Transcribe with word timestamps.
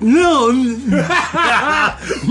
No. 0.00 0.52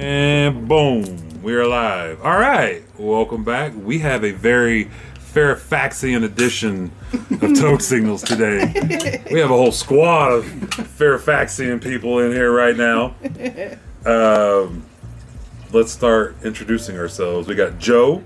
And 0.00 0.68
boom, 0.68 1.42
we're 1.42 1.66
live. 1.66 2.22
All 2.22 2.38
right, 2.38 2.84
welcome 2.96 3.42
back. 3.42 3.72
We 3.76 3.98
have 3.98 4.22
a 4.24 4.30
very 4.30 4.88
Fairfaxian 5.34 6.22
edition 6.24 6.92
of 7.12 7.58
Toke 7.58 7.80
Signals 7.82 8.22
today. 8.22 9.22
We 9.32 9.40
have 9.40 9.50
a 9.50 9.56
whole 9.56 9.72
squad 9.72 10.32
of 10.32 10.44
Fairfaxian 10.44 11.82
people 11.82 12.20
in 12.20 12.30
here 12.30 12.52
right 12.52 12.76
now. 12.76 13.16
Um, 14.06 14.84
let's 15.72 15.92
start 15.92 16.36
introducing 16.44 16.98
ourselves. 16.98 17.48
We 17.48 17.54
got 17.54 17.78
Jo. 17.78 18.22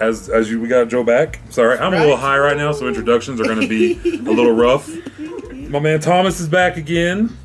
As 0.00 0.28
as 0.28 0.50
you, 0.50 0.60
we 0.60 0.68
got 0.68 0.88
Jo 0.88 1.04
back. 1.04 1.40
Sorry, 1.50 1.78
I'm 1.78 1.92
a 1.92 1.98
little 1.98 2.16
high 2.16 2.38
right 2.38 2.56
now, 2.56 2.72
so 2.72 2.88
introductions 2.88 3.40
are 3.40 3.44
going 3.44 3.60
to 3.60 3.68
be 3.68 4.00
a 4.18 4.32
little 4.32 4.52
rough. 4.52 4.90
My 5.68 5.78
man 5.78 6.00
Thomas 6.00 6.40
is 6.40 6.48
back 6.48 6.76
again 6.76 7.36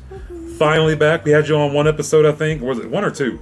finally 0.56 0.96
back. 0.96 1.24
We 1.24 1.30
had 1.30 1.48
you 1.48 1.56
on 1.56 1.72
one 1.72 1.86
episode, 1.86 2.24
I 2.26 2.32
think. 2.32 2.62
Was 2.62 2.78
it 2.78 2.90
one 2.90 3.04
or 3.04 3.10
two? 3.10 3.38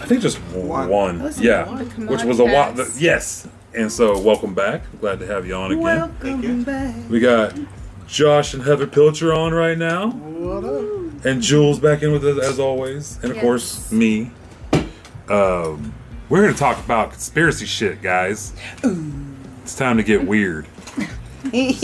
I 0.00 0.06
think 0.06 0.22
just 0.22 0.38
one. 0.52 0.88
One. 0.88 1.32
Yeah, 1.38 1.66
one? 1.66 2.06
which 2.06 2.24
was 2.24 2.40
a 2.40 2.44
while. 2.44 2.72
Podcast. 2.72 3.00
Yes, 3.00 3.48
and 3.74 3.90
so 3.90 4.18
welcome 4.18 4.54
back. 4.54 4.82
Glad 5.00 5.20
to 5.20 5.26
have 5.26 5.46
you 5.46 5.54
on 5.54 5.72
again. 5.72 5.82
Welcome 5.82 6.64
back. 6.64 6.94
We 7.08 7.20
got 7.20 7.56
Josh 8.06 8.54
and 8.54 8.62
Heather 8.62 8.86
Pilcher 8.86 9.32
on 9.32 9.52
right 9.52 9.78
now, 9.78 10.10
What 10.10 10.64
up? 10.64 10.93
And 11.24 11.40
Jules 11.42 11.78
back 11.78 12.02
in 12.02 12.12
with 12.12 12.24
us 12.24 12.38
as 12.44 12.58
always, 12.58 13.16
and 13.22 13.30
of 13.30 13.36
Yes. 13.36 13.42
course 13.42 13.92
me. 13.92 14.30
Um, 15.28 15.94
we're 16.28 16.42
here 16.42 16.52
to 16.52 16.58
talk 16.58 16.78
about 16.84 17.10
conspiracy 17.12 17.66
shit, 17.66 18.02
guys. 18.02 18.52
It's 19.62 19.74
time 19.76 19.96
to 19.96 20.02
get 20.02 20.26
weird. 20.26 20.66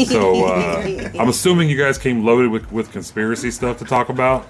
So 0.07 0.47
uh, 0.47 1.11
I'm 1.19 1.29
assuming 1.29 1.69
you 1.69 1.77
guys 1.77 1.99
came 1.99 2.25
loaded 2.25 2.51
with, 2.51 2.73
with 2.73 2.91
conspiracy 2.91 3.51
stuff 3.51 3.79
to 3.79 3.85
talk 3.85 4.09
about, 4.09 4.49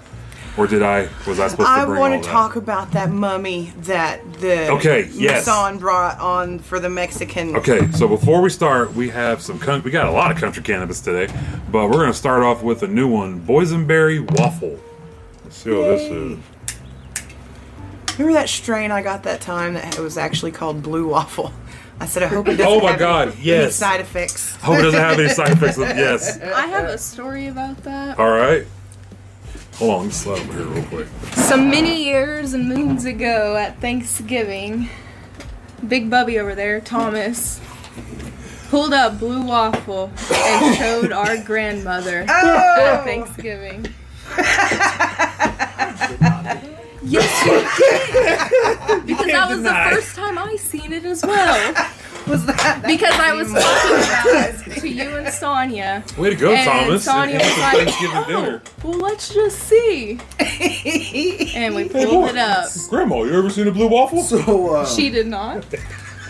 or 0.57 0.67
did 0.67 0.83
I? 0.83 1.07
Was 1.27 1.39
I 1.39 1.47
supposed 1.47 1.67
to 1.67 1.73
I 1.73 1.85
want 1.85 2.21
to 2.23 2.29
talk 2.29 2.55
about 2.55 2.91
that 2.91 3.09
mummy 3.09 3.73
that 3.79 4.33
the 4.35 4.69
Okay, 4.71 5.09
yes. 5.13 5.47
Maussan 5.47 5.79
brought 5.79 6.19
on 6.19 6.59
for 6.59 6.79
the 6.79 6.89
Mexican. 6.89 7.55
Okay, 7.55 7.89
so 7.91 8.07
before 8.07 8.41
we 8.41 8.49
start, 8.49 8.93
we 8.93 9.09
have 9.09 9.41
some. 9.41 9.59
Con- 9.59 9.81
we 9.83 9.91
got 9.91 10.07
a 10.07 10.11
lot 10.11 10.29
of 10.31 10.37
country 10.37 10.61
cannabis 10.63 10.99
today, 11.01 11.33
but 11.71 11.87
we're 11.87 11.99
gonna 12.01 12.13
start 12.13 12.43
off 12.43 12.63
with 12.63 12.83
a 12.83 12.87
new 12.87 13.07
one: 13.07 13.39
boysenberry 13.41 14.19
waffle. 14.39 14.77
Let's 15.43 15.57
see 15.57 15.71
what 15.71 15.85
this 15.87 16.01
is. 16.11 16.37
Remember 18.17 18.33
that 18.39 18.49
strain 18.49 18.91
I 18.91 19.01
got 19.01 19.23
that 19.23 19.41
time 19.41 19.73
that 19.75 19.97
it 19.97 20.01
was 20.01 20.17
actually 20.17 20.51
called 20.51 20.83
Blue 20.83 21.07
Waffle? 21.07 21.53
I 21.99 22.05
said 22.05 22.23
I 22.23 22.27
hope 22.27 22.47
it 22.49 22.55
doesn't 22.57 22.67
Oh 22.67 22.81
my 22.83 22.91
have 22.91 22.99
God, 22.99 23.27
any, 23.39 23.51
any 23.51 23.71
side 23.71 24.01
effects. 24.01 24.55
Hope 24.57 24.79
it 24.79 24.81
doesn't 24.83 24.99
have 24.99 25.17
any 25.17 25.29
side 25.33 25.51
effects. 25.51 25.77
Yes. 25.77 26.39
I 26.41 26.67
have 26.67 26.89
a 26.89 26.97
story 26.97 27.47
about 27.47 27.77
that. 27.83 28.19
All 28.19 28.29
right. 28.29 28.65
Hold 29.81 30.03
on, 30.03 30.11
slide 30.11 30.39
over 30.41 30.53
here 30.53 30.65
real 30.67 30.83
quick. 30.83 31.07
Some 31.33 31.71
many 31.71 32.03
years 32.03 32.53
and 32.53 32.69
moons 32.69 33.05
ago 33.05 33.55
at 33.55 33.81
Thanksgiving, 33.81 34.89
Big 35.87 36.07
Bubby 36.07 36.37
over 36.37 36.53
there, 36.53 36.79
Thomas, 36.81 37.59
pulled 38.69 38.93
up 38.93 39.17
Blue 39.17 39.41
Waffle 39.43 40.11
and 40.31 40.75
showed 40.75 41.11
our 41.11 41.35
grandmother 41.43 42.27
oh! 42.29 42.99
at 42.99 43.05
Thanksgiving. 43.05 43.87
yes, 47.03 47.45
you 47.47 47.53
did. 48.99 49.07
Because 49.07 49.25
that 49.25 49.49
was 49.49 49.63
the 49.63 49.73
first 49.89 50.15
time 50.15 50.37
I 50.37 50.57
seen 50.57 50.93
it 50.93 51.05
as 51.05 51.25
well. 51.25 51.73
Was 52.31 52.45
that? 52.45 52.83
Because 52.87 53.13
I 53.13 53.33
was 53.33 53.47
talking 53.51 54.71
about 54.71 54.79
to 54.81 54.87
you 54.87 55.09
and 55.17 55.33
Sonia. 55.33 56.03
Way 56.17 56.29
to 56.29 56.35
go, 56.35 56.53
And 56.53 56.65
Thomas! 56.69 57.03
Sonya 57.03 57.35
It's 57.35 57.45
was 57.49 57.57
like, 57.57 57.77
Thanksgiving 57.77 58.17
oh, 58.17 58.25
dinner. 58.27 58.61
well, 58.83 58.97
let's 58.99 59.33
just 59.33 59.59
see. 59.59 60.17
And 61.55 61.75
we 61.75 61.89
pulled 61.89 62.29
it 62.29 62.37
up. 62.37 62.69
Grandma, 62.89 63.23
you 63.23 63.37
ever 63.37 63.49
seen 63.49 63.67
a 63.67 63.71
blue 63.71 63.87
waffle? 63.87 64.21
So, 64.23 64.73
uh, 64.75 64.85
She 64.85 65.09
did 65.09 65.27
not. 65.27 65.65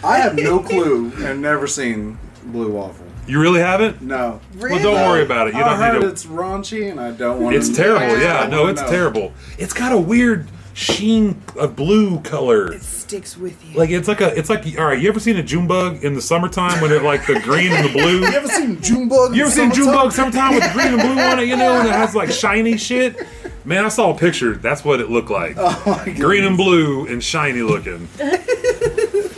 I 0.04 0.18
have 0.18 0.36
no 0.36 0.60
clue 0.60 1.12
and 1.20 1.42
never 1.42 1.68
seen 1.68 2.18
Blue 2.46 2.72
Waffle. 2.72 3.06
You 3.28 3.40
really 3.40 3.60
haven't? 3.60 4.02
No. 4.02 4.42
Well, 4.58 4.82
don't 4.82 5.08
worry 5.08 5.22
about 5.24 5.48
it. 5.48 5.54
You 5.54 5.62
I 5.62 5.70
don't 5.70 5.78
heard 5.78 5.94
need 5.94 6.02
to. 6.02 6.08
it's 6.08 6.26
raunchy 6.26 6.90
and 6.90 7.00
I 7.00 7.12
don't 7.12 7.40
want 7.40 7.54
to. 7.54 7.60
It's 7.60 7.70
to. 7.70 7.76
terrible. 7.76 8.18
Yeah. 8.18 8.42
Yeah, 8.44 8.48
no, 8.48 8.66
it's 8.68 8.82
terrible. 8.82 9.32
It's 9.60 9.74
got 9.74 9.92
a 9.92 9.98
weird 9.98 10.48
sheen 10.74 11.42
of 11.58 11.76
blue 11.76 12.20
color. 12.22 12.74
It 12.74 12.84
sticks 12.84 13.38
with 13.38 13.64
you. 13.70 13.78
Like 13.78 13.90
it's 13.90 14.08
like 14.08 14.22
a, 14.22 14.38
it's 14.38 14.50
like 14.50 14.66
all 14.80 14.86
right. 14.86 15.00
You 15.00 15.10
ever 15.10 15.20
seen 15.20 15.38
a 15.38 15.44
June 15.44 15.68
bug 15.68 16.04
in 16.04 16.14
the 16.14 16.22
summertime 16.22 16.82
when 16.82 16.92
it 16.92 17.04
like 17.04 17.26
the 17.28 17.40
green 17.42 17.72
and 17.72 17.86
the 17.88 17.92
blue? 17.94 18.20
You 18.20 18.26
ever 18.28 18.48
seen 18.48 18.82
Junebug? 18.82 19.36
You 19.36 19.44
ever 19.44 19.52
seen 19.52 19.72
June 19.74 19.88
bug 19.88 20.12
summertime 20.12 20.56
with 20.56 20.64
the 20.64 20.70
green 20.74 20.88
and 20.94 21.02
blue 21.02 21.20
on 21.22 21.40
it? 21.40 21.48
You 21.48 21.58
know, 21.58 21.80
and 21.80 21.88
it 21.88 21.94
has 21.94 22.16
like 22.16 22.32
shiny 22.32 22.78
shit. 22.78 23.16
Man, 23.64 23.86
I 23.86 23.90
saw 23.90 24.12
a 24.16 24.18
picture. 24.18 24.56
That's 24.56 24.84
what 24.84 25.00
it 25.02 25.10
looked 25.12 25.30
like. 25.30 25.56
Oh 25.58 25.84
my 26.06 26.12
Green 26.14 26.44
and 26.46 26.58
blue 26.58 27.06
and 27.06 27.24
shiny 27.24 27.62
looking. 27.62 28.08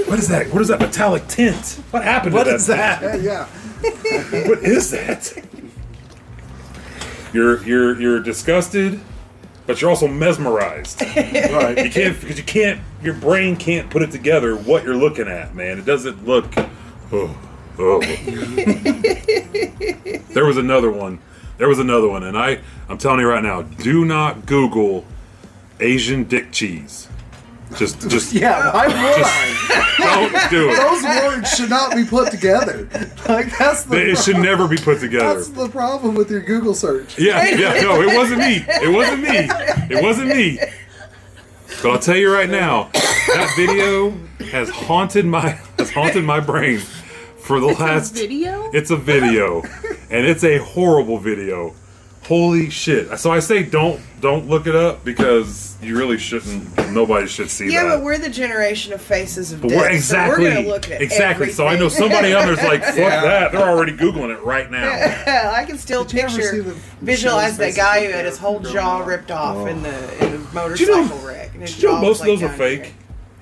what 0.07 0.17
is 0.19 0.27
that? 0.29 0.47
What 0.53 0.61
is 0.61 0.69
that 0.69 0.79
metallic 0.79 1.27
tint? 1.27 1.81
What 1.91 2.03
happened 2.03 2.33
What 2.35 2.45
to 2.45 2.55
is 2.55 2.67
that? 2.67 3.01
that? 3.01 3.21
Yeah. 3.21 3.45
thing? 3.45 4.47
What 4.47 4.59
is 4.59 4.91
that? 4.91 5.33
You're 7.33 7.63
you're 7.63 7.99
you're 7.99 8.19
disgusted, 8.21 9.01
but 9.65 9.81
you're 9.81 9.89
also 9.89 10.07
mesmerized. 10.07 11.01
right. 11.15 11.77
You 11.77 11.89
can't 11.89 12.19
because 12.19 12.37
you 12.37 12.43
can't. 12.43 12.81
Your 13.01 13.13
brain 13.13 13.55
can't 13.55 13.89
put 13.89 14.01
it 14.01 14.11
together 14.11 14.55
what 14.55 14.83
you're 14.83 14.95
looking 14.95 15.27
at, 15.27 15.55
man. 15.55 15.79
It 15.79 15.85
doesn't 15.85 16.25
look. 16.25 16.53
Oh, 17.11 17.37
oh. 17.79 17.99
there 20.33 20.45
was 20.45 20.57
another 20.57 20.91
one. 20.91 21.19
There 21.57 21.67
was 21.67 21.79
another 21.79 22.07
one, 22.07 22.23
and 22.23 22.37
I 22.37 22.59
I'm 22.89 22.97
telling 22.97 23.19
you 23.19 23.27
right 23.27 23.43
now, 23.43 23.61
do 23.61 24.05
not 24.05 24.45
Google 24.45 25.05
Asian 25.79 26.23
dick 26.25 26.51
cheese. 26.51 27.07
Just 27.77 28.09
just 28.09 28.33
Yeah, 28.43 28.73
why 28.73 28.87
would 28.87 28.95
I? 28.95 29.73
don't 29.99 30.49
do 30.49 30.69
it. 30.69 30.77
Those 30.77 31.03
words 31.03 31.55
should 31.55 31.69
not 31.69 31.95
be 31.95 32.05
put 32.05 32.31
together. 32.31 32.87
Like 33.27 33.57
that's 33.57 33.83
the 33.83 34.11
It 34.11 34.17
should 34.17 34.37
never 34.37 34.67
be 34.67 34.77
put 34.77 34.99
together. 34.99 35.35
That's 35.35 35.49
the 35.49 35.69
problem 35.69 36.15
with 36.15 36.29
your 36.29 36.41
Google 36.41 36.73
search. 36.73 37.17
Yeah, 37.17 37.43
yeah, 37.45 37.81
no, 37.81 38.01
it 38.01 38.15
wasn't 38.15 38.39
me. 38.39 38.65
It 38.67 38.93
wasn't 38.93 39.21
me. 39.21 39.47
It 39.95 40.03
wasn't 40.03 40.29
me. 40.29 40.59
But 41.81 41.91
I'll 41.91 41.99
tell 41.99 42.15
you 42.15 42.33
right 42.33 42.49
now, 42.49 42.89
that 42.93 43.53
video 43.57 44.11
has 44.51 44.69
haunted 44.69 45.25
my 45.25 45.59
has 45.77 45.91
haunted 45.91 46.23
my 46.23 46.39
brain 46.39 46.79
for 47.37 47.59
the 47.59 47.67
last. 47.67 48.13
Video? 48.15 48.69
It's 48.71 48.91
a 48.91 48.95
video, 48.97 49.63
and 50.09 50.25
it's 50.25 50.43
a 50.43 50.59
horrible 50.59 51.17
video. 51.17 51.75
Holy 52.25 52.69
shit! 52.69 53.17
So 53.19 53.31
I 53.31 53.39
say 53.39 53.63
don't 53.63 53.99
don't 54.21 54.47
look 54.47 54.65
it 54.65 54.75
up 54.75 55.03
because 55.03 55.75
you 55.81 55.97
really 55.97 56.17
shouldn't. 56.17 56.91
Nobody 56.93 57.27
should 57.27 57.49
see 57.49 57.65
yeah, 57.71 57.83
that. 57.83 57.89
Yeah, 57.89 57.95
but 57.97 58.03
we're 58.05 58.17
the 58.17 58.29
generation 58.29 58.93
of 58.93 59.01
faces 59.01 59.51
of 59.51 59.61
But 59.61 59.69
death. 59.69 59.79
we're 59.81 59.89
exactly 59.89 60.35
So 60.45 60.49
we're 60.49 60.55
gonna 60.55 60.67
look 60.67 60.89
at 60.89 61.01
exactly. 61.01 61.49
So 61.51 61.67
I 61.67 61.77
know 61.77 61.89
somebody 61.89 62.33
out 62.33 62.45
there's 62.45 62.63
like, 62.63 62.81
fuck 62.85 62.95
Yeah. 62.95 63.21
that. 63.21 63.51
They're 63.51 63.61
already 63.67 63.91
googling 63.91 64.33
it 64.33 64.41
right 64.43 64.71
now. 64.71 64.89
I 65.53 65.65
can 65.65 65.77
still 65.77 66.05
Did 66.05 66.13
you 66.13 66.21
ever 66.21 66.37
picture, 66.37 66.61
the 66.63 66.73
visualize 67.01 67.57
that 67.57 67.75
guy 67.75 67.97
of 67.97 68.11
who 68.11 68.15
had 68.17 68.25
his 68.25 68.37
whole 68.37 68.61
jaw 68.61 68.99
ripped 68.99 69.29
off 69.31 69.57
Oh. 69.57 69.65
in 69.65 69.83
the 69.83 70.25
in 70.25 70.31
the 70.31 70.37
you 70.37 70.47
motorcycle 70.53 71.03
know- 71.17 71.27
wreck. 71.27 71.51
And 71.53 71.61
his 71.63 71.73
Did 71.73 71.83
you 71.83 71.89
know 71.89 71.99
most 72.01 72.21
of 72.21 72.27
those 72.27 72.41
like, 72.41 72.51
are 72.51 72.57
down 72.57 72.67
here. 72.69 72.83
fake? 72.85 72.93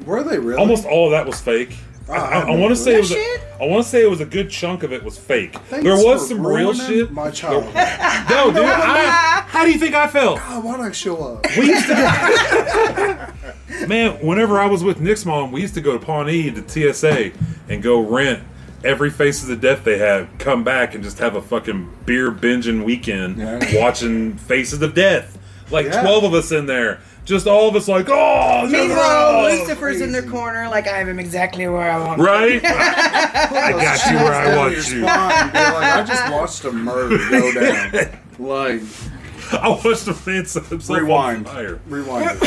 Were 0.08 0.24
they 0.24 0.40
really? 0.40 0.60
Almost 0.60 0.86
all 0.88 1.06
of 1.06 1.12
that 1.12 1.28
was 1.28 1.40
fake. 1.40 1.78
I, 2.12 2.18
I 2.18 2.40
I, 2.42 2.56
want 2.56 2.72
to 2.72 2.76
say 2.76 2.96
it 2.96 3.00
was. 3.00 3.12
A, 3.12 3.62
I 3.62 3.66
want 3.68 3.84
to 3.84 3.90
say 3.90 4.04
it 4.04 4.10
was 4.10 4.22
a 4.22 4.26
good 4.26 4.50
chunk 4.50 4.84
of 4.84 4.92
it 4.92 5.04
was 5.04 5.18
fake. 5.18 5.54
Thanks 5.54 5.84
there 5.84 5.96
was 5.96 6.24
for 6.24 6.28
some 6.30 6.46
real 6.46 6.74
ruining 6.74 6.88
shit. 6.88 7.12
My 7.12 7.32
child. 7.32 7.64
No, 7.66 7.72
dude. 8.54 8.64
I, 8.64 9.44
how 9.48 9.64
do 9.66 9.72
you 9.72 9.80
think 9.80 9.96
I 9.96 10.08
felt? 10.08 10.38
God, 10.40 10.64
why 10.64 10.72
not 10.78 10.82
I 10.82 10.92
show 10.92 11.18
up? 11.18 11.46
We 11.58 11.68
used 11.68 11.88
to. 11.88 13.34
Man, 13.88 14.14
whenever 14.26 14.60
I 14.60 14.66
was 14.68 14.84
with 14.84 15.00
Nick's 15.00 15.26
mom, 15.26 15.52
we 15.52 15.62
used 15.62 15.74
to 15.76 15.82
go 15.82 15.98
to 15.98 16.04
Pawnee 16.06 16.52
to 16.52 16.94
TSA 16.94 17.32
and 17.70 17.82
go 17.82 18.00
rent 18.00 18.44
every 18.84 19.10
Faces 19.10 19.50
of 19.50 19.62
Death 19.62 19.84
they 19.84 19.98
had. 19.98 20.28
Come 20.40 20.64
back 20.64 20.94
and 20.96 21.04
just 21.04 21.20
have 21.20 21.36
a 21.36 21.42
fucking 21.42 21.90
beer 22.06 22.32
binging 22.32 22.84
weekend 22.84 23.38
Yeah. 23.38 23.60
watching 23.82 24.36
Faces 24.38 24.82
of 24.82 24.94
Death. 24.94 25.38
Like 25.70 25.86
Yeah. 25.88 26.02
twelve 26.02 26.24
of 26.24 26.34
us 26.34 26.52
in 26.52 26.66
there. 26.66 27.00
Just 27.32 27.48
all 27.48 27.70
of 27.70 27.78
us 27.78 27.88
like, 27.88 28.10
oh, 28.10 28.68
Meanwhile, 28.70 29.46
oh, 29.46 29.48
Lucifer's 29.50 30.02
in 30.02 30.12
their 30.12 30.22
corner, 30.22 30.68
like 30.68 30.86
I 30.86 30.98
have 30.98 31.08
him 31.08 31.18
exactly 31.18 31.66
where 31.66 31.90
I 31.90 31.98
want. 31.98 32.20
him. 32.20 32.26
right? 32.26 32.62
I 32.66 33.72
got 33.72 34.12
you 34.12 34.18
where 34.18 34.34
I 34.34 34.58
want 34.58 34.76
you. 34.76 34.82
Spine, 34.82 35.50
but, 35.54 35.74
like, 35.74 35.94
I 35.94 36.04
just 36.04 36.30
watched 36.30 36.66
a 36.66 36.74
murder 36.74 37.18
go 37.30 37.54
down. 37.54 38.20
Like, 38.38 38.82
I 39.62 39.70
watched 39.70 40.06
the 40.06 40.18
man 40.26 40.46
set 40.46 40.66
himself 40.66 41.00
Rewind. 41.00 41.48
on 41.48 41.54
fire. 41.54 41.80
Rewind. 41.88 42.40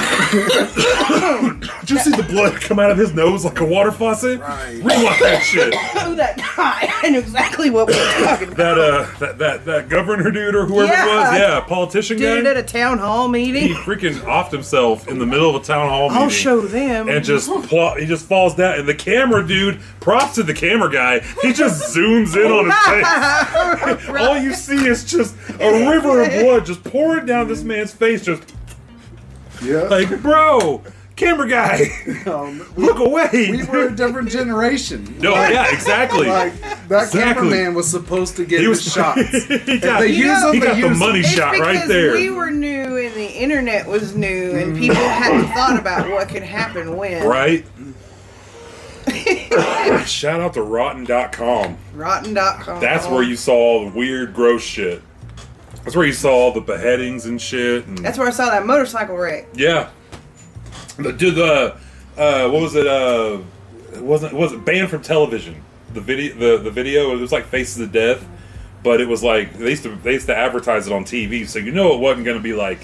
Did 1.80 1.90
you 1.90 1.98
see 1.98 2.10
the 2.10 2.22
blood 2.28 2.60
come 2.60 2.78
out 2.78 2.90
of 2.90 2.98
his 2.98 3.12
nose 3.14 3.44
like 3.44 3.60
a 3.60 3.64
water 3.64 3.92
faucet? 3.92 4.40
Right. 4.40 4.74
Rewind 4.76 5.20
that 5.22 5.42
shit. 5.42 5.74
Oh, 6.06 6.14
that 6.16 6.36
guy. 6.36 6.92
I 7.02 7.08
knew 7.10 7.18
exactly 7.18 7.70
what 7.70 7.86
we 7.88 7.94
were 7.94 8.00
talking 8.24 8.48
about. 8.52 8.56
That 8.56 8.78
uh, 8.78 9.06
that 9.20 9.38
that 9.38 9.64
that 9.64 9.88
governor 9.88 10.30
dude 10.30 10.54
or 10.54 10.66
whoever 10.66 10.92
it 10.92 11.06
was, 11.06 11.38
yeah, 11.38 11.60
politician 11.60 12.18
Dude 12.18 12.44
guy. 12.44 12.50
at 12.50 12.56
a 12.58 12.62
town 12.62 12.98
hall 12.98 13.28
meeting. 13.28 13.68
he 13.68 13.74
freaking 13.74 14.14
offed 14.20 14.50
himself 14.52 15.08
in 15.08 15.18
the 15.18 15.24
middle 15.24 15.48
of 15.54 15.62
a 15.62 15.64
town 15.64 15.88
hall 15.88 16.08
meeting. 16.10 16.22
I'll 16.22 16.28
show 16.28 16.60
them. 16.60 17.08
and 17.08 17.24
just 17.24 17.48
pl- 17.68 17.94
he 17.94 18.04
just 18.06 18.26
falls 18.26 18.54
down 18.54 18.78
and 18.80 18.86
the 18.88 18.94
camera 18.94 19.46
dude 19.46 19.80
props 20.00 20.34
to 20.34 20.42
the 20.42 20.52
camera 20.52 20.92
guy 20.92 21.20
he 21.42 21.52
just 21.54 21.96
zooms 21.96 22.36
in 22.36 22.50
on 22.52 22.66
his 22.66 24.04
face 24.08 24.20
all 24.20 24.36
you 24.38 24.52
see 24.52 24.86
is 24.86 25.04
just 25.04 25.34
a 25.60 25.88
river 25.90 26.22
of 26.22 26.28
blood 26.30 26.66
just 26.66 26.84
pouring 26.94 27.26
down 27.26 27.48
this 27.48 27.64
man's 27.64 27.92
face 27.92 28.24
just 28.24 28.54
Yeah. 29.60 29.82
like 29.88 30.22
bro 30.22 30.80
camera 31.16 31.48
guy 31.48 31.88
Um, 32.26 32.64
look 32.76 32.98
away 33.00 33.48
we 33.50 33.64
were 33.64 33.88
a 33.88 33.94
different 33.96 34.28
generation. 34.30 35.16
no 35.18 35.32
yeah 35.34 35.72
exactly 35.72 36.28
Like 36.28 36.60
that 36.88 37.04
Exactly. 37.06 37.20
cameraman 37.50 37.74
was 37.74 37.90
supposed 37.90 38.36
to 38.36 38.44
get 38.44 38.60
he 38.60 38.66
his 38.66 38.84
was 38.84 38.92
shots. 38.94 39.20
he 39.46 39.78
got, 39.78 40.00
they 40.00 40.12
he 40.12 40.18
use 40.22 40.40
them, 40.42 40.60
got 40.60 40.74
they 40.76 40.80
the 40.82 40.88
use 40.88 40.98
money 41.00 41.18
It's 41.20 41.28
shot 41.30 41.52
because 41.54 41.66
right 41.78 41.88
there 41.88 42.12
we 42.14 42.30
were 42.30 42.50
new 42.52 42.96
and 42.96 43.14
the 43.16 43.28
internet 43.32 43.86
was 43.88 44.14
new 44.16 44.52
and 44.56 44.76
people 44.78 44.94
hadn't 44.96 45.48
thought 45.54 45.76
about 45.78 46.08
what 46.10 46.28
could 46.28 46.42
happen 46.44 46.96
when. 46.96 47.26
right 47.26 47.64
shout 50.06 50.40
out 50.40 50.54
to 50.54 50.62
rotten.com 50.62 51.76
Rotten.com. 51.94 52.80
that's 52.80 53.06
where 53.08 53.22
you 53.22 53.36
saw 53.36 53.52
all 53.54 53.90
the 53.90 53.96
weird 53.96 54.32
gross 54.34 54.62
shit 54.62 55.02
that's 55.84 55.94
where 55.94 56.06
you 56.06 56.12
saw 56.12 56.32
all 56.32 56.52
the 56.52 56.60
beheadings 56.60 57.26
and 57.26 57.40
shit 57.40 57.86
and 57.86 57.98
That's 57.98 58.18
where 58.18 58.26
I 58.26 58.30
saw 58.30 58.50
that 58.50 58.66
motorcycle 58.66 59.16
wreck. 59.16 59.46
Yeah. 59.54 59.90
The 60.96 61.12
did 61.12 61.34
the 61.34 61.76
uh 62.16 62.48
what 62.48 62.62
was 62.62 62.74
it 62.74 62.86
uh 62.86 63.38
it 63.92 64.02
wasn't 64.02 64.32
it 64.32 64.36
wasn't 64.36 64.64
banned 64.64 64.88
from 64.90 65.02
television. 65.02 65.62
The 65.92 66.00
video 66.00 66.34
the, 66.36 66.62
the 66.62 66.70
video 66.70 67.12
it 67.12 67.20
was 67.20 67.32
like 67.32 67.44
Faces 67.44 67.80
of 67.80 67.92
Death, 67.92 68.26
but 68.82 69.00
it 69.00 69.08
was 69.08 69.22
like 69.22 69.58
they 69.58 69.70
used 69.70 69.82
to 69.82 69.94
they 69.96 70.14
used 70.14 70.26
to 70.26 70.36
advertise 70.36 70.86
it 70.86 70.92
on 70.92 71.04
TV, 71.04 71.46
so 71.46 71.58
you 71.58 71.70
know 71.70 71.94
it 71.94 72.00
wasn't 72.00 72.24
gonna 72.24 72.40
be 72.40 72.54
like 72.54 72.80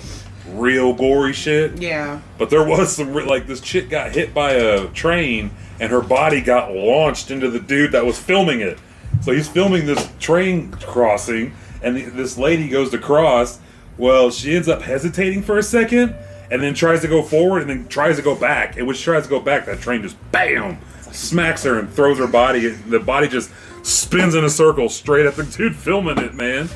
real 0.49 0.93
gory 0.93 1.33
shit. 1.33 1.81
Yeah. 1.81 2.21
But 2.37 2.51
there 2.51 2.65
was 2.65 2.95
some 2.95 3.15
re- 3.15 3.25
like 3.25 3.47
this 3.47 3.61
chick 3.61 3.89
got 3.89 4.13
hit 4.13 4.35
by 4.35 4.53
a 4.53 4.89
train 4.89 5.51
and 5.79 5.91
her 5.91 6.03
body 6.03 6.43
got 6.43 6.73
launched 6.73 7.31
into 7.31 7.51
the 7.51 7.61
dude 7.61 7.93
that 7.93 8.05
was 8.05 8.19
filming 8.19 8.61
it. 8.61 8.79
So 9.23 9.33
he's 9.33 9.49
filming 9.49 9.87
this 9.87 10.11
train 10.19 10.71
crossing 10.73 11.55
and 11.83 11.97
the, 11.97 12.03
this 12.05 12.37
lady 12.39 12.69
goes 12.69 12.91
to 12.91 12.99
cross. 12.99 13.59
Well, 13.99 14.31
she 14.31 14.55
ends 14.57 14.69
up 14.69 14.83
hesitating 14.83 15.43
for 15.43 15.59
a 15.59 15.63
second 15.63 16.15
and 16.51 16.63
then 16.63 16.75
tries 16.75 17.01
to 17.03 17.09
go 17.09 17.23
forward 17.23 17.63
and 17.63 17.71
then 17.71 17.89
tries 17.89 18.17
to 18.17 18.23
go 18.23 18.35
back. 18.35 18.77
And 18.77 18.87
when 18.87 18.97
she 18.97 19.05
tries 19.05 19.25
to 19.25 19.29
go 19.31 19.41
back, 19.41 19.67
that 19.67 19.81
train 19.81 20.03
just 20.03 20.17
bam 20.33 20.79
smacks 21.13 21.65
her 21.65 21.79
and 21.79 21.91
throws 21.93 22.19
her 22.19 22.27
body. 22.27 22.69
The 22.69 23.01
body 23.01 23.29
just 23.29 23.51
spins 23.83 24.35
in 24.35 24.45
a 24.45 24.51
circle 24.51 24.89
straight 24.89 25.27
at 25.27 25.37
the 25.37 25.43
dude 25.57 25.77
filming 25.77 26.19
it, 26.19 26.35
man. 26.35 26.69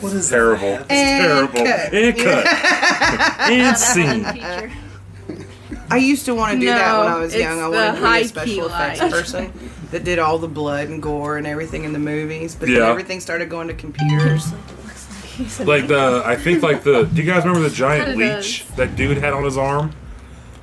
What 0.00 0.12
is 0.12 0.28
Terrible. 0.28 0.60
that? 0.72 0.80
It's 0.82 0.90
And 0.92 1.52
terrible. 1.52 1.54
cut. 1.54 1.94
And 1.94 2.16
cut. 2.18 3.50
and 3.50 3.76
scene. 3.78 4.72
I 5.90 5.96
used 5.98 6.24
to 6.26 6.34
want 6.34 6.54
to 6.54 6.60
do 6.60 6.66
that 6.66 6.98
when 6.98 7.08
I 7.12 7.16
was 7.18 7.34
young. 7.34 7.60
I 7.60 7.68
wanted 7.68 7.96
to 7.96 8.02
be 8.02 8.20
a 8.20 8.24
special 8.28 8.66
effects 8.66 9.00
light. 9.00 9.10
person 9.12 9.52
that 9.90 10.04
did 10.04 10.18
all 10.18 10.38
the 10.38 10.48
blood 10.48 10.88
and 10.88 11.02
gore 11.02 11.36
and 11.36 11.46
everything 11.46 11.84
in 11.84 11.92
the 11.92 11.98
movies. 11.98 12.54
But 12.54 12.68
Yeah. 12.68 12.80
then 12.80 12.90
everything 12.90 13.20
started 13.20 13.48
going 13.48 13.68
to 13.68 13.74
computers. 13.74 14.52
Like 15.60 15.86
the, 15.86 16.22
I 16.24 16.36
think 16.36 16.62
like 16.62 16.82
the. 16.82 17.04
Do 17.04 17.22
you 17.22 17.30
guys 17.30 17.44
remember 17.44 17.68
the 17.68 17.74
giant 17.74 18.06
Kinda 18.06 18.36
leech 18.36 18.66
that 18.76 18.96
dude 18.96 19.18
had 19.18 19.32
on 19.32 19.44
his 19.44 19.58
arm? 19.58 19.92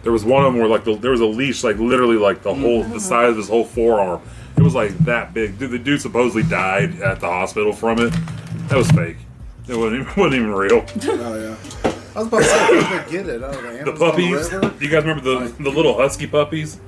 There 0.02 0.12
was 0.12 0.25
one 0.25 0.44
of 0.44 0.52
them 0.52 0.60
where 0.60 0.68
like 0.68 0.84
the, 0.84 0.96
there 0.96 1.12
was 1.12 1.22
a 1.22 1.25
leash 1.25 1.64
like 1.64 1.78
literally 1.78 2.18
like 2.18 2.42
the 2.42 2.54
whole 2.54 2.81
the 2.81 2.90
mm-hmm. 2.90 2.98
size 2.98 3.31
of 3.31 3.38
his 3.38 3.50
whole 3.50 3.66
forearm. 3.66 4.22
It 4.58 4.64
was 4.64 4.75
like 4.75 4.98
that 5.00 5.34
big. 5.34 5.60
Dude, 5.60 5.72
the 5.72 5.80
dude 5.80 6.02
supposedly 6.02 6.44
died 6.44 7.02
at 7.02 7.20
the 7.20 7.28
hospital 7.28 7.72
from 7.72 8.00
it. 8.00 8.14
That 8.68 8.78
was 8.78 8.90
fake. 8.92 9.18
It 9.68 9.75
wasn't 9.78 10.02
even, 10.02 10.14
wasn't 10.18 10.36
even 10.36 10.52
real. 10.52 10.86
Oh 11.04 11.36
yeah. 11.36 11.92
I 12.16 12.20
was 12.20 12.28
about 12.28 12.40
to 12.40 12.44
say, 12.44 12.70
where'd 12.70 13.08
they 13.08 13.12
get 13.12 13.28
it? 13.28 13.44
Out 13.44 13.56
of 13.56 13.62
the 13.64 13.70
The 13.70 13.80
Amazon 13.80 13.98
puppies. 13.98 14.52
River? 14.52 14.74
Do 14.78 14.86
you 14.86 14.92
guys 14.92 15.04
remember 15.04 15.24
the 15.24 15.64
the 15.64 15.70
little 15.70 15.98
husky 15.98 16.28
puppies? 16.28 16.80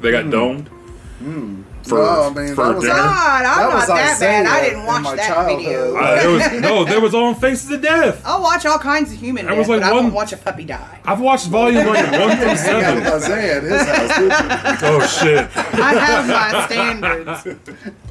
They 0.00 0.10
got 0.10 0.24
mm. 0.24 0.32
domed. 0.32 0.70
For, 1.18 1.98
No, 1.98 2.30
I 2.30 2.32
mean, 2.34 2.54
for 2.54 2.64
that 2.64 2.74
was 2.74 2.82
dinner. 2.84 2.94
God, 2.96 3.44
I'm 3.44 3.44
That 3.44 3.68
not 3.68 3.74
was 3.74 3.86
that 3.88 4.20
bad. 4.20 4.46
I 4.46 4.60
didn't 4.64 4.84
watch 4.86 5.16
that 5.16 5.26
childhood. 5.34 5.58
video. 5.58 5.96
Uh, 5.96 6.14
there 6.16 6.30
was 6.30 6.52
no, 6.60 6.84
there 6.84 7.00
was 7.00 7.14
on 7.14 7.34
Faces 7.36 7.70
of 7.70 7.82
Death. 7.82 8.22
I'll 8.24 8.42
watch 8.42 8.66
all 8.66 8.78
kinds 8.78 9.12
of 9.12 9.18
human 9.18 9.44
That 9.44 9.50
death, 9.50 9.58
was 9.58 9.68
like 9.68 9.80
but 9.82 9.88
I 9.90 9.92
one- 9.92 10.04
won't 10.04 10.14
watch 10.14 10.32
a 10.32 10.36
puppy 10.38 10.64
die. 10.64 11.00
I've 11.04 11.20
watched 11.20 11.46
volume 11.46 11.86
like 11.86 12.04
one 12.12 12.36
through 12.36 12.48
Hang 12.48 12.50
out 12.50 12.56
seven. 12.58 13.06
Isaiah 13.06 13.56
at 13.58 13.62
his 13.62 13.82
house. 13.82 14.82
Oh 14.82 15.06
shit. 15.06 15.56
I 15.56 15.94
have 15.94 16.26
my 16.28 16.66
standards. 16.66 17.46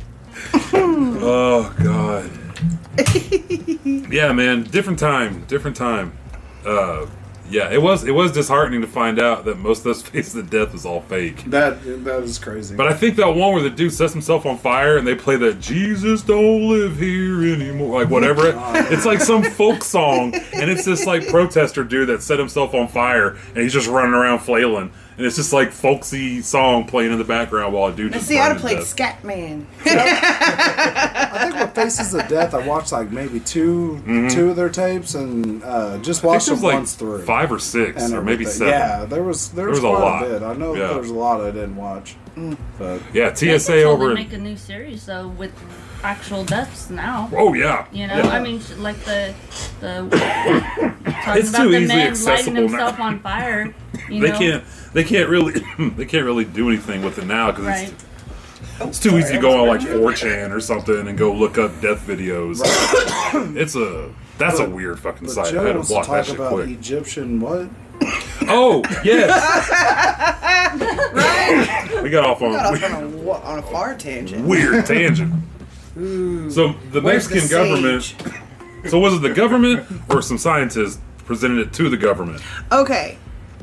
Oh 0.75 1.73
god. 1.83 2.29
yeah, 4.11 4.31
man. 4.33 4.63
Different 4.63 4.99
time. 4.99 5.45
Different 5.45 5.75
time. 5.77 6.13
Uh, 6.65 7.05
yeah, 7.49 7.69
it 7.71 7.81
was 7.81 8.03
it 8.03 8.11
was 8.11 8.31
disheartening 8.31 8.81
to 8.81 8.87
find 8.87 9.19
out 9.19 9.45
that 9.45 9.59
most 9.59 9.79
of 9.79 9.83
those 9.85 10.01
faces 10.09 10.35
of 10.35 10.49
death 10.49 10.73
was 10.73 10.85
all 10.85 11.01
fake. 11.01 11.43
That 11.45 11.83
that 12.05 12.23
is 12.23 12.39
crazy. 12.39 12.75
But 12.75 12.87
I 12.87 12.93
think 12.93 13.15
that 13.17 13.27
one 13.29 13.53
where 13.53 13.61
the 13.63 13.69
dude 13.69 13.93
sets 13.93 14.13
himself 14.13 14.45
on 14.45 14.57
fire 14.57 14.97
and 14.97 15.05
they 15.07 15.15
play 15.15 15.35
that 15.37 15.59
Jesus 15.59 16.21
don't 16.21 16.69
live 16.69 16.97
here 16.97 17.43
anymore, 17.53 17.99
like 18.01 18.09
oh 18.09 18.13
whatever. 18.13 18.47
it- 18.47 18.55
it's 18.93 19.05
like 19.05 19.19
some 19.21 19.43
folk 19.43 19.83
song, 19.83 20.33
and 20.53 20.69
it's 20.71 20.85
this 20.85 21.05
like 21.05 21.27
protester 21.27 21.83
dude 21.83 22.09
that 22.09 22.21
set 22.23 22.39
himself 22.39 22.73
on 22.73 22.87
fire 22.87 23.37
and 23.49 23.57
he's 23.57 23.73
just 23.73 23.87
running 23.87 24.13
around 24.13 24.39
flailing, 24.39 24.91
and 25.17 25.25
it's 25.25 25.35
just 25.35 25.53
like 25.53 25.71
folksy 25.71 26.41
song 26.41 26.85
playing 26.85 27.11
in 27.11 27.17
the 27.17 27.23
background 27.23 27.73
while 27.73 27.91
a 27.91 27.95
dude 27.95 28.11
Let's 28.11 28.23
just 28.23 28.27
see, 28.29 28.39
I'd 28.39 28.51
have 28.53 28.61
played 28.61 28.77
death. 28.77 28.95
Scatman. 29.23 29.65
I 29.85 31.49
think 31.49 31.59
with 31.59 31.75
Faces 31.75 32.13
of 32.13 32.27
Death, 32.27 32.53
I 32.53 32.65
watched 32.65 32.91
like 32.91 33.11
maybe 33.11 33.39
2 33.39 34.29
two 34.29 34.49
of 34.51 34.55
their 34.55 34.69
tapes 34.69 35.15
and 35.15 35.63
uh, 35.63 35.97
just 35.99 36.21
Mm-hmm. 36.23 36.29
I 36.29 36.39
think 36.39 36.47
watched 36.47 36.47
them 36.47 36.61
like 36.61 36.73
once 36.75 36.95
through. 36.95 37.21
five 37.23 37.51
or 37.51 37.59
six, 37.59 38.01
and 38.03 38.13
or 38.13 38.21
maybe 38.21 38.45
seven. 38.45 38.73
Yeah, 38.73 39.05
there 39.05 39.23
was 39.23 39.49
there, 39.51 39.67
was 39.69 39.81
was, 39.81 39.83
a 39.83 39.87
lot. 39.89 40.23
a 40.23 40.29
bit. 40.29 40.43
I 40.43 40.53
know 40.53 40.73
Yeah. 40.75 40.87
there 40.89 40.99
was 40.99 41.09
a 41.09 41.13
lot 41.13 41.41
I 41.41 41.51
didn't 41.51 41.75
watch. 41.75 42.15
But 42.79 43.01
Yeah, 43.13 43.33
TSA 43.33 43.73
could 43.73 43.83
over. 43.85 44.13
make 44.13 44.33
a 44.33 44.37
new 44.37 44.57
series 44.57 45.05
though 45.05 45.27
with 45.27 45.51
actual 46.03 46.43
deaths 46.43 46.89
now. 46.89 47.29
Oh 47.33 47.53
yeah, 47.53 47.85
You 47.91 48.07
know, 48.07 48.17
Yeah. 48.17 48.27
I 48.29 48.39
mean, 48.41 48.61
like 48.77 48.97
the 49.05 49.33
the 49.79 50.07
talking 51.23 51.41
It's 51.41 51.49
about 51.49 51.63
too 51.63 51.71
the 51.71 51.79
man 51.81 51.87
lighting 51.87 52.07
accessible 52.11 52.53
now. 52.53 52.61
himself 52.61 52.99
on 52.99 53.19
fire. 53.19 53.73
You 54.09 54.19
they 54.21 54.31
know? 54.31 54.37
can't. 54.37 54.63
They 54.93 55.03
can't 55.05 55.29
really. 55.29 55.53
they 55.79 56.05
can't 56.05 56.25
really 56.25 56.43
do 56.45 56.67
anything 56.69 57.03
with 57.03 57.17
it 57.19 57.25
now 57.25 57.51
because 57.51 57.65
Right. 57.65 57.89
it's, 57.91 58.05
it's 58.81 58.99
too 58.99 59.17
easy 59.17 59.35
to 59.35 59.39
go 59.41 59.61
on 59.61 59.67
like 59.69 59.79
4chan 59.81 60.51
or 60.51 60.59
something 60.59 61.07
and 61.07 61.17
go 61.17 61.31
look 61.31 61.57
up 61.57 61.79
death 61.79 62.05
videos. 62.05 62.59
it's 63.55 63.75
a 63.75 64.13
that's 64.37 64.59
a 64.59 64.69
weird 64.69 64.99
fucking 64.99 65.27
but 65.27 65.33
site. 65.33 65.47
I 65.47 65.51
Jo 65.51 65.63
had 65.63 65.67
to 65.67 65.73
wants 65.75 65.87
to 65.87 65.93
block 65.93 66.07
that 66.07 66.11
talk 66.17 66.25
shit 66.25 66.35
about 66.35 66.51
quick. 66.53 66.69
Egyptian 66.69 67.39
what? 67.39 67.69
Oh 68.49 68.83
yes, 69.05 69.29
we 72.03 72.09
got 72.09 72.25
off 72.25 72.41
on 72.41 72.51
Got 72.51 72.73
we- 72.73 72.83
off 72.83 72.93
on 72.93 73.03
a, 73.03 73.31
on 73.53 73.59
a 73.59 73.61
far 73.63 73.95
tangent. 73.95 74.45
weird 74.45 74.85
tangent. 74.85 75.31
So 75.95 76.73
the 76.91 77.01
Where's 77.01 77.27
the 77.27 77.35
Mexican 77.35 77.49
government. 77.49 78.15
So 78.89 78.99
was 78.99 79.13
it 79.13 79.21
the 79.21 79.29
government 79.33 79.87
or 80.09 80.21
some 80.21 80.37
scientists 80.37 80.99
presented 81.19 81.59
it 81.67 81.73
to 81.75 81.89
the 81.89 81.95
government? 81.95 82.41
Okay. 82.69 83.17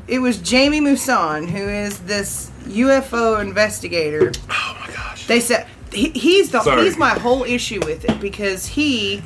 It 0.07 0.17
was 0.17 0.39
Jamie 0.39 0.81
Maussan, 0.81 1.47
who 1.47 1.59
is 1.59 1.99
this 1.99 2.49
UFO 2.63 3.39
investigator. 3.39 4.31
Oh 4.49 4.77
my 4.79 4.87
gosh. 4.91 5.27
They 5.27 5.39
said 5.39 5.67
he, 5.93 6.09
he's 6.09 6.49
the 6.49 6.61
Sorry. 6.63 6.85
he's 6.85 6.97
my 6.97 7.09
whole 7.11 7.43
issue 7.43 7.79
with 7.85 8.03
it 8.03 8.19
because 8.19 8.65
he 8.65 9.21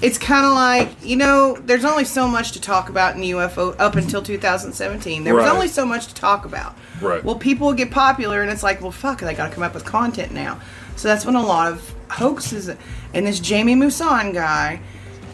it's 0.00 0.16
kind 0.16 0.46
of 0.46 0.54
like 0.54 0.88
you 1.04 1.16
know 1.16 1.56
there's 1.66 1.84
only 1.84 2.04
so 2.06 2.26
much 2.26 2.52
to 2.52 2.60
talk 2.60 2.88
about 2.88 3.14
in 3.14 3.20
UFO 3.22 3.76
up 3.78 3.96
until 3.96 4.22
2017 4.22 5.24
there 5.24 5.34
was 5.34 5.46
only 5.46 5.68
so 5.68 5.84
much 5.84 6.06
to 6.06 6.14
talk 6.14 6.46
about 6.46 6.74
Right. 7.02 7.22
well 7.22 7.36
people 7.36 7.72
get 7.74 7.90
popular 7.90 8.40
and 8.42 8.50
it's 8.50 8.62
like 8.62 8.80
well 8.80 8.92
fuck 8.92 9.20
they 9.20 9.34
got 9.34 9.48
to 9.48 9.54
come 9.54 9.62
up 9.62 9.74
with 9.74 9.84
content 9.84 10.32
now 10.32 10.58
so 10.96 11.08
that's 11.08 11.24
when 11.24 11.34
a 11.36 11.42
lot 11.44 11.72
of 11.72 11.94
hoaxes 12.10 12.68
and 13.14 13.26
this 13.26 13.40
Jamie 13.40 13.74
Maussan 13.74 14.32
guy 14.34 14.80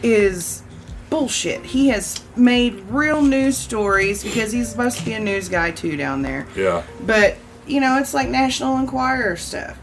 is 0.02 0.62
bullshit 1.10 1.64
he 1.64 1.88
has 1.88 2.22
made 2.36 2.74
real 2.90 3.22
news 3.22 3.56
stories 3.56 4.22
because 4.22 4.52
he's 4.52 4.68
supposed 4.68 4.98
to 4.98 5.04
be 5.04 5.12
a 5.14 5.20
news 5.20 5.48
guy 5.48 5.70
too 5.70 5.96
down 5.96 6.22
there 6.22 6.46
Yeah. 6.54 6.82
but 7.00 7.36
you 7.66 7.80
know 7.80 7.98
it's 7.98 8.12
like 8.14 8.28
National 8.28 8.76
Enquirer 8.78 9.36
stuff 9.36 9.78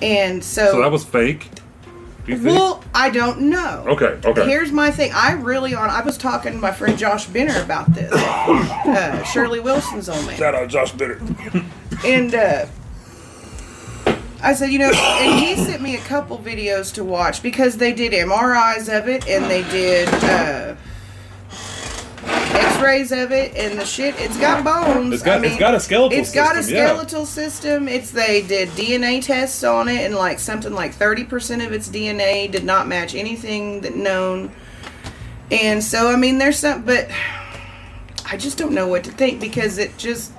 and 0.00 0.42
so, 0.42 0.72
So 0.72 0.80
that 0.80 0.90
was 0.90 1.04
fake. 1.04 1.48
Do 2.24 2.32
you 2.32 2.38
think? 2.38 2.56
well 2.58 2.82
I 2.94 3.10
don't 3.10 3.42
know 3.42 3.84
okay. 3.88 4.18
Okay. 4.24 4.46
Here's 4.46 4.72
my 4.72 4.90
thing. 4.90 5.10
I 5.12 5.32
really 5.32 5.74
on. 5.74 5.90
I 5.90 6.02
was 6.02 6.16
talking 6.16 6.52
to 6.52 6.58
my 6.58 6.70
friend 6.72 6.96
Josh 6.98 7.26
Benner 7.26 7.60
about 7.62 7.92
this. 7.94 8.10
Uh, 8.92 9.22
Shirley 9.24 9.60
Wilson's 9.60 10.08
old 10.08 10.24
man, 10.26 10.36
Shout 10.36 10.54
out 10.54 10.68
Josh 10.68 10.92
Bitter. 10.92 11.20
and 12.04 12.34
uh, 12.34 12.66
I 14.42 14.54
said, 14.54 14.70
you 14.70 14.78
know, 14.78 14.90
and 14.92 15.38
he 15.40 15.54
sent 15.56 15.80
me 15.82 15.94
a 15.96 16.00
couple 16.00 16.36
videos 16.38 16.92
to 16.94 17.04
watch 17.04 17.42
because 17.42 17.76
they 17.76 17.92
did 17.92 18.12
MRIs 18.12 18.88
of 18.94 19.08
it 19.08 19.26
and 19.28 19.44
they 19.44 19.62
did 19.70 20.08
uh, 20.08 20.74
X-rays 22.54 23.12
of 23.12 23.30
it, 23.32 23.56
and 23.56 23.78
the 23.78 23.84
shit. 23.84 24.14
It's 24.18 24.36
got 24.38 24.64
bones. 24.64 25.14
It's 25.14 25.22
got- 25.22 25.38
I 25.38 25.40
mean, 25.40 25.50
it's 25.52 25.60
got 25.60 25.74
a 25.74 25.80
skeletal 25.80 26.18
It's 26.18 26.32
got 26.32 26.56
a 26.56 26.58
system, 26.62 26.76
yeah. 26.76 26.86
skeletal 26.88 27.26
system. 27.26 27.88
It's 27.88 28.10
they 28.10 28.42
did 28.42 28.68
DNA 28.70 29.22
tests 29.24 29.62
on 29.64 29.88
it, 29.88 30.04
and 30.04 30.14
like 30.14 30.38
something 30.38 30.72
like 30.72 30.92
thirty 30.92 31.24
percent 31.24 31.62
of 31.62 31.72
its 31.72 31.88
DNA 31.88 32.50
did 32.50 32.64
not 32.64 32.88
match 32.88 33.14
anything 33.14 33.80
that 33.82 33.96
known. 33.96 34.50
And 35.50 35.82
so, 35.82 36.10
I 36.10 36.16
mean, 36.16 36.38
there's 36.38 36.58
some, 36.58 36.82
but 36.82 37.08
I 38.26 38.36
just 38.36 38.58
don't 38.58 38.72
know 38.72 38.88
what 38.88 39.04
to 39.04 39.10
think 39.10 39.40
because 39.40 39.78
it 39.78 39.96
just 39.98 40.32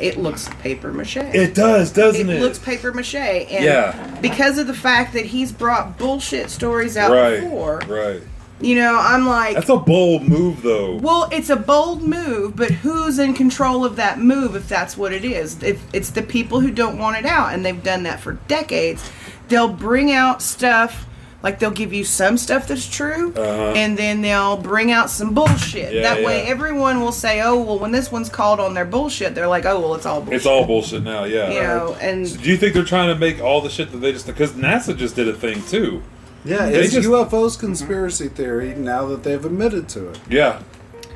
it 0.00 0.16
looks 0.18 0.48
paper 0.60 0.92
mache. 0.92 1.16
It 1.16 1.54
does, 1.54 1.90
doesn't 1.92 2.28
it 2.30 2.36
it? 2.36 2.40
looks 2.40 2.58
paper 2.58 2.92
mache, 2.92 3.14
and 3.14 3.64
Yeah. 3.64 4.18
because 4.20 4.58
of 4.58 4.66
the 4.66 4.74
fact 4.74 5.12
that 5.14 5.26
he's 5.26 5.52
brought 5.52 5.98
bullshit 5.98 6.50
stories 6.50 6.96
out 6.96 7.10
right. 7.12 7.40
before, 7.40 7.80
Right. 7.88 8.22
you 8.60 8.74
know, 8.76 8.98
I'm 9.00 9.26
like, 9.26 9.54
That's 9.54 9.68
a 9.70 9.76
bold 9.76 10.22
move, 10.28 10.62
though. 10.62 10.96
well, 10.96 11.28
it's 11.32 11.50
a 11.50 11.56
bold 11.56 12.02
move, 12.02 12.56
but 12.56 12.70
who's 12.70 13.18
in 13.18 13.34
control 13.34 13.84
of 13.84 13.96
that 13.96 14.18
move 14.20 14.54
if 14.56 14.68
that's 14.68 14.96
what 14.96 15.12
it 15.12 15.24
is? 15.24 15.62
If 15.62 15.80
it's 15.92 16.10
the 16.10 16.22
people 16.22 16.60
who 16.60 16.70
don't 16.70 16.98
want 16.98 17.16
it 17.16 17.26
out, 17.26 17.52
and 17.54 17.64
they've 17.64 17.82
done 17.82 18.02
that 18.04 18.20
for 18.20 18.34
decades, 18.48 19.02
they'll 19.48 19.68
bring 19.72 20.12
out 20.12 20.42
stuff. 20.42 21.06
Like 21.42 21.58
they'll 21.58 21.70
give 21.70 21.92
you 21.94 22.04
some 22.04 22.36
stuff 22.36 22.68
that's 22.68 22.86
true, 22.86 23.32
Uh-huh. 23.34 23.72
and 23.74 23.96
then 23.96 24.20
they'll 24.20 24.58
bring 24.58 24.90
out 24.92 25.08
some 25.08 25.32
bullshit. 25.32 25.94
Yeah, 25.94 26.02
that 26.02 26.22
way, 26.22 26.42
everyone 26.42 27.00
will 27.00 27.12
say, 27.12 27.40
"Oh, 27.40 27.62
well, 27.62 27.78
when 27.78 27.92
this 27.92 28.12
one's 28.12 28.28
called 28.28 28.60
on 28.60 28.74
their 28.74 28.84
bullshit, 28.84 29.34
they're 29.34 29.48
like, 29.48 29.64
oh, 29.64 29.80
well, 29.80 29.94
it's 29.94 30.04
all 30.04 30.20
bullshit." 30.20 30.34
It's 30.36 30.44
all 30.46 30.66
bullshit 30.66 31.02
now, 31.02 31.24
yeah. 31.24 31.50
you 31.50 31.60
know, 31.62 31.96
and 32.00 32.28
So 32.28 32.36
do 32.40 32.50
you 32.50 32.58
think 32.58 32.74
they're 32.74 32.84
trying 32.84 33.08
to 33.08 33.18
make 33.18 33.40
all 33.40 33.62
the 33.62 33.70
shit 33.70 33.90
that 33.92 33.98
they 33.98 34.12
just 34.12 34.26
because 34.26 34.52
NASA 34.52 34.94
just 34.94 35.16
did 35.16 35.28
a 35.28 35.32
thing 35.32 35.62
too? 35.62 36.02
Yeah, 36.44 36.66
They 36.66 36.80
it's 36.80 36.92
just- 36.92 37.08
UFOs 37.08 37.58
conspiracy 37.58 38.28
theory 38.28 38.74
now 38.74 39.06
that 39.06 39.22
they've 39.22 39.42
admitted 39.44 39.88
to 39.90 40.10
it. 40.10 40.18
Yeah, 40.28 40.60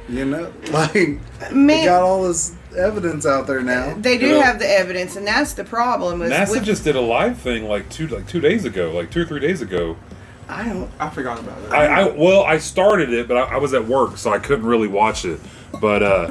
You 0.09 0.25
know, 0.25 0.53
like 0.73 0.93
they 1.53 1.85
got 1.85 2.03
all 2.03 2.23
this 2.25 2.53
evidence 2.77 3.25
out 3.27 3.47
there 3.47 3.61
now. 3.63 3.95
they 3.99 4.17
do 4.19 4.27
You 4.27 4.33
know- 4.37 4.41
have 4.43 4.59
the 4.59 4.69
evidence, 4.71 5.17
and 5.17 5.27
that's 5.27 5.53
the 5.53 5.65
problem. 5.65 6.23
Is 6.23 6.31
NASA 6.33 6.51
with, 6.53 6.65
just 6.65 6.83
did 6.85 6.97
a 6.97 7.01
live 7.01 7.37
thing 7.39 7.69
like 7.69 7.91
two 7.91 8.07
like 8.09 8.27
two 8.27 8.41
days 8.41 8.65
ago, 8.65 8.91
like 8.91 9.11
two 9.11 9.21
or 9.21 9.27
three 9.27 9.41
days 9.41 9.61
ago. 9.61 9.97
I 10.49 10.65
don't. 10.65 10.91
I 11.01 11.09
forgot 11.11 11.39
about 11.41 11.59
it. 11.63 11.73
I, 11.73 12.03
I 12.03 12.09
well, 12.11 12.43
I 12.43 12.59
started 12.59 13.13
it, 13.13 13.27
but 13.29 13.37
I, 13.37 13.55
I 13.55 13.57
was 13.59 13.73
at 13.75 13.87
work, 13.87 14.17
so 14.19 14.31
I 14.33 14.39
couldn't 14.39 14.67
really 14.67 14.89
watch 14.89 15.25
it. 15.25 15.41
But 15.81 16.03
uh, 16.03 16.31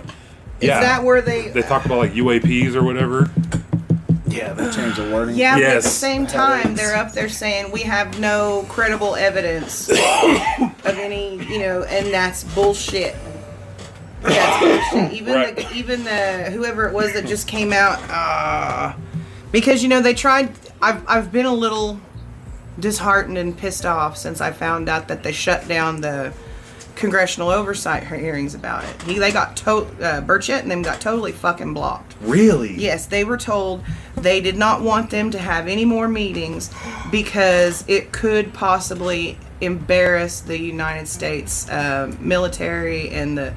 Is 0.61 0.69
that 0.69 1.03
where 1.03 1.21
they? 1.21 1.49
they 1.49 1.61
talk 1.63 1.85
about 1.85 1.97
like 1.97 2.13
UAPs 2.13 2.75
or 2.75 2.83
whatever. 2.83 3.29
Yeah, 4.27 4.53
they 4.53 4.69
changed 4.71 4.97
the 4.97 5.11
wording. 5.11 5.35
Yeah, 5.35 5.55
but 5.55 5.63
at 5.63 5.67
the 5.67 5.87
Yes. 5.87 5.93
same 5.93 6.25
time, 6.25 6.75
they're 6.75 6.95
up 6.95 7.11
there 7.13 7.29
saying 7.29 7.71
we 7.71 7.81
have 7.81 8.19
no 8.19 8.65
credible 8.69 9.15
evidence 9.15 9.89
of 9.89 9.97
any, 10.97 11.43
you 11.45 11.59
know, 11.59 11.83
and 11.83 12.07
that's 12.13 12.43
bullshit. 12.55 13.15
That's 14.21 14.91
bullshit. 14.91 15.11
Even 15.19 15.33
Right. 15.33 15.55
the 15.55 15.71
even 15.73 16.03
the 16.03 16.49
whoever 16.51 16.87
it 16.87 16.93
was 16.93 17.13
that 17.13 17.25
just 17.27 17.47
came 17.47 17.73
out, 17.73 17.99
uh, 18.09 18.93
because 19.51 19.83
you 19.83 19.89
know 19.89 20.01
they 20.01 20.13
tried. 20.13 20.51
I've 20.81 21.03
I've 21.07 21.31
been 21.31 21.45
a 21.45 21.53
little 21.53 21.99
disheartened 22.79 23.37
and 23.37 23.57
pissed 23.57 23.85
off 23.85 24.17
since 24.17 24.41
I 24.41 24.51
found 24.51 24.89
out 24.89 25.07
that 25.07 25.23
they 25.23 25.31
shut 25.31 25.67
down 25.67 26.01
the 26.01 26.33
congressional 26.95 27.49
oversight 27.49 28.03
hearings 28.05 28.55
about 28.55 28.83
it. 28.83 29.01
He, 29.03 29.17
they 29.17 29.31
got 29.31 29.57
to 29.57 29.71
uh, 29.71 30.21
Burchett 30.21 30.61
and 30.61 30.71
them 30.71 30.81
got 30.81 31.01
totally 31.01 31.31
fucking 31.31 31.73
blocked. 31.73 32.15
Really? 32.21 32.73
Yes, 32.75 33.07
they 33.07 33.23
were 33.23 33.37
told 33.37 33.83
they 34.15 34.41
did 34.41 34.57
not 34.57 34.81
want 34.81 35.09
them 35.09 35.31
to 35.31 35.39
have 35.39 35.67
any 35.67 35.85
more 35.85 36.07
meetings 36.07 36.71
because 37.11 37.83
it 37.87 38.11
could 38.11 38.53
possibly 38.53 39.37
embarrass 39.61 40.41
the 40.41 40.59
United 40.59 41.07
States 41.07 41.69
uh, 41.69 42.13
military 42.19 43.09
and 43.09 43.37
the 43.37 43.53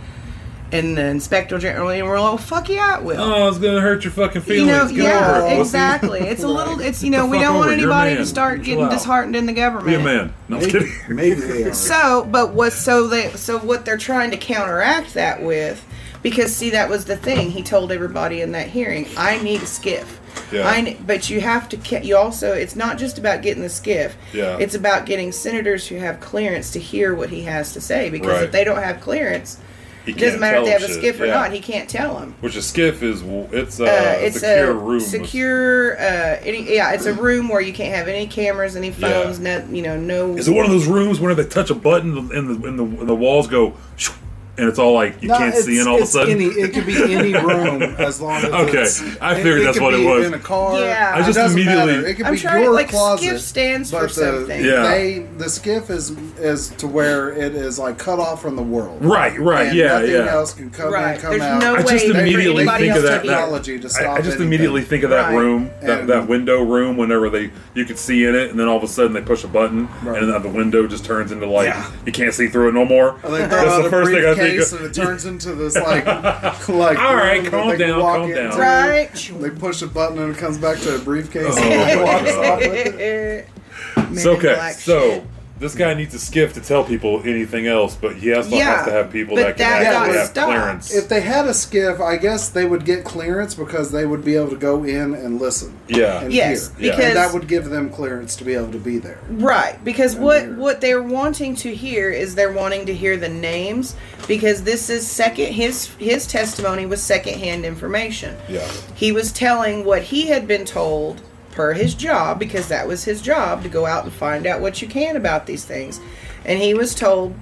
and 0.72 0.96
the 0.96 1.04
inspector 1.06 1.58
general. 1.58 1.88
And 1.90 2.04
we're 2.06 2.18
like, 2.20 2.28
well, 2.28 2.38
fuck 2.38 2.68
yeah, 2.68 2.98
it 2.98 3.04
will. 3.04 3.20
Oh, 3.20 3.48
it's 3.48 3.58
gonna 3.58 3.80
hurt 3.80 4.04
your 4.04 4.12
fucking 4.12 4.42
you 4.46 4.66
know, 4.66 4.86
feelings. 4.86 4.92
Yeah, 4.92 5.42
over 5.44 5.60
exactly. 5.60 6.20
It's 6.20 6.42
a 6.42 6.48
little. 6.48 6.80
It's 6.80 7.02
you 7.02 7.10
know, 7.10 7.26
we 7.26 7.38
don't 7.38 7.54
want 7.56 7.68
over 7.68 7.74
it. 7.74 7.80
You're 7.80 7.90
a 7.90 7.94
anybody 7.96 8.16
to 8.16 8.26
start 8.26 8.58
Chill 8.58 8.64
getting 8.64 8.84
out. 8.84 8.90
disheartened 8.90 9.36
in 9.36 9.46
the 9.46 9.52
government. 9.52 9.86
Be 9.86 9.94
a 9.94 9.98
man. 10.00 10.34
No, 10.48 10.58
Maybe, 10.58 10.70
kidding. 10.72 10.92
maybe 11.16 11.40
they 11.40 11.64
are. 11.64 11.74
So, 11.74 12.26
but 12.30 12.52
what? 12.52 12.72
So 12.72 13.06
they, 13.06 13.30
so 13.30 13.58
what 13.58 13.84
they're 13.84 13.96
trying 13.96 14.30
to 14.32 14.36
counteract 14.36 15.14
that 15.14 15.42
with, 15.42 15.84
because 16.22 16.54
see, 16.54 16.70
that 16.70 16.88
was 16.88 17.04
the 17.04 17.16
thing. 17.16 17.50
He 17.50 17.62
told 17.62 17.92
everybody 17.92 18.40
in 18.40 18.52
that 18.52 18.68
hearing, 18.68 19.06
"I 19.16 19.40
need 19.42 19.62
a 19.62 19.66
skiff." 19.66 20.20
Yeah. 20.52 20.68
I, 20.68 20.80
ne- 20.82 20.98
but 21.06 21.30
you 21.30 21.40
have 21.40 21.68
to. 21.70 22.00
You 22.04 22.16
also. 22.16 22.52
It's 22.52 22.76
not 22.76 22.98
just 22.98 23.18
about 23.18 23.42
getting 23.42 23.62
the 23.62 23.68
skiff. 23.70 24.16
Yeah. 24.34 24.58
It's 24.58 24.74
about 24.74 25.06
getting 25.06 25.32
senators 25.32 25.86
who 25.88 25.96
have 25.96 26.20
clearance 26.20 26.72
to 26.72 26.78
hear 26.78 27.14
what 27.14 27.30
he 27.30 27.42
has 27.42 27.72
to 27.72 27.80
say. 27.80 28.10
Because 28.10 28.32
Right. 28.32 28.42
if 28.44 28.52
they 28.52 28.62
don't 28.62 28.82
have 28.82 29.00
clearance, 29.00 29.58
He 30.06 30.12
it 30.12 30.18
doesn't 30.18 30.40
matter 30.40 30.58
if 30.58 30.64
they 30.64 30.70
have 30.70 30.82
a 30.82 30.86
shit. 30.86 30.96
skiff 30.96 31.20
or 31.20 31.26
Yeah. 31.26 31.34
not. 31.34 31.52
He 31.52 31.58
can't 31.60 31.88
tell 31.88 32.18
them. 32.18 32.34
Which 32.40 32.56
a 32.56 32.62
skiff 32.62 33.02
is? 33.02 33.22
It's 33.52 33.80
a 33.80 33.84
Uh, 33.84 34.12
it's 34.20 34.40
secure 34.40 34.70
a 34.70 34.74
room. 34.74 35.00
secure. 35.00 35.98
Uh, 36.00 36.38
any, 36.44 36.74
yeah, 36.74 36.92
it's 36.92 37.06
a 37.06 37.12
room 37.12 37.48
where 37.48 37.60
you 37.60 37.72
can't 37.72 37.94
have 37.94 38.06
any 38.08 38.26
cameras, 38.26 38.76
any 38.76 38.88
Yeah. 38.96 39.08
phones, 39.24 39.40
no, 39.40 39.64
you 39.70 39.82
know, 39.82 39.96
no. 39.98 40.36
Is 40.36 40.46
it 40.48 40.52
one 40.54 40.64
of 40.64 40.70
those 40.70 40.86
rooms 40.86 41.18
where 41.20 41.34
they 41.34 41.44
touch 41.44 41.70
a 41.70 41.74
button 41.74 42.16
and 42.16 42.30
the 42.30 42.66
and 42.68 42.78
the, 42.78 42.84
and 43.00 43.08
the 43.08 43.14
walls 43.14 43.48
go, 43.48 43.74
shoo, 43.96 44.12
and 44.58 44.68
it's 44.68 44.78
all 44.78 44.92
like 44.94 45.22
you 45.22 45.28
No, 45.28 45.38
can't 45.38 45.54
see 45.54 45.72
it's- 45.72 45.82
in 45.82 45.88
all 45.88 45.96
of 45.98 46.02
a 46.02 46.06
sudden? 46.06 46.30
Any, 46.32 46.46
it 46.46 46.72
could 46.72 46.86
be 46.86 46.96
any 47.12 47.32
room 47.34 47.82
as 47.98 48.20
long 48.20 48.36
as 48.36 48.44
Okay, 48.44 48.82
it's, 48.82 49.02
I 49.20 49.34
figured 49.34 49.62
that's 49.66 49.76
could 49.78 49.84
what 49.84 49.94
it 49.94 49.98
be 49.98 50.06
was. 50.06 50.26
In 50.26 50.34
a 50.34 50.38
car, 50.38 50.78
Yeah. 50.80 51.12
I 51.14 51.22
just 51.22 51.34
doesn't 51.34 51.58
immediately- 51.58 51.92
matter. 51.96 52.06
It 52.06 52.14
could 52.16 52.26
I'm 52.26 52.32
be 52.34 52.38
trying- 52.38 52.62
your 52.64 52.72
like, 52.72 52.88
closet. 52.88 53.26
skiff 53.26 53.40
stands 53.40 53.90
for 53.90 54.00
but 54.00 54.08
the, 54.08 54.14
something. 54.14 54.64
Yeah. 54.64 54.82
They 54.82 55.26
the 55.38 55.48
skiff 55.48 55.90
is 55.90 56.10
is 56.38 56.68
to 56.78 56.86
where 56.86 57.30
it 57.30 57.54
is 57.54 57.78
like 57.78 57.98
cut 57.98 58.18
off 58.18 58.40
from 58.42 58.56
the 58.56 58.62
world. 58.62 59.04
right, 59.04 59.38
right, 59.38 59.68
And 59.68 59.76
yeah, 59.76 59.86
nothing 59.98 60.10
yeah. 60.10 60.32
else 60.32 60.52
can 60.54 60.70
come 60.70 60.92
Right. 60.92 61.14
in, 61.16 61.20
come 61.20 61.30
There's 61.30 61.42
out. 61.42 61.60
no 61.62 61.76
I 61.76 61.82
just 61.82 62.04
immediately 62.06 62.66
think 62.66 62.96
of 62.96 63.02
that. 63.02 63.22
technology 63.22 63.78
to 63.78 63.86
I, 63.86 63.90
stop 63.90 64.02
I 64.14 64.16
just 64.18 64.26
anything. 64.28 64.46
immediately 64.46 64.82
think 64.82 65.04
of 65.04 65.10
that 65.10 65.26
Right. 65.32 65.36
room, 65.38 65.70
that, 65.82 66.06
that 66.06 66.28
window 66.28 66.62
room. 66.62 66.96
Whenever 66.96 67.28
they 67.30 67.50
you 67.74 67.84
could 67.84 67.98
see 67.98 68.24
in 68.24 68.34
it, 68.34 68.50
and 68.50 68.58
then 68.58 68.68
all 68.68 68.76
of 68.76 68.82
a 68.82 68.88
sudden 68.88 69.12
they 69.12 69.20
push 69.20 69.44
a 69.44 69.48
button, 69.48 69.88
Right. 70.02 70.22
and 70.22 70.32
then 70.32 70.42
the 70.42 70.48
window 70.48 70.86
just 70.86 71.04
turns 71.04 71.32
into 71.32 71.46
like 71.46 71.74
you 72.06 72.12
can't 72.12 72.32
see 72.34 72.48
through 72.48 72.68
it 72.68 72.74
no 72.74 72.84
more. 72.84 73.16
And 73.22 73.34
they 73.34 73.46
throw 73.48 73.64
That's 73.64 73.82
the 73.84 73.90
first 73.90 74.10
thing 74.10 74.24
I 74.24 74.34
think 74.48 74.58
briefcase 74.60 74.72
of. 74.72 74.80
and 74.80 74.90
it 74.90 74.94
turns 74.94 75.24
into 75.26 75.54
this 75.54 75.74
like 75.74 76.06
like 76.68 76.98
All 76.98 77.14
right, 77.16 77.44
calm 77.46 77.68
they 77.70 77.76
down, 77.76 78.00
walk 78.00 78.16
calm 78.18 78.30
down. 78.30 78.46
into. 78.46 78.58
Right. 78.58 79.32
They 79.40 79.50
push 79.50 79.82
a 79.82 79.86
button 79.86 80.18
and 80.18 80.34
it 80.34 80.38
comes 80.38 80.58
back 80.58 80.78
to 80.80 80.96
a 80.96 80.98
briefcase 80.98 81.54
Oh, 81.56 81.62
and 81.62 82.00
walks 82.02 82.32
off 82.34 82.58
with 82.60 82.94
it. 83.00 83.48
Men 83.96 84.16
So 84.16 84.32
okay, 84.36 84.54
black 84.54 84.74
so 84.74 85.00
shit. 85.10 85.24
This 85.58 85.74
guy 85.74 85.94
needs 85.94 86.14
a 86.14 86.18
skiff 86.18 86.52
to 86.54 86.60
tell 86.60 86.84
people 86.84 87.22
anything 87.24 87.66
else, 87.66 87.96
but 87.98 88.16
he 88.16 88.32
also 88.34 88.50
Yeah, 88.56 88.76
has 88.76 88.86
to 88.86 88.92
have 88.92 89.10
people 89.10 89.36
but 89.36 89.42
that 89.42 89.56
can 89.56 89.82
that 89.82 89.94
actually 89.94 90.18
have 90.18 90.26
stopped. 90.28 90.46
clearance. 90.52 90.94
If 90.94 91.08
they 91.08 91.20
had 91.20 91.46
a 91.46 91.54
skiff, 91.54 92.00
I 92.00 92.16
guess 92.16 92.48
they 92.50 92.66
would 92.66 92.84
get 92.84 93.04
clearance 93.04 93.54
because 93.54 93.90
they 93.90 94.04
would 94.04 94.24
be 94.24 94.36
able 94.36 94.50
to 94.50 94.56
go 94.56 94.84
in 94.84 95.14
and 95.14 95.40
listen. 95.40 95.72
yeah, 95.88 96.20
And 96.22 96.32
Yes, 96.32 96.68
hear. 96.78 96.90
because- 96.92 97.04
and 97.06 97.16
that 97.16 97.32
would 97.32 97.48
give 97.48 97.70
them 97.70 97.88
clearance 97.88 98.36
to 98.36 98.44
be 98.44 98.54
able 98.54 98.72
to 98.72 98.78
be 98.78 98.98
there. 98.98 99.18
Right, 99.30 99.82
because 99.84 100.14
what 100.14 100.42
here. 100.42 100.54
what 100.56 100.80
they're 100.80 101.02
wanting 101.02 101.54
to 101.56 101.74
hear 101.74 102.10
is 102.10 102.34
they're 102.34 102.52
wanting 102.52 102.84
to 102.86 102.94
hear 102.94 103.16
the 103.16 103.28
names 103.28 103.94
because 104.28 104.62
this 104.64 104.90
is 104.90 105.06
second 105.06 105.52
his 105.52 105.88
his 105.98 106.26
testimony 106.26 106.84
was 106.86 107.00
secondhand 107.02 107.64
information. 107.64 108.34
yeah, 108.48 108.60
He 108.94 109.10
was 109.12 109.32
telling 109.32 109.84
what 109.84 110.02
he 110.02 110.26
had 110.26 110.46
been 110.46 110.64
told 110.64 111.22
per 111.56 111.72
his 111.72 111.94
job 111.94 112.38
because 112.38 112.68
that 112.68 112.86
was 112.86 113.02
his 113.02 113.20
job 113.20 113.62
to 113.64 113.68
go 113.68 113.86
out 113.86 114.04
and 114.04 114.12
find 114.12 114.46
out 114.46 114.60
what 114.60 114.80
you 114.80 114.86
can 114.86 115.16
about 115.16 115.46
these 115.46 115.64
things. 115.64 116.00
And 116.44 116.60
he 116.60 116.74
was 116.74 116.94
told 116.94 117.34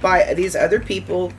by 0.00 0.32
these 0.34 0.56
other 0.56 0.80
people, 0.80 1.32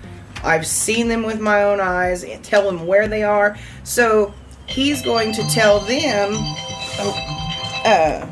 I've 0.44 0.68
seen 0.68 1.08
them 1.08 1.24
with 1.24 1.40
my 1.40 1.64
own 1.64 1.80
eyes, 1.80 2.24
and 2.24 2.44
tell 2.44 2.66
them 2.66 2.86
where 2.86 3.08
they 3.08 3.24
are. 3.24 3.58
So 3.84 4.34
he's 4.66 5.02
going 5.02 5.34
to 5.34 5.44
tell 5.50 5.80
them 5.80 6.30
oh, 7.00 7.34
uh, 7.86 8.30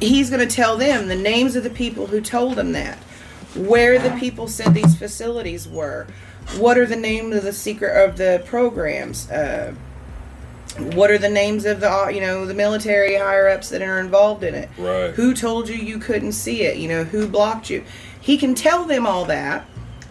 he's 0.00 0.30
going 0.30 0.46
to 0.46 0.54
tell 0.54 0.76
them 0.76 1.08
the 1.08 1.16
names 1.16 1.56
of 1.56 1.64
the 1.64 1.70
people 1.70 2.06
who 2.06 2.20
told 2.20 2.58
him 2.58 2.72
that, 2.72 2.96
where 3.54 3.98
the 3.98 4.10
people 4.18 4.48
said 4.48 4.74
these 4.74 4.96
facilities 4.96 5.68
were, 5.68 6.06
what 6.56 6.78
are 6.78 6.86
the 6.86 6.96
names 6.96 7.36
of 7.36 7.42
the 7.42 7.52
secret 7.52 8.02
of 8.02 8.16
the 8.16 8.42
programs, 8.46 9.30
uh, 9.30 9.74
what 10.94 11.10
are 11.10 11.18
the 11.18 11.28
names 11.28 11.64
of 11.64 11.80
the 11.80 12.10
you 12.14 12.20
know 12.20 12.46
the 12.46 12.54
military 12.54 13.16
higher 13.16 13.48
ups 13.48 13.68
that 13.70 13.82
are 13.82 13.98
involved 14.00 14.42
in 14.44 14.54
it, 14.54 14.68
Right. 14.78 15.10
who 15.12 15.34
told 15.34 15.68
you 15.68 15.74
you 15.76 15.98
couldn't 15.98 16.32
see 16.32 16.62
it, 16.62 16.76
you 16.76 16.88
know 16.88 17.04
who 17.04 17.26
blocked 17.26 17.70
you. 17.70 17.84
He 18.20 18.36
can 18.36 18.54
tell 18.54 18.84
them 18.84 19.06
all 19.06 19.24
that. 19.26 19.64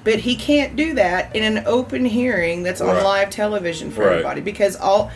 But 0.03 0.19
he 0.19 0.37
can't 0.37 0.77
do 0.77 0.93
that 0.93 1.35
in 1.35 1.43
an 1.43 1.63
open 1.65 2.05
hearing 2.05 2.63
that's 2.63 2.79
on 2.79 3.03
live 3.03 3.29
television 3.29 3.91
for 3.91 4.05
Right. 4.05 4.11
everybody 4.13 4.39
because 4.39 4.77
all 4.77 5.11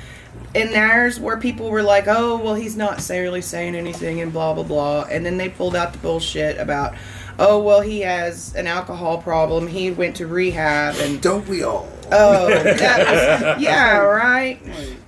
and 0.53 0.69
there's 0.73 1.17
where 1.17 1.37
people 1.37 1.69
were 1.69 1.81
like, 1.81 2.09
"Oh, 2.09 2.35
well, 2.35 2.55
he's 2.55 2.75
not 2.75 3.07
really 3.09 3.41
saying 3.41 3.73
anything," 3.75 4.19
and 4.19 4.33
blah 4.33 4.53
blah 4.53 4.63
blah. 4.63 5.03
And 5.09 5.25
then 5.25 5.37
they 5.37 5.47
pulled 5.47 5.77
out 5.77 5.93
the 5.93 5.99
bullshit 5.99 6.59
about, 6.59 6.93
"Oh, 7.39 7.59
well, 7.59 7.79
he 7.79 8.01
has 8.01 8.53
an 8.53 8.67
alcohol 8.67 9.19
problem. 9.19 9.67
He 9.67 9.91
went 9.91 10.17
to 10.17 10.27
rehab, 10.27 10.95
and 10.99 11.21
Don't 11.21 11.47
we 11.47 11.63
all? 11.63 11.87
Oh, 12.11 12.47
that 12.63 13.53
was 13.55 13.61
yeah, 13.63 13.97
right." 13.97 14.59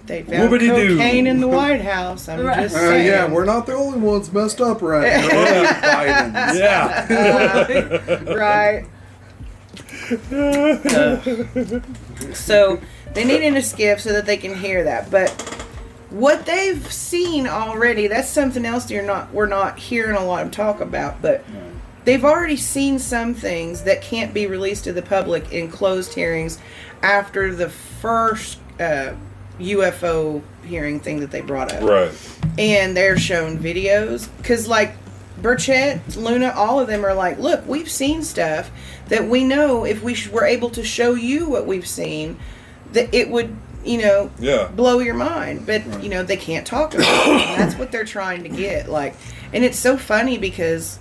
They 0.06 0.22
found 0.24 0.50
Whoopity-doo. 0.52 0.98
cocaine 0.98 1.28
in 1.28 1.40
the 1.40 1.48
White 1.48 1.80
House. 1.82 2.28
I'm 2.28 2.46
Right. 2.46 2.64
just 2.64 2.76
Uh, 2.76 2.80
saying. 2.80 3.08
yeah, 3.08 3.26
we're 3.32 3.46
not 3.46 3.66
the 3.66 3.74
only 3.74 4.00
ones 4.00 4.32
messed 4.34 4.60
up 4.60 4.82
right 4.82 5.08
now. 5.14 5.30
Biden's. 6.34 6.60
yeah. 6.60 8.34
right. 8.34 8.86
So 12.34 12.82
they 13.14 13.24
needed 13.24 13.56
a 13.56 13.62
skiff 13.62 14.02
so 14.02 14.12
that 14.14 14.26
they 14.26 14.38
can 14.38 14.56
hear 14.56 14.84
that. 14.84 15.10
But 15.10 15.30
what 16.10 16.46
they've 16.46 16.92
seen 16.92 17.48
already, 17.48 18.08
that's 18.08 18.30
something 18.30 18.66
else 18.66 18.90
you're 18.92 19.04
not 19.04 19.34
we're 19.34 19.48
not 19.48 19.80
hearing 19.80 20.16
a 20.18 20.26
lot 20.26 20.46
of 20.46 20.52
talk 20.52 20.82
about, 20.82 21.22
but 21.22 21.44
they've 22.06 22.26
already 22.26 22.58
seen 22.58 23.00
some 23.00 23.34
things 23.34 23.84
that 23.84 24.02
can't 24.02 24.34
be 24.34 24.48
released 24.48 24.84
to 24.86 24.94
the 24.94 25.02
public 25.02 25.52
in 25.54 25.70
closed 25.70 26.14
hearings 26.14 26.60
after 27.04 27.54
the 27.54 27.70
first 27.70 28.58
uh, 28.80 29.14
UFO 29.60 30.42
hearing 30.66 31.00
thing 31.00 31.20
that 31.20 31.30
they 31.30 31.42
brought 31.42 31.72
up 31.72 31.84
Right. 31.84 32.12
and 32.58 32.96
they're 32.98 33.18
shown 33.20 33.60
videos 33.60 34.30
because 34.38 34.68
like 34.68 34.96
Burchett, 35.42 36.16
Luna, 36.16 36.54
all 36.56 36.80
of 36.80 36.88
them 36.88 37.06
are 37.06 37.14
like, 37.14 37.38
look, 37.38 37.68
we've 37.68 37.90
seen 37.92 38.24
stuff 38.24 38.72
that 39.10 39.28
we 39.28 39.44
know 39.44 39.84
if 39.84 40.02
we 40.02 40.14
sh- 40.14 40.30
were 40.30 40.46
able 40.46 40.70
to 40.72 40.84
show 40.84 41.14
you 41.16 41.50
what 41.50 41.68
we've 41.68 41.88
seen, 41.88 42.38
that 42.94 43.14
it 43.14 43.30
would, 43.30 43.54
you 43.84 43.98
know, 44.02 44.32
Yeah. 44.40 44.70
blow 44.74 45.00
your 45.00 45.16
mind. 45.16 45.66
But 45.66 46.02
you 46.02 46.08
know, 46.10 46.24
they 46.24 46.38
can't 46.38 46.66
talk 46.66 46.94
about 46.94 47.08
it. 47.28 47.58
That's 47.58 47.76
what 47.76 47.92
they're 47.92 48.06
trying 48.06 48.44
to 48.44 48.50
get. 48.50 48.90
Like, 48.90 49.16
and 49.52 49.66
it's 49.66 49.78
so 49.78 49.98
funny 49.98 50.38
because, 50.38 50.98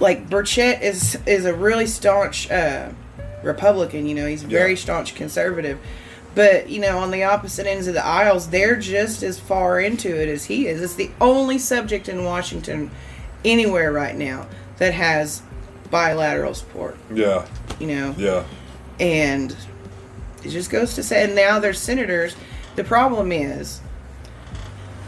like, 0.00 0.28
Burchett 0.30 0.80
is 0.80 1.18
is 1.26 1.44
a 1.44 1.52
really 1.54 1.86
staunch 1.86 2.50
uh, 2.50 2.88
Republican. 3.42 4.06
You 4.06 4.14
know, 4.14 4.26
he's 4.26 4.42
very 4.42 4.70
Yeah. 4.70 4.76
staunch 4.76 5.14
conservative. 5.14 5.78
But 6.34 6.68
you 6.68 6.80
know, 6.80 6.98
on 6.98 7.10
the 7.10 7.24
opposite 7.24 7.66
ends 7.66 7.86
of 7.86 7.94
the 7.94 8.04
aisles, 8.04 8.48
they're 8.48 8.76
just 8.76 9.22
as 9.22 9.38
far 9.38 9.80
into 9.80 10.14
it 10.14 10.28
as 10.28 10.44
he 10.44 10.66
is. 10.68 10.82
It's 10.82 10.94
the 10.94 11.10
only 11.20 11.58
subject 11.58 12.08
in 12.08 12.24
Washington, 12.24 12.90
anywhere 13.44 13.92
right 13.92 14.16
now, 14.16 14.46
that 14.78 14.94
has 14.94 15.42
bilateral 15.90 16.54
support. 16.54 16.96
Yeah. 17.12 17.44
You 17.80 17.86
know, 17.86 18.14
Yeah. 18.18 18.42
and 19.00 19.54
it 20.44 20.50
just 20.50 20.70
goes 20.70 20.94
to 20.94 21.02
say, 21.02 21.24
and 21.24 21.34
now 21.34 21.58
they're 21.58 21.72
senators. 21.72 22.36
The 22.76 22.84
problem 22.84 23.32
is, 23.32 23.80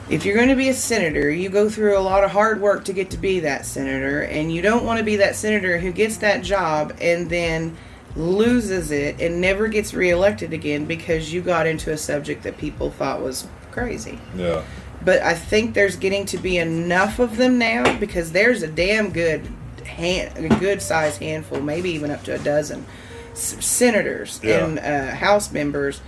if 0.08 0.24
you're 0.24 0.34
going 0.34 0.48
to 0.48 0.56
be 0.56 0.68
a 0.68 0.74
senator, 0.74 1.30
you 1.30 1.48
go 1.48 1.68
through 1.68 1.96
a 1.96 2.00
lot 2.00 2.24
of 2.24 2.32
hard 2.32 2.60
work 2.60 2.84
to 2.86 2.92
get 2.92 3.10
to 3.10 3.16
be 3.16 3.38
that 3.40 3.64
senator, 3.64 4.22
and 4.22 4.52
you 4.52 4.60
don't 4.62 4.84
want 4.84 4.98
to 4.98 5.04
be 5.04 5.16
that 5.16 5.36
senator 5.36 5.78
who 5.78 5.92
gets 5.92 6.16
that 6.16 6.42
job 6.42 6.92
and 7.00 7.30
then 7.30 7.76
loses 8.16 8.90
it 8.90 9.20
and 9.20 9.40
never 9.40 9.68
gets 9.68 9.94
reelected 9.94 10.52
again 10.52 10.84
because 10.84 11.32
you 11.32 11.40
got 11.42 11.66
into 11.66 11.92
a 11.92 11.96
subject 11.96 12.42
that 12.42 12.58
people 12.58 12.90
thought 12.90 13.22
was 13.22 13.46
crazy. 13.70 14.18
Yeah. 14.36 14.62
But 15.04 15.22
I 15.22 15.34
think 15.34 15.74
there's 15.74 15.96
getting 15.96 16.26
to 16.26 16.38
be 16.38 16.58
enough 16.58 17.18
of 17.18 17.36
them 17.36 17.58
now 17.58 17.98
because 17.98 18.32
there's 18.32 18.62
a 18.62 18.68
damn 18.68 19.10
good 19.12 19.46
hand, 19.86 20.44
a 20.44 20.48
good 20.58 20.82
sized 20.82 21.20
handful, 21.20 21.60
maybe 21.60 21.90
even 21.90 22.10
up 22.10 22.22
to 22.24 22.34
a 22.34 22.38
dozen 22.38 22.84
s- 23.32 23.56
senators 23.64 24.40
Yeah. 24.42 24.64
and 24.66 24.78
uh, 24.78 25.14
House 25.14 25.52
members 25.52 26.00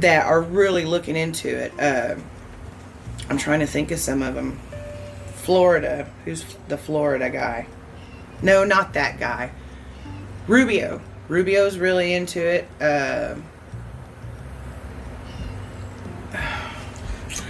that 0.00 0.26
are 0.26 0.42
really 0.42 0.84
looking 0.84 1.16
into 1.16 1.48
it. 1.48 1.72
Uh, 1.80 2.16
I'm 3.30 3.38
trying 3.38 3.60
to 3.60 3.66
think 3.66 3.90
of 3.90 3.98
some 3.98 4.22
of 4.22 4.34
them. 4.34 4.58
Florida, 5.36 6.10
who's 6.26 6.44
the 6.68 6.76
Florida 6.76 7.30
guy? 7.30 7.66
No, 8.42 8.64
not 8.64 8.92
that 8.92 9.18
guy. 9.18 9.50
Rubio. 10.46 11.00
Rubio's 11.28 11.78
really 11.78 12.14
into 12.14 12.40
it. 12.44 12.66
Uh, 12.80 13.34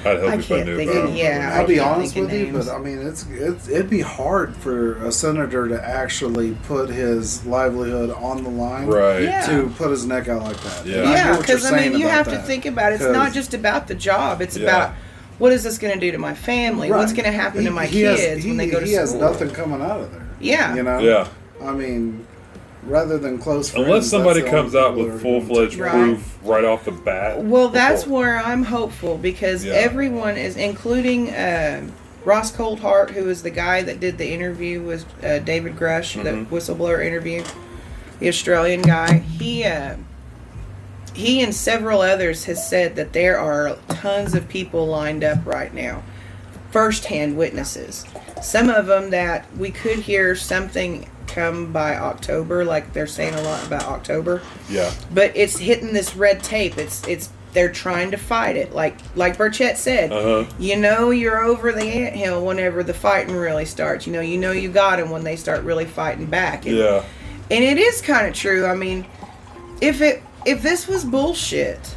I'd 0.04 0.18
help 0.18 0.30
I 0.30 0.34
if 0.34 0.38
I 0.38 0.42
can't 0.42 0.66
knew 0.66 0.76
think 0.76 0.90
about 0.92 1.04
of- 1.08 1.14
yeah, 1.16 1.50
I 1.54 1.60
I'll 1.60 1.66
be 1.66 1.80
honest 1.80 2.14
think 2.14 2.26
of 2.26 2.32
with 2.32 2.40
you, 2.48 2.52
but 2.52 2.68
I 2.68 2.78
mean, 2.78 2.98
it's, 3.04 3.26
it's 3.30 3.68
it'd 3.68 3.90
be 3.90 4.00
hard 4.00 4.54
for 4.56 4.94
a 5.04 5.10
senator 5.10 5.68
to 5.68 5.84
actually 5.86 6.52
put 6.64 6.88
his 6.88 7.44
livelihood 7.44 8.10
on 8.10 8.44
the 8.44 8.50
line, 8.50 8.86
Right. 8.86 9.22
Yeah. 9.24 9.46
To 9.46 9.68
put 9.70 9.90
his 9.90 10.06
neck 10.06 10.28
out 10.28 10.42
like 10.42 10.56
that. 10.60 10.86
Yeah. 10.86 10.96
And 11.02 11.10
Yeah, 11.10 11.10
get 11.10 11.38
what 11.38 11.48
you're 11.48 11.56
because 11.58 11.72
I 11.72 11.76
mean, 11.88 11.98
you 11.98 12.06
about 12.06 12.26
have 12.26 12.28
to 12.28 12.38
think 12.38 12.66
about 12.66 12.92
it. 12.92 12.96
It's 13.00 13.04
not 13.12 13.32
just 13.32 13.54
about 13.54 13.88
the 13.88 13.94
job. 13.94 14.40
It's 14.40 14.56
Yeah. 14.56 14.64
about 14.68 14.94
what 15.38 15.52
is 15.52 15.62
this 15.64 15.78
going 15.78 15.94
to 15.94 16.00
do 16.00 16.12
to 16.12 16.18
my 16.18 16.34
family? 16.34 16.90
What's 16.90 17.12
going 17.12 17.24
to 17.24 17.32
happen 17.32 17.60
He- 17.62 17.66
to 17.66 17.72
my 17.72 17.86
he 17.86 18.02
has- 18.02 18.20
kids 18.20 18.44
when 18.46 18.56
they 18.56 18.68
go 18.68 18.80
to 18.80 18.86
He 18.86 18.92
has 18.92 19.14
nothing 19.14 19.50
coming 19.50 19.82
out 19.82 20.00
of 20.00 20.12
there. 20.12 20.22
Yeah. 20.40 20.74
you 20.76 20.82
know. 20.84 20.98
Yeah. 21.00 21.26
I 21.64 21.72
mean, 21.72 22.24
rather 22.88 23.18
than 23.18 23.38
close 23.38 23.70
friends, 23.70 23.86
Unless 23.86 24.08
somebody 24.08 24.42
comes 24.42 24.74
out 24.74 24.96
with 24.96 25.20
full 25.22 25.40
fledged 25.40 25.76
Right. 25.78 25.92
proof 25.92 26.38
right 26.44 26.64
off 26.64 26.84
the 26.84 26.92
bat. 26.92 27.42
Well, 27.44 27.68
that's 27.68 28.04
before- 28.04 28.18
where 28.20 28.38
I'm 28.38 28.64
hopeful 28.64 29.16
because 29.18 29.64
Yeah. 29.64 29.74
everyone 29.74 30.36
is, 30.36 30.56
including 30.56 31.30
uh, 31.30 31.82
Ross 32.24 32.50
Coulthart, 32.50 33.10
who 33.10 33.28
is 33.30 33.42
the 33.42 33.50
guy 33.50 33.82
that 33.82 34.00
did 34.00 34.18
the 34.18 34.28
interview 34.32 34.80
with 34.82 35.04
uh, 35.24 35.38
David 35.38 35.76
Grusch, 35.76 36.16
Mhm. 36.20 36.24
the 36.24 36.54
whistleblower 36.56 37.04
interview, 37.04 37.42
the 38.20 38.28
Australian 38.28 38.82
guy. 38.82 39.18
He 39.38 39.64
uh, 39.64 39.94
he 41.14 41.40
and 41.42 41.54
several 41.54 42.00
others 42.00 42.44
has 42.44 42.68
said 42.68 42.94
that 42.96 43.12
there 43.12 43.38
are 43.38 43.76
tons 43.88 44.34
of 44.34 44.48
people 44.48 44.86
lined 44.86 45.24
up 45.24 45.38
right 45.44 45.74
now, 45.74 46.02
firsthand 46.70 47.36
witnesses. 47.36 48.04
Some 48.42 48.68
of 48.70 48.86
them 48.86 49.10
that 49.10 49.46
we 49.58 49.70
could 49.70 50.00
hear 50.00 50.36
something 50.36 51.06
come 51.28 51.72
by 51.72 51.96
October, 51.96 52.64
like 52.64 52.92
they're 52.92 53.06
saying 53.06 53.34
a 53.34 53.42
lot 53.42 53.64
about 53.66 53.84
October 53.84 54.42
Yeah. 54.68 54.90
but 55.12 55.32
it's 55.36 55.58
hitting 55.58 55.92
this 55.92 56.16
red 56.16 56.42
tape. 56.42 56.78
It's 56.78 57.06
it's 57.06 57.28
they're 57.54 57.72
trying 57.72 58.10
to 58.10 58.16
fight 58.18 58.56
it. 58.56 58.74
Like 58.74 58.96
like 59.14 59.36
Burchett 59.38 59.76
said, 59.76 60.12
Uh 60.12 60.44
huh. 60.44 60.50
you 60.58 60.76
know 60.76 61.10
you're 61.10 61.38
over 61.42 61.72
the 61.72 61.84
anthill 61.84 62.44
whenever 62.44 62.82
the 62.82 62.94
fighting 62.94 63.34
really 63.36 63.64
starts. 63.64 64.06
You 64.06 64.12
know 64.12 64.20
you 64.20 64.38
know 64.38 64.52
you 64.52 64.68
got 64.70 64.96
them 64.98 65.10
when 65.10 65.24
they 65.24 65.36
start 65.36 65.62
really 65.64 65.86
fighting 65.86 66.26
back. 66.26 66.66
And, 66.66 66.76
Yeah. 66.76 67.04
and 67.50 67.64
it 67.64 67.78
is 67.78 68.00
kind 68.02 68.26
of 68.26 68.34
true. 68.34 68.66
I 68.66 68.74
mean, 68.74 69.06
if 69.80 70.00
it 70.00 70.22
if 70.44 70.62
this 70.62 70.86
was 70.86 71.04
bullshit, 71.04 71.94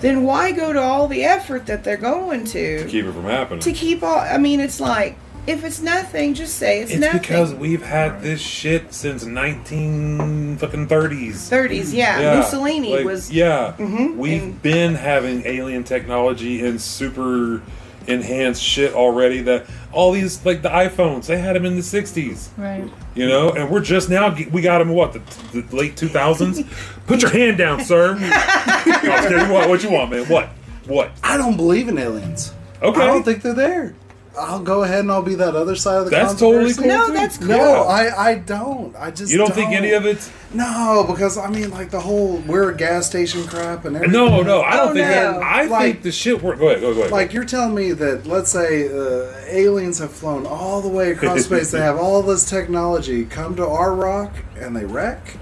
then 0.00 0.22
why 0.24 0.52
go 0.52 0.72
to 0.72 0.80
all 0.80 1.06
the 1.08 1.24
effort 1.24 1.66
that 1.66 1.82
they're 1.84 1.96
going 1.96 2.44
to 2.46 2.82
To 2.84 2.88
keep 2.88 3.04
it 3.04 3.12
from 3.12 3.24
happening. 3.24 3.60
to 3.60 3.72
keep 3.72 4.02
all? 4.02 4.18
I 4.18 4.38
mean, 4.38 4.60
it's 4.60 4.80
like 4.80 5.16
if 5.46 5.64
it's 5.64 5.80
nothing, 5.80 6.34
just 6.34 6.56
say 6.56 6.80
it's, 6.80 6.90
it's 6.92 7.00
nothing. 7.00 7.20
because 7.20 7.54
we've 7.54 7.82
had 7.82 8.22
this 8.22 8.40
shit 8.40 8.92
since 8.94 9.24
nineteen 9.24 10.56
fucking 10.56 10.86
thirties. 10.88 11.48
30s, 11.50 11.92
yeah. 11.92 12.38
Mussolini 12.38 12.96
like, 12.96 13.04
was 13.04 13.30
Yeah. 13.30 13.74
Mhm, 13.78 14.16
We've 14.16 14.42
and- 14.42 14.62
been 14.62 14.94
having 14.94 15.42
alien 15.46 15.84
technology 15.84 16.64
and 16.64 16.80
super 16.80 17.62
enhanced 18.06 18.62
shit 18.62 18.92
already. 18.94 19.40
That 19.42 19.66
all 19.92 20.12
these 20.12 20.44
like 20.44 20.62
the 20.62 20.68
iPhones, 20.70 21.26
they 21.26 21.38
had 21.38 21.56
them 21.56 21.64
in 21.64 21.76
the 21.76 21.82
'60s. 21.82 22.48
Right. 22.56 22.84
You 23.14 23.28
know, 23.28 23.50
and 23.50 23.70
we're 23.70 23.80
just 23.80 24.08
now 24.10 24.34
we 24.50 24.60
got 24.62 24.78
them 24.78 24.88
what 24.90 25.12
the, 25.12 25.20
the 25.60 25.76
late 25.76 25.96
2000s. 25.96 26.66
Put 27.06 27.22
your 27.22 27.30
hand 27.30 27.58
down, 27.58 27.84
sir. 27.84 28.14
No, 28.14 28.26
I'm 28.26 29.22
kidding. 29.28 29.48
what? 29.50 29.68
What 29.68 29.82
you 29.82 29.90
want, 29.90 30.10
man? 30.10 30.24
What? 30.26 30.48
What? 30.86 31.10
I 31.22 31.36
don't 31.36 31.56
believe 31.56 31.88
in 31.88 31.98
aliens. 31.98 32.52
Okay. 32.82 33.00
I 33.00 33.06
don't 33.06 33.22
think 33.22 33.42
they're 33.42 33.54
there. 33.54 33.94
I'll 34.36 34.62
go 34.62 34.82
ahead 34.82 35.00
and 35.00 35.12
I'll 35.12 35.22
be 35.22 35.36
that 35.36 35.54
other 35.54 35.76
side 35.76 35.98
of 35.98 36.04
the 36.06 36.10
That's 36.10 36.34
totally 36.38 36.74
cool. 36.74 36.86
No, 36.86 37.06
too. 37.06 37.12
that's 37.12 37.38
cool. 37.38 37.48
No, 37.48 37.82
I, 37.84 38.30
I 38.30 38.34
don't. 38.36 38.94
I 38.96 39.10
just 39.10 39.30
You 39.30 39.38
don't, 39.38 39.54
think 39.54 39.70
any 39.72 39.92
of 39.92 40.06
it's 40.06 40.30
No, 40.52 41.04
because 41.08 41.38
I 41.38 41.48
mean, 41.50 41.70
like 41.70 41.90
the 41.90 42.00
whole 42.00 42.38
we're 42.38 42.70
a 42.70 42.76
gas 42.76 43.06
station 43.06 43.46
crap 43.46 43.84
and 43.84 43.94
everything. 43.96 44.12
No, 44.12 44.42
no, 44.42 44.62
I 44.62 44.76
don't 44.76 44.90
Oh, 44.90 44.94
think. 44.94 45.06
no. 45.08 45.40
I 45.40 45.64
Like- 45.66 45.82
think 45.92 46.02
the 46.02 46.12
shit. 46.12 46.42
Work. 46.42 46.58
Go 46.58 46.68
ahead. 46.68 46.80
Go, 46.80 46.92
go 46.94 47.00
ahead. 47.00 47.12
Like 47.12 47.32
you're 47.32 47.44
telling 47.44 47.74
me 47.74 47.92
that 47.92 48.26
let's 48.26 48.50
say 48.50 48.88
uh, 48.88 49.32
aliens 49.46 49.98
have 50.00 50.10
flown 50.12 50.46
all 50.46 50.80
the 50.80 50.88
way 50.88 51.12
across 51.12 51.44
space, 51.44 51.70
they 51.70 51.80
have 51.80 51.96
all 51.98 52.20
this 52.22 52.48
technology, 52.48 53.24
come 53.24 53.54
to 53.56 53.66
our 53.66 53.94
rock 53.94 54.32
and 54.58 54.74
they 54.74 54.84
wreck, 54.84 55.36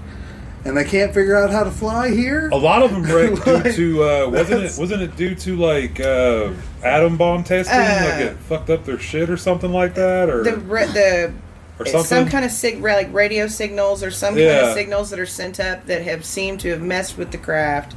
and 0.65 0.77
they 0.77 0.83
can't 0.85 1.13
figure 1.13 1.35
out 1.35 1.49
how 1.51 1.63
to 1.63 1.71
fly 1.71 2.09
here. 2.11 2.49
a 2.49 2.55
lot 2.57 2.81
of 2.83 2.91
them 2.91 3.03
wrecked 3.03 3.43
due 3.45 3.53
Like, 3.53 3.75
to 3.75 4.03
uh, 4.03 4.29
wasn't 4.29 4.63
it 4.63 4.73
wasn't 4.77 5.01
it 5.01 5.15
due 5.15 5.35
to 5.35 5.55
like 5.57 5.99
uh, 5.99 6.51
atom 6.83 7.17
bomb 7.17 7.43
testing? 7.43 7.75
Uh, 7.77 8.09
like 8.09 8.21
it 8.31 8.37
fucked 8.37 8.69
up 8.69 8.85
their 8.85 8.99
shit 8.99 9.29
or 9.29 9.37
something 9.37 9.71
like 9.71 9.95
that, 9.95 10.29
or 10.29 10.43
the 10.43 10.51
the 10.51 11.33
or 11.79 11.85
something. 11.85 12.03
some 12.05 12.27
kind 12.29 12.45
of 12.45 12.51
sig- 12.51 12.81
like 12.81 13.11
radio 13.13 13.47
signals 13.47 14.03
or 14.03 14.11
some 14.11 14.35
kind 14.35 14.47
of 14.47 14.73
signals 14.73 15.09
that 15.09 15.19
are 15.19 15.25
sent 15.25 15.59
up 15.59 15.85
that 15.87 16.03
have 16.03 16.23
seemed 16.23 16.59
to 16.61 16.69
have 16.69 16.81
messed 16.81 17.17
with 17.17 17.31
the 17.31 17.37
craft. 17.37 17.95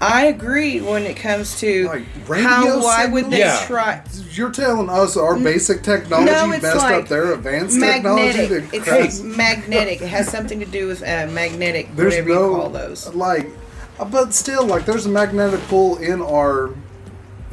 I 0.00 0.26
agree 0.26 0.80
when 0.82 1.04
it 1.04 1.16
comes 1.16 1.58
to 1.60 1.86
Like 1.86 2.02
radio 2.28 2.48
how 2.48 2.82
why 2.82 3.06
would 3.06 3.30
they? 3.30 3.38
Yeah. 3.38 3.64
try 3.66 4.02
You're 4.32 4.50
telling 4.50 4.90
us 4.90 5.16
our 5.16 5.38
basic 5.38 5.82
technology 5.82 6.30
No, 6.30 6.52
it's 6.52 6.62
messed 6.62 6.76
like 6.76 7.04
up 7.04 7.08
their 7.08 7.32
advanced 7.32 7.80
technology. 7.80 8.38
magnetic. 8.38 8.70
to 8.70 8.76
It's 8.76 8.84
craft- 8.88 9.20
like 9.24 9.36
magnetic. 9.36 10.02
It 10.02 10.08
has 10.08 10.28
something 10.28 10.60
to 10.60 10.66
do 10.66 10.86
with 10.88 11.02
uh, 11.02 11.28
magnetic, 11.30 11.94
there's 11.96 12.12
whatever 12.14 12.28
no 12.28 12.50
you 12.50 12.56
call 12.60 12.68
those. 12.70 13.14
like, 13.14 13.48
uh, 13.98 14.04
but 14.04 14.34
still, 14.34 14.66
like 14.66 14.84
there's 14.84 15.06
a 15.06 15.08
magnetic 15.08 15.60
pull 15.68 15.96
in 15.96 16.20
our 16.20 16.70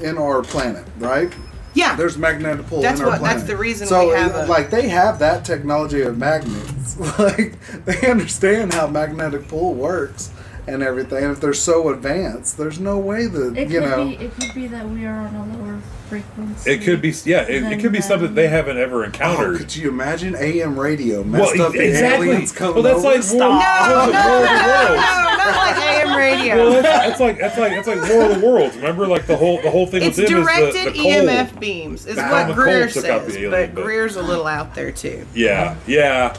in 0.01 0.17
our 0.17 0.41
planet, 0.41 0.83
right? 0.97 1.31
Yeah, 1.75 1.95
There's 1.95 2.17
magnetic 2.19 2.67
pull 2.67 2.81
That's 2.83 2.99
in 2.99 3.05
our 3.05 3.11
what- 3.13 3.19
planet. 3.21 3.37
that's 3.39 3.47
the 3.49 3.55
reason 3.57 3.87
so, 3.87 4.09
we 4.09 4.13
have 4.15 4.35
uh, 4.35 4.39
a- 4.39 4.45
like 4.47 4.69
they 4.69 4.89
have 4.89 5.17
that 5.19 5.45
technology 5.45 6.01
of 6.01 6.17
magnets. 6.17 6.99
like 7.19 7.55
they 7.85 8.05
understand 8.11 8.73
how 8.73 8.85
magnetic 8.87 9.47
pull 9.47 9.73
works, 9.73 10.29
and 10.67 10.81
everything. 10.83 11.23
And 11.23 11.31
if 11.33 11.39
they're 11.41 11.53
so 11.53 11.89
advanced, 11.89 12.57
there's 12.57 12.79
no 12.79 12.97
way 12.97 13.25
that 13.27 13.57
It 13.57 13.69
you 13.69 13.81
know. 13.81 14.05
be. 14.05 14.15
It 14.15 14.31
could 14.39 14.53
be 14.55 14.67
that 14.67 14.87
we 14.87 15.05
are 15.05 15.15
on 15.27 15.35
a 15.35 15.57
lower 15.57 15.79
frequency. 16.09 16.71
It 16.71 16.81
could 16.83 17.01
be, 17.01 17.13
yeah, 17.25 17.41
it, 17.43 17.63
it 17.63 17.79
could 17.79 17.91
be 17.91 17.99
Then, 17.99 18.07
something 18.07 18.33
they 18.35 18.47
haven't 18.47 18.77
ever 18.77 19.01
Oh, 19.01 19.05
encountered. 19.05 19.57
could 19.59 19.75
you 19.75 19.89
imagine 19.89 20.35
AM 20.37 20.79
radio 20.79 21.23
messed 21.23 21.57
well, 21.57 21.67
up 21.67 21.73
the 21.73 21.87
exactly. 21.87 22.29
aliens 22.29 22.51
coming 22.51 22.75
Well, 22.75 22.83
that's 22.83 23.03
over? 23.03 23.15
like 23.15 23.29
War, 23.31 23.39
No, 23.39 23.49
War, 23.49 23.59
no, 23.59 23.95
War 23.95 24.03
of 24.03 24.07
the 24.07 24.95
No, 24.97 25.37
not 25.37 25.55
like 25.55 25.77
AM 26.05 26.17
radio. 26.17 26.55
Well, 26.55 26.81
that's, 26.81 27.07
that's 27.07 27.19
like 27.19 27.39
that's 27.39 27.57
like 27.57 27.71
that's 27.73 27.87
like 27.87 28.09
War 28.09 28.29
of 28.31 28.39
the 28.41 28.45
Worlds. 28.47 28.75
Remember, 28.77 29.07
like 29.07 29.25
the 29.27 29.35
whole 29.35 29.61
the 29.61 29.71
whole 29.71 29.85
thing 29.87 30.03
it's 30.03 30.17
with 30.17 30.29
them 30.29 30.43
directed 30.43 30.87
is 30.87 30.93
the, 30.93 31.03
the. 31.03 31.09
EMF 31.09 31.59
beams, 31.59 32.05
is 32.05 32.17
what 32.17 32.53
Greer 32.55 32.81
cold 32.87 32.93
took 32.93 33.05
out 33.05 33.23
says. 33.25 33.35
alien, 33.37 33.51
but 33.51 33.75
but- 33.75 33.83
Greer's 33.83 34.15
a 34.15 34.21
little 34.21 34.47
out 34.47 34.75
there 34.75 34.91
too. 34.91 35.25
Yeah, 35.33 35.75
yeah. 35.87 36.35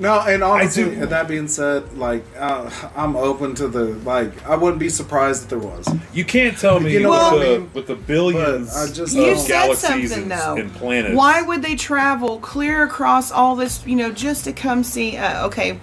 No, 0.00 0.20
and 0.20 0.44
honestly, 0.44 0.84
do- 0.84 1.06
that 1.06 1.26
being 1.26 1.48
said, 1.48 1.98
like 1.98 2.24
uh, 2.38 2.70
I'm 2.94 3.16
open 3.16 3.54
to 3.56 3.66
the 3.66 3.84
like. 4.04 4.46
I 4.48 4.54
wouldn't 4.54 4.78
be 4.78 4.88
surprised 4.88 5.44
if 5.44 5.48
there 5.50 5.58
was. 5.58 5.88
You 6.12 6.24
can't 6.24 6.56
tell 6.56 6.78
me 6.78 6.92
You 6.92 7.00
know 7.00 7.10
with, 7.10 7.20
what 7.20 7.32
I 7.32 7.38
the, 7.38 7.58
mean? 7.58 7.70
with 7.74 7.86
the 7.88 7.96
billions 7.96 8.76
I 8.76 8.86
just 8.86 9.16
of 9.16 9.24
You 9.24 9.36
said 9.36 9.48
galaxies 9.48 10.10
something 10.12 10.22
and, 10.22 10.30
though. 10.30 10.56
and 10.56 10.72
planets. 10.72 11.16
Why 11.16 11.42
would 11.42 11.62
they 11.62 11.74
travel 11.74 12.38
clear 12.38 12.84
across 12.84 13.32
all 13.32 13.56
this, 13.56 13.84
you 13.86 13.96
know, 13.96 14.12
just 14.12 14.44
to 14.44 14.52
come 14.52 14.84
see? 14.84 15.16
Uh, 15.16 15.46
okay, 15.48 15.80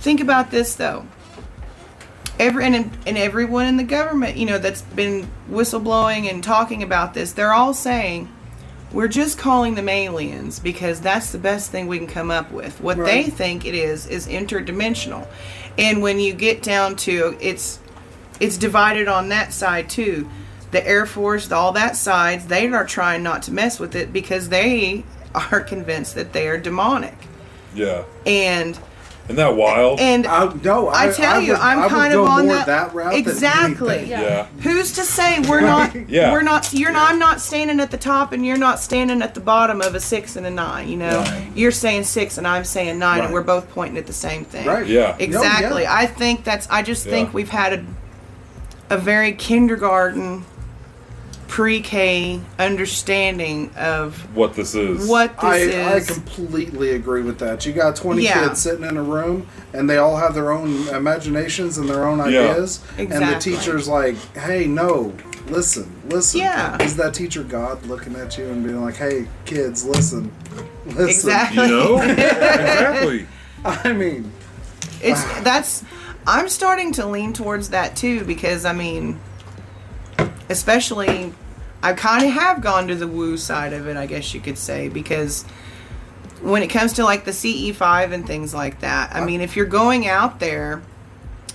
think 0.00 0.20
about 0.20 0.50
this 0.50 0.74
though. 0.74 1.06
Every 2.40 2.64
and, 2.66 2.90
and 3.06 3.16
everyone 3.16 3.66
in 3.66 3.76
the 3.76 3.84
government, 3.84 4.36
you 4.36 4.46
know, 4.46 4.58
that's 4.58 4.82
been 4.82 5.30
whistleblowing 5.48 6.28
and 6.28 6.42
talking 6.42 6.82
about 6.82 7.14
this, 7.14 7.30
they're 7.32 7.52
all 7.52 7.72
saying 7.72 8.28
we're 8.94 9.08
just 9.08 9.36
calling 9.36 9.74
them 9.74 9.88
aliens 9.88 10.60
because 10.60 11.00
that's 11.00 11.32
the 11.32 11.38
best 11.38 11.70
thing 11.70 11.88
we 11.88 11.98
can 11.98 12.06
come 12.06 12.30
up 12.30 12.50
with. 12.52 12.80
What 12.80 12.96
they 12.96 13.24
think 13.24 13.66
it 13.66 13.74
is 13.74 14.06
is 14.06 14.28
interdimensional, 14.28 15.26
and 15.76 16.00
when 16.00 16.20
you 16.20 16.32
get 16.32 16.62
down 16.62 16.96
to 16.96 17.36
it's 17.40 17.80
it's 18.40 18.56
divided 18.56 19.08
on 19.08 19.28
that 19.28 19.52
side 19.52 19.90
too. 19.90 20.30
The 20.70 20.86
Air 20.86 21.06
Force, 21.06 21.52
all 21.52 21.72
that 21.72 21.96
sides, 21.96 22.46
they 22.46 22.66
are 22.66 22.84
trying 22.84 23.22
not 23.22 23.44
to 23.44 23.52
mess 23.52 23.78
with 23.78 23.94
it 23.94 24.12
because 24.12 24.48
they 24.48 25.04
are 25.34 25.60
convinced 25.60 26.14
that 26.14 26.32
they 26.32 26.48
are 26.48 26.58
demonic. 26.58 27.14
Yeah, 27.74 28.04
And 28.24 28.78
isn't 29.24 29.36
that 29.36 29.56
wild? 29.56 30.00
and 30.00 30.26
I, 30.26 30.52
no, 30.62 30.88
I 30.90 31.10
tell 31.10 31.40
you, 31.40 31.52
would- 31.52 31.60
I'm 31.60 31.78
I 31.78 31.82
would 31.82 31.90
kind 31.90 32.12
go 32.12 32.24
of 32.24 32.28
on 32.30 32.46
more 32.46 32.56
that- 32.56 32.92
route. 32.94 33.14
Exactly. 33.14 33.94
anything. 33.98 34.10
yeah. 34.10 34.46
who's 34.62 34.92
to 34.92 35.02
say 35.02 35.40
we're 35.48 35.60
not 35.62 35.94
Yeah. 36.10 36.32
we're 36.32 36.42
not 36.42 36.72
you're 36.74 36.92
not 36.92 37.10
I'm 37.10 37.18
not 37.18 37.40
standing 37.40 37.80
at 37.80 37.90
the 37.90 37.96
top 37.96 38.32
and 38.32 38.44
you're 38.44 38.58
not 38.58 38.80
standing 38.80 39.22
at 39.22 39.34
the 39.34 39.40
bottom 39.40 39.80
of 39.80 39.94
a 39.94 40.00
six 40.00 40.36
and 40.36 40.44
a 40.46 40.50
nine, 40.50 40.88
you 40.88 40.96
know. 40.98 41.18
Right. 41.20 41.50
You're 41.54 41.70
saying 41.72 42.04
six 42.04 42.36
and 42.38 42.46
I'm 42.46 42.64
saying 42.64 42.98
nine 42.98 43.18
Right. 43.20 43.24
and 43.26 43.34
we're 43.34 43.42
both 43.42 43.70
pointing 43.70 43.96
at 43.96 44.06
the 44.06 44.12
same 44.12 44.44
thing. 44.44 44.66
Right. 44.66 44.86
Yeah. 44.86 45.16
Exactly. 45.18 45.68
No, 45.84 45.90
yeah. 45.90 45.94
I 45.94 46.06
think 46.06 46.44
that's. 46.44 46.68
I 46.70 46.82
just 46.82 47.04
think 47.04 47.28
Yeah. 47.30 47.34
we've 47.34 47.48
had 47.48 47.72
a, 47.72 47.86
a 48.90 48.98
very 48.98 49.32
kindergarten, 49.32 50.44
pre-K 51.54 52.40
understanding 52.58 53.70
of 53.76 54.16
What 54.34 54.54
this 54.54 54.74
is? 54.74 55.08
what 55.08 55.40
this 55.40 55.72
I, 55.72 55.94
I 55.94 56.00
completely 56.00 56.96
agree 56.96 57.22
with 57.22 57.38
that. 57.38 57.64
You 57.64 57.72
got 57.72 57.94
20 57.94 58.24
Yeah. 58.24 58.48
kids 58.48 58.60
sitting 58.60 58.84
in 58.84 58.96
a 58.96 59.02
room 59.04 59.46
and 59.72 59.88
they 59.88 59.98
all 59.98 60.16
have 60.16 60.34
their 60.34 60.50
own 60.50 60.88
imaginations 60.88 61.78
and 61.78 61.88
their 61.88 62.08
own 62.08 62.18
Yeah. 62.18 62.24
ideas. 62.40 62.80
And 62.98 63.08
the 63.08 63.38
teacher's 63.38 63.86
like, 63.86 64.16
hey, 64.34 64.66
no, 64.66 65.14
listen, 65.46 65.88
listen. 66.08 66.40
Yeah. 66.40 66.82
Is 66.82 66.96
that 66.96 67.14
teacher 67.14 67.44
God 67.44 67.86
looking 67.86 68.16
at 68.16 68.36
you 68.36 68.46
and 68.46 68.64
being 68.64 68.82
like, 68.82 68.96
hey, 68.96 69.28
kids, 69.44 69.84
listen, 69.84 70.32
listen? 70.86 71.04
Exactly. 71.08 71.62
You 71.62 71.68
know? 71.68 71.98
exactly. 72.02 73.26
I 73.64 73.92
mean, 73.92 74.32
it's 75.00 75.22
ah. 75.22 75.40
that's. 75.44 75.84
I'm 76.26 76.48
starting 76.48 76.90
to 76.94 77.06
lean 77.06 77.32
towards 77.32 77.68
that 77.68 77.94
too 77.94 78.24
because 78.24 78.64
I 78.64 78.72
mean, 78.72 79.20
especially, 80.48 81.32
I 81.84 81.92
kind 81.92 82.24
of 82.24 82.30
have 82.32 82.62
gone 82.62 82.88
to 82.88 82.94
the 82.94 83.06
woo 83.06 83.36
side 83.36 83.74
of 83.74 83.86
it. 83.86 83.96
I 83.98 84.06
guess 84.06 84.32
you 84.32 84.40
could 84.40 84.56
say 84.56 84.88
because 84.88 85.42
when 86.40 86.62
it 86.62 86.68
comes 86.68 86.94
to 86.94 87.04
like 87.04 87.26
the 87.26 87.30
CE5 87.30 88.10
and 88.10 88.26
things 88.26 88.54
like 88.54 88.80
that, 88.80 89.14
I 89.14 89.22
mean, 89.22 89.42
if 89.42 89.54
you're 89.54 89.66
going 89.66 90.08
out 90.08 90.40
there 90.40 90.80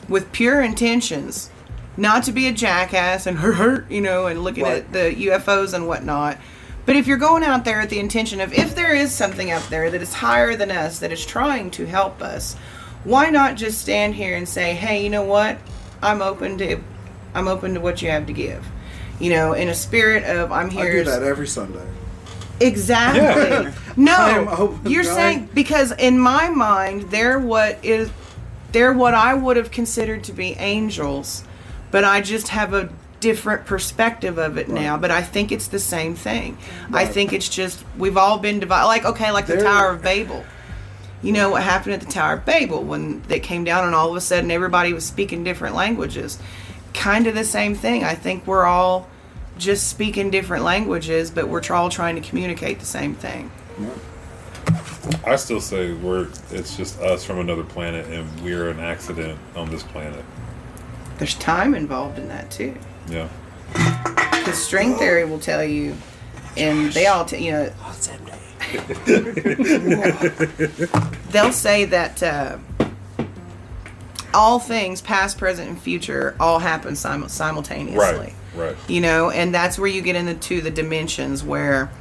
with 0.08 0.32
pure 0.32 0.62
intentions, 0.62 1.50
not 1.98 2.24
to 2.26 2.32
be 2.32 2.48
a 2.48 2.52
jackass 2.54 3.26
and 3.26 3.38
hurt, 3.39 3.56
hurt, 3.56 3.92
you 3.92 4.02
know, 4.02 4.28
and 4.28 4.44
looking 4.44 4.65
Right. 4.65 4.78
at 4.78 4.94
the 4.94 5.15
UFOs 5.30 5.74
and 5.74 5.88
whatnot. 5.88 6.38
But 6.86 6.96
if 6.96 7.08
you're 7.08 7.18
going 7.18 7.44
out 7.44 7.65
there 7.65 7.80
with 7.82 7.89
the 7.89 8.00
intention 8.00 8.39
of 8.39 8.54
if 8.54 8.76
there 8.76 8.94
is 8.94 9.12
something 9.12 9.50
out 9.50 9.68
there 9.72 9.89
that 9.89 10.02
is 10.02 10.13
higher 10.13 10.56
than 10.56 10.70
us 10.70 11.00
that 11.00 11.12
is 11.12 11.26
trying 11.26 11.72
to 11.72 11.86
help 11.88 12.22
us, 12.22 12.56
why 13.04 13.32
not 13.32 13.56
just 13.56 13.82
stand 13.82 14.13
here 14.13 14.36
and 14.38 14.48
say, 14.48 14.76
"Hey, 14.76 15.04
you 15.04 15.10
know 15.10 15.24
what? 15.24 15.58
I'm 16.04 16.22
open 16.22 16.60
to 16.60 16.78
I'm 17.34 17.48
open 17.48 17.74
to 17.74 17.80
what 17.80 18.02
you 18.04 18.12
have 18.12 18.28
to 18.28 18.34
give." 18.34 18.63
You 19.19 19.32
know, 19.32 19.53
in 19.53 19.69
a 19.69 19.73
spirit 19.73 20.23
of 20.23 20.51
I'm 20.51 20.69
here. 20.69 20.82
I 20.82 20.91
here 20.91 21.03
do 21.03 21.10
that 21.12 21.23
every 21.23 21.47
Sunday. 21.47 21.86
Exactly. 22.62 23.21
Yeah. 23.21 23.73
No, 23.95 24.79
you're 24.86 25.03
right? 25.03 25.15
saying 25.15 25.49
because 25.53 25.91
in 25.93 26.19
my 26.19 26.49
mind 26.49 27.03
they're 27.03 27.39
what 27.39 27.84
is 27.84 28.10
they're 28.71 28.93
what 28.93 29.13
I 29.13 29.34
would 29.34 29.58
have 29.58 29.71
considered 29.71 30.23
to 30.25 30.34
be 30.34 30.53
angels, 30.53 31.43
but 31.91 32.03
I 32.03 32.21
just 32.21 32.49
have 32.49 32.73
a 32.73 32.89
different 33.19 33.65
perspective 33.65 34.38
of 34.38 34.58
it 34.58 34.69
now. 34.69 34.97
But 34.97 35.12
I 35.12 35.21
think 35.21 35.51
it's 35.51 35.67
the 35.67 35.79
same 35.79 36.15
thing. 36.15 36.58
I 36.93 37.05
think 37.05 37.34
it's 37.34 37.49
just 37.49 37.84
we've 37.97 38.17
all 38.17 38.38
been 38.38 38.60
divided. 38.60 38.88
Like 38.88 39.05
okay, 39.05 39.32
like 39.32 39.47
the 39.47 39.62
Tower 39.62 39.91
of 39.91 40.01
Babel. 40.01 40.43
You 41.21 41.34
know 41.34 41.49
what 41.49 41.63
happened 41.63 41.95
at 41.95 41.99
the 41.99 42.12
Tower 42.12 42.36
of 42.36 42.45
Babel 42.45 42.82
when 42.82 43.21
they 43.23 43.41
came 43.41 43.65
down 43.65 43.86
and 43.86 43.93
all 43.93 44.10
of 44.10 44.15
a 44.15 44.21
sudden 44.21 44.51
everybody 44.51 44.93
was 44.93 45.05
speaking 45.05 45.43
different 45.43 45.75
languages. 45.75 46.39
Kind 46.93 47.28
of 47.28 47.36
the 47.36 47.43
same 47.43 47.75
thing. 47.75 48.04
I 48.04 48.15
think 48.15 48.45
we're 48.47 48.65
all 48.65 49.08
just 49.58 49.88
speaking 49.88 50.32
different 50.32 50.63
languages, 50.63 51.32
but 51.32 51.47
we're 51.47 51.62
all 51.69 51.89
trying 51.89 52.15
to 52.15 52.21
communicate 52.21 52.80
the 52.80 52.86
same 52.86 53.15
thing. 53.15 53.52
I 55.25 55.36
still 55.36 55.62
say 55.62 55.93
we're 55.93 56.28
it's 56.52 56.75
just 56.78 56.99
us 56.99 57.23
from 57.23 57.39
another 57.39 57.63
planet 57.63 58.06
and 58.08 58.41
we're 58.41 58.69
an 58.69 58.80
accident 58.80 59.39
on 59.56 59.69
this 59.69 59.84
planet. 59.84 60.23
There's 61.17 61.36
time 61.36 61.75
involved 61.75 62.17
in 62.17 62.28
that 62.30 62.49
too. 62.52 62.75
Yeah. 63.10 63.28
Because 63.73 64.58
string 64.62 64.95
theory 64.95 65.25
will 65.25 65.39
tell 65.39 65.63
you, 65.63 65.95
and 66.58 66.91
they 66.93 67.08
all, 67.08 67.25
t- 67.25 67.45
you 67.45 67.52
know, 67.52 67.65
they'll 71.30 71.52
say 71.52 71.86
that 71.86 72.23
uh, 72.23 72.58
all 74.34 74.60
things, 74.60 75.02
past, 75.02 75.38
present, 75.38 75.70
and 75.70 75.80
future, 75.82 76.36
all 76.39 76.60
happen 76.60 76.96
sim- 76.96 77.28
simultaneously. 77.30 77.98
Right. 78.00 78.34
Right. 78.56 78.76
You 78.88 79.02
know, 79.02 79.30
and 79.30 79.54
that's 79.54 79.78
where 79.78 79.88
you 79.88 80.02
get 80.02 80.15
into 80.15 80.62
the 80.62 80.72
dimensions 80.72 81.44
where. 81.44 81.92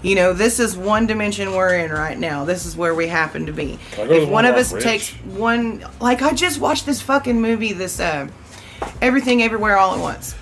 You 0.00 0.14
know, 0.14 0.32
this 0.32 0.60
is 0.60 0.76
one 0.76 1.08
dimension 1.08 1.54
we're 1.56 1.74
in 1.76 1.90
right 1.90 2.16
now. 2.16 2.44
This 2.44 2.66
is 2.66 2.76
where 2.76 2.94
we 2.94 3.08
happen 3.08 3.46
to 3.46 3.52
be. 3.52 3.80
Can 3.90 4.04
I 4.04 4.06
go 4.06 4.14
to 4.14 4.22
If 4.22 4.28
one 4.28 4.44
of 4.44 4.54
us 4.54 4.72
Ridge? 4.72 4.84
takes 4.84 5.10
one, 5.10 5.84
like 6.00 6.22
I 6.22 6.32
just 6.34 6.60
watched 6.60 6.86
this 6.86 7.02
fucking 7.02 7.40
movie, 7.42 7.72
this 7.72 7.98
uh, 7.98 8.28
Everything 9.02 9.42
Everywhere 9.42 9.76
All 9.76 9.94
at 9.96 10.00
Once. 10.00 10.36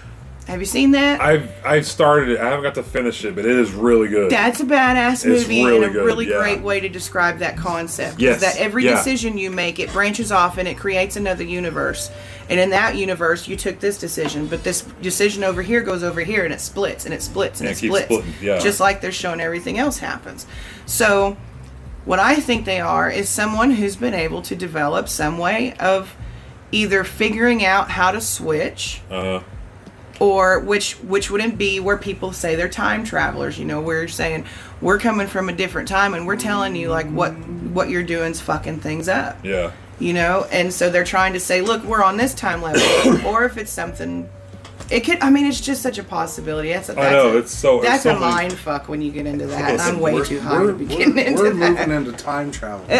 Have 0.47 0.61
you 0.61 0.67
seen 0.67 0.93
that? 0.93 1.21
I've 1.21 1.51
I've 1.65 1.85
started 1.87 2.29
it. 2.29 2.41
I 2.41 2.45
haven't 2.45 2.63
got 2.63 2.77
to 2.77 2.83
finish 2.85 3.25
it, 3.25 3.35
but 3.35 3.45
it 3.45 3.59
is 3.59 3.73
really 3.73 4.07
good. 4.07 4.31
That's 4.31 4.61
a 4.61 4.65
badass 4.65 5.27
movie 5.27 5.65
really 5.65 5.77
and 5.77 5.85
a 5.87 5.91
good, 5.91 6.05
really 6.05 6.31
yeah. 6.31 6.39
great 6.39 6.63
way 6.63 6.79
to 6.79 6.89
describe 6.89 7.39
that 7.39 7.57
concept. 7.57 8.21
Yes, 8.21 8.37
Is 8.37 8.43
that 8.43 8.57
every 8.57 8.85
yeah. 8.85 8.95
decision 8.95 9.39
you 9.39 9.51
make, 9.51 9.81
it 9.81 9.93
branches 9.93 10.31
off 10.31 10.57
and 10.57 10.69
it 10.69 10.79
creates 10.79 11.17
another 11.17 11.43
universe. 11.43 12.13
And 12.49 12.61
in 12.61 12.71
that 12.71 12.95
universe, 12.95 13.49
you 13.49 13.57
took 13.57 13.81
this 13.81 13.99
decision, 13.99 14.47
but 14.47 14.63
this 14.63 14.83
decision 15.03 15.43
over 15.43 15.63
here 15.63 15.83
goes 15.83 16.05
over 16.05 16.21
here, 16.21 16.45
and 16.45 16.55
it 16.55 16.61
splits 16.61 17.05
and 17.07 17.13
it 17.13 17.23
splits 17.23 17.61
and 17.61 17.67
Yeah, 17.67 17.73
it 17.73 17.83
it 17.83 17.87
splits, 17.89 18.05
splitting, 18.05 18.35
yeah. 18.41 18.59
just 18.61 18.79
like 18.79 19.01
they're 19.01 19.11
showing 19.11 19.41
everything 19.41 19.79
else 19.79 19.99
happens. 19.99 20.47
So, 20.87 21.37
what 22.05 22.21
I 22.21 22.37
think 22.37 22.67
they 22.67 22.79
are 22.79 23.11
is 23.11 23.29
someone 23.29 23.73
who's 23.73 23.97
been 23.97 24.15
able 24.15 24.43
to 24.43 24.55
develop 24.55 25.09
some 25.09 25.39
way 25.39 25.75
of 25.81 26.15
either 26.71 27.03
figuring 27.03 27.65
out 27.65 27.91
how 27.91 28.13
to 28.13 28.21
switch 28.21 29.03
uh, 29.11 29.41
or 30.21 30.61
which 30.61 30.95
which 30.95 31.31
wouldn't 31.31 31.59
be 31.59 31.81
where 31.81 31.97
people 31.97 32.33
say 32.33 32.55
they're 32.55 32.69
time 32.69 33.05
travelers 33.05 33.59
you 33.59 33.65
know 33.65 33.81
we're 33.81 34.09
saying 34.09 34.45
we're 34.81 34.99
coming 34.99 35.27
from 35.27 35.49
a 35.49 35.53
different 35.53 35.89
time 35.89 36.15
and 36.15 36.27
we're 36.27 36.37
telling 36.37 36.75
you 36.75 36.89
like 36.89 37.09
what 37.11 37.33
what 37.33 37.89
you're 37.89 38.03
doing's 38.03 38.41
fucking 38.41 38.81
things 38.81 39.09
up 39.09 39.37
yeah. 39.45 39.73
you 39.99 40.13
know 40.13 40.47
and 40.51 40.73
so 40.73 40.91
they're 40.91 41.05
trying 41.05 41.33
to 41.33 41.41
say 41.41 41.61
look 41.61 41.83
we're 41.85 42.03
on 42.03 42.17
this 42.17 42.35
time 42.35 42.63
level 42.63 43.27
or 43.27 43.45
if 43.45 43.57
it's 43.57 43.73
something 43.73 44.29
it 44.90 45.01
could 45.01 45.18
i 45.20 45.31
mean 45.31 45.46
it's 45.46 45.61
just 45.61 45.83
such 45.83 45.99
a 45.99 46.05
possibility 46.05 46.68
that's 46.72 46.88
a, 46.88 46.92
that's 46.92 47.07
I 47.07 47.11
know 47.11 47.33
a, 47.35 47.38
it's 47.38 47.53
so. 47.53 47.81
that's 47.81 48.05
so 48.05 48.11
a 48.11 48.20
many- 48.20 48.33
mind 48.35 48.53
fuck 48.53 48.88
when 48.88 49.03
you 49.03 49.11
get 49.11 49.27
into 49.27 49.46
that 49.46 49.70
and 49.70 49.79
Listen, 49.79 49.94
i'm 49.96 50.01
way 50.01 50.14
we're, 50.14 50.25
too 50.25 50.38
high 50.40 50.62
to 50.64 50.72
be 50.72 50.87
getting 50.87 51.18
into 51.18 51.42
we're 51.42 51.53
that 51.55 51.88
moving 51.88 51.96
into 51.96 52.12
time 52.12 52.51
travel. 52.53 52.87
I, 52.90 52.96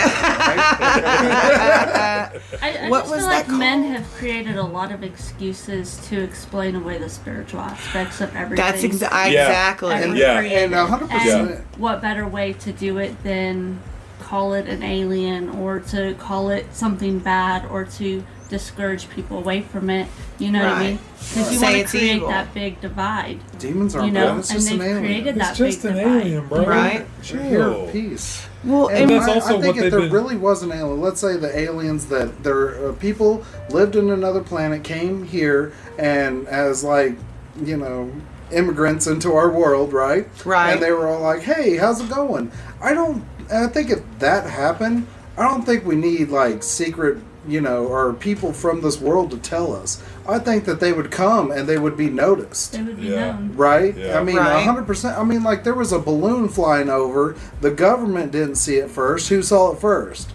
I 2.63 2.89
What 2.91 3.01
just 3.03 3.11
was 3.11 3.21
feel 3.21 3.29
that 3.31 3.49
like 3.49 3.59
men 3.59 3.85
have 3.85 4.07
created 4.15 4.57
a 4.57 4.63
lot 4.63 4.93
of 4.93 5.03
excuses 5.03 5.97
to 6.09 6.21
explain 6.23 6.77
away 6.77 6.99
the 6.99 7.09
spiritual 7.09 7.61
aspects 7.61 8.21
of 8.21 8.35
everything. 8.35 8.65
that's 8.65 8.83
exa- 8.83 9.11
Yeah. 9.11 9.27
exactly 9.47 9.95
ever 9.95 10.17
Yeah. 10.17 10.39
created. 10.39 10.65
And 10.65 10.75
a 10.75 10.87
hundred 10.87 11.11
And 11.11 11.49
percent. 11.49 11.65
what 11.79 12.01
better 12.03 12.27
way 12.27 12.53
to 12.55 12.73
do 12.73 12.99
it 12.99 13.23
than 13.23 13.81
call 14.21 14.55
it 14.55 14.67
an 14.67 14.83
alien 14.83 15.49
or 15.51 15.79
to 15.81 16.15
call 16.15 16.49
it 16.51 16.67
something 16.75 17.19
bad 17.21 17.65
or 17.67 17.85
to 17.85 18.25
discourage 18.49 19.09
people 19.11 19.39
away 19.39 19.63
from 19.63 19.91
it. 19.91 20.07
You 20.39 20.51
know 20.53 20.61
what 20.61 20.69
I 20.69 20.73
Right. 20.73 20.87
mean? 20.91 20.99
Because 21.19 21.53
you 21.53 21.59
Say 21.59 21.65
want 21.65 21.75
to 21.75 21.81
it's 21.81 21.91
create 21.91 22.17
evil. 22.17 22.29
that 22.29 22.55
big 22.55 22.81
divide. 22.81 23.39
Demons 23.59 23.95
aren't 23.97 24.07
You 24.07 24.13
know, 24.13 24.27
bad. 24.29 24.39
It's 24.39 24.51
and 24.51 24.61
just 24.61 24.73
an 24.73 24.79
they've 24.79 24.89
alien. 24.89 25.05
created 25.05 25.37
It's 25.37 25.47
that 25.49 25.57
just 25.57 25.83
big 25.83 25.91
an 25.93 25.97
divide. 25.99 26.23
alien, 26.23 26.47
bro. 26.47 26.65
Right. 26.65 27.07
They're 27.29 27.43
here 27.43 27.59
Chill. 27.59 27.89
peace. 27.93 28.43
Well, 28.65 28.89
And 28.89 28.99
and 28.99 29.11
that's 29.11 29.29
I, 29.29 29.35
also 29.35 29.47
I 29.59 29.61
think 29.63 29.63
what 29.63 29.77
if 29.77 29.83
they've 29.83 29.91
there 29.91 30.01
been- 30.03 30.13
really 30.13 30.37
was 30.37 30.63
an 30.63 30.73
alien, 30.73 31.01
let's 31.01 31.21
say 31.21 31.37
the 31.37 31.57
aliens 31.59 32.07
that 32.07 32.43
there 32.45 32.89
uh, 32.89 32.93
people 32.93 33.43
lived 33.71 33.97
in 33.97 34.11
another 34.11 34.41
planet 34.41 34.83
came 34.85 35.25
here 35.25 35.73
and 35.99 36.47
as 36.49 36.83
like 36.85 37.17
you 37.65 37.77
know 37.77 38.11
immigrants 38.53 39.07
into 39.09 39.33
our 39.35 39.51
world, 39.51 39.93
right? 39.93 40.29
Right. 40.45 40.73
And 40.75 40.83
they 40.83 40.93
were 40.93 41.09
all 41.09 41.21
like, 41.21 41.43
"Hey, 41.43 41.77
how's 41.77 42.01
it 42.01 42.09
going?" 42.09 42.51
I 42.81 42.95
don't. 42.95 43.25
I 43.53 43.67
think 43.69 43.91
if 43.91 44.01
that 44.21 44.49
happened, 44.51 45.07
I 45.39 45.43
don't 45.45 45.65
think 45.65 45.85
we 45.87 45.95
need 45.97 46.31
like 46.31 46.63
secret. 46.63 47.19
You 47.49 47.61
know, 47.61 47.87
or 47.87 48.13
people 48.13 48.53
from 48.53 48.81
this 48.81 49.01
world 49.01 49.31
to 49.31 49.37
tell 49.39 49.73
us. 49.75 50.03
I 50.29 50.39
think 50.41 50.65
that 50.65 50.81
they 50.81 50.93
would 50.93 51.11
come 51.13 51.51
and 51.53 51.69
they 51.69 51.79
would 51.79 51.97
be 51.97 52.11
noticed. 52.11 52.73
They 52.73 52.83
would 52.83 53.01
be 53.01 53.09
Yeah. 53.09 53.33
known. 53.33 53.53
Right? 53.55 53.97
Yeah. 53.97 54.19
I 54.19 54.25
mean, 54.25 54.37
Right. 54.37 54.65
hundred 54.65 54.87
percent. 54.87 55.17
I 55.19 55.23
mean, 55.23 55.43
like 55.45 55.63
there 55.63 55.75
was 55.75 55.93
a 55.93 55.99
balloon 56.01 56.49
flying 56.49 56.89
over. 56.89 57.37
The 57.61 57.71
government 57.71 58.33
didn't 58.33 58.57
see 58.57 58.77
it 58.77 58.91
first. 58.91 59.29
Who 59.29 59.43
saw 59.43 59.73
it 59.73 59.79
first? 59.81 60.31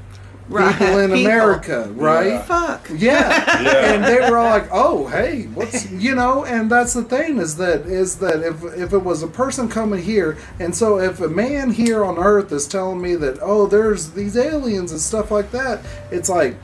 Right. 0.49 0.73
People 0.77 0.97
in 0.99 1.11
People. 1.11 1.25
America, 1.31 1.89
right? 1.95 2.27
Yeah. 2.27 2.41
fuck. 2.41 2.89
Yeah. 2.97 3.61
Yeah. 3.61 3.93
and 3.93 4.03
they 4.03 4.19
were 4.29 4.37
all 4.37 4.49
like, 4.49 4.67
"Oh, 4.71 5.07
hey, 5.07 5.47
what's 5.53 5.89
you 5.91 6.13
know?" 6.15 6.43
And 6.43 6.69
that's 6.69 6.93
the 6.93 7.03
thing 7.03 7.37
is 7.37 7.55
that 7.57 7.85
is 7.85 8.15
that 8.17 8.41
if 8.41 8.55
if 8.77 8.91
it 8.93 9.03
was 9.03 9.23
a 9.23 9.27
person 9.27 9.69
coming 9.69 10.01
here, 10.01 10.37
and 10.59 10.75
so 10.75 10.99
if 10.99 11.21
a 11.21 11.29
man 11.29 11.71
here 11.71 12.03
on 12.03 12.17
Earth 12.17 12.51
is 12.51 12.67
telling 12.67 13.01
me 13.01 13.15
that, 13.15 13.39
"Oh, 13.41 13.65
there's 13.65 14.09
these 14.11 14.35
aliens 14.35 14.91
and 14.91 14.99
stuff 14.99 15.31
like 15.31 15.51
that," 15.51 15.81
it's 16.11 16.27
like, 16.29 16.55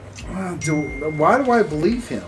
do, 0.60 0.76
why 1.18 1.42
do 1.44 1.52
I 1.52 1.64
believe 1.64 2.08
him? 2.08 2.24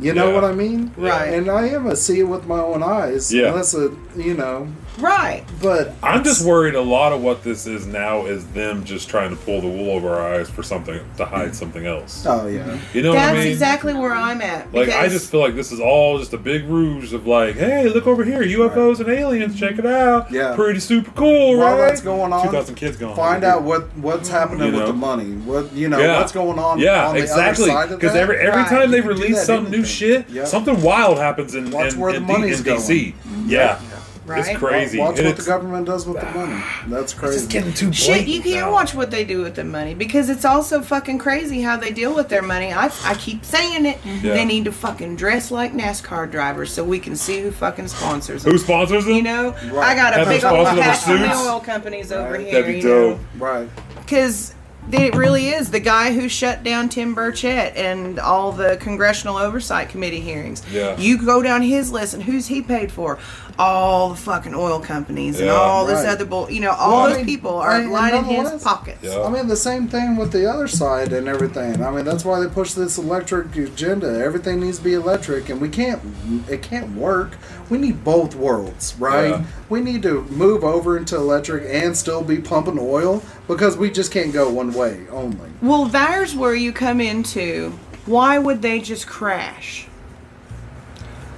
You 0.00 0.12
know 0.14 0.28
Yeah. 0.28 0.34
what 0.34 0.44
I 0.44 0.52
mean? 0.52 0.92
Right. 0.96 1.32
And 1.34 1.48
I 1.50 1.68
am 1.68 1.86
a 1.86 1.94
see 1.96 2.20
it 2.20 2.24
with 2.24 2.46
my 2.46 2.58
own 2.58 2.82
eyes. 2.82 3.32
Yeah. 3.32 3.48
Unless 3.48 3.74
it, 3.74 3.92
you 4.16 4.34
know, 4.34 4.66
Right. 4.98 5.44
but 5.62 5.94
I'm 6.02 6.22
just 6.22 6.44
worried. 6.44 6.74
A 6.74 6.80
lot 6.80 7.12
of 7.12 7.22
what 7.22 7.42
this 7.42 7.66
is 7.66 7.86
now 7.86 8.26
is 8.26 8.46
them 8.48 8.84
just 8.84 9.08
trying 9.08 9.30
to 9.30 9.36
pull 9.36 9.60
the 9.60 9.66
wool 9.68 9.90
over 9.90 10.10
our 10.14 10.34
eyes 10.34 10.50
for 10.50 10.62
something 10.62 11.00
to 11.16 11.24
hide 11.24 11.54
something 11.54 11.86
else. 11.86 12.24
Oh 12.28 12.46
yeah. 12.46 12.78
You 12.92 13.02
know 13.02 13.12
That's 13.12 13.30
what 13.32 13.40
I 13.40 13.42
mean? 13.44 13.52
exactly 13.52 13.94
where 13.94 14.12
I'm 14.12 14.40
at. 14.42 14.72
Like 14.72 14.90
I 14.90 15.08
just 15.08 15.30
feel 15.30 15.40
like 15.40 15.54
this 15.54 15.72
is 15.72 15.80
all 15.80 16.18
just 16.18 16.32
a 16.34 16.38
big 16.38 16.64
ruse 16.64 17.12
of 17.12 17.26
like, 17.26 17.56
hey, 17.56 17.88
look 17.88 18.06
over 18.06 18.24
here, 18.24 18.42
UFOs 18.42 19.00
and 19.00 19.08
aliens, 19.08 19.58
check 19.58 19.78
it 19.78 19.86
out. 19.86 20.30
Yeah. 20.30 20.54
pretty 20.54 20.80
super 20.80 21.10
cool, 21.12 21.56
While 21.58 21.78
right? 21.78 21.88
that's 21.88 22.00
going 22.02 22.32
on, 22.32 22.44
two 22.46 22.52
thousand 22.52 22.74
kids 22.74 22.96
going. 22.96 23.16
Find 23.16 23.44
out 23.44 23.62
what 23.62 23.94
what's 23.96 24.28
happening 24.28 24.72
You 24.72 24.78
with 24.78 24.86
the 24.88 24.92
money. 24.92 25.32
What 25.36 25.72
you 25.72 25.88
know, 25.88 25.98
Yeah. 25.98 26.18
what's 26.18 26.32
going 26.32 26.58
on? 26.58 26.78
Yeah, 26.78 27.08
on 27.08 27.14
the 27.14 27.22
exactly. 27.22 27.64
Other 27.70 27.72
side 27.72 27.92
of 27.92 27.98
Because 28.00 28.12
that. 28.14 28.22
every 28.22 28.36
every 28.38 28.60
Right. 28.60 28.68
time 28.68 28.90
they 28.90 28.98
You 28.98 29.02
can 29.04 29.16
do 29.16 29.22
release 29.22 29.42
some 29.44 29.64
new 29.64 29.68
anything. 29.78 29.84
shit, 29.84 30.28
Yep. 30.30 30.46
something 30.48 30.82
wild 30.82 31.18
happens 31.18 31.54
in 31.54 31.70
Watch 31.70 31.94
in, 31.94 32.00
where 32.00 32.12
the 32.12 32.18
in, 32.18 32.26
D- 32.26 32.32
money's 32.32 32.58
in 32.60 32.64
DC. 32.66 33.14
going. 33.24 33.48
Yeah, 33.48 33.78
Right. 34.24 34.46
it's 34.46 34.58
crazy. 34.58 34.98
Watch 35.00 35.18
And 35.18 35.26
what 35.28 35.36
the 35.36 35.42
government 35.42 35.86
does 35.86 36.06
with 36.06 36.20
the 36.20 36.26
money. 36.38 36.62
That's 36.86 37.12
crazy. 37.12 37.36
It's 37.36 37.46
getting 37.46 37.72
too 37.72 37.86
blatant. 37.86 37.96
Shit, 37.96 38.28
you 38.28 38.40
can't 38.42 38.66
now. 38.66 38.72
watch 38.72 38.94
what 38.94 39.10
they 39.10 39.24
do 39.24 39.42
with 39.42 39.56
the 39.56 39.64
money 39.64 39.94
because 39.94 40.28
it's 40.30 40.44
also 40.44 40.80
fucking 40.80 41.18
crazy 41.18 41.60
how 41.60 41.76
they 41.76 41.90
deal 41.90 42.14
with 42.14 42.28
their 42.28 42.42
money. 42.42 42.72
I, 42.72 42.92
I 43.04 43.14
keep 43.14 43.44
saying 43.44 43.84
it. 43.86 43.96
Mm-hmm. 44.02 44.26
Yeah. 44.26 44.34
They 44.34 44.44
need 44.44 44.64
to 44.66 44.72
fucking 44.72 45.16
dress 45.16 45.50
like 45.50 45.72
NASCAR 45.72 46.30
drivers 46.30 46.72
so 46.72 46.84
we 46.84 46.98
can 47.00 47.16
see 47.16 47.40
who 47.40 47.50
fucking 47.50 47.88
sponsors 47.88 48.44
them. 48.44 48.52
Who 48.52 48.58
sponsors 48.58 49.04
them? 49.06 49.14
You 49.14 49.22
know, 49.22 49.50
Right. 49.72 49.88
I 49.88 49.94
got 49.94 50.12
a 50.14 50.18
Have 50.18 50.28
big 50.28 50.44
old 50.44 50.66
sponsor 50.66 50.74
them 50.76 50.84
patch 50.84 50.98
from 51.00 51.12
with 51.14 51.22
the 51.22 51.34
suits? 51.34 51.48
oil 51.48 51.60
companies 51.60 52.12
over 52.12 52.32
Right. 52.32 52.40
here. 52.42 52.52
That'd 52.52 52.66
be 52.66 52.80
you 52.80 52.88
know? 52.88 53.20
right. 53.38 53.68
because 53.96 54.54
it 54.90 55.14
really 55.14 55.46
is 55.48 55.70
the 55.70 55.78
guy 55.78 56.12
who 56.12 56.28
shut 56.28 56.64
down 56.64 56.88
Tim 56.88 57.14
Burchett 57.14 57.76
and 57.76 58.18
all 58.18 58.50
the 58.50 58.76
Congressional 58.80 59.36
Oversight 59.36 59.88
Committee 59.90 60.18
hearings. 60.18 60.60
Yeah. 60.72 60.96
You 60.98 61.24
go 61.24 61.40
down 61.40 61.62
his 61.62 61.92
list, 61.92 62.14
and 62.14 62.22
who's 62.24 62.48
he 62.48 62.62
paid 62.62 62.90
for? 62.90 63.16
All 63.58 64.10
the 64.10 64.16
fucking 64.16 64.54
oil 64.54 64.80
companies 64.80 65.38
and 65.38 65.46
Yeah. 65.48 65.52
all 65.54 65.84
this 65.86 66.04
other 66.06 66.24
bull. 66.24 66.50
You 66.50 66.60
know, 66.60 66.70
all 66.70 66.90
Well, 66.90 67.00
I 67.00 67.08
those 67.08 67.16
mean, 67.18 67.26
people 67.26 67.56
are 67.56 67.70
I 67.72 67.80
mean, 67.80 67.90
lining 67.90 68.24
his 68.24 68.62
pockets. 68.62 68.98
Yeah. 69.02 69.22
I 69.22 69.28
mean, 69.28 69.46
the 69.46 69.56
same 69.56 69.88
thing 69.88 70.16
with 70.16 70.32
the 70.32 70.50
other 70.50 70.66
side 70.66 71.12
and 71.12 71.28
everything. 71.28 71.82
I 71.84 71.90
mean, 71.90 72.04
that's 72.04 72.24
why 72.24 72.40
they 72.40 72.46
push 72.48 72.72
this 72.72 72.96
electric 72.98 73.54
agenda. 73.56 74.18
Everything 74.24 74.60
needs 74.60 74.78
to 74.78 74.84
be 74.84 74.94
electric, 74.94 75.48
and 75.50 75.60
we 75.60 75.68
can't. 75.68 76.00
It 76.48 76.62
can't 76.62 76.96
work. 76.96 77.36
We 77.68 77.78
need 77.78 78.02
both 78.04 78.34
worlds, 78.34 78.94
right? 78.98 79.30
Yeah. 79.30 79.42
We 79.68 79.80
need 79.80 80.02
to 80.02 80.22
move 80.30 80.64
over 80.64 80.96
into 80.96 81.16
electric 81.16 81.64
and 81.68 81.96
still 81.96 82.22
be 82.22 82.38
pumping 82.38 82.78
oil 82.80 83.22
because 83.48 83.76
we 83.76 83.90
just 83.90 84.10
can't 84.12 84.32
go 84.32 84.50
one 84.50 84.72
way 84.72 85.02
only. 85.10 85.50
Well, 85.60 85.84
there's 85.86 86.34
where 86.34 86.54
you 86.54 86.72
come 86.72 87.00
into 87.00 87.72
why 88.06 88.38
would 88.38 88.62
they 88.62 88.80
just 88.80 89.06
crash? 89.06 89.86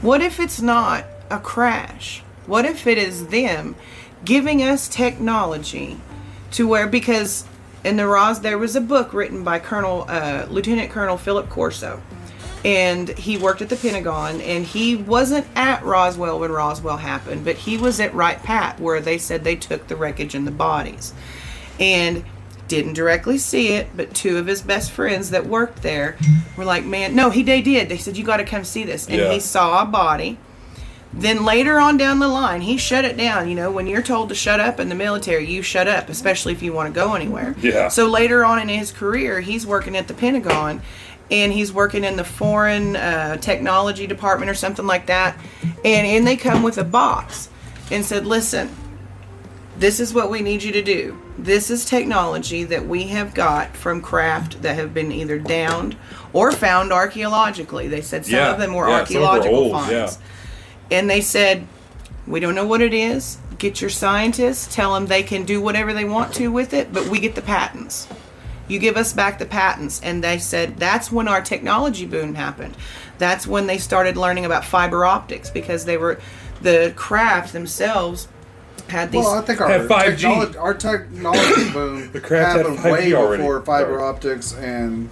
What 0.00 0.20
if 0.20 0.38
it's 0.40 0.60
not 0.60 1.04
a 1.34 1.40
crash? 1.40 2.22
What 2.46 2.64
if 2.64 2.86
it 2.86 2.98
is 2.98 3.28
them 3.28 3.74
giving 4.24 4.62
us 4.62 4.88
technology 4.88 5.98
to 6.52 6.66
where 6.66 6.86
because 6.86 7.44
in 7.84 7.96
the 7.96 8.06
Ros 8.06 8.38
there 8.38 8.56
was 8.58 8.74
a 8.76 8.80
book 8.80 9.12
written 9.12 9.44
by 9.44 9.58
Colonel 9.58 10.06
uh, 10.08 10.46
Lieutenant 10.48 10.90
Colonel 10.90 11.18
Philip 11.18 11.48
Corso 11.50 12.00
and 12.64 13.10
he 13.18 13.36
worked 13.36 13.60
at 13.60 13.68
the 13.68 13.76
Pentagon 13.76 14.40
and 14.40 14.64
he 14.64 14.96
wasn't 14.96 15.46
at 15.54 15.82
Roswell 15.84 16.40
when 16.40 16.50
Roswell 16.50 16.96
happened 16.96 17.44
but 17.44 17.56
he 17.56 17.76
was 17.76 18.00
at 18.00 18.14
Wright 18.14 18.42
Pat 18.42 18.80
where 18.80 19.00
they 19.00 19.18
said 19.18 19.44
they 19.44 19.56
took 19.56 19.88
the 19.88 19.96
wreckage 19.96 20.34
and 20.34 20.46
the 20.46 20.50
bodies 20.50 21.12
and 21.78 22.24
didn't 22.68 22.94
directly 22.94 23.36
see 23.36 23.68
it 23.74 23.88
but 23.94 24.14
two 24.14 24.38
of 24.38 24.46
his 24.46 24.62
best 24.62 24.90
friends 24.90 25.28
that 25.30 25.44
worked 25.46 25.82
there 25.82 26.16
were 26.56 26.64
like 26.64 26.84
man 26.86 27.14
no 27.14 27.28
he 27.28 27.42
they 27.42 27.60
did 27.60 27.90
they 27.90 27.98
said 27.98 28.16
you 28.16 28.24
got 28.24 28.38
to 28.38 28.44
come 28.44 28.64
see 28.64 28.84
this 28.84 29.06
and 29.06 29.16
Yeah. 29.16 29.32
he 29.32 29.40
saw 29.40 29.82
a 29.82 29.84
body 29.84 30.38
then 31.16 31.44
later 31.44 31.78
on 31.78 31.96
down 31.96 32.18
the 32.18 32.28
line, 32.28 32.60
he 32.60 32.76
shut 32.76 33.04
it 33.04 33.16
down. 33.16 33.48
You 33.48 33.54
know, 33.54 33.70
when 33.70 33.86
you're 33.86 34.02
told 34.02 34.28
to 34.30 34.34
shut 34.34 34.58
up 34.60 34.80
in 34.80 34.88
the 34.88 34.94
military, 34.94 35.46
you 35.50 35.62
shut 35.62 35.86
up, 35.86 36.08
especially 36.08 36.52
if 36.52 36.62
you 36.62 36.72
want 36.72 36.92
to 36.92 36.98
go 37.00 37.14
anywhere. 37.14 37.54
Yeah. 37.60 37.88
So 37.88 38.08
later 38.08 38.44
on 38.44 38.58
in 38.58 38.68
his 38.68 38.90
career, 38.90 39.40
he's 39.40 39.66
working 39.66 39.96
at 39.96 40.08
the 40.08 40.14
Pentagon 40.14 40.82
and 41.30 41.52
he's 41.52 41.72
working 41.72 42.04
in 42.04 42.16
the 42.16 42.24
foreign 42.24 42.96
uh, 42.96 43.36
technology 43.36 44.06
department 44.06 44.50
or 44.50 44.54
something 44.54 44.86
like 44.86 45.06
that. 45.06 45.38
And, 45.84 46.06
and 46.06 46.26
they 46.26 46.36
come 46.36 46.62
with 46.62 46.78
a 46.78 46.84
box 46.84 47.48
and 47.90 48.04
said, 48.04 48.26
listen, 48.26 48.68
this 49.78 50.00
is 50.00 50.12
what 50.14 50.30
we 50.30 50.40
need 50.42 50.62
you 50.62 50.72
to 50.72 50.82
do. 50.82 51.20
This 51.38 51.70
is 51.70 51.84
technology 51.84 52.64
that 52.64 52.86
we 52.86 53.04
have 53.08 53.34
got 53.34 53.76
from 53.76 54.00
craft 54.00 54.62
that 54.62 54.76
have 54.76 54.94
been 54.94 55.10
either 55.10 55.38
downed 55.38 55.96
or 56.32 56.52
found 56.52 56.92
archaeologically. 56.92 57.88
They 57.88 58.00
said 58.00 58.24
some 58.24 58.34
Yeah, 58.34 58.52
of 58.52 58.58
them 58.58 58.74
were 58.74 58.88
yeah, 58.88 59.04
some 59.04 59.22
of 59.22 59.22
them 59.22 59.22
were 59.22 59.28
archaeological 59.28 59.70
finds. 59.70 59.90
yeah. 59.92 60.10
And 60.90 61.08
they 61.08 61.20
said, 61.20 61.66
we 62.26 62.40
don't 62.40 62.54
know 62.54 62.66
what 62.66 62.80
it 62.80 62.94
is. 62.94 63.38
Get 63.58 63.80
your 63.80 63.90
scientists, 63.90 64.74
tell 64.74 64.94
them 64.94 65.06
they 65.06 65.22
can 65.22 65.44
do 65.44 65.60
whatever 65.60 65.92
they 65.92 66.04
want 66.04 66.34
to 66.34 66.48
with 66.48 66.74
it, 66.74 66.92
but 66.92 67.06
we 67.08 67.20
get 67.20 67.34
the 67.34 67.42
patents. 67.42 68.08
You 68.66 68.78
give 68.78 68.96
us 68.96 69.12
back 69.12 69.38
the 69.38 69.46
patents. 69.46 70.00
And 70.02 70.24
they 70.24 70.38
said 70.38 70.76
that's 70.78 71.12
when 71.12 71.28
our 71.28 71.40
technology 71.40 72.04
boom 72.06 72.34
happened. 72.34 72.76
That's 73.18 73.46
when 73.46 73.66
they 73.66 73.78
started 73.78 74.16
learning 74.16 74.44
about 74.44 74.64
fiber 74.64 75.04
optics 75.04 75.50
because 75.50 75.84
they 75.84 75.96
were, 75.96 76.18
the 76.62 76.92
craft 76.96 77.52
themselves 77.52 78.26
had 78.88 79.12
these. 79.12 79.24
Well, 79.24 79.34
I 79.34 79.42
think 79.42 79.60
our 79.60 79.68
Had 79.68 79.82
5G. 79.88 80.16
technology, 80.18 80.58
our 80.58 80.74
technology 80.74 81.70
boom 81.72 82.10
The 82.12 82.20
craft 82.20 82.56
had 82.56 82.66
happened 82.66 82.78
5G 82.80 82.92
way 82.92 83.12
already. 83.14 83.42
before 83.42 83.62
fiber 83.62 83.98
Right. 83.98 84.04
optics 84.04 84.52
and 84.54 85.08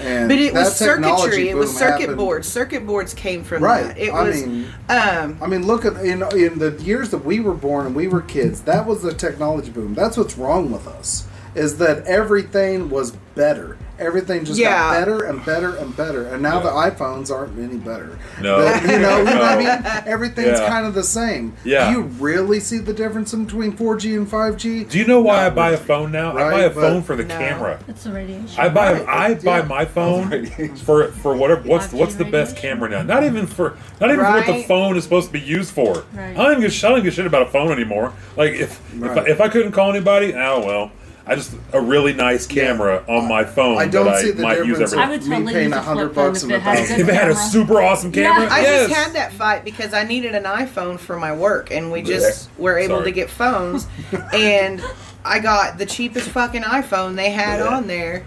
and 0.00 0.28
but 0.28 0.38
it 0.38 0.52
was 0.54 0.76
circuitry. 0.76 1.48
It 1.48 1.56
was 1.56 1.74
circuit 1.76 2.00
happened- 2.00 2.16
boards. 2.18 2.48
Circuit 2.48 2.86
boards 2.86 3.14
came 3.14 3.44
from 3.44 3.62
Right. 3.62 3.86
that. 3.88 3.98
It 3.98 4.10
I 4.12 4.22
was. 4.22 4.46
mean, 4.46 4.66
um, 4.88 5.36
I 5.42 5.46
mean, 5.46 5.66
look 5.66 5.84
at 5.84 5.94
in 6.04 6.22
in 6.36 6.58
the 6.58 6.76
years 6.80 7.10
that 7.10 7.24
we 7.24 7.40
were 7.40 7.54
born 7.54 7.86
and 7.86 7.94
we 7.94 8.08
were 8.08 8.20
kids. 8.22 8.62
That 8.62 8.86
was 8.86 9.02
the 9.02 9.12
technology 9.12 9.70
boom. 9.70 9.94
That's 9.94 10.16
what's 10.16 10.36
wrong 10.38 10.70
with 10.72 10.86
us. 10.86 11.24
Is 11.54 11.78
that 11.78 12.04
everything 12.06 12.90
was 12.90 13.12
better. 13.34 13.76
Everything 14.00 14.44
just 14.44 14.58
Yeah. 14.58 14.70
got 14.70 14.98
better 14.98 15.24
and 15.26 15.44
better 15.44 15.76
and 15.76 15.96
better. 15.96 16.26
And 16.28 16.42
now 16.42 16.58
the 16.60 16.70
iPhones 16.70 17.30
aren't 17.30 17.58
any 17.58 17.76
better. 17.76 18.18
No. 18.40 18.62
The- 18.62 18.92
you 18.92 18.98
know, 18.98 19.18
you 19.18 19.24
know 19.24 19.38
what 19.38 19.42
I 19.42 19.56
mean? 19.58 20.02
Everything's 20.06 20.58
Yeah. 20.58 20.68
kind 20.68 20.86
of 20.86 20.94
the 20.94 21.02
same. 21.04 21.52
Yeah. 21.64 21.86
Do 21.90 21.98
you 21.98 22.02
really 22.18 22.60
see 22.60 22.78
the 22.78 22.92
difference 22.94 23.32
in 23.32 23.44
between 23.44 23.72
4G 23.72 24.14
and 24.16 24.26
5G? 24.28 24.84
Do 24.84 24.98
you 24.98 25.06
know 25.06 25.20
why 25.20 25.40
I 25.42 25.44
Not 25.44 25.54
buy 25.54 25.70
a 25.72 25.76
phone 25.76 26.10
now? 26.12 26.30
I 26.36 26.50
buy 26.50 26.60
a 26.62 26.70
but- 26.70 26.80
phone 26.80 27.02
for 27.02 27.14
the 27.14 27.24
No. 27.24 27.36
camera. 27.38 27.78
It's 27.88 28.04
the 28.04 28.12
radiation. 28.12 28.48
I 28.58 28.68
buy 28.70 28.92
Right, 28.94 29.04
I 29.08 29.34
buy 29.34 29.58
yeah. 29.58 29.64
my 29.66 29.84
phone 29.84 30.46
for 30.84 31.08
for 31.22 31.34
whatever 31.34 31.60
what's 31.68 31.92
what's 31.92 32.14
the 32.14 32.24
best 32.24 32.56
camera 32.56 32.88
now. 32.88 33.02
Not 33.02 33.22
even 33.24 33.46
for 33.46 33.74
not 34.00 34.10
even 34.10 34.24
for 34.24 34.30
what 34.32 34.46
the 34.46 34.62
phone 34.64 34.96
is 34.96 35.04
supposed 35.04 35.26
to 35.26 35.32
be 35.32 35.40
used 35.40 35.72
for. 35.74 36.04
Right. 36.14 36.30
I 36.30 36.42
don't 36.42 36.52
even 36.52 36.62
give, 36.62 36.84
I 36.84 36.88
don't 36.88 37.02
give 37.02 37.12
a 37.12 37.16
shit 37.16 37.26
about 37.26 37.42
a 37.42 37.46
phone 37.50 37.70
anymore. 37.70 38.12
Like 38.36 38.52
if 38.54 38.80
Right. 38.96 39.10
if, 39.10 39.18
I, 39.18 39.28
if 39.30 39.40
I 39.40 39.48
couldn't 39.48 39.72
call 39.72 39.90
anybody, 39.90 40.34
oh 40.34 40.64
well. 40.64 40.90
I 41.30 41.36
just 41.36 41.54
a 41.72 41.80
really 41.80 42.12
nice 42.12 42.44
camera 42.46 43.04
on 43.08 43.28
my 43.28 43.44
phone 43.44 43.78
I 43.78 43.86
don't 43.86 44.06
that 44.06 44.18
see 44.20 44.30
I 44.30 44.32
the 44.32 44.42
might 44.42 44.58
use 44.66 44.78
difference. 44.78 44.92
every 44.94 45.04
I 45.04 45.08
would 45.10 45.22
me 45.22 45.28
totally 45.28 45.52
paying 45.54 45.68
use 45.68 45.76
a 45.76 45.78
a 45.78 45.82
hundred 45.82 46.14
phone 46.14 46.32
bucks 46.32 46.42
if 46.42 46.50
and 46.50 46.52
a 46.52 46.56
it 46.56 46.60
had 46.62 46.78
a 46.78 46.88
good 46.88 47.00
If 47.00 47.08
it 47.08 47.14
had 47.14 47.30
a 47.30 47.34
camera. 47.34 47.50
super 47.50 47.80
awesome 47.80 48.10
camera, 48.12 48.44
Yeah. 48.46 48.52
I 48.54 48.60
yes. 48.62 48.88
just 48.88 49.00
had 49.00 49.12
that 49.14 49.32
fight 49.32 49.64
because 49.64 49.94
I 49.94 50.02
needed 50.04 50.34
an 50.34 50.42
iPhone 50.42 50.98
for 50.98 51.16
my 51.18 51.32
work, 51.32 51.70
and 51.70 51.92
we 51.92 52.02
just 52.02 52.50
were 52.58 52.76
able 52.78 52.96
Sorry. 52.96 53.04
to 53.04 53.12
get 53.12 53.30
phones. 53.30 53.86
and 54.34 54.82
I 55.24 55.38
got 55.38 55.78
the 55.78 55.86
cheapest 55.86 56.30
fucking 56.30 56.62
iPhone 56.62 57.14
they 57.14 57.30
had 57.30 57.60
Blech. 57.60 57.70
on 57.70 57.86
there, 57.86 58.24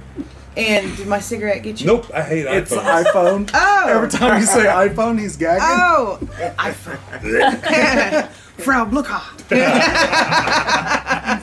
And 0.56 0.96
did 0.96 1.08
my 1.08 1.20
cigarette 1.20 1.64
get 1.64 1.82
you? 1.82 1.88
Nope, 1.88 2.10
I 2.14 2.22
hate 2.22 2.46
iPhone. 2.46 2.54
It's 2.62 2.72
iPhones. 2.74 3.46
iPhone. 3.48 3.50
Oh. 3.54 3.88
Every 3.90 4.10
time 4.10 4.40
you 4.40 4.46
say 4.46 4.64
iPhone, 4.88 5.20
he's 5.20 5.36
gagging. 5.36 5.62
Oh, 5.68 6.20
iPhone. 6.58 8.30
Frau 8.58 8.86
Blucher. 8.86 9.20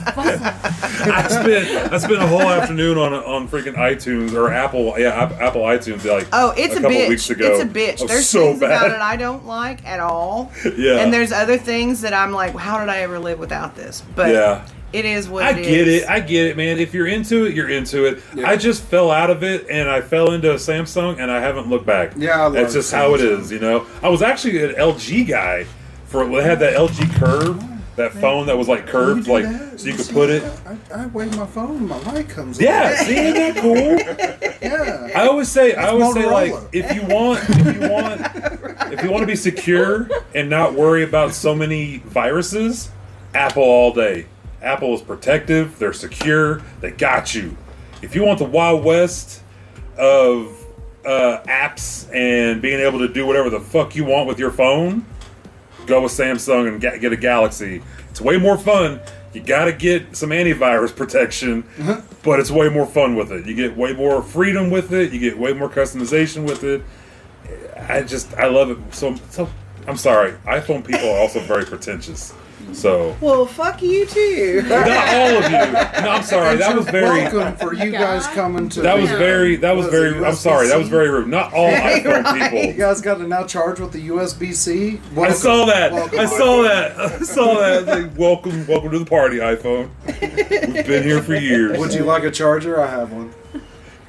I 0.03 1.27
spent 1.29 1.93
I 1.93 1.97
spent 1.97 2.21
a 2.21 2.27
whole 2.27 2.41
afternoon 2.41 2.97
on 2.97 3.13
on 3.13 3.47
freaking 3.47 3.75
iTunes 3.75 4.33
or 4.33 4.51
Apple 4.53 4.93
yeah 4.97 5.09
App- 5.23 5.39
Apple 5.39 5.61
iTunes 5.61 6.05
like 6.09 6.27
Oh, 6.31 6.53
it's 6.57 6.75
a, 6.75 6.81
couple 6.81 6.97
bitch. 6.97 7.09
weeks 7.09 7.29
ago. 7.29 7.51
It's 7.51 7.61
a 7.63 7.65
bitch. 7.67 8.07
There's 8.07 8.27
so 8.29 8.47
things 8.47 8.57
about 8.61 8.87
bad. 8.87 8.91
it 8.95 9.01
I 9.01 9.15
don't 9.17 9.45
like 9.45 9.85
at 9.85 9.99
all. 9.99 10.51
Yeah. 10.77 10.97
And 10.99 11.13
there's 11.13 11.31
other 11.31 11.57
things 11.57 12.01
that 12.01 12.13
I'm 12.13 12.31
like, 12.31 12.55
how 12.55 12.79
did 12.79 12.89
I 12.89 12.99
ever 12.99 13.19
live 13.19 13.39
without 13.39 13.75
this? 13.75 14.01
But 14.15 14.31
Yeah. 14.31 14.65
it 14.93 15.05
is 15.05 15.27
what 15.27 15.43
I 15.43 15.51
it 15.51 15.55
get 15.63 15.87
is. 15.87 16.03
it. 16.03 16.09
I 16.09 16.19
get 16.21 16.47
it, 16.47 16.57
man. 16.57 16.79
If 16.79 16.93
you're 16.93 17.07
into 17.07 17.45
it, 17.45 17.53
you're 17.53 17.69
into 17.69 18.05
it. 18.05 18.23
I 18.45 18.55
just 18.57 18.83
fell 18.83 19.11
out 19.11 19.29
of 19.29 19.43
it 19.43 19.67
and 19.69 19.89
I 19.89 20.01
fell 20.01 20.31
into 20.31 20.51
a 20.51 20.55
Samsung 20.55 21.19
and 21.19 21.29
I 21.31 21.39
haven't 21.39 21.67
looked 21.67 21.85
back. 21.85 22.13
Yeah, 22.15 22.39
I 22.39 22.43
love 22.43 22.53
That's 22.53 22.73
just 22.73 22.91
how 22.93 23.13
it 23.15 23.21
is. 23.21 23.51
You 23.51 23.59
know. 23.59 23.85
I 24.01 24.09
was 24.09 24.21
actually 24.21 24.63
an 24.63 24.75
LG 24.75 25.27
guy 25.27 25.65
for 26.11 26.25
they 26.27 26.43
had 26.43 26.59
that 26.59 26.75
LG 26.75 27.09
Curve, 27.15 27.63
that 27.95 28.11
phone 28.11 28.45
that 28.47 28.57
was 28.57 28.67
like 28.67 28.85
curved, 28.85 29.27
like 29.27 29.45
that? 29.45 29.79
so 29.79 29.87
you 29.87 29.95
could 29.95 30.09
put 30.09 30.29
it. 30.29 30.43
I, 30.65 31.03
I 31.03 31.05
wave 31.07 31.35
my 31.37 31.45
phone, 31.45 31.87
my 31.87 31.97
light 31.99 32.27
comes 32.27 32.59
on. 32.59 32.65
Yeah, 32.65 32.95
see, 32.95 33.15
isn't 33.15 33.33
that 33.33 33.61
cool? 33.61 33.75
yeah. 34.61 35.09
I 35.15 35.27
always 35.27 35.47
say, 35.47 35.73
I 35.73 35.87
always 35.87 36.13
say, 36.13 36.25
like, 36.25 36.53
if 36.73 36.93
you 36.93 37.01
want, 37.03 37.39
if 37.47 37.81
you 37.81 37.89
want, 37.89 38.21
if 38.93 39.03
you 39.03 39.09
want 39.09 39.21
to 39.21 39.27
be 39.27 39.37
secure 39.37 40.09
and 40.35 40.49
not 40.49 40.73
worry 40.73 41.03
about 41.03 41.33
so 41.33 41.55
many 41.55 41.99
viruses, 41.99 42.91
Apple 43.33 43.63
all 43.63 43.93
day. 43.93 44.25
Apple 44.61 44.93
is 44.93 45.01
protective. 45.01 45.79
They're 45.79 45.93
secure. 45.93 46.61
They 46.81 46.91
got 46.91 47.33
you. 47.33 47.55
If 48.01 48.15
you 48.15 48.23
want 48.23 48.37
the 48.37 48.45
wild 48.45 48.83
west 48.83 49.43
of 49.97 50.57
uh, 51.05 51.41
apps 51.47 52.13
and 52.13 52.61
being 52.61 52.81
able 52.81 52.99
to 52.99 53.07
do 53.07 53.25
whatever 53.25 53.49
the 53.49 53.61
fuck 53.61 53.95
you 53.95 54.03
want 54.03 54.27
with 54.27 54.37
your 54.37 54.51
phone, 54.51 55.05
go 55.85 56.01
with 56.01 56.11
Samsung 56.11 56.67
and 56.67 56.81
ga- 56.81 56.97
get 56.99 57.11
a 57.13 57.17
Galaxy. 57.17 57.81
It's 58.09 58.21
way 58.21 58.37
more 58.37 58.57
fun. 58.57 58.99
You 59.33 59.41
got 59.41 59.65
to 59.65 59.73
get 59.73 60.15
some 60.15 60.29
antivirus 60.29 60.95
protection, 60.95 61.63
uh-huh. 61.79 62.01
but 62.23 62.39
it's 62.39 62.51
way 62.51 62.69
more 62.69 62.85
fun 62.85 63.15
with 63.15 63.31
it. 63.31 63.45
You 63.45 63.55
get 63.55 63.77
way 63.77 63.93
more 63.93 64.21
freedom 64.21 64.69
with 64.69 64.93
it. 64.93 65.11
You 65.13 65.19
get 65.19 65.37
way 65.37 65.53
more 65.53 65.69
customization 65.69 66.45
with 66.45 66.63
it. 66.63 66.81
I 67.77 68.03
just 68.03 68.33
I 68.35 68.47
love 68.47 68.71
it 68.71 68.77
so 68.93 69.15
so. 69.29 69.49
I'm 69.87 69.97
sorry, 69.97 70.33
iPhone 70.45 70.85
people 70.85 71.09
are 71.09 71.17
also 71.17 71.39
very 71.39 71.65
pretentious. 71.65 72.33
So 72.73 73.15
Well, 73.21 73.45
fuck 73.45 73.81
you 73.81 74.05
too. 74.05 74.63
not 74.67 74.87
all 74.87 75.37
of 75.37 75.43
you. 75.43 76.01
No, 76.01 76.09
I'm 76.11 76.23
sorry. 76.23 76.57
That 76.57 76.75
was 76.75 76.85
very. 76.85 77.23
welcome 77.23 77.55
for 77.57 77.73
you 77.73 77.89
oh 77.89 77.99
guys 77.99 78.27
coming 78.27 78.69
to. 78.69 78.81
That 78.81 78.97
was 78.97 79.09
very. 79.11 79.55
That 79.57 79.75
was 79.75 79.85
what 79.85 79.93
is 79.93 80.13
very. 80.13 80.25
I'm 80.25 80.35
sorry. 80.35 80.67
That 80.67 80.77
was 80.77 80.89
very 80.89 81.09
rude. 81.09 81.27
Not 81.27 81.53
all 81.53 81.69
iPhone 81.71 82.23
right. 82.23 82.67
You 82.67 82.73
guys 82.73 83.01
got 83.01 83.15
to 83.15 83.27
now 83.27 83.45
charge 83.45 83.79
with 83.79 83.91
the 83.91 84.07
USB 84.09 84.53
C. 84.53 84.99
I 85.17 85.31
saw 85.31 85.65
that. 85.65 85.91
Welcome. 85.91 86.19
I 86.19 86.25
saw 86.25 86.61
that. 86.63 86.97
I 86.97 87.19
saw 87.19 87.59
that. 87.59 87.85
Like, 87.85 88.17
welcome, 88.17 88.65
welcome 88.67 88.91
to 88.91 88.99
the 88.99 89.05
party, 89.05 89.37
iPhone. 89.37 89.89
We've 90.05 90.87
been 90.87 91.03
here 91.03 91.21
for 91.21 91.35
years. 91.35 91.77
Would 91.77 91.93
you 91.93 92.03
like 92.03 92.23
a 92.23 92.31
charger? 92.31 92.81
I 92.81 92.87
have 92.87 93.11
one. 93.11 93.33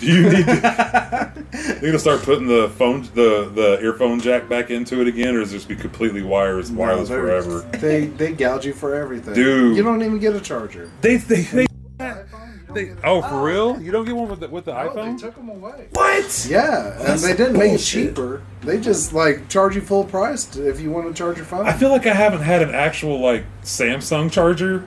Do 0.02 0.12
you 0.12 0.22
need 0.30 0.46
to? 0.46 1.32
you 1.80 1.80
gonna 1.80 1.98
start 1.98 2.22
putting 2.22 2.48
the 2.48 2.68
phone, 2.76 3.02
the 3.14 3.50
the 3.54 3.78
earphone 3.80 4.18
jack 4.20 4.48
back 4.48 4.70
into 4.70 5.00
it 5.00 5.06
again, 5.06 5.36
or 5.36 5.40
is 5.42 5.52
it 5.52 5.56
just 5.58 5.68
be 5.68 5.76
completely 5.76 6.22
wireless, 6.22 6.70
wireless 6.70 7.08
No, 7.08 7.14
they're- 7.24 7.42
forever? 7.42 7.70
They 7.78 8.06
they 8.06 8.32
gouge 8.32 8.66
you 8.66 8.72
for 8.72 8.94
everything, 8.96 9.34
Dude. 9.34 9.76
You 9.76 9.82
don't 9.84 10.02
even 10.02 10.18
get 10.18 10.34
a 10.34 10.40
charger. 10.40 10.90
They 11.02 11.16
they 11.18 11.42
they. 11.42 11.66
iPhone, 12.00 12.58
you 12.58 12.66
don't 12.66 12.74
they 12.74 12.84
get 12.86 12.98
a- 12.98 13.06
oh, 13.06 13.22
for 13.22 13.28
oh. 13.34 13.42
real? 13.44 13.80
You 13.80 13.92
don't 13.92 14.04
get 14.04 14.16
one 14.16 14.28
with 14.28 14.40
the 14.40 14.48
with 14.48 14.64
the 14.64 14.72
No, 14.74 14.90
iPhone? 14.90 15.16
they 15.20 15.26
took 15.26 15.36
them 15.36 15.48
away. 15.50 15.86
what? 15.92 16.46
Yeah, 16.50 16.96
and 17.12 17.20
they 17.20 17.36
didn't 17.36 17.56
make 17.56 17.72
it 17.72 17.78
cheaper. 17.78 18.42
They 18.62 18.80
just 18.80 19.12
like 19.12 19.48
charge 19.48 19.76
you 19.76 19.82
full 19.82 20.02
price 20.04 20.44
to- 20.46 20.68
if 20.68 20.80
you 20.80 20.90
want 20.90 21.06
to 21.06 21.14
charge 21.14 21.36
your 21.36 21.46
phone. 21.46 21.66
I 21.66 21.74
feel 21.74 21.90
like 21.90 22.06
I 22.08 22.14
haven't 22.14 22.42
had 22.42 22.60
an 22.62 22.74
actual 22.74 23.20
like 23.20 23.44
Samsung 23.62 24.32
charger 24.32 24.84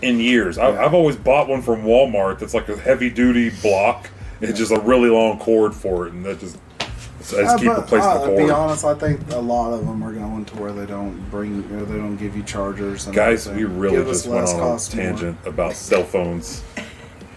in 0.00 0.20
years. 0.20 0.58
I, 0.58 0.70
Yeah. 0.70 0.84
I've 0.84 0.94
always 0.94 1.16
bought 1.16 1.48
one 1.48 1.62
from 1.62 1.82
Walmart 1.82 2.38
that's 2.38 2.54
like 2.54 2.68
a 2.68 2.76
heavy 2.76 3.10
duty 3.10 3.50
block. 3.50 4.10
It's 4.40 4.58
just 4.58 4.72
a 4.72 4.80
really 4.80 5.08
long 5.10 5.38
cord 5.38 5.74
for 5.74 6.06
it, 6.06 6.12
and 6.12 6.24
that 6.24 6.40
just 6.40 6.58
I 6.80 6.84
just 7.22 7.34
Uh, 7.34 7.56
keep 7.58 7.66
but, 7.68 7.76
replacing 7.82 8.08
uh, 8.10 8.18
the 8.18 8.30
To 8.36 8.44
be 8.44 8.50
honest, 8.50 8.84
I 8.84 8.94
think 8.94 9.20
a 9.30 9.38
lot 9.38 9.72
of 9.72 9.86
them 9.86 10.02
are 10.02 10.12
going 10.12 10.44
to 10.44 10.56
where 10.56 10.72
they 10.72 10.84
don't 10.86 11.18
bring, 11.30 11.64
or 11.72 11.84
they 11.84 11.96
don't 11.96 12.16
give 12.16 12.36
you 12.36 12.42
chargers. 12.42 13.06
And 13.06 13.14
Guys, 13.14 13.48
we 13.48 13.64
really 13.64 13.96
Give 13.96 14.06
just 14.08 14.26
went 14.26 14.40
less 14.42 14.52
on 14.54 14.60
a 14.60 14.62
cost 14.62 14.94
more. 14.94 15.04
tangent 15.06 15.38
about 15.46 15.72
cell 15.74 16.04
phones. 16.04 16.62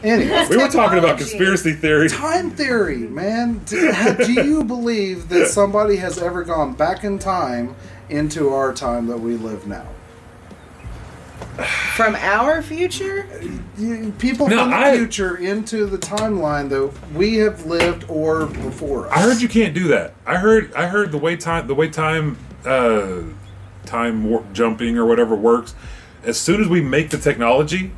Anyway, 0.04 0.46
We 0.50 0.58
were 0.58 0.68
talking 0.68 1.00
about 1.00 1.18
conspiracy 1.18 1.72
theory. 1.74 2.08
time 2.10 2.52
theory, 2.52 2.98
man. 2.98 3.62
Do, 3.66 3.92
do 4.26 4.32
you 4.34 4.64
believe 4.76 5.30
that 5.30 5.48
somebody 5.48 5.96
has 5.96 6.20
ever 6.22 6.44
gone 6.44 6.74
back 6.74 7.04
in 7.04 7.18
time 7.18 7.74
into 8.10 8.50
our 8.54 8.74
time 8.74 9.08
that 9.08 9.18
we 9.20 9.38
live 9.38 9.66
now? 9.68 9.86
From 11.96 12.16
our 12.16 12.62
future? 12.62 13.28
You- 13.78 14.14
People 14.20 14.48
No, 14.48 14.62
from 14.62 14.70
the 14.72 14.76
I- 14.78 14.98
future 14.98 15.36
into 15.38 15.86
the 15.86 15.98
timeline 15.98 16.70
that 16.70 16.92
we 17.14 17.36
have 17.38 17.66
lived 17.66 18.06
or 18.08 18.46
before 18.48 19.08
us. 19.08 19.14
I 19.16 19.22
heard 19.22 19.42
you 19.42 19.48
can't 19.50 19.74
do 19.74 19.88
that. 19.90 20.14
I 20.26 20.38
heard 20.38 20.74
I 20.74 20.88
heard 20.88 21.12
the 21.12 21.18
way 21.18 21.36
time 21.36 21.68
the 21.68 21.76
way 21.76 21.90
time 21.90 22.38
uh, 22.66 23.22
time 23.86 24.30
warp 24.30 24.52
jumping 24.54 24.98
or 24.98 25.06
whatever 25.06 25.36
works. 25.36 25.74
As 26.24 26.40
soon 26.40 26.62
as 26.62 26.68
we 26.68 26.82
make 26.82 27.10
the 27.10 27.18
technology, 27.18 27.92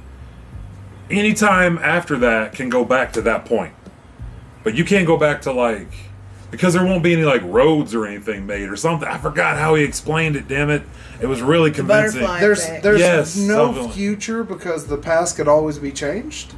any 1.09 1.33
time 1.33 1.77
after 1.79 2.17
that 2.17 2.53
can 2.53 2.69
go 2.69 2.85
back 2.85 3.11
to 3.13 3.21
that 3.23 3.45
point. 3.45 3.73
But 4.63 4.75
you 4.75 4.83
can't 4.85 5.07
go 5.07 5.17
back 5.17 5.41
to 5.43 5.51
like 5.51 5.87
because 6.51 6.73
there 6.73 6.85
won't 6.85 7.03
be 7.03 7.13
any 7.13 7.23
like 7.23 7.41
roads 7.43 7.93
or 7.95 8.05
anything 8.05 8.45
made 8.45 8.69
or 8.69 8.75
something. 8.75 9.07
I 9.07 9.17
forgot 9.17 9.57
how 9.57 9.75
he 9.75 9.83
explained 9.83 10.35
it. 10.35 10.47
Damn 10.47 10.69
it! 10.69 10.83
It 11.21 11.27
was 11.27 11.41
really 11.41 11.71
convincing. 11.71 12.21
butterfly. 12.21 12.39
There's 12.39 12.63
effect. 12.63 12.83
there's 12.83 12.99
Yes, 12.99 13.37
no 13.37 13.73
something- 13.73 13.91
future 13.91 14.43
because 14.43 14.87
the 14.87 14.97
past 14.97 15.35
could 15.35 15.47
always 15.47 15.77
be 15.77 15.91
changed. 15.91 16.53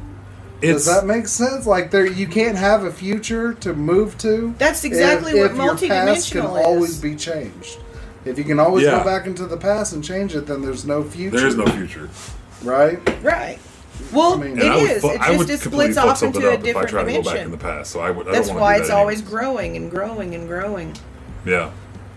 It's 0.62 0.86
Does 0.86 0.96
that 0.96 1.08
make 1.08 1.28
sense? 1.28 1.66
Like 1.66 1.90
there, 1.90 2.06
you 2.06 2.28
can't 2.28 2.56
have 2.58 2.84
a 2.84 2.92
future 2.92 3.54
to 3.56 3.74
move 3.74 4.16
to. 4.20 4.54
That's 4.60 4.84
exactly 4.84 5.34
what 5.34 5.56
your 5.56 5.76
past 5.76 6.32
can 6.32 6.42
is. 6.46 6.46
always 6.46 7.00
be 7.00 7.16
changed. 7.16 7.80
If 8.26 8.38
you 8.38 8.44
can 8.44 8.60
always 8.60 8.86
Yeah. 8.86 9.00
go 9.00 9.04
back 9.04 9.26
into 9.26 9.48
the 9.48 9.58
past 9.58 9.94
and 9.94 10.04
change 10.04 10.36
it, 10.36 10.46
then 10.46 10.62
there's 10.62 10.86
no 10.86 11.02
future. 11.04 11.38
there 11.38 11.48
is 11.48 11.56
no 11.58 11.66
future. 11.66 12.08
right. 12.64 13.00
Right. 13.24 13.58
Well, 14.14 14.34
I 14.34 14.38
mean- 14.38 14.58
it 14.60 14.64
I 14.66 14.78
is. 14.78 15.02
fu- 15.02 15.10
It 15.10 15.22
I 15.22 15.36
just 15.38 15.50
it 15.50 15.60
splits 15.62 15.98
off 15.98 16.22
into 16.24 16.48
a 16.50 16.54
up 16.54 16.60
if 16.60 16.60
I 16.60 16.64
different 16.86 16.90
try 16.90 17.04
to 17.04 17.12
go 17.12 17.18
back 17.18 17.18
in 17.18 17.24
dimension. 17.24 17.52
the 17.52 17.58
past. 17.58 17.92
So 17.92 18.00
I 18.00 18.12
would. 18.12 18.28
I 18.28 18.32
That's 18.32 18.48
don't 18.48 18.58
why 18.58 18.62
want 18.62 18.78
to 18.78 18.82
it's 18.84 18.92
always 18.92 19.22
growing 19.22 19.76
and 19.78 19.90
growing 19.92 20.36
and 20.36 20.48
growing. 20.48 20.96
Yeah, 21.46 21.72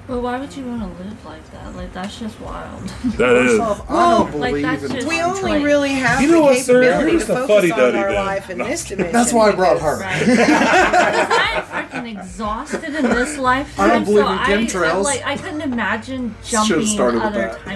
Well, 0.06 0.20
why 0.20 0.38
would 0.38 0.54
you 0.54 0.66
want 0.66 0.82
to 0.82 1.02
live 1.02 1.24
like 1.24 1.50
that? 1.52 1.74
Like 1.74 1.92
that's 1.94 2.18
just 2.18 2.38
wild. 2.40 2.82
that 3.16 3.36
is. 3.36 3.58
First 3.58 3.82
I 3.88 3.92
Well, 3.94 4.24
don't 4.26 4.38
like, 4.40 4.50
believe 4.50 4.62
that's 4.64 4.82
in 4.84 4.92
just- 4.92 5.08
We 5.08 5.16
time 5.16 5.28
only 5.30 5.40
travel. 5.52 5.62
really 5.64 5.88
have 5.92 6.20
You 6.20 6.28
know 6.28 6.34
the 6.34 6.40
what, 6.42 6.58
sir? 6.58 6.82
capability 6.82 7.10
Here's 7.12 7.22
to 7.22 7.26
the 7.28 7.34
focus 7.36 7.48
fuddy-duddy 7.56 7.96
on 7.98 8.04
our 8.04 8.12
then. 8.12 8.24
life 8.26 8.50
in 8.50 8.58
No. 8.58 8.66
this 8.66 8.84
dimension. 8.88 9.12
That's 9.12 9.32
why 9.32 9.48
I 9.48 9.52
brought 9.52 9.74
because- 9.76 9.98
her. 9.98 10.04
Right. 10.04 10.20
Because 10.20 10.48
I'm 11.72 11.88
freaking 11.88 12.18
exhausted 12.20 12.84
in 12.94 13.02
this 13.04 13.38
lifetime. 13.38 13.90
I 13.90 13.94
don't 13.94 14.04
believe 14.04 14.24
so 14.26 14.32
in 14.32 14.38
I, 14.38 14.46
chemtrails. 14.46 14.92
I, 14.92 14.98
like 14.98 15.22
I 15.26 15.36
couldn't 15.38 15.62
imagine 15.62 16.34
jumping 16.44 16.84
started 16.84 17.14
with 17.16 17.22
other 17.24 17.58
that. 17.64 17.66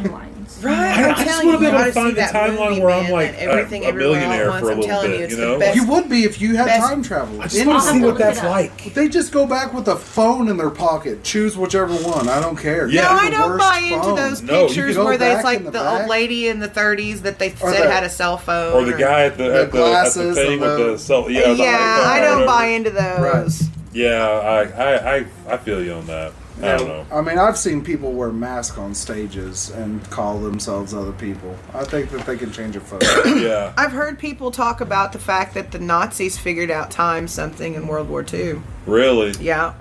Timelines. 0.49 0.65
Right, 0.65 0.99
I 0.99 1.09
I'm 1.11 1.25
just 1.27 1.45
wanna 1.45 1.59
be 1.59 1.67
able 1.67 1.79
to 1.85 1.93
find 1.93 2.11
the 2.11 2.15
that 2.17 2.33
timeline 2.35 2.69
movie, 2.71 2.81
where 2.81 2.91
I'm 2.91 3.11
like 3.13 3.31
uh, 3.35 3.37
everything 3.39 3.83
a- 3.83 3.87
a 3.87 3.89
everywhere 3.89 4.13
millionaire 4.21 4.49
once. 4.49 4.61
for 4.61 4.71
a 4.71 4.75
I'm 4.75 4.81
little 4.81 5.03
bit, 5.03 5.21
you, 5.21 5.27
you 5.29 5.37
the 5.37 5.43
know? 5.43 5.59
best. 5.59 5.77
You 5.77 5.87
would 5.89 6.09
be 6.09 6.25
if 6.25 6.41
you 6.41 6.57
had 6.57 6.67
Best- 6.67 6.87
time 6.89 7.03
travel. 7.03 7.41
I 7.41 7.47
just 7.49 7.67
want 7.67 7.83
to 7.83 7.89
see 7.91 8.01
what 8.01 8.19
that's 8.19 8.39
up. 8.39 8.45
like. 8.45 8.95
They 8.95 9.09
just 9.09 9.33
go 9.33 9.47
back 9.47 9.73
with 9.75 9.89
a 9.89 9.97
phone 9.97 10.49
in 10.49 10.57
their 10.57 10.71
pocket. 10.71 11.23
Choose 11.25 11.57
whichever 11.57 11.95
one. 11.95 12.29
I 12.29 12.41
don't 12.41 12.57
care. 12.57 12.89
Yeah. 12.89 13.03
no, 13.03 13.09
I 13.11 13.31
don't 13.31 13.51
worst 13.51 13.59
buy 13.61 13.79
into 13.79 14.03
phone. 14.05 14.17
those 14.17 14.43
No, 14.43 14.67
pictures 14.67 14.97
can 14.97 15.05
where 15.05 15.19
there's 15.19 15.37
back 15.37 15.45
like 15.45 15.65
the, 15.65 15.71
the 15.71 15.91
old 16.01 16.09
lady 16.09 16.49
in 16.49 16.59
the 16.61 16.69
30s 16.69 17.21
that 17.23 17.39
they 17.39 17.51
Or 17.61 17.73
said 17.73 17.87
the- 17.87 17.91
had 17.91 18.05
a 18.05 18.11
cell 18.11 18.37
phone. 18.39 18.75
Or 18.75 18.85
the 18.85 18.97
guy 18.99 19.25
at 19.25 19.37
the, 19.37 19.45
The 19.49 19.61
at 19.63 19.73
the, 19.73 19.79
glasses 19.79 20.37
thing 20.37 20.61
with 20.61 20.79
the- 20.79 20.93
the 20.93 20.99
cell. 20.99 21.31
Yeah, 21.31 21.53
yeah, 21.53 22.03
I 22.07 22.21
don't 22.21 22.47
buy 22.47 22.67
into 22.67 22.91
those. 22.91 23.63
Yeah, 23.93 24.23
I, 24.23 24.63
I, 24.65 25.17
I, 25.17 25.27
I 25.49 25.57
feel 25.57 25.83
you 25.83 25.93
on 25.95 26.07
that. 26.07 26.33
I 26.63 26.77
don't 26.77 26.89
know. 26.89 27.07
I 27.13 27.21
mean, 27.21 27.39
I've 27.39 27.57
seen 27.57 27.85
people 27.85 28.13
wear 28.13 28.31
masks 28.31 28.79
on 28.79 28.95
stages 28.95 29.71
and 29.71 30.03
call 30.11 30.39
themselves 30.39 30.93
other 30.95 31.13
people. 31.13 31.57
I 31.73 31.85
think 31.85 32.11
that 32.11 32.27
they 32.27 32.37
can 32.37 32.53
change 32.53 32.77
a 32.77 32.81
photo. 32.81 33.07
Yeah. 33.39 33.73
I've 33.77 33.93
heard 33.93 34.19
people 34.19 34.51
talk 34.51 34.81
about 34.81 35.13
the 35.13 35.19
fact 35.19 35.55
that 35.55 35.71
the 35.71 35.79
Nazis 35.79 36.37
figured 36.37 36.71
out 36.71 36.91
time 36.91 37.29
something 37.29 37.75
in 37.75 37.87
World 37.87 38.09
War 38.09 38.25
II. 38.33 38.61
Really? 38.87 39.31
Yeah. 39.41 39.75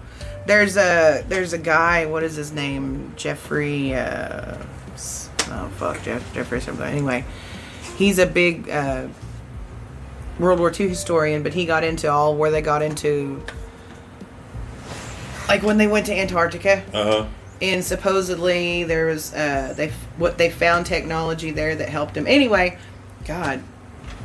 There's 0.45 0.77
a 0.77 1.25
there's 1.27 1.53
a 1.53 1.57
guy, 1.57 2.05
what 2.05 2.23
is 2.23 2.35
his 2.35 2.51
name? 2.51 3.13
Jeffrey 3.17 3.93
uh 3.95 4.57
oh 5.49 5.69
fuck, 5.75 6.01
Jeff, 6.03 6.33
Jeffrey 6.33 6.61
something. 6.61 6.85
Anyway, 6.85 7.25
he's 7.97 8.19
a 8.19 8.25
big 8.25 8.69
uh 8.69 9.07
World 10.39 10.59
War 10.59 10.71
II 10.71 10.87
historian, 10.87 11.43
but 11.43 11.53
he 11.53 11.65
got 11.65 11.83
into 11.83 12.09
all 12.11 12.35
where 12.35 12.51
they 12.51 12.61
got 12.61 12.81
into 12.81 13.43
like 15.47 15.63
when 15.63 15.77
they 15.77 15.87
went 15.87 16.05
to 16.07 16.13
Antarctica 16.17 16.83
Uh 16.93 17.03
huh. 17.03 17.25
and 17.61 17.83
supposedly 17.83 18.83
there 18.83 19.05
was 19.07 19.33
uh 19.33 19.73
they 19.75 19.91
what 20.17 20.37
they 20.37 20.49
found 20.49 20.85
technology 20.85 21.51
there 21.51 21.75
that 21.75 21.89
helped 21.89 22.13
them. 22.13 22.25
Anyway, 22.27 22.77
god, 23.25 23.61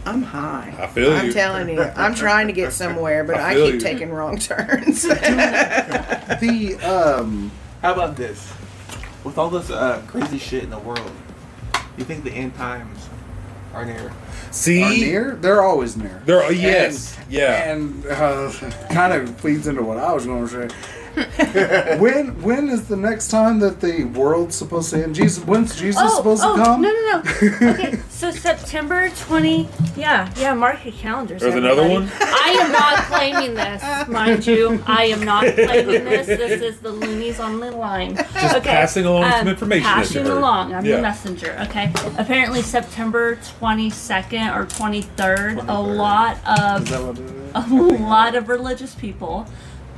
I'm 0.04 0.22
high. 0.22 0.74
I 0.78 0.86
feel 0.88 1.12
I'm 1.12 1.26
you. 1.26 1.32
telling 1.32 1.68
you. 1.68 1.82
I'm 1.82 2.14
trying 2.14 2.46
to 2.48 2.52
get 2.52 2.72
somewhere, 2.72 3.22
but 3.24 3.36
I 3.36 3.50
I, 3.50 3.54
keep 3.54 3.74
you. 3.74 3.80
taking 3.80 4.10
wrong 4.10 4.36
turns. 4.50 5.02
The 6.40 6.78
um, 6.82 7.50
How 7.82 7.92
about 7.92 8.16
this? 8.16 8.52
With 9.24 9.38
all 9.38 9.50
this 9.50 9.70
uh, 9.70 10.02
crazy 10.08 10.38
shit 10.38 10.64
in 10.64 10.70
the 10.70 10.78
world, 10.80 11.10
you 11.96 12.04
think 12.04 12.24
the 12.24 12.32
end 12.32 12.56
times 12.56 13.08
are 13.72 13.84
near? 13.84 14.12
See, 14.50 14.82
are 14.82 14.90
near. 14.90 15.36
They're 15.36 15.62
always 15.62 15.96
near. 15.96 16.20
They're- 16.26 16.50
yes, 16.52 17.16
yeah. 17.30 17.70
And 17.72 18.04
uh, 18.06 18.50
kind 18.90 19.12
of 19.12 19.38
feeds 19.40 19.68
into 19.68 19.82
what 19.82 19.98
I 19.98 20.12
was 20.12 20.26
going 20.26 20.48
to 20.48 20.68
say. 20.68 20.76
when 21.98 22.40
when 22.42 22.68
is 22.68 22.88
the 22.88 22.96
next 22.96 23.28
time 23.28 23.58
that 23.60 23.80
the 23.80 24.04
world's 24.04 24.56
supposed 24.56 24.90
to 24.90 25.02
end? 25.02 25.14
Jesus, 25.14 25.44
when's 25.44 25.78
Jesus 25.78 26.00
Oh, 26.02 26.16
supposed 26.16 26.42
oh, 26.44 26.56
to 26.56 26.62
come? 26.62 26.82
no, 26.82 26.90
no, 26.90 27.22
no. 27.22 27.70
Okay, 27.72 27.98
so 28.08 28.30
September 28.30 29.10
20. 29.10 29.68
Yeah, 29.96 30.32
yeah, 30.36 30.54
mark 30.54 30.84
your 30.84 30.94
calendars. 30.94 31.42
There's 31.42 31.54
another 31.54 31.86
one? 31.88 32.10
I 32.20 32.56
am 32.60 32.72
not 32.72 32.96
claiming 33.04 33.54
this, 33.54 34.08
mind 34.08 34.46
you. 34.46 34.82
I 34.86 35.04
am 35.04 35.22
not 35.22 35.42
claiming 35.54 36.04
this. 36.04 36.26
This 36.26 36.62
is 36.62 36.78
the 36.80 36.90
loonies 36.92 37.40
on 37.40 37.60
the 37.60 37.70
line. 37.72 38.16
Just 38.16 38.62
passing 38.62 39.04
along 39.04 39.30
some 39.30 39.40
um, 39.42 39.48
information 39.48 39.82
that 39.84 39.94
Passing 39.96 40.26
along. 40.26 40.72
I'm 40.74 40.84
Yeah. 40.84 40.96
the 40.96 41.02
messenger, 41.02 41.56
okay? 41.68 41.92
Apparently, 42.18 42.62
September 42.62 43.36
22nd 43.60 44.54
or 44.56 44.66
23rd, 44.66 45.68
a 45.68 45.80
lot 45.80 46.38
of 46.46 46.84
Is 46.84 46.90
that 46.90 47.02
what 47.02 47.18
it 47.18 47.24
is? 47.24 47.52
a 47.54 48.02
lot 48.02 48.34
of 48.34 48.48
religious 48.48 48.94
people 48.94 49.46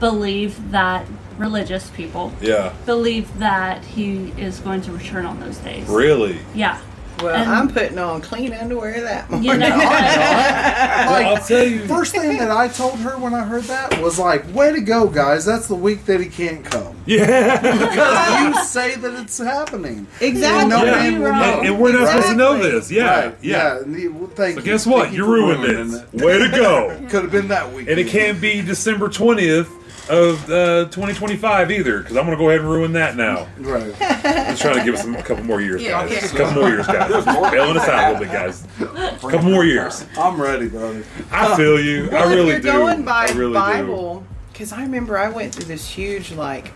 believe 0.00 0.70
that 0.70 1.06
religious 1.38 1.90
people 1.90 2.32
yeah, 2.40 2.72
believe 2.86 3.38
that 3.38 3.84
he 3.84 4.32
is 4.38 4.60
going 4.60 4.80
to 4.82 4.92
return 4.92 5.26
on 5.26 5.40
those 5.40 5.58
days. 5.58 5.88
really. 5.88 6.38
Yeah. 6.54 6.80
well, 7.20 7.34
And- 7.34 7.50
I'm 7.50 7.68
putting 7.68 7.98
on 7.98 8.20
clean 8.20 8.52
underwear 8.52 9.00
that 9.00 9.28
morning. 9.30 9.50
You 9.50 9.58
know, 9.58 9.66
I'm 9.66 9.78
not. 9.78 11.06
Well, 11.22 11.36
I'll 11.36 11.42
tell 11.44 11.64
you. 11.64 11.86
First 11.86 12.12
thing 12.14 12.38
that 12.38 12.50
I 12.52 12.68
told 12.68 12.98
her 13.00 13.18
when 13.18 13.34
I 13.34 13.42
heard 13.44 13.64
that 13.64 14.00
was 14.00 14.18
like, 14.18 14.52
"Way 14.54 14.72
to 14.72 14.80
go, 14.80 15.08
guys! 15.08 15.44
That's 15.44 15.66
the 15.68 15.74
week 15.74 16.04
that 16.06 16.20
he 16.20 16.26
can't 16.26 16.64
come 16.64 16.94
Yeah, 17.06 17.60
because 17.60 18.56
you 18.58 18.64
say 18.64 18.94
that 18.96 19.14
it's 19.22 19.38
happening." 19.38 20.06
Exactly. 20.20 20.70
No 20.70 20.84
Yeah. 20.84 20.90
man 20.92 21.20
will 21.20 21.32
know. 21.32 21.58
and, 21.60 21.66
and 21.68 21.78
we're 21.80 21.92
not 21.92 22.08
supposed 22.08 22.28
to 22.28 22.34
know 22.36 22.58
this. 22.58 22.90
Yeah, 22.92 23.26
Right, 23.26 23.34
yeah. 23.42 23.78
and 23.78 23.94
the- 23.94 24.08
well, 24.08 24.30
thank 24.34 24.54
So 24.54 24.60
you. 24.60 24.64
guess 24.66 24.86
what? 24.86 25.04
Thank 25.06 25.16
You 25.16 25.24
for 25.24 25.30
ruined 25.32 25.62
ruining 25.62 25.94
it. 25.94 26.24
Way 26.24 26.38
to 26.38 26.48
go. 26.48 26.96
Could 27.10 27.22
have 27.22 27.32
been 27.32 27.48
that 27.48 27.72
week. 27.72 27.88
And 27.88 27.98
it 27.98 28.08
can't 28.08 28.40
be 28.40 28.60
December 28.62 29.08
20th 29.08 29.68
of 30.10 30.50
uh, 30.50 30.84
2025 30.90 31.70
either, 31.70 32.00
because 32.00 32.16
I'm 32.16 32.26
going 32.26 32.36
to 32.36 32.42
go 32.42 32.48
ahead 32.50 32.60
and 32.60 32.68
ruin 32.70 32.92
that 32.92 33.16
now. 33.16 33.48
Right. 33.58 33.82
I'm 34.02 34.50
just 34.50 34.60
trying 34.62 34.78
to 34.78 34.84
give 34.84 34.94
us 34.94 35.04
a 35.06 35.22
couple 35.22 35.44
more 35.44 35.60
years, 35.62 35.82
Yeah, 35.82 36.02
guys. 36.02 36.12
yeah. 36.12 36.20
Just 36.20 36.34
a 36.34 36.36
couple 36.36 36.60
more 36.62 36.68
years, 36.70 36.86
guys. 36.86 37.24
Bailing 37.52 37.76
us 37.78 37.88
out 37.88 38.04
a 38.04 38.12
little 38.18 38.24
bit, 38.26 38.32
guys. 38.32 38.66
A 38.80 39.16
couple 39.18 39.50
more 39.50 39.64
years. 39.64 40.04
I'm 40.18 40.40
ready, 40.40 40.68
brother. 40.68 41.02
I 41.30 41.56
feel 41.56 41.80
you. 41.80 42.08
Well, 42.12 42.28
I 42.28 42.34
really 42.34 42.50
if 42.52 42.64
you're 42.64 42.72
do. 42.74 42.78
going 42.80 43.04
by 43.04 43.26
I 43.28 43.32
really 43.32 43.54
Bible, 43.54 44.26
because 44.52 44.72
I 44.72 44.82
remember 44.82 45.16
I 45.16 45.30
went 45.30 45.54
through 45.54 45.64
this 45.66 45.88
huge 45.88 46.32
like 46.32 46.72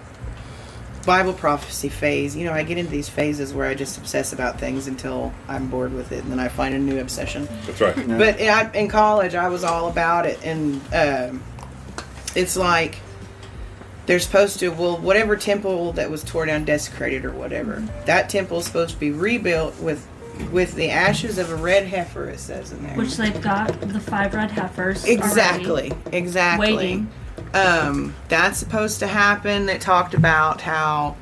Bible 1.04 1.32
prophecy 1.34 1.88
phase. 1.90 2.34
You 2.34 2.44
know, 2.46 2.52
I 2.52 2.62
get 2.62 2.78
into 2.78 2.90
these 2.90 3.08
phases 3.10 3.52
where 3.54 3.66
I 3.66 3.74
just 3.74 3.98
obsess 3.98 4.32
about 4.32 4.58
things 4.58 4.86
until 4.86 5.32
I'm 5.48 5.68
bored 5.68 5.92
with 5.92 6.12
it, 6.12 6.22
and 6.22 6.32
then 6.32 6.40
I 6.40 6.48
find 6.48 6.74
a 6.74 6.78
new 6.78 6.98
obsession. 6.98 7.44
do. 7.46 7.72
That's 7.72 7.80
right. 7.80 8.08
But 8.18 8.40
I, 8.40 8.70
in 8.72 8.88
college, 8.88 9.34
I 9.34 9.48
was 9.48 9.64
all 9.64 9.88
about 9.88 10.24
it, 10.26 10.38
and 10.44 10.80
um, 10.94 11.42
it's 12.34 12.56
like 12.56 12.98
they're 14.08 14.18
supposed 14.18 14.58
to 14.58 14.70
well, 14.70 14.96
whatever 14.96 15.36
temple 15.36 15.92
that 15.92 16.10
was 16.10 16.24
torn 16.24 16.48
down, 16.48 16.64
desecrated, 16.64 17.26
or 17.26 17.32
whatever, 17.32 17.86
that 18.06 18.30
temple 18.30 18.58
is 18.58 18.64
supposed 18.64 18.94
to 18.94 18.98
be 18.98 19.10
rebuilt 19.10 19.78
with 19.80 20.08
with 20.50 20.74
the 20.76 20.88
ashes 20.88 21.36
of 21.36 21.50
a 21.50 21.56
red 21.56 21.86
heifer. 21.86 22.30
It 22.30 22.40
says 22.40 22.72
in 22.72 22.82
there. 22.82 22.96
which 22.96 23.18
they've 23.18 23.40
got 23.42 23.78
the 23.82 24.00
five 24.00 24.32
red 24.32 24.50
heifers. 24.50 25.04
Exactly. 25.04 25.92
Exactly. 26.10 26.74
Waiting. 26.74 27.10
Um, 27.52 28.14
that's 28.28 28.58
supposed 28.58 28.98
to 29.00 29.06
happen. 29.06 29.68
It 29.68 29.82
talked 29.82 30.14
about 30.14 30.62
how 30.62 31.14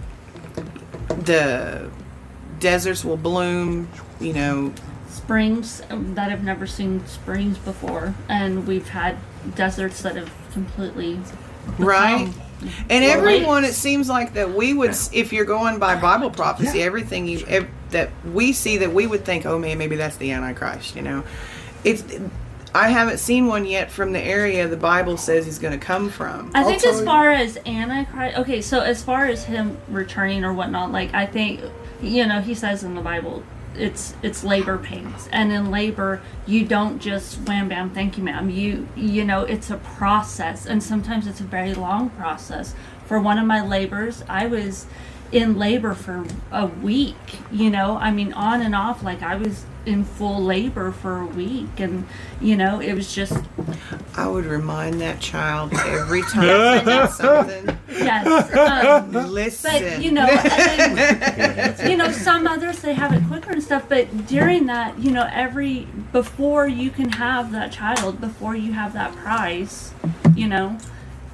the 1.09 1.91
deserts 2.61 3.05
will 3.05 3.16
bloom. 3.16 3.89
You 4.20 4.32
know, 4.32 4.74
Springs 5.11 5.82
um, 5.91 6.14
that 6.14 6.30
have 6.30 6.45
never 6.45 6.68
seen 6.68 7.05
springs 7.07 7.59
before, 7.59 8.14
and 8.28 8.64
we've 8.64 8.91
had 8.91 9.16
deserts 9.57 10.03
that 10.03 10.14
have 10.14 10.32
completely 10.53 11.18
right? 11.78 12.32
And 12.88 13.04
Well, 13.04 13.18
everyone, 13.18 13.64
it 13.64 13.74
seems 13.74 14.09
like 14.09 14.34
that 14.34 14.54
we 14.54 14.72
would, 14.72 14.90
s 14.90 15.11
if 15.12 15.32
you're 15.32 15.44
going 15.44 15.78
by 15.78 15.96
Bible 15.96 16.30
prophecy, 16.30 16.82
everything 16.82 17.26
you 17.28 17.44
ev- 17.48 17.68
that 17.90 18.11
we 18.32 18.52
see 18.52 18.78
that 18.78 18.92
we 18.92 19.07
would 19.07 19.24
think, 19.24 19.44
oh 19.46 19.59
man, 19.59 19.78
maybe 19.78 19.96
that's 19.96 20.16
the 20.16 20.32
Antichrist. 20.32 20.96
You 20.96 21.02
know, 21.02 21.24
it's. 21.84 22.02
I 22.74 22.88
haven't 22.90 23.18
seen 23.18 23.46
one 23.46 23.64
yet 23.64 23.90
from 23.90 24.12
the 24.12 24.20
area 24.20 24.68
the 24.68 24.76
Bible 24.76 25.16
says 25.16 25.46
he's 25.46 25.59
going 25.59 25.78
to 25.78 25.82
come 25.86 26.11
from. 26.11 26.50
I 26.54 26.62
think 26.62 26.82
tell 26.82 26.92
as 26.92 26.98
you- 27.00 27.07
far 27.07 27.30
as 27.30 27.57
Antichrist, 27.64 28.36
okay, 28.38 28.61
so 28.61 28.80
as 28.80 29.02
far 29.02 29.26
as 29.26 29.44
him 29.44 29.78
returning 29.88 30.44
or 30.44 30.52
whatnot, 30.52 30.92
like 30.92 31.14
I 31.14 31.24
think, 31.24 31.61
you 32.02 32.26
know, 32.26 32.40
he 32.42 32.54
says 32.54 32.84
in 32.84 32.94
the 32.94 33.00
Bible, 33.00 33.42
it's 33.78 34.14
it's 34.22 34.44
labor 34.44 34.78
pains, 34.78 35.28
and 35.32 35.52
in 35.52 35.70
labor 35.70 36.20
you 36.46 36.64
don't 36.64 36.98
just 36.98 37.36
wham 37.46 37.68
bam, 37.68 37.90
thank 37.90 38.16
you, 38.16 38.24
ma'am. 38.24 38.50
You 38.50 38.88
you 38.96 39.24
know, 39.24 39.42
it's 39.42 39.70
a 39.70 39.76
process, 39.76 40.66
and 40.66 40.82
sometimes 40.82 41.26
it's 41.26 41.40
a 41.40 41.44
very 41.44 41.74
long 41.74 42.10
process. 42.10 42.74
For 43.06 43.20
one 43.20 43.38
of 43.38 43.46
my 43.46 43.64
labors, 43.66 44.24
I 44.28 44.46
was 44.46 44.86
in 45.32 45.58
labor 45.58 45.94
for 45.94 46.24
a 46.52 46.66
week. 46.66 47.16
You 47.50 47.70
know, 47.70 47.96
I 47.96 48.10
mean, 48.10 48.32
on 48.32 48.62
and 48.62 48.74
off, 48.74 49.02
like 49.02 49.22
I 49.22 49.36
was 49.36 49.64
in 49.84 50.04
full 50.04 50.42
labor 50.42 50.90
for 50.90 51.20
a 51.20 51.26
week, 51.26 51.78
and 51.78 52.06
you 52.40 52.56
know, 52.56 52.80
it 52.80 52.92
was 52.94 53.14
just 53.14 53.38
I 54.16 54.26
would 54.26 54.44
remind 54.46 55.00
that 55.00 55.20
child 55.20 55.72
every 55.86 56.22
time 56.22 56.48
I 56.50 56.82
did 57.02 57.10
something. 57.10 57.78
yes. 57.90 58.52
Um, 58.86 59.12
Listen. 59.12 59.70
But 59.72 60.02
you 60.02 60.12
know, 60.12 60.26
then, 60.26 61.90
you 61.90 61.96
know, 61.96 62.10
some 62.10 62.46
others 62.46 62.80
they 62.80 62.94
have 62.94 63.12
it 63.12 63.22
quicker 63.28 63.52
and 63.52 63.62
stuff. 63.62 63.88
But 63.88 64.26
during 64.26 64.66
that, 64.66 64.98
you 64.98 65.10
know, 65.10 65.28
every 65.32 65.86
before 66.12 66.66
you 66.66 66.90
can 66.90 67.10
have 67.10 67.52
that 67.52 67.72
child, 67.72 68.20
before 68.20 68.54
you 68.56 68.72
have 68.72 68.92
that 68.94 69.14
prize, 69.16 69.92
you 70.34 70.48
know, 70.48 70.78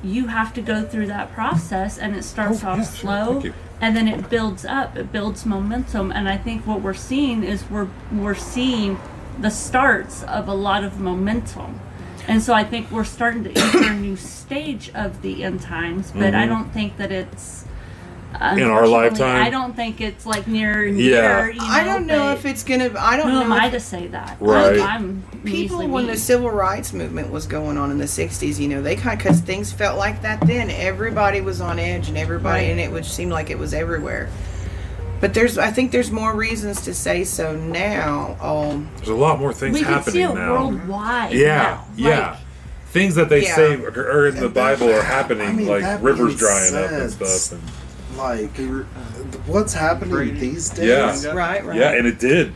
you 0.05 0.26
have 0.28 0.53
to 0.55 0.61
go 0.62 0.82
through 0.84 1.07
that 1.07 1.32
process, 1.32 1.99
and 1.99 2.14
it 2.16 2.22
starts 2.24 2.62
Oh, 2.64 2.68
off 2.68 2.78
yeah, 2.78 2.84
sure. 2.84 2.95
slow, 2.95 3.32
Thank 3.40 3.45
you. 3.45 3.55
And 3.83 3.95
then 3.95 4.09
it 4.09 4.30
builds 4.30 4.64
up. 4.64 4.97
It 4.97 5.12
builds 5.12 5.45
momentum, 5.45 6.11
and 6.12 6.28
I 6.28 6.39
think 6.39 6.66
what 6.66 6.80
we're 6.80 6.95
seeing 6.95 7.45
is 7.45 7.68
we're 7.68 7.89
we're 8.11 8.35
seeing 8.35 8.99
the 9.39 9.51
starts 9.51 10.22
of 10.22 10.49
a 10.49 10.55
lot 10.55 10.85
of 10.85 11.01
momentum. 11.01 11.80
And 12.28 12.41
so 12.41 12.55
I 12.55 12.62
think 12.62 12.91
we're 12.93 13.05
starting 13.05 13.43
to 13.45 13.51
enter 13.51 13.91
a 13.91 13.95
new 13.95 14.16
stage 14.16 14.91
of 14.95 15.22
the 15.22 15.43
end 15.43 15.61
times, 15.61 16.12
but 16.12 16.35
I 16.35 16.47
don't 16.47 16.72
think 16.72 16.97
that 16.97 17.11
it's 17.11 17.64
Mm-hmm. 17.64 17.72
In 18.41 18.62
our 18.64 18.87
lifetime? 18.87 19.43
I 19.43 19.51
don't 19.51 19.74
think 19.74 20.01
it's 20.01 20.26
like 20.26 20.47
near 20.47 20.85
Yeah. 20.85 21.43
near. 21.43 21.51
You 21.51 21.61
know, 21.61 21.66
I 21.66 21.85
don't 21.85 22.07
know 22.07 22.33
if 22.33 22.45
it's 22.45 22.64
gonna. 22.64 22.91
I 22.99 23.16
don't 23.16 23.28
know. 23.28 23.43
Who 23.43 23.49
know. 23.49 23.55
am 23.55 23.61
I 23.61 23.70
to 23.70 23.80
say 23.80 24.07
that? 24.09 24.37
Right. 24.41 24.80
I'm, 24.80 25.22
I'm 25.33 25.41
people 25.45 25.87
when 25.89 26.07
me. 26.07 26.12
the 26.12 26.18
civil 26.18 26.51
rights 26.51 26.93
movement 26.93 27.30
was 27.30 27.47
going 27.47 27.76
on 27.76 27.91
in 27.91 27.99
the 27.99 28.05
60s 28.05 28.59
you 28.61 28.68
know 28.68 28.80
they 28.80 28.95
kind 28.95 29.18
because 29.18 29.41
things 29.41 29.72
felt 29.72 29.99
like 29.99 30.22
that 30.22 30.41
then 30.47 30.70
everybody 30.70 31.41
was 31.41 31.61
on 31.61 31.78
edge 31.80 32.09
and 32.09 32.16
everybody 32.16 32.66
and 32.70 32.78
it 32.78 32.91
would 32.93 33.05
seem 33.05 33.28
like 33.28 33.51
it 33.51 33.59
was 33.59 33.74
everywhere 33.74 34.28
but 35.20 35.35
there's 35.35 35.59
i 35.59 35.68
think 35.68 35.91
there's 35.91 36.12
more 36.12 36.37
reasons 36.37 36.83
to 36.83 36.95
say 36.95 37.24
so 37.24 37.57
now 37.57 38.37
um 38.41 38.89
There's 38.99 39.09
a 39.09 39.14
lot 39.14 39.41
more 39.41 39.53
things 39.53 39.74
we 39.74 39.80
can 39.83 39.95
happening 39.95 40.12
see 40.14 40.22
it 40.22 40.35
now. 40.35 40.53
worldwide. 40.68 41.33
Yeah, 41.33 41.57
now. 41.57 41.87
yeah. 41.97 42.30
Like, 42.30 42.39
Things 42.87 43.14
that 43.14 43.28
they 43.30 43.43
Yeah. 43.45 43.55
say 43.57 43.74
are, 43.83 43.89
are 43.91 44.26
in 44.28 44.37
the 44.37 44.51
Bible 44.51 44.93
are 44.93 45.03
happening, 45.03 45.49
I 45.49 45.53
mean, 45.53 45.66
like 45.66 46.03
rivers 46.03 46.28
being 46.28 46.37
drying 46.37 46.74
up 46.76 46.91
and 46.91 47.11
stuff. 47.11 47.53
And, 47.53 47.62
Like, 48.17 48.57
what's 49.47 49.73
happening 49.73 50.39
these 50.39 50.71
days? 50.71 51.25
Yeah. 51.25 51.33
right 51.33 51.65
right 51.65 51.77
yeah, 51.77 51.93
and 51.93 52.07
it 52.07 52.19
did. 52.19 52.53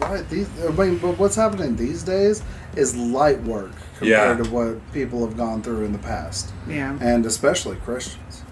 Right. 0.00 0.28
These, 0.28 0.48
I 0.62 0.70
mean, 0.72 0.98
but 0.98 1.18
what's 1.18 1.36
happening 1.36 1.74
these 1.76 2.02
days 2.02 2.42
is 2.76 2.94
light 2.96 3.42
work 3.42 3.72
compared 3.98 4.38
Yeah. 4.38 4.44
to 4.44 4.50
what 4.50 4.92
people 4.92 5.26
have 5.26 5.36
gone 5.36 5.62
through 5.62 5.84
in 5.84 5.92
the 5.92 5.98
past, 5.98 6.52
yeah 6.68 6.96
and 7.00 7.24
especially 7.26 7.76
Christians. 7.76 8.42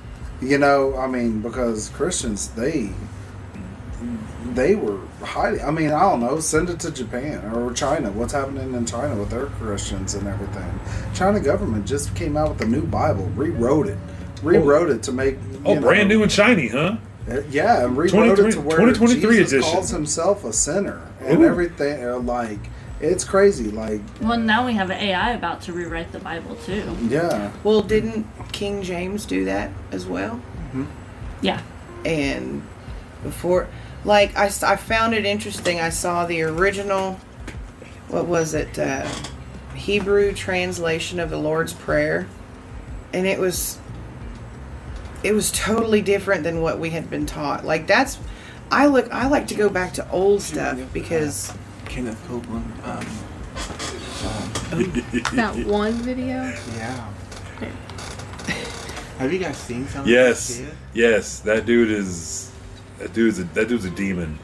You 0.40 0.58
know, 0.58 0.96
I 0.96 1.06
mean, 1.06 1.40
because 1.40 1.90
Christians 1.90 2.48
they 2.48 2.90
they 4.54 4.74
were 4.74 4.98
hiding. 5.22 5.62
I 5.62 5.70
mean, 5.70 5.90
I 5.90 6.00
don't 6.00 6.20
know. 6.20 6.38
Send 6.40 6.68
it 6.70 6.78
to 6.80 6.90
Japan 6.90 7.44
or 7.54 7.72
China. 7.72 8.10
What's 8.12 8.32
happening 8.32 8.74
in 8.74 8.84
China 8.86 9.16
with 9.16 9.30
their 9.30 9.46
Christians 9.46 10.14
and 10.14 10.26
everything? 10.28 10.78
China 11.14 11.40
government 11.40 11.86
just 11.86 12.14
came 12.14 12.36
out 12.36 12.50
with 12.50 12.60
a 12.60 12.66
new 12.66 12.82
Bible, 12.82 13.24
rewrote 13.34 13.88
it, 13.88 13.98
rewrote 14.42 14.90
it 14.90 15.02
to 15.04 15.12
make 15.12 15.38
Oh, 15.64 15.74
you 15.74 15.80
brand 15.80 16.08
know, 16.08 16.16
new 16.16 16.22
and 16.22 16.32
shiny, 16.32 16.68
huh? 16.68 16.96
uh, 17.30 17.40
Yeah, 17.50 17.84
and 17.84 17.96
rewrote 17.96 18.38
it 18.38 18.52
to 18.52 18.60
where 18.60 18.76
2023 18.78 19.36
Jesus 19.36 19.52
edition. 19.52 19.72
calls 19.72 19.90
himself 19.90 20.44
a 20.44 20.52
sinner 20.52 21.00
and 21.20 21.40
Ooh. 21.40 21.44
everything. 21.46 22.04
uh, 22.06 22.18
Like 22.18 22.58
it's 23.00 23.24
crazy. 23.24 23.70
Like 23.70 24.00
well, 24.20 24.38
now 24.38 24.64
we 24.66 24.74
have 24.74 24.90
AI 24.90 25.32
about 25.32 25.60
to 25.62 25.72
rewrite 25.72 26.12
the 26.12 26.18
Bible 26.20 26.54
too. 26.56 26.84
yeah, 27.08 27.50
well 27.64 27.80
didn't 27.82 28.26
king 28.52 28.82
james 28.82 29.26
do 29.26 29.44
that 29.46 29.70
as 29.90 30.06
well 30.06 30.40
Yeah. 31.42 31.60
and 32.04 32.62
before 33.22 33.66
like 34.04 34.36
I, 34.36 34.44
I 34.62 34.76
found 34.76 35.12
it 35.14 35.24
interesting 35.24 35.80
i 35.80 35.88
saw 35.88 36.24
the 36.26 36.42
original 36.42 37.18
what 38.08 38.26
was 38.26 38.54
it? 38.54 38.78
Uh, 38.78 39.08
Hebrew 39.74 40.32
translation 40.34 41.18
of 41.18 41.30
the 41.30 41.38
Lord's 41.38 41.72
Prayer, 41.72 42.28
and 43.12 43.26
it 43.26 43.40
was 43.40 43.78
it 45.24 45.32
was 45.34 45.50
totally 45.50 46.02
different 46.02 46.44
than 46.44 46.60
what 46.60 46.78
we 46.78 46.90
had 46.90 47.08
been 47.10 47.26
taught. 47.26 47.64
Like 47.64 47.86
that's 47.86 48.18
I 48.70 48.86
look 48.86 49.10
I 49.12 49.26
like 49.28 49.46
to 49.48 49.54
go 49.54 49.68
back 49.68 49.92
to 49.94 50.08
old 50.10 50.42
stuff 50.42 50.78
because 50.92 51.52
Kenneth 51.86 52.22
Copeland. 52.28 52.70
Um, 52.84 53.06
That 55.36 55.54
one 55.66 55.92
video. 55.94 56.52
yeah. 56.76 57.10
Have 59.18 59.32
you 59.32 59.38
guys 59.38 59.56
seen 59.56 59.86
something? 59.86 60.12
Yes, 60.12 60.50
Of 60.50 60.56
this 60.56 60.66
shit? 60.66 60.74
yes, 60.92 61.38
that 61.40 61.66
dude 61.66 61.90
is 61.90 62.50
that 62.98 63.12
dude's 63.12 63.38
a, 63.38 63.44
that 63.44 63.68
dude's 63.68 63.84
a 63.84 63.90
demon. 63.90 64.38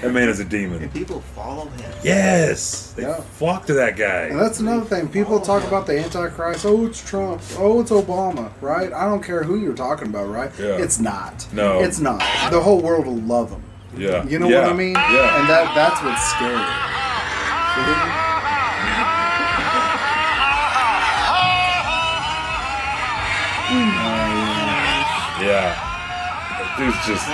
That 0.00 0.12
man 0.12 0.28
is 0.28 0.40
a 0.40 0.44
demon. 0.44 0.82
And 0.82 0.92
people 0.92 1.20
follow 1.34 1.66
him. 1.66 1.92
Yes, 2.02 2.92
they 2.96 3.02
Yeah. 3.02 3.20
flock 3.20 3.66
to 3.66 3.74
that 3.74 3.96
guy. 3.96 4.22
And 4.30 4.40
that's 4.40 4.60
another 4.60 4.84
thing. 4.84 5.08
People 5.08 5.40
talk 5.40 5.62
about 5.64 5.86
the 5.86 5.98
Antichrist. 5.98 6.64
Oh, 6.66 6.86
it's 6.86 7.02
Trump. 7.02 7.42
Oh, 7.58 7.80
it's 7.80 7.90
Obama. 7.90 8.50
Right? 8.60 8.92
I 8.92 9.04
don't 9.04 9.22
care 9.22 9.42
who 9.42 9.56
you're 9.58 9.74
talking 9.74 10.08
about. 10.08 10.28
Right? 10.30 10.50
Yeah. 10.58 10.76
It's 10.78 10.98
not. 10.98 11.46
No. 11.52 11.80
It's 11.80 11.98
not. 12.00 12.20
The 12.50 12.60
whole 12.60 12.80
world 12.80 13.06
will 13.06 13.16
love 13.20 13.50
him. 13.50 13.62
Yeah, 13.96 14.24
You 14.24 14.38
know 14.38 14.48
yeah. 14.48 14.62
what 14.62 14.70
I 14.70 14.74
mean? 14.74 14.94
Yeah, 14.94 15.40
And 15.40 15.48
that 15.48 15.74
that's 15.74 16.00
what's 16.02 16.22
scary. 16.30 16.64
yeah. 25.40 25.72
That 26.58 26.70
dude's 26.78 27.00
just 27.06 27.26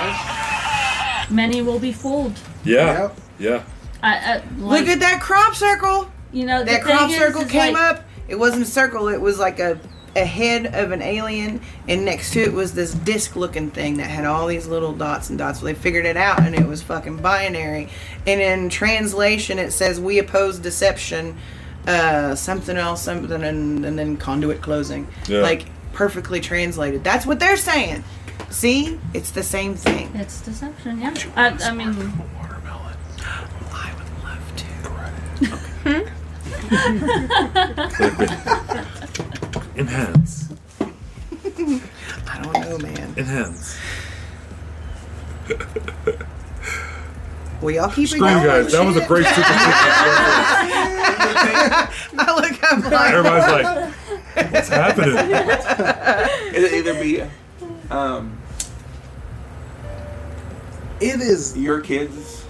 Many 1.29 1.61
will 1.61 1.79
be 1.79 1.91
fooled. 1.91 2.33
yeah, 2.63 3.01
Yep. 3.01 3.17
yeah. 3.39 3.63
I, 4.03 4.15
I, 4.15 4.35
like, 4.59 4.81
look 4.81 4.87
at 4.87 4.99
that 4.99 5.21
crop 5.21 5.55
circle. 5.55 6.09
you 6.31 6.45
know 6.45 6.63
That 6.63 6.83
crop 6.83 7.09
is, 7.09 7.17
circle 7.17 7.41
is 7.41 7.51
came 7.51 7.73
like, 7.73 7.97
up. 7.97 8.03
It 8.27 8.35
wasn't 8.37 8.63
a 8.63 8.65
circle. 8.65 9.07
It 9.07 9.19
was 9.21 9.39
like 9.39 9.59
a 9.59 9.79
a 10.15 10.25
head 10.25 10.65
of 10.73 10.91
an 10.91 11.01
alien, 11.03 11.61
and 11.87 12.03
next 12.03 12.31
to 12.33 12.41
it 12.41 12.51
was 12.51 12.73
this 12.73 12.91
disc-looking 12.95 13.69
thing 13.69 13.97
that 13.97 14.07
had 14.09 14.25
all 14.25 14.47
these 14.47 14.65
little 14.65 14.91
dots 14.91 15.29
and 15.29 15.37
dots. 15.37 15.61
Well, 15.61 15.71
they 15.71 15.79
figured 15.79 16.07
it 16.07 16.17
out, 16.17 16.39
and 16.41 16.55
it 16.55 16.65
was 16.65 16.81
fucking 16.81 17.17
binary. 17.17 17.89
And 18.25 18.41
in 18.41 18.69
translation, 18.69 19.59
it 19.59 19.71
says, 19.71 19.99
"We 19.99 20.17
oppose 20.19 20.57
deception." 20.59 21.37
Uh, 21.85 22.35
something 22.35 22.75
else, 22.77 23.01
something, 23.03 23.43
and, 23.43 23.85
and 23.85 23.97
then 23.97 24.17
conduit 24.17 24.61
closing. 24.61 25.07
Yeah. 25.27 25.41
Like 25.41 25.67
perfectly 25.93 26.39
translated. 26.41 27.03
That's 27.03 27.25
what 27.25 27.39
they're 27.39 27.55
saying. 27.57 28.03
See, 28.49 28.99
it's 29.13 29.31
the 29.31 29.43
same 29.43 29.75
thing. 29.75 30.09
It's 30.15 30.41
deception, 30.41 31.01
yeah. 31.01 31.13
I, 31.35 31.49
I 31.49 31.71
mean, 31.73 31.95
Watermelon. 32.37 32.97
I 33.71 33.93
would 33.93 34.09
love 34.23 34.53
to. 34.55 34.67
Enhance. 39.77 40.53
I 42.27 42.41
don't 42.41 42.53
know, 42.61 42.77
man. 42.79 43.13
Enhance. 43.17 43.77
Well, 47.61 47.71
y'all 47.71 47.89
keep 47.89 48.05
it 48.05 48.07
Screw 48.09 48.19
going. 48.21 48.41
you 48.41 48.47
guys. 48.47 48.71
That 48.71 48.85
was 48.85 48.97
a 48.97 49.05
great 49.05 49.25
super 49.25 49.41
I 52.19 52.33
look 52.35 52.63
up 52.63 52.91
like, 52.91 53.13
Everybody's 53.13 53.47
like, 53.65 54.51
what's 54.53 54.69
happening? 54.69 55.17
It'll 56.53 56.75
either 56.75 56.93
be 57.01 57.23
um, 57.89 58.36
It 60.99 61.21
is, 61.21 61.57
your 61.57 61.79
kids. 61.81 62.43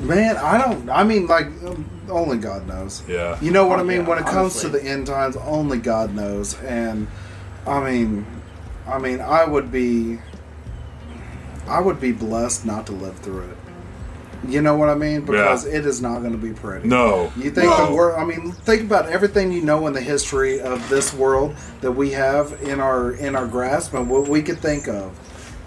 man. 0.00 0.36
I 0.36 0.58
don't. 0.58 0.90
I 0.90 1.04
mean, 1.04 1.26
like, 1.26 1.46
um, 1.64 1.88
only 2.10 2.38
God 2.38 2.66
knows. 2.66 3.02
Yeah. 3.08 3.38
You 3.40 3.50
know 3.50 3.66
what 3.66 3.78
Oh, 3.78 3.82
I 3.82 3.84
mean? 3.84 4.02
yeah, 4.02 4.08
when 4.08 4.18
it 4.18 4.26
comes 4.26 4.60
to 4.60 4.68
the 4.68 4.82
end 4.84 5.06
times, 5.06 5.36
only 5.36 5.78
God 5.78 6.14
knows. 6.14 6.60
And 6.62 7.06
I 7.66 7.80
mean, 7.82 8.26
I 8.86 8.98
mean, 8.98 9.20
I 9.20 9.44
would 9.44 9.70
be, 9.72 10.18
I 11.66 11.80
would 11.80 12.00
be 12.00 12.12
blessed 12.12 12.64
not 12.66 12.86
to 12.86 12.92
live 12.92 13.16
through 13.20 13.42
it. 13.50 13.56
You 14.46 14.60
know 14.60 14.76
what 14.76 14.88
I 14.90 14.94
mean? 14.94 15.22
Because 15.22 15.64
it 15.64 15.86
is 15.86 16.00
not 16.00 16.20
going 16.20 16.32
to 16.32 16.38
be 16.38 16.52
pretty. 16.52 16.86
No. 16.86 17.32
You 17.36 17.50
think 17.50 17.70
no. 17.70 17.86
the 17.88 17.94
world? 17.94 18.20
I 18.20 18.24
mean, 18.24 18.52
think 18.52 18.82
about 18.82 19.06
everything 19.08 19.50
you 19.50 19.62
know 19.62 19.86
in 19.88 19.92
the 19.92 20.00
history 20.00 20.60
of 20.60 20.86
this 20.88 21.12
world 21.14 21.56
that 21.80 21.90
we 21.90 22.10
have 22.12 22.52
in 22.62 22.78
our 22.78 23.12
in 23.12 23.34
our 23.34 23.46
grasp 23.46 23.94
and 23.94 24.08
what 24.10 24.28
we 24.28 24.42
could 24.42 24.58
think 24.58 24.88
of. 24.88 25.18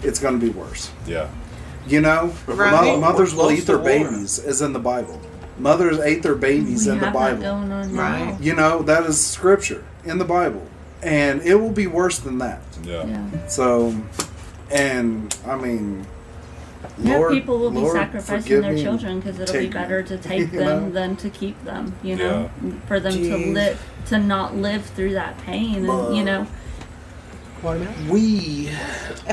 It's 0.02 0.20
going 0.20 0.40
to 0.40 0.46
be 0.46 0.52
worse. 0.52 0.92
Yeah. 1.06 1.30
You 1.90 2.02
know, 2.02 2.32
Right. 2.46 2.72
Mo- 2.72 3.00
mothers 3.02 3.34
will 3.34 3.52
eat 3.52 3.66
their 3.66 3.78
war. 3.78 3.86
babies, 3.86 4.38
is 4.40 4.62
in 4.62 4.74
the 4.74 4.80
Bible. 4.80 5.20
Mothers 5.58 6.00
ate 6.00 6.24
their 6.24 6.36
babies 6.36 6.86
we 6.86 6.94
in 6.94 7.00
the 7.00 7.08
Bible. 7.12 7.42
going 7.42 7.72
on 7.72 7.94
now. 7.96 8.02
Right. 8.02 8.38
You 8.40 8.56
know, 8.56 8.82
that 8.84 9.04
is 9.06 9.20
scripture 9.20 9.84
in 10.06 10.18
the 10.20 10.26
Bible. 10.26 10.62
And 11.02 11.42
it 11.42 11.56
will 11.56 11.72
be 11.72 11.88
worse 11.88 12.20
than 12.20 12.38
that. 12.40 12.62
Yeah. 12.84 13.06
Yeah. 13.06 13.48
So, 13.48 13.96
and 14.72 15.36
I 15.48 15.56
mean, 15.56 16.06
Yeah, 16.98 17.18
Lord, 17.18 17.32
people 17.34 17.58
will 17.60 17.72
be 17.72 17.86
sacrificing 17.90 18.62
their 18.62 18.74
me. 18.74 18.84
children 18.84 19.20
because 19.20 19.40
it'll 19.40 19.60
be 19.60 19.68
better 19.68 20.04
to 20.04 20.18
take 20.18 20.52
them 20.54 20.86
know? 20.86 20.90
than 20.92 21.16
to 21.18 21.30
keep 21.30 21.62
them. 21.66 21.94
You 22.04 22.16
know, 22.18 22.50
for 22.88 23.00
them 23.00 23.14
to 23.14 23.38
live 23.54 23.82
to 24.08 24.18
not 24.20 24.56
live 24.56 24.86
through 24.86 25.14
that 25.14 25.38
pain, 25.40 25.90
and 25.90 26.16
you 26.16 26.24
know, 26.24 26.48
We 28.10 28.72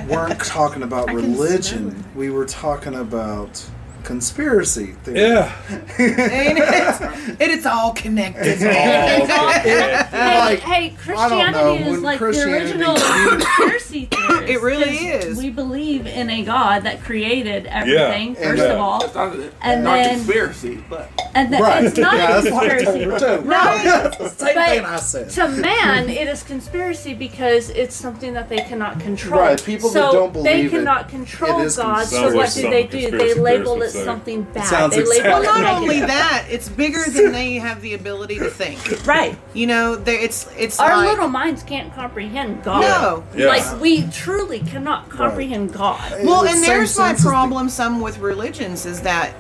weren't 0.09 0.41
talking 0.41 0.83
about 0.83 1.09
I 1.09 1.15
can 1.15 1.35
smell 1.35 1.39
religion. 1.39 2.05
We 2.15 2.31
were 2.31 2.47
talking 2.47 2.95
about 2.97 3.65
conspiracy 4.07 4.93
theory. 5.03 5.19
Yeah. 5.21 5.53
Ain't 5.99 6.59
it? 6.61 7.41
It 7.41 7.51
is 7.51 7.67
all 7.67 7.93
connected. 7.93 8.47
It's 8.47 8.63
all- 8.63 9.49
hey, 9.51 10.39
like, 10.39 10.59
hey, 10.61 10.85
I 10.85 10.89
don't 10.89 10.97
Christianity 10.97 11.85
know, 11.85 11.93
is 11.95 12.01
like 12.03 12.19
Christianity- 12.19 12.79
the 12.79 12.91
original 12.91 12.97
conspiracy 13.31 14.05
theory. 14.07 14.51
It 14.53 14.63
really 14.63 14.97
is. 15.09 15.39
We 15.39 15.51
believe 15.51 16.07
in 16.07 16.31
a 16.31 16.45
God 16.45 16.85
that 16.85 17.03
created 17.03 17.67
everything. 17.67 18.29
And, 18.37 18.57
First 18.59 18.63
of 18.63 18.79
all, 18.81 19.03
It's 19.05 19.15
not, 19.15 19.37
And 19.63 19.85
not 19.85 19.95
then- 19.97 20.15
conspiracy, 20.19 20.85
but 20.89 21.11
and 21.35 21.53
then 21.53 21.63
Right. 21.63 21.85
it's 21.85 21.99
not 21.99 22.15
yeah, 22.15 22.39
a 22.39 22.43
that's 22.43 22.55
what 22.55 22.71
I 22.71 22.83
told 22.85 22.97
conspiracy. 22.97 23.27
her 23.27 23.37
too. 23.39 23.45
No. 23.45 23.57
That's 23.97 24.17
the 24.19 24.29
same 24.29 24.55
But 24.55 24.69
thing 24.69 24.85
I 24.85 24.97
said. 24.97 25.31
to 25.31 25.49
man, 25.49 26.09
it 26.09 26.29
is 26.29 26.43
conspiracy 26.43 27.13
because 27.13 27.71
it's 27.71 27.95
something 27.95 28.33
that 28.35 28.49
they 28.49 28.59
cannot 28.59 29.01
control. 29.01 29.41
Right, 29.41 29.63
people 29.63 29.91
so 29.91 30.01
that 30.03 30.13
don't 30.13 30.33
believe 30.33 30.47
it, 30.47 30.63
They 30.63 30.69
cannot 30.79 31.09
control 31.09 31.61
it 31.61 31.65
is 31.67 31.77
God. 31.77 32.07
Sounds 32.07 32.11
So 32.11 32.27
like 32.29 32.35
what 32.37 32.55
do 32.55 32.63
they 32.71 32.83
something 32.83 32.91
do? 32.91 32.97
They 33.11 33.11
conspiracy 33.11 33.41
label 33.41 33.75
theorists 33.75 33.96
it 33.96 33.96
would 33.97 34.01
say. 34.01 34.05
something 34.05 34.43
bad. 34.43 34.67
sounds 34.67 34.95
they 34.95 35.01
label 35.05 35.11
exactly 35.13 35.29
it 35.29 35.33
Well, 35.33 35.43
not 35.43 35.61
negative. 35.63 35.83
only 35.83 36.01
that, 36.01 36.47
it's 36.51 36.69
bigger 36.69 37.05
than 37.11 37.33
they 37.39 37.55
have 37.55 37.81
the 37.81 37.95
ability 37.95 38.39
to 38.39 38.51
think. 38.51 39.07
Right. 39.07 39.39
You 39.55 39.67
know, 39.67 39.95
it's 40.07 40.49
it's 40.57 40.79
Our 40.79 40.97
like, 40.97 41.09
little 41.11 41.29
minds 41.29 41.63
can't 41.63 41.93
comprehend 41.95 42.63
God. 42.63 42.81
No. 42.83 43.25
Yeah. 43.37 43.47
Like 43.49 43.81
we 43.81 44.07
truly 44.09 44.61
cannot 44.61 45.09
comprehend 45.09 45.73
God. 45.73 46.13
Well, 46.25 46.41
In 46.41 46.47
the 46.47 46.51
and 46.53 46.63
there's 46.63 46.97
my 46.99 47.09
sense 47.09 47.19
as 47.21 47.25
the- 47.25 47.31
problem. 47.31 47.69
Some 47.69 48.01
with 48.01 48.19
religions 48.19 48.87
is 48.87 49.01
that 49.03 49.35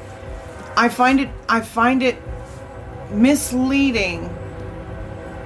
I 0.76 0.88
find 0.88 1.20
it 1.20 1.28
I 1.48 1.60
find 1.60 2.02
it 2.02 2.16
misleading 3.10 4.28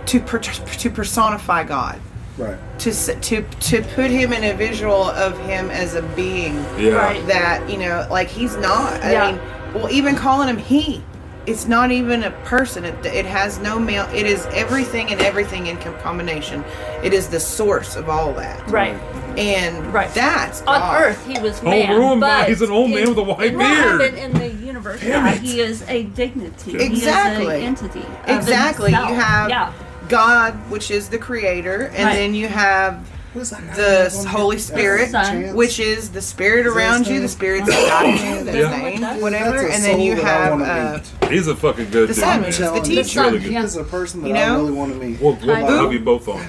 to 0.07 0.21
per, 0.21 0.39
to 0.39 0.91
personify 0.91 1.63
God. 1.65 2.01
Right. 2.41 2.59
To 2.81 2.93
to 2.93 3.43
to 3.43 3.83
put 3.95 4.11
him 4.11 4.33
in 4.33 4.45
a 4.45 4.55
visual 4.55 5.05
of 5.05 5.39
him 5.47 5.71
as 5.71 5.95
a 5.95 6.03
being 6.03 6.55
Yeah. 6.79 6.93
Right. 6.93 7.27
that 7.27 7.69
you 7.69 7.77
know 7.79 8.07
like 8.11 8.29
he's 8.29 8.57
not. 8.57 8.95
I 9.05 9.13
Yeah. 9.13 9.31
mean, 9.33 9.41
well, 9.75 9.91
even 9.91 10.17
calling 10.17 10.49
him 10.49 10.57
he. 10.59 11.03
It's 11.47 11.67
not 11.67 11.91
even 11.91 12.23
a 12.25 12.31
person. 12.45 12.85
It, 12.85 12.95
it 13.07 13.25
has 13.27 13.59
no 13.59 13.79
male. 13.79 14.07
It 14.15 14.27
is 14.27 14.47
everything 14.53 15.11
and 15.11 15.21
everything 15.23 15.67
in 15.69 15.79
combination. 16.03 16.63
It 17.03 17.13
is 17.15 17.29
the 17.29 17.41
source 17.41 17.97
of 17.97 18.09
all 18.11 18.33
that. 18.35 18.69
Right. 18.71 18.95
And 19.39 19.93
Right. 19.93 20.13
that's 20.15 20.61
On 20.63 20.67
God. 20.81 21.03
Earth, 21.03 21.27
he 21.27 21.39
was 21.41 21.61
Oh, 21.65 21.71
man, 21.71 21.97
ruined 21.97 22.21
but 22.21 22.43
by- 22.43 22.45
he's 22.49 22.61
an 22.63 22.71
old 22.71 22.91
man 22.91 23.09
with 23.09 23.19
a 23.19 23.23
white 23.23 23.53
in 23.53 23.59
beard. 23.59 24.01
heaven, 24.01 24.17
in 24.19 24.33
the 24.35 24.49
universe, 24.67 25.01
Damn 25.01 25.27
yeah, 25.27 25.33
it. 25.33 25.41
he 25.41 25.61
is 25.61 25.83
a 25.89 26.03
dignity. 26.05 26.77
Exactly. 26.77 27.45
He 27.47 27.51
is 27.51 27.59
an 27.61 27.63
entity. 27.63 28.03
Exactly. 28.27 28.91
himself. 28.93 29.09
You 29.11 29.15
have 29.17 29.49
yeah. 29.51 29.73
God, 30.11 30.55
which 30.71 30.91
is 30.91 31.09
the 31.09 31.19
creator, 31.19 31.91
and 31.95 32.05
Right. 32.07 32.15
then 32.17 32.35
you 32.35 32.49
have 32.49 32.99
What 33.33 33.43
is 33.43 33.51
that? 33.51 33.77
the 33.77 34.29
Holy 34.29 34.59
Spirit, 34.59 35.11
Son. 35.11 35.55
which 35.55 35.79
is 35.79 36.11
the 36.11 36.21
spirit 36.21 36.67
Is 36.67 36.73
around 36.75 37.07
you, 37.07 37.21
the 37.21 37.29
spirit 37.29 37.65
that 37.67 37.89
guides 37.89 38.23
you, 38.23 38.45
the 38.45 38.59
Yeah. 38.59 38.71
name, 38.71 39.21
whatever, 39.21 39.69
and 39.69 39.83
then 39.85 40.01
you 40.01 40.17
have 40.17 40.51
wanna 40.53 40.65
uh, 40.65 41.01
meet. 41.23 41.31
He's 41.33 41.47
a 41.47 41.55
fucking 41.55 41.91
good 41.91 42.09
the 42.09 42.15
dude. 42.15 42.23
son, 42.23 42.41
which 42.41 42.49
is 42.51 42.59
the 42.59 42.65
telling 42.65 42.85
you. 42.91 43.03
teacher. 43.03 43.21
Really 43.23 43.39
good. 43.39 43.53
Yeah. 43.53 43.63
He's 43.63 43.77
a 43.77 43.85
person 43.85 44.23
that 44.23 44.29
You 44.31 44.35
I 44.35 44.55
really 44.57 44.73
want 44.73 44.93
to 44.93 44.99
meet. 44.99 45.21
We'll, 45.21 45.35
we'll 45.45 45.57
Who? 45.57 45.73
have 45.85 45.93
you 45.93 46.01
both 46.01 46.27
on. 46.29 46.45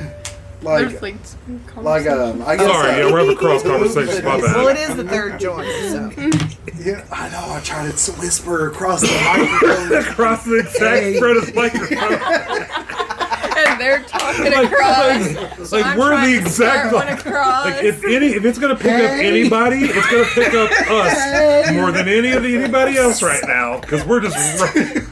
Like, 0.63 0.89
Netflix 0.89 1.33
like 1.77 2.05
um, 2.07 2.43
I 2.45 2.55
guess. 2.55 2.67
Sorry, 2.71 2.91
uh, 2.91 2.97
yeah, 3.07 3.11
we're 3.11 3.19
having 3.21 3.35
cross 3.35 3.63
conversations. 3.73 4.23
My 4.23 4.37
Well, 4.37 4.67
it 4.67 4.77
is 4.77 4.95
the 4.95 5.03
third 5.03 5.39
joint, 5.39 5.67
so 5.89 6.11
Yeah, 6.79 7.03
I 7.11 7.29
know. 7.29 7.53
I 7.55 7.59
tried 7.63 7.97
to 7.97 8.11
whisper 8.13 8.67
across 8.67 9.01
the 9.01 9.07
microphone. 9.25 9.97
Across 10.11 10.45
the 10.45 10.59
exact 10.59 11.01
Hey. 11.01 11.15
spread 11.17 11.37
of 11.37 11.55
microphone. 11.55 13.00
And 13.81 13.89
they're 13.89 14.03
talking 14.07 14.53
across. 14.53 15.69
So 15.69 15.77
like 15.79 15.97
we're 15.97 16.09
trying 16.09 16.31
the 16.31 16.37
to 16.37 16.41
exact 16.45 16.89
start 16.89 16.93
one 17.07 17.17
across. 17.17 17.65
like 17.65 17.83
if 17.83 18.03
any 18.03 18.27
if 18.27 18.45
it's 18.45 18.59
gonna 18.59 18.75
pick 18.75 18.91
up 19.03 19.11
anybody, 19.11 19.79
it's 19.85 20.09
gonna 20.11 20.25
pick 20.33 20.53
up 20.53 20.71
us 20.89 21.71
more 21.73 21.91
than 21.91 22.07
any 22.07 22.31
of 22.31 22.43
the, 22.43 22.55
anybody 22.55 22.97
else 22.97 23.21
right 23.23 23.43
now 23.45 23.79
because 23.79 24.05
we're 24.05 24.21
just 24.21 24.37
right, 24.61 25.03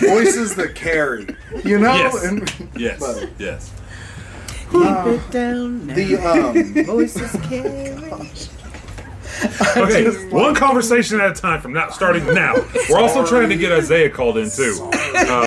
voices 0.00 0.54
that 0.56 0.74
carry. 0.74 1.26
You 1.64 1.78
know, 1.78 1.94
Yes. 1.94 2.24
and 2.24 2.52
Yes, 2.76 3.00
But- 3.00 3.30
yes. 3.38 3.70
Keep 4.72 4.82
it 4.84 5.30
down 5.30 5.86
now. 5.86 5.94
the 5.94 6.16
um, 6.16 6.84
voices 6.84 7.30
carry. 7.48 8.00
Okay, 9.76 10.06
one 10.30 10.54
conversation 10.54 11.20
at 11.20 11.30
a 11.30 11.34
time 11.40 11.60
from 11.60 11.72
now, 11.72 11.90
starting 11.90 12.24
now. 12.32 12.54
We're 12.88 13.00
also 13.00 13.26
trying 13.26 13.48
to 13.48 13.56
get 13.56 13.72
Isaiah 13.72 14.08
called 14.10 14.38
in 14.38 14.48
too. 14.50 14.90
Uh, 15.14 15.44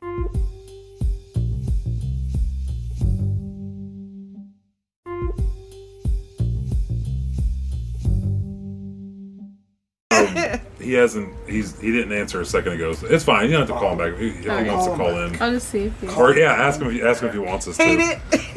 he 10.79 10.93
hasn't. 10.93 11.33
He's 11.47 11.79
he 11.79 11.91
didn't 11.91 12.13
answer 12.13 12.39
a 12.41 12.45
second 12.45 12.73
ago. 12.73 12.93
So 12.93 13.07
it's 13.07 13.23
fine. 13.23 13.45
You 13.45 13.51
don't 13.57 13.67
have 13.67 13.75
to 13.75 13.79
call 13.79 13.91
him 13.91 13.97
back 13.97 14.13
if 14.13 14.19
he, 14.19 14.27
if 14.29 14.43
he 14.43 14.49
Alright. 14.49 14.67
wants 14.67 14.85
to 14.87 14.95
Call 14.95 15.21
in. 15.21 15.41
I'll 15.41 15.51
just 15.51 15.69
see 15.69 15.85
if 15.85 16.03
you. 16.03 16.09
Or 16.11 16.35
yeah, 16.35 16.53
ask 16.53 16.79
him. 16.79 16.89
If, 16.89 17.03
ask 17.03 17.21
him 17.21 17.27
if 17.29 17.33
he 17.33 17.39
wants 17.39 17.67
us 17.67 17.77
Hate 17.77 17.97
to. 17.97 18.21
it. 18.31 18.41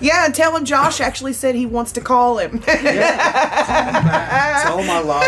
yeah, 0.00 0.24
and 0.24 0.34
tell 0.34 0.56
him 0.56 0.64
Josh 0.64 1.00
actually 1.00 1.32
said 1.32 1.54
he 1.54 1.66
wants 1.66 1.92
to 1.92 2.00
call 2.00 2.38
him. 2.38 2.62
yeah. 2.68 4.60
tell 4.62 4.82
my 4.84 5.00
love. 5.00 5.24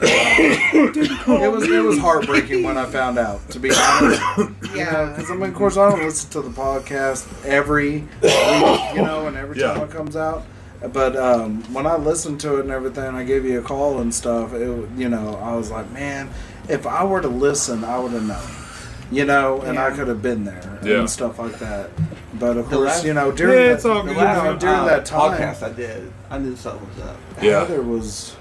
it 0.00 1.52
was 1.52 1.68
it 1.68 1.82
was 1.82 1.98
heartbreaking 1.98 2.62
when 2.62 2.78
I 2.78 2.86
found 2.86 3.18
out. 3.18 3.48
To 3.50 3.58
be 3.58 3.70
honest, 3.70 4.22
yeah. 4.74 5.10
because 5.10 5.30
I 5.30 5.34
mean, 5.34 5.50
of 5.50 5.54
course, 5.54 5.76
I 5.76 5.90
don't 5.90 6.02
listen 6.02 6.30
to 6.30 6.42
the 6.42 6.50
podcast 6.50 7.26
every 7.44 8.00
week, 8.22 8.94
you 8.94 9.02
know, 9.02 9.26
and 9.26 9.36
every 9.36 9.58
time 9.58 9.82
it 9.82 9.90
comes 9.90 10.16
out. 10.16 10.44
But 10.92 11.16
um, 11.16 11.62
when 11.74 11.86
I 11.86 11.96
listened 11.96 12.40
to 12.42 12.58
it 12.58 12.60
and 12.60 12.70
everything, 12.70 13.14
I 13.16 13.24
gave 13.24 13.44
you 13.44 13.58
a 13.58 13.62
call 13.62 13.98
and 14.00 14.14
stuff. 14.14 14.52
It, 14.52 14.88
you 14.96 15.08
know, 15.08 15.36
I 15.42 15.56
was 15.56 15.72
like, 15.72 15.90
man, 15.90 16.30
if 16.68 16.86
I 16.86 17.02
were 17.04 17.20
to 17.20 17.28
listen, 17.28 17.82
I 17.82 17.98
would 17.98 18.12
have 18.12 18.24
known. 18.24 18.67
You 19.10 19.24
know, 19.24 19.62
and 19.62 19.78
I 19.78 19.90
could 19.90 20.08
have 20.08 20.20
been 20.20 20.44
there 20.44 20.78
Yeah. 20.82 21.00
and 21.00 21.10
stuff 21.10 21.38
like 21.38 21.58
that. 21.60 21.90
But 22.38 22.58
of 22.58 22.68
The 22.68 22.76
course, 22.76 22.88
last- 22.88 23.04
you 23.06 23.14
know, 23.14 23.32
during 23.32 23.58
Yeah, 23.58 23.66
that, 23.68 23.72
it's 23.76 23.84
all. 23.86 24.02
The 24.02 24.12
last 24.12 24.44
know, 24.44 24.56
during 24.58 24.74
uh, 24.80 24.84
that 24.84 25.06
time, 25.06 25.32
podcast 25.40 25.62
I 25.62 25.72
did, 25.72 26.12
I 26.30 26.38
knew 26.38 26.54
something 26.56 26.86
was 26.94 27.04
up. 27.06 27.16
Yeah. 27.40 27.64
there 27.64 27.80
was. 27.82 28.36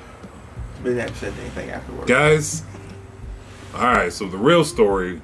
But 0.84 0.94
they 0.96 1.00
haven't 1.02 1.16
said 1.16 1.34
anything 1.40 1.70
afterwards. 1.72 2.08
Guys, 2.10 2.64
all 3.74 3.82
right. 3.94 4.12
So 4.12 4.28
the 4.28 4.38
real 4.38 4.64
story: 4.66 5.22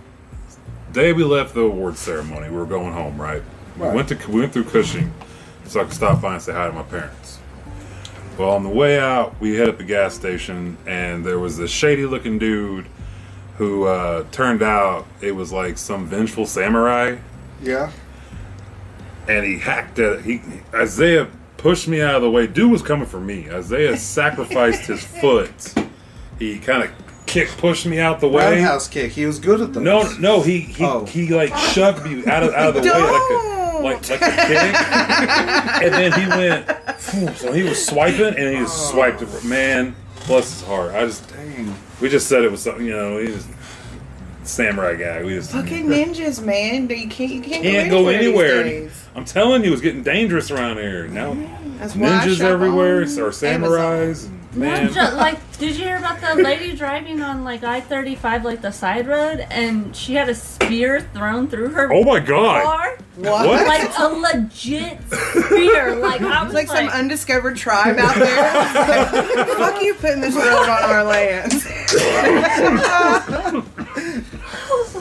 day 0.93 1.11
we 1.13 1.23
left 1.23 1.53
the 1.53 1.61
award 1.61 1.97
ceremony, 1.97 2.49
we 2.49 2.55
were 2.57 2.65
going 2.65 2.93
home. 2.93 3.19
Right. 3.21 3.43
Right. 3.77 3.89
We 3.91 3.95
went 3.97 4.07
to 4.09 4.17
we 4.31 4.39
went 4.39 4.53
through 4.53 4.63
Cushing, 4.65 5.13
so 5.65 5.81
I 5.81 5.83
could 5.83 5.93
stop 5.93 6.21
by 6.21 6.33
and 6.33 6.41
say 6.41 6.53
hi 6.53 6.67
to 6.67 6.73
my 6.73 6.83
parents. 6.83 7.39
Well, 8.37 8.49
on 8.51 8.63
the 8.63 8.69
way 8.69 8.97
out, 8.99 9.35
we 9.39 9.55
hit 9.55 9.67
up 9.69 9.77
the 9.77 9.83
gas 9.83 10.15
station, 10.15 10.77
and 10.87 11.23
there 11.23 11.37
was 11.37 11.55
this 11.57 11.69
shady-looking 11.69 12.39
dude 12.39 12.87
who 13.57 13.85
uh, 13.85 14.25
turned 14.31 14.61
out 14.63 15.05
it 15.21 15.33
was 15.33 15.51
like 15.51 15.77
some 15.77 16.07
vengeful 16.07 16.45
samurai, 16.45 17.17
Yeah. 17.61 17.91
and 19.27 19.45
he 19.45 19.57
hacked 19.59 19.99
at 19.99 20.19
it. 20.19 20.21
He 20.25 20.41
Isaiah 20.73 21.27
pushed 21.57 21.87
me 21.87 22.01
out 22.01 22.15
of 22.15 22.21
the 22.21 22.29
way. 22.31 22.47
Dude 22.47 22.71
was 22.71 22.81
coming 22.81 23.05
for 23.05 23.19
me. 23.19 23.49
Isaiah 23.49 23.97
sacrificed 24.17 24.85
his 24.87 25.03
foot. 25.03 25.73
He 26.39 26.59
kind 26.59 26.83
of 26.83 26.91
kick 27.25 27.47
pushed 27.57 27.85
me 27.85 27.99
out 27.99 28.19
the 28.19 28.27
way. 28.27 28.53
Roundhouse 28.55 28.87
kick. 28.87 29.11
He 29.11 29.25
was 29.25 29.39
good 29.39 29.61
at 29.61 29.71
those. 29.73 29.83
No, 29.83 30.11
no, 30.19 30.41
he 30.41 30.59
he, 30.59 30.83
Oh. 30.83 31.05
he 31.05 31.27
like 31.33 31.55
shoved 31.55 32.03
me 32.05 32.25
out 32.25 32.43
of 32.43 32.53
out 32.53 32.75
of 32.75 32.83
the 32.83 32.89
way 32.89 32.89
like 32.89 33.31
a 33.31 33.53
like 33.83 34.09
like 34.09 34.21
a 34.21 34.47
kick, 34.47 34.75
and 35.83 35.93
then 35.93 36.11
he 36.19 36.27
went. 36.27 37.37
So 37.37 37.51
he 37.53 37.63
was 37.63 37.85
swiping 37.85 38.35
and 38.35 38.49
he 38.55 38.55
just 38.63 38.89
swiped 38.89 39.21
it. 39.21 39.43
Man, 39.45 39.95
bless 40.25 40.51
his 40.59 40.63
heart. 40.67 40.93
I 40.95 41.05
just 41.05 41.29
Dang. 41.29 41.52
We 42.03 42.09
just 42.09 42.27
said 42.27 42.43
it 42.43 42.51
was 42.51 42.61
something. 42.61 42.85
You 42.85 42.91
know, 42.91 43.17
he 43.17 43.31
was 43.31 43.47
samurai 44.43 44.95
guy. 44.95 45.23
We 45.23 45.35
just 45.35 45.51
Fucking 45.51 45.85
ninjas, 45.87 46.43
man. 46.45 46.89
You 46.89 47.07
can't, 47.07 47.31
you 47.31 47.41
can't, 47.41 47.63
can't 47.63 47.89
go 47.89 48.03
go 48.03 48.09
anywhere. 48.09 48.59
anywhere. 48.61 48.63
These 48.63 48.91
days. 48.91 49.05
I'm 49.15 49.25
telling 49.25 49.63
you, 49.63 49.71
it's 49.71 49.81
getting 49.81 50.03
dangerous 50.03 50.51
around 50.51 50.77
here 50.77 51.07
now. 51.07 51.33
Ninjas 51.33 52.41
everywhere, 52.41 53.01
or 53.01 53.05
samurais. 53.05 54.25
and- 54.25 54.42
Man, 54.55 54.93
Ju- 54.93 54.99
like, 55.15 55.39
did 55.57 55.75
you 55.77 55.85
hear 55.85 55.97
about 55.97 56.21
the 56.21 56.35
lady 56.41 56.75
driving 56.75 57.21
on 57.21 57.43
like 57.43 57.63
I 57.63 57.81
thirty 57.81 58.15
five, 58.15 58.45
like 58.45 58.61
the 58.61 58.71
side 58.71 59.07
road, 59.07 59.45
and 59.49 59.95
she 59.95 60.13
had 60.13 60.29
a 60.29 60.35
spear 60.35 61.01
thrown 61.13 61.47
through 61.47 61.69
her 61.69 61.91
oh 61.91 62.03
my 62.03 62.19
god! 62.19 62.63
car? 62.63 62.97
What? 63.15 63.47
What? 63.47 63.67
Like 63.67 63.91
a 63.97 64.07
legit 64.07 64.99
spear. 65.11 65.95
Like 65.95 66.21
I 66.21 66.43
was 66.43 66.53
like, 66.53 66.67
like, 66.67 66.77
some 66.77 66.99
undiscovered 66.99 67.57
tribe 67.57 67.97
out 67.97 68.15
there. 68.15 68.43
Like, 69.33 69.47
Fuck 69.57 69.81
you 69.81 69.93
putting 69.95 70.21
this 70.21 70.35
road 70.35 70.69
on 70.69 70.83
our 70.83 71.03
land. 71.03 71.51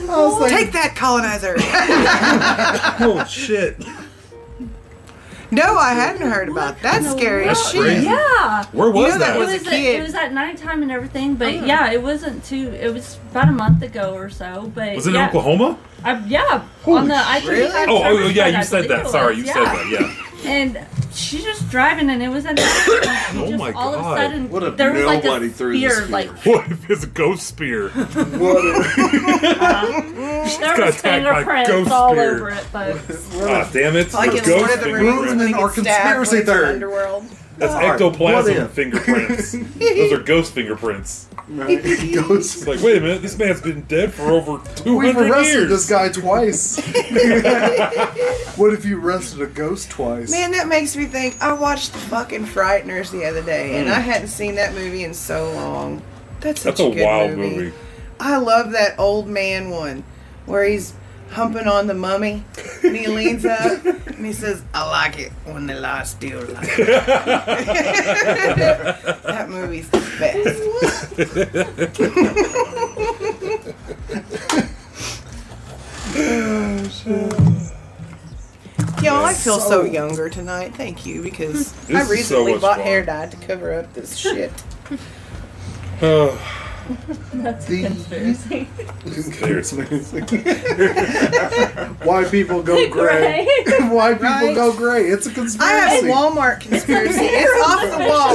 I 0.09 0.17
was 0.17 0.41
like, 0.41 0.51
Take 0.53 0.73
that, 0.73 0.95
colonizer. 0.97 1.57
Oh 3.05 3.25
shit! 3.29 3.77
No, 5.53 5.77
I 5.77 5.93
hadn't 5.93 6.29
heard 6.29 6.49
about 6.49 6.81
that. 6.81 7.03
That's 7.03 7.13
scary 7.13 7.45
as 7.45 7.59
That's 7.59 7.73
shit. 7.73 7.81
crazy. 7.83 8.07
yeah. 8.07 8.65
Where 8.73 8.91
was 8.91 9.13
know 9.13 9.19
that 9.19 9.35
that? 9.35 9.39
was 9.39 9.51
it 9.51 9.61
a 9.61 9.65
was 9.65 9.69
kid. 9.69 10.01
it 10.01 10.03
was 10.03 10.15
at 10.15 10.33
nighttime 10.33 10.83
and 10.83 10.91
everything, 10.91 11.35
but 11.35 11.49
oh. 11.49 11.65
yeah, 11.65 11.93
it 11.93 12.03
wasn't 12.03 12.43
too. 12.43 12.71
It 12.73 12.93
was 12.93 13.19
about 13.31 13.49
a 13.49 13.53
month 13.53 13.83
ago 13.83 14.15
or 14.15 14.31
so. 14.31 14.73
But 14.75 14.97
was 14.97 15.07
it 15.07 15.13
yeah, 15.13 15.25
in 15.25 15.29
Oklahoma? 15.29 15.79
I, 16.05 16.25
yeah, 16.27 16.65
on 16.87 17.09
the 17.09 17.15
I 17.15 17.41
Really? 17.47 17.71
Oh, 17.89 18.03
oh, 18.03 18.29
yeah, 18.29 18.47
you 18.49 18.65
said 18.65 18.89
that. 18.89 19.09
Sorry, 19.09 19.37
you 19.37 19.45
yeah. 19.45 19.53
said 19.53 19.65
that. 19.65 19.89
Yeah. 19.91 20.29
And 20.45 20.85
she's 21.13 21.45
just 21.45 21.69
driving, 21.71 22.11
and 22.11 22.23
it 22.23 22.29
was 22.29 22.45
at 22.47 22.57
night. 22.57 23.27
and 23.31 23.39
Oh 23.39 23.47
just 23.47 23.59
my 23.59 23.73
all 23.73 23.95
of 23.95 24.01
a 24.01 24.17
sudden, 24.17 24.51
What 24.51 24.63
if 24.65 24.77
there 24.77 24.93
was 24.93 25.05
like 25.05 25.23
nobody 25.25 25.47
a 25.47 25.51
threw 25.51 25.73
the 25.73 25.79
spear, 25.79 25.91
spear? 26.03 26.07
like 26.09 26.29
What 26.47 26.71
if 26.71 26.91
it's 26.91 27.05
a 27.05 27.07
ghost 27.07 27.47
spear? 27.47 27.89
what? 27.91 28.63
there 30.59 30.77
got 30.77 30.87
was 30.87 30.99
attacked 30.99 31.05
by 31.05 31.21
fingerprints 31.45 31.71
ghost 31.71 31.91
all 31.91 32.11
spear. 32.11 32.35
over 32.37 32.51
it, 32.51 32.65
folks. 32.65 33.29
Ah, 33.37 33.71
damn 33.73 33.97
it! 33.97 34.13
Like 34.13 34.33
It's 34.35 34.47
in 34.49 34.53
Lord 34.55 34.69
ghost 34.69 34.75
of 34.75 34.81
the 34.81 34.85
fingerprints. 34.87 35.21
Rings 35.23 35.37
when 35.39 35.49
he 35.49 35.55
Our 35.55 35.69
gets 35.69 35.81
stabbed 35.81 36.05
conspiracy 36.05 36.37
when 36.37 36.47
theory. 36.47 36.69
underworld. 36.69 37.25
That's 37.59 37.75
Alright, 37.75 38.01
what 38.01 38.13
ectoplasm 38.13 38.57
if? 38.57 38.71
fingerprints. 38.71 39.53
Those 39.79 40.13
are 40.13 40.23
ghost 40.23 40.53
fingerprints. 40.53 41.29
Right. 41.49 41.83
Ghost. 42.15 42.57
It's 42.57 42.67
like, 42.67 42.81
wait 42.81 42.99
a 42.99 43.01
minute, 43.01 43.21
this 43.21 43.37
man's 43.37 43.61
been 43.61 43.83
dead 43.83 44.15
for 44.15 44.23
over 44.23 44.63
two 44.75 44.97
We've 44.97 45.15
hundred 45.15 45.31
arrested 45.31 45.53
years. 45.53 45.69
this 45.69 45.91
guy 45.91 46.09
twice. 46.09 46.77
what 48.57 48.73
if 48.73 48.85
you 48.85 49.03
arrested 49.03 49.43
a 49.43 49.47
ghost 49.47 49.91
twice? 49.91 50.31
Man, 50.31 50.53
that 50.53 50.69
makes 50.69 50.97
me 50.97 51.05
think. 51.05 51.43
I 51.43 51.53
watched 51.53 51.93
the 51.93 51.99
fucking 51.99 52.47
Frighteners 52.47 53.11
the 53.11 53.25
other 53.27 53.43
day, 53.43 53.79
and 53.79 53.89
hmm. 53.89 53.95
I 53.95 53.99
hadn't 53.99 54.29
seen 54.29 54.55
that 54.55 54.73
movie 54.73 55.05
in 55.05 55.13
so 55.13 55.53
long. 55.53 56.01
That's 56.41 56.63
such 56.63 56.77
That's 56.77 56.81
a 56.81 56.95
good 56.95 57.05
wild 57.05 57.37
movie. 57.37 57.57
movie. 57.57 57.77
I 58.19 58.37
love 58.39 58.73
that 58.73 58.99
old 58.99 59.29
man 59.29 59.71
one 59.71 60.05
where 60.47 60.65
he's 60.65 60.95
humping 61.33 61.67
on 61.67 61.87
the 61.87 61.95
mummy 61.95 62.45
and 62.85 62.97
he 62.97 63.07
leans 63.09 63.45
up 63.45 63.85
and 63.85 64.25
he 64.25 64.33
says, 64.33 64.63
I 64.75 64.89
like 64.89 65.19
it 65.19 65.33
when 65.45 65.67
the 65.67 65.75
lie 65.75 66.05
still 66.05 66.39
alive. 66.43 66.67
that 69.25 69.47
movie's 69.49 69.89
the 69.91 70.01
best. 70.19 70.63
Y'all, 79.03 79.25
I 79.25 79.35
feel 79.35 79.59
so, 79.59 79.69
So- 79.69 79.85
younger 79.85 80.29
tonight. 80.29 80.75
Thank 80.77 81.05
you 81.07 81.23
because 81.23 81.75
I 81.91 82.01
is 82.03 82.07
so 82.07 82.13
recently 82.13 82.53
bought 82.59 82.77
fun. 82.77 82.87
hair 82.87 83.05
dye 83.05 83.27
to 83.27 83.37
cover 83.47 83.73
up 83.75 83.93
this 83.95 84.17
shit. 84.17 84.53
Oh, 86.05 86.37
That's 87.35 87.67
The- 87.67 87.85
a 87.85 87.89
conspiracy. 87.89 88.65
Why 92.05 92.25
people 92.25 92.63
go 92.63 92.89
gray? 92.91 93.47
Gray. 93.67 93.79
Why 93.89 94.13
people 94.15 94.29
Right. 94.29 94.55
go 94.55 94.73
gray? 94.73 95.07
It's 95.09 95.27
a 95.27 95.33
conspiracy. 95.33 95.75
I 95.75 95.79
have 95.79 96.05
a 96.05 96.07
Walmart 96.09 96.61
conspiracy. 96.61 97.19
it's 97.21 97.69
off 97.69 97.99
the 97.99 98.09
wall. 98.09 98.35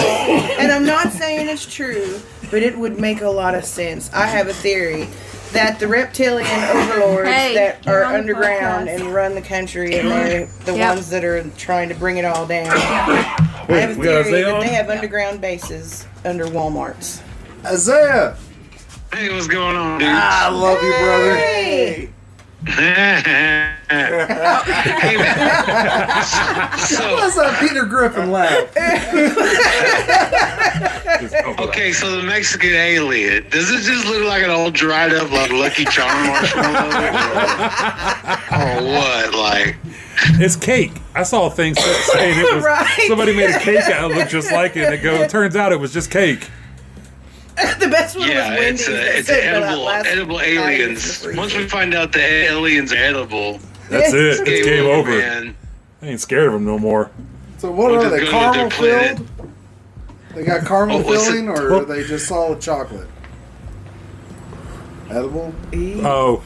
And 0.59 0.71
I'm 0.71 0.85
not 0.85 1.11
saying 1.11 1.47
it's 1.49 1.65
true, 1.65 2.19
but 2.51 2.61
it 2.63 2.77
would 2.77 2.99
make 2.99 3.21
a 3.21 3.29
lot 3.29 3.55
of 3.55 3.65
sense. 3.65 4.11
I 4.13 4.25
have 4.27 4.47
a 4.47 4.53
theory 4.53 5.07
that 5.53 5.79
the 5.79 5.87
reptilian 5.87 6.47
overlords 6.69 7.29
Hey, 7.29 7.55
that 7.55 7.85
you're 7.85 8.01
are 8.01 8.05
on 8.05 8.13
the 8.13 8.19
underground 8.19 8.89
and 8.89 9.13
run 9.13 9.33
the 9.33 9.41
country 9.41 9.97
and 9.97 10.11
they're 10.11 10.45
the 10.65 10.75
Yep. 10.75 10.95
ones 10.95 11.09
that 11.09 11.23
are 11.23 11.41
trying 11.57 11.87
to 11.89 11.95
bring 11.95 12.17
it 12.17 12.25
all 12.25 12.45
down. 12.45 12.67
I 12.75 13.79
have 13.79 13.91
a 13.91 13.95
theory 13.95 14.41
that 14.43 14.53
on? 14.55 14.59
they 14.61 14.73
have 14.73 14.89
underground 14.89 15.39
bases 15.41 16.05
under 16.25 16.45
Walmarts. 16.47 17.21
Isaiah, 17.65 18.37
Hey, 19.13 19.33
what's 19.33 19.47
going 19.47 19.75
on, 19.77 19.99
dude? 19.99 20.09
I 20.09 20.49
love 20.49 20.83
you, 20.83 20.91
brother. 20.91 21.35
Hey! 21.37 22.09
hey, 22.67 23.21
so, 26.77 27.13
What's 27.13 27.37
up, 27.37 27.57
Peter 27.59 27.85
Griffin 27.85 28.31
laugh? 28.31 28.67
okay, 31.59 31.93
so 31.93 32.17
the 32.17 32.23
Mexican 32.23 32.73
alien, 32.73 33.47
does 33.49 33.69
it 33.71 33.81
just 33.83 34.05
look 34.07 34.25
like 34.27 34.43
an 34.43 34.49
old 34.49 34.73
dried 34.73 35.13
up 35.13 35.31
like 35.31 35.51
Lucky 35.51 35.85
Charm 35.85 36.27
marshmallow? 36.27 36.89
or 38.51 38.83
what? 38.83 39.33
Like, 39.33 39.77
it's 40.39 40.55
cake. 40.57 40.91
I 41.15 41.23
saw 41.23 41.47
a 41.47 41.51
thing 41.51 41.73
sa- 41.75 41.81
saying 42.13 42.37
it 42.39 42.55
was 42.55 42.63
Right. 42.65 43.05
somebody 43.07 43.33
made 43.35 43.51
a 43.51 43.59
cake 43.59 43.77
out 43.85 44.09
that 44.09 44.17
looked 44.17 44.31
just 44.31 44.51
like 44.51 44.75
it. 44.75 44.83
And 44.85 44.93
it 44.95 45.01
go. 45.01 45.25
Turns 45.27 45.55
out 45.55 45.71
it 45.71 45.79
was 45.79 45.93
just 45.93 46.11
cake. 46.11 46.49
the 47.79 47.87
best 47.89 48.15
one 48.17 48.27
Yeah, 48.29 48.51
was 48.51 48.59
Wendy's. 48.59 48.81
it's 48.81 48.87
that 48.87 48.95
a, 48.95 49.17
it's 49.17 49.27
said 49.27 49.43
edible 49.55 49.89
edible 49.89 50.39
aliens. 50.41 51.25
Once 51.35 51.55
we 51.55 51.67
find 51.67 51.93
out 51.95 52.11
the 52.13 52.19
aliens 52.21 52.93
are 52.93 52.97
edible, 52.97 53.59
That's 53.89 54.13
it. 54.13 54.47
It's 54.47 54.65
game 54.67 54.85
over. 54.85 55.09
man. 55.09 55.55
I 56.01 56.05
ain't 56.07 56.19
scared 56.21 56.47
of 56.47 56.53
them 56.53 56.65
no 56.65 56.77
more. 56.77 57.09
So 57.57 57.71
what 57.71 57.91
We'll 57.91 58.05
are 58.05 58.09
they? 58.09 58.25
Caramel 58.27 58.69
their 58.69 59.15
filled? 59.15 59.27
They 60.35 60.43
got 60.43 60.65
caramel 60.67 60.99
Oh, 60.99 61.03
filling, 61.03 61.49
or 61.49 61.73
are 61.73 61.85
they 61.85 62.03
just 62.03 62.27
solid 62.27 62.61
chocolate? 62.61 63.07
Edible. 65.09 65.53
Oh, 66.05 66.43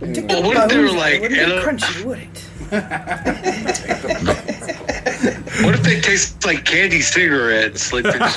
Anyway. 0.00 0.26
Well, 0.28 0.42
what 0.42 0.56
if 0.58 0.68
they 0.70 0.78
were 0.78 0.90
like 0.92 1.20
Wouldn't 1.22 1.40
be 1.40 1.52
edi- 1.52 1.62
crunchy, 1.62 2.04
would 2.04 2.18
it? 2.18 2.50
What 5.64 5.74
if 5.74 5.82
they 5.82 6.00
taste 6.00 6.44
like 6.46 6.64
candy 6.64 7.00
cigarettes? 7.00 7.92
Like 7.92 8.04
they're 8.04 8.12
just- 8.18 8.36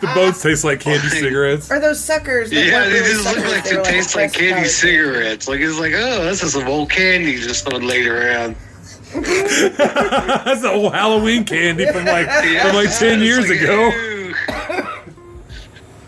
the 0.00 0.10
boats 0.14 0.42
taste 0.42 0.64
like 0.64 0.80
candy 0.80 1.08
cigarettes. 1.08 1.70
Or 1.70 1.78
those 1.78 2.02
suckers? 2.02 2.50
Yeah, 2.52 2.84
they 2.84 2.92
really 2.94 3.12
just 3.12 3.24
look 3.36 3.44
like 3.46 3.64
they 3.64 3.76
they 3.76 3.82
taste 3.82 4.16
like 4.16 4.32
candy 4.32 4.54
powder. 4.54 4.68
cigarettes. 4.68 5.48
Like 5.48 5.60
it's 5.60 5.78
like, 5.78 5.92
oh, 5.94 6.24
this 6.24 6.42
is 6.42 6.52
some 6.54 6.66
old 6.68 6.90
candy 6.90 7.36
just 7.36 7.64
throwing 7.68 7.86
laid 7.86 8.06
around. 8.06 8.56
That's 9.12 10.60
the 10.62 10.70
old 10.72 10.94
Halloween 10.94 11.44
candy 11.44 11.84
from 11.86 12.04
like 12.04 12.26
Yeah, 12.44 12.66
from 12.66 12.76
like 12.76 12.96
ten 12.96 13.20
years 13.20 13.48
like, 13.50 13.60
ago. 13.60 13.88
ew. 13.90 14.34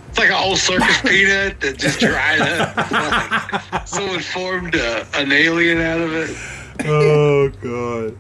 It's 0.09 0.19
like 0.19 0.29
an 0.29 0.35
old 0.45 0.59
circus 0.59 1.01
peanut 1.03 1.59
that 1.61 1.79
just 1.79 1.99
dried 1.99 2.41
up. 2.43 2.77
Like, 3.73 3.89
someone 3.89 4.21
formed 4.21 4.75
a, 4.75 5.07
an 5.17 5.33
alien 5.33 5.81
out 5.81 6.01
of 6.01 6.13
it. 6.15 6.37
Oh 6.87 7.49
god. 7.63 8.17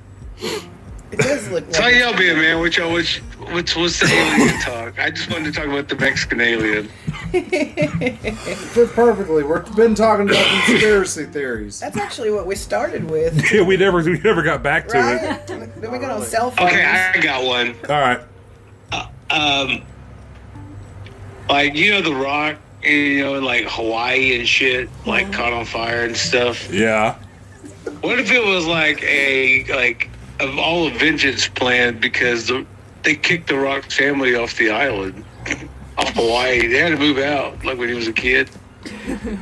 It 1.12 1.18
does 1.18 1.50
look 1.50 1.64
So 1.74 1.82
how 1.82 1.88
like 1.88 1.96
y'all 1.96 2.16
being, 2.16 2.38
man? 2.38 2.58
Which 2.60 2.78
y'all, 2.78 2.92
which, 2.92 3.18
what's, 3.38 3.76
what's 3.76 4.00
the 4.00 4.06
alien 4.06 4.60
talk? 4.62 4.98
I 4.98 5.10
just 5.10 5.30
wanted 5.30 5.52
to 5.52 5.60
talk 5.60 5.68
about 5.68 5.88
the 5.88 5.96
Mexican 5.96 6.40
alien. 6.40 6.88
Fit 7.32 8.90
perfectly. 8.92 9.42
We've 9.42 9.76
been 9.76 9.94
talking 9.94 10.28
about 10.30 10.44
conspiracy 10.64 11.24
theories. 11.26 11.80
That's 11.80 11.98
actually 11.98 12.30
what 12.30 12.46
we 12.46 12.54
started 12.54 13.10
with, 13.10 13.42
Yeah, 13.52 13.62
we 13.62 13.76
never 13.76 14.02
we 14.02 14.18
never 14.20 14.42
got 14.42 14.62
back 14.62 14.88
to 14.88 14.96
it. 14.98 15.46
then 15.46 15.92
we 15.92 15.98
got 15.98 16.10
on 16.10 16.22
cell 16.22 16.50
phones. 16.50 16.72
Okay, 16.72 16.84
I 16.84 17.20
got 17.20 17.44
one. 17.44 17.74
All 17.88 18.00
right. 18.00 18.20
Um, 19.30 19.82
like 21.48 21.74
you 21.74 21.90
know, 21.90 22.02
The 22.02 22.14
Rock, 22.14 22.56
you 22.82 23.22
know, 23.22 23.38
like 23.40 23.64
Hawaii 23.68 24.38
and 24.38 24.46
shit, 24.46 24.88
like 25.06 25.32
caught 25.32 25.52
on 25.52 25.64
fire 25.64 26.04
and 26.04 26.16
stuff. 26.16 26.70
Yeah. 26.70 27.16
What 28.00 28.18
if 28.18 28.30
it 28.30 28.44
was 28.44 28.66
like 28.66 29.02
a 29.02 29.64
like 29.74 30.10
of 30.42 30.58
all 30.58 30.86
a 30.86 30.90
vengeance 30.90 31.46
planned 31.48 32.00
because 32.00 32.48
the, 32.48 32.66
they 33.02 33.14
kicked 33.14 33.48
the 33.48 33.56
Rock 33.58 33.84
family 33.90 34.34
off 34.34 34.56
the 34.56 34.70
island, 34.70 35.24
off 35.98 36.10
Hawaii. 36.14 36.66
They 36.66 36.78
had 36.78 36.90
to 36.90 36.98
move 36.98 37.18
out, 37.18 37.64
like 37.64 37.78
when 37.78 37.88
he 37.88 37.94
was 37.94 38.08
a 38.08 38.12
kid. 38.12 38.50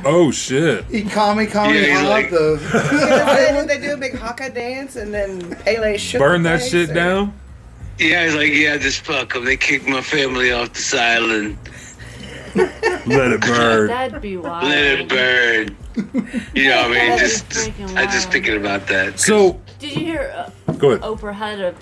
Oh 0.05 0.29
shit. 0.31 0.85
Eat 0.91 1.09
kami 1.09 1.47
kami 1.47 1.73
Yeah, 1.79 1.85
he's 1.85 1.99
hot, 1.99 2.09
like- 2.09 2.29
the 2.29 3.57
Did 3.67 3.69
they 3.69 3.87
do 3.87 3.93
a 3.93 3.97
big 3.97 4.13
haka 4.15 4.49
dance 4.51 4.95
and 4.95 5.11
then 5.13 5.55
Pele 5.57 5.97
shook 5.97 6.19
Burn 6.19 6.43
that 6.43 6.61
shit 6.61 6.91
or- 6.91 6.93
down. 6.93 7.33
Yeah, 7.97 8.25
he's 8.25 8.35
like, 8.35 8.51
yeah, 8.51 8.77
just 8.77 9.01
fuck 9.01 9.33
them. 9.33 9.45
They 9.45 9.57
kicked 9.57 9.87
my 9.87 10.01
family 10.01 10.51
off 10.51 10.73
this 10.73 10.93
island. 10.93 11.57
Let 12.55 13.31
it 13.31 13.41
burn. 13.41 13.87
That'd 13.87 14.21
be 14.21 14.37
wild. 14.37 14.63
Let 14.63 14.99
it 15.01 15.09
burn. 15.09 15.77
You 16.55 16.69
know, 16.69 16.87
what 16.89 16.97
I 16.97 17.09
mean, 17.09 17.19
just, 17.19 17.49
just 17.49 17.69
freaking 17.71 17.95
I 17.97 18.05
just 18.05 18.31
thinking 18.31 18.57
about 18.57 18.87
that. 18.87 19.19
So 19.19 19.59
Did 19.81 19.91
you 19.97 20.05
hear 20.05 20.49
uh, 20.67 20.71
go 20.73 20.91
ahead. 20.91 21.01
Oprah 21.01 21.33
had 21.33 21.59
a 21.59 21.75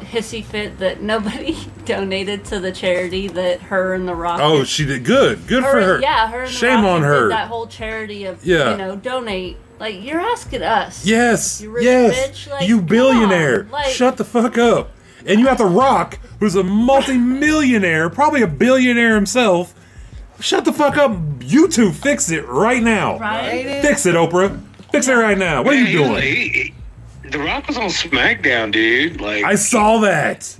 hissy 0.00 0.44
fit 0.44 0.78
that 0.80 1.00
nobody 1.00 1.56
donated 1.86 2.44
to 2.46 2.60
the 2.60 2.70
charity 2.72 3.28
that 3.28 3.60
her 3.62 3.94
and 3.94 4.06
The 4.06 4.14
Rock. 4.14 4.40
Oh, 4.42 4.62
she 4.64 4.84
did 4.84 5.04
good. 5.04 5.46
Good 5.46 5.62
her, 5.62 5.70
for 5.70 5.80
her. 5.80 6.00
Yeah, 6.02 6.28
her. 6.30 6.42
And 6.42 6.50
Shame 6.50 6.80
Rock 6.84 6.84
on 6.86 7.00
did 7.00 7.06
her. 7.06 7.28
That 7.30 7.48
whole 7.48 7.66
charity 7.66 8.24
of 8.26 8.44
Yeah. 8.44 8.72
you 8.72 8.76
know 8.76 8.96
donate. 8.96 9.56
Like 9.78 10.02
you're 10.02 10.20
asking 10.20 10.62
us. 10.62 11.06
Yes. 11.06 11.60
You 11.60 11.70
rich 11.70 11.84
yes. 11.84 12.14
bitch, 12.46 12.50
like, 12.50 12.68
you 12.68 12.80
billionaire. 12.82 13.64
on, 13.64 13.70
like- 13.70 13.86
Shut 13.92 14.16
the 14.16 14.24
fuck 14.24 14.58
up. 14.58 14.90
And 15.24 15.40
you 15.40 15.46
have 15.48 15.58
The 15.58 15.64
Rock, 15.66 16.18
who's 16.40 16.54
a 16.54 16.62
multi-millionaire, 16.62 18.10
probably 18.10 18.42
a 18.42 18.46
billionaire 18.46 19.14
himself. 19.14 19.74
Shut 20.40 20.64
the 20.64 20.72
fuck 20.72 20.96
up. 20.96 21.16
You 21.42 21.68
two 21.68 21.90
fix 21.92 22.30
it 22.30 22.46
right 22.46 22.82
now. 22.82 23.18
Right. 23.18 23.80
Fix 23.82 24.06
it, 24.06 24.14
Oprah. 24.14 24.60
Fix 24.92 25.08
it 25.08 25.14
right 25.14 25.36
now. 25.38 25.62
What 25.62 25.74
are 25.74 25.80
you 25.82 25.98
doing? 25.98 26.12
like- 26.12 26.22
he- 26.24 26.48
he- 26.48 26.74
the 27.30 27.38
Rock 27.38 27.68
was 27.68 27.76
on 27.76 27.88
SmackDown, 27.88 28.72
dude. 28.72 29.20
Like 29.20 29.44
I 29.44 29.54
saw 29.54 29.98
that. 29.98 30.56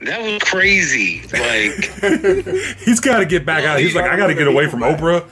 that 0.00 0.20
was 0.22 0.42
crazy. 0.42 1.22
Like, 1.32 2.76
He's 2.78 3.00
got 3.00 3.18
to 3.18 3.26
get 3.26 3.44
back 3.44 3.64
out. 3.64 3.80
He's 3.80 3.94
like, 3.94 4.10
I 4.10 4.16
got 4.16 4.28
to 4.28 4.34
get 4.34 4.46
away 4.46 4.68
from 4.68 4.80
Oprah. 4.80 5.26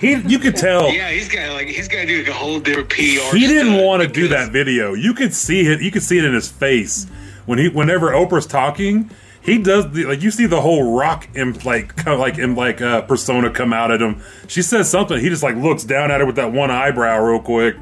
He, 0.00 0.14
you 0.14 0.38
could 0.38 0.56
tell. 0.56 0.92
yeah, 0.92 1.10
he's 1.10 1.28
got 1.28 1.52
like 1.52 1.68
he's 1.68 1.88
got 1.88 1.98
to 2.02 2.06
do 2.06 2.18
like 2.18 2.28
a 2.28 2.32
whole 2.32 2.60
different 2.60 2.88
PR. 2.90 3.36
He 3.36 3.46
didn't 3.46 3.82
want 3.84 4.02
to 4.02 4.08
do 4.08 4.28
that 4.28 4.52
video. 4.52 4.94
You 4.94 5.14
could 5.14 5.34
see 5.34 5.62
it. 5.62 5.80
You 5.80 5.90
could 5.90 6.02
see 6.02 6.18
it 6.18 6.24
in 6.24 6.34
his 6.34 6.48
face 6.50 7.06
when 7.46 7.58
he, 7.58 7.68
whenever 7.68 8.10
Oprah's 8.10 8.46
talking, 8.46 9.10
he 9.42 9.58
does 9.58 9.90
the, 9.92 10.04
like 10.04 10.22
you 10.22 10.30
see 10.30 10.46
the 10.46 10.60
whole 10.60 10.96
rock 10.96 11.28
imp 11.34 11.64
like 11.64 11.94
kind 11.96 12.14
of 12.14 12.18
like 12.18 12.38
in 12.38 12.54
like 12.54 12.80
uh, 12.80 13.02
persona 13.02 13.50
come 13.50 13.72
out 13.72 13.90
at 13.90 14.00
him. 14.00 14.22
She 14.48 14.62
says 14.62 14.90
something. 14.90 15.18
He 15.18 15.28
just 15.28 15.42
like 15.42 15.56
looks 15.56 15.84
down 15.84 16.10
at 16.10 16.20
her 16.20 16.26
with 16.26 16.36
that 16.36 16.52
one 16.52 16.70
eyebrow 16.70 17.18
real 17.22 17.40
quick. 17.40 17.76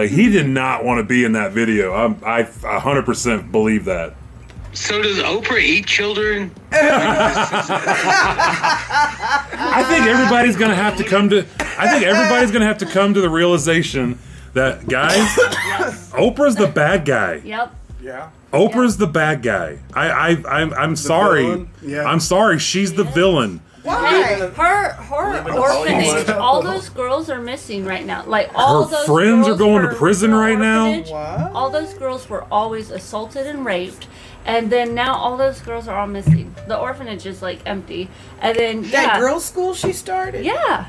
Like 0.00 0.10
he 0.12 0.30
did 0.30 0.48
not 0.48 0.82
want 0.82 0.96
to 0.96 1.04
be 1.04 1.24
in 1.24 1.32
that 1.32 1.52
video. 1.52 1.92
I'm, 1.92 2.16
I 2.24 2.44
100 2.44 3.04
percent 3.04 3.52
believe 3.52 3.84
that. 3.84 4.14
So 4.72 5.02
does 5.02 5.18
Oprah 5.18 5.60
eat 5.60 5.84
children? 5.84 6.50
I 6.72 7.44
think 9.90 10.06
everybody's 10.06 10.56
gonna 10.56 10.74
have 10.74 10.96
to 10.96 11.04
come 11.04 11.28
to. 11.28 11.40
I 11.78 11.86
think 11.90 12.06
everybody's 12.06 12.50
gonna 12.50 12.64
have 12.64 12.78
to 12.78 12.86
come 12.86 13.12
to 13.12 13.20
the 13.20 13.28
realization 13.28 14.18
that 14.54 14.88
guys, 14.88 15.36
Oprah's 16.14 16.56
the 16.56 16.68
bad 16.68 17.04
guy. 17.04 17.42
Yep. 17.44 17.74
yeah. 18.02 18.30
Oprah's 18.54 18.96
the 18.96 19.06
bad 19.06 19.42
guy. 19.42 19.80
I, 19.92 20.08
I, 20.08 20.30
I'm, 20.48 20.72
I'm 20.72 20.96
sorry. 20.96 21.68
Yeah. 21.82 22.04
I'm 22.04 22.20
sorry. 22.20 22.58
She's 22.58 22.94
the 22.94 23.04
villain. 23.04 23.60
Why? 23.82 24.50
Her 24.56 24.92
her 24.92 25.32
Living 25.32 25.54
orphanage. 25.54 26.06
Hollywood. 26.06 26.30
All 26.30 26.62
those 26.62 26.88
girls 26.90 27.30
are 27.30 27.40
missing 27.40 27.84
right 27.86 28.04
now. 28.04 28.24
Like 28.26 28.50
all 28.54 28.84
Her 28.84 28.96
those 28.96 29.06
friends 29.06 29.48
are 29.48 29.54
going 29.56 29.88
to 29.88 29.94
prison 29.94 30.34
right 30.34 30.58
now? 30.58 31.00
What? 31.00 31.52
All 31.54 31.70
those 31.70 31.94
girls 31.94 32.28
were 32.28 32.44
always 32.50 32.90
assaulted 32.90 33.46
and 33.46 33.64
raped, 33.64 34.06
and 34.44 34.70
then 34.70 34.94
now 34.94 35.14
all 35.14 35.36
those 35.36 35.60
girls 35.60 35.88
are 35.88 35.98
all 35.98 36.06
missing. 36.06 36.54
The 36.68 36.78
orphanage 36.78 37.24
is 37.26 37.40
like 37.42 37.60
empty, 37.64 38.08
and 38.40 38.56
then 38.56 38.82
That 38.90 39.14
yeah, 39.14 39.18
girls' 39.20 39.44
school 39.46 39.72
she 39.74 39.92
started? 39.94 40.44
yeah, 40.44 40.86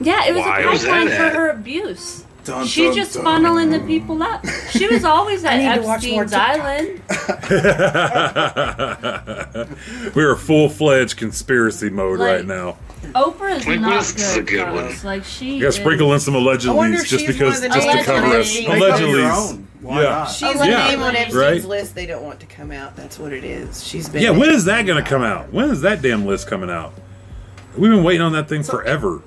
yeah. 0.00 0.24
It 0.26 0.34
was 0.34 0.44
Why? 0.44 0.60
a 0.60 0.66
Where's 0.66 0.84
pipeline 0.84 1.08
for 1.08 1.30
her 1.30 1.50
abuse. 1.50 2.24
Dun, 2.44 2.66
She 2.66 2.84
dun, 2.84 2.94
just 2.94 3.14
dun. 3.14 3.24
funneling 3.24 3.70
the 3.70 3.80
people 3.86 4.22
up. 4.22 4.44
She 4.70 4.86
was 4.86 5.02
always 5.04 5.44
at 5.44 5.56
need 5.58 5.74
to 5.80 5.86
watch 5.86 6.06
more 6.06 6.22
Epstein's 6.24 6.60
Island. 6.60 7.00
We're 10.14 10.36
full 10.36 10.68
fledged 10.68 11.16
conspiracy 11.16 11.90
mode 11.90 12.18
Like- 12.18 12.28
right 12.36 12.46
now. 12.46 12.76
Oprah 13.14 13.56
is 13.58 13.66
Like, 13.66 13.80
not 13.80 14.02
this 14.02 14.36
a 14.36 14.42
good. 14.42 14.46
good 14.48 14.72
one. 14.74 14.94
Like 15.04 15.24
she 15.24 15.56
You 15.56 15.60
got 15.60 15.64
to 15.64 15.68
is- 15.68 15.74
sprinkle 15.76 16.12
in 16.14 16.20
some 16.20 16.34
I 16.34 16.38
allegedly 16.38 16.92
just 17.04 17.26
because 17.26 17.60
one 17.60 17.70
of 17.70 17.76
just 17.76 17.98
to 17.98 18.04
cover 18.04 18.26
on 18.26 18.36
us. 18.36 18.52
the- 18.56 18.60
Make 18.60 18.68
up 18.70 18.76
Allegedly. 18.76 19.22
Why 19.82 20.02
Yeah. 20.02 20.08
not? 20.10 20.24
She's 20.30 20.42
Allegedly. 20.56 20.72
a 20.72 20.88
name 20.88 21.02
on 21.02 21.16
Epstein's 21.16 21.34
Right. 21.34 21.64
list 21.64 21.94
they 21.94 22.06
don't 22.06 22.22
want 22.22 22.40
to 22.40 22.46
come 22.46 22.70
out. 22.72 22.96
That's 22.96 23.18
what 23.18 23.32
it 23.34 23.44
is. 23.44 23.84
She's 23.86 24.08
been. 24.08 24.22
Yeah, 24.22 24.30
when 24.30 24.50
is 24.50 24.64
that 24.64 24.86
going 24.86 25.02
to 25.02 25.08
come 25.08 25.22
out? 25.22 25.52
When 25.52 25.68
is 25.70 25.82
that 25.82 26.00
damn 26.02 26.24
list 26.26 26.46
coming 26.46 26.70
out? 26.70 26.94
We've 27.76 27.90
been 27.90 28.04
waiting 28.04 28.22
on 28.22 28.32
that 28.32 28.48
thing 28.48 28.62
forever. 28.62 29.20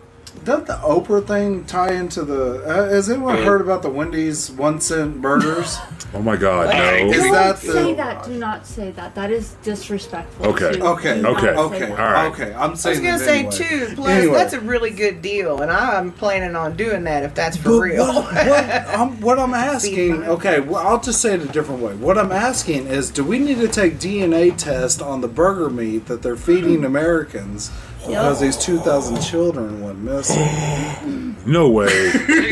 Doesn't 0.48 0.66
the 0.66 0.76
Oprah 0.76 1.28
thing 1.28 1.66
tie 1.66 1.92
into 1.92 2.24
the? 2.24 2.64
Uh, 2.64 2.88
has 2.88 3.10
anyone 3.10 3.36
heard 3.44 3.60
about 3.60 3.82
the 3.82 3.90
Wendy's 3.90 4.50
one 4.50 4.80
cent 4.80 5.22
burgers? 5.22 5.78
Oh 6.14 6.22
my 6.22 6.38
God, 6.38 6.74
Is 7.10 7.18
Is 7.18 7.26
no. 7.26 7.34
Don't 7.34 7.58
say 7.58 7.90
the? 7.90 7.96
that. 7.96 8.24
Do 8.24 8.32
not 8.40 8.66
say 8.66 8.92
that. 8.92 9.14
That 9.14 9.30
is 9.30 9.56
disrespectful. 9.62 10.48
Okay. 10.48 10.72
to- 10.78 10.86
Okay. 10.86 11.16
do 11.16 11.22
not 11.22 11.36
Okay. 11.36 11.46
say 11.54 11.62
Okay. 11.62 11.80
that. 11.90 12.00
All 12.00 12.12
right. 12.14 12.32
Okay. 12.32 12.54
I'm 12.54 12.62
I 12.62 12.68
was 12.68 12.80
saying. 12.80 13.04
gonna 13.04 13.20
say 13.20 13.40
anyway. 13.40 13.52
too. 13.52 13.92
Plus, 13.94 14.08
Anyway. 14.10 14.34
that's 14.38 14.54
a 14.54 14.62
really 14.62 14.90
good 14.92 15.22
deal, 15.22 15.62
and 15.62 15.70
I'm 15.70 16.14
planning 16.14 16.56
on 16.56 16.78
doing 16.78 17.04
that 17.04 17.24
if 17.24 17.36
that's 17.36 17.58
for 17.58 17.72
But 17.72 17.80
real. 17.82 18.06
What, 18.08 18.24
what, 18.34 18.66
I'm, 18.88 19.20
what 19.22 19.38
I'm 19.38 19.54
asking, 19.54 20.24
okay, 20.24 20.62
well, 20.62 20.88
I'll 20.88 21.02
just 21.02 21.22
say 21.22 21.34
it 21.34 21.42
a 21.42 21.46
different 21.48 21.82
way. 21.82 21.94
What 21.96 22.18
I'm 22.18 22.32
asking 22.32 22.88
is, 22.88 23.12
do 23.12 23.26
we 23.26 23.38
need 23.38 23.58
to 23.58 23.68
take 23.68 24.00
DNA 24.00 24.56
test 24.58 25.02
on 25.02 25.20
the 25.20 25.28
burger 25.28 25.70
meat 25.70 26.06
that 26.06 26.22
they're 26.22 26.38
feeding 26.38 26.86
Americans 26.86 27.70
because 28.08 28.40
these 28.40 28.58
2,000 28.58 29.22
children 29.22 29.82
went 29.84 30.00
missing? 30.00 31.36
No 31.48 31.70
way. 31.70 31.86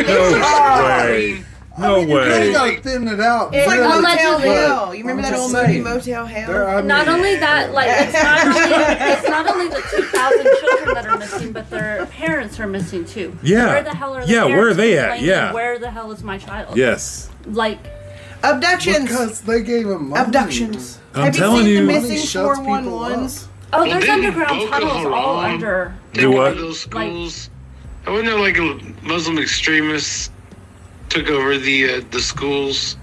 No 0.07 0.31
way. 0.85 1.43
No 1.77 1.97
You 1.99 2.15
way. 2.15 2.53
gotta 2.53 2.81
thin 2.81 3.09
it 3.09 3.19
out. 3.19 3.53
It's 3.53 3.67
like 3.67 3.77
really, 3.81 4.01
Motel 4.01 4.31
Allegedly. 4.37 4.55
Hell. 4.55 4.95
You 4.95 5.01
remember 5.03 5.23
I'm 5.23 5.31
that 5.31 5.37
just 5.37 5.53
old 5.55 5.67
movie. 5.67 5.81
Motel 5.81 6.25
Hell? 6.25 6.47
There- 6.47 6.69
I 6.69 6.81
Not 6.81 7.09
only 7.09 7.35
that, 7.35 7.73
like 7.73 7.89
it's 7.89 8.13
not 8.13 8.45
only 8.47 8.85
it's 9.11 9.27
not 9.27 9.47
only 9.49 9.67
the 9.67 9.83
two 9.93 10.03
thousand 10.03 10.43
children 10.61 10.93
that 10.95 11.05
are 11.07 11.17
missing, 11.17 11.51
but 11.51 11.69
their 11.69 12.05
parents 12.05 12.57
are 12.61 12.67
missing 12.67 13.03
too. 13.03 13.37
Yeah. 13.43 13.65
Where 13.67 13.83
the 13.83 13.93
hell 13.93 14.13
are 14.15 14.25
the 14.25 14.31
Yeah, 14.31 14.45
where 14.45 14.69
are 14.69 14.73
they 14.73 14.97
at? 14.97 15.19
Yeah. 15.21 15.51
Where 15.51 15.77
the 15.77 15.91
hell 15.91 16.09
is 16.13 16.23
my 16.23 16.37
child? 16.37 16.77
Yes. 16.77 17.29
Like 17.45 17.79
Abductions. 18.43 19.09
Because 19.09 19.41
they 19.41 19.61
gave 19.61 19.87
him 19.87 20.07
money. 20.09 20.23
Abductions. 20.25 20.99
I'm 21.13 21.25
Have 21.25 21.35
telling 21.35 21.65
you 21.65 21.73
you- 21.73 21.79
the 21.81 21.87
missing 21.87 22.17
shuts 22.17 22.59
people 22.59 22.71
411s? 22.73 23.47
Oh, 23.75 23.81
Well, 23.83 23.99
there's 23.99 24.09
underground 24.09 24.59
Boko 24.59 24.71
tunnels 24.71 25.05
all 25.05 25.37
under. 25.37 25.93
Do 26.13 26.21
take 26.21 26.37
what? 26.37 26.51
over 26.53 26.61
Those 26.61 26.79
schools. 26.79 27.49
I 28.05 28.11
wasn't 28.11 28.29
there 28.29 28.39
like 28.39 29.03
Muslim 29.03 29.37
extremists 29.37 30.29
took 31.09 31.29
over 31.29 31.57
the 31.57 31.95
uh, 31.95 32.01
the 32.11 32.21
schools. 32.21 32.95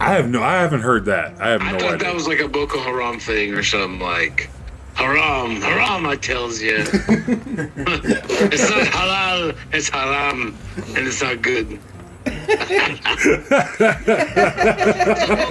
I 0.00 0.12
have 0.14 0.28
no. 0.28 0.42
I 0.42 0.54
haven't 0.54 0.80
heard 0.80 1.04
that. 1.06 1.40
I 1.40 1.50
have 1.50 1.60
no 1.60 1.66
idea. 1.66 1.76
I 1.76 1.80
thought 1.80 1.94
idea. 1.94 2.06
that 2.08 2.14
was 2.14 2.26
like 2.26 2.40
a 2.40 2.48
Boko 2.48 2.78
Haram 2.78 3.18
thing 3.20 3.52
or 3.54 3.62
something 3.62 4.00
like 4.00 4.48
haram, 4.94 5.60
haram. 5.60 6.06
I 6.06 6.16
tells 6.16 6.62
you, 6.62 6.76
it's 6.78 8.70
not 8.70 8.86
halal, 8.86 9.56
it's 9.72 9.88
haram, 9.88 10.56
and 10.76 11.06
it's 11.06 11.22
not 11.22 11.42
good. 11.42 11.78
Boko 12.24 12.32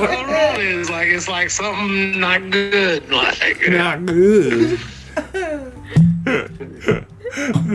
Haram 0.08 0.62
is 0.62 0.90
like 0.90 1.08
it's 1.08 1.28
like 1.28 1.50
something 1.50 2.20
not 2.20 2.50
good, 2.50 3.10
like 3.12 3.60
Not 3.70 4.06
good. 4.06 4.80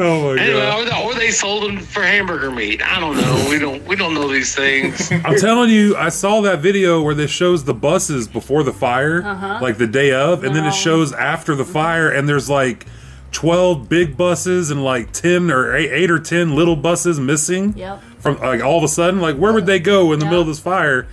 oh 0.00 0.34
my 0.34 0.40
Anyway, 0.40 0.60
god! 0.60 0.88
or, 1.04 1.10
or 1.10 1.14
they 1.14 1.30
sold 1.30 1.64
them 1.64 1.78
for 1.78 2.02
hamburger 2.02 2.50
meat. 2.50 2.82
I 2.82 3.00
don't 3.00 3.16
know. 3.16 3.46
We 3.50 3.58
don't 3.58 3.84
we 3.86 3.96
don't 3.96 4.14
know 4.14 4.28
these 4.28 4.54
things. 4.54 5.10
I'm 5.24 5.36
telling 5.38 5.70
you, 5.70 5.96
I 5.96 6.08
saw 6.10 6.40
that 6.42 6.60
video 6.60 7.02
where 7.02 7.14
this 7.14 7.30
shows 7.30 7.64
the 7.64 7.74
buses 7.74 8.28
before 8.28 8.62
the 8.62 8.72
fire, 8.72 9.22
Uh-huh. 9.24 9.58
like 9.62 9.78
the 9.78 9.86
day 9.86 10.12
of, 10.12 10.44
and 10.44 10.54
then 10.54 10.64
it 10.64 10.74
shows 10.74 11.12
after 11.12 11.54
the 11.54 11.64
fire, 11.64 12.10
and 12.10 12.28
there's 12.28 12.48
like 12.50 12.86
12 13.32 13.88
big 13.90 14.16
buses 14.16 14.70
and 14.70 14.82
like 14.82 15.12
10 15.12 15.50
or 15.50 15.76
eight, 15.76 15.90
eight 15.90 16.10
or 16.10 16.18
10 16.18 16.54
little 16.54 16.76
buses 16.76 17.20
missing. 17.20 17.74
Yep. 17.76 18.02
From 18.20 18.38
like 18.40 18.62
all 18.62 18.78
of 18.78 18.84
a 18.84 18.88
sudden, 18.88 19.20
like 19.20 19.36
where 19.36 19.52
would 19.52 19.66
they 19.66 19.78
go 19.78 20.12
in 20.12 20.18
the 20.18 20.24
Yeah. 20.26 20.30
middle 20.30 20.42
of 20.42 20.48
this 20.48 20.58
fire? 20.60 21.06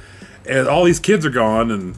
And 0.47 0.67
all 0.67 0.83
these 0.83 0.99
kids 0.99 1.25
are 1.25 1.29
gone, 1.31 1.71
and 1.71 1.95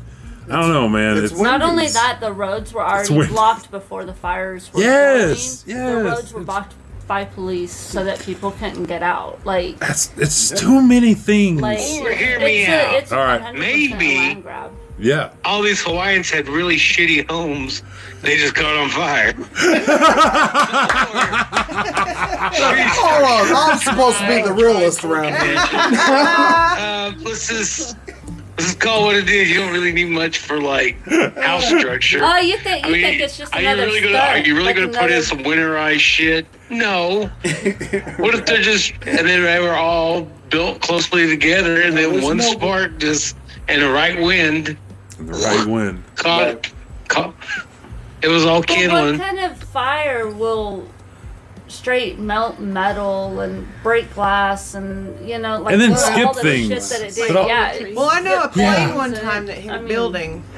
I 0.49 0.62
don't 0.62 0.72
know, 0.74 0.88
man. 0.88 1.18
it's 1.18 1.32
It's, 1.34 1.41
Not 1.41 1.62
only 1.62 1.88
that, 1.88 2.20
the 2.22 2.32
roads 2.32 2.74
were 2.74 2.82
already 2.82 3.28
blocked 3.28 3.70
before 3.72 4.05
the 4.05 4.14
fires 4.14 4.72
were 4.74 4.80
Yes, 4.82 5.64
going. 5.64 5.78
yes, 5.78 5.89
The 5.91 6.03
roads 6.03 6.34
were 6.34 6.43
blocked 6.43 6.74
by 7.08 7.26
police 7.26 7.74
so 7.74 8.03
that 8.05 8.20
people 8.20 8.51
couldn't 8.51 8.84
get 8.86 9.01
out. 9.03 9.39
Like, 9.45 9.76
it's, 9.82 10.12
it's 10.18 10.49
too 10.51 10.82
many 10.82 11.14
things. 11.14 11.62
like 11.62 11.80
hear 11.80 12.39
me 12.39 12.62
it's 12.64 12.70
out. 12.70 12.93
A, 12.93 12.97
it's 12.97 13.12
All 13.12 13.20
right. 13.20 13.41
100% 13.41 13.49
a 13.55 13.60
Maybe- 13.60 14.16
land 14.18 14.43
grab. 14.43 14.72
Yeah. 15.00 15.32
All 15.45 15.62
these 15.62 15.82
Hawaiians 15.84 16.30
had 16.30 16.48
really 16.48 16.76
shitty 16.78 17.30
homes. 17.30 17.84
They 18.22 18.38
just 18.38 18.56
caught 18.56 18.76
on 18.76 18.89
fire. 18.89 19.34
Hold 22.89 23.24
on, 23.24 23.72
I'm 23.72 23.78
supposed 23.78 24.18
to 24.20 24.28
be 24.28 24.41
the 24.41 24.54
realist 24.54 25.04
around 25.04 25.36
here. 25.36 25.56
uh, 25.58 27.14
let's 27.20 27.48
just 27.48 27.95
let's 28.58 28.66
just 28.66 28.80
call 28.80 29.04
it 29.04 29.06
what 29.06 29.16
it 29.18 29.30
is. 29.30 29.50
You 29.52 29.60
don't 29.60 29.72
really 29.72 29.91
need 29.93 30.10
much 30.10 30.39
for 30.39 30.60
like 30.60 30.98
house 31.36 31.68
structure. 31.68 32.22
Oh, 32.24 32.38
you 32.38 32.58
think 32.58 32.86
I 32.86 32.88
you 32.88 32.93
mean, 32.93 33.04
think 33.04 33.22
it's 33.22 33.38
just 33.38 33.54
are 33.54 33.62
you 33.62 33.68
another 33.68 33.86
really 33.86 34.02
gonna 34.02 34.18
stunt, 34.18 34.30
are 34.32 34.48
you 34.48 34.56
really 34.56 34.66
like 34.74 34.76
gonna 34.78 34.98
put 34.98 35.12
in 35.12 35.22
some 35.22 35.39
winterized 35.39 36.00
shit? 36.00 36.48
No. 36.70 37.28
what 38.18 38.34
if 38.36 38.45
they're 38.45 38.62
just 38.62 38.93
and 39.06 39.28
then 39.28 39.43
they 39.43 39.60
were 39.60 39.76
all 39.76 40.24
built 40.50 40.82
closely 40.82 41.28
together 41.28 41.82
and 41.82 41.95
then 41.95 42.22
one 42.22 42.38
no- 42.38 42.52
spark 42.52 42.98
just 42.98 43.38
and 43.68 43.82
the 43.82 43.89
right 43.91 44.20
wind 44.20 44.78
The 45.18 45.34
right 45.34 45.68
wind. 45.68 46.03
caught, 46.15 46.72
caught 47.07 47.34
it 48.22 48.28
was 48.28 48.45
all 48.45 48.61
But 48.61 48.70
what 48.70 48.78
kindling. 48.78 49.20
kind 49.20 49.39
of 49.39 49.57
fire 49.57 50.30
will 50.30 50.88
straight 51.78 52.17
melt 52.19 52.59
metal 52.59 53.39
and 53.39 53.65
break 53.84 54.11
glass 54.13 54.73
and 54.73 55.15
you 55.30 55.38
know 55.38 55.61
like 55.61 55.73
And 55.73 55.82
then 55.82 55.91
all 55.91 55.97
skip 55.97 56.34
the 56.34 56.41
things. 56.41 56.67
shit 56.67 56.84
that 56.99 57.01
it 57.07 57.15
did. 57.15 57.34
But 57.34 57.47
yeah, 57.47 57.71
it- 57.73 57.95
Well, 57.95 58.09
I 58.11 58.19
know 58.21 58.41
a 58.43 58.47
plane 58.49 58.65
Yeah. 58.65 58.95
one 58.95 59.13
time 59.13 59.45
that 59.45 59.57
hit 59.57 59.71
I 59.71 59.75
a 59.75 59.80
mean- 59.80 59.88
building. 59.88 60.43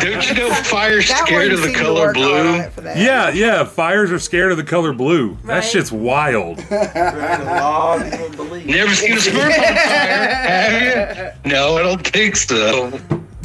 Don't 0.00 0.28
you 0.28 0.34
know 0.34 0.50
fire's 0.64 1.08
That 1.08 1.24
scared 1.26 1.52
of 1.52 1.62
the 1.62 1.72
color 1.72 2.12
blue? 2.12 2.58
right 2.58 2.72
for 2.72 2.80
that. 2.82 2.96
Yeah, 2.96 3.30
yeah. 3.30 3.64
Fires 3.64 4.10
are 4.12 4.18
scared 4.18 4.50
of 4.50 4.56
the 4.58 4.64
color 4.64 4.92
blue. 4.92 5.36
That 5.44 5.64
shit's 5.64 5.90
wild. 5.92 6.58
Right, 6.70 7.40
a 7.40 7.44
lot 7.44 8.02
of 8.02 8.10
people 8.12 8.44
believe. 8.44 8.66
Never 8.66 8.94
seen 8.94 9.12
a 9.12 9.16
Smurf 9.16 9.44
on 9.44 9.50
fire, 9.52 9.62
have 9.62 11.34
you? 11.44 11.50
No, 11.52 11.76
I 11.78 11.82
don't 11.82 12.06
think 12.06 12.36
so. 12.36 12.98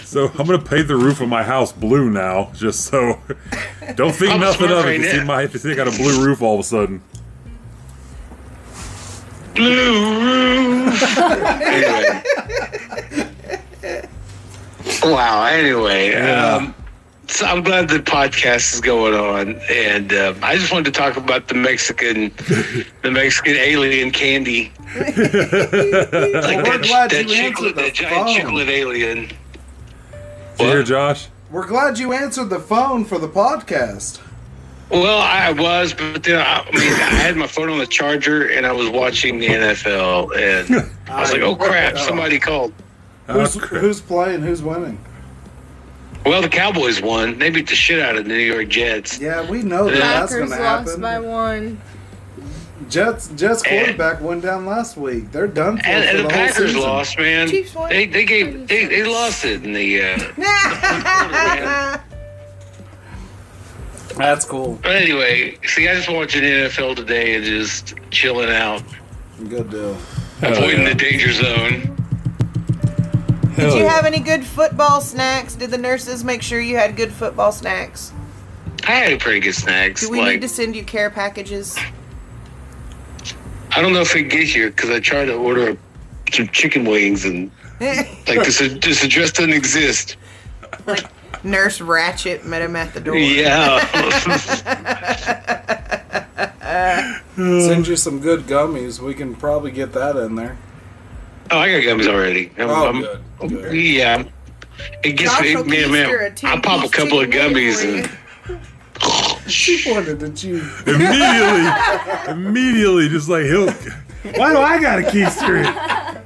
So 0.06 0.28
I'm 0.38 0.46
gonna 0.46 0.58
paint 0.60 0.86
the 0.86 0.94
roof 0.96 1.20
of 1.20 1.28
my 1.28 1.42
house 1.42 1.72
blue 1.72 2.08
now, 2.10 2.50
just 2.54 2.84
so. 2.84 3.20
Don't 3.96 4.14
think 4.14 4.38
nothing 4.40 4.70
of 4.70 4.78
it. 4.78 4.84
right 4.84 5.00
You 5.00 5.10
see 5.10 5.16
now. 5.18 5.24
my, 5.24 5.42
you 5.42 5.48
see 5.58 5.72
I 5.72 5.74
got 5.74 5.88
a 5.88 5.96
blue 5.98 6.24
roof 6.24 6.42
all 6.42 6.54
of 6.54 6.60
a 6.60 6.62
sudden. 6.62 7.02
Blue 9.56 10.20
roof. 10.20 11.18
anyway. 11.18 12.22
Wow. 15.02 15.44
Anyway, 15.46 16.10
Yeah. 16.10 16.54
um, 16.56 16.74
so 17.26 17.44
I'm 17.46 17.62
glad 17.64 17.88
the 17.88 17.98
podcast 17.98 18.74
is 18.74 18.80
going 18.80 19.14
on, 19.14 19.60
and 19.68 20.12
uh, 20.12 20.34
I 20.42 20.56
just 20.56 20.70
wanted 20.72 20.84
to 20.94 21.00
talk 21.00 21.16
about 21.16 21.48
the 21.48 21.54
Mexican, 21.54 22.30
the 23.02 23.10
Mexican 23.10 23.56
alien 23.56 24.12
candy, 24.12 24.72
like 24.94 25.16
we're 25.16 26.78
that, 26.78 27.08
that 27.10 27.24
you 27.28 27.34
chiclet, 27.50 27.74
the 27.74 27.82
that 27.82 27.94
giant 27.94 28.14
phone. 28.14 28.28
chiclet 28.28 28.68
alien. 28.68 29.30
Did 30.58 30.64
you 30.64 30.70
hear, 30.70 30.82
Josh? 30.82 31.28
We're 31.50 31.66
glad 31.66 31.98
you 31.98 32.12
answered 32.12 32.50
the 32.50 32.58
phone 32.58 33.04
for 33.04 33.18
the 33.18 33.28
podcast. 33.28 34.20
Well, 34.90 35.18
I 35.18 35.50
was, 35.52 35.92
but 35.92 36.22
then 36.22 36.38
I, 36.38 36.60
I 36.60 36.64
mean, 36.72 36.92
I 36.92 37.10
had 37.20 37.36
my 37.36 37.46
phone 37.46 37.68
on 37.70 37.78
the 37.78 37.86
charger, 37.86 38.48
and 38.48 38.64
I 38.64 38.72
was 38.72 38.88
watching 38.88 39.38
the 39.38 39.48
NFL, 39.48 40.36
and 40.36 40.90
I 41.10 41.20
was 41.20 41.32
like, 41.32 41.42
"Oh 41.42 41.56
crap! 41.56 41.98
Somebody 41.98 42.38
called." 42.38 42.72
Who's, 43.26 43.56
Oh, 43.56 43.60
crap. 43.60 43.80
who's 43.80 44.00
playing? 44.00 44.42
Who's 44.42 44.62
winning? 44.62 44.98
Well, 46.24 46.40
the 46.42 46.48
Cowboys 46.48 47.02
won. 47.02 47.38
They 47.38 47.50
beat 47.50 47.68
the 47.68 47.74
shit 47.74 48.00
out 48.00 48.16
of 48.16 48.24
the 48.24 48.28
New 48.28 48.36
York 48.36 48.68
Jets. 48.68 49.18
Yeah, 49.20 49.48
we 49.48 49.62
know 49.62 49.86
that 49.90 49.98
that's 49.98 50.32
Packers 50.32 50.50
going 50.50 50.60
to 50.60 50.64
lost 50.64 51.00
by 51.00 51.18
one. 51.18 51.80
Jets 52.88 53.28
Jets 53.36 53.62
And- 53.64 53.70
quarterback 53.86 54.20
went 54.20 54.42
down 54.42 54.66
last 54.66 54.96
week. 54.96 55.32
They're 55.32 55.46
done 55.46 55.78
for, 55.78 55.86
And, 55.86 56.04
for 56.04 56.10
and 56.10 56.18
the, 56.18 56.22
the 56.22 56.28
whole 56.34 56.46
Packers 56.46 56.66
season. 56.72 56.80
lost, 56.82 57.18
man. 57.18 57.48
Chiefs 57.48 57.74
won. 57.74 57.88
They 57.90 58.06
they 58.06 58.24
gave 58.24 58.68
they, 58.68 58.84
they 58.84 59.02
lost 59.04 59.44
it 59.44 59.64
in 59.64 59.72
the. 59.72 60.02
Uh, 60.02 61.98
That's 64.16 64.44
cool. 64.46 64.78
but 64.82 64.92
anyway, 64.92 65.58
see, 65.64 65.88
I 65.88 65.94
just 65.94 66.08
watching 66.10 66.42
NFL 66.42 66.96
today 66.96 67.34
and 67.34 67.44
just 67.44 67.94
chilling 68.10 68.48
out, 68.50 68.82
Good 69.48 69.70
deal. 69.70 69.94
Hell 70.40 70.52
avoiding 70.56 70.82
yeah. 70.82 70.88
the 70.90 70.94
danger 70.94 71.32
zone. 71.32 71.92
Did 73.56 73.72
you 73.74 73.80
yeah. 73.84 73.90
have 73.90 74.04
any 74.06 74.20
good 74.20 74.44
football 74.44 75.00
snacks? 75.02 75.54
Did 75.54 75.70
the 75.70 75.78
nurses 75.78 76.24
make 76.24 76.40
sure 76.42 76.60
you 76.60 76.76
had 76.76 76.96
good 76.96 77.12
football 77.12 77.52
snacks? 77.52 78.12
I 78.86 78.92
had 78.92 79.20
pretty 79.20 79.40
good 79.40 79.54
snacks. 79.54 80.00
Do 80.02 80.10
we 80.10 80.18
like 80.20 80.32
need 80.32 80.40
to 80.42 80.48
send 80.48 80.74
you 80.76 80.84
care 80.84 81.10
packages? 81.10 81.78
I 83.76 83.82
don't 83.82 83.92
know 83.92 84.00
if 84.00 84.16
it 84.16 84.24
get 84.24 84.44
here 84.48 84.70
because 84.70 84.88
I 84.90 85.00
tried 85.00 85.26
to 85.26 85.34
order 85.34 85.76
some 86.32 86.48
chicken 86.48 86.84
wings 86.86 87.24
and 87.26 87.50
like 87.80 88.24
this 88.26 88.58
this 88.80 89.04
address 89.04 89.32
doesn't 89.32 89.52
exist. 89.52 90.16
Nurse 91.44 91.78
Ratched 91.80 92.44
met 92.44 92.62
him 92.62 92.74
at 92.74 92.94
the 92.94 93.00
door. 93.00 93.16
Yeah. 93.16 93.80
Send 97.36 97.86
you 97.86 97.96
some 97.96 98.18
good 98.20 98.42
gummies. 98.44 98.98
We 98.98 99.12
can 99.14 99.34
probably 99.34 99.70
get 99.70 99.92
that 99.92 100.16
in 100.16 100.34
there. 100.36 100.56
oh, 101.50 101.58
I 101.58 101.70
got 101.70 101.82
gummies 101.82 102.08
already. 102.08 102.50
I'm- 102.58 102.70
Oh, 102.70 102.86
I'm- 102.86 103.00
good. 103.02 103.20
good. 103.50 103.74
Yeah. 103.74 104.24
It 105.04 105.12
gets 105.12 105.32
Josh 105.34 105.42
me, 105.42 105.56
will 105.56 105.64
man, 105.64 105.90
man. 105.92 106.34
I 106.44 106.60
pop 106.60 106.84
a 106.84 106.88
couple 106.88 107.20
of 107.20 107.28
gummies 107.30 107.80
for 107.82 107.86
you. 107.88 107.96
and 108.04 108.10
She 109.48 109.82
pointed 109.82 110.22
at 110.22 110.42
you. 110.42 110.62
Immediately, 110.86 112.32
immediately, 112.32 113.08
just 113.08 113.28
like 113.28 113.44
he'll. 113.44 113.70
Why 114.34 114.52
do 114.52 114.58
I 114.58 114.80
got 114.80 114.98
a 114.98 115.02
keister? 115.02 116.22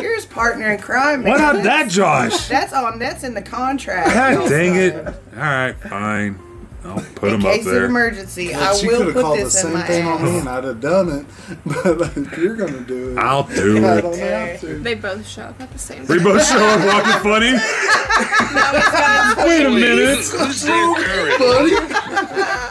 You're 0.00 0.14
his 0.14 0.26
partner 0.26 0.72
in 0.72 0.80
crime. 0.80 1.22
What 1.22 1.38
man. 1.38 1.56
not 1.56 1.64
that, 1.64 1.90
Josh? 1.90 2.48
That's 2.48 2.72
on. 2.72 2.98
That's 2.98 3.24
in 3.24 3.34
the 3.34 3.42
contract. 3.42 4.14
God 4.14 4.48
dang 4.48 4.76
it! 4.76 4.94
All 5.06 5.12
right, 5.34 5.74
fine. 5.74 6.38
I'll 6.84 7.00
put 7.14 7.28
In 7.28 7.34
him 7.40 7.46
up 7.46 7.52
case 7.54 7.66
of 7.66 7.72
there. 7.72 7.84
emergency, 7.84 8.52
I 8.54 8.74
she 8.74 8.88
will 8.88 8.96
could 8.98 9.06
have 9.06 9.14
put 9.14 9.22
called 9.22 9.38
the 9.38 9.44
this 9.44 9.54
in 9.56 9.62
same 9.70 9.72
my 9.74 9.82
thing 9.86 10.06
on 10.06 10.24
me 10.24 10.38
and 10.38 10.48
I'd 10.48 10.64
have 10.64 10.80
done 10.80 11.08
it. 11.10 11.26
But 11.64 12.16
if 12.16 12.36
you're 12.38 12.56
going 12.56 12.72
to 12.72 12.80
do 12.80 13.12
it, 13.12 13.18
I'll 13.18 13.44
do 13.44 13.84
I 13.86 13.98
it. 13.98 14.02
don't 14.02 14.18
have 14.18 14.60
to. 14.62 14.78
They 14.80 14.94
both 14.94 15.26
show 15.26 15.42
up 15.42 15.60
at 15.60 15.70
the 15.72 15.78
same 15.78 16.06
time. 16.06 16.16
We 16.16 16.22
both 16.22 16.44
show 16.46 16.58
up 16.58 16.80
walking 16.84 17.22
funny. 17.22 17.52
Wait 19.48 19.66
a 19.66 19.70
minute. 19.70 20.18
who's 20.18 20.64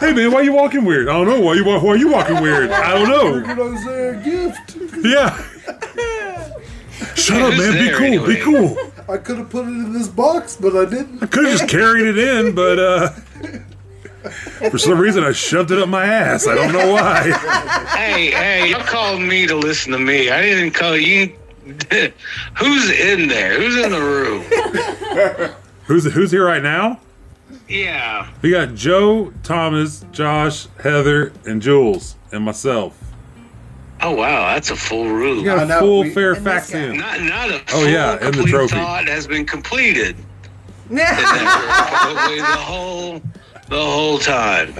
Hey 0.00 0.12
man, 0.12 0.30
why 0.32 0.40
you 0.42 0.52
walking 0.52 0.84
weird? 0.84 1.08
I 1.08 1.12
don't 1.12 1.26
know. 1.28 1.40
Why 1.40 1.54
you 1.54 1.64
wa- 1.64 1.78
why 1.80 1.94
you 1.94 2.08
walking 2.10 2.40
weird? 2.42 2.70
I 2.70 2.92
don't 2.94 3.08
know. 3.08 3.40
Could 3.54 3.58
I 3.58 3.92
a 3.92 4.22
gift? 4.22 4.76
Yeah. 5.04 5.42
Shut 7.14 7.40
up, 7.42 7.50
man. 7.58 7.72
Be 7.72 7.78
there 7.84 7.98
cool. 7.98 8.26
Be 8.26 8.36
cool. 8.36 8.76
I 9.08 9.16
could 9.16 9.38
have 9.38 9.50
put 9.50 9.64
it 9.64 9.68
in 9.70 9.92
this 9.92 10.08
box, 10.08 10.56
but 10.60 10.76
I 10.76 10.84
didn't. 10.88 11.22
I 11.22 11.26
could 11.26 11.44
have 11.46 11.58
just 11.58 11.70
carried 11.70 12.06
it 12.06 12.18
in, 12.18 12.54
but 12.54 12.78
uh, 12.78 13.10
for 14.70 14.78
some 14.78 14.98
reason 15.00 15.24
I 15.24 15.32
shoved 15.32 15.70
it 15.70 15.78
up 15.78 15.88
my 15.88 16.04
ass. 16.04 16.46
I 16.46 16.54
don't 16.54 16.72
know 16.72 16.92
why. 16.92 17.22
Hey, 17.96 18.30
hey, 18.30 18.68
you 18.68 18.76
called 18.76 19.20
me 19.20 19.46
to 19.46 19.56
listen 19.56 19.92
to 19.92 19.98
me. 19.98 20.30
I 20.30 20.42
didn't 20.42 20.72
call 20.72 20.96
you. 20.96 21.36
Who's 22.58 22.90
in 22.90 23.28
there? 23.28 23.60
Who's 23.60 23.76
in 23.76 23.90
the 23.92 24.00
room? 24.00 24.42
Who's 25.84 26.04
who's 26.12 26.30
here 26.30 26.44
right 26.46 26.62
now? 26.62 27.00
Yeah. 27.68 28.28
We 28.40 28.50
got 28.50 28.74
Jo, 28.74 29.32
Thomas, 29.42 30.04
Josh, 30.12 30.66
Heather, 30.82 31.32
and 31.44 31.60
Jules, 31.60 32.16
and 32.32 32.44
myself. 32.44 32.98
Oh 34.00 34.12
wow, 34.12 34.54
that's 34.54 34.70
a 34.70 34.76
full 34.76 35.08
room. 35.08 35.38
You 35.38 35.44
got 35.44 35.58
I 35.58 35.62
a 35.62 35.66
know, 35.66 35.78
full 35.80 36.00
we- 36.02 36.14
Fairfaxian. 36.14 36.96
Not 36.98 37.20
not 37.22 37.50
a 37.50 37.54
Oh, 37.56 37.64
full 37.66 37.88
yeah, 37.88 38.18
and 38.20 38.34
the 38.34 38.44
trophy 38.44 38.76
thought 38.76 39.06
has 39.08 39.26
been 39.26 39.44
completed. 39.46 40.16
Probably 40.88 42.38
the 42.38 42.44
whole 42.44 43.20
the 43.72 43.82
whole 43.82 44.18
time. 44.18 44.68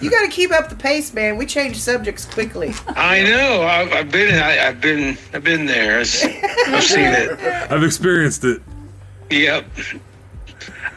you 0.00 0.10
got 0.10 0.22
to 0.22 0.28
keep 0.30 0.52
up 0.52 0.68
the 0.68 0.76
pace, 0.76 1.12
man. 1.12 1.36
We 1.36 1.46
change 1.46 1.76
subjects 1.76 2.24
quickly. 2.24 2.72
I 2.88 3.22
know. 3.24 3.62
I've, 3.62 3.92
I've 3.92 4.10
been 4.10 4.34
I, 4.34 4.68
I've 4.68 4.80
been 4.80 5.18
I've 5.34 5.44
been 5.44 5.66
there. 5.66 6.00
I've 6.00 6.06
seen 6.06 6.30
it. 6.30 7.70
I've 7.70 7.82
experienced 7.82 8.44
it. 8.44 8.62
Yep. 9.30 9.66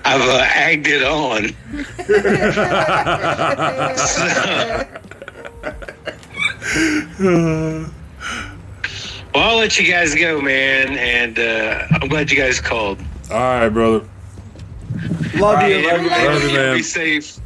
I've 0.06 0.22
uh, 0.22 0.48
egged 0.54 0.88
it 0.88 1.04
on. 1.04 1.52
Well, 9.34 9.50
I'll 9.50 9.58
let 9.58 9.80
you 9.80 9.90
guys 9.90 10.14
go, 10.14 10.42
man, 10.42 10.98
and 10.98 11.40
uh, 11.40 11.88
I'm 12.02 12.10
glad 12.10 12.30
you 12.30 12.36
guys 12.36 12.60
called. 12.60 13.00
All 13.30 13.38
right, 13.38 13.70
brother. 13.70 14.06
Love 15.10 15.28
you, 15.36 15.42
love 15.42 15.68
you. 15.68 15.90
everybody, 15.90 16.26
Love 16.28 16.44
you, 16.44 16.54
man. 16.54 16.78
Be 16.78 16.84
safe. 16.84 17.38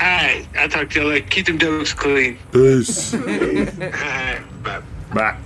All 0.00 0.06
right, 0.06 0.46
I'll 0.56 0.68
talk 0.68 0.90
to 0.90 1.00
you 1.00 1.06
later. 1.08 1.26
Keep 1.28 1.46
them 1.46 1.58
dokes 1.58 1.94
clean. 1.94 2.38
Peace. 2.52 3.14
All 3.14 3.20
right, 3.20 4.42
bye. 4.62 4.80
Bye. 5.12 5.36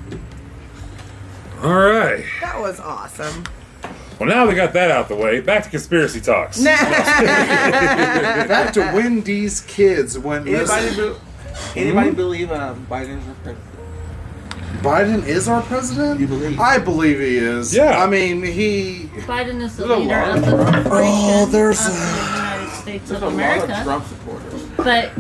All 1.63 1.75
right. 1.75 2.25
That 2.41 2.61
was 2.61 2.79
awesome. 2.81 3.45
Well, 4.19 4.29
now 4.29 4.47
we 4.47 4.55
got 4.55 4.73
that 4.75 4.91
out 4.91 5.09
the 5.09 5.17
way. 5.17 5.41
Back 5.41 5.65
to 5.65 5.71
conspiracy 5.71 6.21
talks. 6.21 6.63
Back 6.63 8.73
to 8.75 8.85
when 8.93 9.23
these 9.23 9.63
kids 9.63 10.19
went 10.19 10.47
Anybody, 10.47 10.95
be- 10.95 11.15
anybody 11.81 12.11
believe 12.11 12.53
um, 12.53 12.87
Biden's 12.87 13.27
a 13.27 13.33
president? 13.43 13.59
Biden 14.81 15.25
is 15.27 15.49
our 15.49 15.63
president. 15.63 16.19
You 16.21 16.27
believe? 16.27 16.59
I 16.59 16.79
believe 16.79 17.19
he 17.19 17.37
is. 17.37 17.75
Yeah. 17.75 18.03
I 18.03 18.07
mean, 18.09 18.43
he. 18.43 19.09
Biden 19.27 19.61
is 19.63 19.77
the 19.77 19.85
a 19.85 19.97
leader 19.97 20.15
of 20.17 20.37
of 20.37 20.45
the 20.47 20.51
corporation 20.57 20.85
Oh, 20.95 21.47
there's 21.51 21.87
of 21.87 21.93
the 21.95 22.01
United 22.01 22.71
States 22.71 23.09
There's 23.11 23.23
of 23.23 23.33
a 23.33 23.37
lot 23.37 23.59
of 23.59 23.65
America. 23.65 23.81
Trump 23.85 24.07
supporters. 24.07 24.63
But 24.77 25.13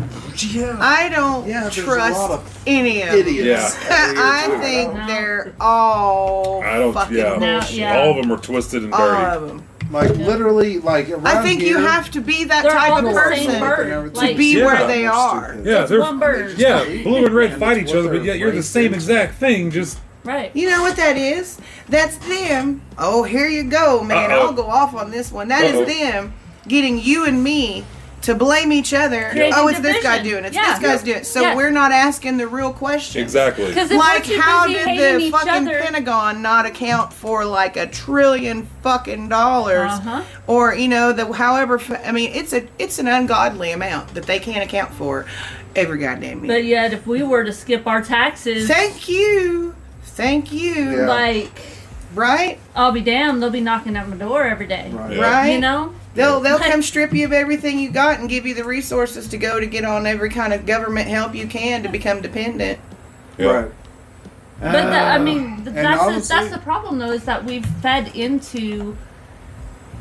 Yeah. 0.52 0.76
I 0.80 1.08
don't 1.10 1.46
Yeah, 1.46 1.68
trust 1.70 2.30
of 2.30 2.62
any 2.66 3.02
of 3.02 3.08
them. 3.10 3.18
idiots. 3.26 3.76
I 3.88 4.58
think 4.60 4.94
No. 4.94 5.06
they're 5.06 5.52
all 5.60 6.62
I 6.64 6.78
don't. 6.78 6.92
fucking 6.92 7.16
Yeah. 7.16 7.36
No, 7.36 7.60
yeah. 7.70 7.98
All 8.00 8.10
of 8.10 8.16
them 8.22 8.32
are 8.32 8.38
twisted 8.40 8.82
and 8.84 8.92
All 8.94 9.06
dirty. 9.06 9.36
of 9.36 9.48
them. 9.48 9.62
Like 9.92 10.10
literally, 10.16 10.78
like 10.78 11.10
around 11.10 11.26
I 11.26 11.42
think 11.42 11.62
you 11.62 11.78
have 11.78 12.10
to 12.12 12.20
be 12.20 12.44
that 12.44 12.62
type 12.64 13.04
of 13.04 13.12
person 13.12 13.54
to 13.54 13.60
bird. 13.60 14.14
to 14.14 14.20
Like, 14.20 14.36
be 14.36 14.56
Yeah. 14.58 14.64
where 14.66 14.86
they 14.86 15.06
are. 15.06 15.56
Yeah, 15.62 15.80
it's 15.82 15.90
they're 15.90 16.00
one 16.00 16.18
bird. 16.18 16.58
yeah. 16.58 16.82
Blue 17.02 17.26
and 17.26 17.34
red 17.34 17.50
And 17.52 17.60
fight 17.60 17.78
each 17.78 17.90
other, 17.94 18.08
but 18.08 18.14
they're 18.16 18.24
yet 18.24 18.38
you're 18.38 18.50
the 18.52 18.62
same 18.62 18.86
into. 18.86 18.96
exact 18.96 19.34
thing. 19.34 19.70
Just 19.70 19.98
Right. 20.24 20.50
You 20.54 20.70
know 20.70 20.82
what 20.82 20.96
that 20.96 21.16
is? 21.16 21.58
That's 21.88 22.16
them. 22.18 22.80
Oh, 22.96 23.24
here 23.24 23.48
you 23.48 23.64
go, 23.64 24.02
man. 24.04 24.30
Uh-oh. 24.30 24.40
I'll 24.46 24.52
go 24.52 24.66
off 24.66 24.94
on 24.94 25.10
this 25.10 25.32
one. 25.32 25.48
That 25.48 25.64
is 25.64 25.74
Uh-oh. 25.74 25.84
them 25.84 26.32
getting 26.68 27.00
you 27.00 27.24
and 27.26 27.42
me 27.42 27.84
to 28.22 28.34
blame 28.34 28.72
each 28.72 28.94
other. 28.94 29.28
Creating 29.30 29.52
oh, 29.56 29.68
it's 29.68 29.80
this 29.80 30.02
guy 30.02 30.22
doing 30.22 30.44
it. 30.44 30.48
It's 30.48 30.56
Yeah. 30.56 30.78
this 30.78 30.78
guy's 30.78 31.02
doing 31.02 31.18
it. 31.18 31.26
So 31.26 31.40
Yeah. 31.42 31.56
we're 31.56 31.70
not 31.70 31.92
asking 31.92 32.36
the 32.36 32.46
real 32.46 32.72
question. 32.72 33.22
exactly. 33.22 33.72
Like, 33.74 34.26
how 34.26 34.66
did 34.66 35.20
the 35.20 35.30
fucking 35.30 35.68
other, 35.68 35.80
Pentagon 35.80 36.40
not 36.42 36.64
account 36.66 37.12
for 37.12 37.44
like 37.44 37.76
a 37.76 37.86
trillion 37.86 38.68
fucking 38.82 39.28
dollars, 39.28 39.90
Uh-huh. 39.90 40.22
or 40.46 40.74
you 40.74 40.88
know, 40.88 41.12
the 41.12 41.32
however? 41.32 41.80
I 42.04 42.12
mean, 42.12 42.30
it's 42.32 42.52
a 42.52 42.64
it's 42.78 42.98
an 42.98 43.08
ungodly 43.08 43.72
amount 43.72 44.14
that 44.14 44.24
they 44.26 44.38
can't 44.38 44.62
account 44.64 44.92
for 44.94 45.26
every 45.74 45.98
goddamn 45.98 46.44
year. 46.44 46.54
but 46.54 46.64
yet 46.64 46.92
if 46.92 47.06
we 47.06 47.22
were 47.22 47.44
to 47.44 47.52
skip 47.52 47.86
our 47.86 48.02
taxes, 48.02 48.68
Thank 48.68 49.08
you, 49.08 49.74
thank 50.04 50.52
you. 50.52 50.98
Yeah. 51.00 51.06
like 51.08 51.50
Right, 52.14 52.58
I'll 52.74 52.92
be 52.92 53.00
damned, 53.00 53.42
they'll 53.42 53.50
be 53.50 53.60
knocking 53.60 53.96
at 53.96 54.08
my 54.08 54.16
door 54.16 54.44
every 54.44 54.66
day. 54.66 54.90
Right. 54.92 55.16
Yeah. 55.16 55.22
right. 55.22 55.48
You 55.54 55.60
know? 55.60 55.94
They'll 56.14 56.40
they'll 56.40 56.58
come 56.58 56.82
strip 56.82 57.12
you 57.14 57.24
of 57.24 57.32
everything 57.32 57.78
you 57.78 57.90
got 57.90 58.20
and 58.20 58.28
give 58.28 58.44
you 58.44 58.54
the 58.54 58.64
resources 58.64 59.28
to 59.28 59.38
go 59.38 59.58
to 59.58 59.66
get 59.66 59.84
on 59.86 60.06
every 60.06 60.28
kind 60.28 60.52
of 60.52 60.66
government 60.66 61.08
help 61.08 61.34
you 61.34 61.46
can 61.46 61.82
to 61.84 61.88
become 61.88 62.20
dependent. 62.20 62.78
Yeah. 63.38 63.46
Right. 63.46 63.72
But 64.60 64.90
the, 64.90 64.96
I 64.98 65.18
mean, 65.18 65.64
that's 65.64 66.28
the, 66.28 66.34
that's 66.34 66.50
the 66.50 66.58
problem 66.58 66.98
though 66.98 67.12
is 67.12 67.24
that 67.24 67.44
we've 67.44 67.64
fed 67.66 68.14
into. 68.14 68.96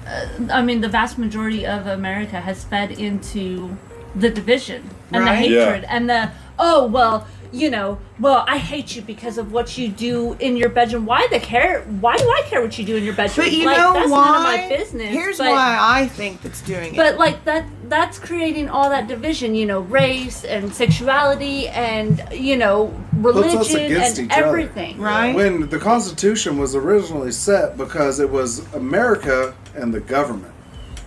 Uh, 0.05 0.27
I 0.51 0.61
mean, 0.61 0.81
the 0.81 0.89
vast 0.89 1.17
majority 1.17 1.65
of 1.65 1.87
America 1.87 2.41
has 2.41 2.63
fed 2.65 2.91
into 2.91 3.77
the 4.15 4.29
division 4.29 4.89
and 5.13 5.23
Right. 5.23 5.47
the 5.47 5.53
Yeah. 5.55 5.65
hatred 5.65 5.85
and 5.89 6.09
the 6.09 6.31
oh 6.59 6.85
well, 6.87 7.25
you 7.51 7.69
know, 7.69 7.99
well 8.19 8.45
I 8.47 8.57
hate 8.57 8.95
you 8.95 9.01
because 9.01 9.37
of 9.37 9.51
what 9.51 9.77
you 9.77 9.89
do 9.89 10.33
in 10.39 10.57
your 10.57 10.69
bedroom. 10.69 11.05
Why 11.05 11.27
the 11.31 11.39
care? 11.39 11.81
Why 11.83 12.17
do 12.17 12.23
I 12.23 12.43
care 12.45 12.61
what 12.61 12.77
you 12.77 12.85
do 12.85 12.95
in 12.95 13.03
your 13.03 13.15
bedroom? 13.15 13.47
But 13.47 13.53
you 13.53 13.65
like, 13.65 13.77
know 13.77 13.93
that's 13.93 14.11
why? 14.11 14.25
none 14.25 14.37
of 14.37 14.43
my 14.43 14.77
business. 14.77 15.09
Here's 15.09 15.37
but, 15.37 15.51
why 15.51 15.77
I 15.79 16.07
think 16.07 16.41
that's 16.41 16.61
doing 16.61 16.93
it. 16.93 16.97
But 16.97 17.17
like 17.17 17.43
that 17.45 17.65
that's 17.89 18.17
creating 18.17 18.69
all 18.69 18.89
that 18.89 19.07
division, 19.07 19.53
you 19.55 19.65
know, 19.65 19.81
race 19.81 20.45
and 20.45 20.73
sexuality 20.73 21.67
and 21.69 22.23
you 22.31 22.57
know, 22.57 22.93
religion 23.13 23.59
and 23.59 24.19
each 24.19 24.31
other. 24.31 24.47
everything. 24.47 24.97
right? 24.97 25.35
When 25.35 25.69
the 25.69 25.79
Constitution 25.79 26.57
was 26.57 26.75
originally 26.75 27.31
set, 27.31 27.77
because 27.77 28.19
it 28.19 28.29
was 28.29 28.59
America 28.73 29.53
and 29.75 29.93
the 29.93 29.99
government, 29.99 30.53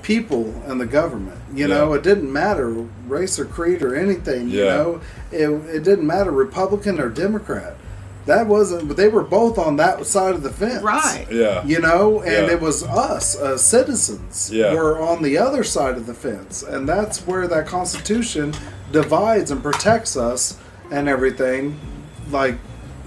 people 0.05 0.55
and 0.69 0.81
the 0.81 0.87
government. 0.87 1.39
You 1.53 1.67
Yeah. 1.67 1.75
know, 1.79 1.95
it 1.95 2.03
didn't 2.05 2.33
matter 2.33 2.69
race 3.09 3.39
or 3.41 3.45
creed 3.47 3.83
or 3.83 3.97
anything. 3.97 4.49
You 4.51 4.65
know, 4.65 5.01
it, 5.33 5.49
it 5.49 5.83
didn't 5.83 6.07
matter 6.07 6.31
Republican 6.31 7.01
or 7.01 7.09
Democrat. 7.09 7.75
That 8.27 8.47
wasn't. 8.47 8.87
But 8.89 8.97
they 8.97 9.09
were 9.09 9.23
both 9.23 9.59
on 9.59 9.77
that 9.77 10.07
side 10.07 10.35
of 10.35 10.43
the 10.43 10.51
fence. 10.51 10.83
right. 10.83 11.27
Yeah. 11.31 11.65
You 11.65 11.81
know, 11.81 12.21
and 12.21 12.47
Yeah. 12.47 12.53
it 12.55 12.61
was 12.61 12.83
us, 12.85 13.37
uh, 13.37 13.57
citizens, 13.59 14.51
Yeah. 14.53 14.75
were 14.75 14.99
on 15.01 15.23
the 15.23 15.37
other 15.39 15.65
side 15.65 15.97
of 15.97 16.07
the 16.07 16.15
fence, 16.15 16.63
and 16.63 16.89
that's 16.89 17.27
where 17.27 17.47
that 17.49 17.67
Constitution 17.67 18.55
divides 18.93 19.51
and 19.51 19.63
protects 19.63 20.17
us 20.17 20.55
and 20.91 21.09
everything. 21.09 21.77
Like, 22.31 22.57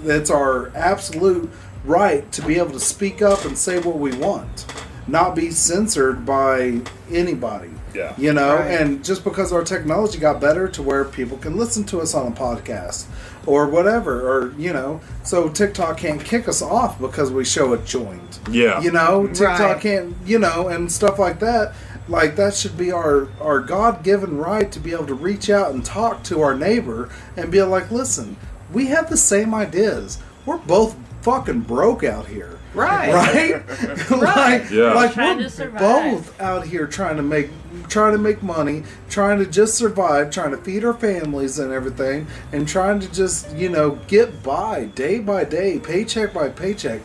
it's 0.05 0.29
our 0.29 0.71
absolute 0.75 1.49
right 1.85 2.29
to 2.33 2.41
be 2.41 2.57
able 2.57 2.71
to 2.71 2.79
speak 2.79 3.21
up 3.21 3.45
and 3.45 3.57
say 3.57 3.79
what 3.79 3.97
we 3.97 4.11
want, 4.13 4.65
not 5.07 5.35
be 5.35 5.51
censored 5.51 6.25
by 6.25 6.81
anybody. 7.11 7.69
Yeah. 7.93 8.13
You 8.17 8.33
know, 8.33 8.55
Right. 8.57 8.71
and 8.81 9.03
just 9.03 9.23
because 9.23 9.51
our 9.53 9.63
technology 9.63 10.19
got 10.19 10.39
better 10.41 10.67
to 10.67 10.83
where 10.83 11.05
people 11.05 11.37
can 11.37 11.57
listen 11.57 11.83
to 11.85 11.99
us 12.01 12.13
on 12.13 12.27
a 12.27 12.31
podcast 12.31 13.05
or 13.45 13.65
whatever, 13.67 14.27
or, 14.29 14.53
you 14.57 14.73
know, 14.73 14.99
so 15.23 15.47
TikTok 15.49 15.97
can't 15.97 16.23
kick 16.23 16.47
us 16.47 16.61
off 16.61 16.99
because 16.99 17.31
we 17.31 17.45
show 17.45 17.73
a 17.73 17.77
joint. 17.77 18.39
Yeah. 18.51 18.81
You 18.81 18.91
know, 18.91 19.27
TikTok 19.27 19.59
Right. 19.59 19.79
can't, 19.81 20.15
you 20.25 20.37
know, 20.39 20.67
and 20.67 20.91
stuff 20.91 21.17
like 21.17 21.39
that. 21.39 21.73
Like 22.09 22.35
that 22.37 22.53
should 22.53 22.77
be 22.77 22.91
our 22.91 23.27
our 23.41 23.59
God 23.59 24.01
given 24.03 24.37
right 24.37 24.71
to 24.71 24.79
be 24.79 24.91
able 24.93 25.07
to 25.07 25.13
reach 25.13 25.49
out 25.49 25.71
and 25.73 25.83
talk 25.83 26.23
to 26.23 26.41
our 26.41 26.55
neighbor 26.55 27.09
and 27.35 27.51
be 27.51 27.61
like, 27.63 27.91
listen, 27.91 28.37
we 28.71 28.87
have 28.87 29.09
the 29.09 29.17
same 29.17 29.53
ideas. 29.53 30.17
We're 30.45 30.57
both 30.57 30.95
fucking 31.21 31.61
broke 31.61 32.03
out 32.05 32.27
here. 32.27 32.56
Right. 32.73 33.09
Right? 33.13 34.09
like, 34.11 34.69
Yeah. 34.69 34.93
like 34.93 35.13
Trying 35.13 35.37
we're 35.37 35.43
to 35.43 35.49
survive. 35.49 35.79
both 35.79 36.41
out 36.41 36.65
here 36.67 36.85
trying 36.87 37.17
to 37.17 37.23
make 37.23 37.49
trying 37.89 38.11
to 38.11 38.17
make 38.17 38.43
money, 38.43 38.83
trying 39.09 39.39
to 39.39 39.45
just 39.45 39.75
survive, 39.75 40.29
trying 40.31 40.51
to 40.51 40.57
feed 40.57 40.83
our 40.83 40.93
families 40.93 41.57
and 41.59 41.71
everything, 41.71 42.27
and 42.51 42.67
trying 42.67 42.99
to 42.99 43.11
just, 43.11 43.55
you 43.55 43.69
know, 43.69 43.91
get 44.07 44.43
by 44.43 44.85
day 44.85 45.19
by 45.19 45.43
day, 45.43 45.79
paycheck 45.79 46.33
by 46.33 46.49
paycheck. 46.49 47.01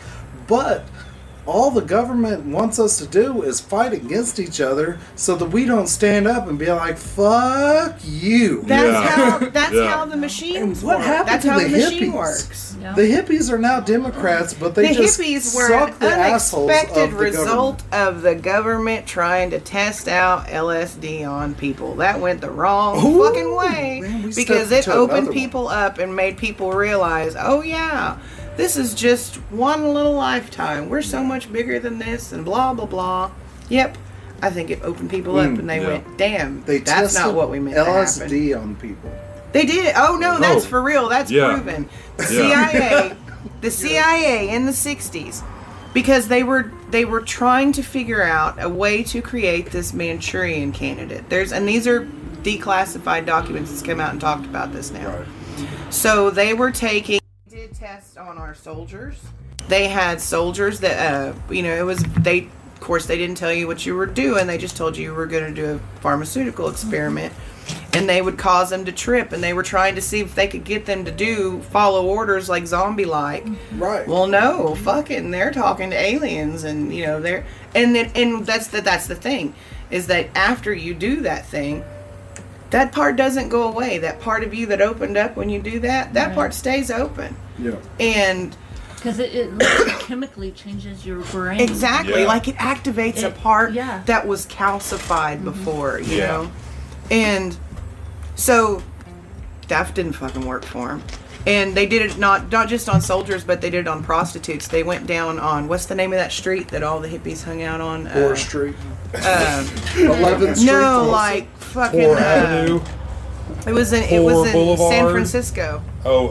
But 0.49 0.85
all 1.47 1.71
the 1.71 1.81
government 1.83 2.45
wants 2.47 2.79
us 2.79 2.99
to 2.99 3.07
do 3.07 3.43
is 3.43 3.61
fight 3.61 3.93
against 3.93 4.39
each 4.41 4.61
other 4.61 4.99
so 5.17 5.35
that 5.37 5.47
we 5.47 5.65
don't 5.65 5.89
stand 5.89 6.27
up 6.29 6.47
and 6.49 6.59
be 6.59 6.71
like, 6.71 6.97
fuck 6.97 7.97
you. 8.05 8.63
That's 8.63 8.93
Yeah. 8.93 9.07
how 9.09 9.39
that's 9.51 9.73
Yeah. 9.75 9.89
how 9.91 10.05
the 10.07 10.17
machine 10.17 10.57
And 10.57 10.77
what 10.83 10.97
works. 10.99 11.07
happened 11.07 11.29
That's 11.29 11.45
to 11.45 11.51
how 11.53 11.59
the 11.59 11.65
the, 11.65 11.71
machine 11.79 12.13
hippies? 12.13 12.17
works. 12.17 12.72
Yeah. 12.83 12.95
The 12.95 13.03
hippies 13.03 13.49
are 13.53 13.59
now 13.59 13.79
Democrats, 13.79 14.55
but 14.55 14.75
they 14.75 14.89
the 14.89 14.95
just 14.95 15.21
hippies 15.21 15.55
were 15.55 15.69
suck 15.69 15.91
an 15.91 15.99
the 16.01 16.09
assholes 16.11 16.69
unexpected 16.69 17.05
of 17.05 17.11
the 17.13 17.17
result 17.17 17.79
government. 17.91 18.17
of 18.17 18.23
the 18.23 18.35
government 18.35 19.07
trying 19.07 19.51
to 19.51 19.61
test 19.61 20.09
out 20.09 20.49
LSD 20.49 21.25
on 21.29 21.55
people. 21.55 21.95
That 21.97 22.19
went 22.21 22.41
the 22.41 22.51
wrong 22.51 22.97
Ooh, 23.05 23.23
fucking 23.25 23.55
way 23.57 24.01
man, 24.03 24.31
because 24.35 24.73
it 24.73 24.89
opened 24.89 25.11
another 25.19 25.27
one. 25.27 25.33
people 25.33 25.69
up 25.69 25.99
and 25.99 26.17
made 26.17 26.37
people 26.39 26.73
realize, 26.73 27.37
oh 27.39 27.63
yeah, 27.63 28.19
this 28.57 28.77
is 28.77 28.95
just 28.95 29.37
one 29.53 29.95
little 29.95 30.15
lifetime. 30.15 30.89
We're 30.89 31.03
so 31.03 31.23
much 31.23 31.53
bigger 31.53 31.79
than 31.79 31.99
this, 32.01 32.33
and 32.33 32.45
blah 32.45 32.75
blah 32.75 32.87
blah. 32.87 33.31
Yep. 33.69 33.97
I 34.45 34.51
think 34.51 34.71
it 34.71 34.81
opened 34.83 35.09
people 35.09 35.39
up, 35.39 35.51
Mm, 35.51 35.59
and 35.61 35.71
they 35.71 35.81
yeah. 35.81 35.87
went, 35.87 36.19
"Damn, 36.19 36.65
They 36.65 36.79
that's 36.79 37.15
not 37.15 37.33
what 37.33 37.49
we 37.49 37.61
meant 37.61 37.77
to. 37.77 37.83
LSD 37.85 38.61
on 38.61 38.75
people. 38.75 39.09
They 39.53 39.65
did. 39.67 39.95
Oh 39.97 40.17
no, 40.17 40.39
that's 40.39 40.65
Oh. 40.65 40.69
for 40.69 40.83
real. 40.83 41.09
That's 41.09 41.31
Yeah. 41.31 41.53
proven. 41.55 41.89
The. 42.17 42.25
CIA, 42.25 43.17
the 43.61 43.71
CIA 43.71 44.49
in 44.51 44.67
the 44.67 44.73
'60s 44.73 45.43
because 45.95 46.29
they 46.29 46.43
were 46.43 46.71
they 46.91 47.05
were 47.05 47.21
trying 47.21 47.73
to 47.73 47.83
figure 47.83 48.23
out 48.23 48.63
a 48.63 48.69
way 48.69 49.03
to 49.05 49.21
create 49.23 49.71
this 49.71 49.93
Manchurian 49.93 50.73
candidate. 50.73 51.29
There's 51.29 51.53
and 51.53 51.67
these 51.69 51.87
are 51.87 52.07
declassified 52.43 53.25
documents 53.27 53.71
that's 53.71 53.83
come 53.83 54.01
out 54.01 54.11
and 54.11 54.21
talked 54.21 54.45
about 54.47 54.73
this 54.73 54.91
now. 54.91 55.09
Right. 55.09 55.27
So 55.91 56.31
they 56.31 56.55
were 56.55 56.71
taking 56.71 57.21
did 57.49 57.75
tests 57.75 58.17
on 58.17 58.39
our 58.39 58.55
soldiers. 58.55 59.17
They 59.69 59.89
had 59.89 60.21
soldiers 60.21 60.81
that 60.81 61.13
uh, 61.15 61.33
you 61.51 61.63
know 61.63 61.75
it 61.75 61.83
was 61.85 61.99
they 62.19 62.49
of 62.75 62.81
course 62.81 63.07
they 63.07 63.17
didn't 63.17 63.37
tell 63.37 63.53
you 63.53 63.67
what 63.67 63.87
you 63.87 63.95
were 63.95 64.07
doing. 64.07 64.47
They 64.47 64.59
just 64.59 64.77
told 64.77 64.97
you 64.97 65.05
you 65.05 65.15
were 65.15 65.27
going 65.27 65.55
to 65.55 65.63
do 65.63 65.75
a 65.75 66.01
pharmaceutical 66.01 66.69
experiment. 66.69 67.33
And 67.95 68.09
they 68.09 68.23
would 68.23 68.39
cause 68.39 68.71
them 68.71 68.87
to 68.87 68.93
trip, 68.93 69.33
and 69.33 69.43
they 69.43 69.53
were 69.53 69.63
trying 69.63 69.95
to 69.97 70.01
see 70.01 70.21
if 70.21 70.35
they 70.35 70.49
could 70.49 70.65
get 70.65 70.87
them 70.87 71.05
to 71.05 71.11
do 71.11 71.61
follow 71.71 72.07
orders 72.07 72.49
like 72.49 72.67
zombie 72.67 73.05
like. 73.05 73.47
Right. 73.77 74.09
Well, 74.09 74.27
no, 74.27 74.75
fucking, 74.77 75.31
they're 75.31 75.51
talking 75.53 75.91
to 75.91 75.97
aliens, 76.01 76.65
and 76.65 76.95
you 76.95 77.05
know 77.07 77.21
they're 77.21 77.45
and 77.75 77.95
then 77.95 78.11
and 78.15 78.47
that's 78.47 78.69
the 78.69 78.81
that's 78.81 79.07
the 79.09 79.15
thing, 79.15 79.55
is 79.91 80.07
that 80.07 80.29
after 80.35 80.73
you 80.73 80.95
do 80.95 81.21
that 81.21 81.45
thing, 81.47 81.85
that 82.71 82.93
part 82.93 83.17
doesn't 83.17 83.51
go 83.51 83.69
away. 83.69 83.99
That 83.99 84.21
part 84.21 84.43
of 84.43 84.55
you 84.55 84.65
that 84.67 84.81
opened 84.81 85.19
up 85.19 85.37
when 85.37 85.51
you 85.51 85.61
do 85.61 85.79
that, 85.81 86.15
that 86.15 86.29
Right. 86.29 86.35
part 86.35 86.55
stays 86.55 86.91
open, 86.91 87.37
yeah. 87.59 87.73
and 88.01 88.57
Because 88.97 89.19
it, 89.19 89.35
it 89.35 89.51
chemically 90.01 90.51
changes 90.53 91.05
your 91.05 91.21
brain. 91.25 91.61
exactly 91.61 92.23
Yeah. 92.23 92.27
like 92.27 92.49
it 92.49 92.57
activates 92.57 93.23
a 93.23 93.31
part 93.31 93.75
yeah. 93.75 94.01
that 94.07 94.27
was 94.27 94.47
calcified 94.47 95.45
before, 95.45 96.01
you 96.01 96.17
Yeah. 96.17 96.27
know, 96.29 96.51
and 97.13 97.57
so 98.35 98.83
that 99.69 99.95
didn't 99.95 100.15
fucking 100.15 100.45
work 100.45 100.65
for 100.65 100.91
him. 100.91 101.03
And 101.47 101.75
they 101.75 101.87
did 101.87 102.03
it 102.03 102.19
not 102.19 102.51
not 102.53 102.69
just 102.69 102.89
on 102.89 103.01
soldiers, 103.01 103.43
but 103.45 103.61
they 103.61 103.69
did 103.71 103.81
it 103.81 103.89
on 103.89 104.03
prostitutes. 104.05 104.69
They 104.69 104.83
went 104.85 105.07
down 105.09 105.39
on 105.41 105.67
what's 105.69 105.87
the 105.87 105.95
name 105.95 106.13
of 106.13 106.19
that 106.19 106.31
street 106.33 106.69
that 106.69 106.83
all 106.85 107.01
the 107.01 107.09
hippies 107.09 107.43
hung 107.43 107.63
out 107.63 107.81
on? 107.81 108.07
Fourth 108.07 108.33
Uh, 108.33 108.37
Street, 108.37 108.75
uh, 109.15 109.65
11th 109.95 110.57
Street. 110.57 110.67
no, 110.67 111.05
like 111.11 111.57
fucking. 111.59 112.11
Uh, 112.11 112.19
Avenue. 112.19 112.81
It 113.67 113.73
was 113.73 113.93
in 113.93 114.03
it 114.05 114.23
was 114.23 114.47
in 114.55 114.77
San 114.77 115.11
Francisco. 115.11 115.83
Oh, 116.05 116.29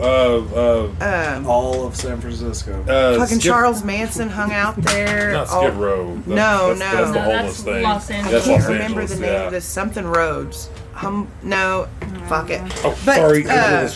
uh, 0.99 1.35
Um, 1.35 1.47
all 1.47 1.85
of 1.87 1.95
San 1.95 2.19
Francisco. 2.19 2.83
uh, 2.87 2.91
uh, 2.91 3.13
fucking 3.19 3.39
Skid- 3.39 3.41
Charles 3.49 3.83
Manson 3.83 4.27
hung 4.29 4.51
out 4.51 4.75
there. 4.81 5.31
Not 5.31 5.49
all- 5.49 5.61
Skid 5.63 5.75
Row. 5.75 6.15
That- 6.15 6.27
No, 6.27 6.73
that's, 6.73 6.79
no. 6.79 6.91
That's 6.97 7.11
the 7.11 7.13
No, 7.13 7.21
homeless 7.21 7.43
that's 7.45 7.61
thing. 7.63 7.83
Los 7.83 8.11
I 8.11 8.13
Angeles. 8.15 8.31
That's 8.33 8.45
can't 8.45 8.59
Los 8.61 8.69
remember 8.69 9.01
Angeles, 9.01 9.11
the 9.19 9.19
name 9.25 9.33
yeah. 9.33 9.45
of 9.45 9.51
this. 9.51 9.65
Something 9.65 10.05
roads. 10.07 10.69
Hum, 10.93 11.27
no, 11.41 11.87
fuck 12.27 12.49
it. 12.49 12.61
Oh, 12.83 12.95
But, 13.05 13.15
sorry. 13.15 13.45
uh, 13.49 13.89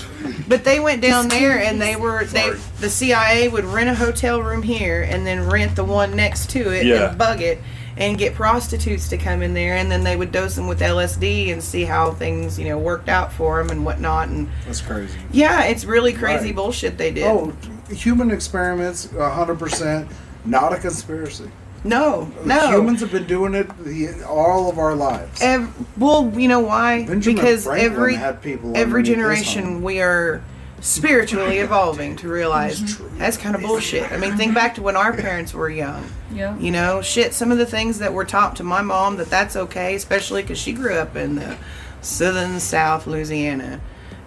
But 0.47 0.63
they 0.63 0.79
went 0.79 1.01
down 1.01 1.27
there 1.27 1.59
and 1.61 1.79
they 1.81 1.95
were 1.97 2.23
they 2.25 2.43
Sorry. 2.43 2.57
the 2.79 2.89
CIA 2.89 3.47
would 3.49 3.65
rent 3.65 3.89
a 3.89 3.95
hotel 3.95 4.41
room 4.41 4.63
here 4.63 5.03
and 5.03 5.27
then 5.27 5.47
rent 5.47 5.75
the 5.75 5.83
one 5.83 6.15
next 6.15 6.49
to 6.51 6.71
it 6.71 6.85
Yeah. 6.85 7.09
and 7.09 7.17
bug 7.17 7.41
it 7.41 7.61
and 7.97 8.17
get 8.17 8.33
prostitutes 8.35 9.07
to 9.09 9.17
come 9.17 9.41
in 9.41 9.53
there 9.53 9.75
and 9.77 9.89
then 9.89 10.03
they 10.03 10.15
would 10.17 10.31
dose 10.31 10.55
them 10.55 10.67
with 10.67 10.81
LSD 10.81 11.51
and 11.53 11.63
see 11.63 11.83
how 11.85 12.11
things 12.11 12.59
you 12.59 12.65
know 12.67 12.77
worked 12.77 13.07
out 13.09 13.31
for 13.31 13.57
them 13.61 13.69
and 13.71 13.85
whatnot 13.85 14.27
and 14.27 14.49
That's 14.65 14.81
crazy. 14.81 15.17
yeah 15.31 15.63
it's 15.63 15.85
really 15.85 16.11
crazy 16.13 16.47
Right. 16.47 16.55
bullshit 16.55 16.97
they 16.97 17.11
did. 17.11 17.23
Oh, 17.25 17.53
human 17.89 18.31
experiments, 18.31 19.09
hundred 19.17 19.59
percent, 19.59 20.09
not 20.43 20.73
a 20.73 20.77
conspiracy. 20.77 21.49
no, 21.83 22.31
no. 22.43 22.71
Humans 22.71 23.01
have 23.01 23.11
been 23.11 23.27
doing 23.27 23.53
it 23.53 23.67
the, 23.83 24.23
all 24.27 24.69
of 24.71 24.79
our 24.79 24.95
lives. 24.95 25.39
Ev- 25.41 25.71
well, 25.99 26.31
you 26.35 26.47
know 26.47 26.59
why? 26.61 27.05
Benjamin 27.05 27.35
because 27.35 27.63
Franklin 27.65 27.91
every 27.93 28.15
had 28.15 28.41
people 28.41 28.73
every 28.75 29.03
generation 29.03 29.83
we 29.83 30.01
are 30.01 30.41
spiritually 30.85 31.57
evolving 31.57 32.15
to 32.15 32.29
realize 32.29 32.79
mhm. 32.79 33.17
that's 33.17 33.37
kind 33.37 33.55
of 33.55 33.61
bullshit. 33.61 34.11
I 34.11 34.17
mean, 34.17 34.37
think 34.37 34.53
back 34.53 34.75
to 34.75 34.83
when 34.83 34.95
our 34.95 35.13
parents 35.13 35.51
were 35.51 35.69
young. 35.69 36.07
Yeah. 36.31 36.55
You 36.59 36.69
know, 36.69 37.01
shit. 37.01 37.33
Some 37.33 37.51
of 37.51 37.57
the 37.57 37.65
things 37.65 37.97
that 37.99 38.13
were 38.13 38.23
taught 38.23 38.55
to 38.57 38.63
my 38.63 38.83
mom 38.83 39.17
that 39.17 39.29
that's 39.29 39.55
okay, 39.55 39.95
especially 39.95 40.43
because 40.43 40.59
she 40.59 40.73
grew 40.73 40.93
up 40.93 41.15
in 41.15 41.35
the 41.35 41.57
southern 42.01 42.59
South 42.59 43.07
Louisiana, 43.07 43.81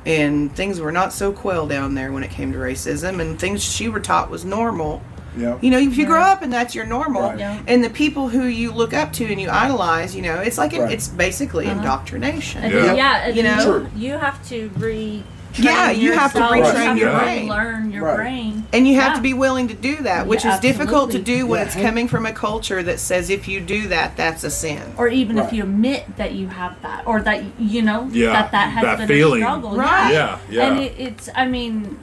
and 0.05 0.55
things 0.55 0.81
were 0.81 0.91
not 0.91 1.13
so 1.13 1.33
quell 1.33 1.69
down 1.69 1.95
there 1.95 2.11
when 2.11 2.25
it 2.25 2.31
came 2.31 2.51
to 2.53 2.59
racism, 2.59 3.21
and 3.21 3.39
things 3.39 3.63
she 3.63 3.89
were 3.89 4.01
taught 4.01 4.29
was 4.29 4.45
normal. 4.45 5.01
Yep. 5.37 5.63
You 5.63 5.71
know, 5.71 5.79
if 5.79 5.97
you 5.97 6.07
grow 6.07 6.23
up 6.23 6.43
and 6.43 6.53
that's 6.53 6.75
your 6.75 6.87
normal, 6.87 7.23
Right. 7.23 7.39
Yeah. 7.39 7.63
and 7.69 7.85
the 7.85 7.91
people 7.91 8.31
who 8.31 8.47
you 8.47 8.73
look 8.73 8.93
up 8.93 9.13
to 9.15 9.27
and 9.27 9.41
you 9.41 9.49
idolize, 9.49 10.17
you 10.17 10.23
know, 10.23 10.41
it's 10.41 10.59
like 10.59 10.73
Right. 10.73 10.91
it's 10.91 11.07
basically 11.07 11.67
uh-huh. 11.67 11.79
indoctrination. 11.79 12.65
And 12.65 12.73
Yeah. 12.75 12.95
yeah, 12.95 13.29
You 13.29 13.43
know? 13.45 13.59
you, 13.59 13.65
True. 13.65 13.87
you 13.95 14.19
have 14.19 14.49
to 14.49 14.71
re. 14.79 15.23
Yeah, 15.59 15.91
you 15.91 16.13
have 16.13 16.33
to 16.33 16.39
yourself, 16.39 16.53
retrain 16.75 16.85
have 16.85 16.99
your 16.99 17.11
to 17.13 17.19
brain. 17.19 17.49
Learn 17.49 17.91
your 17.93 18.05
Right. 18.05 18.17
brain. 18.17 18.65
And 18.73 18.87
you 18.87 18.95
have 18.97 19.13
Yeah. 19.13 19.15
to 19.17 19.21
be 19.23 19.35
willing 19.35 19.69
to 19.69 19.75
do 19.75 19.97
that, 20.03 20.27
which 20.27 20.45
Yeah, 20.45 20.55
is 20.55 20.61
difficult 20.61 21.11
to 21.13 21.19
absolutely. 21.19 21.35
do 21.35 21.47
when 21.47 21.61
Yeah. 21.61 21.67
it's 21.67 21.75
coming 21.75 22.09
from 22.09 22.27
a 22.27 22.33
culture 22.33 22.83
that 22.83 23.01
says 23.01 23.31
if 23.31 23.49
you 23.49 23.61
do 23.61 23.89
that, 23.89 24.17
that's 24.17 24.45
a 24.45 24.51
sin. 24.51 24.83
Or 24.97 25.09
even 25.09 25.37
Right. 25.37 25.47
if 25.47 25.53
you 25.53 25.63
admit 25.65 26.17
that 26.17 26.33
you 26.33 26.49
have 26.49 26.75
that, 26.83 27.03
or 27.07 27.21
that 27.23 27.43
you 27.59 27.83
know 27.83 28.09
Yeah, 28.13 28.33
that 28.33 28.53
that 28.53 28.71
has 28.73 28.83
that 28.83 28.99
been 28.99 29.09
feeling. 29.09 29.43
a 29.43 29.47
struggle, 29.47 29.77
Right. 29.77 30.13
Yeah, 30.13 30.37
yeah. 30.51 30.67
And 30.69 30.81
it, 30.81 30.95
it's, 30.99 31.29
I 31.35 31.47
mean, 31.47 31.97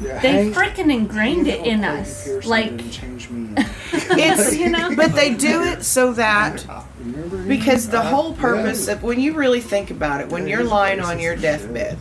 Yeah, 0.00 0.20
they 0.20 0.30
Hank, 0.32 0.54
freaking 0.54 0.92
ingrained 0.92 1.48
you 1.48 1.54
it 1.54 1.58
know, 1.62 1.64
in 1.72 1.80
Peggy 1.80 2.00
us. 2.02 2.24
Pearson 2.24 2.50
Like, 2.50 2.76
didn't 2.76 2.90
change 2.92 3.30
me. 3.30 3.48
It's 3.92 4.56
You 4.56 4.68
know? 4.68 4.90
but 4.94 5.16
they 5.16 5.34
do 5.34 5.64
it 5.64 5.84
so 5.84 6.12
that 6.12 6.64
Remember 7.04 7.36
him? 7.38 7.48
because 7.48 7.88
the 7.88 7.98
Uh, 7.98 8.02
whole 8.04 8.32
purpose 8.34 8.86
of 8.86 9.02
when 9.02 9.18
you 9.18 9.32
really 9.32 9.60
think 9.60 9.90
about 9.90 10.20
it, 10.20 10.28
when 10.30 10.46
you're 10.46 10.62
lying 10.62 11.00
on 11.00 11.18
your 11.18 11.34
deathbed 11.34 11.98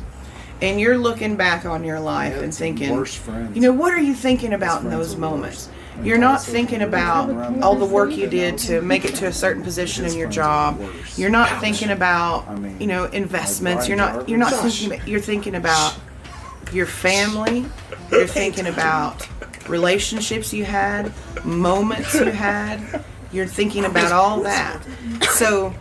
and 0.61 0.79
you're 0.79 0.97
looking 0.97 1.35
back 1.35 1.65
on 1.65 1.83
your 1.83 1.99
life 1.99 2.35
and 2.41 2.53
thinking, 2.53 3.05
you 3.53 3.61
know, 3.61 3.71
what 3.71 3.93
are 3.93 4.01
you 4.01 4.13
thinking 4.13 4.53
about 4.53 4.83
in 4.83 4.89
those 4.89 5.15
moments? 5.15 5.69
You're 6.03 6.17
not 6.19 6.43
thinking 6.43 6.83
about 6.83 7.61
all 7.63 7.75
the 7.75 7.85
work 7.85 8.11
you 8.15 8.27
did 8.27 8.57
to 8.59 8.81
make 8.81 9.03
it 9.03 9.15
to 9.15 9.27
a 9.27 9.33
certain 9.33 9.63
position 9.63 10.05
in 10.05 10.13
your 10.13 10.29
job. 10.29 10.79
You're 11.15 11.31
not 11.31 11.59
thinking 11.59 11.89
about, 11.89 12.45
you 12.79 12.85
know, 12.87 13.05
investments. 13.05 13.87
You're 13.87 13.97
not. 13.97 14.29
You're 14.29 14.37
not 14.37 14.53
thinking. 14.53 15.01
You're 15.07 15.19
thinking 15.19 15.55
about 15.55 15.97
your 16.71 16.85
family. 16.85 17.65
You're 18.11 18.27
thinking 18.27 18.67
about 18.67 19.27
relationships 19.67 20.53
you 20.53 20.65
had, 20.65 21.11
moments 21.43 22.13
you 22.13 22.25
had. 22.25 23.03
You're 23.31 23.47
thinking 23.47 23.83
about 23.85 24.11
all 24.11 24.41
that. 24.41 24.81
So, 25.31 25.73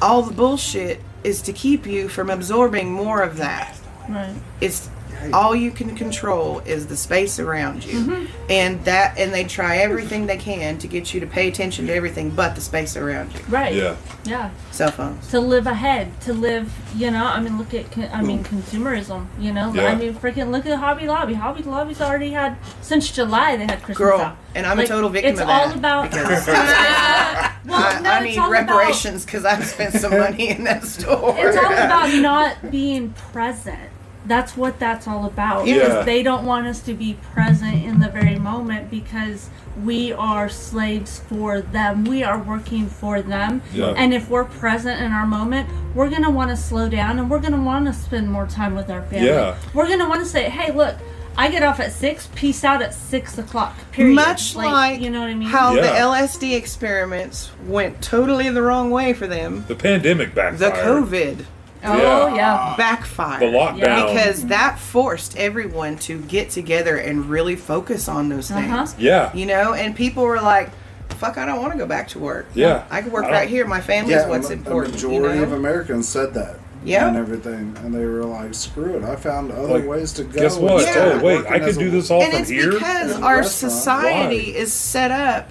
all 0.00 0.22
the 0.22 0.32
bullshit 0.32 1.00
is 1.24 1.42
to 1.42 1.52
keep 1.52 1.86
you 1.86 2.08
from 2.08 2.30
absorbing 2.30 2.92
more 2.92 3.20
of 3.22 3.36
that. 3.38 3.78
Right. 4.08 4.34
It's 4.60 4.88
all 5.32 5.54
you 5.54 5.70
can 5.70 5.94
control 5.96 6.60
is 6.60 6.86
the 6.86 6.96
space 6.96 7.38
around 7.38 7.84
you, 7.84 8.00
mm-hmm. 8.00 8.50
and 8.50 8.84
that 8.84 9.16
and 9.18 9.32
they 9.32 9.44
try 9.44 9.78
everything 9.78 10.26
they 10.26 10.36
can 10.36 10.78
to 10.78 10.86
get 10.86 11.14
you 11.14 11.20
to 11.20 11.26
pay 11.26 11.48
attention 11.48 11.86
to 11.86 11.94
everything 11.94 12.30
but 12.30 12.54
the 12.54 12.60
space 12.60 12.96
around 12.96 13.32
you. 13.34 13.40
Right. 13.48 13.74
yeah. 13.74 13.96
Yeah. 14.24 14.50
Cell 14.70 14.90
phones. 14.90 15.28
To 15.28 15.40
live 15.40 15.66
ahead, 15.66 16.18
to 16.22 16.32
live, 16.32 16.72
you 16.96 17.10
know. 17.10 17.24
I 17.24 17.40
mean, 17.40 17.58
look 17.58 17.74
at, 17.74 17.86
I 18.12 18.22
mean, 18.22 18.42
mm. 18.42 18.46
consumerism. 18.46 19.26
You 19.38 19.52
know, 19.52 19.72
Yeah. 19.72 19.86
I 19.86 19.94
mean, 19.94 20.14
freaking 20.14 20.50
look 20.50 20.66
at 20.66 20.78
Hobby 20.78 21.06
Lobby. 21.06 21.34
Hobby 21.34 21.62
Lobby's 21.62 22.00
already 22.00 22.30
had 22.30 22.56
since 22.80 23.10
July. 23.10 23.56
They 23.56 23.64
had 23.64 23.82
Christmas 23.82 23.98
Girl, 23.98 24.20
out. 24.20 24.36
and 24.54 24.66
I'm 24.66 24.78
Like, 24.78 24.86
a 24.86 24.88
total 24.88 25.10
victim 25.10 25.32
it's 25.32 25.40
of 25.40 25.46
that. 25.46 25.68
all 25.68 25.74
about. 25.74 26.10
because 26.10 26.46
well, 27.66 27.82
I, 27.82 28.00
no, 28.00 28.10
I 28.10 28.24
need 28.24 28.38
reparations 28.38 29.24
because 29.24 29.44
I've 29.44 29.66
spent 29.66 29.94
some 29.94 30.12
money 30.12 30.48
in 30.50 30.64
that 30.64 30.84
store. 30.84 31.34
It's 31.38 31.56
all 31.56 31.72
about 31.72 32.14
not 32.20 32.70
being 32.70 33.10
present. 33.10 33.90
That's 34.26 34.56
what 34.56 34.78
that's 34.78 35.06
all 35.06 35.26
about. 35.26 35.66
Yeah. 35.66 35.74
Because 35.74 36.06
they 36.06 36.22
don't 36.22 36.44
want 36.44 36.66
us 36.66 36.80
to 36.82 36.94
be 36.94 37.14
present 37.32 37.84
in 37.84 38.00
the 38.00 38.08
very 38.08 38.38
moment 38.38 38.90
because 38.90 39.50
we 39.82 40.12
are 40.12 40.48
slaves 40.48 41.20
for 41.20 41.60
them. 41.60 42.04
We 42.04 42.22
are 42.22 42.42
working 42.42 42.86
for 42.86 43.20
them. 43.20 43.62
Yeah. 43.72 43.94
And 43.96 44.14
if 44.14 44.28
we're 44.28 44.44
present 44.44 45.00
in 45.00 45.12
our 45.12 45.26
moment, 45.26 45.68
we're 45.94 46.08
going 46.10 46.22
to 46.22 46.30
want 46.30 46.50
to 46.50 46.56
slow 46.56 46.88
down 46.88 47.18
and 47.18 47.30
we're 47.30 47.40
going 47.40 47.52
to 47.52 47.60
want 47.60 47.86
to 47.86 47.92
spend 47.92 48.30
more 48.30 48.46
time 48.46 48.74
with 48.74 48.90
our 48.90 49.02
family. 49.02 49.28
Yeah. 49.28 49.58
We're 49.74 49.86
going 49.86 49.98
to 49.98 50.08
want 50.08 50.20
to 50.20 50.26
say, 50.26 50.48
hey, 50.48 50.72
look, 50.72 50.96
I 51.36 51.48
get 51.50 51.64
off 51.64 51.80
at 51.80 51.92
6, 51.92 52.28
peace 52.36 52.62
out 52.62 52.80
at 52.80 52.94
6 52.94 53.38
o'clock. 53.38 53.76
Period. 53.90 54.14
Much 54.14 54.54
like, 54.54 55.00
you 55.00 55.10
know 55.10 55.20
what 55.20 55.30
I 55.30 55.34
mean? 55.34 55.48
how 55.48 55.74
the 55.74 55.82
LSD 55.82 56.56
experiments 56.56 57.50
went 57.66 58.00
totally 58.00 58.48
the 58.50 58.62
wrong 58.62 58.90
way 58.90 59.12
for 59.12 59.26
them. 59.26 59.64
The 59.66 59.74
pandemic 59.74 60.34
back 60.34 60.56
then. 60.56 60.70
The. 60.70 60.78
COVID 60.78 61.46
oh, 61.84 61.96
Yeah. 62.28 62.34
yeah. 62.34 62.74
backfired. 62.76 63.40
The 63.42 63.46
lockdown. 63.46 63.78
Yeah. 63.78 64.06
because 64.06 64.46
that 64.46 64.78
forced 64.78 65.36
everyone 65.36 65.96
to 65.98 66.18
get 66.22 66.50
together 66.50 66.96
and 66.96 67.26
really 67.26 67.56
focus 67.56 68.08
on 68.08 68.28
those 68.28 68.48
things. 68.50 68.70
Uh-huh. 68.72 68.94
yeah. 68.98 69.34
You 69.34 69.46
know, 69.46 69.74
and 69.74 69.94
people 69.94 70.24
were 70.24 70.40
like, 70.40 70.70
"Fuck, 71.10 71.38
I 71.38 71.44
don't 71.46 71.60
want 71.60 71.72
to 71.72 71.78
go 71.78 71.86
back 71.86 72.08
to 72.08 72.18
work. 72.18 72.46
Yeah. 72.54 72.84
I 72.90 73.02
can 73.02 73.10
work 73.12 73.24
I 73.26 73.30
right 73.30 73.48
here. 73.48 73.66
My 73.66 73.80
family's 73.80 74.16
yeah, 74.16 74.28
what's 74.28 74.50
a- 74.50 74.54
important." 74.54 74.96
A 74.96 74.98
you 75.00 75.08
majority 75.08 75.38
know? 75.38 75.44
of 75.44 75.52
Americans 75.52 76.08
said 76.08 76.34
that. 76.34 76.56
Yeah. 76.84 77.08
And 77.08 77.16
everything, 77.16 77.74
and 77.82 77.94
they 77.94 78.04
were 78.04 78.24
like, 78.24 78.52
"Screw 78.52 78.96
it! 78.98 79.04
I 79.04 79.16
found 79.16 79.50
other 79.52 79.68
Like, 79.68 79.86
ways 79.86 80.12
to 80.14 80.24
go." 80.24 80.38
Guess 80.40 80.58
what? 80.58 80.82
Yeah. 80.84 81.18
Oh, 81.20 81.24
wait, 81.24 81.46
I 81.46 81.56
as 81.56 81.76
could 81.76 81.82
do 81.84 81.90
this 81.90 82.10
all 82.10 82.20
and 82.22 82.30
from 82.32 82.40
it's 82.42 82.50
here. 82.50 82.72
because 82.72 83.12
our 83.22 83.38
restaurant. 83.38 83.72
society 83.72 84.52
Why? 84.52 84.58
is 84.58 84.72
set 84.72 85.10
up 85.10 85.48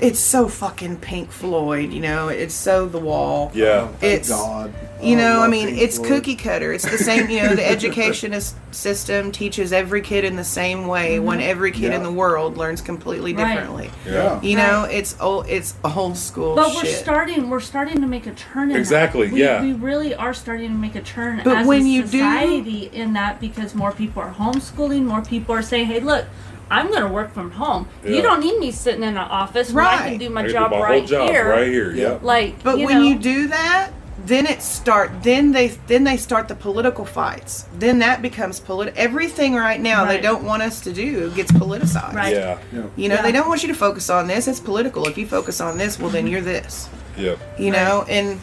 it's 0.00 0.18
so 0.18 0.48
fucking 0.48 0.96
Pink 0.96 1.30
Floyd, 1.30 1.92
you 1.92 2.00
know. 2.00 2.28
It's 2.28 2.52
so 2.54 2.86
The 2.86 2.98
Wall. 2.98 3.52
Yeah. 3.54 3.86
Thank 4.00 4.02
It's- 4.02 4.28
God. 4.28 4.72
You 5.04 5.16
Oh, 5.16 5.20
know, 5.20 5.40
I 5.42 5.48
mean, 5.48 5.68
it's 5.68 5.96
Floyd. 5.96 6.08
cookie 6.08 6.34
cutter. 6.34 6.72
It's 6.72 6.88
the 6.90 6.96
same, 6.98 7.28
you 7.28 7.42
know, 7.42 7.54
the 7.54 7.66
educationist 7.68 8.56
system 8.74 9.30
teaches 9.30 9.72
every 9.72 10.00
kid 10.00 10.24
in 10.24 10.36
the 10.36 10.44
same 10.44 10.86
way 10.86 11.16
mm-hmm. 11.16 11.26
when 11.26 11.40
every 11.40 11.70
kid 11.72 11.92
in 11.92 12.02
the 12.02 12.10
world 12.10 12.56
learns 12.56 12.80
completely 12.80 13.34
Right. 13.34 13.54
differently. 13.54 13.90
Yeah. 14.06 14.40
You 14.40 14.56
know, 14.56 14.84
it's 14.84 15.16
old 15.20 15.46
it's 15.48 15.74
old 15.84 16.16
school 16.16 16.54
But 16.56 16.74
we're 16.74 16.84
starting. 16.86 17.50
We're 17.50 17.60
starting 17.60 18.00
to 18.00 18.06
make 18.06 18.26
a 18.26 18.32
turn. 18.32 18.70
In 18.70 18.76
Exactly, 18.76 19.26
That. 19.28 19.34
We, 19.34 19.40
yeah. 19.42 19.62
We 19.62 19.72
really 19.74 20.14
are 20.14 20.32
starting 20.34 20.68
to 20.70 20.78
make 20.78 20.94
a 20.94 21.02
turn 21.02 21.42
But 21.44 21.58
as 21.58 21.66
when 21.66 21.82
a 21.82 21.84
you 21.84 22.02
do- 22.04 22.88
in 22.92 23.12
that 23.12 23.40
because 23.40 23.74
more 23.74 23.92
people 23.92 24.22
are 24.22 24.32
homeschooling. 24.32 25.02
More 25.04 25.20
people 25.22 25.54
are 25.54 25.62
saying, 25.62 25.86
"Hey, 25.86 26.00
look." 26.00 26.24
I'm 26.70 26.90
gonna 26.90 27.12
work 27.12 27.34
from 27.34 27.50
home. 27.50 27.86
Yeah. 28.02 28.12
You 28.16 28.22
don't 28.22 28.40
need 28.40 28.58
me 28.58 28.70
sitting 28.70 29.02
in 29.02 29.10
an 29.10 29.18
office 29.18 29.70
where 29.70 29.84
I 29.84 30.08
can 30.08 30.18
do 30.18 30.30
my 30.30 30.40
I 30.40 30.44
can 30.44 30.48
do 30.48 30.52
job 30.58 30.70
my 30.70 30.76
whole 30.78 30.86
right 30.86 31.06
job 31.06 31.28
here. 31.28 31.50
right 31.50 31.68
here. 31.68 31.92
Yeah. 31.94 32.18
Like, 32.22 32.62
But 32.62 32.78
you 32.78 32.86
when 32.86 32.98
know, 33.00 33.04
you 33.04 33.18
do 33.18 33.48
that, 33.48 33.90
then 34.24 34.46
it 34.46 34.62
start 34.62 35.10
then 35.22 35.52
they 35.52 35.68
then 35.86 36.04
they 36.04 36.16
start 36.16 36.48
the 36.48 36.54
political 36.54 37.04
fights. 37.04 37.66
Then 37.78 37.98
that 37.98 38.22
becomes 38.22 38.58
polit 38.60 38.94
everything 38.96 39.54
right 39.54 39.80
now 39.80 40.04
they 40.04 40.20
don't 40.20 40.44
want 40.44 40.62
us 40.62 40.80
to 40.82 40.92
do 40.92 41.30
gets 41.32 41.52
politicized. 41.52 42.14
Right. 42.14 42.34
Yeah. 42.34 42.58
You 42.72 43.08
know, 43.08 43.16
Yeah. 43.16 43.22
they 43.22 43.32
don't 43.32 43.48
want 43.48 43.62
you 43.62 43.68
to 43.68 43.74
focus 43.74 44.08
on 44.10 44.26
this. 44.26 44.48
It's 44.48 44.60
political. 44.60 45.06
If 45.06 45.18
you 45.18 45.26
focus 45.26 45.60
on 45.60 45.76
this, 45.78 45.98
well 45.98 46.10
then 46.10 46.26
you're 46.26 46.40
this. 46.40 46.88
Yeah. 47.18 47.36
You 47.58 47.70
know, 47.70 48.04
and 48.08 48.40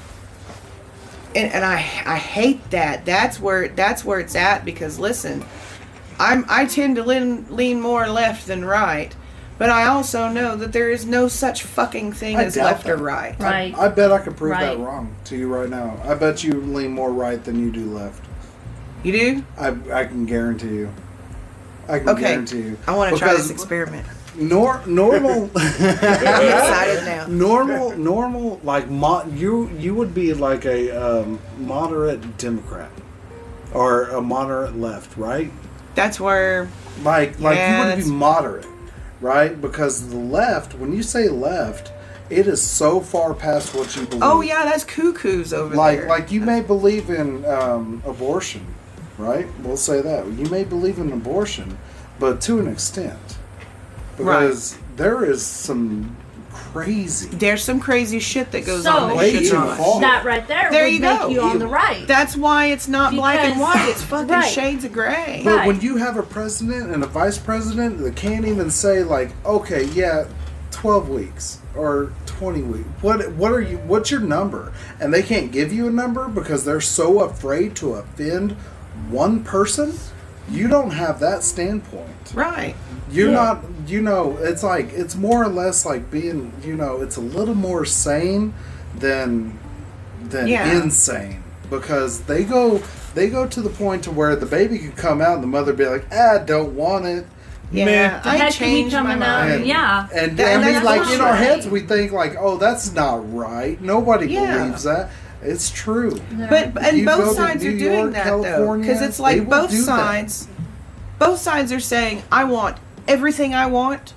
and, 1.35 1.51
and 1.53 1.63
I 1.65 1.75
I 2.05 2.17
hate 2.17 2.69
that. 2.71 3.05
That's 3.05 3.39
where 3.39 3.69
that's 3.69 4.03
where 4.05 4.19
it's 4.19 4.35
at 4.35 4.65
because 4.65 4.99
listen, 4.99 5.43
I'm 6.19 6.45
I 6.49 6.65
tend 6.65 6.95
to 6.97 7.03
lean 7.03 7.45
lean 7.49 7.79
more 7.81 8.07
left 8.07 8.47
than 8.47 8.65
right, 8.65 9.15
but 9.61 9.69
I 9.69 9.85
also 9.85 10.27
know 10.27 10.55
that 10.55 10.73
there 10.73 10.89
is 10.89 11.05
no 11.05 11.27
such 11.27 11.61
fucking 11.61 12.13
thing 12.13 12.35
I 12.35 12.45
as 12.45 12.55
doubt 12.55 12.63
left 12.65 12.89
or 12.89 12.97
right. 12.97 13.39
right? 13.39 13.77
I 13.77 13.89
bet 13.89 14.11
I 14.11 14.17
could 14.17 14.35
prove 14.35 14.57
that 14.57 14.79
wrong 14.79 15.15
to 15.25 15.37
you 15.37 15.53
right 15.53 15.69
now. 15.69 16.01
I 16.03 16.15
bet 16.15 16.43
you 16.43 16.53
lean 16.53 16.93
more 16.93 17.11
right 17.11 17.43
than 17.43 17.59
you 17.59 17.71
do 17.71 17.85
left. 17.85 18.25
You 19.03 19.11
do? 19.11 19.43
I, 19.59 19.67
I 19.93 20.05
can 20.05 20.25
guarantee 20.25 20.69
you. 20.77 20.91
I 21.87 21.99
can 21.99 22.09
Okay. 22.09 22.21
guarantee 22.21 22.57
you. 22.57 22.77
I 22.87 22.95
want 22.95 23.13
to 23.13 23.19
try 23.19 23.33
this 23.35 23.51
experiment. 23.51 24.07
Nor, 24.35 24.81
normal, 24.87 25.43
I'm 25.55 25.69
excited 25.83 27.05
now. 27.05 27.27
normal, 27.27 27.95
normal. 27.95 28.59
Like 28.63 28.89
mo- 28.89 29.27
you, 29.31 29.69
you 29.77 29.93
would 29.93 30.15
be 30.15 30.33
like 30.33 30.65
a 30.65 30.89
um, 30.89 31.37
moderate 31.59 32.39
Democrat 32.39 32.89
or 33.75 34.05
a 34.09 34.21
moderate 34.21 34.75
left, 34.75 35.15
right? 35.17 35.51
That's 35.93 36.19
where, 36.19 36.67
like, 37.03 37.39
like 37.39 37.57
Yeah, 37.57 37.73
you 37.73 37.77
would 37.83 37.89
that's- 37.91 38.05
be 38.07 38.11
moderate, 38.11 38.65
right? 39.21 39.59
Because 39.61 40.09
the 40.09 40.17
left, 40.17 40.73
when 40.73 40.93
you 40.93 41.03
say 41.03 41.29
left, 41.29 41.91
it 42.29 42.47
is 42.47 42.61
so 42.61 42.99
far 42.99 43.33
past 43.33 43.75
what 43.75 43.95
you 43.95 44.05
believe. 44.05 44.23
Oh 44.23 44.41
yeah, 44.41 44.65
that's 44.65 44.83
cuckoos 44.83 45.53
over 45.53 45.69
there. 45.69 45.77
like 45.77 45.99
there. 45.99 46.09
like 46.09 46.31
you 46.31 46.41
may 46.41 46.61
believe 46.61 47.09
in 47.09 47.45
um, 47.45 48.01
abortion, 48.05 48.65
right? 49.17 49.47
We'll 49.59 49.77
say 49.77 50.01
that 50.01 50.25
you 50.27 50.45
may 50.45 50.63
believe 50.63 50.97
in 50.97 51.11
abortion, 51.11 51.77
but 52.19 52.41
to 52.41 52.59
an 52.59 52.67
extent, 52.67 53.37
because 54.17 54.77
there 54.95 55.23
is 55.23 55.45
some 55.45 56.15
crazy. 56.73 57.27
There's 57.29 57.63
some 57.63 57.79
crazy 57.79 58.19
shit 58.19 58.51
that 58.51 58.65
goes 58.65 58.83
So- 58.83 58.91
on. 58.91 59.09
that 59.09 59.17
Way 59.17 59.31
shit's 59.31 59.49
too 59.49 59.55
that 60.01 60.23
right 60.25 60.47
there, 60.47 60.69
There 60.71 60.83
would 60.85 60.93
you 60.93 60.99
make 60.99 61.19
go. 61.19 61.27
you 61.29 61.41
on 61.41 61.59
the 61.59 61.67
right. 61.67 62.07
That's 62.07 62.35
why 62.35 62.67
it's 62.67 62.87
not 62.87 63.13
black 63.13 63.39
and 63.39 63.59
white. 63.59 63.89
It's 63.89 64.01
fucking 64.03 64.27
Right. 64.29 64.49
shades 64.49 64.83
of 64.85 64.93
gray. 64.93 65.41
But 65.43 65.55
Right. 65.57 65.67
when 65.67 65.81
you 65.81 65.97
have 65.97 66.17
a 66.17 66.23
president 66.23 66.91
and 66.93 67.03
a 67.03 67.07
vice 67.07 67.37
president 67.37 67.99
that 68.03 68.15
can't 68.15 68.45
even 68.45 68.69
say 68.71 69.03
like, 69.03 69.31
okay, 69.45 69.85
yeah, 69.93 70.25
twelve 70.71 71.09
weeks 71.09 71.57
or 71.75 72.11
twenty 72.25 72.61
weeks. 72.61 72.87
What 73.01 73.31
what 73.33 73.51
are 73.51 73.61
you? 73.61 73.77
What's 73.85 74.09
your 74.09 74.21
number? 74.21 74.71
And 74.99 75.13
they 75.13 75.21
can't 75.21 75.51
give 75.51 75.71
you 75.73 75.87
a 75.87 75.91
number 75.91 76.27
because 76.27 76.63
they're 76.63 76.81
so 76.81 77.19
afraid 77.21 77.75
to 77.77 77.93
offend 77.95 78.55
one 79.09 79.41
person. 79.43 79.93
You 80.51 80.67
don't 80.67 80.91
have 80.91 81.19
that 81.21 81.43
standpoint. 81.43 82.33
Right. 82.33 82.75
You're 83.11 83.29
Yeah. 83.29 83.35
not. 83.35 83.63
You 83.87 84.01
know, 84.01 84.37
it's 84.41 84.63
like 84.63 84.91
it's 84.93 85.15
more 85.15 85.43
or 85.43 85.47
less 85.47 85.85
like 85.85 86.11
being. 86.11 86.51
You 86.63 86.75
know, 86.75 87.01
it's 87.01 87.17
a 87.17 87.21
little 87.21 87.55
more 87.55 87.85
sane 87.85 88.53
than 88.97 89.57
than 90.23 90.47
Yeah. 90.47 90.81
insane 90.81 91.43
because 91.69 92.21
they 92.21 92.43
go 92.43 92.81
they 93.15 93.29
go 93.29 93.45
to 93.45 93.61
the 93.61 93.69
point 93.69 94.03
to 94.03 94.11
where 94.11 94.35
the 94.35 94.45
baby 94.45 94.77
could 94.77 94.95
come 94.95 95.21
out 95.21 95.33
and 95.35 95.43
the 95.43 95.47
mother 95.47 95.73
be 95.73 95.85
like, 95.85 96.05
ah, 96.13 96.37
don't 96.37 96.75
want 96.75 97.05
it. 97.05 97.25
Yeah, 97.73 97.85
Meh. 97.85 98.19
the 98.21 98.29
I 98.29 98.35
head 98.35 98.39
can 98.39 98.51
changed 98.51 98.93
my 98.95 99.01
coming 99.01 99.23
out. 99.23 99.47
mind. 99.49 99.65
Yeah. 99.65 100.07
And 100.13 100.37
That- 100.37 100.61
I 100.61 100.65
mean, 100.73 100.83
like 100.83 101.01
not 101.01 101.13
in 101.13 101.21
our 101.21 101.35
heads, 101.35 101.67
we 101.67 101.81
think 101.81 102.11
like, 102.11 102.35
oh, 102.39 102.57
that's 102.57 102.93
not 102.93 103.33
right. 103.33 103.81
Nobody 103.81 104.27
Yeah. 104.27 104.57
believes 104.59 104.83
that. 104.83 105.09
It's 105.43 105.69
true. 105.69 106.19
But 106.49 106.77
and 106.81 106.97
You 106.97 107.05
both 107.05 107.35
sides 107.35 107.63
are 107.65 107.77
doing 107.77 107.99
York, 107.99 108.13
that 108.13 108.25
though, 108.25 108.77
because 108.77 109.01
it's 109.01 109.19
like 109.19 109.47
both 109.49 109.71
do 109.71 109.77
that. 109.77 109.85
sides. 109.85 110.47
Both 111.19 111.39
sides 111.39 111.71
are 111.71 111.79
saying, 111.79 112.23
"I 112.31 112.43
want 112.45 112.77
everything 113.07 113.53
I 113.53 113.65
want." 113.67 114.13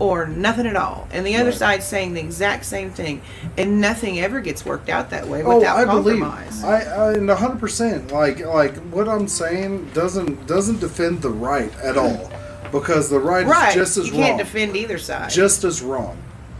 Or 0.00 0.26
nothing 0.26 0.66
at 0.66 0.74
all, 0.74 1.06
and 1.12 1.24
the 1.24 1.36
other 1.36 1.50
Right. 1.50 1.54
side's 1.58 1.86
saying 1.86 2.14
the 2.14 2.20
exact 2.20 2.64
same 2.64 2.90
thing, 2.90 3.20
and 3.56 3.80
nothing 3.80 4.18
ever 4.18 4.40
gets 4.40 4.66
worked 4.66 4.88
out 4.88 5.10
that 5.10 5.28
way 5.28 5.44
Oh, 5.44 5.58
without 5.58 5.76
I 5.76 5.84
believe. 5.84 6.18
compromise. 6.20 6.64
I, 6.64 6.80
I 6.80 7.12
and 7.12 7.30
hundred 7.30 7.60
percent. 7.60 8.10
Like 8.12 8.44
like 8.44 8.74
what 8.90 9.08
I'm 9.08 9.28
saying 9.28 9.90
doesn't 9.94 10.48
doesn't 10.48 10.80
defend 10.80 11.22
the 11.22 11.30
right 11.30 11.70
at 11.80 11.96
all, 11.96 12.28
because 12.72 13.08
the 13.08 13.20
right, 13.20 13.46
right, 13.46 13.68
is 13.68 13.74
just 13.76 13.96
as 13.96 14.10
wrong. 14.10 14.18
you 14.18 14.24
can't 14.26 14.38
defend 14.38 14.76
either 14.76 14.98
side. 14.98 15.30
just 15.30 15.62
as 15.62 15.80
wrong. 15.80 16.16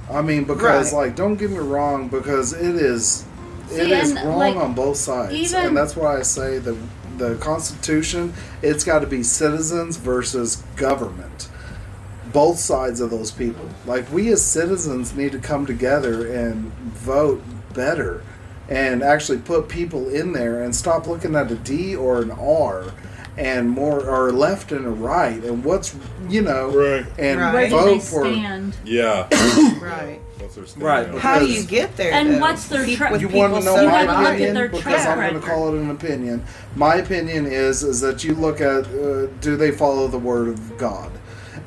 I 0.08 0.22
mean, 0.22 0.44
because 0.44 0.92
Right. 0.92 1.06
like, 1.06 1.16
don't 1.16 1.34
get 1.34 1.50
me 1.50 1.58
wrong, 1.58 2.06
because 2.06 2.52
it 2.52 2.76
is, 2.76 3.24
it 3.70 3.86
See, 3.86 3.92
is 3.92 4.12
wrong 4.14 4.38
like, 4.38 4.56
on 4.56 4.74
both 4.74 4.96
sides, 4.96 5.34
even- 5.34 5.66
and 5.66 5.76
that's 5.76 5.96
why 5.96 6.18
I 6.18 6.22
say 6.22 6.58
the 6.58 6.76
the 7.18 7.36
Constitution. 7.36 8.32
It's 8.60 8.82
got 8.82 8.98
to 9.00 9.06
be 9.06 9.22
citizens 9.22 9.96
versus 9.96 10.62
government. 10.76 11.48
Both 12.32 12.58
sides 12.58 13.00
of 13.00 13.10
those 13.10 13.30
people. 13.30 13.68
Like 13.86 14.10
we 14.12 14.32
as 14.32 14.42
citizens 14.42 15.14
need 15.14 15.30
to 15.32 15.38
come 15.38 15.64
together 15.66 16.26
and 16.26 16.72
vote 16.72 17.42
better, 17.72 18.22
and 18.68 19.02
actually 19.02 19.38
put 19.38 19.68
people 19.68 20.08
in 20.08 20.32
there 20.32 20.62
and 20.62 20.74
stop 20.74 21.06
looking 21.06 21.36
at 21.36 21.50
a 21.52 21.54
D 21.56 21.94
or 21.94 22.20
an 22.22 22.30
R. 22.32 22.86
And 23.36 23.68
more, 23.68 24.08
or 24.08 24.30
left 24.30 24.70
and 24.70 24.86
a 24.86 24.90
right, 24.90 25.42
and 25.42 25.64
what's 25.64 25.92
you 26.28 26.40
know, 26.40 26.68
Right. 26.70 27.04
and 27.18 27.40
Right. 27.40 27.68
Vote 27.68 28.00
for 28.00 28.24
stand? 28.26 28.76
Yeah. 28.84 29.26
right. 29.82 30.20
What's 30.44 30.56
their 30.56 30.66
stand 30.66 30.82
Right. 30.82 31.08
How 31.18 31.38
do 31.38 31.46
you 31.50 31.64
get 31.64 31.96
there? 31.96 32.12
And 32.12 32.34
though? 32.34 32.38
what's 32.40 32.68
their 32.68 32.84
Keep 32.84 32.98
tra- 32.98 33.10
with 33.12 33.22
you 33.22 33.28
people 33.28 33.40
want 33.40 33.54
to 33.54 33.60
know 33.64 33.76
so 33.76 33.82
You 33.82 33.88
my 33.88 33.98
have 33.98 34.06
to 34.08 34.12
look 34.12 34.26
at 34.26 34.34
opinion 34.34 34.54
their 34.54 34.68
because 34.68 34.82
track 34.82 35.08
I'm 35.08 35.16
going 35.18 35.28
to 35.30 35.34
record. 35.36 35.50
call 35.50 35.74
it 35.74 35.80
an 35.80 35.90
opinion. 35.90 36.44
My 36.76 36.96
opinion 36.96 37.46
is 37.46 37.82
is 37.82 38.00
that 38.02 38.22
you 38.24 38.34
look 38.34 38.60
at 38.60 38.86
uh, 38.86 39.26
do 39.40 39.56
they 39.56 39.70
follow 39.70 40.06
the 40.08 40.18
word 40.18 40.48
of 40.48 40.76
God, 40.78 41.10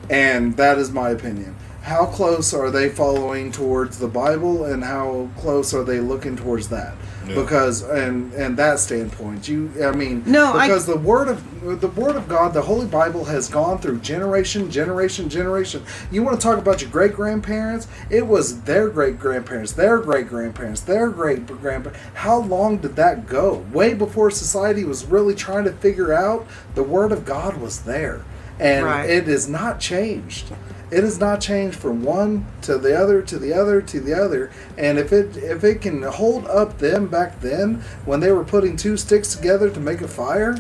and 0.10 0.56
that 0.58 0.78
is 0.78 0.91
my 0.91 1.10
opinion. 1.10 1.56
How 1.88 2.05
close 2.05 2.53
are 2.53 2.69
they 2.69 2.89
following 2.89 3.49
towards 3.49 3.97
the 3.97 4.09
Bible, 4.09 4.65
and 4.65 4.84
how 4.84 5.30
close 5.38 5.73
are 5.73 5.85
they 5.85 6.01
looking 6.01 6.35
towards 6.35 6.68
that? 6.68 6.95
Yeah. 7.26 7.35
Because 7.35 7.81
and 7.81 8.34
and 8.34 8.57
that 8.57 8.80
standpoint, 8.80 9.47
you 9.47 9.72
I 9.81 9.91
mean, 9.93 10.22
No, 10.26 10.51
I- 10.53 10.68
because 10.68 10.85
the 10.85 10.97
word 10.97 11.30
of 11.30 11.80
the 11.80 11.88
word 11.88 12.18
of 12.18 12.27
God, 12.27 12.53
the 12.53 12.61
Holy 12.64 12.88
Bible 12.88 13.23
has 13.23 13.47
gone 13.47 13.77
through 13.77 13.99
generation, 13.99 14.69
generation, 14.69 15.30
generation. 15.30 15.81
You 16.11 16.23
want 16.23 16.38
to 16.38 16.43
talk 16.45 16.57
about 16.57 16.81
your 16.81 16.91
great 16.91 17.14
grandparents? 17.14 17.88
It 18.09 18.27
was 18.27 18.64
their 18.64 18.89
great 18.89 19.18
grandparents, 19.18 19.72
their 19.72 19.97
great 19.99 20.27
grandparents, 20.27 20.81
their 20.81 21.07
great 21.09 21.47
grandparents. 21.47 22.01
How 22.15 22.38
long 22.39 22.80
did 22.80 22.97
that 22.97 23.27
go? 23.27 23.64
Way 23.72 23.93
before 23.93 24.30
society 24.30 24.84
was 24.84 25.05
really 25.05 25.35
trying 25.35 25.64
to 25.64 25.72
figure 25.72 26.11
out 26.11 26.45
the 26.76 26.84
word 26.84 27.14
of 27.14 27.23
God 27.23 27.55
was 27.61 27.80
there, 27.84 28.23
and 28.59 28.85
Right. 28.85 29.09
it 29.09 29.30
is 29.30 29.47
not 29.47 29.80
changed. 29.80 30.51
It 30.89 31.03
has 31.03 31.19
not 31.19 31.41
changed 31.41 31.77
from 31.77 32.03
one 32.03 32.45
to 32.61 32.77
the 32.77 32.97
other 32.97 33.22
to 33.22 33.38
the 33.38 33.53
other 33.53 33.81
to 33.81 33.99
the 33.99 34.14
other. 34.14 34.51
And 34.77 34.97
if 34.97 35.11
it 35.11 35.35
if 35.35 35.64
it 35.64 35.81
can 35.81 36.01
hold 36.03 36.47
up 36.47 36.77
them 36.77 37.07
back 37.07 37.41
then 37.41 37.84
when 38.05 38.22
they 38.22 38.31
were 38.31 38.45
putting 38.45 38.77
two 38.77 38.95
sticks 38.95 39.35
together 39.35 39.69
to 39.69 39.80
make 39.80 40.01
a 40.01 40.07
fire, 40.07 40.55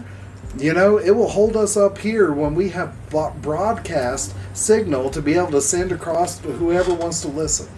you 0.57 0.73
know, 0.73 0.97
it 0.97 1.11
will 1.11 1.29
hold 1.29 1.55
us 1.55 1.77
up 1.77 1.99
here 1.99 2.33
when 2.33 2.55
we 2.55 2.69
have 2.69 2.93
broadcast 3.41 4.33
signal 4.53 5.09
to 5.11 5.21
be 5.21 5.35
able 5.35 5.51
to 5.51 5.61
send 5.61 5.91
across 5.91 6.39
to 6.39 6.51
whoever 6.51 6.93
wants 6.93 7.21
to 7.21 7.27
listen. 7.27 7.69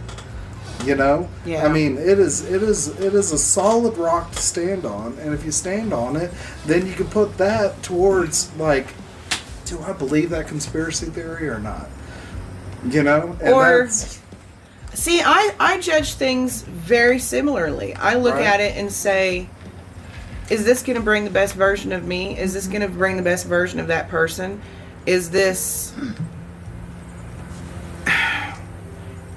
You 0.86 0.96
know, 0.96 1.28
Yeah. 1.46 1.66
I 1.66 1.70
mean, 1.72 1.98
it 1.98 2.20
is 2.20 2.50
it 2.50 2.64
is 2.64 2.88
it 3.00 3.14
is 3.14 3.34
a 3.34 3.38
solid 3.38 3.98
rock 3.98 4.32
to 4.32 4.40
stand 4.40 4.86
on, 4.86 5.18
and 5.20 5.34
if 5.34 5.44
you 5.44 5.52
stand 5.52 5.94
on 5.94 6.16
it, 6.16 6.32
then 6.66 6.88
you 6.88 6.94
can 6.94 7.08
put 7.08 7.38
that 7.38 7.84
towards 7.84 8.50
like, 8.56 8.88
do 9.66 9.84
I 9.84 9.92
believe 9.92 10.30
that 10.30 10.48
conspiracy 10.48 11.08
theory 11.08 11.50
or 11.50 11.60
not? 11.60 11.90
You 12.88 13.04
know, 13.04 13.36
and 13.42 13.54
Or- 13.54 13.80
that's- 13.80 14.20
See, 14.94 15.22
I, 15.24 15.54
I 15.60 15.80
judge 15.80 16.16
things 16.16 16.62
very 16.64 17.20
similarly. 17.20 17.96
I 17.96 18.16
look 18.16 18.34
Right. 18.36 18.46
at 18.46 18.60
it 18.60 18.76
and 18.76 18.92
say, 18.92 19.48
is 20.50 20.66
this 20.66 20.82
going 20.82 20.96
to 20.98 21.02
bring 21.04 21.24
the 21.26 21.30
best 21.30 21.54
version 21.54 21.92
of 21.92 22.06
me? 22.06 22.38
Is 22.38 22.54
this 22.54 22.66
going 22.68 22.82
to 22.82 22.88
bring 22.90 23.16
the 23.16 23.22
best 23.22 23.46
version 23.46 23.80
of 23.80 23.88
that 23.88 24.10
person? 24.10 24.60
Is 25.06 25.30
this 25.30 25.94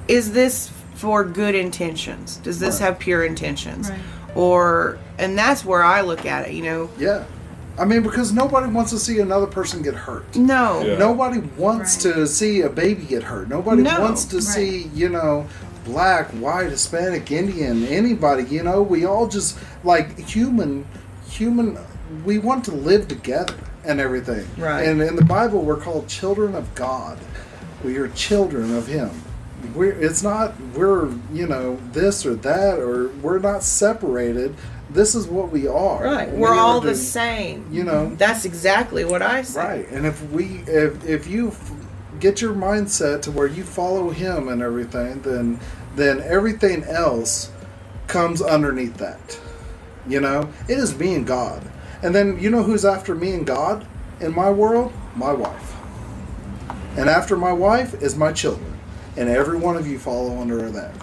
is 0.08 0.32
this 0.32 0.70
for 0.94 1.24
good 1.24 1.54
intentions? 1.54 2.36
Does 2.38 2.58
this 2.58 2.80
Right. 2.80 2.86
have 2.88 2.98
pure 2.98 3.24
intentions? 3.24 3.90
Right. 3.90 4.00
Or 4.34 4.98
and 5.18 5.36
that's 5.38 5.64
where 5.64 5.82
I 5.84 6.00
look 6.00 6.24
at 6.26 6.48
it. 6.48 6.54
You 6.54 6.62
know, 6.62 6.90
Yeah. 6.98 7.24
I 7.82 7.84
mean, 7.84 8.04
because 8.04 8.32
nobody 8.32 8.68
wants 8.70 8.92
to 8.92 8.98
see 8.98 9.18
another 9.18 9.48
person 9.48 9.82
get 9.82 9.94
hurt. 9.94 10.36
no, 10.36 10.82
Yeah. 10.84 10.98
Nobody 10.98 11.40
wants 11.58 12.04
Right. 12.06 12.14
to 12.14 12.26
see 12.28 12.60
a 12.60 12.68
baby 12.68 13.02
get 13.02 13.24
hurt. 13.24 13.48
Nobody 13.48 13.82
No. 13.82 14.00
wants 14.00 14.24
to 14.26 14.36
Right. 14.36 14.44
see, 14.44 14.90
you 14.94 15.08
know, 15.08 15.46
black, 15.84 16.28
white, 16.30 16.70
Hispanic, 16.70 17.32
Indian, 17.32 17.84
anybody, 17.88 18.44
you 18.44 18.62
know, 18.62 18.82
we 18.82 19.04
all 19.04 19.26
just 19.26 19.56
like 19.82 20.16
human 20.16 20.84
human 21.28 21.76
we 22.24 22.38
want 22.38 22.62
to 22.62 22.70
live 22.72 23.08
together 23.08 23.54
and 23.84 23.98
everything. 23.98 24.44
Right. 24.56 24.86
And 24.86 25.02
in 25.02 25.16
the 25.16 25.24
Bible 25.24 25.62
we're 25.62 25.76
called 25.80 26.06
children 26.06 26.54
of 26.54 26.72
God. 26.76 27.16
We 27.82 27.96
are 27.96 28.06
children 28.06 28.76
of 28.76 28.86
him. 28.86 29.10
We're 29.74 29.90
it's 29.90 30.22
not 30.22 30.54
we're, 30.76 31.08
you 31.32 31.48
know, 31.48 31.78
this 31.92 32.24
or 32.24 32.34
that 32.36 32.78
or 32.78 33.10
we're 33.22 33.40
not 33.40 33.64
separated. 33.64 34.54
This 34.92 35.14
is 35.14 35.26
what 35.26 35.50
we 35.50 35.66
are. 35.66 36.04
right. 36.04 36.30
We 36.30 36.38
We're 36.40 36.54
all 36.54 36.80
the 36.80 36.94
same. 36.94 37.66
You 37.70 37.84
know, 37.84 38.14
That's 38.14 38.44
exactly 38.44 39.04
what 39.04 39.22
I 39.22 39.42
say. 39.42 39.60
Right, 39.60 39.88
and 39.90 40.06
if 40.06 40.22
we 40.30 40.62
if 40.66 41.04
if 41.06 41.26
you 41.26 41.48
f- 41.48 41.72
get 42.20 42.40
your 42.42 42.54
mindset 42.54 43.22
to 43.22 43.30
where 43.30 43.46
you 43.46 43.64
follow 43.64 44.10
him 44.10 44.48
and 44.48 44.60
everything, 44.62 45.22
then 45.22 45.60
then 45.96 46.20
everything 46.20 46.84
else 46.84 47.50
comes 48.06 48.42
underneath 48.42 48.98
that. 48.98 49.40
You 50.06 50.20
know, 50.20 50.50
it 50.68 50.78
is 50.78 50.98
me 50.98 51.14
and 51.14 51.26
God, 51.26 51.62
and 52.02 52.14
then 52.14 52.38
you 52.38 52.50
know 52.50 52.62
who's 52.62 52.84
after 52.84 53.14
me 53.14 53.32
and 53.32 53.46
God 53.46 53.86
in 54.20 54.34
my 54.34 54.50
world? 54.50 54.92
My 55.14 55.32
wife, 55.32 55.74
and 56.96 57.08
after 57.08 57.36
my 57.36 57.52
wife 57.52 57.94
is 58.02 58.16
my 58.16 58.32
children, 58.32 58.78
and 59.16 59.28
every 59.28 59.56
one 59.56 59.76
of 59.76 59.86
you 59.86 59.98
follow 59.98 60.38
under 60.38 60.70
that. 60.70 60.94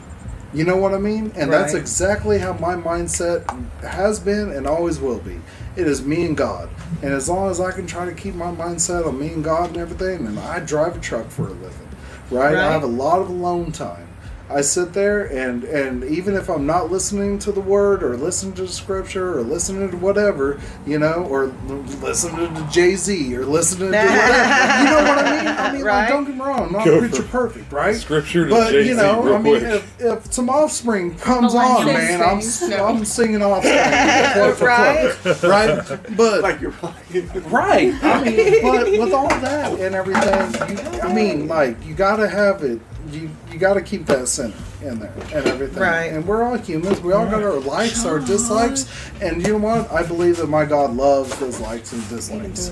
You 0.54 0.64
know 0.64 0.78
what 0.78 0.94
I 0.94 0.98
mean? 0.98 1.32
And 1.36 1.52
that's 1.54 1.74
exactly 1.76 2.40
how 2.40 2.54
my 2.54 2.76
mindset 2.76 3.48
has 3.82 4.20
been 4.20 4.52
and 4.52 4.66
always 4.66 5.00
will 5.00 5.20
be. 5.20 5.40
It 5.76 5.88
is 5.88 6.04
me 6.04 6.26
and 6.26 6.36
God. 6.36 6.70
And 7.04 7.14
as 7.14 7.30
long 7.30 7.52
as 7.52 7.60
I 7.60 7.72
can 7.72 7.86
try 7.86 8.06
to 8.06 8.14
keep 8.14 8.34
my 8.34 8.52
mindset 8.52 9.06
on 9.08 9.20
me 9.20 9.28
and 9.32 9.44
God 9.44 9.70
and 9.70 9.78
everything, 9.78 10.26
and 10.26 10.40
I 10.40 10.60
drive 10.60 10.98
a 10.98 11.00
truck 11.00 11.30
for 11.30 11.44
a 11.48 11.52
living, 11.52 11.88
right? 12.32 12.56
I 12.56 12.72
have 12.72 12.84
a 12.84 12.88
lot 12.88 13.22
of 13.22 13.30
alone 13.30 13.72
time. 13.72 14.09
I 14.52 14.62
sit 14.62 14.94
there 14.94 15.26
and 15.26 15.64
and 15.64 16.04
even 16.06 16.34
if 16.36 16.50
I'm 16.50 16.66
not 16.66 16.92
listening 16.92 17.38
to 17.40 17.52
the 17.52 17.60
word 17.62 18.02
or 18.02 18.18
listening 18.18 18.54
to 18.54 18.64
the 18.64 18.68
scripture 18.68 19.38
or 19.38 19.44
listening 19.44 19.92
to 19.92 19.98
whatever, 19.98 20.60
you 20.88 20.98
know, 20.98 21.26
or 21.30 21.46
l- 21.70 21.76
listening 22.02 22.54
to 22.56 22.68
Jay 22.72 22.96
Z 22.96 23.36
or 23.36 23.46
listening 23.46 23.92
to 23.92 23.98
whatever, 23.98 24.80
you 24.84 24.90
know 24.90 25.04
what 25.08 25.20
I 25.20 25.38
mean? 25.38 25.48
I 25.48 25.72
mean, 25.74 25.82
like, 25.86 26.10
don't 26.10 26.26
get 26.26 26.34
me 26.36 26.42
wrong, 26.42 26.68
I'm 26.68 26.72
not 26.74 26.86
Go 26.86 26.96
a 26.96 27.00
preacher 27.00 27.24
perfect, 27.24 27.72
right? 27.72 27.96
Scripture 27.96 28.46
to 28.46 28.50
But 28.50 28.72
Jay-Z 28.72 28.78
But 28.78 28.86
you 28.90 28.96
know, 28.96 29.22
real 29.24 29.36
I 29.36 29.42
mean, 29.42 29.56
if, 29.58 30.02
if 30.02 30.34
some 30.34 30.50
offspring 30.50 31.16
comes 31.18 31.54
on, 31.54 31.86
man, 31.86 32.22
I'm 32.22 32.40
no. 32.70 32.86
I'm 32.88 33.06
singing 33.06 33.42
offspring, 33.44 34.34
quote 34.34 34.58
for 34.58 34.66
Right. 34.66 35.16
quote, 35.24 35.44
right? 35.44 36.00
But 36.18 36.42
Like 36.42 36.60
you're 36.62 36.72
right, 37.50 37.94
I 38.04 38.24
mean, 38.24 38.62
but 38.64 38.92
with 38.92 39.14
all 39.14 39.28
that 39.30 39.80
and 39.80 39.94
everything, 39.96 40.70
you, 40.70 41.02
I 41.02 41.14
mean, 41.14 41.48
like 41.48 41.84
you 41.86 41.94
got 41.94 42.18
to 42.18 42.28
have 42.28 42.64
it. 42.64 42.80
You 43.12 43.30
you 43.49 43.49
got 43.60 43.74
to 43.74 43.82
keep 43.82 44.06
that 44.06 44.28
center 44.28 44.56
in 44.82 45.00
there 45.00 45.12
and 45.34 45.46
everything. 45.48 45.82
Right. 45.82 46.06
And 46.14 46.26
we're 46.26 46.44
all 46.44 46.58
humans. 46.58 47.00
We 47.02 47.14
all 47.14 47.26
got 47.26 47.44
our 47.44 47.60
likes, 47.60 48.06
our 48.06 48.20
dislikes, 48.20 48.86
and 49.22 49.46
you 49.46 49.54
know 49.54 49.66
what? 49.66 49.92
I 49.92 50.04
believe 50.04 50.38
that 50.38 50.48
my 50.48 50.66
God 50.66 50.96
loves 50.96 51.38
those 51.40 51.60
likes 51.60 51.92
and 51.94 52.08
dislikes. 52.10 52.72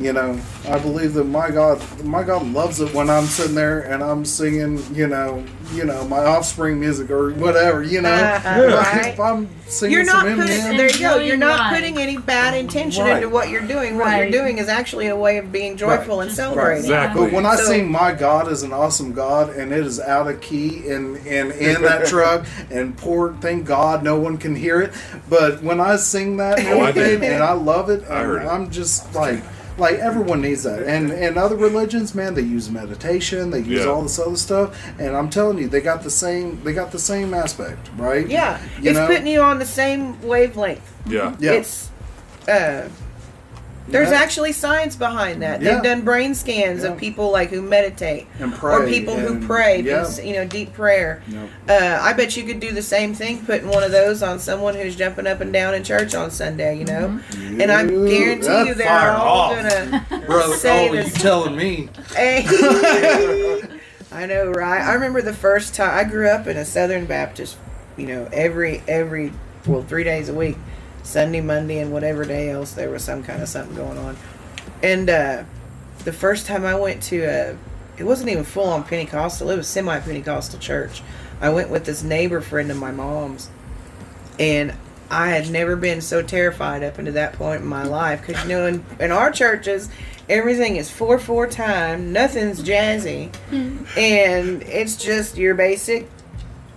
You 0.00 0.12
know, 0.12 0.40
I 0.68 0.78
believe 0.80 1.14
that 1.14 1.24
my 1.24 1.50
God, 1.50 1.80
my 2.04 2.24
God 2.24 2.44
loves 2.48 2.80
it 2.80 2.92
when 2.92 3.08
I'm 3.08 3.26
sitting 3.26 3.54
there 3.54 3.80
and 3.82 4.02
I'm 4.02 4.24
singing, 4.24 4.82
you 4.92 5.06
know, 5.06 5.44
you 5.72 5.84
know, 5.84 6.04
my 6.08 6.18
offspring 6.24 6.80
music 6.80 7.10
or 7.10 7.30
whatever, 7.34 7.82
you 7.82 8.00
know. 8.02 8.12
Uh-huh, 8.12 8.66
right. 8.76 9.06
If 9.12 9.20
I'm 9.20 9.48
singing 9.68 9.92
You're 9.96 10.04
some 10.04 10.26
not 10.36 10.36
putting 10.36 10.60
Eminem, 10.60 10.76
there 10.76 10.90
you 10.92 10.98
go. 10.98 11.16
You're 11.18 11.36
not 11.36 11.58
life. 11.60 11.74
putting 11.74 11.98
any 11.98 12.16
bad 12.16 12.54
intention 12.54 13.04
Right. 13.04 13.16
into 13.22 13.28
what 13.28 13.48
you're 13.50 13.60
doing. 13.66 13.96
What 13.96 14.16
you're 14.18 14.30
doing 14.30 14.58
is 14.58 14.68
actually 14.68 15.06
a 15.06 15.16
way 15.16 15.38
of 15.38 15.52
being 15.52 15.76
joyful 15.76 16.20
and 16.20 16.30
celebrating. 16.32 16.82
Exactly. 16.84 17.26
But 17.26 17.32
when 17.32 17.46
I 17.46 17.54
So- 17.56 17.64
sing 17.66 17.90
"My 17.90 18.12
God 18.12 18.50
is 18.50 18.62
an 18.64 18.72
awesome 18.72 19.12
God" 19.12 19.50
and 19.50 19.72
it 19.72 19.86
is 19.86 20.00
out 20.00 20.26
of 20.28 20.40
key 20.40 20.88
and 20.88 21.16
and 21.26 21.43
in 21.52 21.82
that 21.82 22.06
truck 22.08 22.46
and 22.70 22.96
poor, 22.96 23.34
thank 23.40 23.64
God 23.66 24.02
no 24.02 24.18
one 24.18 24.36
can 24.38 24.54
hear 24.54 24.80
it. 24.80 24.92
But 25.28 25.62
when 25.62 25.80
I 25.80 25.96
sing 25.96 26.36
that 26.38 26.58
and 26.58 26.68
Oh, 26.68 26.80
I 26.80 26.88
everything, 26.90 27.20
did. 27.20 27.32
and 27.32 27.42
I 27.42 27.52
love 27.52 27.90
it, 27.90 28.02
I 28.10 28.22
heard 28.24 28.42
I'm 28.46 28.70
just 28.70 29.14
like. 29.14 29.42
Like 29.76 29.96
everyone 29.98 30.40
needs 30.40 30.62
that, 30.62 30.84
and 30.84 31.10
and 31.10 31.36
other 31.36 31.56
religions, 31.56 32.14
man, 32.14 32.34
they 32.34 32.42
use 32.42 32.70
meditation, 32.70 33.50
they 33.50 33.58
use 33.58 33.80
Yeah. 33.84 33.86
all 33.90 34.02
this 34.02 34.20
other 34.20 34.36
stuff, 34.36 34.80
and 35.00 35.16
I'm 35.16 35.28
telling 35.28 35.58
you, 35.58 35.66
they 35.66 35.80
got 35.80 36.04
the 36.04 36.10
same, 36.10 36.62
they 36.62 36.72
got 36.72 36.92
the 36.92 36.98
same 37.00 37.34
aspect, 37.34 37.90
right? 37.96 38.24
Yeah, 38.28 38.60
You 38.80 38.90
it's 38.90 38.98
know? 39.00 39.08
putting 39.08 39.26
you 39.26 39.40
on 39.40 39.58
the 39.58 39.66
same 39.66 40.22
wavelength. 40.22 40.78
yeah. 41.08 41.34
Yeah. 41.40 41.52
It's 41.54 41.90
uh, 42.46 42.88
there's 43.88 44.10
Yeah. 44.10 44.16
actually 44.18 44.52
science 44.52 44.96
behind 44.96 45.42
that. 45.42 45.60
Yeah. 45.60 45.74
They've 45.74 45.82
done 45.82 46.00
brain 46.02 46.34
scans 46.34 46.82
Yeah. 46.82 46.90
of 46.92 46.98
people 46.98 47.30
like 47.30 47.50
who 47.50 47.60
meditate 47.62 48.26
and 48.40 48.52
or 48.52 48.56
pray 48.56 48.90
people 48.92 49.16
who 49.16 49.46
pray, 49.46 49.82
do, 49.82 49.88
Yeah. 49.90 50.20
you 50.22 50.32
know, 50.34 50.44
deep 50.44 50.72
prayer. 50.72 51.22
Yeah. 51.28 51.44
Uh, 51.68 51.98
I 52.02 52.12
bet 52.14 52.36
you 52.36 52.44
could 52.44 52.60
do 52.60 52.72
the 52.72 52.82
same 52.82 53.14
thing, 53.14 53.38
putting 53.44 53.68
one 53.68 53.82
of 53.82 53.92
those 53.92 54.22
on 54.22 54.38
someone 54.38 54.74
who's 54.74 54.96
jumping 54.96 55.26
up 55.26 55.40
and 55.40 55.52
down 55.52 55.74
in 55.74 55.82
church 55.84 56.14
on 56.14 56.30
Sunday. 56.30 56.78
You 56.78 56.84
know, 56.86 57.20
and 57.36 57.70
I 57.70 57.84
guarantee 57.86 58.46
that 58.48 58.66
you 58.66 58.74
they're 58.74 58.86
fired 58.86 59.16
all 59.16 59.52
off. 59.52 59.56
gonna 59.56 60.06
brother. 60.26 60.54
say 60.56 60.88
oh, 60.88 60.92
you 60.94 61.02
telling 61.10 61.56
me? 61.56 61.88
Hey. 62.16 62.44
I 64.12 64.26
know, 64.26 64.50
right? 64.50 64.80
I 64.80 64.92
remember 64.94 65.20
the 65.22 65.32
first 65.34 65.74
time 65.74 65.90
I 65.98 66.08
grew 66.08 66.28
up 66.28 66.46
in 66.46 66.56
a 66.56 66.64
Southern 66.64 67.04
Baptist. 67.06 67.56
You 67.96 68.06
know, 68.06 68.28
every 68.32 68.82
every 68.88 69.32
well, 69.66 69.82
three 69.82 70.04
days 70.04 70.28
a 70.28 70.34
week, 70.34 70.56
Sunday, 71.04 71.40
Monday, 71.40 71.78
and 71.78 71.92
whatever 71.92 72.24
day 72.24 72.50
else 72.50 72.72
there 72.72 72.90
was 72.90 73.04
some 73.04 73.22
kind 73.22 73.40
of 73.42 73.48
something 73.48 73.76
going 73.76 73.98
on. 73.98 74.16
And 74.82 75.08
uh, 75.08 75.44
the 76.04 76.12
first 76.12 76.46
time 76.46 76.64
I 76.64 76.74
went 76.74 77.02
to 77.04 77.22
a, 77.24 77.56
it 77.96 78.04
wasn't 78.04 78.30
even 78.30 78.44
full 78.44 78.68
on 78.68 78.82
Pentecostal. 78.84 79.50
It 79.50 79.56
was 79.56 79.68
semi 79.68 79.98
Pentecostal 80.00 80.58
church. 80.58 81.02
I 81.40 81.50
went 81.50 81.70
with 81.70 81.84
this 81.84 82.02
neighbor 82.02 82.40
friend 82.40 82.70
of 82.70 82.76
my 82.76 82.90
mom's, 82.90 83.48
and 84.38 84.74
I 85.10 85.28
had 85.28 85.50
never 85.50 85.76
been 85.76 86.00
so 86.00 86.22
terrified 86.22 86.82
up 86.82 86.98
until 86.98 87.14
that 87.14 87.34
point 87.34 87.60
in 87.60 87.66
my 87.68 87.84
life. 87.84 88.26
Because 88.26 88.42
you 88.44 88.48
know, 88.48 88.66
in, 88.66 88.84
in 88.98 89.12
our 89.12 89.30
churches, 89.30 89.90
everything 90.28 90.76
is 90.76 90.90
four 90.90 91.18
four 91.18 91.46
time. 91.46 92.12
Nothing's 92.12 92.62
jazzy, 92.62 93.30
and 93.96 94.62
it's 94.62 94.96
just 94.96 95.36
your 95.36 95.54
basic. 95.54 96.08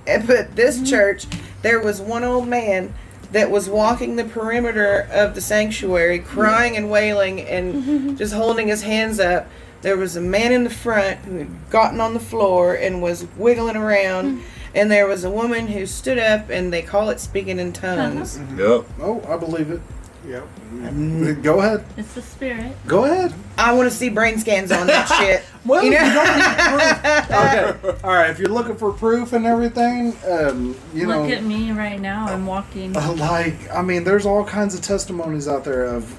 eh, 0.06 0.22
But 0.26 0.56
this 0.56 0.88
church, 0.88 1.26
there 1.62 1.80
was 1.80 2.02
one 2.02 2.24
old 2.24 2.48
man 2.48 2.94
that 3.32 3.52
was 3.52 3.70
walking 3.70 4.16
the 4.16 4.24
perimeter 4.24 5.08
of 5.12 5.36
the 5.36 5.41
sanctuary, 5.41 6.20
crying 6.20 6.78
and 6.78 6.90
wailing, 6.90 7.41
and 7.41 8.18
just 8.18 8.34
holding 8.34 8.68
his 8.68 8.84
hands 8.84 9.20
up. 9.20 9.48
There 9.82 9.98
was 9.98 10.16
a 10.16 10.22
man 10.22 10.52
in 10.52 10.64
the 10.64 10.70
front 10.70 11.20
who 11.20 11.38
had 11.38 11.70
gotten 11.70 12.02
on 12.02 12.14
the 12.14 12.20
floor 12.20 12.74
and 12.74 13.02
was 13.02 13.28
wiggling 13.38 13.76
around. 13.76 14.41
And 14.76 14.91
there 14.91 15.08
was 15.08 15.24
a 15.24 15.30
woman 15.32 15.68
who 15.68 15.88
stood 15.88 16.20
up, 16.20 16.52
and 16.52 16.72
they 16.72 16.84
call 16.84 17.10
it 17.10 17.20
speaking 17.20 17.58
in 17.58 17.74
tongues. 17.74 18.38
Mm-hmm. 18.38 18.60
Yep. 18.60 18.86
Oh, 18.99 19.24
I 19.28 19.38
believe 19.38 19.72
it. 19.72 19.82
Yep. 20.28 21.41
Go 21.41 21.60
ahead. 21.60 21.86
It's 21.95 22.14
the 22.14 22.22
spirit. 22.22 22.76
Go 22.86 23.06
ahead. 23.06 23.34
I 23.58 23.72
want 23.74 23.90
to 23.90 23.95
see 23.95 24.10
brain 24.10 24.38
scans 24.40 24.72
on 24.74 24.88
that 24.88 25.06
shit. 25.20 25.44
Well, 25.66 25.84
You 25.84 25.91
you, 25.91 25.98
don't 25.98 26.38
need 26.38 26.58
proof. 26.68 27.88
Okay. 27.94 28.04
All 28.04 28.14
right. 28.14 28.30
If 28.30 28.38
you're 28.40 28.49
looking 28.49 28.76
for 28.76 28.91
proof 28.91 29.32
and 29.34 29.45
everything, 29.45 30.16
um, 30.30 30.76
you 30.94 31.08
know, 31.08 31.22
Look 31.24 31.32
at 31.32 31.44
me 31.44 31.72
right 31.72 31.99
now. 31.99 32.26
I'm 32.28 32.45
walking. 32.45 32.95
uh, 32.98 33.14
like 33.14 33.56
I 33.74 33.82
mean, 33.82 34.04
there's 34.04 34.26
all 34.26 34.44
kinds 34.44 34.76
of 34.76 34.82
testimonies 34.82 35.48
out 35.48 35.64
there 35.64 35.86
of 35.86 36.14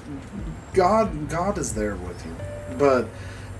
God. 0.73 1.29
God 1.29 1.57
is 1.59 1.73
there 1.75 1.95
with 1.95 2.25
you, 2.25 2.35
but 2.77 3.07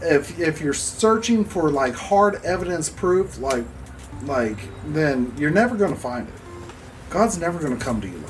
if 0.02 0.40
if 0.40 0.62
you're 0.62 0.74
searching 0.74 1.46
for 1.46 1.70
like 1.70 1.94
hard 1.94 2.44
evidence 2.44 2.90
proof, 2.90 3.38
like 3.40 3.66
like 4.24 4.58
then 4.88 5.32
you're 5.38 5.52
never 5.52 5.76
going 5.76 5.94
to 5.94 6.00
find 6.00 6.28
it. 6.28 6.34
God's 7.10 7.38
never 7.40 7.60
going 7.60 7.78
to 7.78 7.84
come 7.84 8.02
to 8.02 8.08
you 8.08 8.18
like 8.18 8.28
that. 8.28 8.29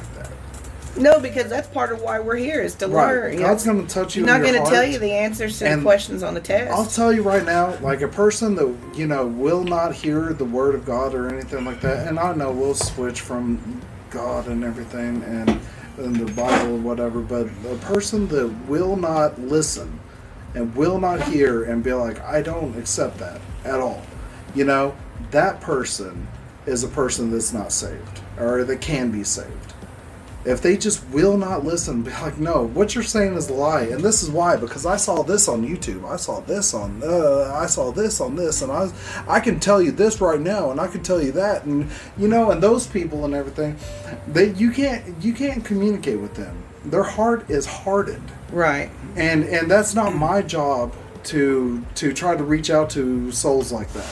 No, 0.97 1.19
because 1.19 1.49
that's 1.49 1.67
part 1.67 1.91
of 1.91 2.01
why 2.01 2.19
we're 2.19 2.35
here 2.35 2.61
is 2.61 2.75
to 2.75 2.87
learn. 2.87 3.23
Right. 3.23 3.39
know. 3.39 3.47
God's 3.47 3.65
going 3.65 3.85
to 3.85 3.93
touch 3.93 4.15
you. 4.15 4.23
He's 4.23 4.27
not 4.27 4.41
going 4.41 4.61
to 4.63 4.69
tell 4.69 4.83
you 4.83 4.99
the 4.99 5.11
answers 5.11 5.59
to 5.59 5.67
And 5.67 5.81
the 5.81 5.83
questions 5.83 6.23
on 6.23 6.33
the 6.33 6.41
test. 6.41 6.71
I'll 6.71 6.85
tell 6.85 7.13
you 7.13 7.21
right 7.21 7.45
now, 7.45 7.77
like 7.79 8.01
a 8.01 8.07
person 8.07 8.55
that 8.55 8.75
you 8.95 9.07
know 9.07 9.25
will 9.27 9.63
not 9.63 9.93
hear 9.93 10.33
the 10.33 10.45
word 10.45 10.75
of 10.75 10.85
God 10.85 11.13
or 11.13 11.33
anything 11.33 11.65
like 11.65 11.81
that, 11.81 12.07
and 12.07 12.19
I 12.19 12.33
know 12.33 12.51
we'll 12.51 12.75
switch 12.75 13.21
from 13.21 13.81
God 14.09 14.47
and 14.47 14.63
everything 14.63 15.23
and, 15.23 15.59
and 15.97 16.15
the 16.15 16.31
Bible 16.33 16.75
or 16.75 16.79
whatever, 16.79 17.21
but 17.21 17.47
a 17.47 17.75
person 17.77 18.27
that 18.29 18.47
will 18.67 18.95
not 18.95 19.39
listen 19.39 19.99
and 20.55 20.75
will 20.75 20.99
not 20.99 21.21
hear 21.23 21.63
and 21.63 21.83
be 21.83 21.93
like, 21.93 22.19
I 22.21 22.41
don't 22.41 22.77
accept 22.77 23.17
that 23.19 23.39
at 23.63 23.79
all, 23.79 24.03
you 24.55 24.63
know, 24.63 24.95
that 25.31 25.61
person 25.61 26.27
is 26.65 26.83
a 26.83 26.87
person 26.87 27.31
that's 27.31 27.53
not 27.53 27.71
saved 27.71 28.21
or 28.39 28.63
that 28.63 28.81
can 28.81 29.11
be 29.11 29.23
saved. 29.23 29.68
If 30.45 30.61
they 30.61 30.77
just 30.77 31.05
will 31.09 31.37
not 31.37 31.65
listen, 31.65 32.01
be 32.03 32.11
like, 32.11 32.37
no, 32.37 32.67
what 32.67 32.95
you're 32.95 33.03
saying 33.03 33.33
is 33.33 33.49
a 33.49 33.53
lie, 33.53 33.81
and 33.83 34.01
this 34.01 34.23
is 34.23 34.29
why 34.29 34.55
because 34.55 34.85
I 34.85 34.95
saw 34.95 35.21
this 35.23 35.47
on 35.47 35.67
YouTube, 35.67 36.09
I 36.09 36.15
saw 36.15 36.39
this 36.39 36.73
on, 36.73 37.01
uh, 37.03 37.51
I 37.53 37.65
saw 37.65 37.91
this 37.91 38.21
on 38.21 38.35
this, 38.35 38.61
and 38.61 38.71
I, 38.71 38.81
was, 38.81 38.93
I 39.27 39.39
can 39.39 39.59
tell 39.59 39.81
you 39.81 39.91
this 39.91 40.21
right 40.21 40.39
now, 40.39 40.71
and 40.71 40.79
I 40.79 40.87
can 40.87 41.03
tell 41.03 41.21
you 41.21 41.31
that, 41.33 41.65
and 41.65 41.89
you 42.17 42.27
know, 42.27 42.51
and 42.51 42.63
those 42.63 42.87
people 42.87 43.25
and 43.25 43.33
everything, 43.33 43.75
they 44.27 44.51
you 44.53 44.71
can't 44.71 45.03
you 45.23 45.33
can't 45.33 45.63
communicate 45.65 46.19
with 46.19 46.35
them. 46.35 46.63
Their 46.85 47.03
heart 47.03 47.49
is 47.49 47.65
hardened 47.65 48.31
Right. 48.51 48.89
and 49.17 49.43
and 49.43 49.69
that's 49.69 49.93
not 49.93 50.15
my 50.15 50.41
job 50.41 50.93
to 51.25 51.83
to 51.95 52.13
try 52.13 52.35
to 52.37 52.43
reach 52.43 52.69
out 52.69 52.89
to 52.91 53.31
souls 53.31 53.71
like 53.71 53.91
that. 53.93 54.09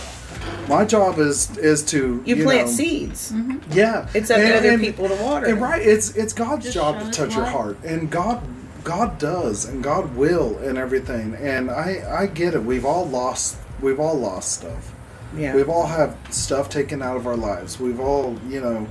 My 0.67 0.83
job 0.85 1.17
is 1.19 1.57
is 1.57 1.83
to 1.85 2.21
You, 2.25 2.43
plant 2.43 2.67
know, 2.67 2.73
seeds. 2.73 3.33
Yeah, 3.71 4.07
It's 4.13 4.29
up 4.29 4.37
to 4.37 4.57
other 4.57 4.77
people 4.77 5.07
to 5.07 5.15
water. 5.15 5.45
And 5.47 5.61
right, 5.61 5.81
it's 5.81 6.15
it's 6.15 6.33
God's 6.33 6.65
Just 6.65 6.75
job 6.75 6.99
to 6.99 7.09
touch 7.11 7.33
your 7.33 7.43
love. 7.43 7.53
heart, 7.53 7.77
and 7.85 8.09
God 8.09 8.41
God 8.83 9.17
does, 9.17 9.65
and 9.65 9.83
God 9.83 10.15
will, 10.15 10.57
and 10.59 10.77
everything. 10.77 11.35
And 11.35 11.69
I 11.71 12.03
I 12.09 12.27
get 12.27 12.53
it. 12.53 12.63
We've 12.63 12.85
all 12.85 13.05
lost. 13.05 13.57
We've 13.81 13.99
all 13.99 14.15
lost 14.15 14.51
stuff. 14.59 14.93
Yeah. 15.37 15.53
We've 15.55 15.69
all 15.69 15.85
have 15.87 16.17
stuff 16.31 16.69
taken 16.69 17.01
out 17.01 17.15
of 17.17 17.27
our 17.27 17.35
lives. 17.37 17.79
We've 17.79 17.99
all, 17.99 18.37
you 18.49 18.59
know, 18.61 18.87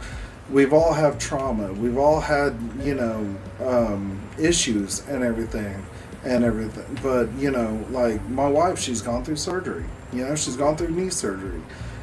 we've 0.51 0.73
all 0.73 0.93
have 0.93 1.19
trauma. 1.19 1.73
We've 1.73 1.97
all 1.99 2.21
had, 2.21 2.55
you 2.83 2.95
know, 2.95 3.35
um, 3.65 4.21
issues 4.39 5.03
and 5.09 5.25
everything 5.25 5.85
and 6.25 6.45
everything. 6.45 6.99
But, 7.03 7.33
you 7.39 7.51
know, 7.51 7.85
like 7.91 8.23
my 8.29 8.47
wife, 8.47 8.79
she's 8.79 9.01
gone 9.01 9.25
through 9.25 9.37
surgery. 9.37 9.87
You 10.13 10.25
know, 10.25 10.35
she's 10.35 10.57
gone 10.57 10.77
through 10.77 10.91
knee 10.91 11.11
surgery 11.11 11.61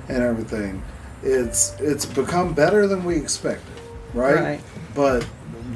and 0.09 0.23
everything. 0.23 0.83
It's 1.23 1.79
it's 1.79 2.05
become 2.05 2.53
better 2.53 2.87
than 2.87 3.03
we 3.03 3.15
expected, 3.15 3.73
right? 4.13 4.35
Right. 4.35 4.61
But 4.93 5.25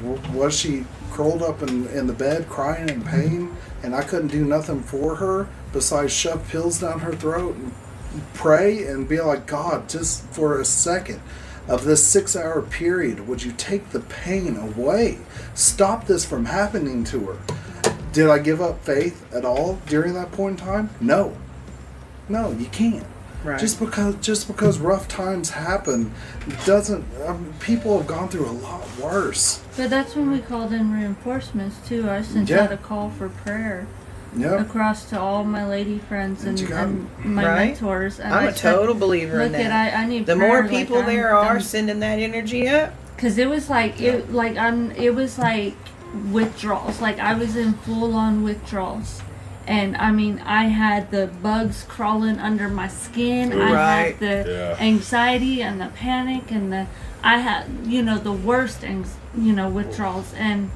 w- 0.02 0.20
was 0.32 0.56
she 0.56 0.84
curled 1.10 1.42
up 1.42 1.62
in, 1.62 1.86
in 1.88 2.06
the 2.06 2.12
bed 2.12 2.48
crying 2.48 2.88
in 2.88 3.02
pain 3.02 3.56
and 3.82 3.94
I 3.94 4.02
couldn't 4.02 4.28
do 4.28 4.44
nothing 4.44 4.82
for 4.82 5.16
her 5.16 5.48
besides 5.72 6.12
shove 6.12 6.48
pills 6.48 6.80
down 6.80 7.00
her 7.00 7.12
throat 7.12 7.56
and 7.56 7.72
pray 8.34 8.84
and 8.84 9.08
be 9.08 9.20
like, 9.20 9.46
God, 9.46 9.88
just 9.88 10.22
for 10.26 10.60
a 10.60 10.64
second 10.64 11.20
of 11.66 11.84
this 11.84 12.06
six 12.06 12.34
hour 12.36 12.62
period, 12.62 13.26
would 13.26 13.42
you 13.42 13.52
take 13.52 13.90
the 13.90 14.00
pain 14.00 14.56
away? 14.56 15.18
Stop 15.54 16.06
this 16.06 16.24
from 16.24 16.46
happening 16.46 17.04
to 17.04 17.26
her. 17.26 17.38
Did 18.12 18.28
I 18.28 18.38
give 18.38 18.60
up 18.60 18.84
faith 18.84 19.32
at 19.34 19.44
all 19.44 19.80
during 19.86 20.14
that 20.14 20.32
point 20.32 20.60
in 20.60 20.66
time? 20.66 20.90
No. 21.00 21.36
No, 22.28 22.52
you 22.52 22.66
can't. 22.66 23.06
Right. 23.44 23.58
Just 23.60 23.78
because 23.78 24.16
just 24.16 24.48
because 24.48 24.78
rough 24.80 25.06
times 25.06 25.50
happen 25.50 26.12
doesn't 26.66 27.04
um, 27.26 27.52
people 27.60 27.96
have 27.98 28.06
gone 28.08 28.28
through 28.28 28.46
a 28.46 28.50
lot 28.50 28.84
worse. 28.98 29.62
But 29.76 29.90
that's 29.90 30.16
when 30.16 30.30
we 30.32 30.40
called 30.40 30.72
in 30.72 30.92
reinforcements 30.92 31.76
too. 31.88 32.10
I 32.10 32.22
sent 32.22 32.48
Yeah. 32.50 32.64
out 32.64 32.72
a 32.72 32.76
call 32.76 33.10
for 33.10 33.28
prayer 33.28 33.86
Yeah. 34.36 34.60
across 34.60 35.04
to 35.10 35.20
all 35.20 35.44
my 35.44 35.64
lady 35.66 35.98
friends 36.00 36.40
and, 36.40 36.50
And 36.50 36.60
you 36.60 36.66
got 36.66 36.82
'em. 36.82 37.08
and 37.22 37.34
my 37.36 37.46
Right. 37.46 37.66
mentors. 37.68 38.18
And 38.18 38.34
I'm 38.34 38.46
I 38.48 38.50
a 38.50 38.52
total 38.52 38.96
believer 38.96 39.36
in 39.40 39.44
Look 39.44 39.52
that. 39.52 39.70
at 39.70 39.94
I, 39.94 40.02
I 40.02 40.06
need 40.06 40.26
the 40.26 40.34
more 40.34 40.48
prayer, 40.48 40.62
like, 40.62 40.70
people 40.72 40.96
I'm- 40.98 41.06
there 41.06 41.32
are 41.34 41.52
I'm- 41.52 41.60
sending 41.60 42.00
that 42.00 42.18
energy 42.18 42.68
up, 42.68 42.92
Cause 43.18 43.38
it 43.38 43.48
was 43.48 43.68
like 43.70 44.00
it 44.00 44.32
like 44.32 44.56
I'm 44.56 44.90
it 44.92 45.14
was 45.14 45.38
like 45.38 45.74
withdrawals. 46.32 47.00
Like 47.00 47.18
I 47.18 47.34
was 47.34 47.56
in 47.56 47.74
full 47.74 48.14
on 48.14 48.42
withdrawals. 48.42 49.22
And 49.68 49.96
I 49.98 50.10
mean 50.10 50.40
I 50.46 50.64
had 50.64 51.10
the 51.10 51.26
bugs 51.42 51.84
crawling 51.88 52.38
under 52.38 52.68
my 52.68 52.88
skin. 52.88 53.52
I 53.52 53.68
had 53.68 54.18
the 54.18 54.76
Yeah. 54.78 54.84
anxiety 54.84 55.62
and 55.62 55.78
the 55.80 55.88
panic 55.94 56.50
and 56.50 56.72
the 56.72 56.86
I 57.22 57.38
had 57.38 57.64
you 57.84 58.02
know 58.02 58.18
the 58.18 58.32
worst 58.32 58.82
anx- 58.82 59.16
you 59.36 59.52
know 59.52 59.68
withdrawals. 59.68 60.32
And 60.34 60.70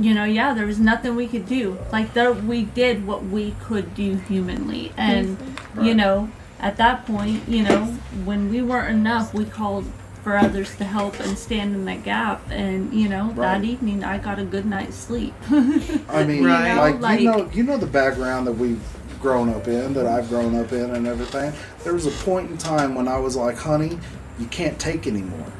you 0.00 0.14
know 0.14 0.24
yeah 0.24 0.54
there 0.54 0.66
was 0.66 0.78
nothing 0.78 1.16
we 1.16 1.26
could 1.26 1.46
do. 1.46 1.76
Like 1.92 2.14
there 2.14 2.32
we 2.32 2.62
did 2.62 3.04
what 3.06 3.24
we 3.24 3.54
could 3.66 3.94
do 3.94 4.14
humanly. 4.28 4.92
And 4.96 5.36
you 5.82 5.94
know 5.94 6.28
at 6.60 6.76
that 6.76 7.04
point 7.06 7.42
you 7.48 7.62
know 7.64 7.80
when 8.24 8.48
we 8.48 8.62
weren't 8.62 8.90
enough 8.94 9.34
we 9.34 9.44
called 9.44 9.86
for 10.24 10.36
others 10.36 10.74
to 10.76 10.84
help 10.84 11.20
and 11.20 11.36
stand 11.38 11.74
in 11.74 11.84
that 11.84 12.02
gap 12.02 12.40
and 12.50 12.92
you 12.94 13.08
know 13.08 13.30
that 13.34 13.62
evening 13.62 14.02
i 14.02 14.16
got 14.18 14.38
a 14.38 14.44
good 14.44 14.64
night's 14.64 14.96
sleep 14.96 15.34
I 15.50 16.24
mean, 16.24 16.42
Right. 16.44 16.74
like, 16.76 17.00
Like- 17.00 17.20
you 17.20 17.26
know, 17.30 17.50
you 17.52 17.62
know 17.62 17.76
the 17.76 17.86
background 17.86 18.46
that 18.46 18.52
we've 18.54 18.80
grown 19.20 19.48
up 19.50 19.68
in, 19.68 19.94
that 19.94 20.06
I've 20.06 20.28
grown 20.28 20.54
up 20.58 20.72
in, 20.72 20.90
and 20.94 21.06
everything. 21.06 21.52
There 21.82 21.94
was 21.94 22.06
a 22.06 22.10
point 22.24 22.50
in 22.50 22.58
time 22.58 22.94
when 22.94 23.08
I 23.08 23.18
was 23.18 23.36
like, 23.36 23.56
"Honey, 23.56 23.98
you 24.38 24.44
can't 24.46 24.78
take 24.78 25.06
anymore. 25.06 25.50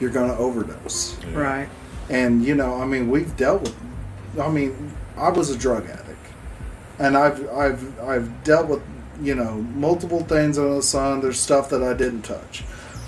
You're 0.00 0.10
going 0.10 0.30
to 0.30 0.36
overdose." 0.38 1.16
right? 1.34 1.68
And 2.08 2.42
you 2.42 2.54
know, 2.54 2.80
I 2.80 2.86
mean, 2.86 3.10
we've 3.10 3.36
dealt 3.36 3.60
with. 3.62 3.76
I 4.40 4.48
mean, 4.48 4.90
I 5.18 5.28
was 5.28 5.50
a 5.50 5.56
drug 5.58 5.84
addict, 5.84 6.26
and 6.98 7.14
I've 7.16 7.46
I've 7.50 8.00
I've 8.00 8.42
dealt 8.44 8.68
with 8.68 8.80
you 9.20 9.34
know 9.34 9.56
multiple 9.74 10.22
things 10.24 10.56
under 10.58 10.74
the 10.76 10.82
sun. 10.82 11.20
There's 11.20 11.38
stuff 11.38 11.68
that 11.70 11.82
I 11.82 11.92
didn't 11.92 12.22
touch, 12.22 12.64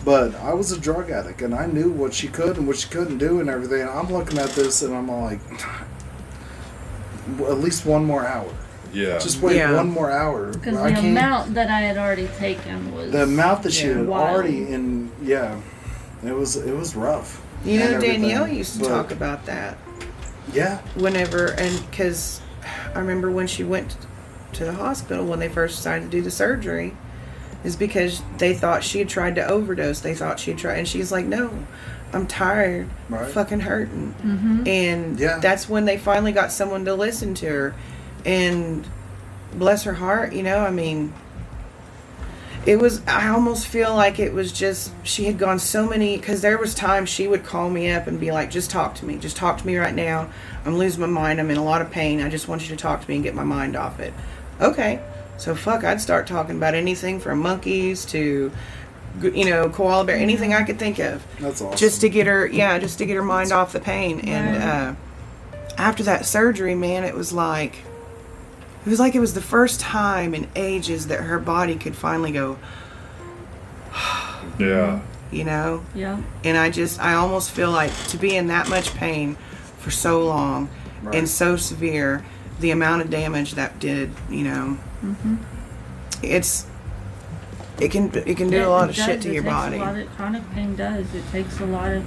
but 0.06 0.36
I 0.36 0.54
was 0.54 0.70
a 0.70 0.78
drug 0.78 1.10
addict, 1.10 1.42
and 1.42 1.52
I 1.52 1.66
knew 1.66 1.90
what 1.90 2.14
she 2.14 2.28
could 2.28 2.56
and 2.56 2.66
what 2.68 2.76
she 2.76 2.88
couldn't 2.88 3.18
do, 3.18 3.40
and 3.40 3.50
everything. 3.50 3.80
And 3.80 3.90
I'm 3.90 4.06
looking 4.10 4.38
at 4.38 4.50
this, 4.50 4.80
and 4.82 4.94
I'm 4.94 5.10
like, 5.10 5.40
at 7.40 7.58
least 7.58 7.84
one 7.84 8.04
more 8.04 8.24
hour. 8.24 8.48
Yeah. 8.92 9.18
Just 9.18 9.42
wait 9.42 9.56
Yeah. 9.56 9.74
one 9.74 9.90
more 9.90 10.10
hour. 10.12 10.52
because 10.52 10.78
I 10.78 10.90
the 10.90 10.94
can't- 10.94 11.06
amount 11.08 11.54
that 11.54 11.68
i 11.68 11.80
had 11.80 11.98
already 11.98 12.28
taken 12.38 12.94
was 12.94 13.10
the 13.10 13.24
amount 13.24 13.64
that 13.64 13.72
she 13.72 13.88
Yeah. 13.88 13.94
had 13.94 14.06
Wild. 14.06 14.28
already 14.36 14.68
in, 14.72 15.10
yeah, 15.20 15.56
it 16.24 16.32
was 16.32 16.54
it 16.56 16.74
was 16.74 16.94
rough. 16.94 17.42
You 17.64 17.80
know, 17.80 18.00
Danielle 18.00 18.46
used 18.46 18.74
to 18.74 18.80
but- 18.80 18.88
talk 18.88 19.10
about 19.10 19.44
that 19.46 19.76
Yeah, 20.52 20.78
whenever, 20.94 21.46
and 21.58 21.82
because 21.90 22.40
I 22.94 23.00
remember 23.00 23.28
when 23.28 23.48
she 23.48 23.64
went 23.64 23.96
to 24.52 24.64
the 24.64 24.72
hospital 24.74 25.26
when 25.26 25.40
they 25.40 25.48
first 25.48 25.78
decided 25.78 26.08
to 26.12 26.16
do 26.16 26.22
the 26.22 26.30
surgery, 26.30 26.94
is 27.64 27.76
because 27.76 28.22
they 28.38 28.54
thought 28.54 28.84
she 28.84 28.98
had 28.98 29.08
tried 29.08 29.34
to 29.36 29.46
overdose. 29.46 30.00
They 30.00 30.14
thought 30.14 30.38
she 30.40 30.50
had 30.52 30.58
tried, 30.58 30.78
and 30.78 30.88
she's 30.88 31.10
like, 31.12 31.26
"No, 31.26 31.50
I'm 32.12 32.26
tired, 32.26 32.88
Right. 33.08 33.30
fucking 33.30 33.60
hurting." 33.60 34.14
mm-hmm. 34.24 34.66
And 34.66 35.18
Yeah. 35.18 35.38
that's 35.40 35.68
when 35.68 35.84
they 35.84 35.96
finally 35.96 36.32
got 36.32 36.52
someone 36.52 36.84
to 36.84 36.94
listen 36.94 37.34
to 37.34 37.46
her, 37.46 37.74
and 38.24 38.86
bless 39.54 39.84
her 39.84 39.94
heart, 39.94 40.32
you 40.32 40.42
know, 40.42 40.58
I 40.58 40.70
mean. 40.70 41.12
It 42.64 42.80
was. 42.80 43.00
I 43.06 43.28
almost 43.28 43.68
feel 43.68 43.94
like 43.94 44.18
it 44.18 44.32
was 44.34 44.50
just 44.50 44.90
she 45.04 45.26
had 45.26 45.38
gone 45.38 45.60
so 45.60 45.88
many 45.88 46.16
because 46.16 46.40
there 46.40 46.58
was 46.58 46.74
times 46.74 47.08
she 47.08 47.28
would 47.28 47.44
call 47.44 47.70
me 47.70 47.92
up 47.92 48.08
and 48.08 48.18
be 48.18 48.32
like, 48.32 48.50
"Just 48.50 48.72
talk 48.72 48.96
to 48.96 49.04
me. 49.06 49.18
Just 49.18 49.36
talk 49.36 49.58
to 49.58 49.66
me 49.68 49.76
right 49.76 49.94
now. 49.94 50.26
I'm 50.64 50.76
losing 50.76 51.00
my 51.00 51.06
mind. 51.06 51.38
I'm 51.38 51.48
in 51.52 51.58
a 51.58 51.62
lot 51.62 51.80
of 51.80 51.92
pain. 51.92 52.20
I 52.20 52.28
just 52.28 52.48
want 52.48 52.62
you 52.62 52.68
to 52.74 52.76
talk 52.76 53.02
to 53.02 53.08
me 53.08 53.14
and 53.14 53.22
get 53.22 53.36
my 53.36 53.44
mind 53.44 53.76
off 53.76 54.00
it." 54.00 54.12
Okay, 54.60 54.98
so 55.38 55.54
fuck, 55.54 55.84
I'd 55.84 56.00
start 56.00 56.26
talking 56.26 56.56
about 56.56 56.74
anything 56.74 57.20
from 57.20 57.40
monkeys 57.40 58.04
to, 58.06 58.50
you 59.22 59.44
know, 59.50 59.68
koala 59.70 60.04
bear, 60.04 60.16
anything 60.16 60.54
I 60.54 60.62
could 60.62 60.78
think 60.78 60.98
of 60.98 61.24
that's 61.38 61.60
awesome. 61.62 61.76
just 61.78 62.00
to 62.02 62.08
get 62.08 62.26
her 62.26 62.46
yeah 62.46 62.78
just 62.78 62.98
to 62.98 63.06
get 63.06 63.14
her 63.16 63.22
mind 63.22 63.52
off 63.52 63.72
the 63.72 63.80
pain 63.80 64.20
and 64.20 64.62
uh, 64.62 64.94
after 65.78 66.02
that 66.04 66.26
surgery 66.26 66.74
man 66.74 67.04
it 67.04 67.14
was 67.14 67.32
like 67.32 67.76
it 68.84 68.88
was 68.90 68.98
like 69.00 69.14
it 69.14 69.20
was 69.20 69.34
the 69.34 69.40
first 69.42 69.80
time 69.80 70.34
in 70.34 70.48
ages 70.54 71.08
that 71.08 71.20
her 71.22 71.38
body 71.38 71.76
could 71.76 71.96
finally 71.96 72.30
go 72.32 72.58
Yeah. 74.58 75.00
you 75.30 75.44
know 75.44 75.84
yeah 75.94 76.20
and 76.44 76.56
i 76.56 76.70
just 76.70 77.00
i 77.00 77.14
almost 77.14 77.50
feel 77.50 77.70
like 77.70 77.92
to 78.08 78.16
be 78.16 78.36
in 78.36 78.46
that 78.46 78.68
much 78.68 78.94
pain 78.94 79.36
for 79.78 79.90
so 79.90 80.24
long 80.24 80.68
Right. 81.02 81.16
and 81.16 81.28
so 81.28 81.56
severe 81.56 82.24
the 82.60 82.70
amount 82.70 83.02
of 83.02 83.10
damage 83.10 83.52
that 83.54 83.78
did 83.78 84.10
you 84.30 84.42
know 84.44 84.78
it's 86.22 86.66
it 87.80 87.90
can 87.90 88.10
it 88.26 88.36
can 88.36 88.48
do 88.50 88.56
Yeah, 88.56 88.66
a 88.66 88.70
lot 88.70 88.84
it 88.88 88.90
of 88.90 88.96
does. 88.96 89.04
shit 89.04 89.22
to 89.22 89.28
It 89.30 89.34
your 89.34 89.42
takes 89.42 89.54
body 89.54 89.76
A 89.76 89.80
lot 89.80 89.96
of 89.98 90.08
chronic 90.16 90.50
pain 90.52 90.76
does. 90.76 91.14
It 91.14 91.24
takes 91.30 91.60
a 91.60 91.66
lot 91.66 91.92
of 91.92 92.04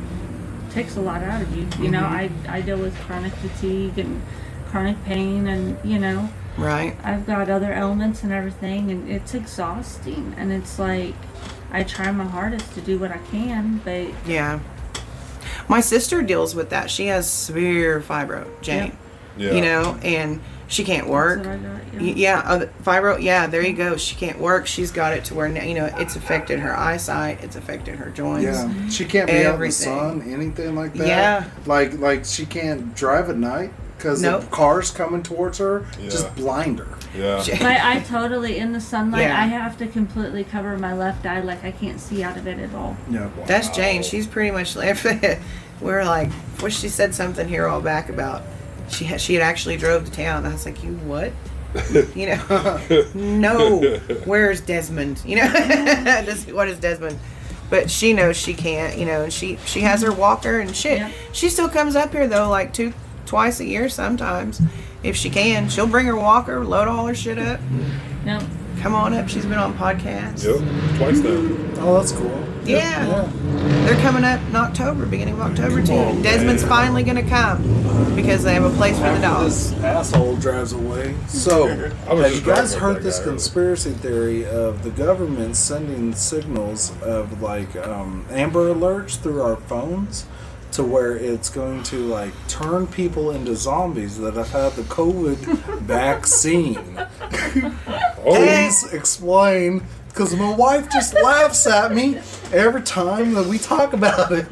takes 0.72 0.98
a 0.98 1.02
lot 1.02 1.22
out 1.24 1.42
of 1.42 1.56
you. 1.56 1.68
You 1.84 1.92
know, 1.92 2.06
I 2.06 2.30
Mm-hmm. 2.30 2.52
I 2.52 2.62
deal 2.62 2.78
with 2.78 2.96
chronic 3.02 3.34
fatigue 3.34 3.98
and 4.00 4.22
chronic 4.70 5.04
pain, 5.06 5.48
and 5.48 5.78
you 5.84 6.00
know, 6.00 6.30
right 6.58 6.96
I've 7.04 7.26
got 7.26 7.50
other 7.50 7.72
ailments 7.74 8.24
and 8.24 8.32
everything, 8.32 8.92
and 8.92 9.10
it's 9.10 9.34
exhausting. 9.34 10.34
And 10.38 10.52
it's 10.52 10.78
like 10.80 11.14
I 11.72 11.84
try 11.84 12.12
my 12.12 12.26
hardest 12.26 12.74
to 12.74 12.82
do 12.82 12.98
what 13.00 13.12
I 13.12 13.20
can, 13.32 13.82
but 13.86 14.08
Yeah. 14.26 14.60
My 15.68 15.82
sister 15.82 16.24
deals 16.24 16.56
with 16.56 16.72
that. 16.72 16.90
She 16.90 17.08
has 17.08 17.30
severe 17.30 18.02
fibro, 18.02 18.48
Jane. 18.62 18.98
Yeah. 19.38 19.54
You 19.54 19.62
know, 19.62 20.00
and 20.02 20.42
she 20.70 20.84
can't 20.86 21.08
work. 21.08 21.44
that's 21.44 21.62
what 21.62 21.72
I 21.72 21.80
got. 21.80 22.02
Y- 22.02 22.14
Yeah, 22.16 22.40
uh, 22.46 22.66
fibro. 22.84 23.22
Yeah, 23.22 23.48
there 23.48 23.62
you 23.66 23.74
go. 23.74 23.98
She 23.98 24.16
can't 24.16 24.40
work. 24.40 24.66
She's 24.68 24.92
got 24.92 25.12
it 25.12 25.26
to 25.26 25.36
where 25.36 25.50
now, 25.50 25.64
you 25.64 25.74
know 25.74 25.86
it's 25.98 26.16
affected 26.16 26.60
her 26.60 26.74
eyesight. 26.78 27.44
It's 27.44 27.58
affected 27.58 27.96
her 27.96 28.10
joints. 28.12 28.46
Yeah, 28.46 28.88
she 28.90 29.04
can't 29.06 29.28
be 29.28 29.46
out 29.46 29.56
in 29.56 29.62
the 29.62 29.72
sun, 29.72 30.22
anything 30.32 30.76
like 30.76 30.94
that. 30.94 31.08
Yeah. 31.08 31.44
like 31.66 31.98
like 32.00 32.24
she 32.24 32.46
can't 32.46 32.96
drive 32.96 33.30
at 33.30 33.36
night 33.38 33.72
because 33.98 34.22
Nope. 34.22 34.42
the 34.44 34.48
cars 34.48 34.92
coming 34.92 35.24
towards 35.24 35.58
her 35.58 35.86
Yeah. 36.00 36.10
just 36.10 36.34
blind 36.36 36.80
her. 36.80 36.88
Yeah. 37.18 37.42
She- 37.42 37.52
But 37.52 37.64
I 37.84 38.00
totally 38.08 38.60
in 38.60 38.72
the 38.72 38.80
sunlight. 38.80 39.24
Yeah. 39.24 39.42
I 39.42 39.48
have 39.48 39.78
to 39.80 39.88
completely 39.88 40.44
cover 40.46 40.78
my 40.78 40.94
left 40.94 41.26
eye, 41.26 41.42
like 41.42 41.64
I 41.66 41.72
can't 41.72 42.00
see 42.00 42.24
out 42.24 42.38
of 42.38 42.48
it 42.48 42.60
at 42.60 42.74
all. 42.76 42.96
Yeah. 43.10 43.30
That's 43.48 43.68
Jane. 43.70 44.04
She's 44.04 44.28
pretty 44.28 44.52
much 44.52 44.76
like 44.76 44.98
we're 45.82 46.06
like. 46.06 46.30
Well, 46.62 46.70
she 46.70 46.88
said 46.90 47.16
something 47.16 47.48
here 47.48 47.66
all 47.68 47.82
back 47.82 48.10
about 48.10 48.44
she 48.90 49.06
had 49.06 49.22
she 49.22 49.34
had 49.36 49.44
actually 49.44 49.78
drove 49.78 50.06
to 50.06 50.12
town. 50.12 50.46
I 50.46 50.52
was 50.52 50.66
like, 50.66 50.84
you 50.84 50.94
what? 50.98 51.32
You 52.16 52.26
know, 52.36 52.82
no. 53.14 53.80
Where's 54.26 54.60
Desmond? 54.62 55.22
You 55.24 55.36
know, 55.38 55.48
Just, 56.26 56.52
what 56.52 56.68
is 56.68 56.80
Desmond? 56.80 57.20
But 57.70 57.92
she 57.92 58.12
knows 58.14 58.36
she 58.36 58.56
can't. 58.56 58.98
You 58.98 59.06
know, 59.06 59.24
and 59.24 59.32
she 59.34 59.58
she 59.66 59.82
has 59.82 60.02
her 60.02 60.12
walker 60.12 60.60
and 60.60 60.76
shit. 60.76 60.98
Yeah. 60.98 61.12
She 61.32 61.50
still 61.50 61.70
comes 61.70 61.96
up 61.96 62.12
here 62.12 62.28
though, 62.28 62.50
like 62.50 62.74
two 62.74 62.94
twice 63.28 63.60
a 63.60 63.66
year 63.66 63.88
sometimes, 63.90 64.60
if 65.04 65.16
she 65.16 65.30
can. 65.30 65.70
She'll 65.70 65.86
bring 65.88 66.08
her 66.08 66.16
walker, 66.16 66.66
load 66.66 66.88
all 66.88 67.06
her 67.06 67.14
shit 67.14 67.38
up, 67.38 67.60
Yep. 68.26 68.44
Come 68.80 68.96
on 68.96 69.14
up. 69.14 69.30
She's 69.30 69.46
been 69.46 69.58
on 69.58 69.74
podcasts. 69.78 70.44
Yep. 70.46 70.98
Twice 70.98 71.20
now. 71.20 71.82
Oh, 71.82 71.96
that's 71.96 72.12
cool. 72.12 72.46
Yeah. 72.66 73.30
They're 73.86 74.00
coming 74.02 74.24
up 74.24 74.40
in 74.42 74.56
October, 74.56 75.06
beginning 75.06 75.36
of 75.36 75.42
October 75.42 75.82
too. 75.82 75.94
on, 75.94 76.22
Desmond's 76.22 76.64
man. 76.64 76.70
finally 76.70 77.04
gonna 77.04 77.28
come 77.28 78.16
because 78.16 78.44
they 78.44 78.54
have 78.54 78.64
a 78.64 78.70
place 78.72 78.96
for 78.98 79.04
the 79.04 79.10
After 79.10 79.22
dogs. 79.22 79.72
this 79.74 79.84
asshole 79.84 80.36
drives 80.38 80.74
away. 80.74 81.16
So, 81.28 81.68
have 82.08 82.34
you 82.36 82.42
guys 82.42 82.76
heard 82.76 83.02
this 83.02 83.18
guy 83.20 83.26
conspiracy 83.26 83.92
theory 83.92 84.46
of 84.46 84.84
the 84.84 84.92
government 84.92 85.56
sending 85.56 86.14
signals 86.14 86.92
of 87.02 87.42
like 87.42 87.76
um, 87.76 88.26
Amber 88.30 88.74
Alerts 88.74 89.18
through 89.18 89.42
our 89.42 89.56
phones 89.56 90.26
to 90.74 90.84
where 90.84 91.16
it's 91.16 91.50
going 91.50 91.84
to 91.84 91.98
like 92.06 92.34
turn 92.48 92.88
people 92.88 93.32
into 93.32 93.56
zombies 93.56 94.18
that 94.20 94.36
have 94.36 94.50
had 94.52 94.74
the 94.74 94.84
COVID 94.84 95.36
vaccine? 95.80 96.98
Oh, 96.98 98.36
Please 98.36 98.94
explain. 98.94 99.84
Because 100.10 100.36
my 100.36 100.54
wife 100.56 100.90
just 100.90 101.14
laughs 101.14 101.66
at 101.68 101.94
me 101.94 102.18
every 102.52 102.82
time 102.82 103.34
that 103.36 103.46
we 103.46 103.58
talk 103.58 103.94
about 103.94 104.32
it. 104.32 104.48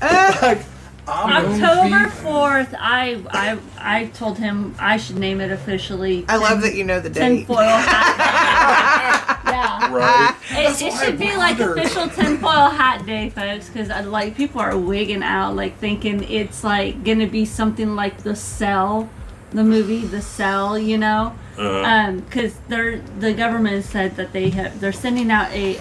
Uh, 0.00 0.36
like, 0.42 0.58
I'm 1.06 1.60
October 1.60 2.08
fourth, 2.10 2.74
I 2.78 3.22
I 3.30 3.58
I 3.78 4.06
told 4.06 4.38
him 4.38 4.74
I 4.78 4.96
should 4.98 5.18
name 5.18 5.40
it 5.40 5.50
officially. 5.50 6.24
I 6.28 6.36
love 6.36 6.62
that 6.62 6.74
you 6.76 6.84
know 6.84 7.00
the 7.00 7.10
date. 7.10 7.38
tinfoil 7.46 7.58
hat. 7.58 9.40
yeah. 9.52 9.92
right. 9.94 10.34
It, 10.50 10.82
it 10.82 10.92
should 10.98 11.18
be 11.18 11.36
like 11.36 11.58
official 11.60 12.08
tinfoil 12.08 12.70
hat 12.70 13.04
day, 13.06 13.30
folks, 13.30 13.68
because 13.68 13.88
like 14.06 14.36
people 14.36 14.60
are 14.60 14.76
wigging 14.76 15.22
out, 15.22 15.54
like 15.54 15.78
thinking 15.78 16.24
it's 16.24 16.64
like 16.64 17.04
gonna 17.04 17.26
be 17.26 17.44
something 17.44 17.94
like 17.94 18.18
the 18.22 18.34
Cell, 18.36 19.08
the 19.50 19.62
movie 19.64 20.04
The 20.06 20.22
Cell, 20.22 20.78
you 20.78 20.98
know, 20.98 21.34
Uh-huh. 21.58 21.82
um, 21.84 22.20
because 22.20 22.54
they're 22.68 22.98
the 23.18 23.32
government 23.34 23.84
said 23.84 24.16
that 24.16 24.32
they 24.32 24.50
have 24.50 24.80
they're 24.80 24.92
sending 24.92 25.30
out 25.30 25.50
a 25.52 25.80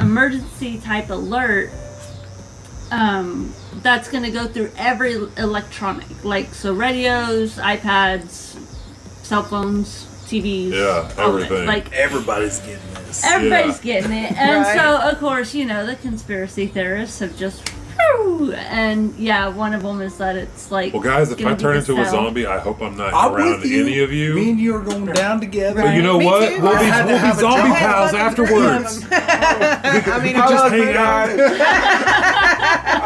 emergency 0.00 0.78
type 0.78 1.10
alert. 1.10 1.70
Um, 2.92 3.52
that's 3.82 4.08
gonna 4.08 4.30
go 4.30 4.46
through 4.46 4.70
every 4.76 5.14
electronic, 5.36 6.06
like 6.24 6.54
so 6.54 6.72
radios, 6.72 7.56
iPads, 7.56 8.56
cell 9.24 9.42
phones, 9.42 10.05
TVs, 10.26 10.72
Yeah, 10.72 11.10
oh, 11.18 11.22
all 11.22 11.36
of 11.36 11.42
everything. 11.42 11.66
Like 11.66 11.92
Everybody's 11.92 12.58
getting 12.60 12.80
this. 13.06 13.24
Everybody's 13.24 13.78
getting 13.80 14.12
it. 14.12 14.32
And 14.38 14.62
Right. 14.62 14.76
so, 14.76 14.96
of 15.10 15.18
course, 15.18 15.54
you 15.54 15.64
know, 15.64 15.86
the 15.86 15.96
conspiracy 15.96 16.66
theorists 16.66 17.18
have 17.20 17.36
just. 17.36 17.62
Whew, 17.96 18.52
And 18.52 19.14
yeah, 19.16 19.48
one 19.48 19.74
of 19.74 19.82
them 19.82 20.00
is 20.00 20.16
that 20.18 20.36
it's 20.36 20.70
like. 20.70 20.92
Well, 20.92 21.02
guys, 21.02 21.30
if 21.30 21.38
I 21.44 21.54
turn 21.54 21.74
the 21.74 21.78
into 21.92 22.00
a 22.00 22.04
zombie, 22.08 22.46
I 22.46 22.58
hope 22.58 22.80
I'm 22.82 22.96
not 22.96 23.12
I'm 23.14 23.32
around 23.34 23.60
with 23.62 23.70
any 23.72 24.00
of 24.00 24.12
you. 24.12 24.34
Me 24.34 24.50
and 24.50 24.58
you 24.60 24.74
are 24.76 24.80
going 24.82 25.06
down 25.06 25.40
together. 25.40 25.82
but 25.82 25.94
you 25.94 26.02
know 26.02 26.18
Me 26.18 26.24
what? 26.26 26.48
too. 26.48 26.62
We'll 26.62 26.72
I 26.72 26.78
be, 26.80 26.86
we'll 26.86 27.06
be 27.08 27.18
have 27.18 27.36
zombie 27.38 27.74
pals 27.74 28.10
Fucking 28.12 28.36
three 28.36 28.46
of 28.56 28.62
afterwards. 28.62 29.06
I 29.12 30.20
mean, 30.22 30.34
We 30.36 30.40
I 30.40 30.48
just 30.48 30.64
love 30.64 30.72
hang 30.72 30.96
out. 30.96 31.28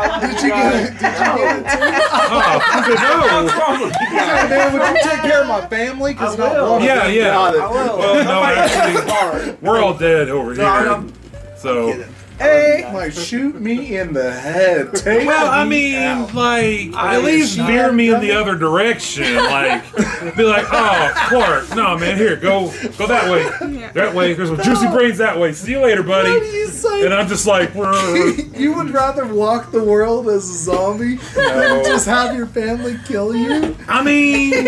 Oh 0.02 0.20
Did 0.20 0.42
you 0.42 0.48
get 0.48 0.74
it? 0.74 0.90
Did 0.92 1.02
you 1.02 1.24
get 1.36 1.56
it 1.56 1.62
too? 1.62 2.06
Oh, 2.32 2.40
oh 2.42 2.60
I 2.62 3.92
Hey, 4.10 4.48
man, 4.48 4.72
would 4.72 4.82
you 4.82 4.94
take 5.10 5.22
care 5.22 5.40
of 5.42 5.48
my 5.48 5.66
family? 5.68 6.12
Because 6.12 6.38
I 6.38 6.52
will. 6.52 6.78
not 6.78 6.82
said. 6.82 6.86
Yeah, 6.86 7.06
yeah. 7.08 7.24
Got 7.32 7.54
it. 7.54 7.58
Well, 7.60 8.24
no, 8.24 8.42
actually, 8.44 9.56
we're 9.60 9.80
all 9.82 9.94
dead 9.94 10.28
over 10.28 10.54
No, 10.54 10.62
here. 10.62 10.90
I'm- 10.90 11.12
So, 11.56 12.04
Hey, 12.40 12.90
like 12.94 13.12
shoot 13.12 13.60
me 13.60 13.96
in 13.98 14.14
the 14.14 14.32
head. 14.32 14.94
Take 14.94 15.26
well, 15.26 15.50
I 15.50 15.64
me 15.64 15.92
mean, 15.92 15.96
out. 15.96 16.34
like, 16.34 16.94
I 16.94 17.16
at 17.16 17.22
least 17.22 17.58
am 17.58 17.66
veer 17.66 17.92
me 17.92 18.06
in 18.06 18.14
dummy. 18.14 18.26
the 18.28 18.32
other 18.32 18.56
direction. 18.56 19.34
Like, 19.36 19.84
be 20.36 20.44
like, 20.44 20.66
oh, 20.70 21.12
Clark, 21.28 21.68
no, 21.76 21.98
man, 21.98 22.16
here, 22.16 22.36
go, 22.36 22.72
go 22.96 23.06
that 23.06 23.30
way. 23.30 23.90
That 23.92 24.14
way. 24.14 24.32
There's 24.32 24.48
some 24.48 24.60
juicy 24.62 24.86
brains 24.88 25.18
that 25.18 25.38
way. 25.38 25.52
See 25.52 25.72
you 25.72 25.80
later, 25.80 26.02
buddy. 26.02 26.30
You? 26.30 27.04
And 27.04 27.12
I'm 27.12 27.28
just 27.28 27.46
like, 27.46 27.74
you 27.74 28.72
would 28.74 28.90
rather 28.90 29.26
walk 29.26 29.70
the 29.70 29.84
world 29.84 30.28
as 30.28 30.48
a 30.48 30.54
zombie 30.54 31.16
than 31.34 31.84
just 31.84 32.06
have 32.06 32.34
your 32.34 32.46
family 32.46 32.98
kill 33.06 33.36
you? 33.36 33.76
I 33.86 34.02
mean, 34.02 34.66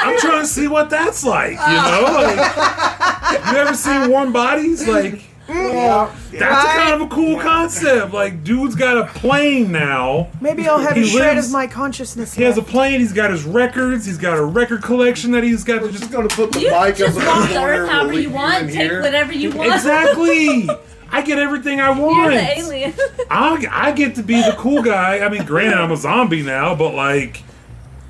I'm 0.00 0.18
trying 0.18 0.42
to 0.42 0.46
see 0.46 0.66
what 0.66 0.90
that's 0.90 1.24
like, 1.24 1.52
you 1.52 1.56
know? 1.56 2.02
Like, 2.14 3.52
you 3.52 3.58
ever 3.58 3.74
seen 3.74 4.10
Warm 4.10 4.32
Bodies? 4.32 4.86
Like, 4.88 5.22
Yeah. 5.48 6.10
that's 6.32 6.64
a 6.64 6.68
kind 6.78 6.94
of 6.94 7.00
a 7.00 7.06
cool 7.08 7.38
concept. 7.40 8.12
Like, 8.12 8.44
dude's 8.44 8.74
got 8.74 8.98
a 8.98 9.06
plane 9.18 9.72
now. 9.72 10.28
Maybe 10.40 10.68
I'll 10.68 10.78
have 10.78 10.94
He 10.96 11.02
a 11.02 11.06
shred 11.06 11.36
lives- 11.36 11.46
of 11.46 11.52
my 11.52 11.66
consciousness. 11.66 12.34
He 12.34 12.42
has 12.42 12.58
a 12.58 12.62
plane. 12.62 13.00
He's 13.00 13.12
got 13.14 13.30
his 13.30 13.44
records. 13.44 14.04
He's 14.04 14.18
got 14.18 14.36
a 14.38 14.44
record 14.44 14.82
collection 14.82 15.30
that 15.32 15.42
he's 15.44 15.64
got 15.64 15.80
We're 15.82 15.88
just 15.88 16.00
just 16.00 16.12
gonna 16.12 16.28
put 16.28 16.52
the 16.52 16.60
You 16.60 16.70
mic 16.70 16.96
just 16.96 17.16
up 17.16 17.22
in 17.22 17.26
walk 17.28 17.48
the 17.48 17.54
the 17.54 17.58
corner. 17.60 17.72
earth 17.84 17.88
however 17.90 18.12
you 18.20 18.30
want, 18.30 18.70
take 18.70 18.92
whatever 18.92 19.32
you 19.32 19.50
want. 19.52 19.72
exactly. 19.74 20.68
I 21.10 21.22
get 21.22 21.38
everything 21.38 21.80
I 21.80 21.90
want. 21.90 22.16
You're 22.34 22.42
the 22.42 22.58
alien. 22.58 22.92
I 23.30 23.66
I 23.70 23.92
get 23.92 24.14
to 24.16 24.22
be 24.22 24.42
the 24.42 24.54
cool 24.58 24.82
guy. 24.82 25.20
I 25.20 25.30
mean, 25.30 25.44
granted, 25.46 25.78
I'm 25.78 25.90
a 25.90 25.96
zombie 25.96 26.42
now, 26.42 26.74
but 26.74 26.94
like, 26.94 27.42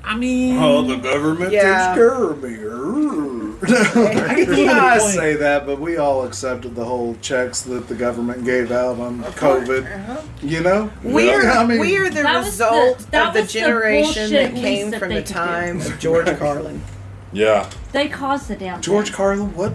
I 0.03 0.17
mean, 0.17 0.57
Oh, 0.61 0.81
the 0.83 0.97
government 0.97 1.53
Yeah. 1.53 1.93
takes 1.93 1.97
care 1.97 2.23
of 2.31 2.43
me. 2.43 2.57
You 3.67 4.65
guys 4.65 5.13
say 5.13 5.35
that, 5.35 5.65
but 5.65 5.79
we 5.79 5.97
all 5.97 6.23
accepted 6.25 6.75
the 6.75 6.85
whole 6.85 7.15
checks 7.21 7.61
that 7.63 7.87
the 7.87 7.95
government 7.95 8.45
gave 8.45 8.71
out 8.71 8.99
on 8.99 9.21
COVID. 9.23 9.85
Uh-huh. 9.93 10.21
You 10.41 10.61
know, 10.61 10.91
We're, 11.03 11.49
I 11.49 11.65
mean, 11.65 11.79
we're 11.79 12.09
the 12.09 12.23
That 12.23 12.37
was 12.45 12.57
the- 12.57 12.63
result 12.65 12.99
that 13.11 13.27
of 13.27 13.33
the 13.33 13.41
was 13.41 13.53
the 13.53 13.59
generation 13.59 14.31
that 14.31 14.53
came 14.53 14.91
that 14.91 14.99
from 14.99 15.09
the 15.09 15.15
could 15.15 15.25
do. 15.25 15.33
time 15.33 15.81
of 15.81 15.99
George 15.99 16.37
Carlin. 16.37 16.81
yeah. 17.33 17.69
They 17.91 18.07
caused 18.07 18.47
the 18.47 18.55
damn 18.55 18.81
George. 18.81 19.11
Carlin. 19.11 19.53
What? 19.55 19.73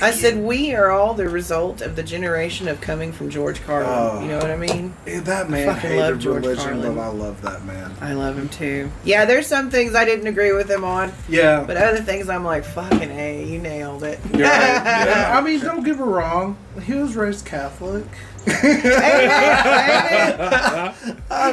I 0.00 0.10
it. 0.10 0.14
said 0.14 0.38
we 0.38 0.74
are 0.74 0.90
all 0.90 1.14
the 1.14 1.28
result 1.28 1.80
of 1.80 1.96
the 1.96 2.02
generation 2.02 2.68
of 2.68 2.80
coming 2.80 3.12
from 3.12 3.30
George 3.30 3.62
Carlin. 3.64 3.88
Oh. 3.90 4.20
You 4.20 4.28
know 4.28 4.38
what 4.38 4.50
I 4.50 4.56
mean? 4.56 4.94
That 5.04 5.48
man 5.50 5.66
fucking 5.66 5.90
hated 5.90 5.98
love 6.00 6.18
George 6.18 6.42
religion, 6.44 6.64
Carlin. 6.64 6.94
but 6.94 7.00
I 7.02 7.08
love 7.08 7.42
that 7.42 7.64
man. 7.64 7.94
I 8.00 8.12
love 8.14 8.36
him 8.38 8.48
too. 8.48 8.90
Yeah, 9.04 9.24
there's 9.24 9.46
some 9.46 9.70
things 9.70 9.94
I 9.94 10.04
didn't 10.04 10.26
agree 10.26 10.52
with 10.52 10.70
him 10.70 10.84
on, 10.84 11.12
Yeah, 11.28 11.64
but 11.66 11.76
other 11.76 12.00
things 12.02 12.28
I'm 12.28 12.44
like, 12.44 12.64
fucking 12.64 13.10
hey, 13.10 13.44
you 13.44 13.58
nailed 13.58 14.02
it. 14.04 14.18
Right. 14.30 14.40
Yeah. 14.40 15.32
I 15.36 15.40
mean, 15.40 15.60
don't 15.60 15.82
get 15.84 15.96
me 15.96 16.02
wrong. 16.04 16.56
He 16.82 16.94
was 16.94 17.16
raised 17.16 17.44
Catholic. 17.46 18.04
I 18.48 18.52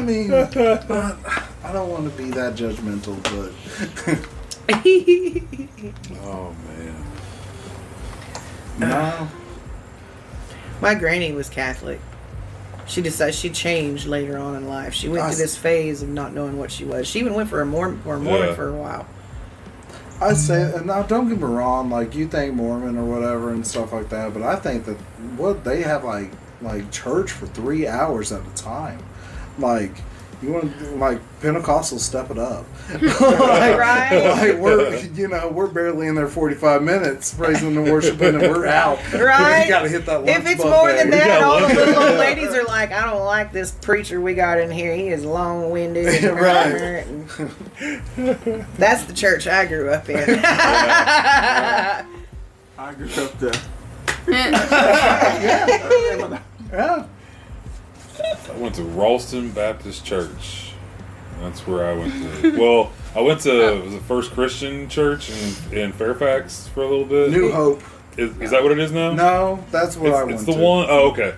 mean, 0.02 0.32
I 0.34 1.72
don't 1.74 1.90
want 1.90 2.12
to 2.12 2.18
be 2.18 2.30
that 2.32 2.56
judgmental, 2.56 3.22
but. 3.24 3.52
Oh 6.24 6.56
man. 6.68 7.03
No. 8.80 9.28
My 10.82 10.96
granny 10.96 11.32
was 11.32 11.50
Catholic. 11.50 12.00
She 12.86 13.02
decided 13.02 13.36
she 13.36 13.50
changed 13.50 14.06
later 14.08 14.38
on 14.38 14.56
in 14.56 14.68
life. 14.68 14.94
She 14.94 15.08
went 15.08 15.24
I 15.24 15.30
through 15.30 15.38
this 15.38 15.56
phase 15.58 16.02
of 16.02 16.10
not 16.10 16.34
knowing 16.34 16.58
what 16.58 16.70
she 16.72 16.84
was. 16.84 17.08
She 17.08 17.20
even 17.20 17.34
went 17.34 17.50
for 17.50 17.62
a 17.62 17.66
Mormon, 17.66 18.02
or 18.06 18.16
a 18.16 18.20
Mormon 18.20 18.50
Yeah. 18.50 18.56
for 18.56 18.68
a 18.68 18.74
while. 18.74 19.06
I 20.22 20.34
say, 20.34 20.74
and 20.76 20.88
now 20.88 21.04
don't 21.04 21.28
get 21.30 21.38
me 21.38 21.44
wrong. 21.46 21.90
Like 21.90 22.14
you 22.16 22.28
think 22.28 22.54
Mormon 22.56 22.98
or 22.98 23.06
whatever 23.06 23.52
and 23.52 23.66
stuff 23.66 23.94
like 23.94 24.10
that, 24.10 24.34
but 24.34 24.44
I 24.44 24.56
think 24.58 24.86
that 24.86 24.98
what 25.38 25.64
they 25.64 25.82
have 25.84 26.04
like 26.04 26.32
like 26.62 26.92
church 26.92 27.32
for 27.32 27.46
three 27.48 27.88
hours 27.88 28.32
at 28.32 28.42
a 28.46 28.50
time. 28.62 29.00
Like 29.58 29.92
you 30.44 30.52
want 30.52 30.78
to 30.80 30.86
like 30.96 31.20
Pentecostal 31.42 32.00
step 32.00 32.30
it 32.32 32.38
up. 32.38 32.66
like, 32.92 33.78
Right. 33.78 34.28
like 34.38 34.58
we're 34.58 34.98
you 35.14 35.28
know 35.30 35.48
we're 35.50 35.68
barely 35.68 36.08
in 36.08 36.16
there 36.16 36.28
forty 36.28 36.56
five 36.56 36.84
minutes 36.84 37.34
praising 37.34 37.76
and 37.78 37.90
worshiping 37.92 38.36
and 38.36 38.42
we're 38.42 38.66
out. 38.68 38.98
Right. 39.14 39.64
you 39.64 39.70
got 39.70 39.84
to 39.84 39.90
hit 39.90 40.06
that. 40.06 40.28
If 40.28 40.46
it's 40.46 40.62
more 40.64 40.88
buffet. 40.88 40.98
than 40.98 41.10
that, 41.12 41.28
gotta 41.28 41.46
all 41.46 41.62
the 41.68 41.74
little 41.74 42.04
old 42.04 42.18
ladies 42.20 42.54
are 42.54 42.66
like, 42.66 42.92
I 42.92 43.06
don't 43.10 43.24
like 43.26 43.52
this 43.54 43.72
preacher 43.72 44.20
we 44.22 44.34
got 44.34 44.60
in 44.60 44.70
here. 44.70 44.94
He 44.96 45.08
is 45.10 45.24
long 45.26 45.72
winded. 45.72 46.24
Right. 46.34 47.06
That's 48.78 49.04
the 49.06 49.14
church 49.14 49.48
I 49.48 49.66
grew 49.66 49.90
up 49.90 50.10
in. 50.10 50.40
I 50.44 52.04
grew 52.98 53.08
up 53.24 53.40
there. 53.40 53.54
yeah. 54.28 55.84
Yeah. 56.72 57.06
I 58.20 58.58
went 58.58 58.76
to 58.76 58.84
Ralston 58.84 59.52
Baptist 59.52 60.06
Church. 60.06 60.74
That's 61.42 61.66
where 61.68 61.86
I 61.86 61.94
went 61.94 62.14
to. 62.42 62.58
Well, 62.60 62.92
I 63.16 63.22
went 63.22 63.42
to 63.42 63.82
was 63.82 63.94
it 63.94 64.02
First 64.04 64.32
Christian 64.32 64.88
Church 64.88 65.30
in, 65.30 65.78
in 65.78 65.92
Fairfax 65.92 66.68
for 66.70 66.84
a 66.84 66.88
little 66.88 67.06
bit. 67.06 67.32
New 67.32 67.52
Hope. 67.52 67.82
Is, 68.16 68.36
is 68.40 68.52
that 68.52 68.62
what 68.62 68.72
it 68.72 68.80
is 68.80 68.92
now? 68.92 69.14
No, 69.14 69.64
that's 69.72 69.98
what 69.98 70.10
it's, 70.10 70.18
I 70.18 70.24
went 70.24 70.30
to. 70.30 70.36
it's 70.36 70.46
the 70.46 70.54
to. 70.54 70.60
one 70.60 70.86
oh 70.90 71.12
okay. 71.12 71.36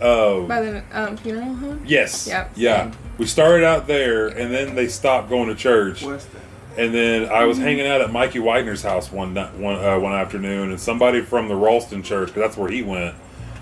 Uh, 0.00 0.40
By 0.46 0.60
the 0.60 0.84
um, 0.92 1.16
funeral 1.16 1.54
home? 1.54 1.82
yes. 1.84 2.26
Yep. 2.28 2.52
Yeah. 2.56 2.92
We 3.18 3.26
started 3.26 3.64
out 3.64 3.86
there, 3.86 4.28
and 4.28 4.52
then 4.52 4.74
they 4.76 4.86
stopped 4.88 5.28
going 5.28 5.48
to 5.48 5.56
church. 5.56 6.04
West 6.04 6.28
And 6.76 6.94
then 6.94 7.28
I 7.30 7.44
was 7.44 7.58
hanging 7.58 7.86
out 7.86 8.00
at 8.00 8.12
Mikey 8.12 8.38
Widener's 8.38 8.82
house 8.82 9.10
one 9.10 9.34
night, 9.34 9.54
one 9.54 9.76
uh, 9.84 9.98
one 9.98 10.12
afternoon, 10.12 10.70
and 10.70 10.80
somebody 10.80 11.22
from 11.22 11.48
the 11.48 11.56
Ralston 11.56 12.02
Church, 12.02 12.28
because 12.28 12.42
that's 12.42 12.56
where 12.56 12.70
he 12.70 12.82
went, 12.82 13.16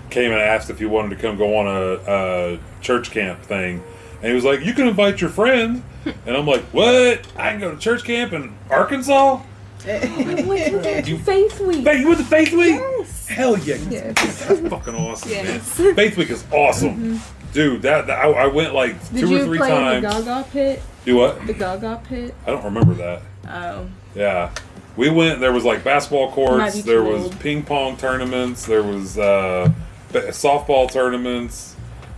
came 0.09 0.31
and 0.31 0.39
asked 0.41 0.69
if 0.69 0.79
he 0.79 0.85
wanted 0.85 1.09
to 1.09 1.15
come 1.21 1.37
go 1.37 1.57
on 1.57 1.67
a, 1.67 1.99
a 2.07 2.59
church 2.81 3.11
camp 3.11 3.41
thing. 3.43 3.83
And 4.21 4.25
he 4.29 4.33
was 4.33 4.43
like, 4.45 4.61
"You 4.61 4.73
can 4.73 4.87
invite 4.87 5.21
your 5.21 5.29
friend." 5.29 5.83
And 6.25 6.37
I'm 6.37 6.47
like, 6.47 6.63
"What? 6.73 7.21
I 7.35 7.51
can 7.51 7.59
go 7.59 7.71
to 7.71 7.77
church 7.77 8.03
camp 8.03 8.33
in 8.33 8.53
Arkansas? 8.69 9.41
You 9.85 11.17
Faith 11.17 11.59
Week. 11.61 11.83
Faith, 11.83 11.99
you 12.01 12.07
went 12.07 12.19
to 12.19 12.25
Faith 12.25 12.51
Week? 12.53 12.75
Yes. 12.79 13.27
Hell 13.27 13.57
yeah! 13.59 13.75
Yes. 13.89 14.15
That's 14.47 14.59
fucking 14.67 14.95
awesome. 14.95 15.29
Yes. 15.29 15.79
Man. 15.79 15.95
Faith 15.95 16.17
Week 16.17 16.29
is 16.29 16.43
awesome, 16.51 17.19
dude. 17.53 17.81
That, 17.83 18.07
that 18.07 18.19
I, 18.19 18.29
I 18.29 18.47
went 18.47 18.73
like 18.73 18.95
Did 19.11 19.21
two 19.27 19.35
or 19.37 19.45
three 19.45 19.57
play 19.57 19.69
times. 19.69 20.03
in 20.03 20.09
the 20.09 20.23
Gaga 20.23 20.47
pit? 20.51 20.81
Do 21.05 21.15
what? 21.17 21.45
The 21.45 21.53
Gaga 21.53 22.01
pit? 22.07 22.35
I 22.45 22.51
don't 22.51 22.65
remember 22.65 22.93
that. 22.95 23.21
Oh. 23.47 23.87
Yeah. 24.15 24.53
We 24.95 25.09
went. 25.09 25.39
There 25.39 25.53
was 25.53 25.63
like 25.63 25.83
basketball 25.83 26.31
courts. 26.31 26.81
There 26.81 27.03
was 27.03 27.29
ping 27.35 27.63
pong 27.63 27.97
tournaments. 27.97 28.65
There 28.65 28.81
was 28.83 29.17
uh, 29.17 29.65
ba- 29.67 29.75
softball 30.13 30.91
tournaments. 30.91 31.75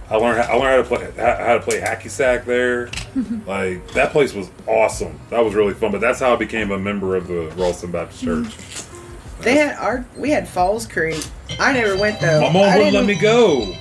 I 0.09 0.15
learned. 0.15 0.41
How, 0.41 0.53
I 0.53 0.55
learned 0.55 0.87
how 0.87 0.95
to 0.97 1.11
play 1.11 1.23
how 1.23 1.53
to 1.53 1.59
play 1.61 1.79
hacky 1.79 2.09
sack 2.09 2.45
there. 2.45 2.89
like 3.45 3.91
that 3.93 4.11
place 4.11 4.33
was 4.33 4.49
awesome. 4.67 5.19
That 5.29 5.43
was 5.43 5.53
really 5.53 5.73
fun. 5.73 5.91
But 5.91 6.01
that's 6.01 6.19
how 6.19 6.33
I 6.33 6.35
became 6.35 6.71
a 6.71 6.79
member 6.79 7.15
of 7.15 7.27
the 7.27 7.51
Ralston 7.55 7.91
Baptist 7.91 8.23
Church. 8.23 8.55
They 9.41 9.55
had 9.55 9.75
our 9.77 10.05
we 10.17 10.29
had 10.31 10.47
Falls 10.47 10.87
Creek. 10.87 11.23
I 11.59 11.73
never 11.73 11.97
went 11.97 12.19
though. 12.19 12.41
My 12.41 12.51
mom 12.51 12.73
wouldn't 12.77 12.93
let 12.93 13.05
me 13.05 13.19
go. 13.19 13.73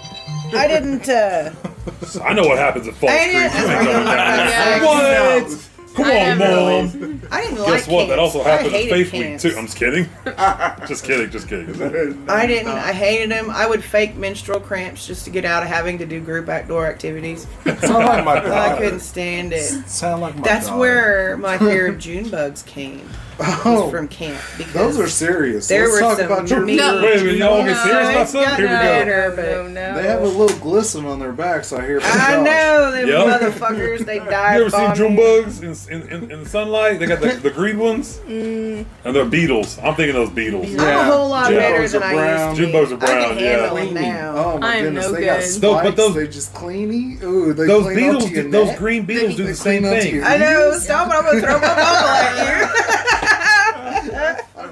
I 0.54 0.66
didn't. 0.68 1.08
Uh, 1.08 1.52
I 2.24 2.32
know 2.32 2.42
what 2.42 2.58
happens 2.58 2.86
at 2.88 2.94
Falls 2.94 3.12
I 3.12 3.24
Creek. 3.24 3.34
You 3.34 3.40
ain't 3.40 3.52
coming 3.52 3.84
down 3.86 4.04
there. 4.46 5.42
What? 5.42 5.67
Come 5.98 6.06
I 6.06 6.30
on, 6.30 6.38
never 6.38 7.08
mom. 7.08 7.22
I 7.32 7.42
didn't 7.42 7.58
like 7.58 7.72
Guess 7.72 7.88
what? 7.88 8.06
That 8.06 8.20
also 8.20 8.42
happened 8.44 8.72
at 8.72 8.88
Faith 8.88 9.12
Week 9.12 9.38
too. 9.40 9.56
I'm 9.58 9.66
just 9.66 9.76
kidding. 9.76 10.08
just 10.86 11.04
kidding. 11.04 11.28
Just 11.28 11.48
kidding. 11.48 11.74
I 12.28 12.46
didn't. 12.46 12.68
I 12.70 12.92
hated 12.92 13.32
them. 13.32 13.50
I 13.50 13.66
would 13.66 13.82
fake 13.82 14.14
menstrual 14.14 14.60
cramps 14.60 15.06
just 15.08 15.24
to 15.24 15.30
get 15.30 15.44
out 15.44 15.64
of 15.64 15.68
having 15.68 15.98
to 15.98 16.06
do 16.06 16.20
group 16.20 16.48
outdoor 16.48 16.86
activities. 16.86 17.48
Sound 17.64 18.04
like 18.04 18.24
my 18.24 18.36
I 18.36 18.78
couldn't 18.78 19.00
stand 19.00 19.52
it. 19.52 19.88
Sound 19.88 20.22
like 20.22 20.36
my 20.36 20.42
That's 20.42 20.66
daughter. 20.66 20.78
where 20.78 21.36
my 21.38 21.58
fear 21.58 21.88
of 21.88 21.98
June 21.98 22.30
bugs 22.30 22.62
came. 22.62 23.08
Was 23.38 23.60
Oh, 23.64 23.90
from 23.90 24.08
camp 24.08 24.40
because 24.56 24.74
those 24.74 24.98
are 24.98 25.08
serious. 25.08 25.68
there 25.68 25.82
Let's 25.82 25.92
were 25.92 26.00
talk 26.00 26.16
some 26.18 26.26
about 26.26 26.50
your 26.50 26.60
mean- 26.60 26.76
No. 26.78 27.00
Wait 27.02 27.20
a 27.20 27.24
minute, 27.24 27.36
y'all 27.38 27.58
want 27.58 27.68
to 27.68 27.74
get 27.74 27.84
No, 27.86 27.90
serious 27.92 28.08
about 28.10 28.28
something? 28.28 28.54
Here 28.56 28.64
we 28.66 28.72
go. 28.72 28.78
better, 28.80 29.28
no, 29.30 29.36
but- 29.36 29.44
no, 29.44 29.68
no. 29.68 29.94
They 30.02 30.08
have 30.08 30.22
a 30.22 30.26
little 30.26 30.58
glisten 30.58 31.04
on 31.06 31.20
their 31.20 31.30
backs. 31.32 31.72
I 31.72 31.86
hear. 31.86 32.00
I 32.02 32.02
Josh. 32.02 32.44
know 32.44 32.90
them 32.92 33.08
Yep. 33.08 33.40
motherfuckers. 33.40 34.04
They 34.06 34.18
die. 34.18 34.56
You 34.58 34.62
ever 34.62 34.70
seen 34.70 34.80
bomb 34.86 34.94
June 34.96 35.16
bugs 35.16 35.62
in, 35.62 36.02
in, 36.02 36.08
in, 36.08 36.30
in 36.32 36.42
the 36.42 36.48
sunlight? 36.48 36.98
They 36.98 37.06
got 37.06 37.20
the, 37.20 37.28
the 37.28 37.50
green 37.50 37.78
ones, 37.78 38.18
Mm, 38.28 38.84
and 39.04 39.14
they're 39.16 39.24
beetles. 39.24 39.78
I'm 39.78 39.94
thinking 39.94 40.14
those 40.14 40.30
beetles. 40.30 40.66
I'm 40.74 40.80
a 40.80 41.04
whole 41.04 41.28
lot 41.28 41.48
June 41.48 41.58
better 41.58 41.86
than 41.88 42.02
are 42.02 42.06
I 42.06 42.46
used 42.48 42.56
to. 42.58 42.62
June 42.64 42.72
bugs 42.72 42.90
are 42.92 42.96
I 42.96 42.98
brown, 42.98 43.28
can 43.34 43.38
yeah. 43.38 43.50
handle 43.68 43.76
them 43.76 43.94
now. 43.94 44.34
Oh 44.36 44.58
my 44.58 44.66
I 44.68 44.76
am 44.76 44.84
goodness, 44.86 45.06
no 45.06 45.12
they 45.12 45.24
got 45.26 45.42
spikes. 45.42 45.58
But 45.58 45.96
those- 45.96 46.14
they 46.16 46.26
just 46.26 46.52
cleany. 46.54 47.22
Ooh, 47.22 47.52
they 47.52 47.66
Those 47.66 47.94
beetles, 47.94 48.24
up 48.24 48.30
to 48.30 48.34
your 48.34 48.50
those 48.50 48.76
green 48.76 49.04
beetles 49.04 49.36
do 49.36 49.44
the 49.44 49.54
same 49.54 49.82
clean 49.82 49.94
up 49.94 50.02
to 50.02 50.10
thing. 50.10 50.24
I 50.24 50.36
know. 50.38 50.72
Stop 50.78 51.08
it! 51.08 51.14
I'm 51.14 51.24
gonna 51.24 51.40
throw 51.40 51.52
my 51.54 51.60
bubble 51.60 52.08
at 52.08 52.70
I'm 52.70 53.04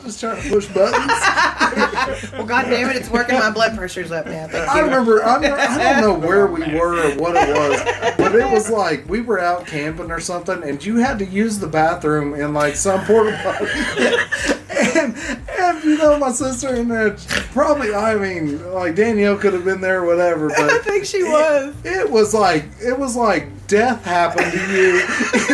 just 0.06 0.20
trying 0.20 0.40
to 0.42 0.48
push 0.48 0.66
buttons. 0.68 1.06
well, 2.32 2.46
god 2.46 2.64
damn 2.64 2.88
it! 2.90 2.96
It's 2.96 3.10
working. 3.10 3.38
My 3.38 3.50
blood 3.50 3.76
pressure's 3.76 4.10
up 4.12 4.26
now. 4.26 4.46
I 4.52 4.80
remember. 4.80 5.24
I, 5.24 5.40
don't- 5.42 5.52
I 5.60 5.92
don't 5.92 6.02
know 6.02 6.16
oh, 6.24 6.26
where 6.26 6.46
we 6.46 6.60
were 6.74 7.10
or 7.10 7.16
what 7.16 7.36
it 7.36 7.54
was, 7.54 8.14
but 8.16 8.34
it 8.34 8.50
was 8.50 8.70
like 8.70 9.06
we 9.08 9.20
were 9.20 9.40
out 9.40 9.66
camping 9.66 10.10
or 10.10 10.20
something, 10.20 10.62
and 10.62 10.82
you 10.84 10.96
had 10.96 11.18
to 11.18 11.26
use 11.26 11.58
the 11.58 11.66
bathroom 11.66 12.34
in 12.34 12.54
like 12.54 12.76
some 12.76 13.04
porta 13.04 13.38
potty. 13.42 13.66
and, 15.14 15.48
and 15.58 15.84
you 15.84 15.98
know, 15.98 16.18
my 16.18 16.32
sister 16.32 16.68
and 16.68 16.90
there, 16.90 17.16
probably. 17.52 17.94
I 17.94 18.14
mean, 18.16 18.72
like 18.72 18.94
Danielle 18.94 19.36
could 19.36 19.52
have 19.52 19.64
been 19.64 19.80
there, 19.80 20.02
or 20.02 20.06
whatever. 20.06 20.48
But 20.48 20.58
I 20.70 20.78
think 20.78 21.04
she 21.04 21.22
was. 21.22 21.74
it 21.84 22.10
was 22.10 22.34
like 22.34 22.64
it 22.80 22.98
was 22.98 23.16
like 23.16 23.48
death 23.66 24.04
happened 24.04 24.52
to 24.52 24.58
you 24.72 25.00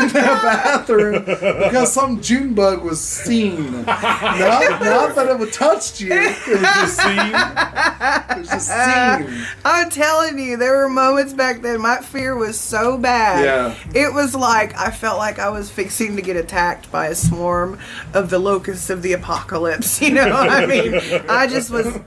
in 0.02 0.08
that 0.08 0.40
bathroom 0.64 1.24
because 1.24 1.92
some 1.92 2.20
June 2.20 2.54
bug 2.54 2.82
was 2.84 3.00
seen. 3.00 3.84
Not, 3.84 4.82
not 4.82 5.14
that 5.14 5.28
it 5.30 5.38
would 5.38 5.52
touched 5.52 6.00
you. 6.00 6.12
It 6.12 6.48
was 6.48 6.60
just 6.60 6.96
See? 6.96 7.08
it 7.08 8.38
was 8.38 8.48
just 8.48 8.68
seen. 8.68 9.46
I'm 9.64 9.90
telling 9.90 10.38
you, 10.38 10.56
there 10.56 10.76
were 10.76 10.88
moments 10.88 11.32
back 11.32 11.62
then. 11.62 11.80
My 11.80 11.98
fear 11.98 12.36
was 12.36 12.58
so 12.58 12.98
bad. 12.98 13.44
Yeah. 13.44 13.74
It 13.94 14.12
was 14.12 14.34
like 14.34 14.76
I 14.76 14.90
felt 14.90 15.18
like 15.18 15.38
I 15.38 15.48
was 15.48 15.70
fixing 15.70 16.16
to 16.16 16.22
get 16.22 16.36
attacked 16.36 16.90
by 16.92 17.06
a 17.08 17.14
swarm 17.14 17.78
of 18.14 18.30
the 18.30 18.38
locusts 18.38 18.90
of 18.90 19.02
the 19.02 19.12
apocalypse. 19.12 19.41
You 20.02 20.14
know, 20.14 20.32
I 20.32 20.66
mean, 20.66 20.94
I 21.28 21.46
just 21.46 21.70
was. 21.70 21.98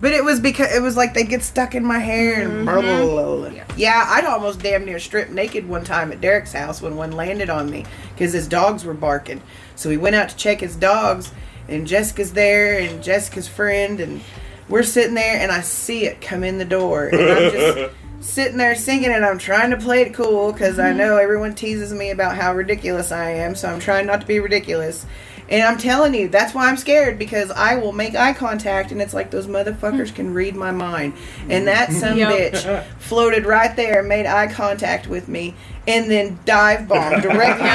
But 0.00 0.12
it 0.12 0.24
was 0.24 0.40
because 0.40 0.74
it 0.74 0.82
was 0.82 0.96
like 0.96 1.14
they 1.14 1.24
get 1.24 1.42
stuck 1.42 1.74
in 1.74 1.84
my 1.84 1.98
hair 1.98 2.42
and 2.42 2.52
mm-hmm. 2.52 2.64
blah, 2.64 2.80
blah, 2.80 3.06
blah, 3.06 3.50
blah. 3.50 3.64
Yeah, 3.76 4.04
I'd 4.08 4.24
almost 4.24 4.60
damn 4.60 4.84
near 4.84 4.98
stripped 4.98 5.30
naked 5.30 5.68
one 5.68 5.84
time 5.84 6.12
at 6.12 6.20
Derek's 6.20 6.52
house 6.52 6.82
when 6.82 6.96
one 6.96 7.12
landed 7.12 7.48
on 7.48 7.70
me 7.70 7.86
because 8.12 8.32
his 8.32 8.46
dogs 8.46 8.84
were 8.84 8.94
barking. 8.94 9.40
So 9.76 9.88
we 9.88 9.96
went 9.96 10.16
out 10.16 10.28
to 10.28 10.36
check 10.36 10.60
his 10.60 10.76
dogs, 10.76 11.32
and 11.68 11.86
Jessica's 11.86 12.32
there, 12.32 12.78
and 12.78 13.02
Jessica's 13.02 13.48
friend, 13.48 13.98
and 14.00 14.20
we're 14.68 14.82
sitting 14.82 15.14
there, 15.14 15.40
and 15.40 15.50
I 15.50 15.60
see 15.62 16.04
it 16.04 16.20
come 16.20 16.44
in 16.44 16.58
the 16.58 16.64
door, 16.64 17.06
and 17.06 17.20
I'm 17.20 17.52
just 17.52 17.94
sitting 18.20 18.56
there 18.56 18.74
singing, 18.74 19.10
and 19.10 19.24
I'm 19.24 19.38
trying 19.38 19.70
to 19.70 19.76
play 19.76 20.02
it 20.02 20.14
cool 20.14 20.52
because 20.52 20.78
I 20.78 20.88
mm-hmm. 20.88 20.98
know 20.98 21.16
everyone 21.16 21.54
teases 21.54 21.92
me 21.92 22.10
about 22.10 22.36
how 22.36 22.54
ridiculous 22.54 23.10
I 23.10 23.30
am, 23.30 23.54
so 23.54 23.68
I'm 23.68 23.80
trying 23.80 24.06
not 24.06 24.20
to 24.20 24.26
be 24.26 24.38
ridiculous. 24.38 25.06
And 25.48 25.62
I'm 25.62 25.76
telling 25.76 26.14
you, 26.14 26.28
that's 26.28 26.54
why 26.54 26.68
I'm 26.68 26.76
scared 26.78 27.18
because 27.18 27.50
I 27.50 27.76
will 27.76 27.92
make 27.92 28.14
eye 28.14 28.32
contact, 28.32 28.92
and 28.92 29.02
it's 29.02 29.12
like 29.12 29.30
those 29.30 29.46
motherfuckers 29.46 30.14
can 30.14 30.32
read 30.32 30.56
my 30.56 30.70
mind. 30.70 31.12
And 31.50 31.68
that 31.68 31.92
some 31.92 32.16
Yep. 32.16 32.52
bitch 32.52 32.84
floated 32.98 33.44
right 33.44 33.74
there, 33.76 34.02
made 34.02 34.24
eye 34.26 34.46
contact 34.46 35.06
with 35.06 35.28
me, 35.28 35.54
and 35.86 36.10
then 36.10 36.38
dive 36.46 36.88
bombed 36.88 37.20
directly 37.22 37.66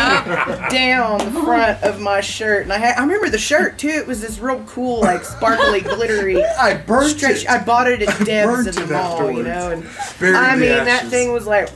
down 0.71 1.19
the 1.19 1.41
front 1.43 1.83
of 1.83 1.99
my 2.01 2.21
shirt. 2.21 2.63
And 2.63 2.73
I 2.73 2.77
had, 2.79 2.97
I 2.97 3.01
remember 3.01 3.29
the 3.29 3.37
shirt 3.37 3.77
too. 3.77 3.87
It 3.89 4.07
was 4.07 4.19
this 4.21 4.39
real 4.39 4.63
cool, 4.65 5.01
like 5.01 5.23
sparkly, 5.23 5.81
glittery. 5.81 6.43
I 6.59 6.75
burnt 6.75 7.17
stretch. 7.17 7.43
it. 7.43 7.49
I 7.49 7.63
bought 7.63 7.87
it 7.87 8.01
at 8.01 8.25
Deb's 8.25 8.65
in 8.65 8.73
the 8.75 8.83
it 8.83 8.89
mall, 8.91 9.31
you 9.31 9.43
know. 9.43 9.71
And 9.71 9.83
Buried 10.19 10.35
I 10.35 10.55
the 10.55 10.61
mean, 10.61 10.85
that 10.85 11.05
thing 11.07 11.31
was 11.33 11.45
like, 11.45 11.69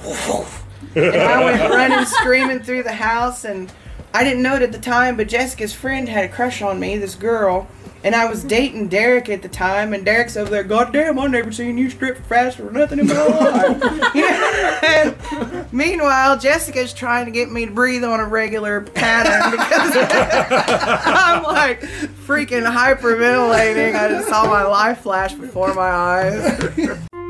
and 0.96 1.16
I 1.22 1.44
went 1.44 1.62
running, 1.72 2.06
screaming 2.06 2.60
through 2.62 2.84
the 2.84 2.94
house, 2.94 3.46
and 3.46 3.72
I 4.14 4.24
didn't 4.24 4.44
know 4.44 4.56
it 4.56 4.62
at 4.62 4.72
the 4.72 4.80
time, 4.80 5.18
but 5.18 5.28
Jessica's 5.28 5.74
friend 5.74 6.08
had 6.08 6.26
a 6.26 6.28
crush 6.28 6.62
on 6.62 6.80
me, 6.80 6.98
this 6.98 7.16
girl, 7.16 7.68
and 8.04 8.16
I 8.16 8.26
was 8.30 8.40
mm-hmm. 8.40 8.48
dating 8.50 8.88
Derek 8.90 9.30
at 9.30 9.42
the 9.42 9.50
time, 9.50 9.94
and 9.94 10.06
Derek's 10.06 10.38
over 10.38 10.52
there, 10.52 10.64
God 10.64 10.94
damn, 10.94 11.18
I 11.18 11.28
never 11.28 11.52
seen 11.52 11.78
you 11.78 11.90
strip 11.90 12.18
faster 12.26 12.68
or 12.68 12.72
nothing 12.72 13.00
in 13.00 13.08
my 13.08 13.26
life. 13.26 14.12
Yeah. 14.14 15.64
Meanwhile, 15.72 16.38
Jessica's 16.38 16.94
trying 16.94 17.26
to 17.26 17.32
get 17.32 17.52
me 17.52 17.66
to 17.66 17.72
breathe 17.72 18.04
on 18.04 18.20
a 18.20 18.26
regular 18.26 18.82
pattern 18.82 19.52
because 19.52 19.96
I'm 19.98 21.44
like 21.44 21.82
freaking 21.82 22.70
hyperventilating. 22.72 23.96
I 23.96 24.10
just 24.10 24.28
saw 24.28 24.46
my 24.46 24.64
life 24.64 25.00
flash 25.00 25.34
before 25.34 25.74
my 25.74 25.90
eyes. 25.90 27.00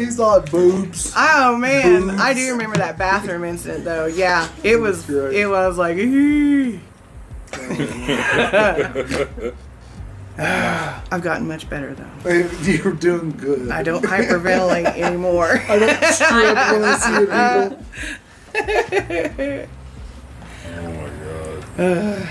he's 0.00 0.18
like 0.18 0.50
boobs. 0.50 1.12
Oh 1.16 1.56
man, 1.56 2.10
I 2.10 2.34
do 2.34 2.50
remember 2.52 2.76
that 2.78 2.98
bathroom 2.98 3.44
incident 3.44 3.84
though. 3.84 4.06
Yeah, 4.06 4.48
it 4.62 4.76
was. 4.76 5.04
great. 5.04 5.34
It 5.36 5.46
was 5.46 5.78
like. 5.78 5.96
I've 10.42 11.20
gotten 11.22 11.46
much 11.46 11.68
better 11.68 11.94
though. 11.94 12.08
You're 12.62 12.94
doing 12.94 13.32
good. 13.32 13.70
I 13.70 13.82
don't 13.82 14.02
hyperventilate 14.04 14.96
anymore. 14.96 15.62
I 15.68 15.78
don't 15.78 16.02
strip 16.04 16.56
when 16.72 16.82
I 16.84 16.96
see 16.96 17.14
a 17.14 17.20
needle. 17.20 17.84
Oh 20.72 20.92
my 20.92 21.10
god. 21.76 22.28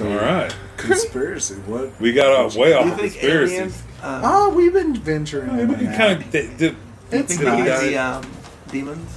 All 0.00 0.16
right. 0.16 0.52
Conspiracy. 0.76 1.54
What? 1.66 1.92
We 2.00 2.12
got 2.12 2.32
off 2.32 2.56
way 2.56 2.72
off 2.74 2.86
you 2.86 2.92
of 2.92 2.98
think 2.98 3.22
aliens? 3.22 3.80
Um, 4.04 4.20
Oh, 4.24 4.48
we've 4.54 4.72
been 4.72 4.94
venturing. 4.94 5.56
We 5.56 5.62
in 5.62 5.74
can 5.74 5.86
and 5.86 5.96
kind 5.96 6.22
of 6.22 6.30
did, 6.30 6.56
did, 6.58 6.76
It's 7.10 7.28
think 7.36 7.40
they 7.40 7.56
could 7.56 7.66
nice. 7.66 7.80
be 7.82 7.96
um, 7.96 8.22
demons? 8.70 9.10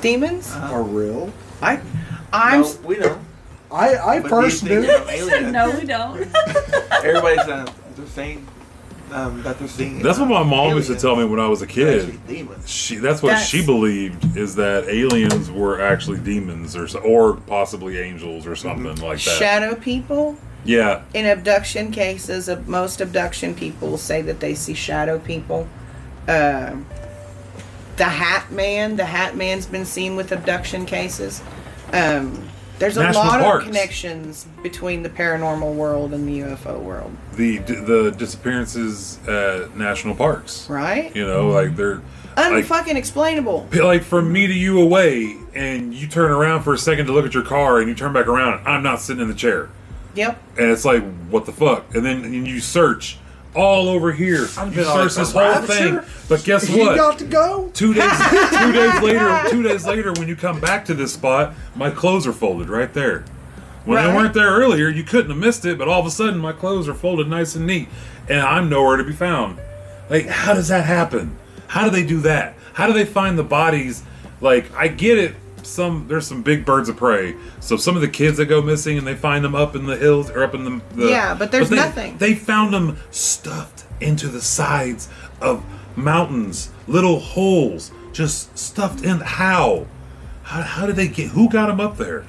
Demons? 0.00 0.54
Are 0.54 0.82
real. 0.82 1.32
I, 1.60 1.80
I'm. 2.32 2.62
no, 2.62 2.74
we 2.84 2.96
know. 2.98 3.18
I 3.70 3.96
I 3.96 4.20
But 4.20 4.28
do 4.28 4.28
personally 4.30 4.86
think, 4.86 5.08
aliens- 5.10 5.52
no, 5.52 5.70
we 5.78 5.84
don't. 5.84 6.16
Everybody's 7.04 7.38
uh, 7.40 7.70
they're 7.96 8.06
saying 8.06 8.46
um, 9.12 9.42
that 9.42 9.58
they're 9.58 9.68
seeing. 9.68 10.00
That's 10.00 10.18
what 10.18 10.28
my 10.28 10.42
mom 10.42 10.74
used 10.76 10.88
to 10.88 10.96
tell 10.96 11.16
me 11.16 11.24
when 11.24 11.38
I 11.40 11.48
was 11.48 11.60
a 11.62 11.66
kid. 11.66 12.18
She 12.66 12.96
that's 12.96 13.22
what 13.22 13.30
That's- 13.30 13.46
she 13.48 13.64
believed 13.64 14.36
is 14.36 14.54
that 14.56 14.84
aliens 14.88 15.50
were 15.50 15.80
actually 15.82 16.18
demons 16.20 16.74
or 16.76 16.88
or 16.98 17.34
possibly 17.36 17.98
angels 17.98 18.46
or 18.46 18.56
something 18.56 18.84
like 18.96 19.18
that. 19.22 19.38
Shadow 19.38 19.74
people 19.74 20.36
yeah, 20.64 21.02
in 21.14 21.26
abduction 21.26 21.90
cases, 21.90 22.48
of 22.48 22.68
most 22.68 23.00
abduction 23.00 23.54
people 23.54 23.96
say 23.98 24.22
that 24.22 24.40
they 24.40 24.54
see 24.54 24.74
shadow 24.74 25.18
people. 25.18 25.68
Um 26.28 26.86
the 27.96 28.04
Hat 28.04 28.50
Man, 28.50 28.96
the 28.96 29.04
Hat 29.04 29.36
Man's 29.36 29.66
been 29.66 29.84
seen 29.84 30.16
with 30.16 30.32
abduction 30.32 30.86
cases. 30.86 31.42
Um, 31.92 32.48
there's 32.78 32.96
a 32.96 33.02
National 33.02 33.24
lot 33.26 33.40
parks. 33.40 33.64
of 33.66 33.70
connections 33.70 34.46
between 34.62 35.02
the 35.02 35.10
paranormal 35.10 35.74
world 35.74 36.14
and 36.14 36.26
the 36.26 36.40
UFO 36.40 36.80
world, 36.80 37.14
the 37.36 37.58
the 37.58 38.10
disappearances 38.16 39.18
at 39.28 39.76
national 39.76 40.14
parks. 40.14 40.66
right? 40.70 41.14
You 41.14 41.26
know, 41.26 41.48
like 41.50 41.76
they're 41.76 42.00
like 42.38 42.64
Unfucking 42.64 42.94
explainable. 42.94 43.68
like 43.72 44.02
from 44.02 44.32
me 44.32 44.46
to 44.46 44.54
you 44.54 44.80
away, 44.80 45.36
and 45.54 45.92
you 45.92 46.06
turn 46.06 46.30
around 46.30 46.62
for 46.62 46.72
a 46.72 46.78
second 46.78 47.04
to 47.06 47.12
look 47.12 47.26
at 47.26 47.34
your 47.34 47.44
car, 47.44 47.80
and 47.80 47.88
you 47.88 47.94
turn 47.94 48.14
back 48.14 48.26
around. 48.28 48.66
I'm 48.66 48.82
not 48.82 49.02
sitting 49.02 49.20
in 49.20 49.28
the 49.28 49.34
chair, 49.34 49.68
Yep. 50.14 50.40
and 50.58 50.70
it's 50.70 50.84
like 50.84 51.02
what 51.30 51.46
the 51.46 51.52
fuck? 51.52 51.94
And 51.94 52.04
then 52.04 52.24
and 52.24 52.46
you 52.46 52.60
search 52.60 53.18
all 53.54 53.88
over 53.88 54.12
here. 54.12 54.42
You 54.46 54.70
been 54.70 54.84
on 54.84 55.08
search 55.08 55.16
a 55.16 55.18
this 55.20 55.32
whole 55.32 55.42
rapture? 55.42 55.66
thing, 55.66 56.00
but 56.28 56.44
guess 56.44 56.64
he 56.68 56.78
what? 56.78 56.92
You 56.92 56.96
got 56.96 57.18
to 57.18 57.24
go. 57.24 57.70
Two 57.74 57.92
days, 57.94 58.12
two 58.50 58.72
days 58.72 59.00
later, 59.02 59.42
two 59.50 59.62
days 59.62 59.86
later, 59.86 60.12
when 60.12 60.28
you 60.28 60.36
come 60.36 60.60
back 60.60 60.84
to 60.86 60.94
this 60.94 61.12
spot, 61.14 61.54
my 61.74 61.90
clothes 61.90 62.26
are 62.26 62.32
folded 62.32 62.68
right 62.68 62.92
there. 62.94 63.24
When 63.84 63.96
Right. 63.96 64.06
they 64.08 64.14
weren't 64.14 64.34
there 64.34 64.50
earlier, 64.50 64.88
you 64.88 65.02
couldn't 65.02 65.30
have 65.30 65.38
missed 65.40 65.64
it, 65.64 65.78
but 65.78 65.88
all 65.88 65.98
of 66.00 66.06
a 66.06 66.10
sudden, 66.10 66.38
my 66.38 66.52
clothes 66.52 66.86
are 66.88 66.94
folded 66.94 67.28
nice 67.28 67.54
and 67.56 67.66
neat, 67.66 67.88
and 68.28 68.40
I'm 68.40 68.68
nowhere 68.68 68.96
to 68.98 69.04
be 69.04 69.12
found. 69.14 69.58
Like, 70.10 70.26
how 70.26 70.52
does 70.54 70.68
that 70.68 70.84
happen? 70.84 71.36
How 71.68 71.84
do 71.86 71.90
they 71.90 72.04
do 72.04 72.20
that? 72.20 72.54
How 72.74 72.86
do 72.86 72.92
they 72.92 73.04
find 73.06 73.38
the 73.38 73.42
bodies? 73.42 74.02
Like, 74.40 74.70
I 74.76 74.88
get 74.88 75.18
it. 75.18 75.34
Some 75.70 76.08
there's 76.08 76.26
some 76.26 76.42
big 76.42 76.64
birds 76.64 76.88
of 76.88 76.96
prey. 76.96 77.36
So 77.60 77.76
some 77.76 77.94
of 77.94 78.02
the 78.02 78.08
kids 78.08 78.36
that 78.38 78.46
go 78.46 78.60
missing 78.60 78.98
and 78.98 79.06
they 79.06 79.14
find 79.14 79.44
them 79.44 79.54
up 79.54 79.76
in 79.76 79.86
the 79.86 79.96
hills 79.96 80.30
or 80.30 80.42
up 80.42 80.54
in 80.54 80.64
the, 80.64 80.82
the 80.94 81.08
Yeah, 81.08 81.34
but 81.34 81.52
there's 81.52 81.70
they, 81.70 81.76
nothing. 81.76 82.18
They 82.18 82.34
found 82.34 82.74
them 82.74 82.98
stuffed 83.10 83.84
into 84.00 84.28
the 84.28 84.40
sides 84.40 85.08
of 85.40 85.64
mountains, 85.96 86.70
little 86.86 87.20
holes, 87.20 87.92
just 88.12 88.56
stuffed 88.58 89.04
in. 89.04 89.20
How? 89.20 89.86
How, 90.42 90.62
how 90.62 90.86
did 90.86 90.96
they 90.96 91.08
get? 91.08 91.28
Who 91.28 91.48
got 91.48 91.66
them 91.66 91.80
up 91.80 91.96
there? 91.96 92.24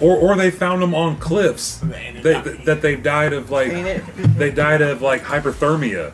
Or, 0.00 0.16
or 0.16 0.36
they 0.36 0.50
found 0.50 0.80
them 0.80 0.94
on 0.94 1.18
cliffs 1.18 1.76
they, 2.22 2.40
that 2.64 2.80
they 2.80 2.96
died 2.96 3.34
of 3.34 3.50
like 3.50 3.70
they 4.36 4.50
died 4.50 4.80
of 4.80 5.02
like 5.02 5.22
hyperthermia. 5.24 6.12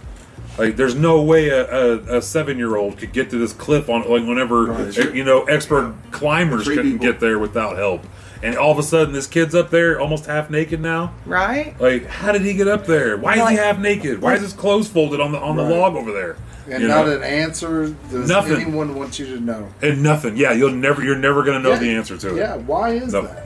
Like 0.58 0.76
there's 0.76 0.94
no 0.94 1.22
way 1.22 1.48
a, 1.50 1.66
a, 1.70 2.18
a 2.18 2.22
seven 2.22 2.56
year 2.58 2.76
old 2.76 2.98
could 2.98 3.12
get 3.12 3.30
to 3.30 3.38
this 3.38 3.52
cliff 3.52 3.88
on 3.90 4.00
like 4.02 4.26
whenever 4.26 4.64
Right. 4.66 4.98
eh, 4.98 5.10
you 5.12 5.24
know 5.24 5.44
expert 5.44 5.94
climbers 6.10 6.64
couldn't 6.66 6.92
people. 6.92 7.06
get 7.06 7.20
there 7.20 7.38
without 7.38 7.76
help. 7.76 8.04
And 8.42 8.56
all 8.56 8.70
of 8.70 8.78
a 8.78 8.82
sudden 8.82 9.12
this 9.14 9.26
kid's 9.26 9.54
up 9.54 9.70
there 9.70 9.98
almost 10.00 10.26
half 10.26 10.50
naked 10.50 10.80
now. 10.80 11.12
Right? 11.24 11.78
Like, 11.80 12.06
how 12.06 12.32
did 12.32 12.42
he 12.42 12.52
get 12.54 12.68
up 12.68 12.86
there? 12.86 13.16
Why 13.16 13.34
is 13.42 13.48
he 13.50 13.56
half 13.56 13.78
naked? 13.78 14.20
Why 14.22 14.34
is 14.34 14.42
his 14.42 14.52
clothes 14.52 14.88
folded 14.88 15.20
on 15.20 15.32
the 15.32 15.38
on 15.38 15.56
the 15.56 15.62
Right. 15.64 15.72
log 15.78 15.96
over 15.96 16.12
there? 16.12 16.36
And 16.70 16.82
You 16.82 16.88
not 16.88 17.06
know? 17.06 17.16
an 17.16 17.22
answer 17.22 17.94
does 18.10 18.28
Nothing. 18.28 18.60
anyone 18.60 18.94
want 18.96 19.18
you 19.18 19.26
to 19.26 19.40
know. 19.40 19.68
and 19.82 20.02
nothing. 20.02 20.36
Yeah, 20.36 20.52
you'll 20.52 20.72
never 20.72 21.02
you're 21.02 21.16
never 21.16 21.42
gonna 21.44 21.60
know 21.60 21.70
Yeah. 21.72 21.78
the 21.78 21.90
answer 21.90 22.16
to 22.16 22.34
it. 22.34 22.38
Yeah, 22.38 22.56
why 22.56 22.90
is 22.90 23.12
No. 23.12 23.22
that? 23.22 23.42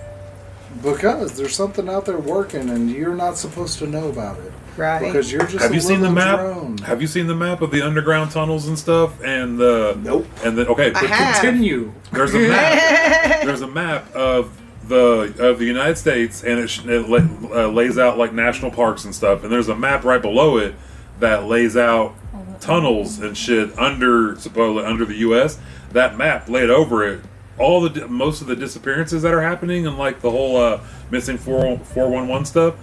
Because 0.83 1.33
there's 1.37 1.55
something 1.55 1.89
out 1.89 2.07
there 2.07 2.17
working 2.19 2.71
and 2.71 2.91
you're 2.91 3.15
not 3.15 3.37
supposed 3.37 3.79
to 3.81 3.87
know 3.87 4.09
about 4.09 4.39
it. 4.39 4.53
Right. 4.77 5.01
Because 5.01 5.31
you're 5.33 5.47
just 5.47 5.63
Have 5.63 5.71
a 5.73 5.75
you 5.75 5.81
seen 5.81 6.01
the 6.01 6.11
map? 6.11 6.39
drone. 6.41 6.79
Have 6.79 7.01
you 7.01 7.07
seen 7.07 7.27
the 7.27 7.35
map 7.35 7.61
of 7.63 7.71
the 7.71 7.83
underground 7.83 8.31
tunnels 8.31 8.67
and 8.69 8.79
stuff? 8.79 9.23
And 9.23 9.59
the 9.59 9.99
Nope. 10.03 10.27
And 10.45 10.57
then 10.57 10.67
okay, 10.69 10.89
I 10.89 10.93
but 10.93 11.07
have. 11.07 11.41
Continue. 11.43 11.93
there's 12.13 12.35
a 12.35 12.39
map. 12.39 13.43
there's 13.45 13.61
a 13.63 13.67
map 13.69 14.15
of 14.15 14.57
the 14.89 15.35
of 15.39 15.59
the 15.59 15.67
United 15.67 15.97
States, 15.99 16.43
and 16.43 16.59
it, 16.59 16.85
it 16.87 17.09
la- 17.09 17.65
uh, 17.65 17.69
lays 17.69 17.99
out 17.99 18.19
like 18.19 18.33
national 18.33 18.71
parks 18.71 19.05
and 19.05 19.15
stuff. 19.15 19.43
And 19.45 19.53
there's 19.53 19.69
a 19.69 19.77
map 19.77 20.05
right 20.05 20.21
below 20.23 20.57
it 20.57 20.75
that 21.21 21.45
lays 21.45 21.77
out 21.77 22.15
tunnels 22.61 23.19
and 23.21 23.37
shit 23.37 23.77
under 23.79 24.37
supposedly 24.37 24.85
under 24.85 25.05
the 25.05 25.17
U.S. 25.17 25.59
That 25.93 26.17
map 26.17 26.49
laid 26.49 26.71
over 26.71 27.07
it. 27.07 27.21
All 27.59 27.83
the 27.87 28.09
most 28.09 28.41
of 28.41 28.47
the 28.47 28.57
disappearances 28.57 29.21
that 29.23 29.35
are 29.35 29.43
happening 29.43 29.87
and 29.87 29.99
like 29.99 30.21
the 30.23 30.31
whole 30.31 30.57
uh, 30.57 30.81
missing 31.11 31.37
four 31.37 31.79
four 31.79 32.09
one 32.09 32.27
one 32.27 32.45
stuff, 32.47 32.75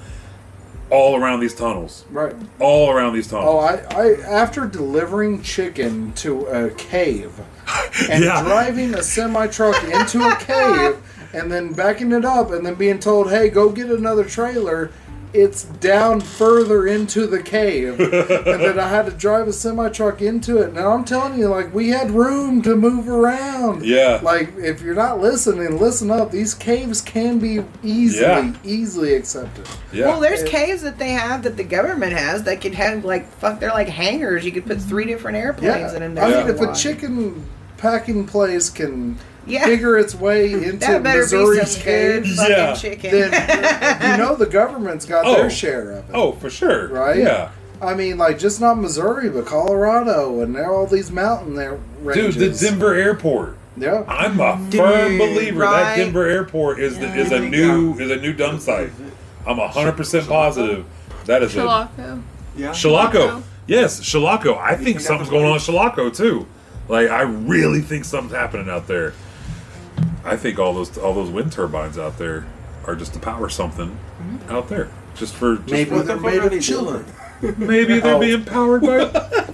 all 0.90 1.16
around 1.16 1.40
these 1.42 1.54
tunnels, 1.54 2.06
Right. 2.12 2.34
all 2.60 2.90
around 2.92 3.14
these 3.14 3.28
tunnels. 3.28 3.48
Oh, 3.50 3.60
I, 3.60 3.76
I 3.96 4.22
after 4.22 4.66
delivering 4.66 5.42
chicken 5.42 6.14
to 6.14 6.46
a 6.46 6.70
cave 6.72 7.32
and 8.10 8.24
Yeah. 8.24 8.42
driving 8.44 8.94
a 8.96 9.04
semi 9.04 9.48
truck 9.48 9.82
into 9.84 10.26
a 10.28 10.36
cave 10.38 10.98
and 11.34 11.52
then 11.52 11.74
backing 11.74 12.12
it 12.14 12.24
up 12.26 12.52
and 12.52 12.66
then 12.66 12.76
being 12.76 13.00
told, 13.00 13.30
"Hey, 13.30 13.50
go 13.50 13.70
get 13.70 13.90
another 13.90 14.24
trailer." 14.24 14.92
It's 15.38 15.66
down 15.66 16.20
further 16.22 16.88
into 16.88 17.28
the 17.28 17.42
cave, 17.44 18.00
and 18.00 18.12
then 18.12 18.80
I 18.80 18.88
had 18.90 19.06
to 19.06 19.12
drive 19.12 19.48
a 19.48 19.54
semi 19.54 19.88
truck 19.90 20.22
into 20.22 20.58
it. 20.58 20.74
Now 20.74 20.94
I'm 20.94 21.06
telling 21.06 21.38
you, 21.38 21.48
like 21.48 21.72
we 21.76 21.90
had 21.90 22.10
room 22.10 22.64
to 22.64 22.76
move 22.76 23.08
around. 23.08 23.86
Yeah. 23.86 24.20
Like 24.24 24.54
if 24.58 24.82
you're 24.82 24.96
not 24.96 25.20
listening, 25.22 25.78
listen 25.80 26.10
up. 26.10 26.32
These 26.32 26.56
caves 26.56 27.02
can 27.02 27.38
be 27.38 27.64
easily, 27.84 28.22
Yeah. 28.24 28.54
easily 28.64 29.14
accepted. 29.14 29.68
yeah. 29.94 30.08
Well, 30.08 30.20
there's 30.20 30.44
caves 30.44 30.82
that 30.82 30.98
they 30.98 31.12
have 31.12 31.44
that 31.44 31.56
the 31.56 31.64
government 31.64 32.14
has 32.14 32.42
that 32.44 32.60
could 32.60 32.74
have 32.74 33.06
like 33.06 33.30
fuck. 33.34 33.60
They're 33.60 33.70
like 33.70 33.90
hangars. 33.90 34.44
You 34.44 34.52
could 34.52 34.66
put 34.66 34.82
three 34.82 35.06
different 35.06 35.38
airplanes 35.38 35.94
Yeah, 35.94 36.04
in 36.04 36.16
there. 36.16 36.26
I 36.26 36.30
Yeah. 36.30 36.44
mean, 36.46 36.56
if 36.56 36.62
a 36.62 36.74
chicken 36.74 37.46
packing 37.78 38.26
place 38.26 38.72
can 38.72 39.18
Yeah. 39.48 39.66
figure 39.66 39.98
its 39.98 40.14
way 40.14 40.52
into 40.52 40.78
that 40.80 41.04
better 41.04 41.22
Missouri's 41.22 41.60
be 41.60 41.66
some 41.66 41.82
caves, 41.84 42.38
Yeah. 42.50 42.74
chicken. 42.76 43.12
then 43.12 44.12
you 44.12 44.18
know 44.24 44.36
the 44.36 44.46
government's 44.46 45.06
got 45.06 45.26
Oh. 45.26 45.36
their 45.36 45.50
share 45.50 45.92
of 45.92 45.98
it. 46.00 46.06
oh, 46.14 46.34
for 46.34 46.50
sure. 46.50 46.88
Right? 46.90 47.18
Yeah. 47.18 47.50
I 47.82 47.94
mean, 47.94 48.18
like 48.18 48.40
just 48.40 48.60
not 48.60 48.80
Missouri, 48.80 49.30
but 49.30 49.46
Colorado, 49.46 50.42
and 50.42 50.56
there 50.56 50.66
are 50.66 50.74
all 50.76 50.88
these 50.88 51.12
mountain 51.12 51.56
there 51.56 51.78
Dude, 52.14 52.34
the 52.34 52.50
Denver 52.50 52.94
airport. 52.96 53.56
yeah, 53.78 54.04
I'm 54.08 54.40
a 54.40 54.58
Dude, 54.70 54.82
firm 54.82 55.18
believer 55.18 55.60
that? 55.60 55.96
Denver 55.96 56.26
airport 56.28 56.80
is 56.80 56.98
the, 56.98 57.06
is 57.16 57.32
a 57.32 57.40
new 57.40 57.94
is 58.00 58.10
a 58.12 58.16
new 58.18 58.34
dump 58.34 58.62
site. 58.62 58.90
I'm 59.46 59.60
hundred 59.60 59.94
percent 59.96 60.28
positive 60.28 60.86
that 61.26 61.44
is 61.44 61.56
a 61.56 61.60
Chilocco. 61.60 62.22
Yeah. 62.58 62.70
Chilocco. 62.70 63.44
Yes, 63.68 64.00
Chilocco. 64.00 64.58
I 64.58 64.74
think 64.76 64.84
think 64.86 65.00
something's 65.02 65.30
going 65.30 65.46
on 65.46 65.52
what 65.52 65.62
at 65.62 65.62
Chilocco 65.62 66.16
too. 66.16 66.48
Like 66.90 67.10
I 67.12 67.22
really 67.22 67.82
think 67.82 68.06
something's 68.06 68.34
happening 68.34 68.70
out 68.70 68.88
there. 68.88 69.14
I 70.28 70.36
think 70.38 70.60
all 70.60 70.74
those 70.74 70.98
all 70.98 71.14
those 71.14 71.30
wind 71.30 71.52
turbines 71.52 71.98
out 71.98 72.18
there 72.18 72.46
are 72.86 72.96
just 72.96 73.14
to 73.14 73.20
power 73.20 73.50
something 73.50 73.90
mm-hmm. 73.90 74.52
out 74.52 74.68
there. 74.70 74.90
Just 75.16 75.34
for 75.36 75.56
just 75.58 75.70
maybe 75.72 75.90
for- 75.90 76.04
they're 76.04 76.18
fuck 76.18 76.26
made 76.26 76.54
of 76.54 76.62
children. 76.62 77.06
maybe 77.58 78.00
they're 78.00 78.16
Oh. 78.16 78.20
being 78.20 78.44
powered 78.46 78.82
by 78.82 79.10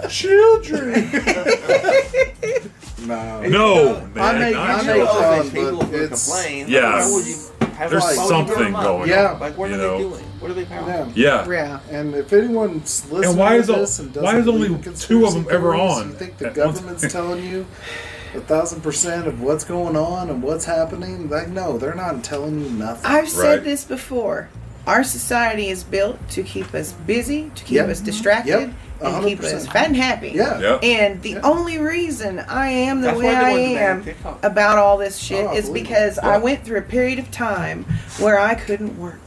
children. 0.10 1.10
No, 3.06 3.42
No, 3.42 4.08
man. 4.16 4.18
I 4.18 4.40
make- 4.40 4.54
not 4.54 4.70
I 4.70 4.74
I 4.74 4.78
make 4.84 4.96
know 5.04 5.06
those 5.44 5.50
people 5.52 5.78
but 5.80 5.88
who 5.88 6.08
complain. 6.08 6.66
Yeah. 6.70 7.02
Why 7.06 7.12
would 7.12 7.26
you 7.28 7.36
have 7.76 7.90
There's 7.92 8.02
why 8.04 8.10
would 8.16 8.22
you 8.22 8.28
something 8.30 8.56
put 8.56 8.64
them 8.64 8.76
up? 8.78 8.84
going 8.84 9.10
Yeah. 9.10 9.34
on. 9.34 9.40
Like, 9.42 9.58
what 9.58 9.70
are 9.70 9.74
you 9.74 9.78
they 9.78 9.98
doing? 9.98 10.24
What 10.40 10.52
are 10.52 10.54
they 10.54 10.64
powering? 10.66 11.12
yeah. 11.14 11.46
Yeah. 11.46 11.52
yeah. 11.52 11.80
And 12.00 12.16
if 12.16 12.32
anyone's 12.32 13.04
listening 13.12 13.32
And 13.32 13.40
why 13.40 13.56
is 13.56 13.70
el- 13.70 13.76
this 13.82 14.00
and 14.00 14.14
doesn't 14.14 14.24
why 14.24 14.38
is 14.40 14.48
only 14.48 14.70
believe 14.70 14.88
in 14.88 14.94
two 14.94 15.26
of 15.26 15.34
them 15.34 15.46
ever 15.52 15.74
theories, 15.74 15.92
on 15.92 16.08
You 16.10 16.14
think 16.14 16.38
the 16.38 16.50
government's 16.52 17.12
telling 17.12 17.44
you 17.44 17.66
a 18.36 18.42
thousand 18.42 18.82
percent 18.82 19.28
of 19.28 19.42
what's 19.42 19.64
going 19.64 19.96
on 19.96 20.30
and 20.30 20.42
what's 20.44 20.66
happening? 20.66 21.30
Like, 21.30 21.48
no, 21.50 21.78
they're 21.78 21.96
not 21.96 22.24
telling 22.24 22.60
you 22.64 22.70
nothing. 22.72 23.06
I've 23.10 23.30
said 23.30 23.50
Right. 23.60 23.64
this 23.64 23.84
before. 23.84 24.50
Our 24.86 25.04
society 25.04 25.70
is 25.70 25.84
built 25.84 26.18
to 26.32 26.44
keep 26.44 26.74
us 26.74 26.92
busy, 26.92 27.52
to 27.56 27.64
keep 27.64 27.76
Yep. 27.78 27.90
us 27.90 28.00
distracted, 28.02 28.50
Yep. 28.50 28.70
and 29.02 29.26
keep 29.26 29.40
us 29.40 29.52
100%. 29.54 29.72
fat 29.72 29.88
and 29.88 29.96
happy. 29.96 30.32
yeah. 30.36 30.60
Yeah. 30.60 30.76
And 30.84 31.22
the 31.22 31.30
Yeah. 31.32 31.40
only 31.44 31.78
reason 31.78 32.40
I 32.50 32.68
am 32.70 33.00
the 33.02 33.08
That's 33.08 33.20
way 33.20 33.34
I 33.34 33.42
wanted 33.52 33.68
to 33.70 33.76
ban 33.76 34.16
am 34.26 34.36
about 34.44 34.78
all 34.78 34.98
this 34.98 35.16
shit 35.18 35.46
Oh, 35.50 35.54
is 35.56 35.68
believe 35.68 35.84
it. 35.86 35.88
because 35.88 36.20
I 36.20 36.38
went 36.38 36.66
through 36.66 36.80
a 36.80 36.82
period 36.84 37.18
of 37.20 37.32
time 37.32 37.86
where 38.20 38.38
I 38.38 38.56
couldn't 38.56 39.00
work. 39.00 39.20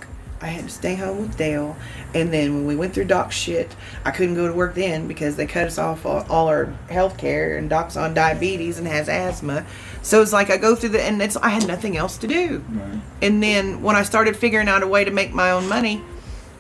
I 0.43 0.49
had 0.49 0.65
to 0.65 0.70
stay 0.70 0.95
home 0.97 1.23
with 1.23 1.39
Dale, 1.39 1.74
and 2.17 2.33
then 2.33 2.55
when 2.55 2.67
we 2.67 2.75
went 2.77 2.95
through 2.95 3.05
Doc's 3.05 3.35
shit, 3.37 3.75
I 4.05 4.11
couldn't 4.11 4.35
go 4.35 4.47
to 4.47 4.53
work 4.53 4.75
then 4.75 5.07
because 5.07 5.37
they 5.37 5.47
cut 5.47 5.67
us 5.67 5.79
off 5.79 6.05
all, 6.07 6.25
all 6.29 6.49
our 6.49 6.67
health 6.89 7.19
care, 7.19 7.57
and 7.57 7.69
Doc's 7.71 7.97
on 7.97 8.15
diabetes 8.15 8.79
and 8.79 8.87
has 8.89 9.09
asthma. 9.09 9.65
So 10.03 10.23
it's 10.23 10.33
like 10.33 10.51
I 10.51 10.57
go 10.57 10.75
through 10.75 10.91
the, 10.91 11.03
and 11.03 11.21
it's 11.21 11.37
I 11.37 11.51
had 11.51 11.67
nothing 11.67 11.97
else 11.97 12.17
to 12.19 12.27
do. 12.27 12.65
And 13.23 13.43
then 13.43 13.83
when 13.83 13.97
I 13.97 14.03
started 14.03 14.37
figuring 14.37 14.69
out 14.69 14.83
a 14.83 14.87
way 14.87 15.05
to 15.05 15.11
make 15.11 15.33
my 15.35 15.51
own 15.51 15.69
money, 15.69 16.03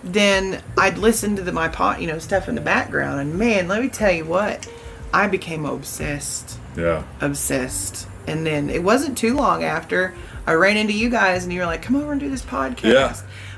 then 0.04 0.62
I'd 0.78 0.98
listen 0.98 1.36
to 1.36 1.42
the, 1.42 1.52
my 1.52 1.68
pot, 1.68 2.00
you 2.00 2.06
know, 2.06 2.18
stuff 2.18 2.48
in 2.48 2.54
the 2.54 2.60
background, 2.60 3.20
and 3.20 3.34
man, 3.38 3.66
let 3.68 3.80
me 3.82 3.88
tell 3.88 4.12
you 4.12 4.24
what, 4.24 4.68
I 5.12 5.26
became 5.26 5.64
obsessed, 5.64 6.58
Yeah. 6.76 7.02
obsessed 7.20 8.06
And 8.28 8.44
then 8.46 8.70
it 8.70 8.82
wasn't 8.82 9.16
too 9.16 9.34
long 9.34 9.62
after 9.64 10.12
I 10.46 10.52
ran 10.54 10.76
into 10.76 10.92
you 10.92 11.08
guys, 11.10 11.44
and 11.44 11.52
you 11.52 11.60
were 11.60 11.66
like, 11.66 11.82
"Come 11.82 11.96
over 11.96 12.10
and 12.12 12.20
do 12.20 12.28
this 12.30 12.42
podcast." 12.42 12.82
Yeah. 12.92 13.16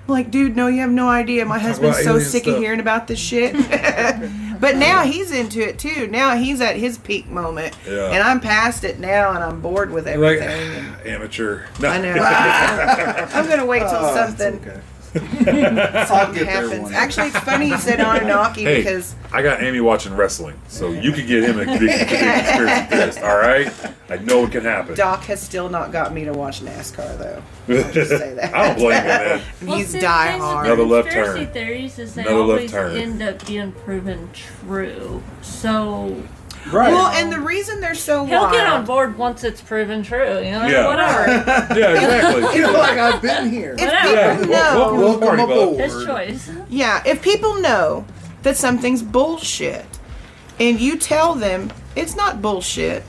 Like, 0.09 0.31
dude, 0.31 0.57
no, 0.57 0.69
you 0.69 0.81
have 0.81 0.91
no 0.91 1.09
idea. 1.09 1.45
My 1.45 1.59
husband's 1.59 2.03
so 2.03 2.19
sick 2.19 2.45
stuff." 2.45 2.55
of 2.57 2.61
hearing 2.63 2.81
about 2.81 3.07
this 3.09 3.19
shit. 3.19 3.53
but 4.61 4.77
now 4.77 5.03
he's 5.05 5.31
into 5.31 5.61
it 5.69 5.79
too. 5.79 6.07
Now 6.09 6.35
he's 6.35 6.61
at 6.63 6.77
his 6.77 6.97
peak 6.99 7.29
moment, 7.29 7.77
Yeah. 7.87 8.11
and 8.13 8.23
I'm 8.23 8.41
past 8.41 8.85
it 8.85 8.99
now, 8.99 9.31
and 9.35 9.45
I'm 9.45 9.61
bored 9.61 9.91
with 9.91 10.07
Like 10.07 10.15
everything. 10.15 10.49
and 10.87 10.97
amateur. 11.07 11.65
No. 11.79 11.89
I 11.91 11.99
know. 12.01 12.13
I'm 13.35 13.49
gonna 13.49 13.67
wait 13.67 13.81
till 13.81 13.89
Oh, 13.93 14.15
something 14.15 14.55
okay. 14.67 14.81
Something 15.13 16.45
happens. 16.47 16.91
Actually, 16.93 17.29
it's 17.29 17.39
funny 17.41 17.69
you 17.69 17.79
said 17.79 18.01
Anunnaki 18.01 18.63
Hey, 18.65 18.79
because 18.79 19.15
I 19.33 19.43
got 19.43 19.63
Amy 19.63 19.81
watching 19.81 20.15
wrestling, 20.15 20.59
so 20.69 20.91
you 20.91 21.13
could 21.13 21.27
get 21.27 21.45
him 21.45 21.59
a 21.59 21.65
big, 21.65 21.81
big 21.81 22.09
conspiracy 22.09 22.87
theorist. 22.87 23.19
All 23.21 23.37
right, 23.37 23.73
I 24.11 24.17
know 24.19 24.45
it 24.45 24.53
can 24.53 24.63
happen. 24.65 24.95
Doc 24.95 25.25
has 25.25 25.41
still 25.41 25.69
not 25.69 25.93
got 25.93 26.13
me 26.13 26.25
to 26.25 26.33
watch 26.33 26.61
NASCAR 26.61 27.19
though. 27.19 27.43
I'll 27.75 27.93
just 27.93 28.11
say 28.11 28.35
that. 28.35 28.55
I 28.55 28.69
don't 28.69 28.77
blame 28.79 29.03
you, 29.03 29.09
man. 29.09 29.43
And 29.61 29.69
Well, 29.69 29.79
he's 29.79 29.89
see, 29.89 30.01
die 30.01 30.27
the 30.27 30.31
thing 30.33 30.39
with 30.41 30.49
hard. 30.49 30.67
the 30.67 30.73
Another 30.73 30.89
left 30.89 31.09
conspiracy 31.09 31.45
turn. 31.45 31.53
theories 31.55 31.99
is 31.99 32.15
they 32.15 32.23
Another 32.23 32.37
always 32.39 32.75
end 32.75 33.23
up 33.23 33.47
being 33.47 33.73
proven 33.73 34.31
true. 34.33 35.23
So 35.43 36.23
Right. 36.73 36.93
Well, 36.93 37.07
and 37.09 37.33
the 37.33 37.41
reason 37.41 37.81
they're 37.81 37.95
so 37.95 38.25
he'll 38.25 38.41
wild, 38.43 38.53
get 38.53 38.67
on 38.67 38.85
board 38.85 39.17
once 39.19 39.45
it's 39.45 39.61
proven 39.61 40.03
true. 40.03 40.39
You 40.39 40.51
know, 40.53 40.67
Yeah. 40.67 40.87
whatever. 40.89 41.75
Yeah, 41.79 41.93
exactly. 41.95 42.59
You're 42.59 42.73
like 42.73 42.99
I've 42.99 43.23
been 43.23 43.51
here. 43.51 43.75
if 43.79 43.81
Whatever. 43.81 44.11
Yeah, 44.15 44.35
people 44.37 44.51
wel- 44.51 44.75
know, 44.75 44.79
welcome 44.79 45.01
Welcome 45.01 45.21
party, 45.29 45.43
aboard. 45.43 45.81
His 45.81 46.05
choice. 46.05 46.51
yeah, 46.69 47.03
if 47.07 47.23
people 47.23 47.61
know 47.61 48.05
that 48.43 48.57
something's 48.57 49.03
bullshit, 49.03 49.85
and 50.61 50.81
you 50.81 50.97
tell 50.97 51.35
them 51.35 51.71
it's 51.97 52.15
not 52.17 52.43
bullshit, 52.43 53.03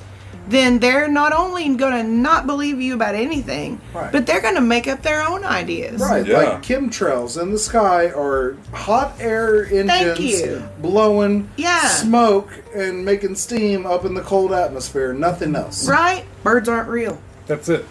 then 0.49 0.80
they're 0.80 1.07
not 1.07 1.31
only 1.34 1.69
gonna 1.76 2.03
not 2.03 2.45
believe 2.47 2.81
you 2.81 2.93
about 2.95 3.15
anything, 3.15 3.80
Right. 3.93 4.11
but 4.11 4.26
they're 4.26 4.41
gonna 4.41 4.61
make 4.61 4.88
up 4.88 5.01
their 5.03 5.21
own 5.21 5.45
ideas. 5.45 6.01
Right, 6.01 6.26
Yeah. 6.26 6.38
like 6.38 6.61
chemtrails 6.63 7.39
in 7.41 7.51
the 7.51 7.59
sky 7.59 8.07
are 8.07 8.55
hot 8.73 9.13
air 9.19 9.65
engines 9.71 10.19
you. 10.19 10.63
blowing 10.81 11.49
Yeah. 11.55 11.88
smoke 11.88 12.49
and 12.76 13.05
making 13.05 13.35
steam 13.35 13.85
up 13.85 14.05
in 14.05 14.13
the 14.15 14.21
cold 14.21 14.51
atmosphere. 14.51 15.13
Nothing 15.13 15.55
else. 15.55 15.88
Right? 15.88 16.26
Birds 16.43 16.67
aren't 16.67 16.89
real. 16.89 17.19
That's 17.47 17.69
it. 17.69 17.85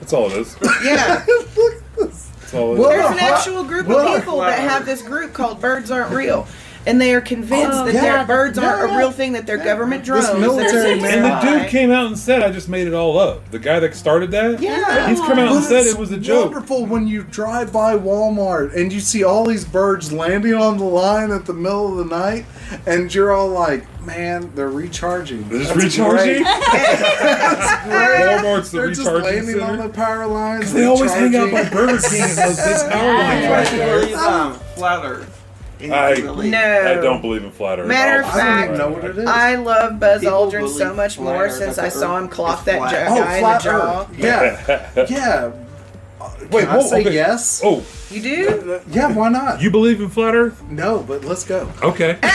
That's 0.00 0.12
all 0.12 0.26
it 0.26 0.32
is. 0.38 0.56
Yeah. 0.84 1.22
Look 1.28 1.74
at 1.74 1.96
this. 1.96 2.26
That's 2.40 2.54
all 2.54 2.72
it 2.72 2.74
is. 2.74 2.80
Well, 2.80 2.88
There's 2.90 3.10
an 3.10 3.18
Huh? 3.18 3.34
actual 3.34 3.64
group 3.64 3.86
Well, 3.86 4.14
of 4.14 4.20
people 4.24 4.40
that 4.40 4.58
have 4.58 4.84
this 4.86 5.02
group 5.02 5.32
called 5.32 5.60
Birds 5.60 5.90
Aren't 5.90 6.10
Real. 6.12 6.46
And 6.86 6.98
they 6.98 7.12
are 7.14 7.20
convinced 7.20 7.72
Oh, 7.78 7.84
that 7.84 7.92
yeah. 7.94 8.00
their 8.00 8.24
birds 8.26 8.56
aren't 8.58 8.88
Yeah, 8.90 8.94
a 8.94 8.98
real 8.98 9.10
thing, 9.12 9.34
that 9.34 9.46
they're 9.46 9.58
government 9.58 10.02
drones. 10.02 10.26
This 10.28 10.38
military 10.38 10.98
man- 10.98 11.24
And 11.24 11.24
the 11.26 11.58
dude 11.60 11.68
came 11.68 11.90
out 11.92 12.06
and 12.06 12.18
said, 12.18 12.42
"I 12.42 12.50
just 12.50 12.70
made 12.70 12.86
it 12.86 12.94
all 12.94 13.18
up." 13.18 13.50
The 13.50 13.58
guy 13.58 13.80
that 13.80 13.94
started 13.94 14.30
that, 14.30 14.60
Yeah. 14.62 15.06
he's 15.08 15.20
come 15.20 15.32
out 15.32 15.38
and 15.52 15.60
But 15.60 15.64
said 15.64 15.80
it's 15.80 15.90
it 15.90 15.98
was 15.98 16.10
a 16.10 16.16
joke. 16.16 16.52
Wonderful 16.52 16.86
when 16.86 17.06
you 17.06 17.22
drive 17.22 17.70
by 17.70 17.96
Walmart 17.98 18.74
and 18.74 18.90
you 18.90 19.00
see 19.00 19.22
all 19.22 19.44
these 19.44 19.64
birds 19.66 20.10
landing 20.10 20.54
on 20.54 20.78
the 20.78 20.84
line 20.84 21.30
at 21.32 21.44
the 21.44 21.52
middle 21.52 22.00
of 22.00 22.08
the 22.08 22.16
night, 22.16 22.46
and 22.86 23.14
you're 23.14 23.30
all 23.30 23.48
like, 23.50 23.84
"Man, 24.06 24.50
they're 24.54 24.70
recharging." 24.70 25.46
They're 25.50 25.58
just 25.58 25.74
That's 25.74 25.84
recharging. 25.98 26.42
great. 26.42 26.44
That's 27.22 27.84
great. 27.84 28.26
Walmart's 28.42 28.70
the 28.70 28.78
They're 28.78 28.88
just 28.88 29.00
recharging 29.00 29.34
landing 29.46 29.60
on 29.60 29.76
the 29.78 29.88
power 29.90 30.26
lines. 30.26 30.72
They 30.72 30.86
always 30.86 31.12
hang 31.12 31.36
out 31.36 31.50
by 31.50 31.58
recharging. 31.62 31.76
Burger 31.86 32.08
King 32.08 32.22
and 32.22 32.30
those 32.38 32.56
big 32.56 32.90
power 32.90 33.12
lines 33.18 33.42
Yeah. 33.44 33.50
right 33.52 33.68
I 33.68 33.76
there. 33.76 34.16
um, 34.18 34.54
flat 34.76 35.04
Earth. 35.04 35.36
And 35.82 35.94
I- 35.94 36.12
you 36.14 36.24
No. 36.50 36.58
I 36.90 36.94
don't 37.00 37.20
believe 37.22 37.42
in 37.44 37.50
flat 37.50 37.78
Earth. 37.78 37.86
Matter 37.86 38.20
of 38.20 38.26
I'll- 38.26 38.32
I 38.32 38.36
don't 38.36 38.46
fact- 38.46 38.64
even 38.66 38.78
know 38.78 38.88
what 38.88 39.04
it 39.04 39.18
is. 39.18 39.26
I 39.26 39.54
love 39.56 39.98
Buzz 40.00 40.20
People 40.20 40.50
Aldrin 40.50 40.68
so 40.68 40.94
much 40.94 41.18
more 41.18 41.44
Earth, 41.44 41.54
since 41.56 41.78
I 41.78 41.88
saw 41.88 42.16
him 42.18 42.28
clock 42.28 42.64
that 42.64 42.78
flat. 42.78 42.92
ja- 42.92 43.06
oh, 43.14 43.20
guy 43.22 43.36
in 43.38 43.42
the 43.44 43.58
jaw. 43.58 44.00
Earth. 44.00 44.08
Yeah, 44.18 45.06
yeah. 45.08 45.50
Uh, 46.20 46.28
Wait, 46.50 46.64
Can 46.66 46.68
I 46.70 46.76
whoa, 46.76 46.86
say 46.86 47.00
okay. 47.00 47.12
yes? 47.14 47.62
Oh, 47.64 47.82
You 48.10 48.20
do? 48.20 48.80
Yeah, 48.90 49.10
why 49.12 49.28
not? 49.30 49.62
you 49.62 49.70
believe 49.70 50.00
in 50.02 50.10
flat 50.10 50.34
Earth? 50.34 50.60
no, 50.68 50.98
but 50.98 51.24
let's 51.24 51.44
go. 51.44 51.66
Okay. 51.82 52.18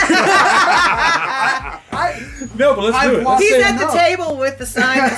no, 2.56 2.74
but 2.74 2.84
let's 2.84 2.96
I've 2.96 3.10
do 3.10 3.20
it. 3.20 3.38
He's 3.38 3.62
at 3.64 3.76
no. 3.76 3.86
the 3.86 3.92
table 3.98 4.36
with 4.38 4.58
the 4.58 4.66
sign 4.66 4.98
that 4.98 5.16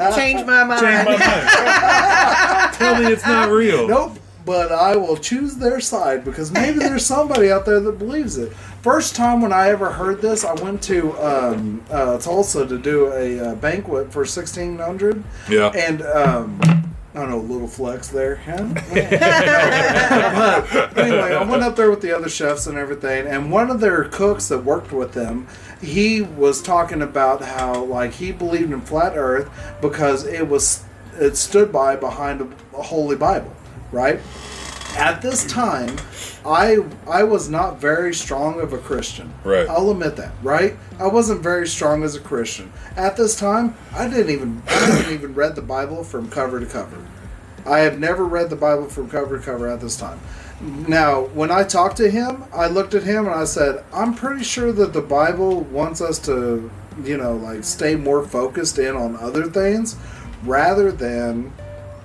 says, 0.00 0.14
change 0.16 0.44
my 0.46 0.64
mind. 0.64 0.80
Change 0.80 1.04
my 1.04 1.16
mind. 1.16 2.74
Tell 2.74 3.00
me 3.02 3.12
it's 3.12 3.26
not 3.26 3.50
real. 3.50 3.86
Nope. 3.88 4.18
But 4.44 4.72
I 4.72 4.96
will 4.96 5.16
choose 5.16 5.56
their 5.56 5.80
side 5.80 6.24
because 6.24 6.50
maybe 6.50 6.78
there's 6.78 7.06
somebody 7.06 7.50
out 7.50 7.64
there 7.64 7.80
that 7.80 7.98
believes 7.98 8.36
it. 8.36 8.52
First 8.82 9.16
time 9.16 9.40
when 9.40 9.52
I 9.52 9.70
ever 9.70 9.90
heard 9.90 10.20
this, 10.20 10.44
I 10.44 10.52
went 10.54 10.82
to 10.84 11.12
um, 11.18 11.82
uh, 11.90 12.18
Tulsa 12.18 12.66
to 12.66 12.78
do 12.78 13.12
a 13.12 13.40
uh, 13.40 13.54
banquet 13.56 14.12
for 14.12 14.20
1600. 14.20 15.24
Yeah. 15.48 15.70
And 15.70 16.02
um, 16.02 16.60
I 17.14 17.20
don't 17.20 17.30
know, 17.30 17.38
little 17.38 17.68
flex 17.68 18.08
there. 18.08 18.36
Huh? 18.36 18.66
but 20.74 20.98
anyway, 20.98 21.32
I 21.32 21.44
went 21.44 21.62
up 21.62 21.76
there 21.76 21.88
with 21.88 22.00
the 22.00 22.10
other 22.10 22.28
chefs 22.28 22.66
and 22.66 22.76
everything, 22.76 23.28
and 23.28 23.52
one 23.52 23.70
of 23.70 23.78
their 23.78 24.04
cooks 24.04 24.48
that 24.48 24.58
worked 24.58 24.90
with 24.90 25.12
them, 25.12 25.46
he 25.80 26.22
was 26.22 26.60
talking 26.60 27.02
about 27.02 27.40
how 27.40 27.84
like 27.84 28.14
he 28.14 28.32
believed 28.32 28.72
in 28.72 28.80
flat 28.80 29.16
Earth 29.16 29.48
because 29.80 30.26
it 30.26 30.48
was 30.48 30.82
it 31.16 31.36
stood 31.36 31.70
by 31.70 31.94
behind 31.94 32.40
a, 32.40 32.48
a 32.76 32.82
holy 32.82 33.14
Bible, 33.14 33.53
right? 33.94 34.20
At 34.96 35.22
this 35.22 35.46
time, 35.46 35.96
I 36.44 36.84
I 37.08 37.22
was 37.24 37.48
not 37.48 37.80
very 37.80 38.14
strong 38.14 38.60
of 38.60 38.72
a 38.72 38.78
Christian. 38.78 39.32
Right. 39.42 39.68
I'll 39.68 39.90
admit 39.90 40.16
that, 40.16 40.32
right? 40.42 40.76
I 41.00 41.06
wasn't 41.06 41.42
very 41.42 41.66
strong 41.66 42.02
as 42.04 42.14
a 42.14 42.20
Christian. 42.20 42.72
At 42.96 43.16
this 43.16 43.34
time, 43.36 43.74
I 43.92 44.08
didn't 44.08 44.30
even 44.30 44.62
I 44.66 44.72
hadn't 44.72 45.12
even 45.12 45.34
read 45.34 45.56
the 45.56 45.62
Bible 45.62 46.04
from 46.04 46.28
cover 46.28 46.60
to 46.60 46.66
cover. 46.66 46.98
I 47.66 47.78
have 47.80 47.98
never 47.98 48.24
read 48.24 48.50
the 48.50 48.56
Bible 48.56 48.86
from 48.86 49.08
cover 49.08 49.38
to 49.38 49.44
cover 49.44 49.68
at 49.68 49.80
this 49.80 49.96
time. 49.96 50.20
Now, 50.60 51.22
when 51.34 51.50
I 51.50 51.64
talked 51.64 51.96
to 51.96 52.10
him, 52.10 52.44
I 52.54 52.68
looked 52.68 52.94
at 52.94 53.02
him 53.02 53.26
and 53.26 53.34
I 53.34 53.44
said, 53.44 53.82
"I'm 53.92 54.14
pretty 54.14 54.44
sure 54.44 54.70
that 54.72 54.92
the 54.92 55.02
Bible 55.02 55.62
wants 55.62 56.00
us 56.00 56.18
to, 56.20 56.70
you 57.02 57.16
know, 57.16 57.34
like 57.34 57.64
stay 57.64 57.96
more 57.96 58.22
focused 58.24 58.78
in 58.78 58.94
on 58.94 59.16
other 59.16 59.44
things 59.44 59.96
rather 60.44 60.92
than, 60.92 61.52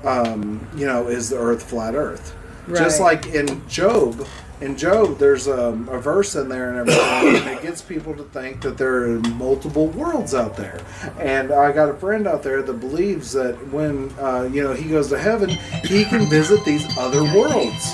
um, 0.03 0.67
you 0.75 0.85
know, 0.85 1.07
is 1.07 1.29
the 1.29 1.37
Earth 1.37 1.63
flat 1.63 1.95
Earth?" 1.95 2.35
Just 2.67 2.99
like 2.99 3.25
in 3.27 3.67
Job, 3.67 4.27
in 4.61 4.75
Job, 4.75 5.17
there's 5.17 5.47
um, 5.47 5.87
a 5.89 5.99
verse 5.99 6.35
in 6.35 6.49
there 6.49 6.69
and 6.69 6.79
everything, 6.79 7.35
and 7.35 7.57
it 7.57 7.61
gets 7.63 7.81
people 7.81 8.13
to 8.15 8.23
think 8.25 8.61
that 8.61 8.77
there 8.77 9.05
are 9.05 9.19
multiple 9.19 9.87
worlds 9.87 10.35
out 10.35 10.57
there. 10.57 10.81
And 11.17 11.51
I 11.51 11.71
got 11.71 11.89
a 11.89 11.93
friend 11.93 12.27
out 12.27 12.43
there 12.43 12.61
that 12.61 12.73
believes 12.73 13.31
that 13.33 13.55
when 13.71 14.11
uh, 14.19 14.49
you 14.51 14.61
know 14.61 14.73
he 14.73 14.89
goes 14.89 15.09
to 15.09 15.17
heaven, 15.17 15.49
he 15.83 16.03
can 16.05 16.29
visit 16.29 16.63
these 16.65 16.85
other 16.97 17.23
worlds 17.23 17.93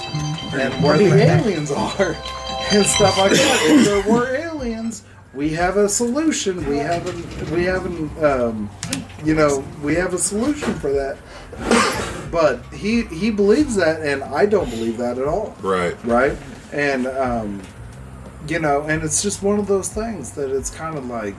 and 0.54 0.84
where 0.84 0.98
the 0.98 1.14
aliens 1.14 1.72
are 1.72 2.16
and 2.72 2.86
stuff 2.86 3.18
like 3.18 3.32
that. 3.32 3.60
If 3.64 3.86
there 3.86 4.12
were 4.12 4.36
aliens, 4.36 5.04
we 5.36 5.50
have 5.50 5.78
a 5.78 5.88
solution. 5.88 6.68
We 6.68 6.78
haven't. 6.78 7.52
We 7.52 7.64
haven't. 7.64 8.24
Um, 8.24 8.70
you 9.24 9.36
know, 9.36 9.64
we 9.84 9.96
have 9.96 10.14
a 10.14 10.18
solution 10.18 10.74
for 10.76 10.92
that. 10.92 11.18
But 12.32 12.62
he 12.74 13.04
he 13.04 13.32
believes 13.32 13.76
that, 13.76 14.02
and 14.02 14.24
I 14.24 14.46
don't 14.46 14.70
believe 14.70 14.98
that 14.98 15.18
at 15.18 15.28
all 15.28 15.56
Right. 15.62 15.96
right? 16.06 16.38
And 16.74 17.08
um, 17.08 17.62
you 18.48 18.60
know, 18.60 18.82
and 18.84 19.04
it's 19.04 19.22
just 19.24 19.42
one 19.42 19.58
of 19.60 19.68
those 19.68 19.90
things 19.90 20.32
that 20.32 20.52
it's 20.56 20.70
kind 20.70 20.98
of 20.98 21.06
like, 21.06 21.36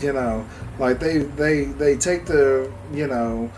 you 0.00 0.12
know, 0.12 0.44
like 0.78 0.98
they 1.00 1.18
they 1.18 1.64
they 1.64 1.96
take 1.96 2.26
the 2.26 2.70
you 2.92 3.06
know, 3.06 3.50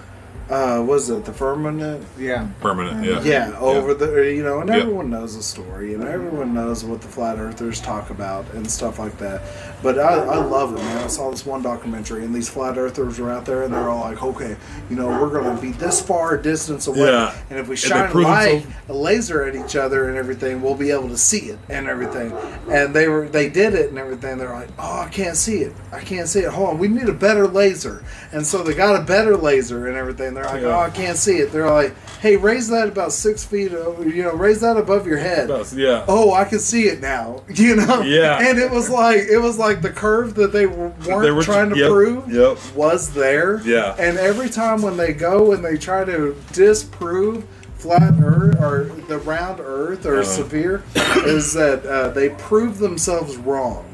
uh, 0.51 0.83
was 0.87 1.11
it 1.11 1.25
the 1.25 1.33
firmament? 1.33 2.05
Yeah. 2.19 2.49
Permanent. 2.61 3.05
Yeah. 3.05 3.23
Yeah, 3.23 3.59
over 3.59 3.95
the 3.95 4.07
you 4.35 4.43
know, 4.43 4.61
and 4.61 4.69
Yep. 4.71 4.79
everyone 4.83 5.11
knows 5.11 5.37
the 5.37 5.43
story, 5.43 5.95
and 5.95 6.05
everyone 6.05 6.55
knows 6.55 6.85
what 6.85 7.01
the 7.03 7.09
flat 7.09 7.39
earthers 7.39 7.81
talk 7.81 8.11
about 8.11 8.47
and 8.55 8.69
stuff 8.71 8.99
like 8.99 9.19
that. 9.19 9.43
But 9.83 9.99
I, 9.99 10.15
I 10.15 10.37
love 10.39 10.73
it, 10.73 10.79
man. 10.79 11.05
I 11.05 11.07
saw 11.09 11.31
this 11.31 11.45
one 11.47 11.63
documentary, 11.63 12.25
and 12.25 12.35
these 12.35 12.49
flat 12.49 12.79
earthers 12.79 13.19
were 13.19 13.31
out 13.31 13.45
there, 13.45 13.63
and 13.63 13.73
they're 13.73 13.89
all 13.91 14.01
like, 14.01 14.23
"Okay, 14.23 14.57
you 14.91 14.97
know, 14.97 15.09
we're 15.09 15.29
going 15.31 15.55
to 15.55 15.61
be 15.63 15.71
this 15.73 16.01
far 16.01 16.37
distance 16.37 16.87
away, 16.87 17.01
Yeah. 17.13 17.35
and 17.51 17.59
if 17.59 17.69
we 17.69 17.77
shine 17.77 18.11
a 18.11 18.15
light, 18.19 18.53
themselves- 18.63 18.75
a 18.89 18.93
laser 18.95 19.43
at 19.45 19.55
each 19.55 19.77
other 19.77 20.09
and 20.09 20.17
everything, 20.17 20.63
we'll 20.63 20.75
be 20.75 20.91
able 20.91 21.09
to 21.11 21.19
see 21.19 21.51
it 21.51 21.59
and 21.69 21.87
everything." 21.89 22.33
And 22.71 22.95
they 22.95 23.09
were 23.09 23.29
they 23.29 23.49
did 23.49 23.75
it 23.75 23.91
and 23.91 23.99
everything. 23.99 24.39
They're 24.39 24.53
like, 24.55 24.69
"Oh, 24.79 25.01
I 25.03 25.09
can't 25.11 25.37
see 25.37 25.59
it. 25.59 25.75
I 25.93 26.01
can't 26.01 26.29
see 26.29 26.41
it. 26.41 26.49
Hold 26.51 26.71
on, 26.71 26.79
we 26.79 26.89
need 26.89 27.09
a 27.09 27.13
better 27.13 27.47
laser." 27.47 28.03
And 28.33 28.47
so 28.47 28.63
they 28.63 28.75
got 28.75 28.97
a 29.01 29.05
better 29.05 29.37
laser 29.37 29.87
and 29.87 29.97
everything. 29.97 30.35
They're 30.43 30.53
like, 30.53 30.63
Yeah. 30.63 30.77
"Oh, 30.77 30.81
I 30.81 30.91
can't 30.91 31.17
see 31.17 31.37
it." 31.39 31.53
They're 31.53 31.71
like, 31.71 31.95
"Hey, 32.21 32.37
raise 32.37 32.69
that 32.69 32.89
about 32.89 33.13
six 33.13 33.45
feet. 33.45 33.71
You 33.73 34.23
know, 34.25 34.33
raise 34.35 34.61
that 34.61 34.77
above 34.77 35.07
your 35.07 35.19
head." 35.19 35.51
Yeah. 35.75 36.05
Oh, 36.09 36.33
I 36.33 36.45
can 36.45 36.59
see 36.59 36.85
it 36.85 37.01
now. 37.01 37.43
You 37.55 37.77
know. 37.77 38.03
Yeah. 38.03 38.39
And 38.41 38.59
it 38.59 38.71
was 38.71 38.89
like 38.89 39.19
it 39.19 39.39
was 39.39 39.59
like 39.59 39.83
the 39.83 39.91
curve 39.91 40.35
that 40.37 40.53
they 40.53 40.67
weren't 40.67 40.99
They 41.01 41.31
were- 41.31 41.43
trying 41.43 41.71
to 41.71 41.77
yep, 41.77 41.91
prove 41.91 42.31
yep. 42.33 42.57
was 42.75 43.13
there. 43.15 43.61
Yeah. 43.65 43.95
And 43.99 44.17
every 44.19 44.49
time 44.49 44.83
when 44.83 44.97
they 44.97 45.13
go 45.13 45.53
and 45.53 45.65
they 45.65 45.77
try 45.77 46.05
to 46.05 46.35
disprove 46.53 47.45
flat 47.77 48.15
Earth 48.23 48.61
or 48.61 48.85
the 49.09 49.19
round 49.19 49.61
Earth 49.61 50.05
or 50.07 50.21
Uh-huh. 50.21 50.25
severe, 50.25 50.83
is 51.27 51.53
that 51.55 51.85
uh, 51.87 52.09
they 52.09 52.31
prove 52.31 52.79
themselves 52.79 53.37
wrong, 53.37 53.85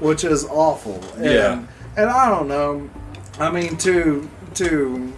which 0.00 0.24
is 0.24 0.44
awful. 0.44 1.00
And, 1.16 1.24
Yeah. 1.24 1.62
And 1.96 2.10
I 2.10 2.28
don't 2.28 2.48
know. 2.48 2.88
I 3.40 3.50
mean, 3.50 3.76
to 3.78 4.28
to, 4.54 5.12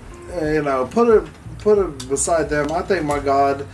you 0.55 0.63
know, 0.63 0.87
put 0.91 1.09
it 1.09 1.29
put 1.59 1.79
it 1.79 2.09
beside 2.09 2.49
them. 2.49 2.73
I 2.73 2.83
think 2.83 3.05
my 3.05 3.19
God 3.21 3.67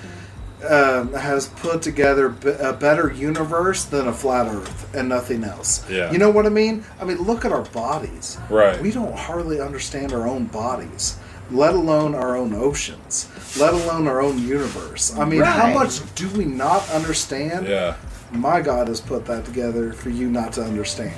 um, 0.69 1.13
has 1.13 1.49
put 1.49 1.83
together 1.83 2.29
b- 2.31 2.49
a 2.59 2.73
better 2.73 3.13
universe 3.13 3.85
than 3.85 4.09
a 4.09 4.13
flat 4.13 4.47
Earth 4.49 4.95
and 4.95 5.09
nothing 5.09 5.45
else. 5.45 5.89
Yeah. 5.89 6.11
You 6.11 6.19
know 6.19 6.31
what 6.31 6.47
I 6.47 6.49
mean? 6.49 6.85
I 7.01 7.05
mean, 7.05 7.19
look 7.19 7.45
at 7.45 7.53
our 7.53 7.63
bodies. 7.63 8.39
Right. 8.51 8.81
We 8.81 8.91
don't 8.91 9.15
hardly 9.17 9.61
understand 9.61 10.13
our 10.13 10.27
own 10.27 10.47
bodies, 10.47 11.19
let 11.51 11.75
alone 11.75 12.15
our 12.15 12.37
own 12.37 12.55
oceans, 12.55 13.29
let 13.61 13.75
alone 13.75 14.09
our 14.09 14.21
own 14.21 14.39
universe. 14.39 15.17
I 15.17 15.25
mean, 15.25 15.43
how 15.43 15.73
much 15.73 16.01
do 16.15 16.29
we 16.31 16.45
not 16.45 16.89
understand? 16.91 17.69
Yeah. 17.69 17.97
My 18.33 18.61
God 18.61 18.89
has 18.89 19.01
put 19.01 19.25
that 19.27 19.45
together 19.45 19.93
for 19.93 20.11
you 20.11 20.29
not 20.29 20.53
to 20.55 20.63
understand. 20.65 21.15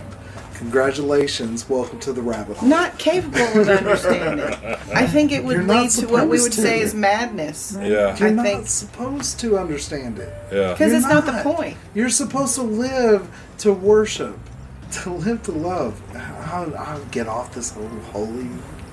Congratulations. 0.58 1.68
Welcome 1.68 2.00
to 2.00 2.12
the 2.12 2.20
rabbit 2.20 2.56
hole. 2.56 2.68
Not 2.68 2.98
capable 2.98 3.60
of 3.60 3.68
understanding. 3.68 4.54
I 4.92 5.06
think 5.06 5.30
it 5.30 5.44
would 5.44 5.54
You're 5.54 5.62
not 5.62 5.82
lead 5.82 5.90
to 5.92 6.06
what 6.08 6.24
we 6.24 6.30
would 6.40 6.52
supposed 6.52 6.68
say 6.68 6.80
is 6.80 6.94
madness. 6.94 7.76
Yeah. 7.80 8.16
You're 8.18 8.28
I 8.28 8.30
not 8.32 8.44
think- 8.44 8.66
supposed 8.66 9.38
to 9.40 9.56
understand 9.56 10.18
it. 10.18 10.28
Yeah. 10.52 10.72
Because 10.72 10.88
You're 10.90 10.96
it's 10.98 11.06
not. 11.08 11.26
the 11.26 11.42
point. 11.44 11.76
You're 11.94 12.10
supposed 12.10 12.56
to 12.56 12.62
live 12.62 13.28
to 13.58 13.72
worship, 13.72 14.36
to 15.04 15.10
live 15.12 15.44
to 15.44 15.52
love. 15.52 16.02
I'll, 16.52 16.76
I'll 16.76 17.04
get 17.06 17.28
off 17.28 17.54
this 17.54 17.70
whole 17.70 17.86
holy 18.12 18.48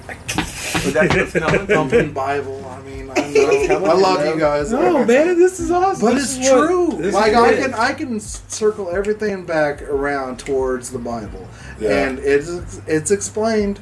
But 0.08 0.94
that's 0.94 1.16
what's 1.16 1.34
coming 1.34 1.58
from 1.60 1.68
thumping 1.68 2.14
Bible. 2.14 2.64
I 2.66 2.82
mean, 2.82 3.10
I 3.10 3.16
know. 3.32 3.86
I 3.86 3.94
love 3.94 4.26
you 4.26 4.40
guys. 4.40 4.72
No, 4.72 5.04
man, 5.06 5.38
this 5.40 5.60
is 5.60 5.72
awesome. 5.72 6.02
But 6.10 6.16
This 6.16 6.38
it's 6.38 6.48
true. 6.50 6.90
this 6.98 7.14
Like 7.14 7.34
I 7.34 7.52
it. 7.54 7.60
can, 7.62 7.74
I 7.74 7.94
can 7.94 8.20
circle 8.20 8.90
everything 8.90 9.46
back 9.46 9.82
around 9.82 10.40
towards 10.40 10.92
the 10.92 11.00
Bible, 11.00 11.48
Yeah. 11.80 12.08
and 12.08 12.20
it's 12.20 12.82
it's 12.88 13.12
explained. 13.12 13.80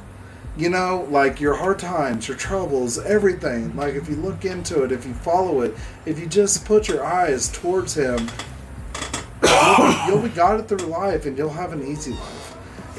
You 0.56 0.68
know, 0.70 1.04
like 1.10 1.40
your 1.40 1.54
hard 1.54 1.80
times, 1.80 2.28
your 2.28 2.36
troubles, 2.36 2.96
everything. 3.00 3.74
Like 3.74 3.94
if 3.94 4.08
you 4.08 4.14
look 4.14 4.44
into 4.44 4.84
it, 4.84 4.92
if 4.92 5.04
you 5.04 5.12
follow 5.12 5.62
it, 5.62 5.74
if 6.06 6.16
you 6.20 6.26
just 6.26 6.64
put 6.64 6.86
your 6.86 7.04
eyes 7.04 7.50
towards 7.50 7.94
Him, 7.94 8.28
you'll, 9.42 9.94
you'll 10.06 10.22
be 10.22 10.28
guided 10.28 10.68
through 10.68 10.86
life, 10.86 11.26
and 11.26 11.36
you'll 11.36 11.50
have 11.50 11.72
an 11.72 11.84
easy 11.84 12.12
life. 12.12 12.53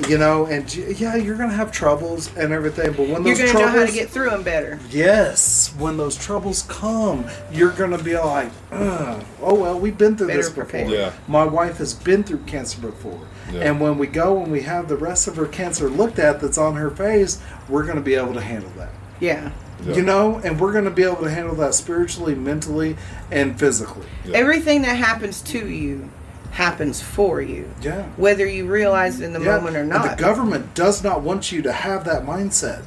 You 0.10 0.18
know, 0.18 0.46
and 0.46 0.74
yeah, 0.76 1.16
you're 1.16 1.38
gonna 1.38 1.54
have 1.54 1.72
troubles 1.72 2.30
and 2.36 2.52
everything, 2.52 2.92
but 2.92 3.08
when 3.08 3.24
those 3.24 3.40
You're 3.40 3.48
those 3.48 3.54
going 3.54 3.54
to 3.54 3.54
know 3.54 3.60
troubles, 3.72 3.80
how 3.80 3.86
to 3.86 3.92
get 3.94 4.10
through 4.10 4.30
them 4.30 4.44
better. 4.44 4.78
Yes, 4.90 5.74
when 5.78 5.96
those 5.96 6.18
troubles 6.18 6.66
come, 6.68 7.26
you're 7.50 7.72
gonna 7.72 7.98
be 8.04 8.18
like, 8.18 8.52
Ugh, 8.74 9.24
"Oh 9.42 9.54
well, 9.54 9.80
we've 9.80 9.98
been 9.98 10.18
through 10.18 10.28
Better 10.28 10.40
this 10.42 10.50
before." 10.50 10.66
prepared. 10.66 10.90
Yeah. 10.92 11.12
My 11.30 11.46
wife 11.46 11.78
has 11.78 11.94
been 11.94 12.24
through 12.24 12.40
cancer 12.40 12.82
before, 12.82 13.22
Yeah. 13.54 13.62
and 13.62 13.80
when 13.80 13.98
we 13.98 14.08
go 14.08 14.44
and 14.44 14.52
we 14.52 14.64
have 14.64 14.90
the 14.90 14.98
rest 14.98 15.30
of 15.30 15.38
her 15.38 15.46
cancer 15.46 15.90
looked 15.90 16.20
at 16.20 16.42
that's 16.42 16.58
on 16.58 16.76
her 16.76 16.90
face, 16.90 17.40
we're 17.70 17.84
gonna 17.86 18.02
be 18.02 18.16
able 18.16 18.34
to 18.34 18.42
handle 18.42 18.72
that. 18.78 18.90
Yeah. 19.22 19.52
Yeah. 19.86 19.96
You 19.96 20.02
know, 20.02 20.42
and 20.44 20.60
we're 20.60 20.74
gonna 20.74 20.90
be 20.90 21.04
able 21.04 21.24
to 21.24 21.30
handle 21.30 21.56
that 21.56 21.74
spiritually, 21.74 22.36
mentally, 22.36 22.98
and 23.32 23.58
physically. 23.58 24.06
Yeah. 24.26 24.38
Everything 24.38 24.82
that 24.82 24.98
happens 24.98 25.42
to 25.44 25.68
you 25.70 26.10
happens 26.56 27.02
for 27.02 27.42
you. 27.42 27.70
Yeah. 27.82 28.04
Whether 28.16 28.48
you 28.48 28.66
realize 28.66 29.20
it 29.20 29.26
in 29.26 29.34
the 29.34 29.42
Yeah, 29.42 29.58
moment 29.58 29.76
or 29.76 29.82
and 29.82 29.90
not. 29.90 30.18
the 30.18 30.24
government 30.24 30.74
does 30.74 31.04
not 31.04 31.22
want 31.22 31.52
you 31.52 31.62
to 31.64 31.72
have 31.72 32.06
that 32.06 32.24
mindset. 32.26 32.84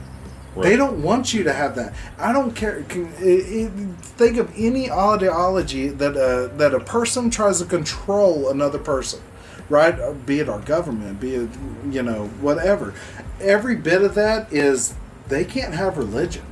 They 0.56 0.74
don't 0.74 1.02
want 1.02 1.32
you 1.34 1.44
to 1.44 1.52
have 1.52 1.76
that. 1.76 1.94
I 2.18 2.32
don't 2.32 2.52
care. 2.52 2.82
Can, 2.88 3.12
it, 3.20 3.68
it, 3.68 3.70
think 4.00 4.38
of 4.38 4.50
any 4.56 4.90
ideology 4.90 5.86
that 5.86 6.16
uh, 6.16 6.56
that 6.56 6.74
a 6.74 6.80
person 6.80 7.30
tries 7.30 7.60
to 7.60 7.64
control 7.64 8.48
another 8.48 8.78
person, 8.78 9.20
right? 9.68 9.96
Uh, 10.00 10.14
Be 10.14 10.40
it 10.40 10.48
our 10.48 10.58
government, 10.58 11.20
be 11.20 11.34
it 11.36 11.50
you 11.88 12.02
know 12.02 12.26
whatever. 12.40 12.92
Every 13.40 13.76
bit 13.76 14.02
of 14.02 14.16
that 14.16 14.52
is 14.52 14.94
they 15.28 15.44
can't 15.44 15.74
have 15.74 15.96
religion. 15.96 16.42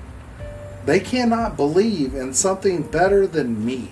They 0.85 1.01
cannot 1.01 1.57
believe 1.57 2.15
in 2.15 2.33
something 2.33 2.83
better 2.83 3.27
than 3.27 3.65
me, 3.67 3.91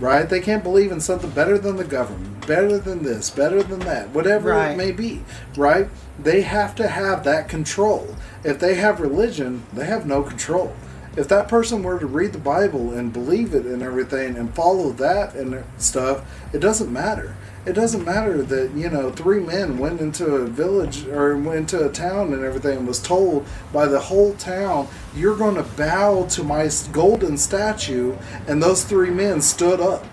right? 0.00 0.28
They 0.28 0.40
can't 0.40 0.62
believe 0.62 0.92
in 0.92 1.00
something 1.00 1.30
better 1.30 1.58
than 1.58 1.76
the 1.76 1.84
government, 1.84 2.46
better 2.46 2.78
than 2.78 3.02
this, 3.02 3.30
better 3.30 3.62
than 3.62 3.80
that, 3.80 4.10
whatever 4.10 4.50
Right. 4.50 4.72
it 4.72 4.76
may 4.76 4.92
be, 4.92 5.24
right? 5.56 5.88
They 6.22 6.42
have 6.42 6.74
to 6.76 6.88
have 6.88 7.24
that 7.24 7.48
control. 7.48 8.14
If 8.44 8.58
they 8.58 8.74
have 8.74 9.00
religion, 9.00 9.62
they 9.72 9.86
have 9.86 10.06
no 10.06 10.22
control. 10.22 10.72
If 11.16 11.28
that 11.28 11.48
person 11.48 11.82
were 11.82 11.98
to 11.98 12.06
read 12.06 12.32
the 12.34 12.38
Bible 12.38 12.92
and 12.92 13.10
believe 13.12 13.54
it 13.54 13.64
and 13.64 13.82
everything 13.82 14.36
and 14.36 14.54
follow 14.54 14.90
that 14.92 15.34
and 15.34 15.64
stuff, 15.78 16.20
it 16.52 16.58
doesn't 16.58 16.92
matter. 16.92 17.34
It 17.66 17.74
doesn't 17.74 18.04
matter 18.04 18.42
that, 18.42 18.70
you 18.76 18.88
know, 18.88 19.10
three 19.10 19.40
men 19.40 19.78
went 19.78 20.00
into 20.00 20.36
a 20.36 20.46
village 20.46 21.06
or 21.08 21.36
went 21.36 21.72
into 21.72 21.84
a 21.84 21.90
town 21.90 22.32
and 22.32 22.44
everything 22.44 22.78
and 22.78 22.86
was 22.86 23.02
told 23.02 23.44
by 23.72 23.86
the 23.86 23.98
whole 23.98 24.34
town, 24.34 24.86
you're 25.16 25.36
going 25.36 25.56
to 25.56 25.64
bow 25.64 26.26
to 26.26 26.44
my 26.44 26.70
golden 26.92 27.36
statue. 27.36 28.14
And 28.46 28.62
those 28.62 28.84
three 28.84 29.10
men 29.10 29.40
stood 29.40 29.80
up 29.80 30.04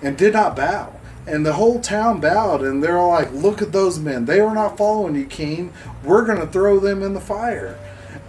and 0.00 0.16
did 0.16 0.34
not 0.34 0.54
bow. 0.54 0.94
And 1.26 1.44
the 1.44 1.54
whole 1.54 1.80
town 1.80 2.20
bowed, 2.20 2.62
and 2.62 2.82
they're 2.82 3.02
like, 3.02 3.32
"Look 3.32 3.60
at 3.60 3.72
those 3.72 3.98
men! 3.98 4.24
They 4.24 4.40
are 4.40 4.54
not 4.54 4.78
following 4.78 5.14
you, 5.14 5.26
King. 5.26 5.72
We're 6.02 6.24
gonna 6.24 6.46
throw 6.46 6.80
them 6.80 7.02
in 7.02 7.14
the 7.14 7.20
fire." 7.20 7.76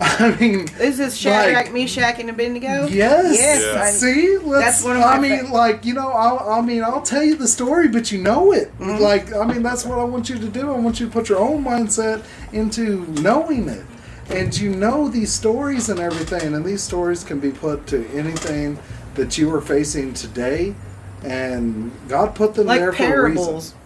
I 0.20 0.36
mean, 0.40 0.62
Is 0.80 0.98
this 0.98 1.16
Shadrach, 1.16 1.66
like, 1.66 1.74
Meshach, 1.74 2.20
and 2.20 2.30
Abednego? 2.32 2.88
Yes. 2.88 3.36
Yes. 3.38 3.64
Yeah. 3.64 3.82
I- 3.82 3.92
See, 3.92 4.38
let's, 4.40 4.66
That's 4.66 4.84
one 4.84 4.98
of 4.98 5.04
I 5.04 5.18
my 5.18 5.30
mean, 5.30 5.46
fa- 5.48 5.54
like 5.54 5.86
you 5.86 5.94
know, 5.94 6.10
I'll, 6.10 6.40
I 6.50 6.62
mean, 6.62 6.84
I'll 6.84 7.04
tell 7.04 7.24
you 7.24 7.36
the 7.36 7.48
story, 7.48 7.88
but 7.88 8.12
you 8.12 8.18
know 8.20 8.52
it. 8.52 8.76
Mm-hmm. 8.80 9.02
Like, 9.02 9.32
I 9.36 9.46
mean, 9.46 9.62
that's 9.62 9.86
what 9.86 10.00
I 10.00 10.04
want 10.04 10.28
you 10.30 10.40
to 10.40 10.48
do. 10.50 10.72
I 10.72 10.78
want 10.80 11.00
you 11.00 11.06
to 11.06 11.12
put 11.12 11.30
your 11.30 11.40
own 11.40 11.64
mindset 11.64 12.24
into 12.52 13.06
knowing 13.22 13.70
it, 13.70 13.86
and 14.30 14.58
you 14.58 14.72
know 14.72 15.08
these 15.08 15.32
stories 15.32 15.88
and 15.90 16.00
everything, 16.00 16.56
and 16.56 16.66
these 16.66 16.82
stories 16.82 17.24
can 17.24 17.40
be 17.40 17.52
put 17.52 17.86
to 17.88 18.08
anything 18.10 18.80
that 19.16 19.38
you 19.38 19.54
are 19.54 19.62
facing 19.62 20.14
today, 20.16 20.74
and 21.24 21.92
God 22.08 22.34
put 22.34 22.56
them 22.56 22.66
like 22.68 22.80
there 22.80 22.92
for 22.94 23.26
a 23.28 23.30
reason. 23.30 23.78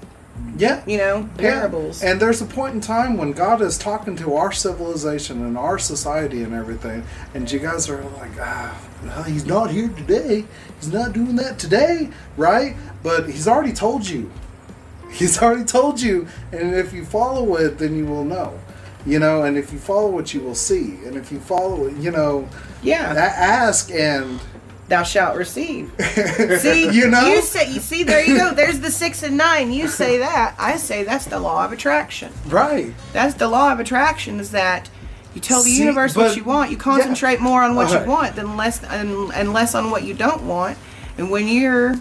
Yeah, 0.57 0.83
You 0.85 0.97
know, 0.97 1.29
yeah. 1.37 1.59
parables. 1.59 2.01
And 2.01 2.19
there's 2.19 2.41
a 2.41 2.45
point 2.45 2.75
in 2.75 2.81
time 2.81 3.17
when 3.17 3.33
God 3.33 3.61
is 3.61 3.77
talking 3.77 4.15
to 4.17 4.35
our 4.35 4.51
civilization 4.51 5.43
and 5.45 5.57
our 5.57 5.77
society 5.77 6.43
and 6.43 6.53
everything, 6.53 7.03
and 7.33 7.51
you 7.51 7.59
guys 7.59 7.89
are 7.89 8.01
like, 8.03 8.31
ah, 8.39 8.79
well, 9.03 9.23
he's 9.23 9.45
not 9.45 9.71
here 9.71 9.89
today. 9.89 10.45
He's 10.79 10.91
not 10.93 11.13
doing 11.13 11.35
that 11.35 11.59
today, 11.59 12.09
right? 12.37 12.75
But 13.03 13.29
he's 13.29 13.47
already 13.47 13.73
told 13.73 14.07
you. 14.07 14.31
He's 15.11 15.41
already 15.41 15.63
told 15.63 16.01
you, 16.01 16.27
and 16.51 16.75
if 16.75 16.91
you 16.91 17.05
follow 17.05 17.55
it, 17.55 17.77
then 17.77 17.95
you 17.95 18.05
will 18.05 18.25
know. 18.25 18.59
You 19.05 19.19
know, 19.19 19.43
and 19.43 19.55
if 19.55 19.71
you 19.71 19.79
follow 19.79 20.19
it, 20.19 20.33
you 20.33 20.41
will 20.41 20.55
see. 20.55 20.97
And 21.05 21.15
if 21.15 21.31
you 21.31 21.39
follow 21.39 21.85
it, 21.85 21.95
you 21.95 22.11
know, 22.11 22.49
yeah. 22.83 23.13
ask 23.13 23.89
and 23.91 24.41
Thou 24.87 25.01
shalt 25.03 25.35
receive. 25.35 25.91
See, 26.59 26.89
You 26.91 27.07
know? 27.09 27.25
you 27.27 27.41
say, 27.41 27.71
you 27.71 27.79
see, 27.79 28.03
there 28.03 28.23
you 28.23 28.37
go. 28.37 28.53
There's 28.53 28.79
the 28.79 28.91
six 28.91 29.23
and 29.23 29.35
nine. 29.35 29.71
You 29.71 29.87
say 29.87 30.19
that. 30.19 30.55
I 30.59 30.77
say 30.77 31.03
that's 31.03 31.25
the 31.25 31.39
law 31.39 31.65
of 31.65 31.71
attraction. 31.71 32.31
right. 32.47 32.93
That's 33.11 33.33
the 33.33 33.47
law 33.47 33.71
of 33.73 33.79
attraction. 33.79 34.39
Is 34.39 34.51
that 34.51 34.89
you 35.33 35.41
tell 35.41 35.63
the 35.63 35.71
See, 35.71 35.79
universe 35.79 36.13
but- 36.13 36.27
what 36.27 36.37
you 36.37 36.43
want. 36.43 36.69
You 36.69 36.77
concentrate 36.77 37.39
more 37.41 37.63
on 37.63 37.75
what 37.75 37.89
you 37.89 37.97
uh-huh. 37.97 38.11
want 38.11 38.35
than 38.35 38.55
less 38.57 38.83
and, 38.83 39.33
and 39.33 39.53
less 39.53 39.73
on 39.73 39.89
what 39.89 40.03
you 40.03 40.13
don't 40.13 40.45
want. 40.47 40.77
And 41.17 41.31
when 41.31 41.47
you're, 41.47 41.95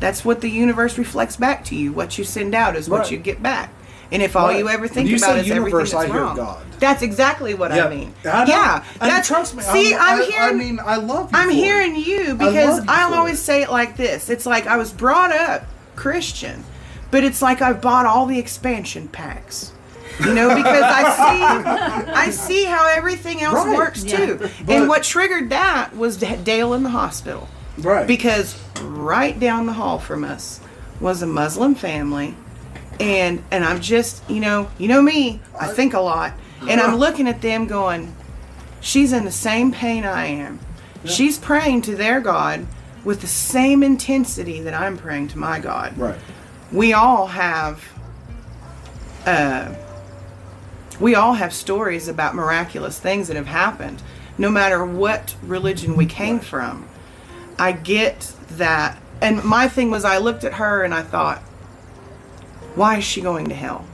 that's 0.00 0.24
what 0.24 0.40
the 0.40 0.48
universe 0.50 0.98
reflects 0.98 1.36
back 1.36 1.64
to 1.66 1.76
you. 1.76 1.92
What 1.92 2.18
you 2.18 2.24
send 2.24 2.54
out 2.56 2.74
is 2.74 2.88
what 2.90 3.02
Right. 3.02 3.10
you 3.12 3.18
get 3.18 3.40
back. 3.42 3.72
And 4.10 4.22
if 4.22 4.36
all 4.36 4.46
Right. 4.48 4.58
you 4.58 4.68
ever 4.68 4.82
When 4.82 4.88
think 4.88 5.10
you 5.10 5.16
about 5.16 5.34
say 5.34 5.40
is 5.40 5.48
universe, 5.48 5.92
everything 5.92 5.98
I 5.98 6.02
that's 6.02 6.12
hear 6.12 6.22
wrong, 6.22 6.36
God. 6.36 6.62
that's 6.78 7.02
exactly 7.02 7.52
what 7.54 7.72
I 7.72 7.88
mean. 7.90 8.14
I 8.24 8.44
yeah, 8.46 8.84
And 9.00 9.10
that's 9.10 9.28
trust 9.28 9.54
me. 9.54 9.62
See, 9.62 9.94
I'm, 9.94 10.20
I, 10.20 10.24
hearing. 10.24 10.48
I 10.48 10.52
mean, 10.52 10.80
I 10.82 10.96
love 10.96 11.30
you. 11.30 11.38
I'm 11.38 11.48
for 11.48 11.52
it. 11.52 11.56
hearing 11.56 11.94
you 11.96 12.34
because 12.34 12.76
love 12.78 12.84
you 12.86 12.90
I'll 12.90 13.14
always 13.14 13.38
it. 13.38 13.42
say 13.42 13.62
it 13.62 13.70
like 13.70 13.96
this. 13.98 14.30
It's 14.30 14.46
like 14.46 14.66
I 14.66 14.76
was 14.78 14.92
brought 14.92 15.30
up 15.32 15.64
Christian, 15.94 16.64
but 17.10 17.22
it's 17.22 17.42
like 17.42 17.60
I've 17.60 17.80
bought 17.82 18.06
all 18.06 18.24
the 18.26 18.38
expansion 18.38 19.08
packs. 19.08 19.72
You 20.24 20.34
know, 20.34 20.48
because 20.56 20.82
I 20.82 21.02
see, 21.14 22.12
I 22.12 22.30
see 22.30 22.64
how 22.64 22.88
everything 22.88 23.40
else 23.42 23.64
Right. 23.66 23.76
works 23.76 24.02
Yeah. 24.04 24.16
too. 24.16 24.34
But- 24.40 24.50
and 24.74 24.88
what 24.88 25.02
triggered 25.04 25.50
that 25.50 25.94
was 25.96 26.16
Dale 26.16 26.72
in 26.74 26.82
the 26.82 26.90
hospital, 26.90 27.48
right 27.76 28.04
because 28.06 28.56
right 28.82 29.38
down 29.38 29.66
the 29.66 29.74
hall 29.74 29.98
from 30.00 30.24
us 30.24 30.58
was 30.98 31.22
a 31.22 31.26
Muslim 31.26 31.76
family, 31.76 32.34
and 33.00 33.42
and 33.50 33.64
I'm 33.64 33.80
just, 33.80 34.28
you 34.28 34.40
know, 34.40 34.70
you 34.78 34.88
know 34.88 35.02
me, 35.02 35.40
I 35.58 35.68
think 35.68 35.94
a 35.94 36.00
lot, 36.00 36.32
and 36.68 36.80
I'm 36.80 36.96
looking 36.96 37.28
at 37.28 37.40
them 37.40 37.66
going, 37.66 38.14
she's 38.80 39.12
in 39.12 39.24
the 39.24 39.32
same 39.32 39.72
pain 39.72 40.04
I 40.04 40.26
am. 40.26 40.58
She's 41.04 41.38
praying 41.38 41.82
to 41.82 41.96
their 41.96 42.20
God 42.20 42.66
with 43.04 43.20
the 43.20 43.26
same 43.28 43.82
intensity 43.82 44.60
that 44.62 44.74
I'm 44.74 44.98
praying 44.98 45.28
to 45.28 45.38
my 45.38 45.60
God. 45.60 45.96
right. 45.96 46.18
We 46.72 46.92
all 46.92 47.28
have 47.28 47.82
uh 49.24 49.72
we 51.00 51.14
all 51.14 51.34
have 51.34 51.54
stories 51.54 52.08
about 52.08 52.34
miraculous 52.34 52.98
things 52.98 53.28
that 53.28 53.36
have 53.36 53.46
happened 53.46 54.02
no 54.36 54.50
matter 54.50 54.84
what 54.84 55.34
religion 55.42 55.96
we 55.96 56.04
came 56.06 56.40
from. 56.40 56.86
I 57.58 57.72
get 57.72 58.32
that 58.50 59.00
and 59.20 59.42
my 59.44 59.68
thing 59.68 59.90
was 59.90 60.04
I 60.04 60.18
looked 60.18 60.44
at 60.44 60.54
her 60.54 60.82
and 60.82 60.92
I 60.92 61.02
thought 61.02 61.42
why 62.78 62.98
is 62.98 63.04
she 63.04 63.20
going 63.20 63.48
to 63.48 63.54
hell? 63.54 63.84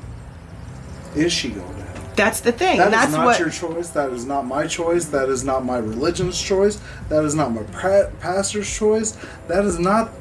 Is 1.17 1.33
she 1.33 1.51
going 1.51 1.75
to 1.77 1.83
hell? 1.83 2.13
That's 2.17 2.41
the 2.41 2.53
thing. 2.53 2.79
That 2.79 2.89
is 2.89 2.93
that's 2.93 3.13
not 3.13 3.25
what 3.27 3.39
your 3.41 3.51
choice. 3.51 3.89
That 3.91 4.11
is 4.11 4.25
not 4.25 4.47
my 4.47 4.67
choice. 4.67 5.07
That 5.07 5.29
is 5.29 5.43
not 5.43 5.65
my 5.65 5.79
religion's 5.79 6.41
choice. 6.41 6.81
That 7.09 7.25
is 7.25 7.35
not 7.35 7.53
my 7.53 7.63
pra- 7.65 8.13
pastor's 8.21 8.73
choice. 8.73 9.17
That 9.49 9.65
is 9.65 9.79
not 9.79 10.13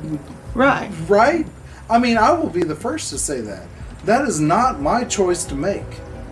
right. 0.55 0.89
right. 1.07 1.45
I 1.89 1.99
mean, 1.99 2.17
I 2.17 2.31
will 2.31 2.49
be 2.49 2.63
the 2.63 2.75
first 2.75 3.09
to 3.11 3.19
say 3.19 3.41
that. 3.41 3.67
That 4.05 4.27
is 4.27 4.39
not 4.39 4.81
my 4.81 5.03
choice 5.03 5.43
to 5.45 5.55
make. 5.55 5.85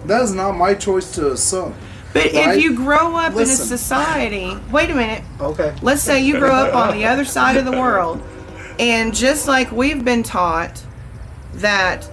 That 0.05 0.21
is 0.21 0.33
not 0.33 0.53
my 0.53 0.73
choice 0.73 1.11
to 1.15 1.31
assume. 1.31 1.75
But 2.13 2.33
right? 2.33 2.57
if 2.57 2.63
you 2.63 2.75
grow 2.75 3.15
up 3.15 3.35
Listen. 3.35 3.55
in 3.55 3.63
a 3.63 3.77
society, 3.77 4.57
wait 4.71 4.89
a 4.89 4.95
minute. 4.95 5.23
Okay. 5.39 5.73
Let's 5.81 6.01
say 6.01 6.21
you 6.21 6.39
grow 6.39 6.53
up 6.53 6.75
on 6.75 6.97
the 6.97 7.05
other 7.05 7.23
side 7.23 7.55
of 7.57 7.65
the 7.65 7.71
world, 7.71 8.21
and 8.79 9.13
just 9.13 9.47
like 9.47 9.71
we've 9.71 10.03
been 10.03 10.23
taught 10.23 10.83
that 11.55 12.09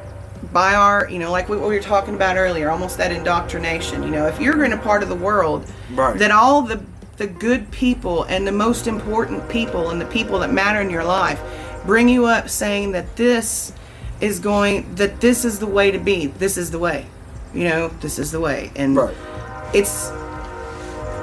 by 0.52 0.74
our, 0.74 1.08
you 1.10 1.18
know, 1.18 1.30
like 1.30 1.48
what 1.48 1.60
we 1.60 1.66
were 1.66 1.80
talking 1.80 2.14
about 2.14 2.36
earlier, 2.36 2.70
almost 2.70 2.96
that 2.98 3.12
indoctrination. 3.12 4.02
You 4.02 4.10
know, 4.10 4.26
if 4.26 4.40
you're 4.40 4.64
in 4.64 4.72
a 4.72 4.78
part 4.78 5.02
of 5.02 5.08
the 5.08 5.14
world 5.14 5.70
Right. 5.94 6.18
that 6.18 6.30
all 6.30 6.62
the 6.62 6.80
the 7.16 7.26
good 7.26 7.68
people 7.72 8.22
and 8.24 8.46
the 8.46 8.52
most 8.52 8.86
important 8.86 9.48
people 9.48 9.90
and 9.90 10.00
the 10.00 10.06
people 10.06 10.38
that 10.38 10.52
matter 10.52 10.80
in 10.80 10.88
your 10.88 11.02
life 11.02 11.40
bring 11.84 12.08
you 12.08 12.26
up 12.26 12.48
saying 12.48 12.92
that 12.92 13.16
this 13.16 13.72
is 14.20 14.38
going 14.38 14.94
that 14.94 15.20
this 15.20 15.44
is 15.44 15.58
the 15.58 15.66
way 15.66 15.90
to 15.90 15.98
be. 15.98 16.26
This 16.26 16.56
is 16.56 16.70
the 16.70 16.78
way. 16.78 17.06
You 17.52 17.64
know, 17.64 17.88
this 18.00 18.18
is 18.20 18.30
the 18.30 18.38
way. 18.40 18.70
And 18.76 18.96
Right. 18.96 19.14
it's 19.72 20.10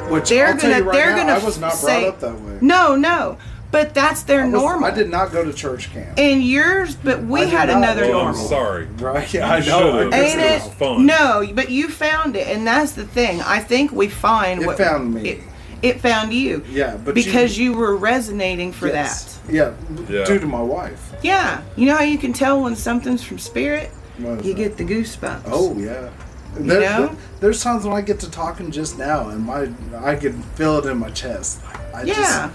Which 0.10 0.30
they're 0.30 0.48
I'll 0.48 0.58
gonna 0.58 0.84
right 0.84 0.94
they're 0.94 1.12
now, 1.12 1.18
gonna 1.18 1.34
I 1.34 1.44
was 1.44 1.58
not 1.60 1.74
say 1.74 2.02
brought 2.04 2.14
up 2.16 2.20
that 2.20 2.42
way. 2.42 2.58
no 2.62 2.96
no 2.96 3.38
but 3.76 3.94
that's 3.94 4.24
their 4.24 4.42
I 4.44 4.46
was- 4.46 4.54
normal 4.54 4.86
I 4.86 4.92
did 4.92 5.10
not 5.10 5.34
go 5.34 5.44
to 5.44 5.52
church 5.52 5.92
camp. 5.92 6.18
and 6.18 6.42
yours 6.42 6.96
but 6.96 7.24
we 7.24 7.42
I 7.42 7.46
had 7.46 7.68
not. 7.68 7.78
another 7.78 8.04
Well, 8.04 8.12
oh, 8.16 8.20
I'm 8.20 8.26
normal 8.36 8.48
sorry. 8.48 8.88
Right? 9.00 9.34
Yeah, 9.34 9.52
I 9.52 9.60
know. 9.60 9.64
should've. 9.66 10.14
I 10.14 10.18
ain't 10.22 10.40
it 10.40 10.62
it 10.66 10.74
fun. 10.80 11.06
no 11.06 11.46
but 11.54 11.70
you 11.70 11.90
found 11.90 12.38
it 12.38 12.48
and 12.48 12.66
that's 12.66 12.94
the 12.94 13.04
thing 13.06 13.42
i 13.42 13.60
think 13.60 13.92
we 13.92 14.08
find 14.08 14.60
what 14.60 14.64
It 14.64 14.68
what 14.68 14.78
found 14.78 15.14
me. 15.14 15.30
it, 15.32 15.40
it 15.82 16.00
found 16.00 16.32
you 16.34 16.64
Yeah, 16.72 16.96
but 17.04 17.14
because 17.16 17.58
you, 17.58 17.74
were 17.74 17.96
resonating 17.98 18.72
for 18.72 18.88
Yes. 18.88 19.40
that 19.48 19.54
Yeah, 19.54 19.72
Yeah. 20.10 20.24
due 20.24 20.40
to 20.40 20.46
my 20.48 20.62
wife. 20.62 21.02
yeah 21.22 21.60
you 21.76 21.86
know 21.88 21.96
how 21.98 22.04
you 22.14 22.18
can 22.18 22.32
tell 22.34 22.62
when 22.62 22.76
something's 22.78 23.24
from 23.24 23.40
spirit 23.40 23.90
you 24.18 24.26
that? 24.26 24.56
get 24.56 24.78
the 24.78 24.86
goosebumps 24.86 25.42
Oh 25.52 25.76
yeah. 25.78 26.10
There, 26.58 26.80
know? 26.80 27.08
there- 27.08 27.16
there's 27.42 27.62
times 27.62 27.84
when 27.86 27.94
I 27.98 28.00
get 28.02 28.18
to 28.22 28.32
talking 28.32 28.72
just 28.72 28.98
now, 28.98 29.28
and 29.28 29.42
my 29.46 29.68
I 30.12 30.16
can 30.16 30.42
feel 30.56 30.78
it 30.80 30.86
in 30.90 30.98
my 31.00 31.10
chest. 31.10 31.60
I 31.94 32.04
yeah 32.04 32.14
Just, 32.14 32.50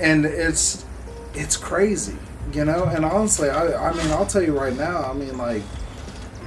and 0.00 0.24
it's 0.24 0.84
it's 1.34 1.56
crazy, 1.56 2.16
you 2.52 2.64
know. 2.64 2.84
And 2.84 3.04
honestly, 3.04 3.48
I 3.50 3.90
I 3.90 3.92
mean, 3.92 4.10
I'll 4.10 4.26
tell 4.26 4.42
you 4.42 4.58
right 4.58 4.76
now. 4.76 5.04
I 5.04 5.12
mean, 5.12 5.36
like 5.38 5.62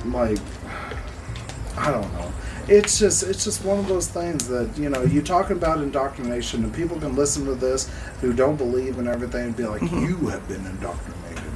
like 0.05 0.37
I 1.77 1.91
don't 1.91 2.11
know. 2.13 2.31
It's 2.67 2.97
just 2.97 3.23
it's 3.23 3.43
just 3.43 3.63
one 3.65 3.79
of 3.79 3.87
those 3.87 4.07
things 4.07 4.47
that 4.47 4.77
you 4.77 4.89
know 4.89 5.01
you 5.03 5.21
talking 5.21 5.57
about 5.57 5.79
indoctrination, 5.79 6.63
and 6.63 6.73
people 6.73 6.99
can 6.99 7.15
listen 7.15 7.45
to 7.45 7.55
this 7.55 7.89
who 8.21 8.31
don't 8.33 8.55
believe 8.55 8.99
in 8.99 9.07
everything 9.07 9.47
and 9.47 9.55
be 9.57 9.65
like, 9.65 9.81
Mm-hmm. 9.81 10.05
you 10.05 10.29
have 10.29 10.47
been 10.47 10.65
indoctrinated, 10.65 11.51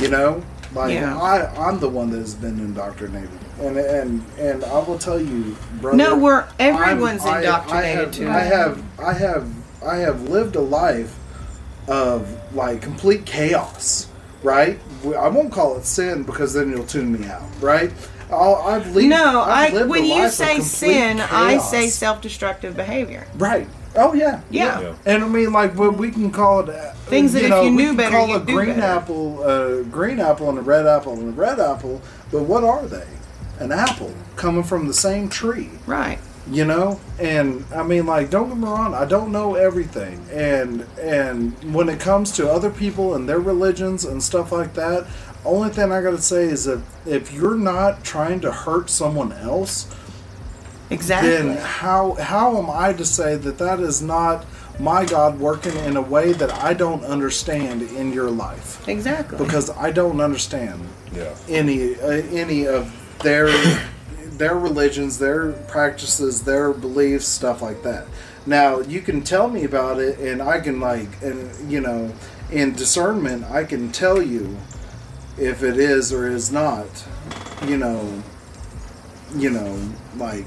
you 0.00 0.08
know. 0.10 0.42
Like 0.74 0.92
Yeah. 0.94 1.16
I, 1.18 1.46
I'm 1.68 1.78
the 1.78 1.88
one 1.88 2.10
that 2.10 2.18
has 2.18 2.34
been 2.34 2.58
indoctrinated, 2.58 3.30
and 3.60 3.78
and 3.78 4.24
and 4.38 4.64
I 4.64 4.78
will 4.80 4.98
tell 4.98 5.20
you, 5.20 5.56
brother. 5.80 5.96
no 5.96 6.18
we're 6.18 6.40
I'm- 6.40 6.50
everyone's 6.58 7.24
I- 7.24 7.38
indoctrinated 7.38 7.98
I 7.98 8.00
have, 8.02 8.12
to 8.12 8.28
I 8.28 8.40
have, 8.40 8.82
I 8.98 9.12
have, 9.14 9.48
I 9.86 9.96
have 9.98 10.22
lived 10.28 10.56
a 10.56 10.60
life 10.60 11.14
of 11.88 12.54
like 12.54 12.82
complete 12.82 13.24
chaos. 13.26 14.08
Right? 14.42 14.78
I 15.16 15.28
won't 15.28 15.52
call 15.52 15.76
it 15.78 15.84
sin 15.84 16.22
because 16.22 16.52
then 16.52 16.70
you'll 16.70 16.86
tune 16.86 17.12
me 17.18 17.26
out. 17.28 17.42
Right? 17.60 17.90
I'll, 18.30 18.56
I've 18.56 18.94
lived. 18.94 19.08
no 19.08 19.42
i 19.42 19.66
I've 19.66 19.72
lived 19.74 19.90
when 19.90 20.04
you 20.06 20.28
say 20.30 20.54
complete 20.54 20.64
sin 20.66 21.20
i 21.20 21.58
say 21.58 21.88
self-destructive 21.88 22.74
behavior 22.74 23.26
Right. 23.36 23.68
Oh 23.96 24.12
yeah. 24.14 24.40
Yeah. 24.50 24.80
Yeah. 24.80 24.94
And 25.06 25.22
I 25.22 25.28
mean, 25.28 25.52
like, 25.52 25.76
but 25.76 25.92
we 25.92 26.10
can 26.10 26.32
call 26.32 26.60
it 26.60 26.68
uh, 26.70 26.94
Things 27.06 27.32
that 27.34 27.44
if 27.44 27.50
know, 27.50 27.62
you 27.62 27.70
we 27.70 27.76
knew 27.76 27.86
can 27.88 27.96
better, 27.96 28.16
call 28.16 28.28
you'd 28.28 28.42
a 28.42 28.44
green 28.44 28.76
better. 28.76 28.82
apple, 28.82 29.42
a 29.44 29.84
green 29.84 30.18
apple, 30.18 30.48
and 30.48 30.58
a 30.58 30.62
red 30.62 30.86
apple, 30.86 31.12
and 31.12 31.28
a 31.28 31.32
red 31.32 31.60
apple. 31.60 32.02
But 32.32 32.42
what 32.42 32.64
are 32.64 32.86
they? 32.86 33.06
An 33.60 33.70
apple 33.70 34.12
coming 34.34 34.64
from 34.64 34.88
the 34.88 34.94
same 34.94 35.28
tree 35.28 35.70
right 35.86 36.18
you 36.50 36.64
know? 36.64 37.00
And 37.18 37.64
i 37.74 37.82
mean 37.82 38.06
like 38.06 38.30
don't 38.30 38.48
get 38.48 38.58
me 38.58 38.64
wrong 38.64 38.94
i 38.94 39.04
don't 39.04 39.32
know 39.32 39.54
everything. 39.54 40.24
And 40.32 40.86
and 41.00 41.52
when 41.74 41.88
it 41.88 42.00
comes 42.00 42.32
to 42.32 42.50
other 42.50 42.70
people 42.70 43.14
and 43.14 43.28
their 43.28 43.40
religions 43.40 44.04
and 44.04 44.22
stuff 44.22 44.52
like 44.52 44.74
that 44.74 45.06
only 45.44 45.68
thing 45.70 45.92
i 45.92 46.00
gotta 46.02 46.20
say 46.22 46.44
is 46.44 46.64
that 46.64 46.80
if 47.06 47.32
you're 47.32 47.56
not 47.56 48.02
trying 48.04 48.40
to 48.40 48.50
hurt 48.50 48.88
someone 48.90 49.30
else 49.32 49.94
exactly. 50.90 51.30
then 51.30 51.56
how 51.58 52.14
how 52.14 52.56
am 52.58 52.70
i 52.70 52.92
to 52.92 53.04
say 53.04 53.36
that 53.36 53.58
that 53.58 53.78
is 53.80 54.00
not 54.02 54.46
my 54.80 55.04
god 55.04 55.38
working 55.38 55.76
in 55.78 55.96
a 55.96 56.00
way 56.02 56.32
that 56.32 56.50
i 56.64 56.74
don't 56.74 57.04
understand 57.04 57.82
in 57.82 58.12
your 58.12 58.30
life? 58.30 58.86
Exactly. 58.88 59.38
Because 59.38 59.70
i 59.70 59.90
don't 59.90 60.20
understand 60.20 60.80
Yeah. 61.14 61.34
any 61.48 61.94
uh, 61.96 62.08
any 62.32 62.66
of 62.66 62.90
their 63.22 63.48
their 64.38 64.56
religions, 64.56 65.18
their 65.18 65.52
practices, 65.52 66.42
their 66.42 66.72
beliefs, 66.72 67.26
stuff 67.26 67.62
like 67.62 67.82
that. 67.82 68.06
Now 68.46 68.80
you 68.80 69.00
can 69.00 69.22
tell 69.22 69.48
me 69.48 69.64
about 69.64 70.00
it, 70.00 70.18
and 70.18 70.42
I 70.42 70.60
can 70.60 70.80
like, 70.80 71.22
and 71.22 71.70
you 71.70 71.80
know, 71.80 72.12
in 72.50 72.74
discernment, 72.74 73.44
I 73.44 73.64
can 73.64 73.90
tell 73.92 74.20
you 74.20 74.56
if 75.38 75.62
it 75.62 75.78
is 75.78 76.12
or 76.12 76.26
is 76.28 76.52
not, 76.52 76.86
you 77.66 77.76
know, 77.76 78.22
you 79.34 79.50
know, 79.50 79.90
like 80.16 80.44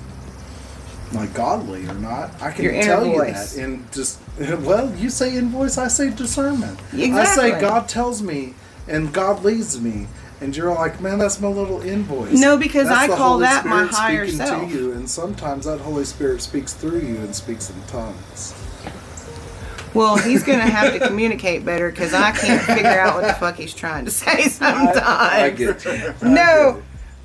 like 1.13 1.33
godly 1.33 1.87
or 1.87 1.95
not. 1.95 2.39
I 2.41 2.51
can 2.51 2.65
Your 2.65 2.81
tell 2.83 3.05
you 3.05 3.13
voice. 3.17 3.55
that, 3.55 3.63
and 3.63 3.91
just 3.91 4.19
well, 4.39 4.93
you 4.95 5.09
say 5.09 5.35
invoice, 5.35 5.77
I 5.77 5.87
say 5.87 6.11
discernment. 6.11 6.79
Exactly. 6.93 7.11
I 7.11 7.25
say 7.25 7.61
God 7.61 7.87
tells 7.89 8.21
me, 8.21 8.53
and 8.87 9.13
God 9.13 9.43
leads 9.43 9.79
me. 9.81 10.07
And 10.39 10.55
you're 10.55 10.73
like, 10.73 11.01
man, 11.01 11.17
that's 11.17 11.41
my 11.41 11.47
little 11.47 11.81
invoice. 11.81 12.39
No, 12.39 12.57
because 12.57 12.87
That's 12.89 13.11
I 13.11 13.15
call 13.15 13.29
Holy 13.29 13.43
that 13.43 13.65
my 13.65 13.85
higher 13.85 14.27
speaking 14.27 14.45
self. 14.45 14.69
To 14.69 14.77
you, 14.77 14.91
and 14.91 15.09
sometimes 15.09 15.65
that 15.65 15.79
Holy 15.79 16.05
Spirit 16.05 16.41
speaks 16.41 16.73
through 16.73 16.99
you 16.99 17.15
and 17.17 17.35
speaks 17.35 17.71
in 17.71 17.81
tongues. 17.87 18.53
Well, 19.95 20.15
he's 20.15 20.43
going 20.43 20.59
to 20.59 20.65
have 20.65 20.93
to 20.93 20.99
communicate 20.99 21.65
better 21.65 21.89
because 21.89 22.13
I 22.13 22.31
can't 22.31 22.61
figure 22.61 22.99
out 22.99 23.15
what 23.15 23.25
the 23.25 23.33
fuck 23.33 23.55
he's 23.55 23.73
trying 23.73 24.05
to 24.05 24.11
say 24.11 24.43
sometimes. 24.43 24.97
I, 25.01 25.45
I 25.45 25.49
get 25.49 25.83
you. 25.85 26.13
No. 26.21 26.83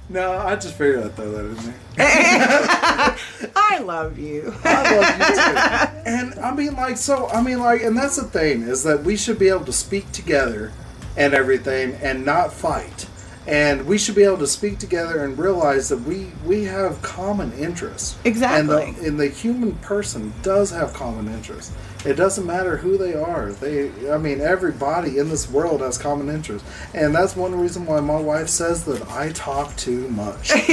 No, 0.09 0.33
I 0.33 0.57
just 0.57 0.75
figured 0.77 1.05
I'd 1.05 1.15
throw 1.15 1.31
that 1.31 1.45
in 1.45 1.55
there. 1.55 1.75
I 3.57 3.79
love 3.79 4.19
you. 4.19 4.55
I 4.65 4.97
love 4.97 5.19
you 5.19 5.35
too. 5.35 6.11
And 6.11 6.41
I 6.41 6.55
mean, 6.55 6.75
like, 6.75 6.97
so, 6.97 7.29
I 7.29 7.43
mean, 7.43 7.61
like, 7.61 7.83
and 7.83 7.97
that's 7.97 8.17
the 8.17 8.25
thing 8.25 8.63
is 8.63 8.83
that 8.85 9.05
we 9.05 9.17
should 9.17 9.39
be 9.39 9.49
able 9.49 9.65
to 9.67 9.73
speak 9.73 10.11
together 10.13 10.73
and 11.17 11.35
everything 11.35 11.95
and 12.03 12.25
not 12.25 12.53
fight. 12.53 13.02
And 13.47 13.87
we 13.87 13.99
should 13.99 14.15
be 14.15 14.23
able 14.23 14.39
to 14.39 14.47
speak 14.47 14.79
together 14.79 15.25
and 15.25 15.37
realize 15.37 15.89
that 15.89 16.01
we, 16.03 16.31
we 16.47 16.65
have 16.65 17.03
common 17.03 17.53
interests. 17.55 18.17
Exactly. 18.25 18.85
And 18.85 18.97
the, 18.97 19.07
and 19.09 19.19
the 19.21 19.29
human 19.29 19.75
person 19.77 20.33
does 20.43 20.71
have 20.71 20.93
common 20.95 21.27
interests. 21.27 21.75
It 22.05 22.15
doesn't 22.15 22.47
matter 22.47 22.77
who 22.77 22.97
they 22.97 23.15
are. 23.15 23.53
They, 23.53 23.91
I 24.11 24.19
mean, 24.19 24.41
everybody 24.41 25.19
in 25.19 25.29
this 25.29 25.51
world 25.51 25.81
has 25.81 25.99
common 25.99 26.29
interests. 26.29 26.69
And 26.95 27.15
that's 27.15 27.35
one 27.37 27.55
reason 27.55 27.85
why 27.87 28.01
my 28.01 28.21
wife 28.21 28.49
says 28.49 28.85
that 28.85 29.09
I 29.09 29.31
talk 29.33 29.75
too 29.77 30.09
much. 30.09 30.53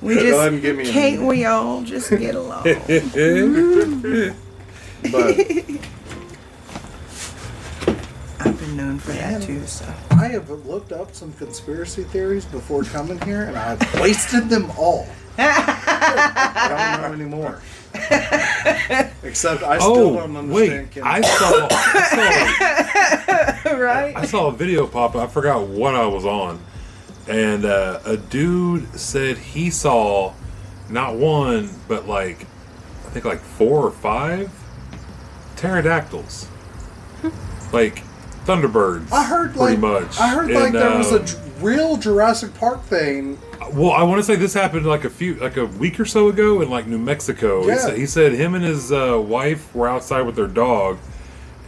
we 0.00 0.14
Go 0.14 0.20
just 0.20 0.38
ahead 0.38 0.52
and 0.52 0.62
give 0.62 0.76
me 0.76 0.84
can't 0.84 1.20
minute. 1.20 1.26
we 1.28 1.44
all 1.46 1.82
just 1.82 2.10
get 2.10 2.34
along? 2.34 2.64
But 5.00 5.14
I've 5.14 5.36
been 5.36 5.78
known 8.78 8.98
for 8.98 9.12
that 9.12 9.42
too. 9.42 9.66
So 9.66 9.84
I 10.12 10.28
have 10.28 10.48
looked 10.48 10.92
up 10.92 11.14
some 11.14 11.32
conspiracy 11.34 12.04
theories 12.04 12.46
before 12.46 12.84
coming 12.84 13.20
here, 13.22 13.42
and 13.42 13.56
I've 13.58 14.00
wasted 14.00 14.48
them 14.48 14.70
all. 14.78 15.06
I 15.38 17.00
don't 17.02 17.02
know 17.02 17.12
anymore. 17.24 17.60
Except 19.22 19.62
I 19.62 19.78
still 19.78 19.92
Oh 19.96 20.16
don't 20.16 20.36
understand. 20.36 20.52
wait, 20.52 20.90
Kim. 20.92 21.04
I 21.04 21.20
saw, 21.20 21.68
I 21.70 23.60
saw 23.64 23.70
right. 23.76 24.16
I 24.16 24.24
saw 24.26 24.48
a 24.48 24.52
video 24.52 24.86
pop 24.86 25.14
up. 25.16 25.28
I 25.28 25.32
forgot 25.32 25.66
what 25.68 25.94
I 25.94 26.06
was 26.06 26.24
on, 26.24 26.60
and 27.28 27.64
uh, 27.64 28.00
a 28.04 28.16
dude 28.16 28.98
said 28.98 29.36
he 29.38 29.70
saw 29.70 30.32
not 30.88 31.16
one, 31.16 31.68
but 31.88 32.06
like 32.08 32.42
I 33.06 33.10
think 33.10 33.24
like 33.24 33.40
four 33.40 33.84
or 33.84 33.90
five 33.90 34.50
pterodactyls, 35.56 36.46
like 37.72 38.02
thunderbirds. 38.48 39.12
I 39.12 39.24
heard 39.24 39.52
pretty 39.54 39.76
like 39.76 39.78
much. 39.78 40.18
I 40.18 40.28
heard 40.28 40.50
like 40.50 40.66
And, 40.68 40.74
there 40.74 40.96
was 40.98 41.12
a 41.12 41.20
um, 41.20 41.52
real 41.62 41.96
Jurassic 41.96 42.54
Park 42.54 42.82
thing. 42.84 43.38
Well, 43.72 43.90
I 43.92 44.02
want 44.02 44.18
to 44.18 44.22
say 44.22 44.34
this 44.36 44.54
happened 44.54 44.86
like 44.86 45.04
a 45.04 45.10
few, 45.10 45.34
like 45.34 45.56
a 45.58 45.66
week 45.66 46.00
or 46.00 46.06
so 46.06 46.28
ago 46.28 46.62
in 46.62 46.70
like 46.70 46.86
New 46.86 46.98
Mexico. 46.98 47.62
He, 47.62 47.68
Yeah. 47.68 47.76
said, 47.78 47.96
he 47.98 48.06
said 48.06 48.32
him 48.32 48.54
and 48.54 48.64
his 48.64 48.90
uh, 48.90 49.20
wife 49.20 49.74
were 49.74 49.88
outside 49.88 50.22
with 50.22 50.36
their 50.36 50.46
dog, 50.46 50.98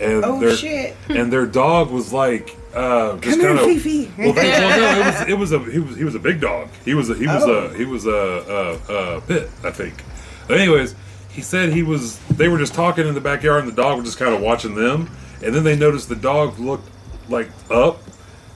and 0.00 0.24
Oh, 0.24 0.40
their 0.40 0.56
shit. 0.56 0.96
and 1.10 1.30
their 1.30 1.44
dog 1.46 1.90
was 1.90 2.12
like 2.12 2.56
uh, 2.74 3.16
just 3.18 3.38
Come 3.38 3.40
here, 3.40 3.48
kind 3.56 3.58
of 3.58 3.66
Fifi. 3.82 4.12
well, 4.16 4.32
they, 4.32 4.48
well, 4.48 4.80
no, 4.80 5.00
it 5.00 5.04
was 5.04 5.28
it 5.28 5.38
was 5.38 5.52
a 5.52 5.58
he 5.70 5.78
was 5.80 5.96
he 5.96 6.04
was 6.04 6.14
a 6.14 6.18
big 6.20 6.40
dog. 6.40 6.68
He 6.84 6.94
was 6.94 7.10
a 7.10 7.14
he 7.14 7.26
was 7.26 7.42
Oh. 7.44 7.52
a 7.66 7.74
he 7.76 7.84
was 7.84 8.06
a, 8.06 8.80
a, 8.88 8.94
a 9.16 9.20
pit, 9.22 9.50
I 9.64 9.70
think. 9.70 10.02
But 10.48 10.58
anyways, 10.58 10.94
he 11.28 11.42
said 11.42 11.72
he 11.72 11.82
was. 11.82 12.18
They 12.28 12.48
were 12.48 12.58
just 12.58 12.72
talking 12.74 13.06
in 13.06 13.14
the 13.14 13.20
backyard, 13.20 13.64
and 13.64 13.70
the 13.72 13.76
dog 13.82 13.98
was 13.98 14.06
just 14.06 14.18
kind 14.18 14.34
of 14.34 14.40
watching 14.40 14.74
them. 14.74 15.10
And 15.42 15.54
then 15.54 15.64
they 15.64 15.76
noticed 15.76 16.08
the 16.08 16.16
dog 16.16 16.58
looked 16.58 16.88
like 17.28 17.48
up 17.70 18.02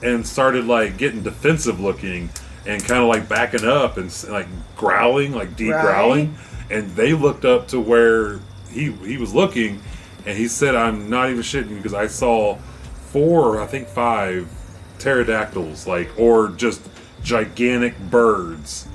and 0.03 0.25
started 0.25 0.65
like 0.65 0.97
getting 0.97 1.23
defensive 1.23 1.79
looking 1.79 2.29
and 2.65 2.83
kind 2.83 3.01
of 3.01 3.07
like 3.07 3.27
backing 3.29 3.65
up 3.65 3.97
and 3.97 4.11
like 4.29 4.47
growling, 4.75 5.33
like 5.33 5.55
deep 5.55 5.73
Right. 5.73 5.81
growling. 5.81 6.35
And 6.69 6.95
they 6.95 7.13
looked 7.13 7.45
up 7.45 7.67
to 7.69 7.79
where 7.79 8.39
he 8.71 8.91
he 8.91 9.17
was 9.17 9.33
looking, 9.33 9.81
and 10.25 10.37
he 10.37 10.47
said, 10.47 10.75
"I'm 10.75 11.09
not 11.09 11.29
even 11.29 11.41
shitting 11.43 11.77
because 11.77 11.93
I 11.93 12.07
saw 12.07 12.57
four, 13.11 13.61
I 13.61 13.67
think 13.67 13.87
five 13.87 14.47
pterodactyls, 14.99 15.85
like 15.87 16.09
or 16.17 16.49
just 16.49 16.81
gigantic 17.23 17.97
birds 18.09 18.87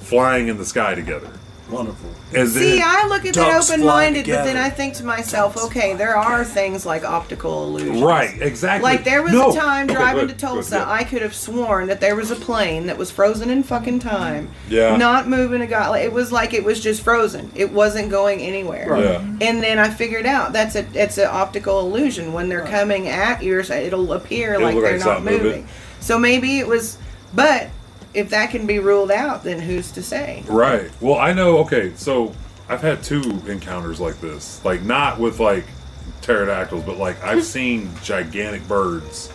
flying 0.00 0.48
in 0.48 0.58
the 0.58 0.64
sky 0.64 0.94
together." 0.94 1.30
Wonderful. 1.70 2.10
And 2.34 2.48
See, 2.48 2.76
then, 2.78 2.82
I 2.84 3.06
look 3.08 3.24
at 3.24 3.32
Ducks 3.34 3.68
that 3.68 3.74
open-minded, 3.78 4.26
but 4.26 4.44
then. 4.44 4.56
I 4.58 4.68
think 4.68 4.94
to 4.96 5.04
myself, 5.04 5.56
okay, 5.64 5.94
there 5.94 6.14
are 6.14 6.44
things 6.44 6.84
like 6.84 7.04
optical 7.04 7.64
illusions. 7.64 8.02
right, 8.02 8.40
exactly. 8.42 8.82
Like 8.90 9.04
there 9.04 9.22
was 9.22 9.32
No. 9.32 9.50
a 9.50 9.54
time 9.54 9.86
Okay, 9.86 9.94
driving 9.94 10.14
go 10.14 10.26
to 10.26 10.32
ahead, 10.32 10.40
go 10.40 10.46
Tulsa, 10.56 10.76
ahead. 10.76 10.88
I 10.88 11.04
could 11.04 11.22
have 11.22 11.34
sworn 11.34 11.86
that 11.86 12.00
there 12.02 12.16
was 12.16 12.30
a 12.30 12.36
plane 12.36 12.86
that 12.86 12.98
was 12.98 13.10
frozen 13.10 13.48
in 13.48 13.62
fucking 13.62 14.00
time. 14.00 14.50
Yeah. 14.68 14.96
Not 14.96 15.26
moving 15.26 15.62
a 15.62 15.66
guy. 15.66 15.98
It 16.00 16.12
was 16.12 16.30
like 16.30 16.52
it 16.52 16.64
was 16.64 16.80
just 16.80 17.00
frozen. 17.02 17.50
It 17.54 17.72
wasn't 17.72 18.10
going 18.10 18.40
anywhere. 18.40 18.96
Yeah. 19.00 19.20
And 19.40 19.62
then 19.62 19.78
I 19.78 19.88
figured 19.88 20.26
out 20.26 20.52
that's 20.52 20.76
a 20.76 20.84
it's 20.92 21.16
an 21.16 21.28
optical 21.30 21.80
illusion. 21.80 22.34
When 22.34 22.50
they're 22.50 22.66
coming 22.66 23.08
at 23.08 23.42
you, 23.42 23.58
it'll 23.60 24.12
appear 24.12 24.54
It'll 24.54 24.66
like 24.66 24.74
they're 24.74 24.98
like 24.98 25.06
not 25.06 25.22
moving. 25.24 25.42
moving. 25.42 25.68
So 26.00 26.18
maybe 26.18 26.58
it 26.58 26.66
was, 26.66 26.98
but 27.32 27.70
if 28.14 28.30
that 28.30 28.50
can 28.50 28.66
be 28.66 28.78
ruled 28.78 29.10
out, 29.10 29.42
then 29.42 29.60
who's 29.60 29.90
to 29.92 30.02
say? 30.02 30.44
Right. 30.46 30.90
Well, 31.00 31.16
I 31.16 31.32
know. 31.32 31.58
Okay, 31.58 31.92
so 31.96 32.34
I've 32.68 32.80
had 32.80 33.02
two 33.02 33.42
encounters 33.46 34.00
like 34.00 34.20
this. 34.20 34.64
Like 34.64 34.82
not 34.82 35.18
with 35.18 35.40
like 35.40 35.64
pterodactyls, 36.22 36.84
but 36.84 36.96
like 36.96 37.22
I've 37.22 37.44
seen 37.56 37.90
gigantic 38.02 38.66
birds. 38.66 39.32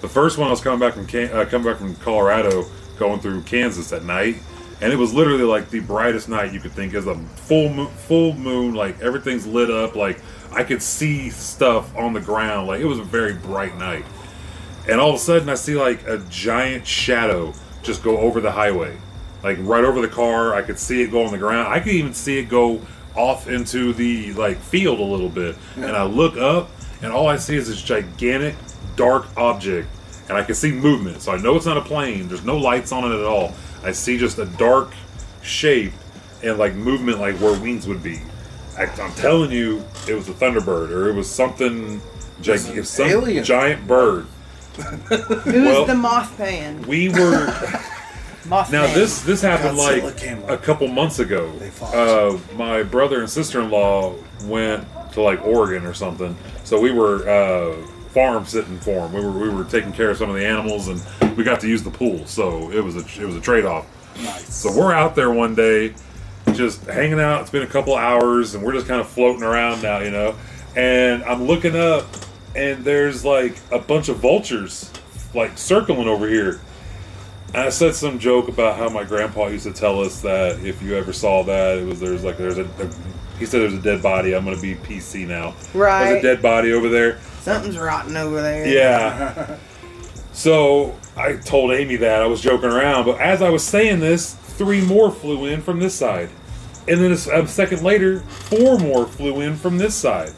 The 0.00 0.08
first 0.08 0.38
one 0.38 0.46
I 0.48 0.50
was 0.50 0.60
coming 0.60 0.78
back 0.78 0.94
from 0.94 1.06
Can- 1.06 1.32
uh, 1.32 1.44
coming 1.46 1.66
back 1.66 1.78
from 1.78 1.96
Colorado, 1.96 2.66
going 2.98 3.18
through 3.20 3.42
Kansas 3.42 3.92
at 3.92 4.04
night, 4.04 4.36
and 4.80 4.92
it 4.92 4.96
was 4.96 5.12
literally 5.12 5.42
like 5.42 5.70
the 5.70 5.80
brightest 5.80 6.28
night 6.28 6.52
you 6.52 6.60
could 6.60 6.72
think 6.72 6.94
as 6.94 7.06
a 7.06 7.16
full 7.16 7.72
moon, 7.72 7.88
full 7.88 8.34
moon. 8.34 8.74
Like 8.74 9.00
everything's 9.00 9.46
lit 9.46 9.70
up. 9.70 9.96
Like 9.96 10.20
I 10.52 10.62
could 10.64 10.82
see 10.82 11.30
stuff 11.30 11.96
on 11.96 12.12
the 12.12 12.20
ground. 12.20 12.68
Like 12.68 12.80
it 12.80 12.86
was 12.86 12.98
a 12.98 13.04
very 13.04 13.34
bright 13.34 13.76
night. 13.78 14.04
And 14.88 15.00
all 15.00 15.10
of 15.10 15.16
a 15.16 15.18
sudden, 15.18 15.48
I 15.48 15.54
see 15.54 15.74
like 15.74 16.06
a 16.06 16.18
giant 16.30 16.86
shadow 16.86 17.52
just 17.82 18.02
go 18.02 18.18
over 18.18 18.40
the 18.40 18.52
highway, 18.52 18.96
like 19.42 19.58
right 19.60 19.84
over 19.84 20.00
the 20.00 20.08
car. 20.08 20.54
I 20.54 20.62
could 20.62 20.78
see 20.78 21.02
it 21.02 21.10
go 21.10 21.24
on 21.24 21.32
the 21.32 21.38
ground. 21.38 21.68
I 21.68 21.80
could 21.80 21.92
even 21.92 22.14
see 22.14 22.38
it 22.38 22.48
go 22.48 22.80
off 23.14 23.48
into 23.48 23.92
the 23.92 24.32
like 24.34 24.58
field 24.58 25.00
a 25.00 25.04
little 25.04 25.28
bit. 25.28 25.56
And 25.76 25.86
I 25.96 26.04
look 26.04 26.36
up, 26.36 26.70
and 27.02 27.12
all 27.12 27.26
I 27.26 27.36
see 27.36 27.56
is 27.56 27.68
this 27.68 27.82
gigantic 27.82 28.54
dark 28.96 29.26
object, 29.36 29.88
and 30.28 30.36
I 30.36 30.42
can 30.42 30.54
see 30.54 30.72
movement. 30.72 31.22
So 31.22 31.32
I 31.32 31.38
know 31.38 31.56
it's 31.56 31.66
not 31.66 31.76
a 31.76 31.82
plane. 31.82 32.28
There's 32.28 32.44
no 32.44 32.56
lights 32.56 32.92
on 32.92 33.10
it 33.10 33.14
at 33.14 33.24
all. 33.24 33.54
I 33.82 33.92
see 33.92 34.18
just 34.18 34.38
a 34.38 34.46
dark 34.46 34.92
shape 35.42 35.92
and 36.42 36.58
like 36.58 36.74
movement, 36.74 37.20
like 37.20 37.36
where 37.36 37.58
wings 37.60 37.86
would 37.86 38.02
be. 38.02 38.20
I, 38.76 38.84
I'm 38.84 39.12
telling 39.14 39.50
you, 39.50 39.84
it 40.08 40.14
was 40.14 40.28
a 40.28 40.32
thunderbird, 40.32 40.90
or 40.90 41.08
it 41.08 41.14
was 41.14 41.28
something. 41.28 42.00
Gigantic, 42.40 42.84
some 42.84 43.08
alien. 43.08 43.42
giant 43.42 43.88
bird. 43.88 44.26
Who's 44.82 45.64
Well- 45.64 45.84
the 45.86 45.92
Mothman? 45.94 46.86
We 46.86 47.08
were 47.08 47.46
Mothman. 48.44 48.72
now 48.72 48.86
this 48.94 49.22
this 49.22 49.42
happened 49.42 49.78
Godzilla 49.78 50.44
like 50.48 50.50
a 50.50 50.62
couple 50.62 50.88
months 50.88 51.18
ago. 51.18 51.50
They. 51.58 51.70
Uh, 51.82 52.38
my 52.56 52.82
brother 52.82 53.20
and 53.20 53.28
sister 53.28 53.60
in 53.60 53.70
law 53.70 54.14
went 54.44 54.84
to 55.12 55.20
like 55.22 55.44
Oregon 55.44 55.84
or 55.84 55.94
something, 55.94 56.36
so 56.64 56.80
we 56.80 56.90
were 56.92 57.28
uh, 57.28 57.86
farm 58.10 58.44
sitting 58.46 58.78
for 58.78 59.08
them. 59.08 59.12
We 59.12 59.20
were 59.20 59.32
we 59.32 59.48
were 59.50 59.64
taking 59.64 59.92
care 59.92 60.10
of 60.10 60.16
some 60.18 60.30
of 60.30 60.36
the 60.36 60.46
animals, 60.46 60.88
and 60.88 61.36
we 61.36 61.44
got 61.44 61.60
to 61.60 61.68
use 61.68 61.82
the 61.82 61.90
pool. 61.90 62.24
So 62.26 62.70
it 62.70 62.82
was 62.82 62.96
a 62.96 63.00
it 63.20 63.26
was 63.26 63.36
a 63.36 63.40
trade 63.40 63.64
off. 63.64 63.86
Nice. 64.16 64.52
So 64.54 64.72
we're 64.72 64.92
out 64.92 65.14
there 65.14 65.30
one 65.30 65.54
day, 65.54 65.94
just 66.54 66.84
hanging 66.86 67.20
out. 67.20 67.42
It's 67.42 67.50
been 67.50 67.62
a 67.62 67.66
couple 67.66 67.94
hours, 67.96 68.54
and 68.54 68.64
we're 68.64 68.72
just 68.72 68.86
kind 68.88 69.00
of 69.00 69.08
floating 69.08 69.42
around 69.42 69.82
now, 69.82 69.98
you 69.98 70.10
know. 70.10 70.34
And 70.76 71.22
I'm 71.24 71.44
looking 71.44 71.76
up, 71.76 72.06
and 72.58 72.84
there's 72.84 73.24
like 73.24 73.56
a 73.70 73.78
bunch 73.78 74.08
of 74.08 74.16
vultures, 74.16 74.90
like 75.32 75.56
circling 75.56 76.08
over 76.08 76.28
here. 76.28 76.60
And 77.48 77.62
I 77.62 77.68
said 77.70 77.94
some 77.94 78.18
joke 78.18 78.48
about 78.48 78.76
how 78.76 78.88
my 78.88 79.04
grandpa 79.04 79.46
used 79.46 79.64
to 79.64 79.72
tell 79.72 80.00
us 80.00 80.20
that 80.22 80.58
if 80.64 80.82
you 80.82 80.96
ever 80.96 81.12
saw 81.12 81.44
that, 81.44 81.78
it 81.78 81.86
was 81.86 82.00
there's 82.00 82.24
like 82.24 82.36
there's 82.36 82.58
a, 82.58 82.64
a 82.64 82.90
he 83.38 83.46
said 83.46 83.60
there's 83.60 83.74
a 83.74 83.80
dead 83.80 84.02
body. 84.02 84.34
I'm 84.34 84.44
gonna 84.44 84.60
be 84.60 84.74
PC 84.74 85.26
now. 85.26 85.54
Right. 85.72 86.10
There's 86.10 86.18
a 86.18 86.22
dead 86.22 86.42
body 86.42 86.72
over 86.72 86.88
there. 86.88 87.20
Something's 87.40 87.78
rotten 87.78 88.16
over 88.16 88.42
there. 88.42 88.66
Yeah. 88.66 89.56
so 90.32 90.98
I 91.16 91.34
told 91.34 91.72
Amy 91.72 91.96
that 91.96 92.20
I 92.20 92.26
was 92.26 92.40
joking 92.40 92.70
around, 92.70 93.04
but 93.04 93.20
as 93.20 93.40
I 93.40 93.50
was 93.50 93.62
saying 93.62 94.00
this, 94.00 94.34
three 94.34 94.84
more 94.84 95.12
flew 95.12 95.46
in 95.46 95.62
from 95.62 95.78
this 95.78 95.94
side, 95.94 96.28
and 96.88 97.00
then 97.00 97.12
a 97.12 97.46
second 97.46 97.82
later, 97.82 98.20
four 98.20 98.78
more 98.78 99.06
flew 99.06 99.40
in 99.42 99.54
from 99.54 99.78
this 99.78 99.94
side, 99.94 100.32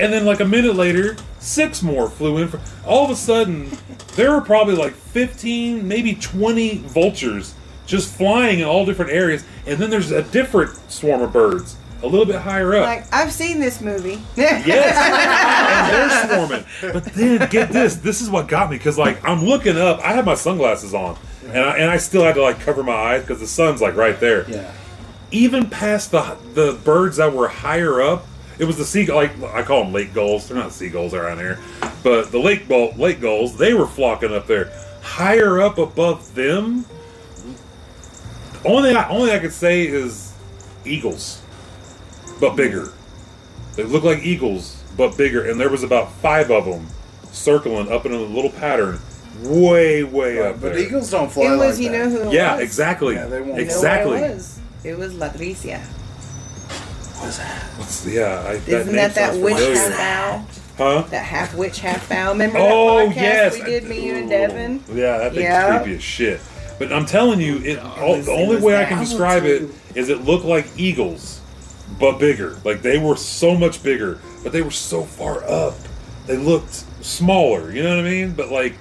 and 0.00 0.12
then 0.12 0.24
like 0.24 0.38
a 0.38 0.44
minute 0.44 0.76
later, 0.76 1.16
six 1.46 1.82
more 1.82 2.10
flew 2.10 2.38
in. 2.38 2.48
From, 2.48 2.60
all 2.84 3.04
of 3.04 3.10
a 3.10 3.16
sudden, 3.16 3.70
there 4.16 4.32
were 4.32 4.40
probably 4.40 4.74
like 4.74 4.92
fifteen, 4.92 5.86
maybe 5.86 6.14
twenty 6.14 6.78
vultures 6.78 7.54
just 7.86 8.14
flying 8.14 8.58
in 8.58 8.64
all 8.64 8.84
different 8.84 9.12
areas, 9.12 9.44
and 9.66 9.78
then 9.78 9.90
there's 9.90 10.10
a 10.10 10.22
different 10.22 10.74
swarm 10.90 11.22
of 11.22 11.32
birds 11.32 11.76
a 12.02 12.06
little 12.06 12.26
bit 12.26 12.36
higher 12.36 12.74
up. 12.74 12.84
Like 12.84 13.14
I've 13.14 13.32
seen 13.32 13.58
this 13.58 13.80
movie. 13.80 14.20
Yes, 14.36 14.66
and 16.28 16.30
they're 16.30 16.36
swarming. 16.36 16.64
But 16.92 17.04
then 17.14 17.48
get 17.48 17.70
this. 17.70 17.96
This 17.96 18.20
is 18.20 18.28
what 18.28 18.48
got 18.48 18.70
me 18.70 18.76
because 18.76 18.98
like 18.98 19.24
I'm 19.24 19.44
looking 19.44 19.76
up. 19.76 20.00
I 20.00 20.12
have 20.12 20.26
my 20.26 20.34
sunglasses 20.34 20.94
on, 20.94 21.16
and 21.46 21.58
I, 21.58 21.78
and 21.78 21.90
I 21.90 21.96
still 21.96 22.24
had 22.24 22.34
to 22.34 22.42
like 22.42 22.60
cover 22.60 22.82
my 22.82 22.92
eyes 22.92 23.22
because 23.22 23.40
the 23.40 23.46
sun's 23.46 23.80
like 23.80 23.96
right 23.96 24.18
there. 24.20 24.48
Yeah. 24.50 24.72
Even 25.30 25.70
past 25.70 26.10
the 26.10 26.36
the 26.54 26.78
birds 26.84 27.16
that 27.16 27.32
were 27.32 27.48
higher 27.48 28.00
up, 28.02 28.26
it 28.58 28.64
was 28.64 28.76
the 28.76 28.84
seagull. 28.84 29.16
Like 29.16 29.42
I 29.42 29.62
call 29.62 29.84
them 29.84 29.92
lake 29.92 30.14
gulls. 30.14 30.48
They're 30.48 30.56
not 30.56 30.72
seagulls 30.72 31.14
around 31.14 31.38
here, 31.38 31.58
but 32.02 32.30
the 32.32 32.38
lake 32.38 32.68
gull, 32.68 32.92
lake 32.96 33.20
gulls. 33.20 33.56
They 33.56 33.74
were 33.74 33.86
flocking 33.86 34.32
up 34.34 34.46
there. 34.46 34.72
Higher 35.02 35.60
up 35.60 35.78
above 35.78 36.34
them, 36.34 36.84
only 38.64 38.94
I, 38.94 39.08
only 39.08 39.32
I 39.32 39.38
could 39.38 39.52
say 39.52 39.86
is 39.86 40.32
eagles, 40.84 41.42
but 42.40 42.56
bigger. 42.56 42.92
They 43.76 43.84
look 43.84 44.04
like 44.04 44.24
eagles, 44.24 44.82
but 44.96 45.16
bigger, 45.16 45.48
and 45.50 45.60
there 45.60 45.68
was 45.68 45.82
about 45.82 46.10
five 46.12 46.50
of 46.50 46.64
them 46.64 46.86
circling 47.30 47.92
up 47.92 48.06
in 48.06 48.12
a 48.12 48.18
little 48.18 48.50
pattern, 48.50 48.98
way, 49.42 50.02
way 50.02 50.40
up 50.40 50.54
But 50.60 50.72
there. 50.72 50.78
eagles 50.78 51.10
don't 51.10 51.30
fly 51.30 51.44
it 51.54 51.56
was, 51.58 51.78
like 51.78 51.84
you 51.84 51.92
that. 51.92 51.98
know 51.98 52.10
who 52.10 52.28
it 52.30 52.32
yeah, 52.32 52.54
was? 52.54 52.62
exactly, 52.64 53.14
Yeah, 53.14 53.26
they 53.26 53.40
won't. 53.40 53.46
You 53.46 53.46
know 53.48 53.52
what 53.52 53.60
exactly. 53.62 54.16
it 54.18 54.34
was? 54.34 54.60
It 54.84 54.98
was 54.98 55.14
Lechuza. 55.14 55.82
What's- 57.20 58.06
yeah, 58.06 58.44
I, 58.46 58.56
that 58.56 58.68
Isn't 58.68 58.86
name 58.86 58.96
that 58.96 59.14
that 59.14 59.34
witch 59.36 59.54
familiar. 59.54 59.74
half 59.76 60.00
owl? 60.00 60.46
Huh? 60.78 61.02
That 61.10 61.24
half 61.24 61.54
witch, 61.54 61.80
half 61.80 62.10
owl. 62.12 62.32
Remember 62.32 62.58
Oh 62.60 63.08
that 63.08 63.08
podcast 63.08 63.16
yes, 63.16 63.54
we 63.54 63.64
did, 63.64 63.84
me, 63.84 64.06
you, 64.06 64.14
and 64.16 64.28
Devin? 64.28 64.84
Oh, 64.90 64.94
yeah, 64.94 65.18
that 65.18 65.32
thing's 65.32 65.42
Yeah. 65.44 65.78
creepy 65.78 65.96
as 65.96 66.02
shit. 66.02 66.40
But 66.78 66.92
I'm 66.92 67.06
telling 67.06 67.40
you, 67.40 67.56
it, 67.58 67.78
all, 67.78 68.20
the 68.20 68.30
only 68.32 68.58
way 68.60 68.76
I 68.76 68.84
can 68.84 68.98
describe 68.98 69.44
it 69.44 69.70
is 69.94 70.10
it 70.10 70.24
looked 70.24 70.44
like 70.44 70.66
eagles, 70.76 71.40
but 71.98 72.18
bigger. 72.18 72.58
Like 72.64 72.82
they 72.82 72.98
were 72.98 73.16
so 73.16 73.54
much 73.56 73.82
bigger, 73.82 74.20
but 74.42 74.52
they 74.52 74.60
were 74.60 74.70
so 74.70 75.02
far 75.02 75.42
up. 75.44 75.74
They 76.26 76.36
looked 76.36 76.84
smaller. 77.02 77.72
You 77.72 77.82
know 77.82 77.96
what 77.96 78.04
I 78.04 78.08
mean? 78.10 78.32
But 78.32 78.50
like, 78.50 78.74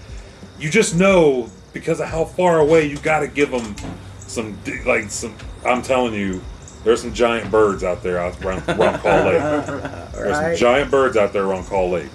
you 0.59 0.69
just 0.69 0.95
know 0.97 1.49
because 1.71 2.01
of 2.01 2.07
how 2.09 2.25
far 2.25 2.59
away 2.59 2.85
you 2.87 2.97
got 2.97 3.21
to 3.21 3.27
give 3.27 3.51
them 3.51 3.75
some 4.19 4.57
like 4.85 5.09
some. 5.09 5.33
I'm 5.65 5.81
telling 5.81 6.13
you, 6.13 6.41
there's 6.85 7.01
some 7.01 7.13
giant 7.13 7.51
birds 7.51 7.83
out 7.83 8.01
there 8.01 8.17
out 8.19 8.41
around, 8.45 8.63
around 8.69 8.99
Kaw 8.99 9.23
Lake. 9.25 9.41
There's 10.15 10.35
some 10.37 10.43
Right. 10.45 10.57
giant 10.57 10.89
birds 10.91 11.17
out 11.17 11.33
there 11.33 11.43
around 11.43 11.65
Kaw 11.65 11.87
Lake. 11.89 12.09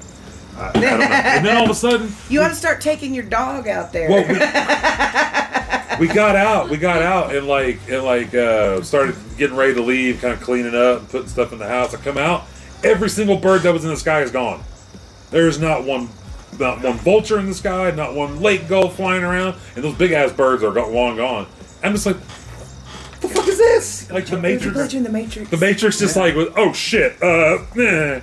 I, 0.56 0.68
I 0.68 0.72
don't 0.72 0.82
know. 0.82 0.88
And 1.06 1.44
then 1.46 1.56
all 1.58 1.64
of 1.64 1.70
a 1.70 1.74
sudden, 1.74 2.12
You 2.30 2.40
ought 2.40 2.48
to 2.48 2.54
start 2.54 2.80
taking 2.80 3.12
your 3.14 3.24
dog 3.24 3.68
out 3.68 3.92
there. 3.92 4.08
well, 4.08 4.22
we, 4.26 4.34
we 6.08 6.14
got 6.14 6.34
out. 6.36 6.70
We 6.70 6.76
got 6.78 7.02
out 7.02 7.34
and 7.34 7.46
like 7.46 7.78
and 7.90 8.02
like 8.04 8.34
uh, 8.34 8.80
started 8.82 9.16
getting 9.36 9.56
ready 9.56 9.74
to 9.74 9.82
leave, 9.82 10.20
kind 10.20 10.32
of 10.32 10.40
cleaning 10.40 10.74
up, 10.74 11.00
and 11.00 11.08
putting 11.10 11.28
stuff 11.28 11.52
in 11.52 11.58
the 11.58 11.68
house. 11.68 11.94
I 11.94 11.98
come 11.98 12.16
out, 12.18 12.44
every 12.84 13.10
single 13.10 13.36
bird 13.36 13.62
that 13.62 13.72
was 13.72 13.84
in 13.84 13.90
the 13.90 13.96
sky 13.96 14.22
is 14.22 14.30
gone. 14.30 14.62
There 15.30 15.46
is 15.46 15.60
not 15.60 15.84
one, 15.84 16.08
not 16.58 16.82
one 16.82 16.96
vulture 16.98 17.38
in 17.38 17.46
the 17.46 17.54
sky, 17.54 17.90
not 17.92 18.14
one 18.14 18.40
lake 18.40 18.68
gull 18.68 18.88
flying 18.88 19.22
around, 19.24 19.56
and 19.76 19.84
those 19.84 19.94
big 19.94 20.12
ass 20.12 20.32
birds 20.32 20.62
are 20.62 20.72
go- 20.72 20.90
long 20.90 21.16
gone. 21.16 21.46
I'm 21.82 21.92
just 21.92 22.04
like, 22.06 22.16
the 23.20 23.28
fuck 23.28 23.36
fuck 23.40 23.48
is 23.48 23.58
this? 23.58 24.10
Like 24.10 24.26
the 24.26 24.36
There's 24.36 24.64
Matrix. 24.64 24.78
glitch 24.78 24.94
in 24.96 25.02
the 25.02 25.10
Matrix. 25.10 25.50
The 25.50 25.56
Matrix 25.56 25.98
just 25.98 26.16
like, 26.16 26.34
oh 26.36 26.72
shit, 26.72 27.22
uh, 27.22 27.58
eh. 27.76 28.20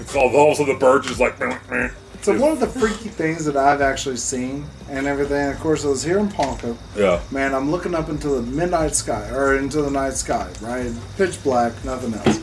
It's 0.00 0.14
all, 0.14 0.34
also 0.36 0.64
the 0.64 0.74
bird 0.74 1.04
just 1.04 1.20
like, 1.20 1.38
meh, 1.40 1.58
meh. 1.70 1.90
So 2.22 2.38
one 2.38 2.52
of 2.52 2.60
the 2.60 2.66
freaky 2.66 3.08
things 3.08 3.46
that 3.46 3.56
I've 3.56 3.80
actually 3.80 4.18
seen 4.18 4.66
and 4.90 5.06
everything, 5.06 5.50
of 5.50 5.58
course, 5.60 5.86
I 5.86 5.88
was 5.88 6.02
here 6.02 6.18
in 6.18 6.28
Ponca. 6.28 6.76
yeah, 6.94 7.18
Man, 7.30 7.54
I'm 7.54 7.70
looking 7.70 7.94
up 7.94 8.10
into 8.10 8.28
the 8.28 8.42
midnight 8.42 8.94
sky 8.94 9.30
or 9.30 9.56
into 9.56 9.80
the 9.80 9.90
night 9.90 10.12
sky, 10.12 10.50
right? 10.60 10.92
Pitch 11.16 11.42
black, 11.42 11.72
nothing 11.82 12.12
else, 12.12 12.40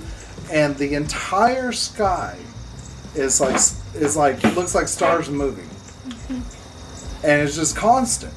and 0.51 0.75
the 0.77 0.95
entire 0.95 1.71
sky 1.71 2.37
is 3.13 3.39
like 3.39 3.55
is 3.95 4.15
like 4.17 4.41
looks 4.55 4.73
like 4.73 4.87
stars 4.87 5.29
moving, 5.29 5.69
and 7.23 7.41
it's 7.41 7.55
just 7.55 7.75
constant. 7.75 8.33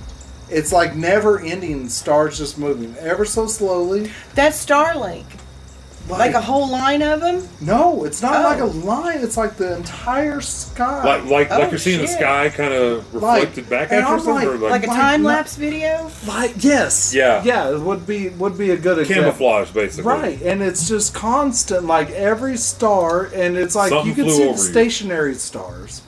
It's 0.51 0.73
like 0.73 0.95
never 0.97 1.41
ending. 1.41 1.89
Stars 1.89 2.39
just 2.39 2.59
moving 2.59 2.95
ever 2.99 3.25
so 3.25 3.47
slowly. 3.47 4.11
That's 4.35 4.65
Starlink. 4.65 5.25
Like 6.09 6.35
a 6.35 6.41
whole 6.41 6.69
line 6.69 7.03
of 7.03 7.21
them. 7.21 7.47
No, 7.61 8.03
it's 8.05 8.21
not 8.21 8.35
Oh. 8.35 8.43
like 8.49 8.59
a 8.59 8.63
oh. 8.63 8.67
line. 8.67 9.21
It's 9.21 9.37
like 9.37 9.57
the 9.57 9.77
entire 9.77 10.41
sky. 10.41 11.05
like 11.05 11.25
like 11.31 11.49
Oh, 11.53 11.61
like 11.61 11.71
you're 11.71 11.79
seeing 11.79 12.01
the 12.01 12.09
sky 12.09 12.49
kind 12.49 12.75
of 12.75 13.15
reflected 13.15 13.71
back 13.71 13.93
at 13.93 14.01
you 14.01 14.07
or 14.09 14.15
I'm 14.15 14.21
something, 14.21 14.49
or 14.49 14.53
like- 14.55 14.61
like, 14.61 14.71
Like 14.73 14.83
a 14.85 14.87
time 14.87 15.23
not- 15.23 15.29
lapse 15.29 15.55
video. 15.55 16.11
Like 16.27 16.55
yes, 16.65 17.15
Yeah. 17.15 17.43
yeah. 17.45 17.71
It 17.71 17.81
would 17.81 18.09
be 18.09 18.31
would 18.31 18.59
be 18.59 18.71
a 18.71 18.77
good 18.77 18.99
example. 18.99 19.23
camouflage 19.25 19.71
basically. 19.71 20.11
Right, 20.13 20.43
and 20.43 20.63
it's 20.63 20.89
just 20.89 21.15
constant, 21.15 21.85
like 21.85 22.11
every 22.11 22.57
star, 22.57 23.27
and 23.33 23.57
it's 23.57 23.77
like 23.77 23.91
Something 23.91 24.09
you 24.09 24.15
can 24.25 24.31
see 24.31 24.39
the 24.43 24.49
over 24.49 24.59
you. 24.59 24.69
stationary 24.73 25.35
stars, 25.35 26.03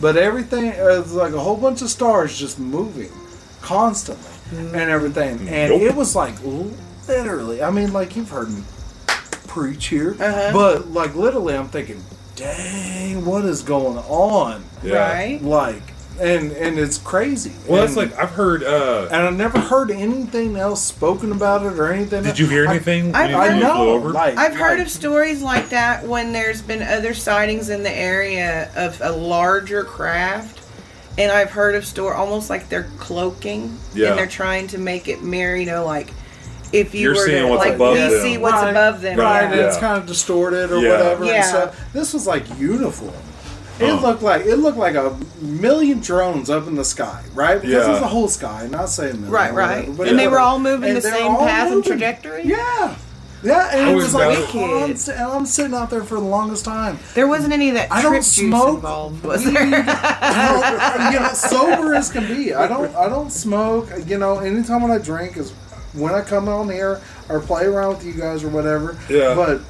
but 0.00 0.16
everything 0.16 0.70
uh, 0.80 1.02
is 1.04 1.12
like 1.12 1.32
a 1.32 1.38
whole 1.38 1.56
bunch 1.58 1.80
of 1.80 1.90
stars 1.90 2.36
just 2.36 2.58
moving 2.58 3.12
constantly 3.64 4.30
and 4.78 4.90
everything. 4.90 5.48
And 5.48 5.70
Nope. 5.72 5.82
it 5.82 5.94
was 5.94 6.14
like 6.14 6.34
literally, 7.08 7.62
I 7.62 7.70
mean, 7.70 7.92
like 7.92 8.14
you've 8.16 8.30
heard 8.30 8.50
me 8.50 8.62
preach 9.48 9.86
here, 9.86 10.16
Uh-huh. 10.20 10.50
but 10.52 10.88
like 10.90 11.14
literally, 11.14 11.56
I'm 11.56 11.68
thinking, 11.68 12.02
dang, 12.36 13.24
what 13.24 13.44
is 13.44 13.62
going 13.62 13.98
on? 13.98 14.64
Yeah. 14.82 14.94
Right. 15.12 15.42
Like, 15.42 15.82
and 16.20 16.52
and 16.52 16.78
it's 16.78 16.98
crazy. 16.98 17.52
Well, 17.68 17.80
that's 17.80 17.96
like 17.96 18.16
I've 18.16 18.30
heard. 18.30 18.62
uh 18.62 19.08
and 19.10 19.26
I 19.26 19.30
never 19.30 19.58
heard 19.58 19.90
anything 19.90 20.54
else 20.56 20.80
spoken 20.84 21.32
about 21.32 21.62
it 21.66 21.76
or 21.76 21.92
anything. 21.92 22.22
Did 22.22 22.38
you 22.38 22.46
hear 22.46 22.66
anything? 22.66 23.06
when 23.10 23.16
I've 23.34 23.34
I 23.54 23.58
know. 23.58 23.88
over? 23.90 24.10
Like, 24.10 24.36
I've 24.36 24.54
heard 24.54 24.78
like- 24.78 24.86
of 24.86 24.92
stories 24.92 25.42
like 25.42 25.70
that 25.70 26.06
when 26.06 26.32
there's 26.32 26.62
been 26.62 26.82
other 26.82 27.14
sightings 27.14 27.68
in 27.68 27.82
the 27.82 27.90
area 27.92 28.70
of 28.76 29.00
a 29.02 29.10
larger 29.10 29.82
craft. 29.82 30.60
And 31.16 31.30
I've 31.30 31.50
heard 31.50 31.74
of 31.76 31.86
store 31.86 32.14
almost 32.14 32.50
like 32.50 32.68
they're 32.68 32.88
cloaking 32.98 33.78
Yeah. 33.94 34.10
and 34.10 34.18
they're 34.18 34.26
trying 34.26 34.66
to 34.68 34.78
make 34.78 35.06
it 35.08 35.22
mirror, 35.22 35.56
you 35.56 35.66
know, 35.66 35.84
like 35.84 36.08
if 36.72 36.92
you 36.94 37.02
You're 37.02 37.14
were 37.14 37.26
seeing 37.26 37.42
to 37.44 37.48
what's 37.50 37.64
like 37.64 37.74
above 37.74 37.94
we 37.94 38.00
them. 38.00 38.20
see 38.22 38.36
what's 38.38 38.54
Right, 38.54 38.70
above 38.70 39.00
them. 39.00 39.18
Right, 39.18 39.42
yeah. 39.42 39.50
and 39.52 39.60
it's 39.60 39.76
kind 39.76 39.96
of 39.96 40.06
distorted 40.06 40.72
or 40.72 40.80
Yeah. 40.80 40.90
whatever 40.90 41.24
Yeah. 41.24 41.32
and 41.34 41.44
stuff. 41.44 41.80
This 41.92 42.12
was 42.12 42.26
like 42.26 42.42
uniform. 42.58 43.12
It 43.78 43.88
Huh. 43.90 44.06
looked 44.08 44.22
like 44.22 44.44
it 44.46 44.56
looked 44.56 44.78
like 44.78 44.94
a 44.96 45.16
million 45.40 46.00
drones 46.00 46.50
up 46.50 46.66
in 46.66 46.74
the 46.74 46.84
sky, 46.84 47.20
right? 47.32 47.60
Because 47.60 47.86
Yeah. 47.86 47.90
it's 47.92 48.00
the 48.00 48.06
whole 48.08 48.28
sky, 48.28 48.66
not 48.70 48.88
saying 48.88 49.12
million 49.14 49.30
Right, 49.30 49.54
right. 49.54 49.78
whatever, 49.88 49.92
but 49.98 50.08
And 50.08 50.18
they 50.18 50.26
were 50.28 50.38
all 50.40 50.58
moving 50.58 50.90
and 50.90 50.96
the 50.98 51.02
same 51.02 51.26
all 51.36 51.44
path 51.46 51.70
and 51.70 51.84
trajectory? 51.84 52.42
Yeah, 52.44 52.94
yeah, 53.44 53.70
and 53.72 53.86
I 53.86 53.92
it 53.92 53.94
was 53.94 54.04
was 54.06 54.14
like 54.14 54.38
about- 54.38 54.48
oh, 54.54 54.78
constant. 54.86 55.18
And 55.18 55.26
I'm 55.32 55.46
sitting 55.46 55.74
out 55.74 55.90
there 55.90 56.02
for 56.04 56.14
the 56.16 56.20
longest 56.24 56.64
time. 56.64 56.98
There 57.14 57.28
wasn't 57.28 57.52
any 57.52 57.68
of 57.68 57.74
that 57.74 57.92
I 57.92 58.00
trip 58.00 58.12
don't 58.12 58.22
juice 58.22 58.32
smoke. 58.34 58.74
involved, 58.76 59.24
was 59.24 59.44
there? 59.44 59.56
I 59.86 61.02
don't, 61.02 61.12
you 61.12 61.20
know, 61.20 61.28
sober 61.34 61.94
as 61.94 62.10
can 62.10 62.26
be. 62.26 62.54
I 62.54 62.66
don't. 62.66 62.94
I 62.96 63.08
don't 63.08 63.30
smoke. 63.30 63.88
You 64.06 64.18
know, 64.18 64.38
anytime 64.38 64.82
when 64.82 64.90
I 64.90 64.98
drink 64.98 65.36
is 65.36 65.50
when 65.92 66.14
I 66.14 66.22
come 66.22 66.48
on 66.48 66.68
here 66.70 67.00
or 67.28 67.40
play 67.40 67.64
around 67.66 67.96
with 67.96 68.04
you 68.04 68.14
guys 68.14 68.42
or 68.44 68.48
whatever. 68.48 68.98
Yeah. 69.08 69.34
But, 69.34 69.60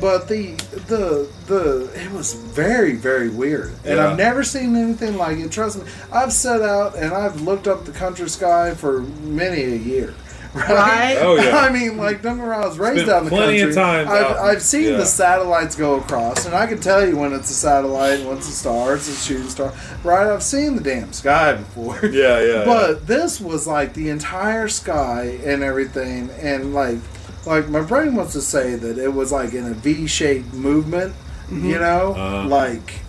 but 0.00 0.28
the 0.28 0.52
the 0.86 1.28
the 1.46 1.90
it 2.00 2.10
was 2.12 2.32
very 2.34 2.94
very 2.94 3.28
weird, 3.30 3.72
and 3.84 3.96
Yeah. 3.96 4.08
I've 4.10 4.16
never 4.18 4.44
seen 4.44 4.76
anything 4.76 5.16
like 5.16 5.38
it. 5.38 5.50
Trust 5.50 5.78
me, 5.84 5.90
I've 6.12 6.32
set 6.32 6.62
out 6.62 6.94
and 6.96 7.12
I've 7.12 7.40
looked 7.40 7.66
up 7.66 7.84
the 7.84 7.92
country 7.92 8.28
sky 8.28 8.74
for 8.74 9.00
many 9.02 9.62
a 9.64 9.76
year. 9.76 10.14
Right? 10.54 10.68
Right. 10.68 11.16
Oh, 11.20 11.36
yeah. 11.36 11.56
I 11.58 11.70
mean, 11.70 11.98
like, 11.98 12.22
don't 12.22 12.36
get 12.36 12.42
me 12.44 12.48
wrong, 12.48 12.64
I 12.64 12.66
was 12.68 12.78
raised 12.78 13.02
Spent 13.02 13.10
out 13.10 13.18
in 13.18 13.24
the 13.24 13.30
plenty 13.30 13.58
country. 13.58 13.68
of 13.70 13.74
times 13.74 14.08
I've, 14.10 14.24
out- 14.26 14.36
I've 14.38 14.62
seen 14.62 14.84
yeah. 14.84 14.96
the 14.96 15.04
satellites 15.06 15.76
go 15.76 15.96
across, 16.00 16.46
and 16.46 16.54
I 16.54 16.66
can 16.66 16.80
tell 16.80 17.06
you 17.06 17.16
when 17.16 17.32
it's 17.34 17.50
a 17.50 17.54
satellite 17.54 18.20
and 18.20 18.28
when 18.28 18.38
it's 18.38 18.48
a 18.48 18.52
star. 18.52 18.94
It's 18.96 19.08
a 19.08 19.14
shooting 19.14 19.48
star, 19.50 19.72
right? 20.04 20.26
I've 20.26 20.42
seen 20.42 20.74
the 20.76 20.82
damn 20.82 21.12
sky 21.12 21.54
before. 21.54 21.98
Yeah, 22.10 22.40
yeah. 22.40 22.64
But 22.64 23.06
this 23.06 23.40
was 23.40 23.66
like 23.66 23.92
the 23.94 24.08
entire 24.08 24.68
sky 24.68 25.38
and 25.44 25.62
everything, 25.62 26.30
and 26.40 26.72
like, 26.74 26.98
like 27.46 27.68
my 27.68 27.82
brain 27.82 28.14
wants 28.16 28.32
to 28.32 28.40
say 28.40 28.74
that 28.74 28.98
it 28.98 29.12
was 29.12 29.30
like 29.30 29.52
in 29.52 29.66
a 29.66 29.74
V-shaped 29.74 30.52
movement, 30.54 31.14
you 31.50 31.78
know, 31.78 32.14
Uh-huh. 32.14 32.48
like, 32.48 33.00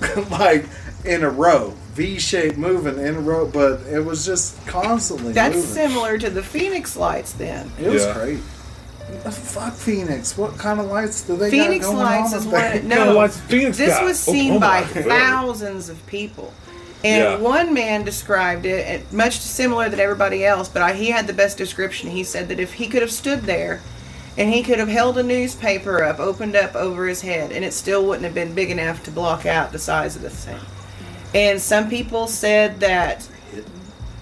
like 0.30 0.66
in 1.04 1.22
a 1.24 1.30
row, 1.30 1.74
V-shaped 1.96 2.58
moving 2.58 2.98
in 2.98 3.14
a 3.16 3.20
row, 3.20 3.46
but 3.46 3.80
it 3.90 4.00
was 4.04 4.24
just 4.26 4.64
constantly. 4.66 5.32
That's 5.32 5.56
moving. 5.56 5.70
similar 5.70 6.18
to 6.18 6.28
the 6.30 6.42
Phoenix 6.42 6.94
lights 6.96 7.32
then. 7.32 7.70
It 7.80 7.88
was 7.88 8.04
Yeah. 8.04 8.12
great. 8.14 8.38
Fuck 9.30 9.72
Phoenix. 9.74 10.36
What 10.36 10.58
kind 10.58 10.78
of 10.80 10.86
lights 10.86 11.22
do 11.22 11.36
they 11.36 11.50
Phoenix 11.50 11.86
got 11.86 11.92
going 11.92 12.04
lights 12.04 12.32
on 12.34 12.40
is 12.40 12.46
up 12.46 12.52
one. 12.52 12.88
No, 12.88 13.16
what's 13.16 13.38
Phoenix 13.38 13.78
this 13.78 13.90
got? 13.94 14.04
was 14.04 14.28
Oh, 14.28 14.32
seen 14.32 14.52
oh 14.54 14.60
by 14.60 14.82
thousands 14.82 15.88
of 15.88 16.04
people. 16.06 16.52
And 17.04 17.22
Yeah. 17.22 17.36
one 17.38 17.72
man 17.72 18.04
described 18.04 18.66
it 18.66 18.86
it- 18.86 19.12
much 19.12 19.38
similar 19.38 19.88
than 19.88 20.00
everybody 20.00 20.44
else, 20.44 20.68
but 20.68 20.82
I, 20.82 20.92
he 20.92 21.10
had 21.10 21.26
the 21.26 21.32
best 21.32 21.56
description. 21.56 22.10
He 22.10 22.24
said 22.24 22.48
that 22.48 22.58
if 22.60 22.74
he 22.74 22.88
could 22.88 23.00
have 23.02 23.12
stood 23.12 23.42
there 23.44 23.80
and 24.36 24.52
he 24.52 24.62
could 24.62 24.78
have 24.80 24.88
held 24.88 25.16
a 25.18 25.22
newspaper 25.22 26.02
up, 26.02 26.18
opened 26.18 26.56
up 26.56 26.74
over 26.74 27.06
his 27.06 27.20
head, 27.22 27.52
and 27.52 27.64
it 27.64 27.72
still 27.74 28.04
wouldn't 28.04 28.24
have 28.24 28.34
been 28.34 28.54
big 28.54 28.70
enough 28.70 29.02
to 29.04 29.10
block 29.10 29.46
out 29.46 29.72
the 29.72 29.78
size 29.78 30.16
of 30.16 30.22
the 30.22 30.30
thing. 30.30 30.58
And 31.36 31.60
some 31.60 31.90
people 31.90 32.28
said 32.28 32.80
that 32.80 33.28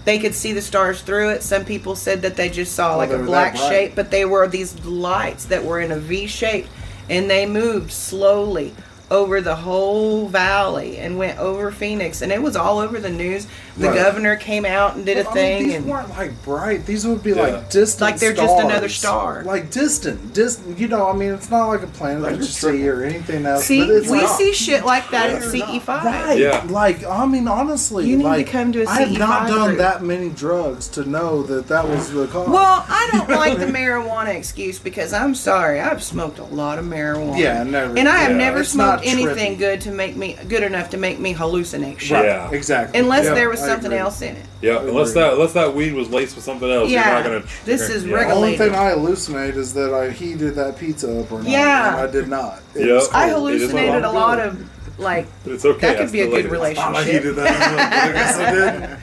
they 0.04 0.18
could 0.18 0.34
see 0.34 0.52
the 0.52 0.60
stars 0.60 1.00
through 1.00 1.30
it. 1.30 1.44
Some 1.44 1.64
people 1.64 1.94
said 1.94 2.22
that 2.22 2.34
they 2.34 2.48
just 2.48 2.74
saw 2.74 2.96
like 2.96 3.10
they 3.10 3.14
a 3.14 3.22
black 3.22 3.56
shape, 3.56 3.94
but 3.94 4.10
they 4.10 4.24
were 4.24 4.48
these 4.48 4.84
lights 4.84 5.44
that 5.44 5.64
were 5.64 5.80
in 5.80 5.92
a 5.92 5.96
V 5.96 6.26
shape 6.26 6.66
and 7.08 7.30
they 7.30 7.46
moved 7.46 7.92
slowly 7.92 8.74
over 9.12 9.40
the 9.40 9.54
whole 9.54 10.26
valley 10.26 10.98
and 10.98 11.16
went 11.16 11.38
over 11.38 11.70
Phoenix 11.70 12.20
and 12.20 12.32
it 12.32 12.42
was 12.42 12.56
all 12.56 12.80
over 12.80 12.98
the 12.98 13.10
news. 13.10 13.46
The 13.76 13.88
Right. 13.88 13.96
governor 13.96 14.36
came 14.36 14.64
out 14.64 14.94
and 14.94 15.04
did 15.04 15.16
Well, 15.16 15.26
a 15.26 15.30
I 15.30 15.34
mean, 15.34 15.44
thing 15.58 15.66
these 15.66 15.74
and 15.76 15.86
weren't 15.86 16.10
like 16.16 16.44
bright. 16.44 16.86
These 16.86 17.04
would 17.08 17.24
be 17.24 17.30
Yeah. 17.32 17.42
like 17.42 17.70
distant. 17.70 18.02
Like 18.02 18.20
they're 18.20 18.32
just 18.32 18.56
another 18.60 18.88
star. 18.88 19.42
Like 19.44 19.70
distant, 19.72 20.32
distant. 20.32 20.78
You 20.78 20.86
know, 20.86 21.08
I 21.08 21.12
mean, 21.12 21.32
it's 21.32 21.50
not 21.50 21.66
like 21.66 21.82
a 21.82 21.88
planet 21.88 22.22
that 22.22 22.36
you 22.36 22.44
see 22.44 22.88
or 22.88 23.02
anything 23.02 23.44
else. 23.46 23.64
see 23.64 23.80
but 23.80 23.90
it's 23.90 24.08
we 24.08 24.20
like, 24.20 24.28
see 24.38 24.52
shit 24.52 24.84
like 24.84 25.10
that 25.10 25.30
at 25.30 25.40
They're 25.40 25.50
CE5. 25.50 26.04
Right. 26.04 26.38
Yeah. 26.38 26.62
Like, 26.68 27.04
I 27.04 27.26
mean, 27.26 27.48
honestly, 27.48 28.06
You 28.06 28.16
need 28.18 28.32
to 28.36 28.44
come 28.44 28.70
to 28.72 28.84
a 28.84 28.88
I 28.88 29.00
have 29.00 29.18
not 29.18 29.48
done 29.48 29.66
group. 29.70 29.78
that 29.78 30.02
many 30.04 30.28
drugs 30.28 30.86
to 30.88 31.08
know 31.08 31.42
that 31.42 31.66
that 31.68 31.88
was 31.88 32.10
the 32.12 32.28
cause. 32.28 32.48
Well, 32.48 32.84
I 32.88 33.08
don't 33.10 33.28
like 33.44 33.58
the 33.58 33.66
marijuana 33.66 34.36
excuse 34.36 34.78
because 34.78 35.12
I'm 35.12 35.34
sorry, 35.34 35.80
I've 35.80 36.02
smoked 36.02 36.38
a 36.38 36.44
lot 36.44 36.78
of 36.78 36.84
marijuana. 36.84 37.38
Yeah, 37.38 37.64
never- 37.64 37.98
And 37.98 38.08
I 38.08 38.18
have 38.18 38.30
yeah, 38.30 38.36
never 38.36 38.62
smoked 38.62 39.02
anything 39.04 39.56
trippy. 39.56 39.58
good 39.58 39.80
to 39.80 39.90
make 39.90 40.14
me 40.16 40.36
good 40.48 40.62
enough 40.62 40.90
to 40.90 40.96
make 40.96 41.18
me 41.18 41.34
hallucinate 41.34 41.98
shit. 41.98 42.12
right, 42.18 42.24
Yeah. 42.26 42.50
exactly. 42.52 43.00
Unless 43.00 43.24
Yeah, 43.24 43.34
there 43.34 43.48
was 43.50 43.62
I 43.63 43.63
something 43.66 43.86
agree. 43.86 43.98
else 43.98 44.22
in 44.22 44.36
it. 44.36 44.46
Yeah, 44.62 44.80
unless 44.80 45.12
that 45.14 45.34
unless 45.34 45.52
that 45.54 45.74
weed 45.74 45.92
was 45.94 46.08
laced 46.10 46.34
with 46.36 46.44
something 46.44 46.70
else, 46.70 46.90
Yeah, 46.90 47.04
you're 47.06 47.14
not 47.32 47.42
gonna. 47.42 47.52
this 47.64 47.88
is 47.90 48.04
yeah. 48.04 48.24
The 48.28 48.32
only 48.34 48.56
thing 48.56 48.74
I 48.74 48.90
hallucinate 48.92 49.56
is 49.56 49.74
that 49.74 49.92
I 49.94 50.10
heated 50.10 50.54
that 50.56 50.78
pizza 50.78 51.20
up 51.20 51.30
or 51.32 51.38
not. 51.42 51.48
Yeah. 51.48 51.98
and 51.98 52.08
I 52.08 52.10
did 52.12 52.28
not. 52.28 52.62
It 52.74 52.86
Yep. 52.86 52.94
was 52.94 53.08
I 53.12 53.30
cold. 53.30 53.50
It 53.50 53.54
is 53.56 53.60
hallucinated 53.70 54.04
a 54.04 54.10
lot 54.12 54.36
good. 54.38 54.46
of 54.48 54.98
like 55.00 55.26
But 55.42 55.52
it's 55.54 55.64
okay. 55.64 55.80
That 55.88 55.96
could 55.98 56.08
I 56.08 56.12
be 56.12 56.20
a 56.20 56.28
good 56.28 56.50
relationship. 56.50 56.94
I 56.94 57.04
heated 57.04 57.36
that 57.36 57.46
up. 57.60 57.92
I 57.92 58.12
guess 58.12 58.36
I 58.38 58.50
did. 58.54 58.98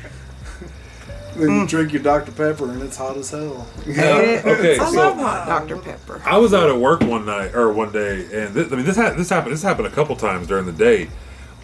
Then 1.35 1.47
Mm. 1.47 1.61
you 1.61 1.67
drink 1.67 1.93
your 1.93 2.03
Dr. 2.03 2.33
Pepper 2.33 2.69
and 2.69 2.81
it's 2.83 2.97
hot 2.97 3.15
as 3.15 3.31
hell. 3.31 3.65
Uh, 3.88 3.91
okay, 3.91 4.77
I 4.77 4.89
so 4.89 4.91
love 4.97 5.15
hot 5.15 5.47
Dr. 5.47 5.77
Pepper. 5.77 6.21
I 6.25 6.38
was 6.38 6.53
out 6.53 6.69
at 6.69 6.75
work 6.77 6.99
one 7.01 7.25
night 7.25 7.55
or 7.55 7.71
one 7.71 7.91
day, 7.93 8.25
and 8.33 8.53
this, 8.53 8.69
I 8.71 8.75
mean 8.75 8.85
this 8.85 8.97
ha- 8.97 9.13
this 9.13 9.29
happened 9.29 9.53
this 9.53 9.63
happened 9.63 9.88
a 9.88 9.91
couple 9.91 10.15
times 10.17 10.47
during 10.47 10.65
the 10.65 10.73
day. 10.73 11.09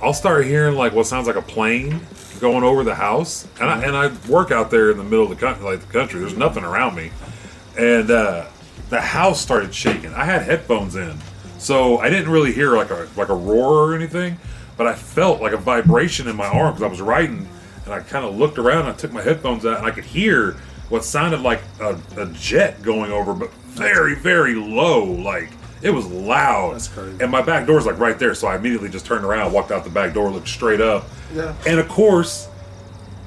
I'll 0.01 0.13
start 0.13 0.45
hearing 0.45 0.75
like 0.75 0.93
what 0.93 1.07
sounds 1.07 1.25
like 1.25 1.37
a 1.37 1.41
plane 1.41 2.01
going 2.39 2.63
over 2.63 2.83
the 2.83 2.93
house, 2.93 3.47
and 3.59 3.67
I, 3.67 3.83
and 3.83 3.97
I 3.97 4.11
work 4.29 4.51
out 4.51 4.69
there 4.69 4.91
in 4.91 4.97
the 4.97 5.03
middle 5.03 5.23
of 5.23 5.29
the 5.29 5.35
country, 5.35 5.65
like 5.65 5.79
the 5.79 5.91
country. 5.91 6.19
There's 6.19 6.37
nothing 6.37 6.63
around 6.63 6.95
me, 6.95 7.11
and 7.77 8.11
uh, 8.11 8.45
the 8.89 9.01
house 9.01 9.41
started 9.41 9.73
shaking. 9.73 10.13
I 10.13 10.23
had 10.23 10.43
headphones 10.43 10.95
in, 10.95 11.17
so 11.57 11.97
I 11.97 12.09
didn't 12.09 12.29
really 12.29 12.53
hear 12.53 12.75
like 12.75 12.91
a 12.91 13.07
like 13.17 13.29
a 13.29 13.35
roar 13.35 13.89
or 13.89 13.95
anything, 13.95 14.37
but 14.77 14.85
I 14.85 14.93
felt 14.93 15.41
like 15.41 15.53
a 15.53 15.57
vibration 15.57 16.27
in 16.27 16.35
my 16.35 16.45
arm 16.45 16.73
because 16.73 16.83
I 16.83 16.87
was 16.89 17.01
writing, 17.01 17.47
and 17.85 17.93
I 17.93 18.01
kind 18.01 18.23
of 18.23 18.37
looked 18.37 18.59
around. 18.59 18.81
and 18.81 18.89
I 18.89 18.93
took 18.93 19.11
my 19.11 19.23
headphones 19.23 19.65
out, 19.65 19.79
and 19.79 19.87
I 19.87 19.91
could 19.91 20.05
hear 20.05 20.57
what 20.89 21.03
sounded 21.03 21.41
like 21.41 21.61
a, 21.81 21.99
a 22.17 22.27
jet 22.27 22.83
going 22.83 23.11
over, 23.11 23.33
but 23.33 23.51
very 23.51 24.13
very 24.13 24.53
low, 24.53 25.03
like. 25.03 25.49
It 25.81 25.91
was 25.91 26.05
loud. 26.07 26.73
That's 26.75 26.87
crazy. 26.87 27.17
And 27.21 27.31
my 27.31 27.41
back 27.41 27.67
door's 27.67 27.85
like 27.85 27.99
right 27.99 28.17
there, 28.17 28.33
so 28.33 28.47
I 28.47 28.55
immediately 28.55 28.89
just 28.89 29.05
turned 29.05 29.23
around, 29.25 29.51
walked 29.53 29.71
out 29.71 29.83
the 29.83 29.89
back 29.89 30.13
door, 30.13 30.29
looked 30.31 30.47
straight 30.47 30.81
up. 30.81 31.05
Yeah. 31.35 31.53
And 31.67 31.79
of 31.79 31.87
course, 31.87 32.47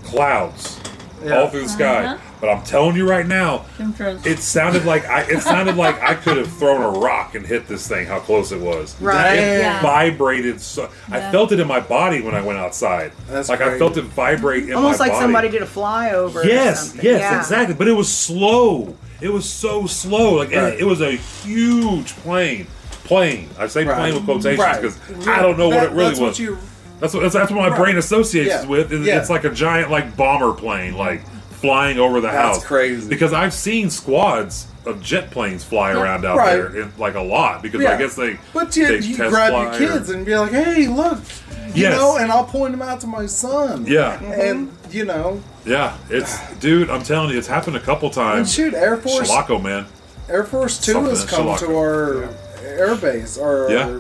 clouds 0.04 0.78
Yeah. 1.24 1.38
all 1.40 1.48
through 1.48 1.62
the 1.64 1.68
sky. 1.68 2.04
Uh-huh. 2.04 2.16
But 2.40 2.48
I'm 2.48 2.62
telling 2.62 2.96
you 2.96 3.06
right 3.06 3.26
now, 3.26 3.66
it 3.78 4.38
sounded 4.38 4.86
like 4.86 5.04
I 5.06 5.20
it 5.24 5.40
sounded 5.42 5.76
like 5.76 6.00
I 6.02 6.14
could 6.14 6.38
have 6.38 6.50
thrown 6.50 6.80
a 6.80 6.98
rock 6.98 7.34
and 7.34 7.46
hit 7.46 7.68
this 7.68 7.86
thing. 7.86 8.06
How 8.06 8.18
close 8.18 8.50
it 8.50 8.58
was! 8.60 8.98
Right. 8.98 9.34
It 9.34 9.60
Yeah. 9.60 9.82
vibrated 9.82 10.58
so. 10.62 10.88
I 11.10 11.20
felt 11.30 11.52
it 11.52 11.60
in 11.60 11.68
my 11.68 11.80
body 11.80 12.22
when 12.22 12.34
I 12.34 12.40
went 12.40 12.58
outside. 12.58 13.12
That's 13.28 13.50
like 13.50 13.60
I 13.60 13.76
felt 13.78 13.98
it 13.98 14.04
vibrate 14.04 14.70
in 14.70 14.72
Almost 14.74 14.98
my 15.00 15.04
like 15.04 15.12
body. 15.12 15.22
somebody 15.24 15.48
did 15.50 15.60
a 15.60 15.66
flyover. 15.66 16.36
or 16.36 16.44
Yes, 16.46 16.88
something. 16.88 17.04
yes, 17.04 17.20
Yeah. 17.20 17.38
exactly. 17.38 17.74
But 17.74 17.88
it 17.88 17.92
was 17.92 18.10
slow. 18.10 18.96
It 19.20 19.32
was 19.32 19.48
so 19.48 19.86
slow. 19.86 20.34
Like 20.34 20.50
Right. 20.52 20.74
it, 20.74 20.80
it 20.80 20.84
was 20.84 21.00
a 21.00 21.12
huge 21.12 22.14
plane. 22.16 22.66
Plane. 23.04 23.48
I 23.58 23.66
say 23.66 23.84
Right. 23.84 23.96
plane 23.98 24.14
with 24.14 24.24
quotations 24.24 24.58
Right. 24.60 24.80
because 24.82 25.28
I 25.28 25.42
don't 25.42 25.58
know 25.58 25.68
what 25.68 25.82
it 25.84 25.90
really 25.92 26.10
was. 26.10 26.20
What 26.20 26.38
you, 26.38 26.58
That's 27.00 27.14
what 27.14 27.22
that's, 27.32 27.34
what 27.50 27.52
my 27.52 27.68
Right. 27.68 27.78
brain 27.78 27.96
associates 27.96 28.48
Yeah. 28.50 28.66
with. 28.66 28.92
It- 28.92 29.00
Yeah. 29.02 29.18
It's 29.18 29.30
like 29.30 29.44
a 29.44 29.50
giant 29.50 29.90
like 29.90 30.16
bomber 30.16 30.52
plane, 30.52 30.96
like 30.96 31.22
flying 31.60 31.98
over 31.98 32.20
the 32.20 32.28
That's 32.28 32.56
house. 32.58 32.64
crazy. 32.64 33.08
Because 33.08 33.32
I've 33.32 33.52
seen 33.54 33.90
squads 33.90 34.66
of 34.86 35.02
jet 35.02 35.30
planes 35.30 35.62
fly 35.64 35.92
around 35.92 36.24
out 36.24 36.36
Right. 36.38 36.52
there, 36.56 36.66
in, 36.82 36.92
like 36.98 37.14
a 37.14 37.20
lot. 37.20 37.62
Because 37.62 37.84
I 37.84 37.96
guess 37.96 38.14
they 38.14 38.36
but 38.54 38.76
you, 38.76 38.86
they 38.86 38.98
you 39.06 39.16
grab 39.16 39.52
your 39.52 39.66
or- 39.72 39.78
kids 39.78 40.10
and 40.10 40.24
be 40.24 40.36
like, 40.36 40.52
"Hey, 40.52 40.86
look," 40.88 41.18
you 41.74 41.82
Yes. 41.84 41.98
know, 41.98 42.16
and 42.16 42.30
I'll 42.32 42.44
point 42.44 42.72
them 42.72 42.82
out 42.82 43.00
to 43.00 43.06
my 43.06 43.26
son. 43.26 43.84
yeah, 43.88 44.18
and 44.22 44.70
you 44.90 45.04
know, 45.04 45.40
yeah. 45.64 45.96
It's 46.08 46.38
dude. 46.56 46.90
I'm 46.90 47.02
telling 47.02 47.30
you, 47.30 47.38
it's 47.38 47.46
happened 47.48 47.76
a 47.76 47.80
couple 47.80 48.06
and 48.08 48.14
times. 48.14 48.52
shoot, 48.52 48.74
Air 48.74 48.96
Force, 48.96 49.30
Chilocco, 49.30 49.62
man. 49.62 49.86
Air 50.28 50.44
Force 50.44 50.78
Two 50.80 50.92
Something 50.92 51.10
has 51.10 51.24
come 51.24 51.46
Chilocco. 51.46 51.58
to 51.60 51.76
our 51.76 52.28
air 52.64 52.94
base, 52.96 53.36
our 53.38 53.70
Yeah. 53.70 53.88
our, 53.88 53.96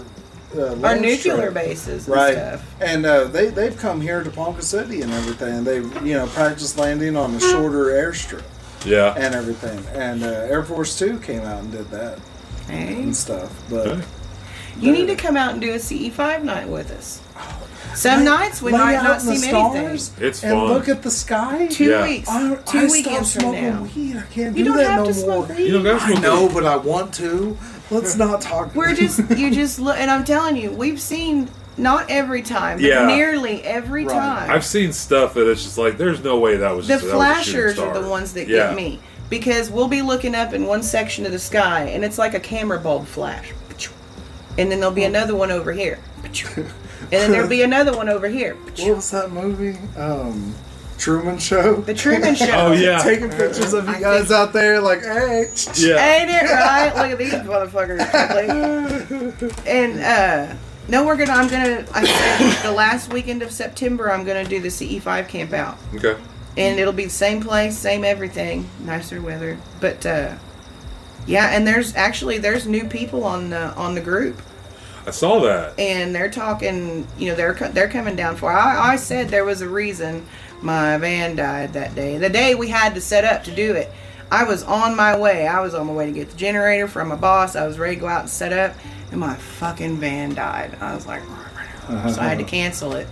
uh, 0.56 0.68
Our 0.70 0.74
launch 0.76 1.00
nuclear 1.02 1.36
trip. 1.50 1.54
bases 1.54 2.06
and 2.06 2.14
right? 2.16 2.34
stuff. 2.34 2.74
And 2.80 3.04
uh, 3.06 3.24
they 3.24 3.48
they've 3.48 3.76
come 3.76 4.00
here 4.00 4.22
to 4.22 4.30
Ponca 4.30 4.62
City 4.62 5.02
and 5.02 5.12
everything. 5.12 5.58
And 5.58 5.66
They 5.66 5.76
you 6.06 6.14
know 6.14 6.26
practice 6.28 6.76
landing 6.78 7.16
on 7.16 7.34
a 7.34 7.40
shorter 7.40 7.86
airstrip 7.86 8.42
Yeah. 8.84 9.14
and 9.16 9.34
everything. 9.34 9.84
And 9.94 10.22
uh, 10.22 10.26
Air 10.26 10.62
Force 10.64 10.98
Two 10.98 11.18
came 11.18 11.42
out 11.42 11.60
and 11.62 11.70
did 11.72 11.90
that 11.90 12.18
Hey. 12.68 12.94
and 13.02 13.14
stuff. 13.16 13.50
But 13.68 13.86
Okay. 13.88 14.02
You 14.78 14.92
need 14.92 15.06
to 15.08 15.16
come 15.16 15.36
out 15.36 15.52
and 15.52 15.60
do 15.60 15.72
a 15.72 15.78
CE5 15.78 16.42
night 16.42 16.66
with 16.68 16.90
us. 16.92 17.20
Some 17.94 18.24
nights 18.24 18.62
we 18.62 18.72
might 18.72 19.02
not 19.02 19.20
see 19.20 19.30
anything. 19.32 19.50
stars 19.50 20.10
It's 20.20 20.42
and 20.42 20.52
fun. 20.52 20.68
look 20.68 20.88
at 20.88 21.02
the 21.02 21.10
sky. 21.10 21.66
Two 21.70 21.84
Yeah. 21.90 22.02
weeks. 22.04 22.28
I, 22.28 22.54
two 22.66 22.78
I 22.78 22.84
weekends 22.86 23.30
stopped 23.30 23.44
from 23.44 23.54
smoking 23.54 23.64
now. 23.70 23.82
weed. 23.94 24.16
I 24.16 24.22
can't 24.32 24.56
You 24.56 24.64
do 24.64 24.70
don't 24.70 24.76
that 24.78 24.86
have 24.90 24.98
no 25.06 25.12
to 25.12 25.12
more. 25.26 25.46
smoke 25.46 25.48
weed. 25.58 25.66
You 25.66 25.72
don't 25.74 25.82
got 25.84 26.02
I 26.02 26.20
know, 26.20 26.48
but 26.48 26.64
I 26.64 26.76
want 26.76 27.12
to. 27.14 27.56
Let's 27.90 28.16
not 28.16 28.40
talk. 28.40 28.74
We're 28.74 28.94
just 28.94 29.18
you 29.36 29.50
just 29.50 29.78
look, 29.80 29.98
and 29.98 30.10
I'm 30.10 30.24
telling 30.24 30.56
you, 30.56 30.70
we've 30.70 31.00
seen 31.00 31.48
not 31.76 32.08
every 32.10 32.42
time, 32.42 32.76
but 32.78 32.84
Yeah. 32.84 33.06
nearly 33.06 33.62
every 33.64 34.04
Right. 34.04 34.14
time. 34.14 34.50
I've 34.50 34.64
seen 34.64 34.92
stuff 34.92 35.34
that 35.34 35.50
it's 35.50 35.62
just 35.64 35.76
like 35.78 35.98
there's 35.98 36.22
no 36.22 36.38
way 36.38 36.56
that 36.56 36.74
was 36.76 36.86
the 36.86 36.94
just, 36.94 37.06
that 37.06 37.16
was 37.16 37.38
a 37.38 37.42
shooting 37.42 37.74
flashers 37.74 37.78
are 37.78 38.00
the 38.02 38.08
ones 38.08 38.32
that 38.34 38.48
Yeah. 38.48 38.68
get 38.68 38.76
me 38.76 39.00
because 39.28 39.70
we'll 39.70 39.88
be 39.88 40.02
looking 40.02 40.34
up 40.34 40.52
in 40.52 40.66
one 40.66 40.82
section 40.82 41.26
of 41.26 41.32
the 41.32 41.38
sky, 41.38 41.90
and 41.92 42.04
it's 42.04 42.18
like 42.18 42.34
a 42.34 42.40
camera 42.40 42.78
bulb 42.78 43.06
flash, 43.06 43.52
and 44.58 44.70
then 44.70 44.78
there'll 44.80 44.94
be 44.94 45.04
another 45.04 45.34
one 45.34 45.50
over 45.50 45.72
here, 45.72 45.98
and 47.02 47.10
then 47.12 47.30
there'll 47.32 47.48
be 47.48 47.62
another 47.70 47.96
one 47.96 48.08
over 48.08 48.28
here. 48.28 48.54
What 48.54 48.96
was 48.96 49.10
that 49.10 49.30
movie? 49.32 49.78
Um, 49.96 50.54
Truman 50.98 51.38
Show. 51.38 51.76
The 51.76 51.94
Truman 51.94 52.34
Show. 52.34 52.50
Oh 52.50 52.72
yeah. 52.72 52.98
Taking 53.02 53.30
pictures 53.30 53.72
of 53.72 53.86
you 53.88 53.94
I 53.94 54.00
guys 54.00 54.20
think- 54.28 54.30
out 54.32 54.52
there, 54.52 54.80
like, 54.80 55.00
hey. 55.00 55.46
yeah. 55.76 56.14
Ain't 56.16 56.30
it 56.30 56.50
right? 56.50 56.92
Look 56.94 57.10
at 57.12 57.18
these 57.18 57.32
motherfuckers. 57.32 58.00
and 59.66 60.00
uh 60.00 60.56
no, 60.88 61.06
we're 61.06 61.16
gonna. 61.16 61.32
I'm 61.32 61.46
gonna. 61.48 61.86
I 61.94 62.04
said 62.04 62.68
the 62.68 62.72
last 62.72 63.12
weekend 63.12 63.42
of 63.42 63.52
September, 63.52 64.10
I'm 64.10 64.24
gonna 64.24 64.44
do 64.44 64.60
the 64.60 64.68
CE5 64.68 65.28
camp 65.28 65.52
out, 65.52 65.78
Okay. 65.94 66.16
and 66.56 66.80
it'll 66.80 66.92
be 66.92 67.04
the 67.04 67.10
same 67.10 67.40
place, 67.40 67.78
same 67.78 68.02
everything, 68.04 68.68
nicer 68.80 69.22
weather. 69.22 69.56
But 69.80 70.04
uh 70.04 70.34
yeah, 71.28 71.50
and 71.50 71.64
there's 71.64 71.94
actually 71.94 72.38
there's 72.38 72.66
new 72.66 72.88
people 72.88 73.22
on 73.22 73.50
the 73.50 73.72
on 73.76 73.94
the 73.94 74.00
group, 74.00 74.42
I 75.10 75.12
saw 75.12 75.40
that. 75.40 75.78
and 75.78 76.14
they're 76.14 76.30
talking. 76.30 77.06
You 77.18 77.30
know, 77.30 77.34
they're 77.34 77.54
they're 77.54 77.88
coming 77.88 78.14
down 78.14 78.36
for. 78.36 78.52
I, 78.52 78.92
I 78.92 78.96
said 78.96 79.28
there 79.28 79.44
was 79.44 79.60
a 79.60 79.68
reason 79.68 80.24
my 80.62 80.96
van 80.98 81.34
died 81.36 81.72
that 81.72 81.94
day. 81.96 82.16
The 82.16 82.28
day 82.30 82.54
we 82.54 82.68
had 82.68 82.94
to 82.94 83.00
set 83.00 83.24
up 83.24 83.42
to 83.44 83.50
do 83.54 83.74
it, 83.74 83.90
I 84.30 84.44
was 84.44 84.62
on 84.62 84.94
my 84.96 85.18
way. 85.18 85.48
I 85.48 85.60
was 85.60 85.74
on 85.74 85.88
my 85.88 85.92
way 85.92 86.06
to 86.06 86.12
get 86.12 86.30
the 86.30 86.36
generator 86.36 86.86
from 86.86 87.08
my 87.08 87.16
boss. 87.16 87.56
I 87.56 87.66
was 87.66 87.76
ready 87.78 87.96
to 87.96 88.00
go 88.00 88.06
out 88.06 88.20
and 88.20 88.30
set 88.30 88.52
up, 88.52 88.76
and 89.10 89.18
my 89.18 89.34
fucking 89.34 89.98
van 89.98 90.34
died. 90.34 90.78
I 90.80 90.94
was 90.94 91.06
like, 91.06 91.22
so 91.88 92.20
I 92.20 92.28
had 92.28 92.38
to 92.38 92.44
cancel 92.44 92.92
it. 92.92 93.08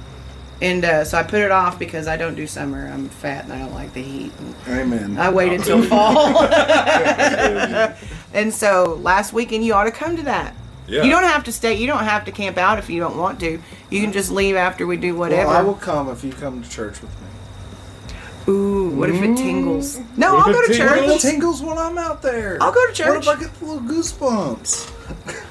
And 0.61 0.85
uh, 0.85 1.05
so 1.05 1.19
I 1.19 1.23
put 1.25 1.41
it 1.41 1.51
off 1.53 1.79
because 1.79 2.07
I 2.09 2.17
don't 2.17 2.35
do 2.35 2.47
summer. 2.47 2.89
I'm 2.89 3.09
fat 3.09 3.45
and 3.45 3.53
I 3.53 3.59
don't 3.61 3.75
like 3.75 3.93
the 3.93 4.03
heat. 4.03 4.33
And 4.39 4.55
Amen. 4.69 5.19
I 5.19 5.31
waited 5.31 5.63
till 5.63 5.83
fall. 5.89 6.43
and 8.35 8.53
so 8.53 8.99
last 9.03 9.33
weekend, 9.33 9.65
you 9.65 9.75
ought 9.75 9.85
to 9.85 9.91
come 9.93 10.17
to 10.17 10.23
that. 10.25 10.55
Yeah. 10.89 11.03
You 11.05 11.11
don't 11.11 11.25
have 11.25 11.45
to 11.45 11.53
stay. 11.53 11.75
You 11.75 11.87
don't 11.87 12.05
have 12.05 12.25
to 12.25 12.33
camp 12.33 12.57
out 12.57 12.79
if 12.79 12.89
you 12.89 12.99
don't 12.99 13.19
want 13.19 13.41
to. 13.41 13.61
You 13.91 14.01
can 14.01 14.13
just 14.13 14.31
leave 14.31 14.57
after 14.57 14.87
we 14.87 14.97
do 14.97 15.15
whatever. 15.15 15.49
well. 15.49 15.57
I 15.57 15.63
will 15.63 15.75
come 15.75 16.09
if 16.09 16.25
you 16.25 16.33
come 16.33 16.63
to 16.63 16.69
church 16.69 17.03
with 17.03 17.11
me. 17.21 17.29
Ooh, 18.53 18.89
what 18.89 19.11
if 19.11 19.17
it 19.17 19.31
mm. 19.31 19.37
tingles? 19.37 20.01
No, 20.17 20.35
What 20.35 20.47
I'll 20.47 20.53
go 20.55 20.61
it 20.61 20.69
to 20.69 20.73
tingles? 20.75 21.23
church. 21.23 21.25
It 21.25 21.31
tingles 21.33 21.63
when 21.63 21.77
I'm 21.77 21.99
out 21.99 22.23
there. 22.23 22.57
I'll 22.63 22.73
go 22.73 22.87
to 22.87 22.93
church. 22.95 23.27
What 23.27 23.37
if 23.37 23.43
I 23.43 23.45
get 23.45 23.55
the 23.59 23.65
little 23.67 23.83
goosebumps? 23.83 25.45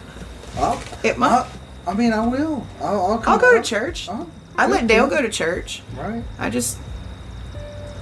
I'll, 0.57 0.81
It 1.03 1.19
might. 1.19 1.45
I, 1.85 1.91
I 1.91 1.93
mean, 1.93 2.11
I 2.11 2.25
will. 2.25 2.65
I'll, 2.81 3.05
I'll 3.05 3.17
come. 3.19 3.33
I'll 3.33 3.39
go 3.39 3.55
to 3.55 3.61
church. 3.61 4.09
I'll- 4.09 4.29
I 4.57 4.65
let 4.65 4.87
Dale 4.87 5.07
go 5.07 5.21
to 5.21 5.29
church. 5.29 5.83
Right. 5.95 6.23
I 6.39 6.49
just, 6.49 6.79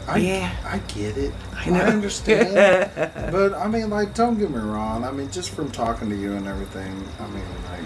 I, 0.07 0.17
Yeah. 0.17 0.51
I 0.65 0.77
get 0.93 1.17
it. 1.17 1.33
I, 1.55 1.69
know. 1.69 1.79
understand. 1.81 2.91
but 3.31 3.53
I 3.53 3.67
mean, 3.67 3.89
like, 3.89 4.13
don't 4.13 4.37
get 4.37 4.49
me 4.51 4.57
wrong. 4.59 5.03
I 5.03 5.11
mean, 5.11 5.31
just 5.31 5.49
from 5.51 5.71
talking 5.71 6.09
to 6.09 6.15
you 6.15 6.33
and 6.33 6.47
everything, 6.47 7.03
I 7.19 7.27
mean, 7.27 7.43
like, 7.71 7.81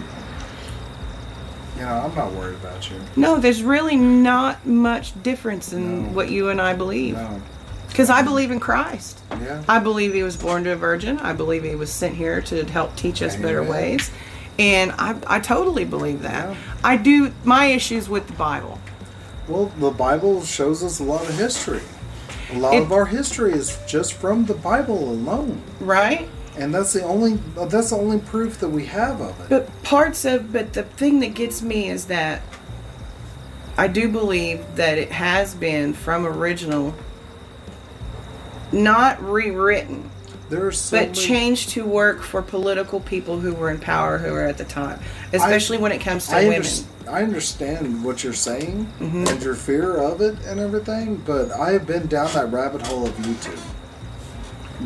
you 1.76 1.82
know, 1.86 1.94
I'm 1.94 2.14
not 2.14 2.32
worried 2.32 2.56
about 2.56 2.90
you. 2.90 2.96
no, 3.16 3.38
there's 3.38 3.62
really 3.62 3.96
not 3.96 4.66
much 4.66 5.20
difference 5.22 5.72
in 5.72 6.04
No. 6.08 6.08
what 6.12 6.30
you 6.30 6.50
and 6.50 6.60
I 6.60 6.74
believe. 6.74 7.14
No. 7.16 7.40
Because 7.88 8.10
I 8.10 8.22
believe 8.22 8.50
in 8.50 8.60
Christ. 8.60 9.18
Yeah. 9.32 9.64
I 9.68 9.78
believe 9.80 10.12
he 10.14 10.22
was 10.22 10.36
born 10.36 10.64
to 10.64 10.70
a 10.72 10.76
virgin. 10.76 11.18
I 11.18 11.32
believe 11.32 11.64
he 11.64 11.74
was 11.74 11.90
sent 11.90 12.14
here 12.14 12.40
to 12.42 12.64
help 12.66 12.94
teach 12.96 13.20
us 13.22 13.34
better 13.34 13.62
ways. 13.64 14.10
And 14.58 14.92
I, 14.92 15.16
I 15.26 15.40
totally 15.40 15.84
believe 15.84 16.22
that. 16.22 16.50
Yeah. 16.50 16.56
I 16.84 16.96
do, 16.98 17.32
my 17.44 17.66
issues 17.66 18.08
with 18.08 18.26
the 18.26 18.34
Bible. 18.34 18.78
Well, 19.48 19.66
the 19.78 19.90
Bible 19.90 20.44
shows 20.44 20.84
us 20.84 21.00
a 21.00 21.02
lot 21.04 21.28
of 21.28 21.36
history. 21.36 21.80
A 22.52 22.58
lot 22.58 22.74
It- 22.74 22.82
of 22.82 22.92
our 22.92 23.06
history 23.06 23.52
is 23.52 23.78
just 23.86 24.14
from 24.14 24.46
the 24.46 24.54
Bible 24.54 25.10
alone, 25.10 25.60
Right? 25.80 26.28
and 26.56 26.74
that's 26.74 26.92
the 26.92 27.02
only 27.04 27.38
that's 27.56 27.90
the 27.90 27.96
only 27.96 28.18
proof 28.18 28.58
that 28.60 28.68
we 28.68 28.86
have 28.86 29.20
of 29.20 29.30
it. 29.40 29.48
But 29.48 29.82
parts 29.82 30.24
of, 30.24 30.52
but 30.52 30.72
the 30.72 30.82
thing 30.82 31.20
that 31.20 31.34
gets 31.34 31.62
me 31.62 31.88
is 31.88 32.06
that 32.06 32.42
I 33.78 33.86
do 33.86 34.08
believe 34.08 34.60
that 34.76 34.98
it 34.98 35.12
has 35.12 35.54
been 35.54 35.94
from 35.94 36.26
original, 36.26 36.94
not 38.72 39.22
rewritten, 39.22 40.10
so 40.72 40.98
but 40.98 41.14
changed 41.14 41.70
to 41.70 41.84
work 41.84 42.22
for 42.22 42.42
political 42.42 43.00
people 43.00 43.38
who 43.40 43.54
were 43.54 43.70
in 43.70 43.78
power 43.78 44.18
who 44.18 44.32
were 44.32 44.42
at 44.44 44.58
the 44.58 44.64
time, 44.64 45.00
especially 45.32 45.78
when 45.78 45.92
it 45.92 46.00
comes 46.00 46.26
to 46.28 46.36
I, 46.36 46.44
women. 46.44 46.62
underst- 46.62 46.84
I 47.10 47.22
understand 47.22 48.04
what 48.04 48.22
you're 48.24 48.32
saying 48.32 48.86
Mm-hmm. 49.00 49.26
and 49.26 49.42
your 49.42 49.54
fear 49.54 49.96
of 49.96 50.20
it 50.20 50.38
and 50.46 50.60
everything, 50.60 51.16
but 51.26 51.50
I 51.52 51.72
have 51.72 51.86
been 51.86 52.06
down 52.06 52.32
that 52.34 52.50
rabbit 52.52 52.86
hole 52.86 53.06
of 53.06 53.12
YouTube. 53.16 53.60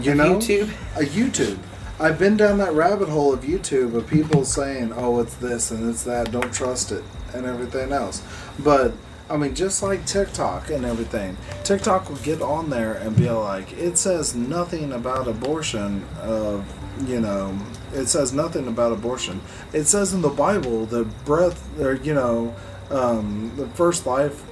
You 0.02 0.12
Of 0.12 0.16
know, 0.18 0.34
YouTube? 0.36 0.70
a 0.96 1.04
YouTube. 1.04 1.58
I've 2.00 2.18
been 2.18 2.36
down 2.36 2.58
that 2.58 2.72
rabbit 2.72 3.08
hole 3.08 3.32
of 3.32 3.42
YouTube 3.42 3.94
of 3.94 4.08
people 4.08 4.44
saying, 4.44 4.92
"Oh, 4.96 5.20
it's 5.20 5.34
this 5.36 5.70
and 5.70 5.88
it's 5.88 6.02
that. 6.04 6.32
Don't 6.32 6.52
trust 6.52 6.90
it," 6.90 7.04
and 7.32 7.46
everything 7.46 7.92
else. 7.92 8.20
But 8.58 8.94
I 9.28 9.36
mean, 9.38 9.54
just 9.54 9.82
like 9.82 10.04
TikTok 10.06 10.70
and 10.70 10.84
everything, 10.84 11.36
TikTok 11.62 12.08
will 12.10 12.16
get 12.16 12.42
on 12.42 12.68
there 12.68 12.92
and 12.94 13.16
be 13.16 13.30
like, 13.30 13.72
"It 13.72 13.96
says 13.96 14.34
nothing 14.34 14.92
about 14.92 15.28
abortion." 15.28 16.04
Of 16.20 16.64
you 17.08 17.20
know, 17.20 17.58
it 17.92 18.06
says 18.06 18.32
nothing 18.32 18.68
about 18.68 18.92
abortion. 18.92 19.40
It 19.72 19.84
says 19.84 20.12
in 20.12 20.22
the 20.22 20.28
Bible 20.28 20.86
that 20.86 21.24
breath, 21.24 21.80
or 21.80 21.94
you 21.94 22.14
know, 22.14 22.54
um, 22.90 23.52
the 23.56 23.66
first 23.68 24.06
life, 24.06 24.44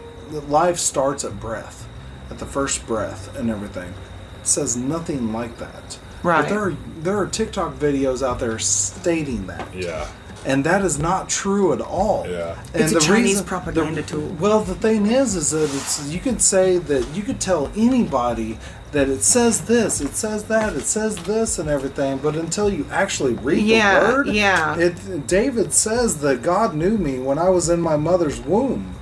life 0.48 0.78
starts 0.78 1.24
at 1.24 1.38
breath, 1.38 1.86
at 2.30 2.38
the 2.38 2.46
first 2.46 2.86
breath 2.86 3.36
and 3.36 3.50
everything. 3.50 3.92
It 4.40 4.46
says 4.46 4.76
nothing 4.76 5.32
like 5.32 5.58
that. 5.58 5.98
Right. 6.22 6.42
But 6.42 6.48
there 6.48 6.60
are 6.60 6.76
there 7.00 7.18
are 7.18 7.26
TikTok 7.26 7.74
videos 7.74 8.26
out 8.26 8.38
there 8.38 8.58
stating 8.58 9.46
that. 9.48 9.74
Yeah. 9.74 10.08
And 10.44 10.64
that 10.64 10.82
is 10.84 10.98
not 10.98 11.28
true 11.28 11.72
at 11.72 11.80
all. 11.80 12.26
Yeah. 12.28 12.56
And 12.74 12.82
It's 12.82 12.92
a 12.92 13.00
Chinese 13.00 13.42
propaganda 13.42 14.02
the- 14.02 14.08
tool. 14.08 14.36
Well, 14.40 14.60
the 14.62 14.74
thing 14.74 15.06
is, 15.06 15.36
is 15.36 15.50
that 15.50 15.64
it's 15.64 16.08
you 16.08 16.18
could 16.18 16.42
say 16.42 16.78
that 16.78 17.06
you 17.14 17.22
could 17.22 17.40
tell 17.40 17.70
anybody 17.76 18.58
that 18.90 19.08
it 19.08 19.22
says 19.22 19.62
this, 19.62 20.00
it 20.00 20.14
says 20.14 20.44
that, 20.44 20.74
it 20.74 20.82
says 20.84 21.16
this, 21.16 21.58
and 21.58 21.68
everything, 21.68 22.18
but 22.18 22.34
until 22.36 22.68
you 22.70 22.86
actually 22.90 23.32
read 23.34 23.64
Yeah, 23.64 24.00
the 24.00 24.12
word, 24.12 24.26
yeah. 24.28 24.76
It 24.76 25.26
David 25.26 25.72
says 25.72 26.18
that 26.18 26.42
God 26.42 26.74
knew 26.74 26.98
me 26.98 27.18
when 27.18 27.38
I 27.38 27.48
was 27.48 27.68
in 27.70 27.80
my 27.80 27.96
mother's 27.96 28.40
womb. 28.40 28.96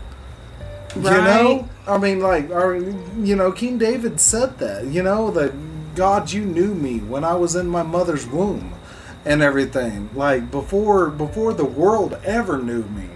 Right. 0.95 1.17
You 1.17 1.23
know, 1.23 1.69
I 1.89 1.99
mean, 1.99 2.21
like, 2.21 2.51
or, 2.51 2.77
you 2.77 3.35
know, 3.35 3.51
King 3.51 3.79
David 3.79 4.21
said 4.21 4.59
that, 4.59 4.85
you 4.87 5.03
know, 5.03 5.31
that 5.33 5.53
God, 5.97 6.31
you 6.31 6.45
knew 6.45 6.75
me 6.75 6.99
when 6.99 7.25
I 7.25 7.35
was 7.35 7.55
in 7.57 7.67
my 7.67 7.83
mother's 7.83 8.27
womb 8.27 8.73
and 9.25 9.43
everything. 9.43 10.11
Like, 10.15 10.51
before, 10.51 11.09
before 11.11 11.53
the 11.53 11.65
world 11.65 12.19
ever 12.25 12.59
knew 12.59 12.83
me, 12.85 13.09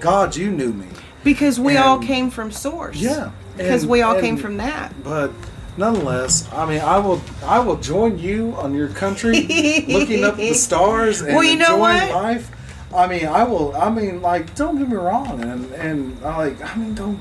God, 0.00 0.36
you 0.36 0.50
knew 0.50 0.72
me. 0.72 0.86
Because 1.24 1.60
we 1.60 1.76
all 1.76 1.98
came 1.98 2.30
from 2.30 2.50
source. 2.50 2.96
Yeah. 2.96 3.30
Because 3.56 3.82
And- 3.82 3.90
we 3.90 4.02
all 4.02 4.18
came 4.20 4.36
from 4.36 4.56
that. 4.58 4.92
But 5.04 5.30
nonetheless, 5.76 6.48
I 6.52 6.64
mean, 6.66 6.80
I 6.80 6.98
will, 6.98 7.20
I 7.44 7.58
will 7.58 7.76
join 7.76 8.18
you 8.18 8.54
on 8.56 8.74
your 8.74 8.88
country, 8.88 9.42
looking 9.88 10.24
up 10.24 10.34
at 10.34 10.38
the 10.38 10.54
stars 10.54 11.20
and 11.20 11.34
Well, 11.34 11.44
you 11.44 11.56
know 11.56 11.74
enjoying 11.84 12.12
what? 12.12 12.22
life. 12.22 12.50
I 12.94 13.06
mean, 13.06 13.26
I 13.26 13.44
will. 13.44 13.76
I 13.76 13.88
mean, 13.90 14.20
like, 14.20 14.54
don't 14.56 14.76
get 14.78 14.88
me 14.88 14.96
wrong, 14.96 15.44
and 15.44 15.70
and 15.74 16.24
I 16.24 16.36
like, 16.38 16.60
I 16.60 16.74
mean, 16.76 16.92
don't. 16.94 17.20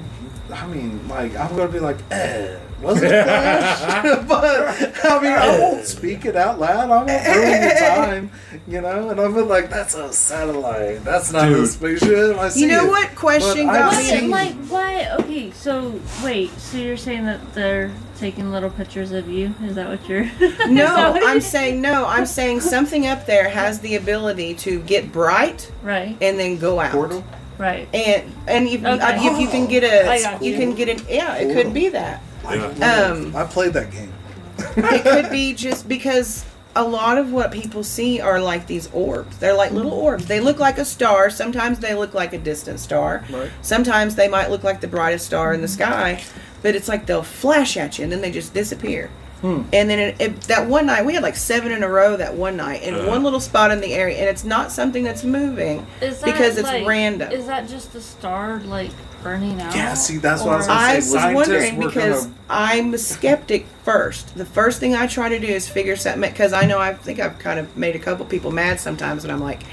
I 0.52 0.66
mean, 0.66 1.08
like, 1.08 1.36
I'm 1.36 1.56
gonna 1.56 1.68
be 1.72 1.80
like, 1.80 1.98
eh, 2.10 2.58
was 2.82 3.02
it 3.02 3.10
Flash? 3.10 4.04
but 4.28 5.06
I 5.06 5.20
mean, 5.22 5.32
I 5.34 5.60
won't 5.60 5.86
speak 5.86 6.26
it 6.26 6.36
out 6.36 6.60
loud. 6.60 6.90
I 6.90 7.04
won't 7.04 7.10
ruin 7.10 7.62
your 7.64 7.76
time, 7.78 8.32
you 8.68 8.82
know. 8.82 9.10
And 9.10 9.20
I'll 9.20 9.34
be 9.34 9.42
like, 9.42 9.70
that's 9.70 9.96
a 9.96 10.12
satellite. 10.14 11.04
That's 11.04 11.32
not 11.32 11.50
a 11.50 11.56
Dude. 11.56 11.68
spaceship. 11.68 12.38
I 12.38 12.50
see 12.50 12.62
You 12.62 12.68
know 12.68 12.86
it. 12.86 12.90
what 12.90 13.16
question 13.16 13.68
But 13.68 13.74
got 13.74 13.94
I've 13.94 14.00
me? 14.00 14.04
Seen- 14.06 14.30
like 14.30 14.54
why? 14.68 15.10
Okay, 15.20 15.52
so 15.52 16.00
wait, 16.24 16.52
so 16.60 16.78
you're 16.78 16.98
saying 16.98 17.26
that 17.26 17.54
they're 17.54 17.92
taking 18.18 18.52
little 18.52 18.70
pictures 18.70 19.12
of 19.12 19.30
you? 19.30 19.54
Is 19.64 19.76
that 19.76 19.88
what 19.90 20.08
you're? 20.10 20.26
No, 20.70 21.12
what 21.14 21.24
I'm 21.28 21.42
saying 21.42 21.82
no. 21.82 22.06
I'm 22.06 22.26
saying 22.26 22.62
something 22.62 23.08
up 23.08 23.26
there 23.26 23.50
has 23.50 23.80
the 23.80 23.96
ability 23.96 24.56
to 24.56 24.80
get 24.82 25.12
bright 25.12 25.72
right, 25.84 26.16
and 26.22 26.38
then 26.40 26.58
go 26.58 26.80
out. 26.80 26.92
Portal. 26.92 27.24
right. 27.58 27.88
And 27.94 28.32
and 28.48 28.68
if, 28.68 28.84
Okay. 28.86 29.26
if 29.28 29.40
you 29.40 29.48
can 29.48 29.68
get 29.68 29.84
I 29.84 30.16
a, 30.16 30.22
got 30.22 30.44
you 30.44 30.52
you. 30.52 30.58
can 30.58 30.76
get 30.76 30.90
an 30.90 31.00
yeah. 31.10 31.36
It 31.36 31.54
could 31.54 31.74
be 31.74 31.90
that. 31.90 32.22
Yeah. 32.44 33.12
Um, 33.12 33.36
I 33.36 33.44
played 33.46 33.74
that 33.74 33.92
game. 33.92 34.14
it 34.58 35.04
could 35.04 35.30
be 35.32 35.54
just 35.54 35.88
because 35.88 36.46
a 36.76 36.84
lot 36.84 37.18
of 37.18 37.32
what 37.34 37.52
people 37.52 37.84
see 37.84 38.20
are 38.22 38.40
like 38.40 38.68
these 38.68 38.90
orbs. 38.94 39.38
They're 39.38 39.54
like 39.56 39.72
little 39.72 39.92
orbs. 39.94 40.26
They 40.28 40.40
look 40.40 40.60
like 40.60 40.78
a 40.78 40.86
star. 40.86 41.30
Sometimes 41.30 41.80
they 41.80 41.94
look 41.96 42.14
like 42.14 42.34
a 42.34 42.38
distant 42.38 42.80
star. 42.80 43.24
Right. 43.30 43.52
Sometimes 43.62 44.16
they 44.16 44.28
might 44.28 44.50
look 44.50 44.64
like 44.64 44.80
the 44.82 44.88
brightest 44.88 45.26
star 45.26 45.54
in 45.54 45.62
the 45.62 45.68
sky. 45.68 46.22
But 46.62 46.76
it's 46.76 46.88
like 46.88 47.06
they'll 47.06 47.24
flash 47.24 47.78
at 47.78 47.98
you 47.98 48.04
and 48.04 48.12
then 48.12 48.22
they 48.22 48.32
just 48.32 48.54
disappear. 48.54 49.10
Hmm. 49.42 49.62
And 49.72 49.90
then 49.90 50.00
it, 50.00 50.20
it, 50.22 50.42
that 50.44 50.68
one 50.68 50.86
night, 50.88 51.06
we 51.06 51.14
had 51.14 51.24
like 51.24 51.38
seven 51.38 51.72
in 51.72 51.82
a 51.82 51.88
row 51.90 52.18
that 52.18 52.36
one 52.36 52.58
night 52.58 52.84
in 52.84 52.94
Uh-huh. 52.94 53.08
one 53.08 53.24
little 53.24 53.40
spot 53.40 53.72
in 53.72 53.80
the 53.80 53.94
area. 53.94 54.18
And 54.18 54.28
it's 54.28 54.44
not 54.44 54.70
something 54.72 55.04
that's 55.04 55.24
moving. 55.24 55.88
Is 56.02 56.20
that 56.20 56.26
Because 56.26 56.58
it's 56.58 56.68
like- 56.68 56.86
random. 56.86 57.32
Is 57.32 57.46
that 57.48 57.68
just 57.70 57.94
the 57.94 58.02
star 58.02 58.60
like 58.60 58.92
burning 59.24 59.60
out? 59.62 59.76
Yeah, 59.76 59.94
see, 59.94 60.18
that's 60.18 60.42
what 60.44 60.54
I 60.54 60.58
was 60.58 60.66
Or- 60.66 60.70
gonna. 60.70 60.80
I 60.80 60.96
was 60.96 61.12
scientists 61.12 61.36
wondering 61.36 61.78
were 61.78 61.88
because 61.88 62.24
gonna- 62.26 62.36
I'm 62.50 62.94
a 62.94 62.98
skeptic 62.98 63.66
first. 63.84 64.36
The 64.36 64.46
first 64.46 64.80
thing 64.80 64.96
I 64.96 65.08
try 65.08 65.30
to 65.30 65.40
do 65.40 65.48
is 65.48 65.68
figure 65.68 65.96
something 65.96 66.22
because 66.30 66.54
I 66.54 66.66
know 66.66 66.80
I 66.80 66.94
think 66.94 67.20
I've 67.20 67.38
kind 67.40 67.60
of 67.60 67.76
made 67.78 67.96
a 67.96 68.00
couple 68.00 68.26
people 68.26 68.52
mad 68.52 68.80
sometimes, 68.80 69.24
and 69.24 69.32
I'm 69.32 69.42
like, 69.42 69.64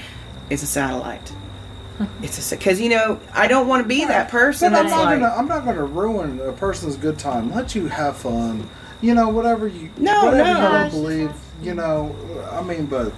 it's 0.50 0.62
a 0.62 0.66
satellite. 0.66 1.32
It's 2.22 2.52
a 2.52 2.56
because 2.56 2.78
you 2.78 2.90
know 2.90 3.18
I 3.32 3.46
don't 3.46 3.66
want 3.68 3.82
to 3.82 3.88
be 3.88 4.04
that 4.04 4.28
person 4.28 4.72
But 4.72 4.80
I'm 4.80 4.84
that's 4.84 4.94
not 4.94 5.04
like 5.06 5.20
gonna. 5.20 5.34
I'm 5.34 5.48
not 5.48 5.64
gonna 5.64 5.84
ruin 5.84 6.40
a 6.40 6.52
person's 6.52 6.96
good 6.96 7.18
time. 7.18 7.54
Let 7.54 7.74
you 7.74 7.88
have 7.88 8.16
fun. 8.18 8.68
You 9.00 9.14
know, 9.14 9.28
whatever 9.30 9.66
you. 9.66 9.88
No, 9.96 10.26
whatever 10.26 10.44
no. 10.44 10.62
you 10.62 10.68
don't 10.78 10.90
believe. 10.90 11.32
You 11.62 11.72
know, 11.74 12.14
I 12.52 12.62
mean, 12.62 12.84
but. 12.86 13.12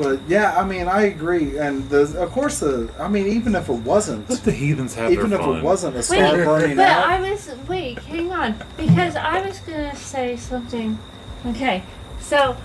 But 0.00 0.20
yeah, 0.28 0.56
I 0.58 0.64
mean, 0.64 0.88
I 0.88 1.02
agree, 1.02 1.58
and 1.58 1.86
the 1.90 2.02
of 2.18 2.30
course 2.30 2.60
the 2.60 2.90
I 2.98 3.06
mean, 3.06 3.26
even 3.26 3.54
if 3.54 3.68
it 3.68 3.80
wasn't, 3.92 4.30
Let 4.30 4.42
the 4.44 4.52
heathens 4.52 4.94
have 4.94 5.12
even 5.12 5.28
their 5.28 5.38
if 5.38 5.44
fun. 5.44 5.58
it 5.58 5.62
wasn't 5.62 5.96
a 5.96 6.02
star 6.02 6.36
Wait, 6.38 6.44
burning 6.44 6.76
but 6.76 6.88
out, 6.88 7.06
I 7.06 7.20
was 7.20 7.50
wait, 7.68 7.98
hang 8.00 8.32
on, 8.32 8.54
because 8.78 9.14
I 9.14 9.46
was 9.46 9.58
gonna 9.60 9.94
say 9.94 10.36
something. 10.36 10.98
Okay, 11.46 11.82
so 12.18 12.56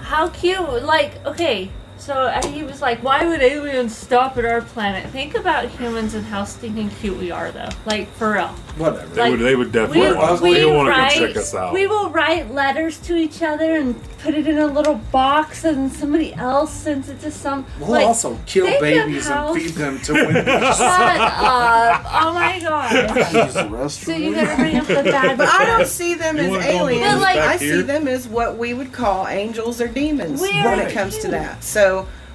how 0.00 0.28
cute? 0.30 0.82
Like, 0.82 1.24
okay, 1.24 1.70
so 1.98 2.28
he 2.46 2.62
was 2.62 2.80
like, 2.80 3.02
"Why 3.02 3.26
would 3.26 3.40
aliens 3.42 3.96
stop 3.96 4.36
at 4.38 4.44
our 4.44 4.62
planet?" 4.62 5.08
Think 5.10 5.34
about 5.36 5.68
humans 5.68 6.14
and 6.14 6.24
how 6.24 6.44
stinking 6.44 6.90
cute 6.90 7.16
we 7.18 7.30
are, 7.30 7.50
though. 7.50 7.68
Like 7.86 8.08
for 8.12 8.32
real. 8.32 8.48
whatever. 8.76 9.06
They 9.08 9.20
like, 9.22 9.30
would, 9.32 9.40
they 9.40 9.56
would 9.56 9.72
definitely 9.72 10.08
We, 10.10 10.16
want, 10.16 10.40
we 10.40 10.54
they 10.54 10.66
want 10.66 10.88
to 10.88 10.92
come 10.94 11.00
write, 11.02 11.12
check 11.18 11.36
us 11.36 11.54
out. 11.54 11.72
we 11.74 11.86
will 11.86 12.10
write 12.10 12.50
letters 12.52 12.98
to 13.00 13.16
each 13.16 13.42
other 13.42 13.76
and 13.76 13.96
put 14.20 14.34
it 14.34 14.46
in 14.48 14.58
a 14.58 14.66
little 14.66 14.96
box, 15.12 15.64
and 15.64 15.92
somebody 15.92 16.34
else 16.34 16.72
sends 16.72 17.08
it 17.08 17.20
to 17.20 17.30
some. 17.30 17.66
We'll 17.80 17.90
like, 17.90 18.06
also 18.06 18.38
kill 18.46 18.66
babies 18.80 19.26
how- 19.28 19.52
and 19.52 19.62
feed 19.62 19.70
them 19.74 19.98
to 20.00 20.12
women. 20.12 20.44
Shut 20.44 21.20
up! 21.20 22.04
Oh 22.10 22.32
my 22.34 22.58
god! 22.60 22.92
Use 23.18 23.32
the 23.32 23.50
So 23.52 23.68
restroom. 23.68 24.20
you 24.20 24.34
gotta 24.34 24.56
bring 24.56 24.76
up 24.76 24.86
the 24.86 24.94
bad. 24.94 25.36
But 25.38 25.48
I 25.48 25.64
don't 25.66 25.86
see 25.86 26.14
them 26.14 26.36
You 26.36 26.42
as 26.44 26.50
wanna 26.50 26.62
go 26.64 26.68
in 26.68 26.74
the 26.74 26.82
aliens. 27.04 27.12
booth 27.14 27.22
back 27.22 27.36
I 27.48 27.56
see 27.58 27.82
them 27.82 28.08
as 28.08 28.26
what 28.28 28.56
we 28.56 28.74
would 28.74 28.92
call 28.92 29.26
angels 29.28 29.80
or 29.80 29.88
demons 29.88 30.40
We 30.40 30.48
when 30.62 30.80
it 30.80 30.92
comes 30.92 31.18
to 31.18 31.28
that. 31.28 31.62
So 31.62 31.87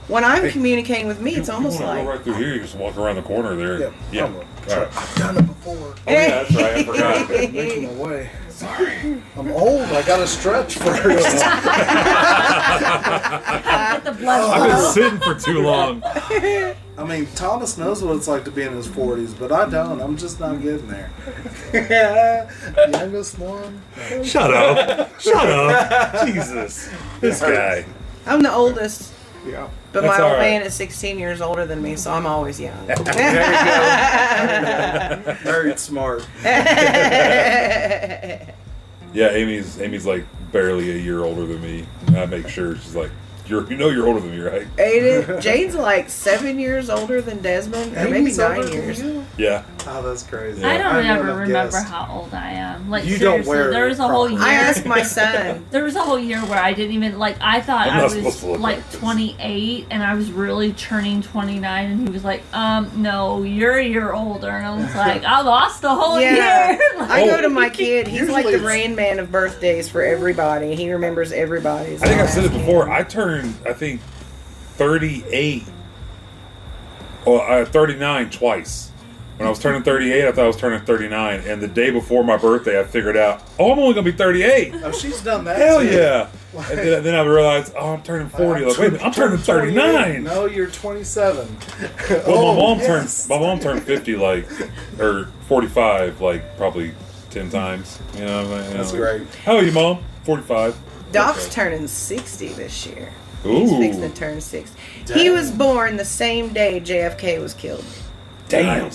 when 0.07 0.23
I'm 0.23 0.49
communicating 0.49 1.07
with 1.07 1.21
me, 1.21 1.35
it's 1.35 1.47
You 1.47 1.53
almost 1.55 1.79
wanna 1.79 1.93
like 1.93 2.03
go 2.03 2.09
right 2.11 2.21
through 2.23 2.33
here. 2.33 2.53
You 2.55 2.61
just 2.61 2.75
walk 2.75 2.97
around 2.97 3.15
the 3.15 3.21
corner 3.21 3.55
there. 3.55 3.79
Yeah, 3.79 3.91
Yeah. 4.11 4.23
I'm- 4.25 4.35
All 4.35 4.77
right. 4.77 4.97
I've 4.97 5.15
done 5.15 5.37
it 5.37 5.47
before. 5.47 5.75
Oh 6.07 6.11
yeah, 6.11 6.29
that's 6.43 6.55
right. 6.55 6.75
I 6.75 6.83
forgot. 6.83 7.29
Making 7.53 7.83
my 7.97 8.03
way. 8.03 8.29
Sorry, 8.49 9.21
I'm 9.37 9.51
old. 9.51 9.81
I 9.81 10.01
gotta 10.03 10.27
stretch 10.27 10.75
first. 10.77 11.43
Get 12.63 14.03
the 14.03 14.11
blood 14.11 14.41
oh. 14.41 14.51
I've 14.51 14.69
been 14.71 14.91
sitting 14.93 15.19
for 15.19 15.33
too 15.35 15.59
long. 15.61 16.01
I 16.05 17.03
mean, 17.05 17.25
Thomas 17.35 17.77
knows 17.77 18.03
what 18.03 18.15
it's 18.15 18.27
like 18.27 18.43
to 18.45 18.51
be 18.51 18.61
in 18.61 18.73
his 18.73 18.87
40s, 18.87 19.37
but 19.37 19.51
I 19.51 19.67
don't. 19.67 19.99
I'm 19.99 20.15
just 20.15 20.39
not 20.39 20.61
getting 20.61 20.87
there. 20.87 21.09
Youngest 22.91 23.39
one. 23.39 23.81
Shut 24.23 24.53
up. 24.53 25.19
Shut 25.19 25.49
up. 25.49 26.25
Jesus. 26.25 26.89
This 27.19 27.41
guy. 27.41 27.83
I'm 28.27 28.43
the 28.43 28.53
oldest. 28.53 29.12
Yeah. 29.45 29.69
But 29.91 30.01
That's 30.01 30.17
my 30.17 30.23
all 30.23 30.31
old 30.31 30.39
right. 30.39 30.51
man 30.51 30.61
is 30.63 30.73
16 30.73 31.19
years 31.19 31.41
older 31.41 31.65
than 31.65 31.81
me, 31.81 31.95
so 31.95 32.11
I'm 32.11 32.25
always 32.25 32.59
young. 32.59 32.87
Very 35.43 35.77
smart. 35.77 36.27
Yeah, 39.13 39.29
Amy's 39.29 39.79
Amy's 39.79 40.07
like 40.07 40.25
barely 40.51 40.89
a 40.89 40.95
year 40.95 41.23
older 41.23 41.45
than 41.45 41.61
me. 41.61 41.85
And 42.07 42.17
I 42.17 42.25
make 42.25 42.47
sure 42.47 42.75
she's 42.75 42.95
like, 42.95 43.11
you're 43.47 43.69
you 43.69 43.77
know 43.77 43.89
you're 43.89 44.07
older 44.07 44.19
than 44.21 44.31
me, 44.31 44.39
right? 44.39 44.67
Aiden, 44.77 45.41
Jane's 45.41 45.75
like 45.75 46.09
seven 46.09 46.59
years 46.59 46.89
older 46.89 47.21
than 47.21 47.41
Desmond, 47.41 47.93
or 47.97 48.03
maybe 48.05 48.17
Amy's 48.17 48.39
older 48.39 48.55
nine 48.55 48.65
than 48.65 48.73
years. 48.73 49.01
you? 49.01 49.25
Yeah. 49.37 49.63
Oh, 49.85 50.01
that's 50.01 50.23
crazy. 50.23 50.63
I 50.63 50.77
don't 50.77 50.85
I 50.87 50.99
ever 50.99 50.99
wouldn't 50.99 51.27
have 51.27 51.37
remember 51.49 51.71
guessed. 51.71 51.87
how 51.89 52.07
old 52.09 52.33
I 52.33 52.51
am. 52.51 52.89
Like 52.89 53.03
You 53.03 53.17
don't 53.17 53.43
seriously, 53.43 53.49
wear 53.49 53.69
there 53.71 53.87
was 53.87 53.99
a 53.99 54.07
whole 54.07 54.29
year. 54.29 54.37
proper- 54.39 54.51
I 54.51 54.55
asked 54.55 54.85
my 54.85 55.03
son. 55.03 55.65
There 55.71 55.83
was 55.83 55.95
a 55.97 56.01
whole 56.01 56.17
year 56.19 56.39
where 56.45 56.59
I 56.59 56.71
didn't 56.73 56.93
even 56.95 57.19
like. 57.19 57.35
I 57.41 57.59
thought 57.59 57.87
I'm 57.87 57.93
I 57.93 57.97
not 57.97 58.03
was 58.15 58.39
to 58.39 58.45
look 58.47 58.59
like 58.59 58.77
like 58.77 58.89
this. 58.91 58.99
28, 59.01 59.87
and 59.91 60.01
I 60.03 60.13
was 60.13 60.31
really 60.31 60.71
turning 60.73 61.21
29, 61.21 61.91
and 61.91 62.07
he 62.07 62.13
was 62.13 62.23
like, 62.23 62.43
"Um, 62.53 62.89
no, 62.95 63.43
you're 63.43 63.77
a 63.77 63.83
year 63.85 64.13
older," 64.13 64.49
and 64.49 64.65
I 64.65 64.75
was 64.75 64.95
like, 64.95 65.23
"I 65.25 65.41
lost 65.41 65.83
a 65.83 65.89
whole 65.89 66.19
Yeah. 66.21 66.71
year." 66.71 66.79
Like, 66.97 67.09
I 67.09 67.25
go 67.25 67.41
to 67.41 67.49
my 67.49 67.69
kid. 67.69 68.07
He's 68.07 68.29
like 68.29 68.45
the 68.45 68.53
it's- 68.53 68.65
rain 68.65 68.95
man 68.95 69.19
of 69.19 69.31
birthdays 69.31 69.89
for 69.89 70.01
everybody. 70.01 70.75
He 70.75 70.91
remembers 70.91 71.31
everybody's. 71.33 72.01
I 72.01 72.07
think 72.07 72.21
I've 72.21 72.29
said 72.29 72.45
it 72.45 72.51
before. 72.53 72.89
I 72.89 73.03
turned, 73.03 73.32
I 73.65 73.73
think, 73.73 74.01
38 74.77 75.63
or 77.25 77.49
uh, 77.49 77.65
39 77.65 78.29
twice. 78.29 78.89
When 79.37 79.47
I 79.47 79.49
was 79.49 79.57
turning 79.59 79.81
38, 79.81 80.27
I 80.27 80.31
thought 80.31 80.43
I 80.43 80.47
was 80.47 80.57
turning 80.57 80.81
39. 80.85 81.39
And 81.47 81.59
the 81.61 81.67
day 81.67 81.89
before 81.89 82.23
my 82.23 82.37
birthday, 82.37 82.79
I 82.79 82.83
figured 82.83 83.17
out, 83.17 83.41
oh, 83.57 83.71
I'm 83.71 83.79
only 83.79 83.93
going 83.95 84.05
to 84.05 84.11
be 84.11 84.17
38. 84.17 84.75
Oh, 84.83 84.91
she's 84.91 85.21
done 85.21 85.43
that. 85.45 85.57
Hell 85.57 85.79
too. 85.81 85.87
yeah. 85.87 86.29
And 86.69 86.77
then, 86.77 87.03
then 87.03 87.15
I 87.15 87.23
realized, 87.23 87.73
oh, 87.75 87.93
I'm 87.93 88.03
turning 88.03 88.29
40. 88.29 88.65
Like, 88.65 88.77
wait 88.77 88.87
a 88.87 88.91
minute, 88.91 89.03
I'm 89.03 89.11
turning 89.11 89.39
39. 89.39 90.23
No, 90.23 90.45
you're 90.45 90.67
27. 90.67 91.47
Well, 91.47 92.23
Oh, 92.27 92.53
my 92.53 92.61
mom 92.61 92.77
yes. 92.77 93.27
turned 93.27 93.41
my 93.41 93.47
mom 93.47 93.59
turned 93.59 93.81
50 93.81 94.15
like 94.17 94.47
or 94.99 95.25
45 95.47 96.21
like 96.21 96.55
probably 96.55 96.93
10 97.31 97.49
times. 97.49 97.97
You 98.15 98.25
know 98.25 98.43
what 98.47 98.59
I'm? 98.61 98.73
That's 98.73 98.93
know, 98.93 98.99
like, 98.99 99.17
great. 99.21 99.35
How 99.37 99.55
are 99.55 99.63
you, 99.63 99.71
mom? 99.71 100.03
45. 100.25 100.77
Doc's 101.11 101.45
Okay. 101.47 101.55
turning 101.55 101.87
60 101.87 102.49
this 102.49 102.85
year. 102.85 103.11
He's 103.43 103.71
fixing 103.71 104.01
to 104.01 104.09
turn 104.09 104.41
60. 104.41 105.13
He 105.13 105.29
was 105.29 105.51
born 105.51 105.97
the 105.97 106.05
same 106.05 106.53
day 106.53 106.79
JFK 106.79 107.41
was 107.41 107.53
killed. 107.53 107.83
Damn. 108.49 108.91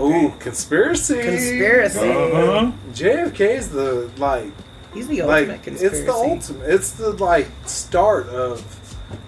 Ooh, 0.00 0.32
conspiracy. 0.38 1.22
Conspiracy. 1.22 1.98
Uh-huh. 1.98 2.72
JFK 2.92 3.40
is 3.40 3.70
the 3.70 4.10
like 4.16 4.52
He's 4.94 5.08
the 5.08 5.22
like 5.22 5.48
ultimate 5.48 5.62
conspiracy. 5.62 5.96
it's 5.96 6.06
the 6.06 6.12
ultimate. 6.12 6.70
It's 6.70 6.90
the 6.92 7.10
like 7.12 7.48
start 7.66 8.28
of 8.28 8.64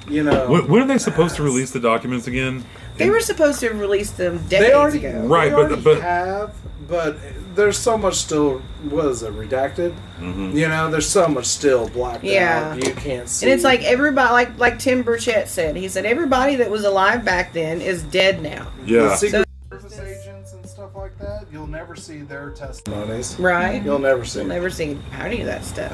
you 0.08 0.22
know. 0.22 0.48
When, 0.50 0.68
when 0.68 0.82
are 0.82 0.86
they 0.86 0.98
supposed 0.98 1.36
to 1.36 1.42
release 1.42 1.70
the 1.70 1.80
documents 1.80 2.26
again? 2.26 2.64
They 3.00 3.10
were 3.10 3.20
supposed 3.20 3.60
to 3.60 3.68
have 3.68 3.80
released 3.80 4.16
them 4.16 4.40
they 4.48 4.58
decades 4.58 4.74
already 4.74 5.06
ago. 5.06 5.20
Right, 5.26 5.50
they 5.50 5.56
but- 5.56 5.64
already 5.66 5.82
but- 5.82 6.00
have, 6.02 6.54
but 6.88 7.16
there's 7.54 7.76
so 7.78 7.98
much 7.98 8.14
still. 8.14 8.62
What 8.88 9.06
is 9.06 9.22
it? 9.22 9.32
Redacted. 9.36 9.94
Mhm. 10.20 10.54
You 10.54 10.68
know, 10.68 10.90
there's 10.90 11.08
so 11.08 11.26
much 11.28 11.46
still 11.46 11.88
blacked 11.88 12.24
Yeah. 12.24 12.70
out. 12.72 12.84
You 12.86 12.92
can't 12.94 13.28
see. 13.28 13.46
And 13.46 13.52
it's 13.54 13.64
like 13.64 13.82
everybody, 13.84 14.32
like 14.32 14.58
like 14.58 14.78
Tim 14.78 15.02
Burchett 15.04 15.48
said, 15.48 15.76
he 15.76 15.88
said 15.88 16.04
everybody 16.06 16.56
that 16.56 16.70
was 16.70 16.84
alive 16.84 17.24
back 17.24 17.52
then 17.52 17.80
is 17.80 18.02
dead 18.02 18.42
now. 18.42 18.68
the 18.86 18.92
Yeah. 18.92 19.14
Secret 19.16 19.46
Service 19.70 19.98
agents 20.00 20.52
and 20.52 20.66
stuff 20.66 20.90
like 20.96 21.16
that. 21.18 21.44
you'll 21.52 21.66
never 21.66 21.94
see 21.96 22.18
their 22.22 22.50
testimonies. 22.50 23.36
Right. 23.38 23.82
You'll 23.84 23.98
never 23.98 24.24
see. 24.24 24.40
You'll 24.40 24.48
never 24.48 24.70
see 24.70 24.98
any 25.20 25.40
of 25.40 25.46
that 25.46 25.64
stuff. 25.64 25.92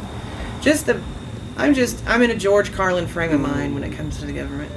Just 0.62 0.86
the. 0.86 1.00
I'm 1.56 1.74
just. 1.74 2.06
I'm 2.06 2.22
in 2.22 2.30
a 2.30 2.36
George 2.36 2.72
Carlin 2.72 3.06
frame 3.06 3.32
of 3.32 3.40
mind 3.40 3.74
when 3.74 3.82
it 3.84 3.92
comes 3.92 4.18
to 4.20 4.26
the 4.26 4.32
government. 4.32 4.70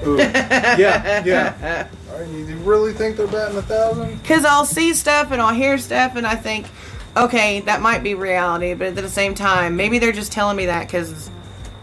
Yeah, 0.79 1.23
yeah. 1.25 1.87
Are 2.13 2.23
you, 2.25 2.45
you 2.45 2.55
really 2.57 2.93
think 2.93 3.17
they're 3.17 3.27
batting 3.27 3.57
a 3.57 3.61
thousand? 3.61 4.21
Because 4.21 4.45
I'll 4.45 4.65
see 4.65 4.93
stuff 4.93 5.31
and 5.31 5.41
I'll 5.41 5.53
hear 5.53 5.77
stuff 5.77 6.15
and 6.15 6.25
I 6.27 6.35
think, 6.35 6.67
okay, 7.15 7.61
that 7.61 7.81
might 7.81 8.03
be 8.03 8.13
reality, 8.15 8.73
but 8.73 8.87
at 8.87 8.95
the 8.95 9.09
same 9.09 9.35
time, 9.35 9.75
maybe 9.75 9.99
they're 9.99 10.11
just 10.11 10.31
telling 10.31 10.57
me 10.57 10.65
that 10.67 10.87
because 10.87 11.29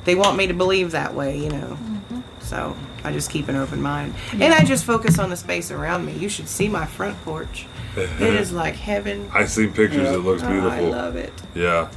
they 0.04 0.14
want 0.14 0.36
me 0.36 0.46
to 0.46 0.54
believe 0.54 0.90
that 0.92 1.14
way, 1.14 1.38
you 1.38 1.48
know. 1.50 1.78
Mm-hmm. 1.80 2.20
So 2.40 2.76
I 3.04 3.12
just 3.12 3.30
keep 3.30 3.48
an 3.48 3.56
open 3.56 3.80
mind. 3.80 4.14
And 4.32 4.52
I 4.52 4.64
just 4.64 4.84
focus 4.84 5.18
on 5.18 5.30
the 5.30 5.36
space 5.36 5.70
around 5.70 6.04
me. 6.04 6.12
You 6.14 6.28
should 6.28 6.48
see 6.48 6.68
my 6.68 6.86
front 6.86 7.20
porch. 7.22 7.66
It 7.96 8.20
is 8.20 8.52
like 8.52 8.74
heaven. 8.74 9.30
I've 9.32 9.50
seen 9.50 9.72
pictures. 9.72 10.02
Yeah. 10.02 10.14
It 10.14 10.18
looks 10.18 10.42
Oh, 10.42 10.48
beautiful. 10.50 10.70
I 10.70 10.80
love 10.80 11.16
it. 11.16 11.32
Yeah. 11.54 11.90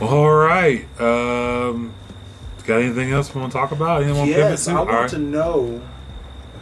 All 0.00 0.30
right. 0.32 0.84
Um, 1.00 1.92
got 2.66 2.80
anything 2.80 3.12
else 3.12 3.34
we 3.34 3.40
want 3.40 3.52
to 3.52 3.58
talk 3.58 3.72
about? 3.72 4.02
Anyone 4.02 4.28
Yes, 4.28 4.66
pivot 4.66 4.76
I 4.76 4.78
want 4.78 4.90
All 4.90 5.00
right. 5.02 5.10
to 5.10 5.18
know 5.18 5.80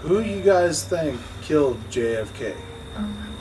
who 0.03 0.21
you 0.21 0.41
guys 0.41 0.83
think 0.85 1.21
killed 1.43 1.79
JFK. 1.91 2.55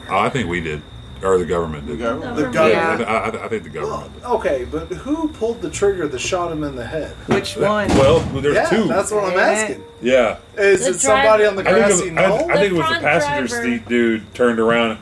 Oh, 0.10 0.18
I 0.18 0.30
think 0.30 0.50
we 0.50 0.60
did, 0.60 0.82
or 1.24 1.38
the 1.38 1.46
government 1.46 1.86
did. 1.86 2.00
The 2.00 2.04
government. 2.04 2.36
The 2.36 2.42
Yeah. 2.44 2.98
government. 2.98 3.10
I, 3.10 3.14
I, 3.42 3.46
I 3.46 3.48
think 3.48 3.64
the 3.64 3.70
government. 3.70 4.12
Well, 4.24 4.34
okay, 4.38 4.66
but 4.70 4.88
who 4.88 5.28
pulled 5.30 5.62
the 5.62 5.70
trigger 5.70 6.08
that 6.08 6.20
shot 6.20 6.52
him 6.52 6.64
in 6.64 6.76
the 6.76 6.86
head? 6.86 7.12
Which 7.28 7.56
one? 7.56 7.88
Well, 7.90 8.20
there's 8.42 8.56
yeah, 8.56 8.70
two. 8.70 8.88
that's 8.88 9.12
what 9.12 9.24
I'm 9.32 9.40
asking. 9.40 9.84
yeah. 10.02 10.40
Is 10.58 10.84
The 10.86 10.90
it 10.92 11.00
somebody 11.00 11.44
driver- 11.44 11.48
on 11.50 11.56
the 11.56 11.70
I 11.70 11.74
think, 11.74 11.86
grassy 11.86 12.08
it 12.08 12.14
was, 12.14 12.24
I, 12.24 12.28
knoll? 12.28 12.52
I 12.52 12.54
think 12.56 12.74
it 12.74 12.78
was 12.78 12.88
the 12.90 13.00
passenger 13.00 13.48
driver. 13.48 13.64
seat 13.78 13.88
dude 13.88 14.34
turned 14.34 14.60
around. 14.60 14.98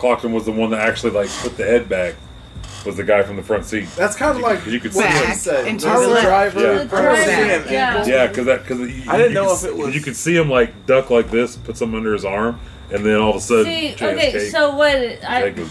Clockton 0.00 0.32
was 0.32 0.44
the 0.44 0.52
one 0.52 0.70
that 0.70 0.80
actually 0.80 1.12
like 1.12 1.28
put 1.30 1.56
the 1.56 1.64
head 1.64 1.88
back. 1.88 2.14
Was 2.86 2.96
the 2.96 3.04
guy 3.04 3.22
from 3.22 3.36
the 3.36 3.42
front 3.42 3.64
seat? 3.64 3.88
That's 3.96 4.14
kind 4.16 4.36
of 4.36 4.42
like 4.42 4.64
you 4.66 4.78
could 4.80 4.92
see 4.94 5.00
she 5.02 5.06
Back 5.08 5.36
said. 5.36 5.66
into 5.66 5.86
the 5.86 5.98
left. 6.08 6.24
driver. 6.26 6.60
Yeah. 6.60 6.78
The 6.78 6.84
driver, 6.86 7.70
yeah. 7.72 8.06
Yeah, 8.06 8.26
because 8.28 8.46
that 8.46 8.62
because 8.62 8.80
I 9.08 9.16
didn't 9.18 9.34
know 9.34 9.52
if 9.52 9.64
it 9.64 9.76
was- 9.76 9.94
You 9.94 10.00
could 10.00 10.16
see 10.16 10.36
him 10.36 10.48
like 10.48 10.86
duck 10.86 11.10
like 11.10 11.30
this, 11.30 11.56
put 11.56 11.76
something 11.76 11.96
under 11.98 12.12
his 12.12 12.24
arm, 12.24 12.58
and 12.90 13.04
then 13.04 13.16
all 13.16 13.30
of 13.30 13.36
a 13.36 13.40
sudden, 13.40 13.64
See, 13.66 13.94
JFK 13.96 14.12
okay, 14.14 14.48
so 14.50 14.74
what 14.76 14.96
I 15.28 15.50
Jacob- 15.50 15.68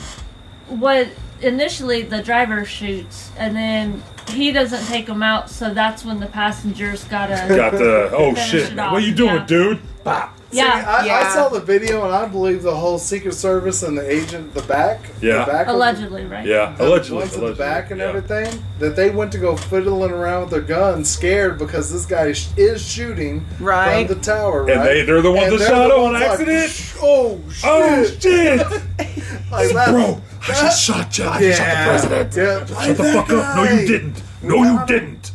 what 0.68 1.08
initially 1.42 2.02
the 2.02 2.22
driver 2.22 2.66
shoots 2.66 3.32
and 3.38 3.56
then 3.56 4.04
he 4.28 4.52
doesn't 4.52 4.84
take 4.88 5.08
him 5.08 5.24
out, 5.24 5.50
so 5.50 5.74
that's 5.74 6.04
when 6.04 6.20
the 6.20 6.26
passengers 6.28 7.06
gotta 7.06 7.46
got 7.56 7.72
the 7.72 8.10
oh 8.14 8.36
shit! 8.36 8.76
What 8.76 8.94
are 8.94 9.00
you 9.00 9.14
doing, 9.16 9.36
yeah. 9.36 9.46
dude? 9.46 9.80
See, 10.04 10.12
yeah. 10.52 10.86
I, 10.88 11.02
I 11.02 11.06
Yeah. 11.06 11.34
saw 11.34 11.49
the 11.49 11.60
video 11.60 12.03
and 12.06 12.14
I 12.14 12.26
believe 12.28 12.64
the 12.64 12.76
whole 12.76 12.98
Secret 12.98 13.34
Service 13.34 13.84
and 13.84 13.98
the 13.98 14.10
agent, 14.10 14.49
at 14.56 14.61
the 14.64 14.68
back, 14.68 14.99
Yeah. 15.22 15.45
the 15.45 15.52
back 15.52 15.68
of- 15.68 15.76
allegedly, 15.76 16.26
right? 16.26 16.45
Yeah, 16.45 16.74
the 16.78 16.86
allegedly, 16.88 17.18
ones 17.19 17.34
in 17.36 17.41
allegedly. 17.41 17.49
the 17.49 17.56
back 17.72 17.91
and 17.91 17.99
yeah. 17.99 18.07
everything, 18.07 18.64
that 18.80 18.95
they 18.95 19.10
went 19.10 19.32
to 19.34 19.38
go 19.38 19.56
fiddling 19.56 20.11
around 20.11 20.41
with 20.41 20.49
their 20.52 20.61
guns, 20.61 21.10
scared 21.10 21.57
because 21.57 21.91
this 21.91 22.06
guy 22.06 22.32
sh- 22.34 22.48
is 22.57 22.82
shooting 22.86 23.45
Right. 23.60 24.07
from 24.07 24.18
the 24.18 24.24
tower, 24.24 24.64
right? 24.64 24.78
And 24.78 24.86
they 24.86 25.02
they're 25.03 25.22
the 25.22 25.32
ones 25.32 25.52
And 25.53 25.61
that 25.61 25.68
shot 25.68 25.88
the 25.90 25.95
him 25.95 26.02
on 26.02 26.11
ones 26.14 26.22
like, 26.22 26.32
accident. 26.32 26.94
Oh, 27.02 27.40
oh 27.44 27.52
shit! 27.52 27.65
oh 27.65 28.03
shit, 28.19 28.60
Like 29.52 29.74
that- 29.74 29.90
bro! 29.90 30.22
I 30.44 30.48
just 30.52 30.84
shot 30.84 31.18
you. 31.18 31.26
I 31.26 31.40
just 31.41 31.57
shot 31.60 31.68
the 31.68 31.90
president. 31.90 32.36
Yeah, 32.36 32.86
Shut 32.86 32.98
the 32.98 33.03
fuck 33.03 33.30
up! 33.32 33.56
No, 33.57 33.64
you 33.64 33.88
didn't. 33.88 34.24
No, 34.44 34.56
you 34.64 34.86
didn't. 34.86 35.32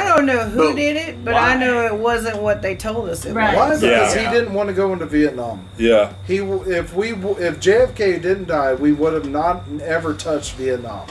I 0.00 0.16
don't 0.16 0.26
know 0.26 0.40
who 0.48 0.68
Boom. 0.68 0.76
did 0.76 0.96
it, 0.96 1.24
but 1.24 1.34
Why? 1.34 1.52
I 1.54 1.56
know 1.56 1.84
it 1.86 1.94
wasn't 1.94 2.40
what 2.42 2.62
they 2.62 2.74
told 2.74 3.08
us 3.08 3.24
it 3.24 3.32
Right. 3.34 3.56
Why? 3.56 3.70
was. 3.70 3.80
Because 3.80 4.14
Yeah. 4.14 4.28
he 4.28 4.34
didn't 4.34 4.54
want 4.54 4.68
to 4.68 4.72
go 4.74 4.92
into 4.92 5.06
Vietnam. 5.06 5.64
Yeah, 5.78 6.12
He, 6.26 6.36
if 6.38 6.94
we, 6.94 7.12
if 7.12 7.60
JFK 7.60 8.20
didn't 8.20 8.48
die, 8.48 8.74
we 8.74 8.92
would 8.92 9.12
have 9.14 9.28
not 9.28 9.62
ever 9.82 10.14
touched 10.14 10.54
Vietnam. 10.54 11.06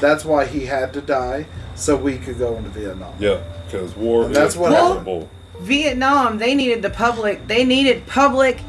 That's 0.00 0.24
why 0.24 0.44
he 0.46 0.66
had 0.66 0.92
to 0.94 1.00
die, 1.00 1.46
so 1.74 1.96
we 1.96 2.18
could 2.18 2.38
go 2.38 2.56
into 2.56 2.70
Vietnam. 2.70 3.14
yeah. 3.18 3.38
Because 3.70 3.96
war. 3.96 4.24
And 4.26 4.34
that's 4.36 4.54
is 4.54 4.60
what 4.60 4.72
horrible. 4.72 5.28
Vietnam, 5.60 6.38
they 6.38 6.54
needed 6.54 6.82
the 6.82 6.90
public, 6.90 7.46
they 7.48 7.64
needed 7.64 8.06
public, 8.06 8.60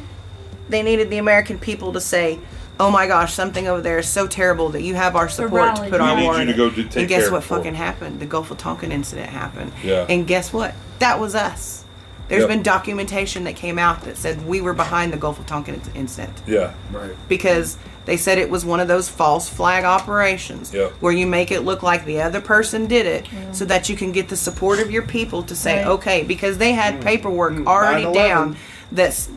they 0.70 0.82
needed 0.82 1.10
the 1.10 1.18
American 1.18 1.60
people 1.60 1.92
to 1.94 2.00
say, 2.00 2.40
oh 2.80 2.92
my 2.92 3.08
gosh, 3.08 3.34
something 3.34 3.68
over 3.68 3.82
there 3.82 4.00
is 4.00 4.08
so 4.08 4.28
terrible 4.28 4.70
that 4.70 4.82
you 4.82 4.96
have 4.96 5.16
our 5.16 5.30
support 5.30 5.52
to 5.76 5.82
rally. 5.82 5.90
put 5.90 6.02
We 6.02 6.08
our 6.08 6.16
need 6.16 6.24
war 6.24 6.36
you 6.36 6.42
in 6.42 6.48
to 6.48 6.54
it." 6.54 6.58
go 6.58 6.70
do- 6.70 6.84
take 6.84 6.96
and 6.98 7.08
guess 7.08 7.24
care 7.24 7.32
what 7.32 7.44
for 7.44 7.56
it. 7.56 7.58
fucking 7.58 7.76
happened? 7.76 8.20
The 8.20 8.26
Gulf 8.26 8.52
of 8.52 8.58
Tonkin 8.58 8.92
incident 8.92 9.30
happened. 9.30 9.72
Yeah. 9.84 10.06
And 10.10 10.28
guess 10.28 10.52
what? 10.54 10.74
That 11.00 11.20
was 11.20 11.36
us. 11.36 11.84
There's 12.28 12.42
Yep. 12.42 12.50
been 12.50 12.64
documentation 12.64 13.44
that 13.44 13.56
came 13.56 13.78
out 13.78 14.02
that 14.06 14.18
said 14.18 14.48
we 14.48 14.60
were 14.60 14.74
behind 14.74 15.14
the 15.14 15.18
Gulf 15.18 15.40
of 15.40 15.46
Tonkin 15.46 15.80
incident 15.94 16.34
Yeah, 16.48 16.72
Right. 16.92 17.12
because 17.30 17.78
they 18.06 18.18
said 18.18 18.40
it 18.40 18.50
was 18.50 18.66
one 18.66 18.80
of 18.80 18.88
those 18.88 19.08
false 19.10 19.48
flag 19.48 19.84
operations 19.84 20.72
Yep. 20.74 20.94
where 21.02 21.14
you 21.14 21.28
make 21.28 21.52
it 21.52 21.62
look 21.62 21.84
like 21.84 22.04
the 22.06 22.22
other 22.24 22.42
person 22.42 22.88
did 22.88 23.06
it 23.06 23.28
so 23.52 23.64
that 23.66 23.90
you 23.90 23.96
can 23.96 24.12
get 24.12 24.30
the 24.30 24.36
support 24.38 24.80
of 24.80 24.90
your 24.90 25.04
people 25.04 25.44
to 25.44 25.56
say 25.56 25.78
Right. 25.78 25.88
okay 25.88 26.24
because 26.24 26.58
they 26.58 26.72
had 26.72 27.00
paperwork 27.00 27.54
Mm, 27.54 27.68
already 27.68 28.06
9/11. 28.06 28.14
down 28.28 28.56
that's 28.92 29.30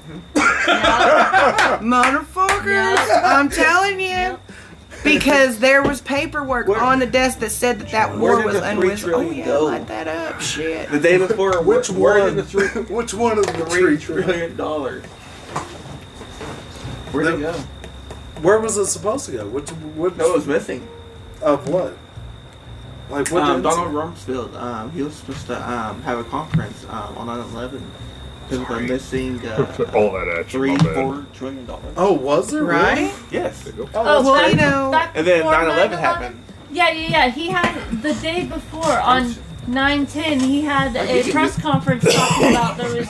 motherfuckers 1.81 2.97
Yeah. 3.09 3.23
i'm 3.39 3.49
telling 3.49 4.01
you 4.01 4.07
Yep. 4.09 4.41
because 5.05 5.59
there 5.59 5.83
was 5.83 6.01
paperwork 6.01 6.67
Where- 6.69 6.81
on 6.81 6.99
the 6.99 7.07
desk 7.07 7.39
that 7.41 7.51
said 7.51 7.79
that 7.81 7.91
that 7.91 8.17
war 8.19 8.43
was 8.45 8.55
the 8.55 8.61
three 8.61 8.69
unwitting 8.71 8.93
oh 8.93 8.97
trillion 9.09 9.35
yeah 9.35 9.45
go? 9.47 9.65
light 9.67 9.87
that 9.89 10.09
up 10.09 10.41
shit 10.41 10.91
The 10.91 11.01
day 11.01 11.19
before, 11.19 11.63
Which 11.63 11.89
where 11.91 12.21
one? 12.25 12.37
the 12.37 12.43
three, 12.45 12.67
Which 12.95 13.15
one 13.15 13.39
of 13.39 13.47
the 13.47 13.53
three 13.67 13.97
three? 13.97 13.99
trillion 13.99 14.57
dollars? 14.57 15.05
Where'd 17.13 17.35
it 17.35 17.41
go? 17.41 17.53
Where 18.43 18.59
was 18.61 18.77
it 18.77 18.87
supposed 18.87 19.27
to 19.27 19.33
go? 19.33 19.47
Which? 19.49 19.71
Which? 19.71 20.15
No, 20.17 20.31
it 20.31 20.35
was 20.35 20.47
missing. 20.47 20.87
Of 21.43 21.69
what? 21.69 21.97
Like 23.11 23.29
what? 23.31 23.43
Um, 23.43 23.63
Donald 23.63 23.93
Rumsfeld, 23.95 24.55
um, 24.61 24.91
he 24.93 25.03
was 25.03 25.15
supposed 25.15 25.47
to 25.47 25.57
um, 25.71 26.03
have 26.03 26.19
a 26.19 26.25
conference 26.25 26.85
um, 26.91 27.17
on 27.17 27.27
9/11 27.29 27.81
because 28.49 28.61
of 28.61 28.69
the 28.69 28.81
missing 28.95 29.47
uh, 29.47 29.91
all 29.95 30.13
that 30.13 30.29
action. 30.41 30.45
three, 30.51 30.77
four 30.79 31.27
trillion 31.35 31.67
dollars. 31.67 31.95
Oh, 31.97 32.13
was 32.13 32.51
there? 32.51 32.65
right 32.65 32.97
Really? 32.99 33.13
Yes. 33.31 33.69
oh 33.95 34.23
well 34.23 34.35
back- 34.35 34.51
you 34.51 34.57
know 34.57 34.93
And 35.15 35.27
then 35.27 35.43
9/11 35.45 35.91
9/11? 35.91 35.99
happened. 35.99 36.43
Yeah, 36.71 36.91
yeah, 36.91 37.09
yeah. 37.09 37.31
He 37.31 37.49
had 37.49 38.03
the 38.03 38.15
day 38.15 38.45
before 38.45 38.99
on 39.01 39.35
9/10. 39.67 40.41
He 40.43 40.63
had 40.63 40.97
a 40.97 41.31
press 41.31 41.61
conference 41.61 42.05
talking 42.15 42.51
about 42.51 42.77
there 42.77 42.95
was 42.95 43.09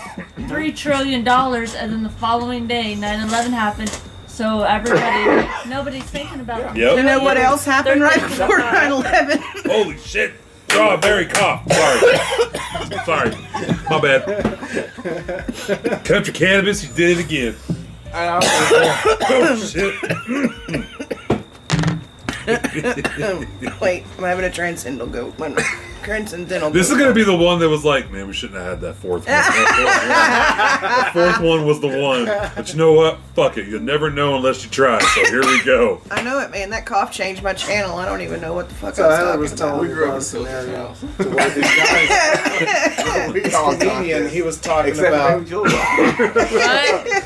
three 0.48 0.72
trillion 0.72 1.24
dollars, 1.24 1.74
and 1.74 1.92
then 1.92 2.02
the 2.02 2.08
following 2.08 2.66
day, 2.66 2.94
9/11 2.96 3.50
happened. 3.50 3.96
So 4.26 4.62
everybody, 4.62 5.48
nobody's 5.68 6.04
thinking 6.04 6.38
about 6.40 6.60
it. 6.76 6.80
Yep. 6.80 6.96
you 6.98 7.02
know 7.02 7.18
what 7.20 7.36
else 7.36 7.64
happened 7.64 8.00
right 8.02 8.20
before 8.20 8.60
9-11 8.60 9.42
Holy 9.68 9.98
shit! 9.98 10.34
Oh, 10.70 10.74
Strawberry 10.74 11.26
cough. 11.26 11.62
Sorry. 11.72 12.00
Sorry. 13.04 13.30
My 13.90 14.00
bad. 14.00 14.24
Country 16.04 16.32
cannabis, 16.32 16.82
you 16.84 16.92
did 16.94 17.18
it 17.18 17.24
again. 17.24 17.54
Oh 18.12 19.56
shit. 19.56 19.94
Wait, 23.80 24.04
I'm 24.16 24.24
having 24.24 24.44
a 24.44 24.50
transcendental 24.50 25.06
go. 25.06 25.32
Transcendental. 26.02 26.70
This 26.70 26.90
is 26.90 26.96
gonna 26.96 27.12
be 27.12 27.24
the 27.24 27.36
one 27.36 27.58
that 27.58 27.68
was 27.68 27.84
like, 27.84 28.10
man, 28.10 28.26
we 28.26 28.32
shouldn't 28.32 28.58
have 28.58 28.66
had 28.70 28.80
that 28.80 28.94
fourth 28.94 29.26
one. 29.26 29.26
That 29.26 31.12
fourth 31.12 31.20
one, 31.20 31.28
the 31.28 31.30
fourth 31.42 31.46
one 31.50 31.66
was 31.66 31.80
the 31.80 32.00
one. 32.00 32.24
But 32.56 32.72
you 32.72 32.78
know 32.78 32.92
what? 32.94 33.18
Fuck 33.34 33.58
it. 33.58 33.68
You'll 33.68 33.82
never 33.82 34.08
know 34.10 34.36
unless 34.36 34.64
you 34.64 34.70
try. 34.70 34.98
So 35.00 35.24
here 35.26 35.42
we 35.42 35.62
go. 35.64 36.00
I 36.10 36.22
know 36.22 36.38
it, 36.38 36.50
man. 36.50 36.70
That 36.70 36.86
cough 36.86 37.12
changed 37.12 37.42
my 37.42 37.52
channel. 37.52 37.96
I 37.96 38.06
don't 38.06 38.22
even 38.22 38.40
know 38.40 38.54
what 38.54 38.70
the 38.70 38.74
fuck 38.76 38.94
So 38.94 39.04
I 39.04 39.08
was 39.08 39.16
Heather 39.18 39.28
talking 39.28 39.40
was 39.40 39.52
about. 39.60 39.80
We 39.82 39.88
grew 39.88 40.04
up 40.04 40.08
about 40.08 40.14
a 40.14 40.16
in 40.16 40.22
Silver's 40.22 40.64
scenario. 40.64 40.86
house. 40.86 41.00
To 41.00 41.06
where 41.28 41.50
these 41.50 41.76
guys, 41.76 43.32
this 43.34 43.54
comedian, 43.78 44.28
he 44.30 44.40
was 44.40 44.58
talking 44.58 44.90
Except 44.92 45.08
about 45.08 45.40
for 45.42 45.46
Julia. 45.46 45.76
Right? 45.76 47.24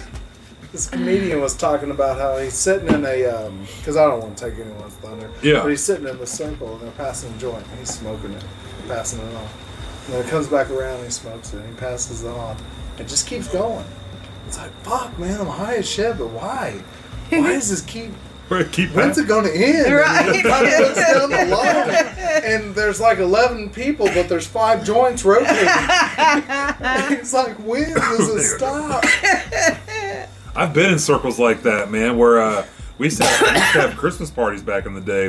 This 0.73 0.89
comedian 0.89 1.41
was 1.41 1.55
talking 1.55 1.91
about 1.91 2.18
how 2.18 2.39
he's 2.39 2.55
sitting 2.55 2.89
in 2.89 3.05
a 3.05 3.26
um, 3.26 3.67
because 3.78 3.97
I 3.97 4.07
don't 4.07 4.23
want 4.23 4.39
to 4.39 4.51
take 4.51 4.59
anyone's 4.59 4.94
thunder. 4.94 5.31
Yeah. 5.42 5.60
But 5.62 5.68
he's 5.68 5.84
sitting 5.84 6.09
in 6.09 6.18
the 6.18 6.26
circle 6.26 6.73
and 6.73 6.83
they're 6.83 6.91
passing 6.92 7.33
a 7.33 7.39
joint 7.39 7.67
and 7.67 7.78
he's 7.78 7.91
smoking 7.91 8.33
it, 8.33 8.44
passing 8.89 9.20
it 9.20 9.34
on. 9.34 9.49
And 10.07 10.15
then 10.15 10.26
it 10.26 10.31
comes 10.31 10.49
back 10.49 10.70
around 10.70 10.97
and 10.97 11.05
he 11.05 11.10
smokes 11.10 11.52
it 11.52 11.59
and 11.59 11.68
he 11.68 11.75
passes 11.78 12.25
it 12.25 12.28
on. 12.28 12.57
It 12.99 13.07
just 13.07 13.26
keeps 13.26 13.49
going. 13.49 13.84
It's 14.49 14.57
like 14.59 14.73
fuck, 14.83 15.17
man, 15.18 15.41
I'm 15.41 15.47
high 15.47 15.76
as 15.76 15.89
shit, 15.89 16.17
but 16.18 16.28
why? 16.31 16.83
Why 17.28 17.52
does 17.52 17.70
this 17.70 17.83
keep? 17.83 18.10
Keep 18.73 18.91
When's 18.91 19.17
it 19.17 19.26
going 19.26 19.44
to 19.44 19.55
end? 19.55 19.94
Right. 19.94 20.26
And 20.26 20.36
he 20.36 20.42
fucking 20.42 20.68
goes 20.68 20.97
down 20.97 21.31
the 21.31 22.42
and 22.44 22.75
there's 22.75 23.01
like 23.01 23.17
11 23.17 23.70
people, 23.70 24.07
but 24.07 24.28
there's 24.28 24.47
five 24.47 24.84
joints 24.84 25.25
rotating. 25.25 25.57
It's 27.18 27.33
like, 27.33 27.57
when 27.60 27.94
does 27.94 28.28
it 28.28 28.42
stop? 28.42 29.05
I've 30.55 30.75
been 30.75 30.93
in 30.93 30.99
circles 30.99 31.39
like 31.39 31.63
that, 31.63 31.91
man, 31.91 32.17
where 32.19 32.41
uh, 32.41 32.67
we, 32.99 33.07
used 33.07 33.19
to 33.19 33.25
have, 33.27 33.41
we 33.41 33.59
used 33.61 33.73
to 33.73 33.81
have 33.81 33.97
Christmas 33.97 34.31
parties 34.31 34.63
back 34.63 34.87
in 34.87 34.95
the 34.95 35.01
day 35.01 35.27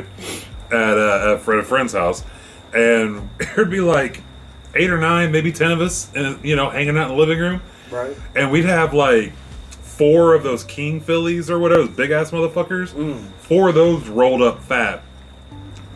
at, 0.70 0.74
uh, 0.98 1.20
at 1.22 1.30
a 1.34 1.38
friend- 1.38 1.60
a 1.60 1.64
friend's 1.64 1.92
house, 1.92 2.24
and 2.74 3.28
there'd 3.56 3.70
be 3.70 3.80
like 3.80 4.20
eight 4.74 4.90
or 4.90 4.98
nine, 4.98 5.32
maybe 5.32 5.52
ten 5.52 5.70
of 5.72 5.80
us, 5.80 6.10
and 6.14 6.42
you 6.44 6.56
know, 6.56 6.68
hanging 6.70 6.96
out 6.98 7.04
in 7.10 7.16
the 7.16 7.20
living 7.20 7.38
room, 7.38 7.62
Right. 7.90 8.14
and 8.34 8.50
we'd 8.50 8.64
have 8.66 8.92
like 8.92 9.32
four 9.70 10.34
of 10.34 10.42
those 10.42 10.64
king 10.64 11.00
fillies 11.00 11.48
or 11.48 11.58
whatever, 11.58 11.84
those 11.84 11.96
big 11.96 12.10
ass 12.10 12.30
motherfuckers. 12.32 12.92
Mm. 12.92 13.22
Four 13.38 13.68
of 13.68 13.74
those 13.76 14.08
rolled 14.08 14.42
up 14.42 14.60
fat, 14.62 15.02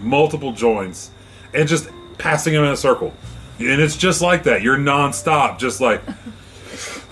multiple 0.00 0.52
joints, 0.52 1.10
and 1.52 1.68
just 1.68 1.89
passing 2.18 2.52
them 2.55 2.65
in 2.65 2.70
a 2.70 2.76
circle. 2.76 3.12
And 3.58 3.81
it's 3.81 3.97
just 3.97 4.23
like 4.23 4.44
that. 4.44 4.62
You're 4.62 4.76
nonstop, 4.78 5.58
just 5.58 5.81
like, 5.81 6.00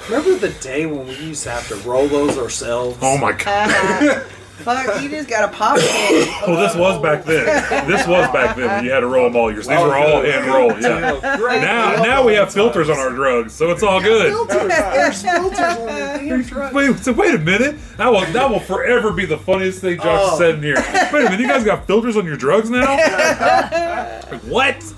Remember 0.09 0.35
the 0.37 0.51
day 0.61 0.87
when 0.87 1.07
we 1.07 1.17
used 1.17 1.43
to 1.45 1.51
have 1.51 1.67
to 1.69 1.77
roll 1.89 2.07
those 2.07 2.39
ourselves? 2.39 2.99
oh 3.03 3.19
my 3.19 3.31
uh-huh. 3.31 4.07
god. 4.07 4.27
Fuck, 4.57 5.03
you 5.03 5.11
just 5.11 5.29
got 5.29 5.45
a 5.45 5.53
pop. 5.55 5.77
Well, 5.77 6.59
this 6.59 6.75
was 6.75 7.01
back 7.03 7.25
then. 7.25 7.45
This 7.87 8.07
was 8.07 8.27
back 8.33 8.57
then 8.57 8.69
when 8.69 8.85
you 8.87 8.91
had 8.91 9.01
to 9.01 9.07
roll 9.07 9.25
them 9.25 9.37
all 9.37 9.53
yours. 9.53 9.67
These 9.67 9.79
were 9.79 9.95
all 9.95 10.23
hand 10.23 10.47
rolled. 10.47 10.81
Yeah. 10.83 11.21
Now, 11.61 12.03
now 12.03 12.27
we 12.27 12.33
have 12.35 12.53
filters 12.53 12.89
on 12.89 12.99
our 12.99 13.11
drugs, 13.11 13.53
so 13.53 13.71
it's 13.71 13.83
all 13.83 14.01
good. 14.01 14.33
Filters. 14.33 15.23
Filters 15.23 15.61
on 15.61 15.97
your 15.97 16.39
damn 16.39 16.45
truck. 16.45 16.73
Wait, 16.73 16.97
so 16.99 17.13
wait 17.13 17.35
a 17.35 17.39
minute. 17.39 17.77
That 17.99 18.09
will 18.11 18.25
that 18.33 18.51
will 18.51 18.61
forever 18.61 19.13
be 19.13 19.27
the 19.27 19.39
funniest 19.39 19.83
thing 19.83 19.99
Josh 19.99 20.33
Oh. 20.33 20.39
said 20.39 20.57
in 20.57 20.63
here. 20.63 20.77
Wait 21.13 21.27
a 21.27 21.31
minute, 21.31 21.41
you 21.41 21.49
guys 21.49 21.63
got 21.63 21.87
filters 21.87 22.17
on 22.17 22.25
your 22.25 22.37
drugs 22.37 22.71
now? 22.71 22.97
Like, 24.31 24.41
what? 24.43 24.95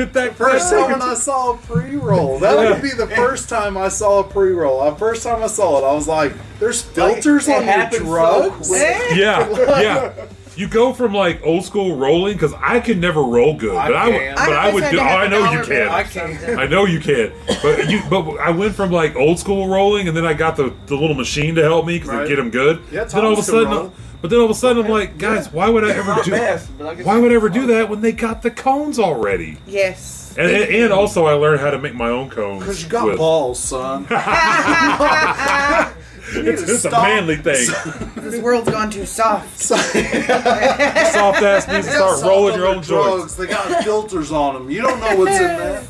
Hit 0.00 0.14
that 0.14 0.34
First 0.34 0.70
first 0.70 0.72
time 0.72 0.92
when 0.92 1.02
I 1.02 1.12
saw 1.14 1.52
a 1.52 1.56
pre-roll, 1.58 2.38
that 2.38 2.54
Yeah. 2.58 2.70
would 2.72 2.80
be 2.82 2.88
the 2.90 3.06
first 3.08 3.50
time 3.50 3.76
I 3.76 3.88
saw 3.88 4.20
a 4.20 4.24
pre-roll. 4.24 4.82
The 4.90 4.96
first 4.96 5.22
time 5.22 5.42
I 5.42 5.46
saw 5.46 5.78
it, 5.78 5.84
I 5.86 5.92
was 5.92 6.08
like, 6.08 6.32
"There's 6.58 6.80
filters 6.80 7.48
it 7.48 7.54
on 7.56 7.64
your 7.64 7.72
happened 7.72 8.06
so 8.64 8.74
Yeah, 9.14 9.80
yeah. 9.80 10.12
You 10.56 10.68
go 10.68 10.92
from 10.94 11.12
like 11.14 11.40
old 11.44 11.64
school 11.64 11.96
rolling 11.96 12.32
because 12.32 12.54
I 12.62 12.80
could 12.80 12.98
never 12.98 13.22
roll 13.22 13.54
good, 13.56 13.76
I 13.76 13.88
but 13.88 13.96
I, 13.96 14.06
would, 14.08 14.14
can. 14.20 14.34
but 14.36 14.48
I 14.52 14.68
I 14.68 14.72
would 14.74 14.80
do. 14.80 14.86
Oh, 14.86 14.90
to 14.90 15.02
have 15.02 15.20
I 15.20 15.24
a 15.24 15.28
know 15.28 15.52
you 15.52 15.62
can. 15.62 15.88
I 15.88 16.02
can't. 16.02 16.58
I 16.58 16.66
know 16.66 16.84
you 16.86 17.00
can, 17.00 17.32
but 17.62 17.90
you. 17.90 18.00
But 18.08 18.38
I 18.38 18.50
went 18.50 18.74
from 18.74 18.90
like 18.90 19.16
old 19.16 19.38
school 19.38 19.68
rolling, 19.68 20.08
and 20.08 20.16
then 20.16 20.24
I 20.26 20.32
got 20.32 20.56
the, 20.56 20.72
the 20.86 20.96
little 20.96 21.14
machine 21.16 21.54
to 21.56 21.62
help 21.62 21.86
me 21.86 21.98
because 21.98 22.08
Right. 22.10 22.22
they 22.22 22.28
get 22.30 22.36
them 22.36 22.50
good. 22.50 22.80
Yeah, 22.90 23.04
then 23.04 23.24
all 23.24 23.32
of 23.34 23.38
a 23.38 23.42
sudden, 23.42 23.68
roll. 23.70 23.92
But 24.20 24.30
then 24.30 24.38
all 24.38 24.44
of 24.46 24.50
a 24.50 24.54
sudden, 24.54 24.84
I'm 24.84 24.90
like, 24.90 25.18
guys, 25.18 25.52
why 25.52 25.68
would 25.68 25.84
I 25.84 25.90
ever 25.94 26.16
do? 26.24 26.30
best, 26.30 26.70
but 26.78 26.86
I 26.88 26.94
guess- 26.94 27.06
Why 27.06 27.18
would 27.18 27.32
I 27.32 27.34
ever 27.34 27.48
do 27.48 27.66
that 27.68 27.88
when 27.88 28.00
they 28.00 28.12
got 28.12 28.42
the 28.42 28.50
cones 28.50 28.98
already? 28.98 29.58
Yes. 29.66 30.34
And, 30.38 30.50
and, 30.50 30.74
and 30.74 30.92
also, 30.92 31.26
I 31.26 31.32
learned 31.32 31.60
how 31.60 31.70
to 31.70 31.78
make 31.78 31.94
my 31.94 32.08
own 32.08 32.30
cones. 32.30 32.60
Because 32.60 32.82
you 32.82 32.88
got 32.88 33.06
with- 33.06 33.16
balls, 33.18 33.58
son. 33.58 34.06
It's, 36.32 36.62
it's 36.62 36.84
a 36.84 36.90
manly 36.92 37.36
thing. 37.36 37.66
This 38.20 38.40
world's 38.40 38.70
gone 38.70 38.90
too 38.90 39.04
soft. 39.04 39.58
Soft 39.60 39.92
ass 39.96 41.66
needs 41.66 41.86
to 41.88 41.92
start 41.92 42.22
rolling 42.22 42.54
your 42.54 42.66
own 42.68 42.82
drugs. 42.82 42.86
joints. 42.86 43.34
They 43.34 43.48
got 43.48 43.82
filters 43.82 44.30
on 44.30 44.54
them. 44.54 44.70
You 44.70 44.82
don't 44.82 45.00
know 45.00 45.16
what's 45.16 45.32
in 45.36 45.42
there. 45.42 45.82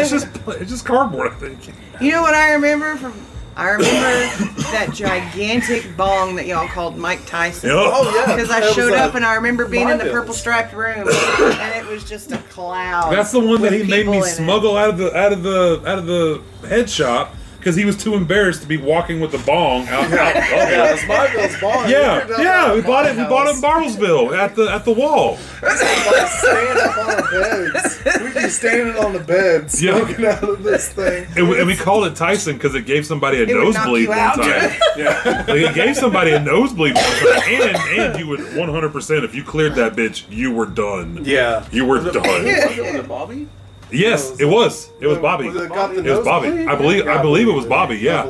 It's 0.00 0.10
just 0.10 0.26
it's 0.48 0.70
just 0.70 0.84
cardboard. 0.84 1.32
I 1.32 1.34
think. 1.36 1.68
You 2.02 2.10
know 2.12 2.20
what 2.20 2.34
I 2.34 2.52
remember 2.52 2.96
from? 2.96 3.14
I 3.56 3.70
remember 3.70 4.60
that 4.72 4.90
gigantic 4.94 5.96
bong 5.96 6.36
that 6.36 6.46
y'all 6.46 6.68
called 6.68 6.96
Mike 6.96 7.26
Tyson. 7.26 7.70
Oh 7.72 8.12
yeah, 8.26 8.34
Because 8.34 8.50
I 8.50 8.60
That 8.60 8.66
was 8.66 8.74
showed 8.74 8.92
a- 8.92 8.98
up 9.00 9.14
and 9.14 9.24
I 9.24 9.34
remember 9.34 9.66
being 9.66 9.88
in 9.88 9.98
the 9.98 10.04
purple 10.04 10.32
striped 10.34 10.72
room, 10.72 11.08
and 11.08 11.74
it 11.74 11.86
was 11.86 12.04
just 12.08 12.32
a 12.32 12.38
cloud. 12.38 13.12
That's 13.12 13.32
the 13.32 13.40
one 13.40 13.60
that 13.62 13.72
with 13.72 13.82
he 13.82 13.90
made 13.90 14.06
me 14.06 14.18
in 14.18 14.22
it. 14.22 14.26
smuggle 14.26 14.76
out 14.76 14.90
of 14.90 14.98
the 14.98 15.14
out 15.16 15.32
of 15.32 15.42
the 15.42 15.82
out 15.86 15.98
of 15.98 16.06
the 16.06 16.40
head 16.68 16.88
shop 16.88 17.34
because 17.60 17.76
he 17.76 17.84
was 17.84 17.96
too 17.96 18.14
embarrassed 18.14 18.62
to 18.62 18.66
be 18.66 18.76
walking 18.78 19.20
with 19.20 19.30
the 19.32 19.38
bong 19.38 19.86
out. 19.88 20.04
out 20.04 20.12
Yeah, 20.34 20.92
it's 20.94 21.06
my 21.06 21.30
Bill's 21.32 21.60
bar. 21.60 21.88
Yeah, 21.88 22.26
We 22.26 22.42
yeah, 22.44 22.74
we 22.74 22.80
my 22.80 22.86
bought 22.86 23.06
it. 23.06 23.16
We 23.16 23.22
bought 23.24 23.46
it 23.46 23.56
in 23.56 23.62
house. 23.62 23.96
Bartlesville 23.96 24.36
at 24.36 24.56
the 24.56 24.70
at 24.72 24.84
the 24.84 24.92
wall. 24.92 25.38
like 25.62 25.76
stand 25.76 26.78
up 26.78 26.98
on 26.98 27.10
our 27.10 27.30
beds. 27.30 28.00
We'd 28.22 28.34
be 28.34 28.48
standing 28.48 28.96
on 28.96 29.12
the 29.12 29.20
beds, 29.20 29.82
Yeah. 29.82 29.98
smoking 30.04 30.24
out 30.26 30.42
of 30.42 30.62
this 30.62 30.88
thing. 30.92 31.26
And 31.36 31.48
we, 31.48 31.58
and 31.58 31.66
we 31.66 31.76
called 31.76 32.06
it 32.06 32.16
Tyson 32.16 32.54
because 32.56 32.74
it 32.74 32.86
gave 32.86 33.04
somebody 33.06 33.38
a 33.38 33.42
It 33.42 33.48
would 33.48 33.74
knock 33.74 33.86
nosebleed 33.86 34.02
you 34.04 34.08
one 34.08 34.18
out. 34.18 34.36
time. 34.36 34.70
Yeah. 34.96 35.44
Like, 35.48 35.48
it 35.60 35.74
gave 35.74 35.96
somebody 35.96 36.32
a 36.32 36.40
nosebleed 36.40 36.94
one 36.94 37.04
time, 37.04 37.42
and 37.46 37.76
and 38.00 38.18
you 38.18 38.26
would 38.26 38.40
100 38.56 38.92
percent 38.92 39.24
if 39.24 39.34
you 39.34 39.42
cleared 39.44 39.74
that 39.76 39.94
bitch, 39.94 40.24
you 40.30 40.50
were 40.52 40.66
done. 40.66 41.20
Yeah. 41.24 41.64
You 41.70 41.84
were 41.84 41.98
done. 42.00 42.22
Was 42.22 42.24
it 42.46 43.08
Bobby? 43.08 43.48
Yes, 43.92 44.38
it 44.40 44.44
was. 44.44 44.90
It 45.00 45.06
was 45.06 45.18
Bobby. 45.18 45.46
Was 45.46 45.56
it 45.56 45.68
It 46.06 46.10
was 46.16 46.24
Bobby. 46.24 46.48
I 46.66 46.74
believe- 46.74 47.06
I 47.08 47.20
believe 47.22 47.48
it 47.48 47.52
was 47.52 47.66
Bobby, 47.66 47.96
yeah. 47.98 48.24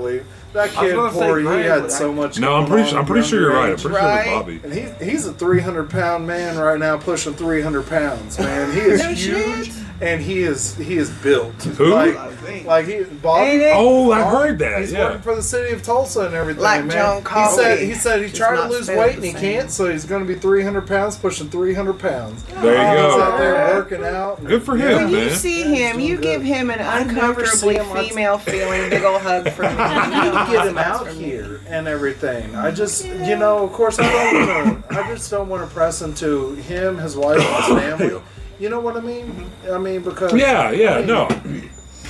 I 0.55 0.67
believe. 0.67 0.73
That 0.73 0.77
I 0.79 0.83
was 0.83 0.91
kid, 0.91 0.95
gonna 0.97 1.13
poor, 1.13 1.39
he 1.39 1.45
Greg, 1.45 1.65
had 1.67 1.91
so 1.93 2.13
much. 2.13 2.39
No, 2.39 2.55
I'm 2.55 2.67
pretty. 2.67 2.83
on 2.83 2.89
Sure, 2.89 2.99
I'm 2.99 3.07
pretty 3.07 3.29
sure 3.29 3.41
you're 3.41 3.53
right. 3.53 3.71
I'm 3.71 3.77
underage. 3.77 3.83
pretty 3.83 3.97
sure 3.97 4.09
it 4.11 4.27
was 4.27 4.43
Bobby. 4.43 4.61
And 4.65 5.01
he, 5.03 5.11
he's 5.13 5.27
a 5.27 5.33
300 5.33 5.91
pound 5.91 6.27
man 6.27 6.59
right 6.59 6.79
now, 6.79 6.97
pushing 6.99 7.35
300 7.35 7.87
pounds. 7.89 8.39
Man, 8.39 8.73
he 8.73 8.81
is 8.81 9.01
No 9.03 9.09
huge, 9.11 9.67
shit. 9.67 9.75
and 10.01 10.21
he 10.21 10.41
is 10.41 10.75
he 10.77 10.97
is 10.97 11.11
built. 11.11 11.55
Who? 11.63 11.87
Like, 11.87 12.17
like 12.65 12.87
he 12.87 13.03
Bobby. 13.05 13.51
Ain't 13.51 13.63
it? 13.63 13.73
Oh, 13.77 14.11
I 14.11 14.23
Bob, 14.23 14.33
heard 14.33 14.59
that. 14.59 14.81
He's 14.81 14.93
Yeah. 14.93 15.05
working 15.07 15.23
for 15.23 15.35
the 15.37 15.43
city 15.43 15.73
of 15.73 15.83
Tulsa 15.83 16.21
and 16.23 16.35
everything, 16.35 16.63
Like 16.63 16.85
man. 16.87 17.23
John 17.25 17.45
he 17.45 17.51
said 17.55 17.79
he 17.79 17.95
said 17.95 18.21
he's 18.23 18.31
Just 18.33 18.41
trying 18.43 18.57
to 18.57 18.69
lose 18.69 18.89
weight 18.89 19.17
and 19.17 19.25
he 19.25 19.33
can't, 19.33 19.71
so 19.71 19.89
he's 19.91 20.05
going 20.05 20.23
to 20.23 20.27
be 20.27 20.35
300 20.39 20.87
pounds, 20.87 21.17
pushing 21.17 21.49
300 21.49 21.99
pounds. 21.99 22.43
There 22.45 22.73
you 22.75 23.05
He's 23.13 23.23
out 23.23 23.39
there 23.39 23.75
working 23.77 24.05
out. 24.05 24.45
Good 24.45 24.63
for 24.65 24.77
Yeah. 24.77 24.99
him, 25.01 25.11
When 25.13 25.23
you 25.23 25.31
see 25.31 25.63
him, 25.63 26.01
you 26.01 26.17
good. 26.17 26.23
give 26.23 26.43
him 26.43 26.71
an 26.71 26.81
I've 26.81 27.07
never 27.07 27.41
uncomfortably 27.43 27.77
seen 27.77 27.85
him 27.85 27.93
on- 27.97 28.05
female 28.09 28.39
feeling 28.39 28.91
big 28.91 29.05
old 29.05 29.21
hug 29.23 29.49
from 29.51 29.77
me. 29.77 30.40
I 30.41 30.45
need 30.45 30.51
to 30.51 30.57
get 30.59 30.67
him 30.69 30.79
out 30.79 31.09
here 31.09 31.61
and 31.69 31.89
everything. 31.89 32.55
I 32.57 32.71
just, 32.71 33.05
you 33.07 33.37
know, 33.37 33.65
of 33.65 33.73
course, 33.73 33.99
I 33.99 34.11
don't 34.11 34.65
want 34.65 34.89
to. 34.89 35.01
I 35.01 35.15
just 35.15 35.31
don't 35.31 35.49
want 35.49 35.69
to 35.69 35.75
press 35.75 36.03
into 36.03 36.55
him, 36.55 36.99
his 36.99 37.17
wife, 37.17 37.39
and 37.41 37.57
his 37.57 37.67
family. 37.99 38.23
You 38.59 38.69
know 38.69 38.81
what 38.81 38.97
I 38.97 39.01
mean? 39.01 39.51
I 39.71 39.79
mean 39.79 40.03
because 40.03 40.33
Yeah, 40.35 40.71
yeah, 40.71 40.95
I 40.95 40.99
mean, 40.99 41.07
no. 41.07 41.29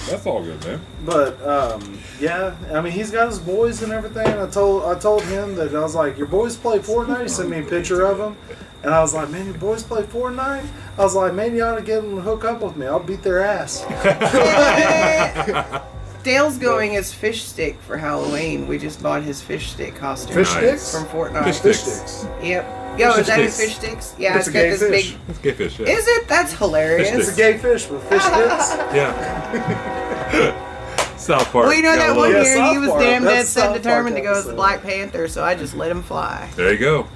That's 0.09 0.27
all 0.27 0.43
good, 0.43 0.63
man. 0.65 0.81
But 1.05 1.41
um, 1.47 1.99
yeah, 2.19 2.57
I 2.73 2.81
mean, 2.81 2.93
he's 2.93 3.11
got 3.11 3.29
his 3.29 3.39
boys 3.39 3.83
and 3.83 3.93
everything. 3.93 4.27
I 4.27 4.47
told 4.49 4.85
I 4.85 4.99
told 4.99 5.23
him 5.25 5.55
that 5.57 5.75
I 5.75 5.81
was 5.81 5.95
like, 5.95 6.19
your 6.19 6.27
boys 6.27 6.57
play 6.57 6.79
Fortnite. 6.79 7.23
He 7.23 7.29
sent 7.29 7.51
me 7.51 7.61
a 7.61 7.63
picture 7.63 8.05
of 8.05 8.19
them, 8.19 8.37
and 8.83 8.93
I 8.93 9.01
was 9.01 9.15
like, 9.15 9.31
man, 9.31 9.47
your 9.47 9.59
boys 9.59 9.85
play 9.85 10.03
Fortnite. 10.03 10.67
I 10.99 11.03
was 11.03 11.15
like, 11.15 11.35
man, 11.35 11.55
you 11.55 11.63
ought 11.63 11.77
to 11.77 11.83
get 11.83 12.03
them 12.03 12.17
to 12.17 12.23
hook 12.23 12.45
up 12.45 12.63
with 12.63 12.77
me. 12.77 12.87
I'll 12.87 12.99
beat 12.99 13.23
their 13.23 13.45
ass. 13.45 13.85
Dale's 16.23 16.59
going 16.59 16.97
as 16.97 17.13
fish 17.13 17.43
stick 17.45 17.81
for 17.81 17.97
Halloween. 17.97 18.67
We 18.67 18.79
just 18.79 19.03
bought 19.03 19.23
his 19.23 19.41
fish 19.41 19.71
stick 19.73 19.95
costume 19.95 20.35
Fish 20.35 20.49
sticks. 20.51 20.93
from 20.93 21.05
Fortnite. 21.07 21.45
Fish 21.45 21.59
Fish 21.61 21.79
sticks. 21.79 22.11
sticks. 22.13 22.27
Yep. 22.45 22.99
Yo, 22.99 23.13
Fish 23.13 23.21
is 23.21 23.27
that 23.29 23.39
his 23.41 23.57
fish 23.61 23.77
sticks? 23.77 24.15
Yeah, 24.19 24.37
It's 24.37 24.49
it's 24.49 24.49
a 24.49 24.53
got 24.53 24.59
gay 24.63 24.71
this 24.71 24.81
fish. 24.83 25.13
big. 25.13 25.21
It's 25.29 25.39
gay 25.39 25.53
fish. 25.53 25.79
Yeah. 25.79 25.87
Is 25.89 26.07
it? 26.09 26.29
That's 26.29 26.53
hilarious. 26.53 27.11
Fish 27.11 27.19
It's 27.21 27.33
a 27.33 27.37
gay 27.37 27.57
fish 27.59 27.89
with 27.89 28.03
fish 28.09 28.23
sticks. 28.23 28.71
yeah. 28.95 30.67
South 31.17 31.51
Park. 31.53 31.67
Well, 31.67 31.75
you 31.75 31.83
know 31.83 31.95
got 31.97 32.11
a 32.11 32.13
that 32.15 32.17
one 32.19 32.29
little- 32.31 32.43
Yeah, 32.45 32.55
year 32.57 32.65
he 32.65 32.75
South 32.75 32.81
was 32.81 32.89
Park. 32.91 33.03
damn 33.03 33.23
dead 33.23 33.31
That's 33.39 33.49
set 33.51 33.61
South 33.65 33.77
determined 33.77 34.17
to 34.17 34.23
Park 34.23 34.33
go 34.35 34.39
as 34.39 34.45
the 34.45 34.51
episode. 34.51 34.57
Black 34.57 34.83
Panther, 34.83 35.29
so 35.29 35.45
I 35.45 35.55
just 35.55 35.75
let 35.77 35.91
him 35.91 36.03
fly. 36.03 36.49
There 36.57 36.73
you 36.73 36.79
go. 36.79 37.07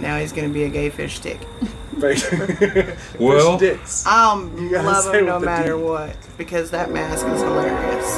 Now 0.00 0.18
he's 0.18 0.32
gonna 0.32 0.48
be 0.48 0.64
a 0.64 0.68
gay 0.68 0.90
fish 0.90 1.16
stick. 1.16 1.40
Fish 2.00 2.24
Well, 3.18 3.58
sticks. 3.58 4.04
I'll 4.06 4.46
love 4.46 5.04
say 5.04 5.18
him 5.18 5.26
no 5.26 5.38
matter 5.38 5.76
D. 5.76 5.82
what 5.82 6.16
because 6.38 6.70
that 6.70 6.90
mask 6.90 7.26
is 7.26 7.40
hilarious. 7.42 8.16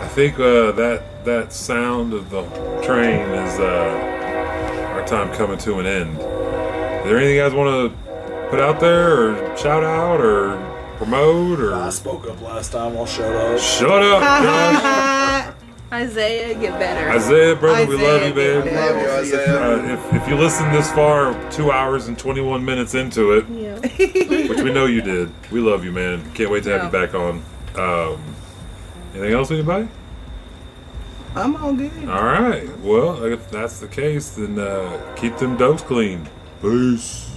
I 0.00 0.08
think 0.14 0.38
uh, 0.40 0.72
that 0.72 1.24
that 1.26 1.52
sound 1.52 2.14
of 2.14 2.30
the 2.30 2.42
train 2.82 3.20
is 3.20 3.58
uh, 3.60 4.94
our 4.94 5.06
time 5.06 5.30
coming 5.34 5.58
to 5.58 5.78
an 5.80 5.86
end. 5.86 6.12
Is 6.12 7.04
there 7.04 7.18
anything 7.18 7.36
you 7.36 7.42
guys 7.42 7.52
want 7.52 7.92
to 7.92 8.48
put 8.48 8.60
out 8.60 8.80
there, 8.80 9.20
or 9.32 9.56
shout 9.56 9.84
out, 9.84 10.20
or 10.20 10.56
promote, 10.96 11.60
or? 11.60 11.74
I 11.74 11.90
spoke 11.90 12.26
up 12.26 12.40
last 12.40 12.72
time. 12.72 12.96
I'll 12.96 13.04
shut 13.06 13.30
up. 13.34 13.58
shut 13.60 14.02
up, 14.02 14.22
Josh? 15.49 15.49
Isaiah, 15.92 16.54
get 16.54 16.78
better. 16.78 17.10
Isaiah, 17.10 17.56
brother, 17.56 17.84
we 17.84 17.96
love 17.96 18.22
you, 18.22 18.28
Isaiah, 18.28 18.62
babe. 18.62 18.64
get 18.64 18.74
Love 18.74 19.02
you, 19.02 19.10
Isaiah. 19.10 19.60
Uh, 19.60 19.92
if, 19.92 20.22
if 20.22 20.28
you 20.28 20.36
listen 20.36 20.70
this 20.70 20.90
far, 20.92 21.50
two 21.50 21.72
hours 21.72 22.06
and 22.06 22.16
21 22.16 22.64
minutes 22.64 22.94
into 22.94 23.32
it, 23.32 23.48
yeah. 23.48 23.74
which 24.48 24.60
we 24.60 24.72
know 24.72 24.86
you 24.86 25.02
did, 25.02 25.32
we 25.50 25.58
love 25.60 25.84
you, 25.84 25.90
man. 25.90 26.30
Can't 26.32 26.48
wait 26.50 26.62
to 26.64 26.70
have 26.70 26.84
you 26.84 26.90
back 26.90 27.14
on. 27.14 27.42
Um, 27.74 28.22
anything 29.14 29.32
else, 29.32 29.50
anybody? 29.50 29.88
I'm 31.34 31.56
all 31.56 31.72
good. 31.72 31.92
All 32.08 32.24
right. 32.24 32.78
Well, 32.78 33.24
if 33.24 33.50
that's 33.50 33.80
the 33.80 33.88
case, 33.88 34.30
then 34.30 34.58
uh, 34.58 35.14
keep 35.16 35.36
them 35.38 35.56
dokes 35.56 35.82
clean. 35.82 36.28
Peace. 36.62 37.36